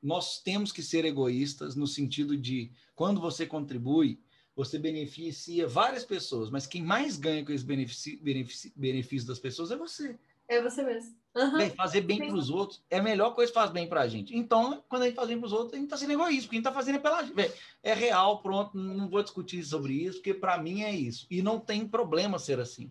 Nós 0.03 0.41
temos 0.41 0.73
que 0.73 0.83
ser 0.83 1.05
egoístas 1.05 1.75
no 1.75 1.87
sentido 1.87 2.37
de 2.37 2.71
quando 2.95 3.21
você 3.21 3.47
contribui, 3.47 4.21
você 4.55 4.79
beneficia 4.79 5.69
várias 5.69 6.05
pessoas, 6.05 6.49
mas 6.51 6.67
quem 6.67 6.83
mais 6.83 7.19
ganha 7.19 7.45
com 7.45 7.53
esse 7.53 7.65
benefício, 7.65 8.19
benefício, 8.23 8.73
benefício 8.75 9.29
das 9.29 9.39
pessoas 9.39 9.71
é 9.71 9.77
você. 9.77 10.17
É 10.49 10.63
você 10.63 10.83
mesmo. 10.83 11.15
Uhum. 11.35 11.71
fazer 11.71 12.01
bem 12.01 12.19
para 12.19 12.35
os 12.35 12.49
outros 12.49 12.83
é 12.89 12.99
a 12.99 13.03
melhor 13.03 13.35
coisa 13.35 13.53
que 13.53 13.59
faz 13.59 13.71
bem 13.71 13.87
para 13.87 14.01
a 14.01 14.09
gente. 14.09 14.35
Então, 14.35 14.83
quando 14.89 15.03
a 15.03 15.07
gente 15.07 15.15
faz 15.15 15.29
bem 15.29 15.39
para 15.39 15.47
os 15.47 15.53
outros, 15.53 15.75
a 15.75 15.77
gente 15.77 15.85
está 15.85 15.99
sendo 15.99 16.13
egoísta, 16.13 16.45
porque 16.45 16.57
a 16.57 16.59
gente 16.59 16.67
está 16.67 16.73
fazendo 16.73 16.97
é 16.97 16.99
pela 16.99 17.23
gente. 17.23 17.53
É 17.83 17.93
real, 17.93 18.41
pronto, 18.41 18.79
não 18.79 19.09
vou 19.09 19.23
discutir 19.23 19.63
sobre 19.63 19.93
isso, 19.93 20.19
porque 20.19 20.33
para 20.33 20.57
mim 20.57 20.83
é 20.83 20.95
isso. 20.95 21.27
E 21.31 21.43
não 21.43 21.61
tem 21.61 21.87
problema 21.87 22.39
ser 22.39 22.59
assim. 22.59 22.91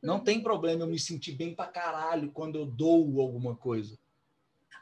Não 0.00 0.14
uhum. 0.14 0.24
tem 0.24 0.40
problema 0.40 0.84
eu 0.84 0.86
me 0.86 0.98
sentir 0.98 1.32
bem 1.32 1.54
para 1.54 1.66
caralho 1.66 2.30
quando 2.30 2.56
eu 2.56 2.64
dou 2.64 3.20
alguma 3.20 3.54
coisa. 3.54 3.98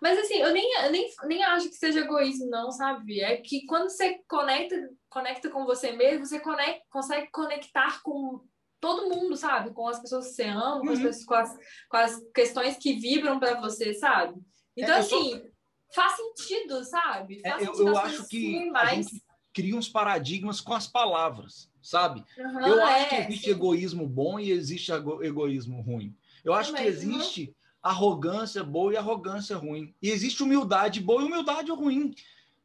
Mas 0.05 0.19
assim, 0.19 0.35
eu 0.35 0.53
nem, 0.53 0.71
eu 0.83 0.93
nem, 0.93 1.11
nem 1.25 1.43
acho 1.45 1.71
que 1.71 1.77
seja 1.77 2.01
egoísmo, 2.01 2.51
não, 2.51 2.71
sabe? 2.71 3.23
É 3.23 3.39
que 3.39 3.65
quando 3.65 3.89
você 3.89 4.21
conecta, 4.29 4.91
conecta 5.09 5.49
com 5.49 5.65
você 5.65 5.93
mesmo, 5.93 6.27
você 6.27 6.39
conecta, 6.39 6.83
consegue 6.91 7.31
conectar 7.33 8.03
com 8.03 8.45
todo 8.79 9.09
mundo, 9.09 9.35
sabe? 9.35 9.73
Com 9.73 9.89
as 9.89 9.99
pessoas 9.99 10.27
que 10.27 10.35
você 10.35 10.43
ama, 10.43 10.77
uhum. 10.77 10.81
com, 10.83 10.91
as 10.91 10.99
uhum. 10.99 11.05
pessoas, 11.07 11.25
com, 11.25 11.35
as, 11.35 11.59
com 11.89 11.97
as 11.97 12.23
questões 12.35 12.77
que 12.77 12.93
vibram 12.93 13.41
para 13.41 13.59
você, 13.59 13.95
sabe? 13.95 14.35
Então, 14.77 14.95
é, 14.95 14.99
assim, 14.99 15.41
tô... 15.41 15.49
faz 15.95 16.17
sentido, 16.17 16.85
sabe? 16.85 17.41
Faz 17.41 17.63
é, 17.63 17.65
sentido 17.65 17.87
eu, 17.87 17.95
eu 17.95 17.99
acho 17.99 18.29
que 18.29 18.71
a 18.77 18.95
gente 18.97 19.23
cria 19.55 19.75
uns 19.75 19.89
paradigmas 19.89 20.61
com 20.61 20.75
as 20.75 20.87
palavras, 20.87 21.71
sabe? 21.81 22.23
Uhum, 22.37 22.67
eu 22.67 22.79
é, 22.79 23.01
acho 23.01 23.09
que 23.09 23.17
existe 23.23 23.45
sim. 23.47 23.51
egoísmo 23.53 24.07
bom 24.07 24.39
e 24.39 24.51
existe 24.51 24.93
egoísmo 24.93 25.81
ruim. 25.81 26.15
Eu 26.45 26.53
acho 26.53 26.75
que 26.75 26.83
existe. 26.83 27.57
Arrogância 27.85 28.65
boa 28.65 28.95
e 28.95 28.97
arrogância 28.97 29.59
ruim. 29.59 29.95
E 30.01 30.11
existe 30.11 30.43
humildade 30.43 31.03
boa 31.03 31.21
e 31.21 31.27
humildade 31.27 31.71
ruim, 31.71 32.15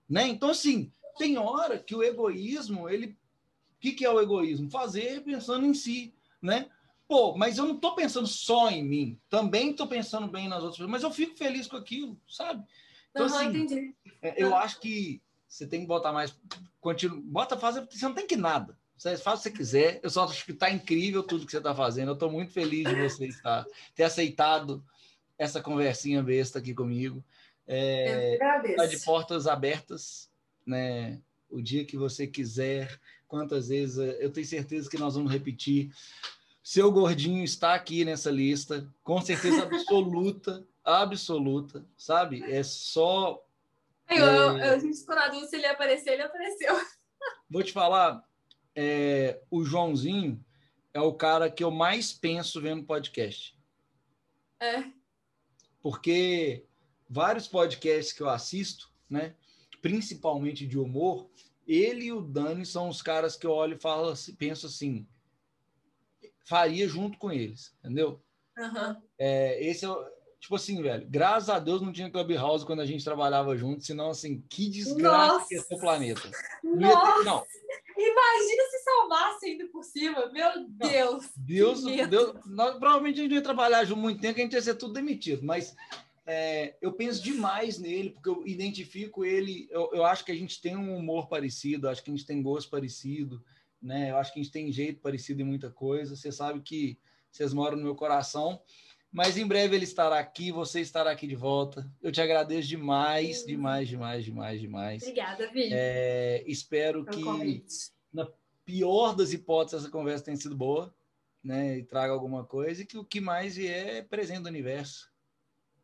né? 0.08 0.26
Então, 0.26 0.50
assim, 0.50 0.90
tem 1.18 1.38
hora 1.38 1.78
que 1.78 1.94
o 1.94 2.02
egoísmo, 2.02 2.88
ele 2.88 3.08
o 3.08 3.82
que, 3.82 3.92
que 3.92 4.06
é 4.06 4.10
o 4.10 4.20
egoísmo? 4.20 4.70
Fazer 4.70 5.22
pensando 5.22 5.66
em 5.66 5.74
si, 5.74 6.14
né? 6.42 6.70
Pô, 7.08 7.36
mas 7.36 7.58
eu 7.58 7.66
não 7.66 7.76
estou 7.76 7.96
pensando 7.96 8.28
só 8.28 8.70
em 8.70 8.84
mim, 8.84 9.20
também 9.30 9.72
estou 9.72 9.88
pensando 9.88 10.28
bem 10.28 10.48
nas 10.48 10.60
outras 10.60 10.78
pessoas, 10.78 10.92
mas 10.92 11.04
eu 11.04 11.12
fico 11.12 11.38
feliz 11.38 11.68
com 11.68 11.76
aquilo, 11.76 12.18
sabe? 12.28 12.64
Então, 13.12 13.26
assim, 13.26 13.48
entendi. 13.48 13.96
É, 14.22 14.42
eu 14.42 14.56
acho 14.56 14.80
que 14.80 15.22
você 15.48 15.68
tem 15.68 15.82
que 15.82 15.88
botar 15.88 16.14
mais. 16.14 16.34
Continua, 16.80 17.20
bota 17.24 17.58
fazer, 17.58 17.86
você 17.90 18.06
não 18.06 18.14
tem 18.14 18.28
que 18.28 18.38
nada. 18.38 18.78
Você 18.96 19.18
faz 19.18 19.40
o 19.40 19.44
que 19.44 19.50
você 19.50 19.58
quiser. 19.58 20.00
Eu 20.04 20.10
só 20.10 20.26
acho 20.26 20.46
que 20.46 20.52
está 20.52 20.70
incrível 20.70 21.24
tudo 21.24 21.46
que 21.46 21.52
você 21.52 21.58
está 21.58 21.74
fazendo. 21.74 22.10
Eu 22.10 22.14
estou 22.14 22.30
muito 22.30 22.52
feliz 22.52 22.88
de 22.88 23.02
você 23.02 23.28
estar, 23.28 23.66
ter 23.96 24.04
aceitado 24.04 24.84
essa 25.40 25.62
conversinha 25.62 26.22
besta 26.22 26.60
aqui 26.60 26.74
comigo. 26.74 27.24
É, 27.66 28.38
tá 28.76 28.86
de 28.86 29.00
portas 29.00 29.48
abertas, 29.48 30.30
né? 30.66 31.20
O 31.50 31.62
dia 31.62 31.86
que 31.86 31.98
você 31.98 32.28
quiser 32.28 33.00
quantas 33.28 33.70
vezes, 33.70 33.98
eu 34.20 34.32
tenho 34.32 34.46
certeza 34.46 34.90
que 34.90 34.98
nós 34.98 35.16
vamos 35.16 35.32
repetir. 35.32 35.92
Seu 36.62 36.92
gordinho 36.92 37.44
está 37.44 37.74
aqui 37.74 38.04
nessa 38.04 38.30
lista, 38.30 38.88
com 39.04 39.22
certeza 39.22 39.64
absoluta, 39.64 40.66
absoluta, 40.84 41.86
sabe? 41.96 42.44
É 42.52 42.62
só. 42.64 43.44
Eu, 44.10 44.28
é... 44.28 44.38
eu, 44.38 44.58
eu, 44.58 44.74
a 44.74 44.80
gente 44.80 44.98
ficou 44.98 45.16
na 45.16 45.28
dúvida 45.28 45.48
se 45.48 45.56
ele 45.56 45.68
apareceu, 45.68 46.14
ele 46.14 46.24
apareceu. 46.24 46.76
Vou 47.50 47.64
te 47.64 47.72
falar, 47.72 48.24
é, 48.76 49.40
o 49.50 49.64
Joãozinho 49.64 50.44
é 50.94 51.00
o 51.00 51.14
cara 51.14 51.50
que 51.50 51.64
eu 51.64 51.72
mais 51.72 52.12
penso 52.12 52.60
vendo 52.60 52.84
podcast. 52.84 53.56
É. 54.60 54.99
Porque 55.82 56.66
vários 57.10 57.48
podcasts 57.48 58.14
que 58.14 58.22
eu 58.22 58.30
assisto, 58.30 58.90
né, 59.10 59.36
principalmente 59.82 60.68
de 60.68 60.78
humor, 60.78 61.30
ele 61.68 62.06
e 62.06 62.14
o 62.14 62.22
Dani 62.22 62.66
são 62.66 62.90
os 62.90 63.02
caras 63.02 63.36
que 63.36 63.46
eu 63.46 63.52
olho 63.52 63.76
e 63.76 63.82
falo 63.82 64.10
assim, 64.10 64.34
penso 64.36 64.66
assim, 64.66 65.08
faria 66.44 66.88
junto 66.88 67.18
com 67.18 67.32
eles, 67.32 67.76
entendeu? 67.80 68.22
Uhum. 68.58 69.02
É, 69.18 69.64
esse 69.64 69.86
é 69.86 69.90
tipo 70.40 70.56
assim, 70.56 70.82
velho, 70.82 71.06
graças 71.10 71.50
a 71.50 71.60
Deus 71.60 71.82
não 71.82 71.92
tinha 71.92 72.10
Clubhouse 72.10 72.66
quando 72.66 72.82
a 72.82 72.86
gente 72.86 73.04
trabalhava 73.04 73.56
junto, 73.56 73.84
senão 73.84 74.10
assim, 74.10 74.42
que 74.50 74.70
desgraça 74.70 75.34
Nossa. 75.34 75.48
que 75.48 75.56
ia 75.56 75.62
ser 75.62 75.76
o 75.76 75.80
planeta. 75.80 76.32
Não, 76.64 77.18
ter, 77.18 77.24
não. 77.26 77.46
Imagina 78.02 78.64
se 78.70 78.80
salvasse 78.84 79.46
ainda 79.46 79.68
por 79.68 79.84
cima, 79.84 80.32
meu 80.32 80.68
Deus. 80.70 81.26
Deus, 81.36 81.84
Deus 81.84 82.34
nós, 82.46 82.78
provavelmente 82.78 83.20
a 83.20 83.24
gente 83.24 83.36
ia 83.36 83.42
trabalhar 83.42 83.84
junto 83.84 84.00
muito 84.00 84.22
tempo, 84.22 84.40
a 84.40 84.42
gente 84.42 84.54
ia 84.54 84.62
ser 84.62 84.76
tudo 84.76 84.94
demitido, 84.94 85.46
mas 85.46 85.76
é, 86.26 86.76
eu 86.80 86.94
penso 86.94 87.24
demais 87.24 87.80
nele, 87.80 88.12
porque 88.12 88.30
eu 88.30 88.48
identifico 88.48 89.26
ele. 89.26 89.68
Eu, 89.72 89.90
eu, 89.94 90.06
acho 90.06 90.24
que 90.24 90.32
a 90.32 90.36
gente 90.36 90.62
tem 90.62 90.78
um 90.78 90.96
humor 90.96 91.28
parecido, 91.28 91.90
acho 91.90 92.04
que 92.04 92.12
a 92.12 92.16
gente 92.16 92.26
tem 92.26 92.42
gosto 92.42 92.70
parecido, 92.70 93.44
né? 93.82 94.12
Eu 94.12 94.18
acho 94.18 94.32
que 94.32 94.40
a 94.40 94.44
gente 94.44 94.52
tem 94.52 94.72
jeito 94.72 95.02
parecido 95.02 95.42
em 95.42 95.46
muita 95.46 95.72
coisa. 95.72 96.16
Você 96.16 96.32
sabe 96.32 96.62
que 96.62 97.00
vocês 97.32 97.52
moram 97.52 97.78
no 97.78 97.84
meu 97.84 97.96
coração. 97.96 98.62
Mas 99.12 99.38
em 99.38 99.48
breve 99.48 99.76
ele 99.76 99.86
estará 99.86 100.20
aqui, 100.20 100.52
você 100.52 100.82
estará 100.82 101.12
aqui 101.12 101.26
de 101.26 101.36
volta. 101.36 101.90
Eu 102.02 102.12
te 102.12 102.22
agradeço 102.22 102.68
demais, 102.68 103.44
demais, 103.46 103.88
demais, 103.88 104.24
demais, 104.24 104.62
demais. 104.62 105.02
Obrigada, 105.02 105.48
Vi. 105.52 105.70
É, 105.72 106.44
espero 106.46 107.04
que, 107.06 107.24
convite. 107.24 107.92
na 108.14 108.28
pior 108.64 109.16
das 109.16 109.34
hipóteses, 109.34 109.82
essa 109.82 109.92
conversa 109.92 110.26
tenha 110.26 110.38
sido 110.38 110.56
boa, 110.56 110.94
né? 111.44 111.80
E 111.80 111.84
traga 111.84 112.14
alguma 112.14 112.46
coisa, 112.46 112.84
e 112.84 112.86
que 112.86 113.00
o 113.00 113.04
que 113.04 113.20
mais 113.20 113.56
vier 113.56 113.96
é 113.96 114.02
presente 114.04 114.44
do 114.44 114.50
universo. 114.50 115.12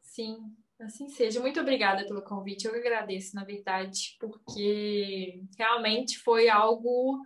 Sim, 0.02 0.38
assim 0.80 1.10
seja. 1.10 1.40
Muito 1.40 1.60
obrigada 1.60 2.06
pelo 2.06 2.22
convite. 2.22 2.66
Eu 2.66 2.76
agradeço, 2.76 3.36
na 3.36 3.44
verdade, 3.44 4.16
porque 4.20 5.42
realmente 5.58 6.20
foi 6.20 6.48
algo. 6.48 7.20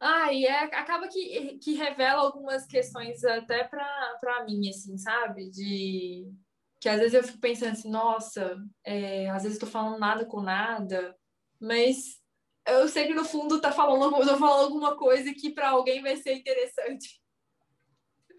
Ah, 0.00 0.32
e 0.32 0.46
é, 0.46 0.62
acaba 0.62 1.06
que, 1.08 1.58
que 1.58 1.74
revela 1.74 2.22
algumas 2.22 2.66
questões 2.66 3.22
até 3.22 3.64
para 3.64 4.44
mim, 4.46 4.68
assim, 4.70 4.96
sabe? 4.96 5.50
De 5.50 6.32
que 6.80 6.88
às 6.88 6.98
vezes 6.98 7.12
eu 7.12 7.22
fico 7.22 7.38
pensando 7.38 7.72
assim, 7.72 7.90
nossa, 7.90 8.56
é, 8.82 9.28
às 9.28 9.42
vezes 9.42 9.56
estou 9.56 9.68
falando 9.68 9.98
nada 9.98 10.24
com 10.24 10.40
nada, 10.40 11.14
mas 11.60 12.18
eu 12.66 12.88
sei 12.88 13.06
que 13.06 13.14
no 13.14 13.24
fundo 13.24 13.60
tá 13.60 13.70
falando, 13.70 14.16
eu 14.16 14.26
tô 14.26 14.38
falando 14.38 14.64
alguma 14.64 14.96
coisa 14.96 15.34
que 15.34 15.50
para 15.50 15.68
alguém 15.68 16.00
vai 16.00 16.16
ser 16.16 16.32
interessante. 16.32 17.20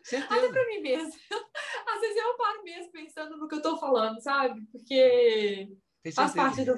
Certeza. 0.03 0.33
Até 0.33 0.49
pra 0.49 0.67
mim 0.67 0.81
mesmo. 0.81 1.14
Às 1.88 2.01
vezes 2.01 2.17
eu 2.17 2.35
paro 2.35 2.64
mesmo 2.64 2.91
pensando 2.91 3.38
no 3.38 3.48
que 3.48 3.53
eu 3.53 3.61
tô 3.61 3.77
falando, 3.77 4.19
sabe? 4.19 4.59
Porque 4.72 5.69
faz 6.15 6.33
parte 6.33 6.65
do, 6.65 6.73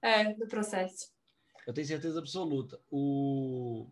é, 0.00 0.32
do 0.32 0.48
processo. 0.48 1.12
Eu 1.66 1.74
tenho 1.74 1.86
certeza 1.86 2.18
absoluta. 2.18 2.80
O... 2.90 3.86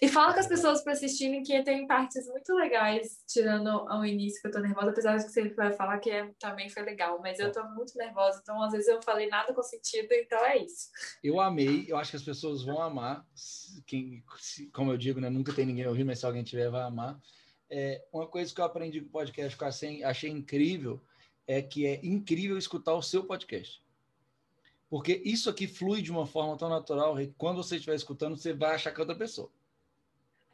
E 0.00 0.08
fala 0.08 0.34
com 0.34 0.40
as 0.40 0.46
pessoas 0.46 0.82
para 0.82 0.92
assistirem 0.92 1.42
que 1.42 1.62
tem 1.62 1.86
partes 1.86 2.26
muito 2.26 2.54
legais, 2.54 3.22
tirando 3.26 3.68
ao 3.68 4.04
início 4.04 4.40
que 4.40 4.48
eu 4.48 4.52
tô 4.52 4.58
nervosa, 4.58 4.90
apesar 4.90 5.16
de 5.16 5.24
que 5.24 5.30
você 5.30 5.48
vai 5.54 5.72
falar 5.72 5.98
que 5.98 6.10
é, 6.10 6.30
também 6.38 6.68
foi 6.68 6.82
legal, 6.82 7.18
mas 7.20 7.38
eu 7.38 7.50
tô 7.50 7.62
muito 7.70 7.96
nervosa, 7.96 8.40
então 8.42 8.62
às 8.62 8.72
vezes 8.72 8.88
eu 8.88 9.02
falei 9.02 9.28
nada 9.28 9.54
com 9.54 9.62
sentido, 9.62 10.08
então 10.12 10.38
é 10.44 10.58
isso. 10.58 10.90
Eu 11.22 11.40
amei, 11.40 11.86
eu 11.88 11.96
acho 11.96 12.10
que 12.10 12.16
as 12.16 12.22
pessoas 12.22 12.62
vão 12.62 12.82
amar, 12.82 13.24
quem, 13.86 14.22
como 14.72 14.92
eu 14.92 14.98
digo, 14.98 15.20
né, 15.20 15.30
nunca 15.30 15.54
tem 15.54 15.64
ninguém 15.64 15.86
ouvindo, 15.86 16.06
mas 16.06 16.18
se 16.18 16.26
alguém 16.26 16.44
tiver, 16.44 16.70
vai 16.70 16.82
amar 16.82 17.18
é, 17.70 18.04
uma 18.12 18.26
coisa 18.26 18.54
que 18.54 18.60
eu 18.60 18.64
aprendi 18.64 19.00
com 19.00 19.08
o 19.08 19.10
podcast 19.10 19.56
que 19.56 19.62
eu 19.62 19.68
achei, 19.68 20.04
achei 20.04 20.30
incrível 20.30 21.02
é 21.46 21.62
que 21.62 21.86
é 21.86 22.04
incrível 22.04 22.58
escutar 22.58 22.94
o 22.94 23.02
seu 23.02 23.24
podcast. 23.24 23.82
Porque 24.88 25.20
isso 25.24 25.50
aqui 25.50 25.66
flui 25.66 26.00
de 26.00 26.10
uma 26.10 26.26
forma 26.26 26.56
tão 26.56 26.68
natural 26.68 27.16
que 27.16 27.34
quando 27.36 27.62
você 27.62 27.76
estiver 27.76 27.96
escutando, 27.96 28.36
você 28.36 28.52
vai 28.52 28.74
achar 28.74 28.92
que 28.92 29.00
é 29.00 29.02
outra 29.02 29.16
pessoa. 29.16 29.50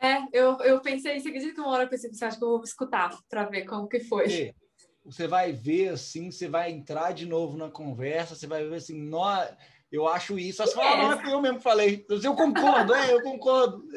É, 0.03 0.27
eu, 0.33 0.59
eu 0.63 0.81
pensei, 0.81 1.21
você 1.21 1.29
acredita 1.29 1.55
que 1.55 1.61
uma 1.61 1.71
hora 1.71 1.85
eu 1.85 1.89
pensei, 1.89 2.13
você 2.13 2.25
acha 2.25 2.37
que 2.37 2.43
eu 2.43 2.49
vou 2.49 2.65
escutar 2.65 3.17
para 3.31 3.45
ver 3.45 3.65
como 3.65 3.87
que 3.87 4.01
foi? 4.01 4.27
E 4.27 4.55
você 5.05 5.29
vai 5.29 5.53
ver 5.53 5.91
assim, 5.91 6.29
você 6.29 6.49
vai 6.49 6.73
entrar 6.73 7.13
de 7.13 7.25
novo 7.25 7.57
na 7.57 7.71
conversa, 7.71 8.35
você 8.35 8.49
vai 8.49 8.69
ver 8.69 8.75
assim, 8.75 9.01
nó, 9.01 9.47
eu 9.93 10.09
acho 10.09 10.37
isso. 10.41 10.61
Você 10.61 10.75
fala, 10.75 10.91
é. 10.91 11.03
não, 11.03 11.13
é 11.13 11.35
eu 11.35 11.41
mesmo 11.41 11.61
falei. 11.61 12.05
Eu 12.09 12.35
concordo, 12.35 12.93
é, 12.93 13.13
eu 13.13 13.23
concordo. 13.23 13.85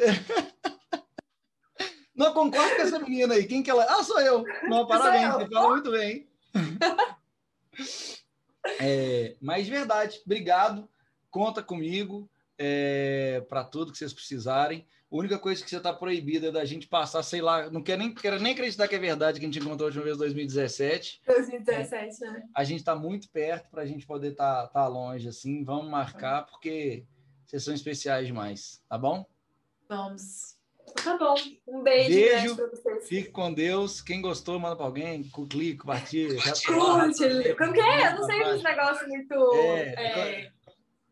Não 2.15 2.33
concordo 2.33 2.75
com 2.77 2.81
essa 2.81 2.99
menina 2.99 3.33
aí. 3.33 3.45
Quem 3.45 3.61
que 3.61 3.69
ela 3.69 3.83
Ah, 3.89 4.01
sou 4.01 4.21
eu. 4.21 4.45
Não, 4.69 4.87
parabéns, 4.87 5.33
você 5.33 5.49
fala 5.49 5.69
muito 5.69 5.91
bem. 5.91 6.29
é, 8.79 9.35
mas 9.41 9.67
verdade, 9.67 10.21
obrigado. 10.25 10.89
Conta 11.29 11.61
comigo 11.61 12.29
é, 12.57 13.43
para 13.49 13.65
tudo 13.65 13.91
que 13.91 13.97
vocês 13.97 14.13
precisarem. 14.13 14.87
A 15.11 15.15
única 15.15 15.37
coisa 15.37 15.63
que 15.63 15.69
você 15.69 15.77
está 15.77 15.93
proibida 15.93 16.47
é 16.47 16.51
da 16.51 16.65
gente 16.65 16.87
passar, 16.87 17.21
sei 17.21 17.41
lá, 17.41 17.69
não 17.69 17.81
quero 17.81 17.99
nem, 18.01 18.13
quero 18.13 18.39
nem 18.39 18.53
acreditar 18.53 18.87
que 18.87 18.95
é 18.95 18.99
verdade 18.99 19.39
que 19.39 19.45
a 19.45 19.49
gente 19.49 19.59
encontrou 19.59 19.85
a 19.85 19.89
última 19.89 20.03
vez 20.03 20.15
em 20.15 20.19
2017. 20.19 21.21
2017, 21.25 22.21
né? 22.21 22.43
A 22.55 22.63
gente 22.63 22.79
está 22.79 22.95
muito 22.95 23.29
perto 23.29 23.69
para 23.69 23.83
a 23.83 23.85
gente 23.85 24.05
poder 24.05 24.31
estar 24.31 24.67
tá, 24.67 24.67
tá 24.67 24.87
longe, 24.87 25.27
assim. 25.27 25.63
Vamos 25.63 25.89
marcar, 25.89 26.45
porque 26.47 27.05
vocês 27.45 27.63
são 27.63 27.73
especiais 27.73 28.25
demais, 28.25 28.81
tá 28.89 28.97
bom? 28.97 29.25
Vamos. 29.87 30.55
Tá 31.03 31.17
bom. 31.17 31.35
Um 31.67 31.83
beijo. 31.83 32.09
Beijo. 32.09 32.57
Fique 33.07 33.29
com 33.29 33.53
Deus. 33.53 34.01
Quem 34.01 34.21
gostou, 34.21 34.59
manda 34.59 34.75
para 34.75 34.85
alguém. 34.85 35.23
Clique, 35.23 35.77
compartilha. 35.77 36.35
Curte. 36.41 37.55
Como 37.55 37.73
que 37.73 37.79
é? 37.79 38.07
Eu 38.07 38.15
não 38.15 38.23
sei 38.23 38.41
esse 38.41 38.63
negócio 38.63 39.07
muito. 39.07 39.55
É. 39.55 40.41
é... 40.43 40.54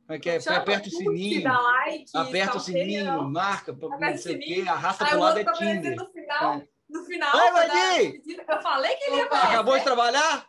Como 0.05 0.17
é 0.17 0.19
que 0.19 0.29
é? 0.29 0.37
Aperta 0.37 0.87
o 0.87 0.91
sininho. 0.91 1.43
Like, 1.43 2.05
aperta 2.13 2.57
o 2.57 2.59
sininho, 2.59 3.23
marca, 3.29 3.71
não 3.73 4.17
sei 4.17 4.35
o 4.35 4.39
quê, 4.39 4.65
arrasta 4.67 5.05
para 5.05 5.17
o 5.17 5.19
lado 5.19 5.39
é 5.39 5.45
Tinder. 5.53 5.95
No 5.95 6.09
final, 6.11 6.53
é. 6.55 6.67
No 6.89 7.05
final, 7.05 7.35
Oi, 7.35 8.21
eu 8.47 8.61
falei 8.61 8.95
que 8.95 9.03
ele 9.05 9.15
ia 9.15 9.23
aparecer. 9.23 9.47
Acabou 9.47 9.77
de 9.77 9.83
trabalhar? 9.83 10.45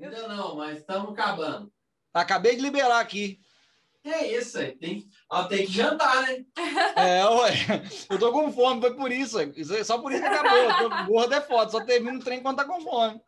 Ainda 0.00 0.28
não, 0.28 0.56
mas 0.56 0.78
estamos 0.78 1.12
acabando. 1.12 1.72
Acabei 2.12 2.56
de 2.56 2.62
liberar 2.62 3.00
aqui. 3.00 3.38
É 4.04 4.26
isso 4.26 4.58
aí? 4.58 4.72
Tem, 4.76 5.08
ó, 5.30 5.44
tem 5.44 5.64
que 5.64 5.72
jantar, 5.72 6.22
né? 6.22 6.44
É, 6.96 7.24
ué. 7.24 7.52
Eu 8.10 8.18
tô 8.18 8.32
com 8.32 8.52
fome, 8.52 8.80
foi 8.80 8.94
por 8.94 9.10
isso. 9.10 9.40
isso 9.56 9.74
é 9.74 9.82
só 9.82 9.98
por 9.98 10.12
isso 10.12 10.20
que 10.20 10.28
acabou. 10.28 11.06
Gordo 11.06 11.34
é 11.34 11.40
foda, 11.40 11.70
só 11.70 11.80
termina 11.82 12.18
o 12.18 12.22
trem 12.22 12.42
quando 12.42 12.56
tá 12.56 12.64
com 12.64 12.82
fome. 12.82 13.20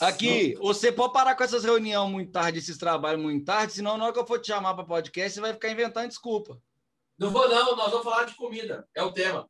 Aqui, 0.00 0.54
você 0.56 0.92
pode 0.92 1.12
parar 1.12 1.34
com 1.34 1.44
essas 1.44 1.64
reuniões 1.64 2.10
muito 2.10 2.32
tarde, 2.32 2.58
esses 2.58 2.76
trabalhos 2.76 3.22
muito 3.22 3.44
tarde, 3.44 3.72
senão 3.72 3.96
na 3.96 4.04
hora 4.04 4.12
que 4.12 4.18
eu 4.18 4.26
for 4.26 4.38
te 4.38 4.48
chamar 4.48 4.74
para 4.74 4.84
podcast, 4.84 5.34
você 5.34 5.40
vai 5.40 5.52
ficar 5.52 5.70
inventando 5.70 6.08
desculpa. 6.08 6.60
Não 7.18 7.30
vou 7.30 7.48
não, 7.48 7.76
nós 7.76 7.90
vamos 7.90 8.04
falar 8.04 8.24
de 8.24 8.34
comida. 8.34 8.86
É 8.94 9.02
o 9.02 9.12
tema. 9.12 9.48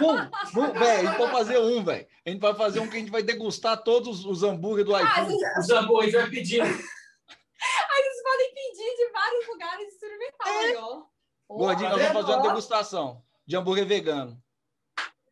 Um, 0.00 0.60
um, 0.60 0.72
velho, 0.72 1.08
a 1.08 1.10
gente 1.10 1.16
pode 1.16 1.32
fazer 1.32 1.58
um, 1.58 1.82
velho. 1.82 2.06
A 2.24 2.30
gente 2.30 2.40
vai 2.40 2.54
fazer 2.54 2.80
um 2.80 2.88
que 2.88 2.96
a 2.96 2.98
gente 3.00 3.10
vai 3.10 3.22
degustar 3.22 3.82
todos 3.82 4.24
os 4.24 4.42
hambúrguer 4.42 4.84
do 4.84 4.94
Ah, 4.94 5.02
iFood. 5.02 5.44
Os 5.58 5.70
hambúrgueres 5.70 6.14
vai 6.14 6.30
pedindo. 6.30 6.66
vocês 6.66 8.22
podem 8.22 8.54
pedir 8.54 8.96
de 8.96 9.12
vários 9.12 9.48
lugares 9.48 9.92
experimentarem, 9.94 10.76
ó. 10.76 11.02
Ó, 11.48 11.56
Gordinho, 11.56 11.90
nós 11.90 12.02
vamos 12.02 12.22
fazer 12.22 12.32
uma 12.38 12.48
degustação 12.48 13.22
de 13.46 13.56
hambúrguer 13.56 13.86
vegano. 13.86 14.40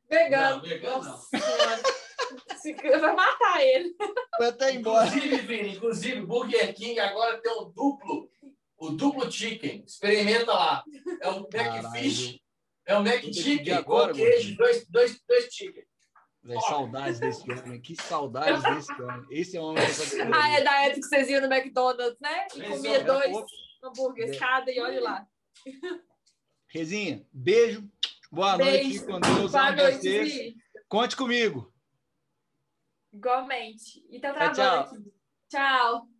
Vegano. 0.08 0.56
Não, 0.56 0.62
vegano 0.62 1.04
não. 1.04 1.20
Vai 3.00 3.14
matar 3.14 3.62
ele. 3.62 3.94
Vai 4.38 4.48
até 4.48 4.72
embora. 4.72 5.06
Inclusive, 5.06 5.36
Vini, 5.38 5.76
inclusive, 5.76 6.20
Burger 6.22 6.74
King 6.74 6.98
agora 7.00 7.40
tem 7.40 7.52
um 7.52 7.70
duplo, 7.70 8.30
o 8.76 8.90
duplo 8.90 9.30
chicken. 9.30 9.84
Experimenta 9.86 10.52
lá. 10.52 10.84
É 11.20 11.28
o 11.28 11.48
McFish, 11.52 12.40
é 12.86 12.96
o 12.96 13.02
Mac 13.02 13.12
Vou 13.12 13.20
ter 13.22 13.30
que 13.30 13.32
Chicken 13.34 13.58
pedir 13.58 13.72
agora, 13.72 14.12
com 14.12 14.18
queijo, 14.18 14.56
dois, 14.56 14.86
dois, 14.88 15.20
dois 15.26 15.44
chicken. 15.52 15.84
Véi, 16.42 16.60
saudades 16.60 17.18
desse 17.18 17.50
homem. 17.50 17.80
Que 17.80 17.96
saudades 17.96 18.62
desse 18.62 18.92
homem. 19.02 19.26
Esse 19.30 19.56
é 19.56 19.60
o 19.60 19.64
homem 19.64 19.86
dessa 19.86 20.28
Ah, 20.34 20.50
é 20.50 20.62
da 20.62 20.82
época 20.82 21.00
que 21.00 21.06
vocês 21.06 21.28
iam 21.30 21.40
no 21.40 21.52
McDonald's, 21.52 22.20
né? 22.20 22.46
E 22.54 22.62
comia 22.62 22.96
é, 22.96 23.02
dois 23.02 23.36
hambúrgueres 23.82 24.38
cada 24.38 24.70
e 24.70 24.78
olha 24.78 25.00
lá. 25.00 25.26
Rezinha, 26.68 27.26
beijo. 27.32 27.88
Boa 28.30 28.58
noite. 28.58 28.72
Beijo. 28.72 28.92
fique 28.92 29.06
Com 29.06 29.20
Deus. 29.20 29.52
Boa 29.52 29.72
noite. 29.72 30.56
Conte 30.88 31.16
comigo. 31.16 31.73
Igualmente. 33.14 34.04
E 34.10 34.20
tá 34.20 34.32
Tchau, 34.36 34.52
travando 34.52 34.54
tchau. 34.54 34.80
aqui. 34.80 35.14
Tchau. 35.48 36.13